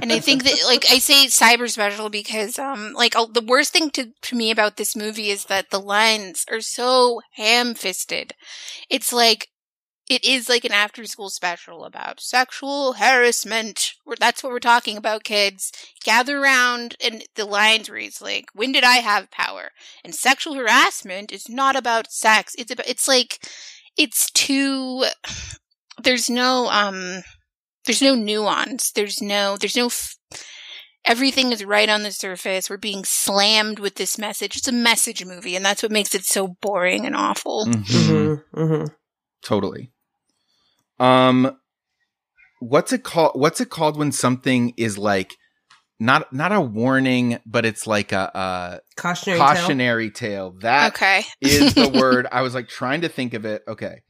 and 0.00 0.10
I 0.12 0.18
think 0.20 0.44
that, 0.44 0.62
like, 0.64 0.86
I 0.90 0.98
say 0.98 1.26
cyber 1.26 1.68
special 1.70 2.08
because, 2.08 2.58
um, 2.58 2.94
like, 2.94 3.14
uh, 3.14 3.26
the 3.26 3.42
worst 3.44 3.72
thing 3.72 3.90
to, 3.90 4.08
to 4.22 4.36
me 4.36 4.50
about 4.50 4.76
this 4.76 4.96
movie 4.96 5.28
is 5.30 5.44
that 5.46 5.70
the 5.70 5.78
lines 5.80 6.46
are 6.50 6.60
so 6.62 7.20
ham 7.34 7.74
fisted. 7.74 8.34
It's 8.88 9.12
like, 9.12 9.48
it 10.12 10.24
is 10.24 10.48
like 10.48 10.64
an 10.64 10.72
after 10.72 11.04
school 11.06 11.30
special 11.30 11.84
about 11.84 12.20
sexual 12.20 12.94
harassment. 12.94 13.94
That's 14.18 14.42
what 14.42 14.52
we're 14.52 14.58
talking 14.60 14.96
about, 14.96 15.24
kids. 15.24 15.72
Gather 16.04 16.38
around, 16.38 16.96
and 17.04 17.24
the 17.34 17.44
lines 17.44 17.88
reads 17.90 18.20
like, 18.22 18.46
"When 18.54 18.72
did 18.72 18.84
I 18.84 18.96
have 18.96 19.30
power?" 19.30 19.70
And 20.04 20.14
sexual 20.14 20.54
harassment 20.54 21.32
is 21.32 21.48
not 21.48 21.76
about 21.76 22.12
sex. 22.12 22.54
It's 22.58 22.70
about. 22.70 22.88
It's 22.88 23.08
like, 23.08 23.38
it's 23.96 24.30
too. 24.32 25.04
There's 26.02 26.30
no 26.30 26.68
um. 26.70 27.22
There's 27.84 28.02
no 28.02 28.14
nuance. 28.14 28.92
There's 28.92 29.20
no. 29.22 29.56
There's 29.56 29.76
no. 29.76 29.86
F- 29.86 30.16
Everything 31.04 31.50
is 31.50 31.64
right 31.64 31.88
on 31.88 32.04
the 32.04 32.12
surface. 32.12 32.70
We're 32.70 32.76
being 32.76 33.04
slammed 33.04 33.80
with 33.80 33.96
this 33.96 34.18
message. 34.18 34.56
It's 34.56 34.68
a 34.68 34.72
message 34.72 35.24
movie, 35.24 35.56
and 35.56 35.64
that's 35.64 35.82
what 35.82 35.90
makes 35.90 36.14
it 36.14 36.24
so 36.24 36.56
boring 36.60 37.04
and 37.06 37.16
awful. 37.16 37.66
Mhm. 37.66 37.84
Mm-hmm, 37.84 38.60
mm-hmm. 38.60 38.86
Totally. 39.44 39.91
Um, 41.02 41.58
what's 42.60 42.92
it 42.92 43.02
called? 43.02 43.32
What's 43.34 43.60
it 43.60 43.70
called 43.70 43.96
when 43.96 44.12
something 44.12 44.72
is 44.76 44.96
like 44.96 45.36
not 45.98 46.32
not 46.32 46.52
a 46.52 46.60
warning, 46.60 47.38
but 47.44 47.64
it's 47.64 47.86
like 47.86 48.12
a, 48.12 48.30
a 48.34 48.80
Cautionary, 48.96 49.38
tale. 49.38 49.46
cautionary 49.48 50.10
tale. 50.10 50.50
That 50.60 50.94
okay. 50.94 51.24
is 51.40 51.74
the 51.74 51.88
word. 52.00 52.26
I 52.30 52.42
was 52.42 52.54
like 52.54 52.68
trying 52.68 53.00
to 53.00 53.08
think 53.08 53.34
of 53.34 53.44
it. 53.44 53.62
Okay, 53.66 54.02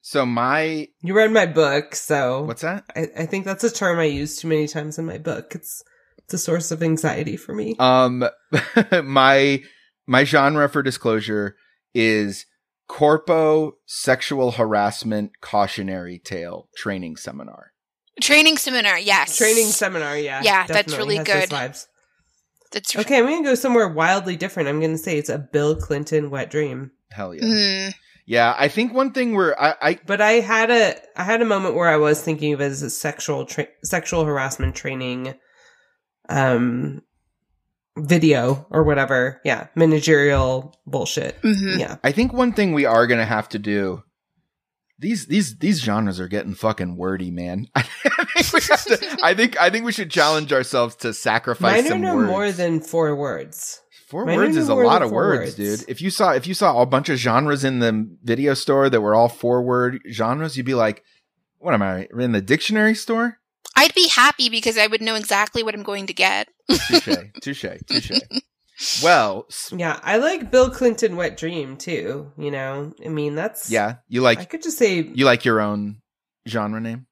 so 0.00 0.24
my 0.24 0.88
You 1.02 1.14
read 1.14 1.30
my 1.30 1.46
book, 1.46 1.94
so 1.94 2.42
what's 2.44 2.62
that? 2.62 2.84
I, 2.96 3.08
I 3.18 3.26
think 3.26 3.44
that's 3.44 3.64
a 3.64 3.70
term 3.70 3.98
I 3.98 4.04
use 4.04 4.38
too 4.38 4.48
many 4.48 4.66
times 4.66 4.98
in 4.98 5.04
my 5.04 5.18
book. 5.18 5.54
It's 5.54 5.82
it's 6.18 6.34
a 6.34 6.38
source 6.38 6.70
of 6.70 6.82
anxiety 6.82 7.36
for 7.36 7.54
me. 7.54 7.76
Um, 7.78 8.24
my 9.04 9.62
my 10.06 10.24
genre 10.24 10.68
for 10.68 10.82
disclosure 10.82 11.56
is 11.94 12.46
corpo 12.90 13.76
sexual 13.86 14.50
harassment 14.50 15.30
cautionary 15.40 16.18
tale 16.18 16.68
training 16.76 17.16
seminar. 17.16 17.72
Training 18.20 18.56
seminar, 18.56 18.98
yes. 18.98 19.38
Training 19.38 19.66
seminar, 19.66 20.18
yeah, 20.18 20.42
Yeah, 20.42 20.66
that's 20.66 20.96
really 20.96 21.18
good. 21.18 21.48
Vibes. 21.48 21.86
That's 22.72 22.96
Okay, 22.96 23.18
I'm 23.18 23.26
gonna 23.26 23.44
go 23.44 23.54
somewhere 23.54 23.88
wildly 23.88 24.36
different. 24.36 24.68
I'm 24.68 24.80
gonna 24.80 24.98
say 24.98 25.16
it's 25.16 25.28
a 25.28 25.38
Bill 25.38 25.76
Clinton 25.76 26.30
wet 26.30 26.50
dream. 26.50 26.90
Hell 27.12 27.32
yeah. 27.32 27.44
Mm. 27.44 27.94
Yeah, 28.26 28.54
I 28.58 28.66
think 28.66 28.92
one 28.92 29.12
thing 29.12 29.34
where 29.34 29.60
I, 29.60 29.74
I 29.80 29.98
But 30.04 30.20
I 30.20 30.32
had 30.32 30.70
a 30.70 30.96
I 31.16 31.22
had 31.22 31.42
a 31.42 31.46
moment 31.46 31.76
where 31.76 31.88
I 31.88 31.96
was 31.96 32.20
thinking 32.20 32.52
of 32.52 32.60
it 32.60 32.64
as 32.64 32.82
a 32.82 32.90
sexual 32.90 33.46
tra- 33.46 33.68
sexual 33.84 34.24
harassment 34.24 34.74
training, 34.74 35.34
um, 36.28 37.02
video 37.98 38.66
or 38.70 38.84
whatever. 38.84 39.40
Yeah, 39.44 39.66
managerial 39.74 40.74
bullshit. 40.86 41.40
Mhm. 41.42 41.78
Yeah. 41.78 41.96
I 42.04 42.12
think 42.12 42.32
one 42.32 42.52
thing 42.52 42.72
we 42.72 42.84
are 42.86 43.06
gonna 43.06 43.24
have 43.26 43.48
to 43.50 43.58
do. 43.58 44.02
These 44.98 45.26
these 45.26 45.56
these 45.58 45.80
genres 45.82 46.20
are 46.20 46.28
getting 46.28 46.54
fucking 46.54 46.96
wordy, 46.96 47.30
man. 47.30 47.66
I 47.74 47.82
think 48.42 48.52
we 48.52 48.60
have 48.68 48.84
to. 48.84 49.18
I 49.22 49.34
think 49.34 49.58
I 49.60 49.70
think 49.70 49.84
we 49.86 49.92
should 49.92 50.10
challenge 50.10 50.52
ourselves 50.52 50.94
to 50.96 51.14
sacrifice 51.14 51.76
Mine 51.76 51.86
are 51.86 51.88
some 51.88 52.00
no 52.02 52.16
words. 52.16 52.28
more 52.28 52.52
than 52.52 52.80
four 52.80 53.16
words. 53.16 53.80
Four 54.08 54.26
mine 54.26 54.36
words 54.36 54.56
no 54.56 54.62
is 54.62 54.68
a 54.68 54.74
lot 54.74 55.02
of 55.02 55.10
words, 55.10 55.56
words. 55.56 55.80
dude. 55.80 55.88
If 55.88 56.02
you 56.02 56.10
saw 56.10 56.32
if 56.32 56.46
you 56.46 56.52
saw 56.54 56.82
a 56.82 56.86
bunch 56.86 57.08
of 57.08 57.16
genres 57.16 57.64
in 57.64 57.78
the 57.78 58.08
video 58.22 58.54
store 58.54 58.90
that 58.90 59.00
were 59.00 59.14
all 59.14 59.28
four 59.28 59.62
word 59.62 60.00
genres, 60.10 60.56
you'd 60.56 60.66
be 60.66 60.74
like, 60.74 61.02
"What 61.58 61.72
am 61.72 61.80
I 61.82 62.06
in 62.18 62.32
the 62.32 62.42
dictionary 62.42 62.94
store?" 62.94 63.38
I'd 63.76 63.94
be 63.94 64.08
happy 64.08 64.48
because 64.48 64.76
I 64.76 64.86
would 64.86 65.00
know 65.00 65.14
exactly 65.14 65.62
what 65.62 65.74
I'm 65.74 65.82
going 65.82 66.06
to 66.08 66.14
get. 66.14 66.48
Touche, 66.70 67.08
touche, 67.42 67.64
touche. 67.86 68.10
Well, 69.02 69.46
Yeah, 69.76 70.00
I 70.02 70.16
like 70.16 70.50
Bill 70.50 70.70
Clinton 70.70 71.16
wet 71.16 71.36
dream 71.36 71.76
too. 71.76 72.32
You 72.38 72.50
know, 72.50 72.94
I 73.04 73.08
mean 73.08 73.34
that's 73.34 73.70
yeah, 73.70 73.96
you 74.08 74.22
like? 74.22 74.38
I 74.38 74.44
could 74.46 74.62
just 74.62 74.78
say 74.78 75.00
you 75.02 75.26
like 75.26 75.44
your 75.44 75.60
own 75.60 76.00
genre 76.48 76.80
name. 76.80 77.06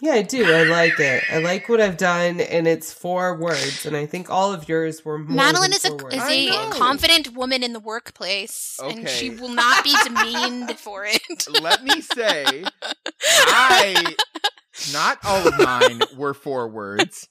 yeah, 0.00 0.12
I 0.14 0.22
do. 0.22 0.42
I 0.50 0.62
like 0.64 0.98
it. 0.98 1.24
I 1.30 1.38
like 1.38 1.68
what 1.68 1.82
I've 1.82 1.98
done, 1.98 2.40
and 2.40 2.66
it's 2.66 2.94
four 2.94 3.38
words. 3.38 3.84
And 3.84 3.94
I 3.94 4.06
think 4.06 4.30
all 4.30 4.54
of 4.54 4.68
yours 4.70 5.04
were 5.04 5.18
more 5.18 5.36
Madeline 5.36 5.70
than 5.70 5.76
is 5.76 5.84
a 5.84 5.94
words. 5.94 6.14
is 6.14 6.22
I 6.22 6.32
a 6.32 6.46
know. 6.48 6.70
confident 6.72 7.34
woman 7.34 7.62
in 7.62 7.74
the 7.74 7.80
workplace, 7.80 8.78
and 8.82 9.06
she 9.06 9.28
will 9.30 9.50
not 9.50 9.84
be 9.84 9.94
demeaned 10.02 10.78
for 10.78 11.04
it. 11.04 11.22
Let 11.60 11.84
me 11.84 12.00
say, 12.00 12.64
I 13.22 14.16
not 14.92 15.18
all 15.24 15.46
of 15.48 15.58
mine 15.58 16.00
were 16.16 16.34
four 16.34 16.68
words. 16.68 17.28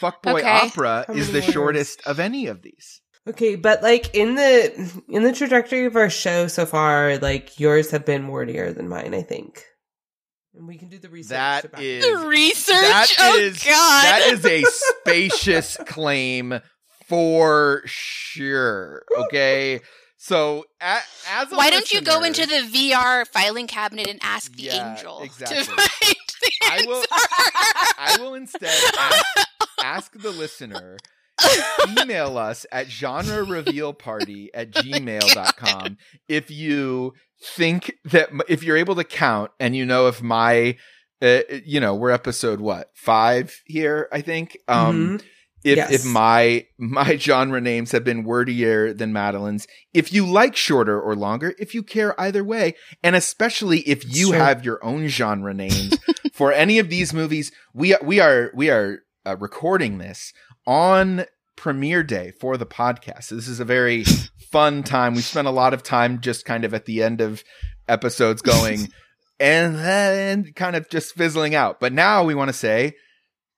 Fuckboy 0.00 0.38
Okay. 0.40 0.48
opera 0.48 1.04
How 1.06 1.14
is 1.14 1.28
the 1.32 1.40
words? 1.40 1.52
shortest 1.52 2.02
of 2.06 2.18
any 2.20 2.46
of 2.46 2.62
these. 2.62 3.00
Okay, 3.28 3.56
but 3.56 3.82
like 3.82 4.14
in 4.14 4.36
the 4.36 5.02
in 5.08 5.22
the 5.24 5.32
trajectory 5.32 5.84
of 5.86 5.96
our 5.96 6.08
show 6.10 6.46
so 6.46 6.64
far, 6.64 7.18
like 7.18 7.58
yours 7.58 7.90
have 7.90 8.04
been 8.06 8.28
wordier 8.28 8.72
than 8.72 8.88
mine. 8.88 9.14
I 9.14 9.22
think, 9.22 9.64
and 10.54 10.66
we 10.68 10.78
can 10.78 10.88
do 10.88 10.98
the 10.98 11.08
research. 11.08 11.30
That 11.30 11.62
to 11.62 11.68
back- 11.70 11.80
is 11.82 12.04
The 12.06 12.26
research. 12.26 12.76
That 12.82 13.12
oh 13.18 13.36
is- 13.36 13.62
God. 13.64 14.02
that 14.04 14.28
is 14.32 14.44
a 14.44 14.62
spacious 15.00 15.76
claim 15.86 16.60
for 17.08 17.82
sure. 17.84 19.02
Okay. 19.18 19.80
So 20.18 20.64
a, 20.80 20.98
as 21.30 21.52
a 21.52 21.56
Why 21.56 21.70
don't 21.70 21.92
you 21.92 22.00
go 22.00 22.22
into 22.24 22.46
the 22.46 22.56
VR 22.72 23.26
filing 23.28 23.66
cabinet 23.66 24.08
and 24.08 24.18
ask 24.22 24.52
the 24.56 24.64
Yeah, 24.64 24.92
angel 24.96 25.20
exactly. 25.22 25.58
to 25.58 25.64
find 25.64 25.78
the 26.00 26.25
I 26.62 26.84
will- 26.86 27.04
I 27.98 28.16
will 28.20 28.34
instead 28.34 28.74
ask, 28.98 29.24
ask 29.82 30.12
the 30.20 30.30
listener 30.30 30.96
email 32.00 32.38
us 32.38 32.64
at 32.72 32.88
genre 32.88 33.44
reveal 33.44 33.92
party 33.92 34.50
at 34.54 34.70
gmail.com 34.72 35.98
if 36.28 36.50
you 36.50 37.12
think 37.42 37.92
that 38.06 38.30
if 38.48 38.62
you're 38.62 38.76
able 38.78 38.94
to 38.94 39.04
count 39.04 39.50
and 39.60 39.76
you 39.76 39.84
know 39.84 40.08
if 40.08 40.22
my 40.22 40.76
uh, 41.22 41.40
you 41.64 41.78
know 41.80 41.94
we're 41.94 42.10
episode 42.10 42.60
what 42.60 42.90
five 42.94 43.60
here 43.66 44.08
i 44.12 44.20
think? 44.22 44.56
Um 44.68 45.18
Mhm. 45.18 45.24
If 45.66 45.76
Yes. 45.76 45.90
if 45.90 46.04
my 46.06 46.64
my 46.78 47.16
genre 47.26 47.60
names 47.60 47.90
have 47.92 48.04
been 48.04 48.24
wordier 48.24 48.96
than 48.96 49.12
madeline's 49.12 49.66
if 49.92 50.12
you 50.12 50.24
like 50.24 50.54
shorter 50.54 51.00
or 51.00 51.16
longer 51.16 51.54
if 51.58 51.74
you 51.74 51.82
care 51.82 52.18
either 52.20 52.44
way 52.44 52.74
and 53.02 53.16
especially 53.16 53.80
if 53.80 54.04
you 54.04 54.28
Sure. 54.28 54.36
have 54.36 54.64
your 54.64 54.82
own 54.84 55.08
genre 55.08 55.52
names 55.52 55.98
for 56.32 56.52
any 56.52 56.78
of 56.78 56.88
these 56.88 57.12
movies 57.12 57.50
we 57.74 57.96
we 58.02 58.20
are 58.20 58.50
we 58.54 58.70
are 58.70 59.00
uh, 59.26 59.36
recording 59.38 59.98
this 59.98 60.32
on 60.68 61.24
premiere 61.56 62.04
day 62.04 62.30
for 62.40 62.56
the 62.56 62.66
podcast 62.66 63.24
so 63.24 63.34
this 63.34 63.48
is 63.48 63.58
a 63.58 63.64
very 63.64 64.04
fun 64.52 64.84
time 64.84 65.14
we 65.14 65.20
spent 65.20 65.48
a 65.48 65.50
lot 65.50 65.74
of 65.74 65.82
time 65.82 66.20
just 66.20 66.44
kind 66.44 66.64
of 66.64 66.72
at 66.74 66.84
the 66.84 67.02
end 67.02 67.20
of 67.20 67.42
episodes 67.88 68.40
going 68.40 68.88
and 69.40 69.74
then 69.76 70.52
kind 70.54 70.76
of 70.76 70.88
just 70.88 71.14
fizzling 71.14 71.54
out 71.56 71.80
but 71.80 71.92
now 71.92 72.22
we 72.22 72.34
want 72.36 72.48
to 72.48 72.52
say 72.52 72.94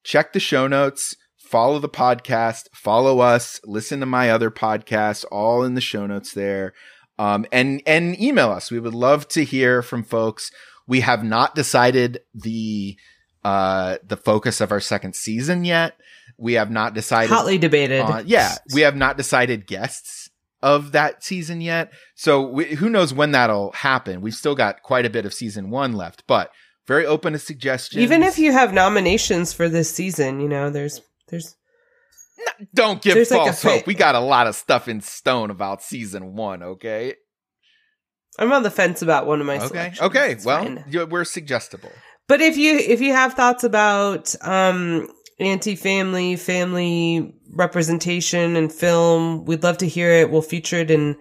check 0.05 0.33
the 0.33 0.41
show 0.41 0.67
notes, 0.67 1.15
follow 1.49 1.79
the 1.79 1.89
podcast, 1.89 2.65
follow 2.75 3.21
us, 3.21 3.59
listen 3.65 4.01
to 4.01 4.07
my 4.07 4.31
other 4.31 4.51
podcasts, 4.51 5.25
all 5.33 5.65
in 5.65 5.75
the 5.75 5.81
show 5.81 6.07
notes 6.07 6.35
there. 6.35 6.75
Um, 7.19 7.47
and, 7.51 7.83
and 7.87 8.21
email 8.21 8.51
us. 8.51 8.71
We 8.71 8.79
would 8.79 8.95
love 8.95 9.27
to 9.29 9.45
hear 9.45 9.81
from 9.81 10.05
folks. 10.05 10.53
We 10.87 11.01
have 11.01 11.25
not 11.25 11.55
decided 11.55 12.21
the, 12.35 12.97
uh, 13.45 13.97
the 14.07 14.19
focus 14.19 14.61
of 14.61 14.71
our 14.71 14.81
second 14.81 15.17
season 15.17 15.65
yet. 15.65 15.99
We 16.37 16.53
have 16.53 16.71
not 16.71 16.93
decided. 16.93 17.31
Hotly 17.31 17.57
debated. 17.57 18.03
Uh, 18.03 18.23
yeah, 18.27 18.57
we 18.75 18.83
have 18.83 18.95
not 18.95 19.17
decided 19.17 19.67
guests 19.67 20.29
of 20.63 20.93
that 20.93 21.25
season 21.25 21.63
yet. 21.63 21.93
So 22.15 22.47
we, 22.47 22.75
who 22.75 22.91
knows 22.91 23.15
when 23.15 23.33
that'll 23.33 23.73
happen? 23.73 24.21
We've 24.21 24.35
still 24.35 24.55
got 24.55 24.83
quite 24.83 25.07
a 25.07 25.11
bit 25.11 25.25
of 25.25 25.33
season 25.33 25.71
one 25.71 25.95
left, 25.95 26.25
but 26.27 26.53
very 26.87 27.07
open 27.07 27.33
to 27.33 27.39
suggestions. 27.39 28.03
Even 28.03 28.23
if 28.23 28.39
you 28.39 28.53
have 28.53 28.73
nominations 28.73 29.53
for 29.53 29.69
this 29.69 29.91
season, 29.91 30.41
you 30.41 30.49
know, 30.49 30.71
there's 30.71 31.01
there's 31.29 31.57
Don't 32.75 33.03
give 33.03 33.15
There's 33.15 33.31
like 33.31 33.41
false 33.47 33.63
hope. 33.63 33.87
we 33.87 33.95
got 33.95 34.15
a 34.15 34.21
lot 34.21 34.47
of 34.47 34.55
stuff 34.55 34.89
in 34.89 35.01
stone 35.01 35.51
about 35.51 35.83
season 35.83 36.35
one. 36.35 36.63
Okay. 36.63 37.15
I'm 38.39 38.53
on 38.53 38.63
the 38.63 38.71
fence 38.71 39.03
about 39.03 39.27
one 39.27 39.41
of 39.41 39.47
my 39.47 39.59
Okay. 39.61 39.93
Okay. 40.01 40.33
It's 40.33 40.45
well, 40.45 40.79
you- 40.89 41.07
we're 41.07 41.25
suggestible. 41.25 41.91
But 42.29 42.41
if 42.41 42.57
you 42.57 42.77
if 42.77 43.01
you 43.01 43.13
have 43.13 43.35
thoughts 43.35 43.65
about 43.65 44.35
um 44.43 45.09
anti-family 45.41 46.37
family 46.37 47.35
representation 47.55 48.57
in 48.57 48.69
film, 48.69 49.45
we'd 49.45 49.63
love 49.63 49.79
to 49.79 49.89
hear 49.89 50.11
it. 50.11 50.31
We'll 50.31 50.43
feature 50.43 50.79
it 50.81 50.91
in 50.91 51.17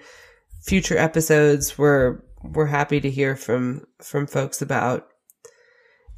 future 0.66 0.98
episodes. 0.98 1.78
We're 1.78 2.20
we're 2.44 2.66
happy 2.68 3.00
to 3.02 3.10
hear 3.10 3.36
from 3.36 3.86
from 4.02 4.28
folks 4.28 4.62
about 4.62 5.08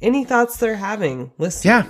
any 0.02 0.24
thoughts 0.24 0.56
they're 0.56 0.76
having. 0.76 1.32
Listening. 1.38 1.72
Yeah. 1.74 1.86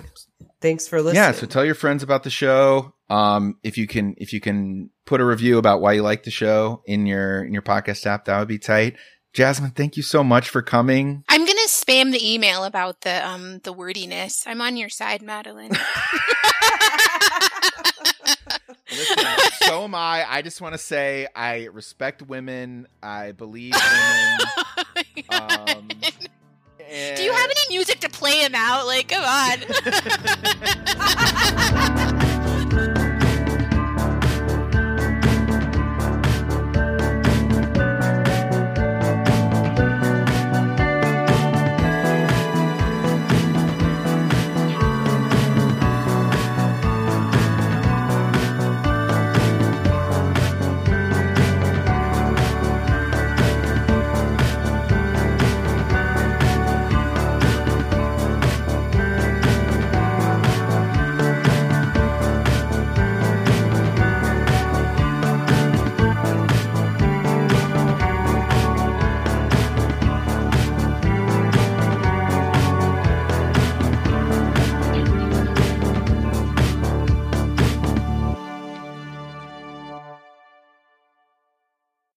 Thanks 0.60 0.86
for 0.86 1.00
listening. 1.00 1.22
Yeah. 1.22 1.32
So 1.32 1.46
tell 1.46 1.64
your 1.64 1.74
friends 1.74 2.02
about 2.02 2.22
the 2.22 2.30
show. 2.30 2.94
Um, 3.08 3.58
if 3.62 3.78
you 3.78 3.86
can, 3.86 4.14
if 4.18 4.32
you 4.32 4.40
can 4.40 4.90
put 5.06 5.20
a 5.20 5.24
review 5.24 5.58
about 5.58 5.80
why 5.80 5.94
you 5.94 6.02
like 6.02 6.22
the 6.24 6.30
show 6.30 6.82
in 6.86 7.06
your 7.06 7.42
in 7.44 7.52
your 7.52 7.62
podcast 7.62 8.06
app, 8.06 8.26
that 8.26 8.38
would 8.38 8.48
be 8.48 8.58
tight. 8.58 8.96
Jasmine, 9.32 9.70
thank 9.70 9.96
you 9.96 10.02
so 10.02 10.24
much 10.24 10.48
for 10.48 10.60
coming. 10.60 11.24
I'm 11.28 11.46
gonna 11.46 11.60
spam 11.68 12.12
the 12.12 12.34
email 12.34 12.64
about 12.64 13.00
the 13.02 13.26
um 13.26 13.60
the 13.60 13.72
wordiness. 13.72 14.44
I'm 14.46 14.60
on 14.60 14.76
your 14.76 14.88
side, 14.88 15.22
Madeline. 15.22 15.70
Listen, 18.90 19.24
so 19.62 19.84
am 19.84 19.94
I. 19.94 20.26
I 20.28 20.42
just 20.42 20.60
want 20.60 20.74
to 20.74 20.78
say 20.78 21.28
I 21.34 21.66
respect 21.66 22.22
women. 22.22 22.88
I 23.02 23.32
believe 23.32 23.74
women. 23.74 24.38
Um, 25.30 25.88
Do 26.90 27.22
you 27.22 27.32
have 27.32 27.48
any 27.48 27.76
music 27.76 28.00
to 28.00 28.08
play 28.08 28.40
him 28.40 28.54
out? 28.54 28.84
Like, 28.86 29.08
come 29.08 29.22
on. 29.24 29.58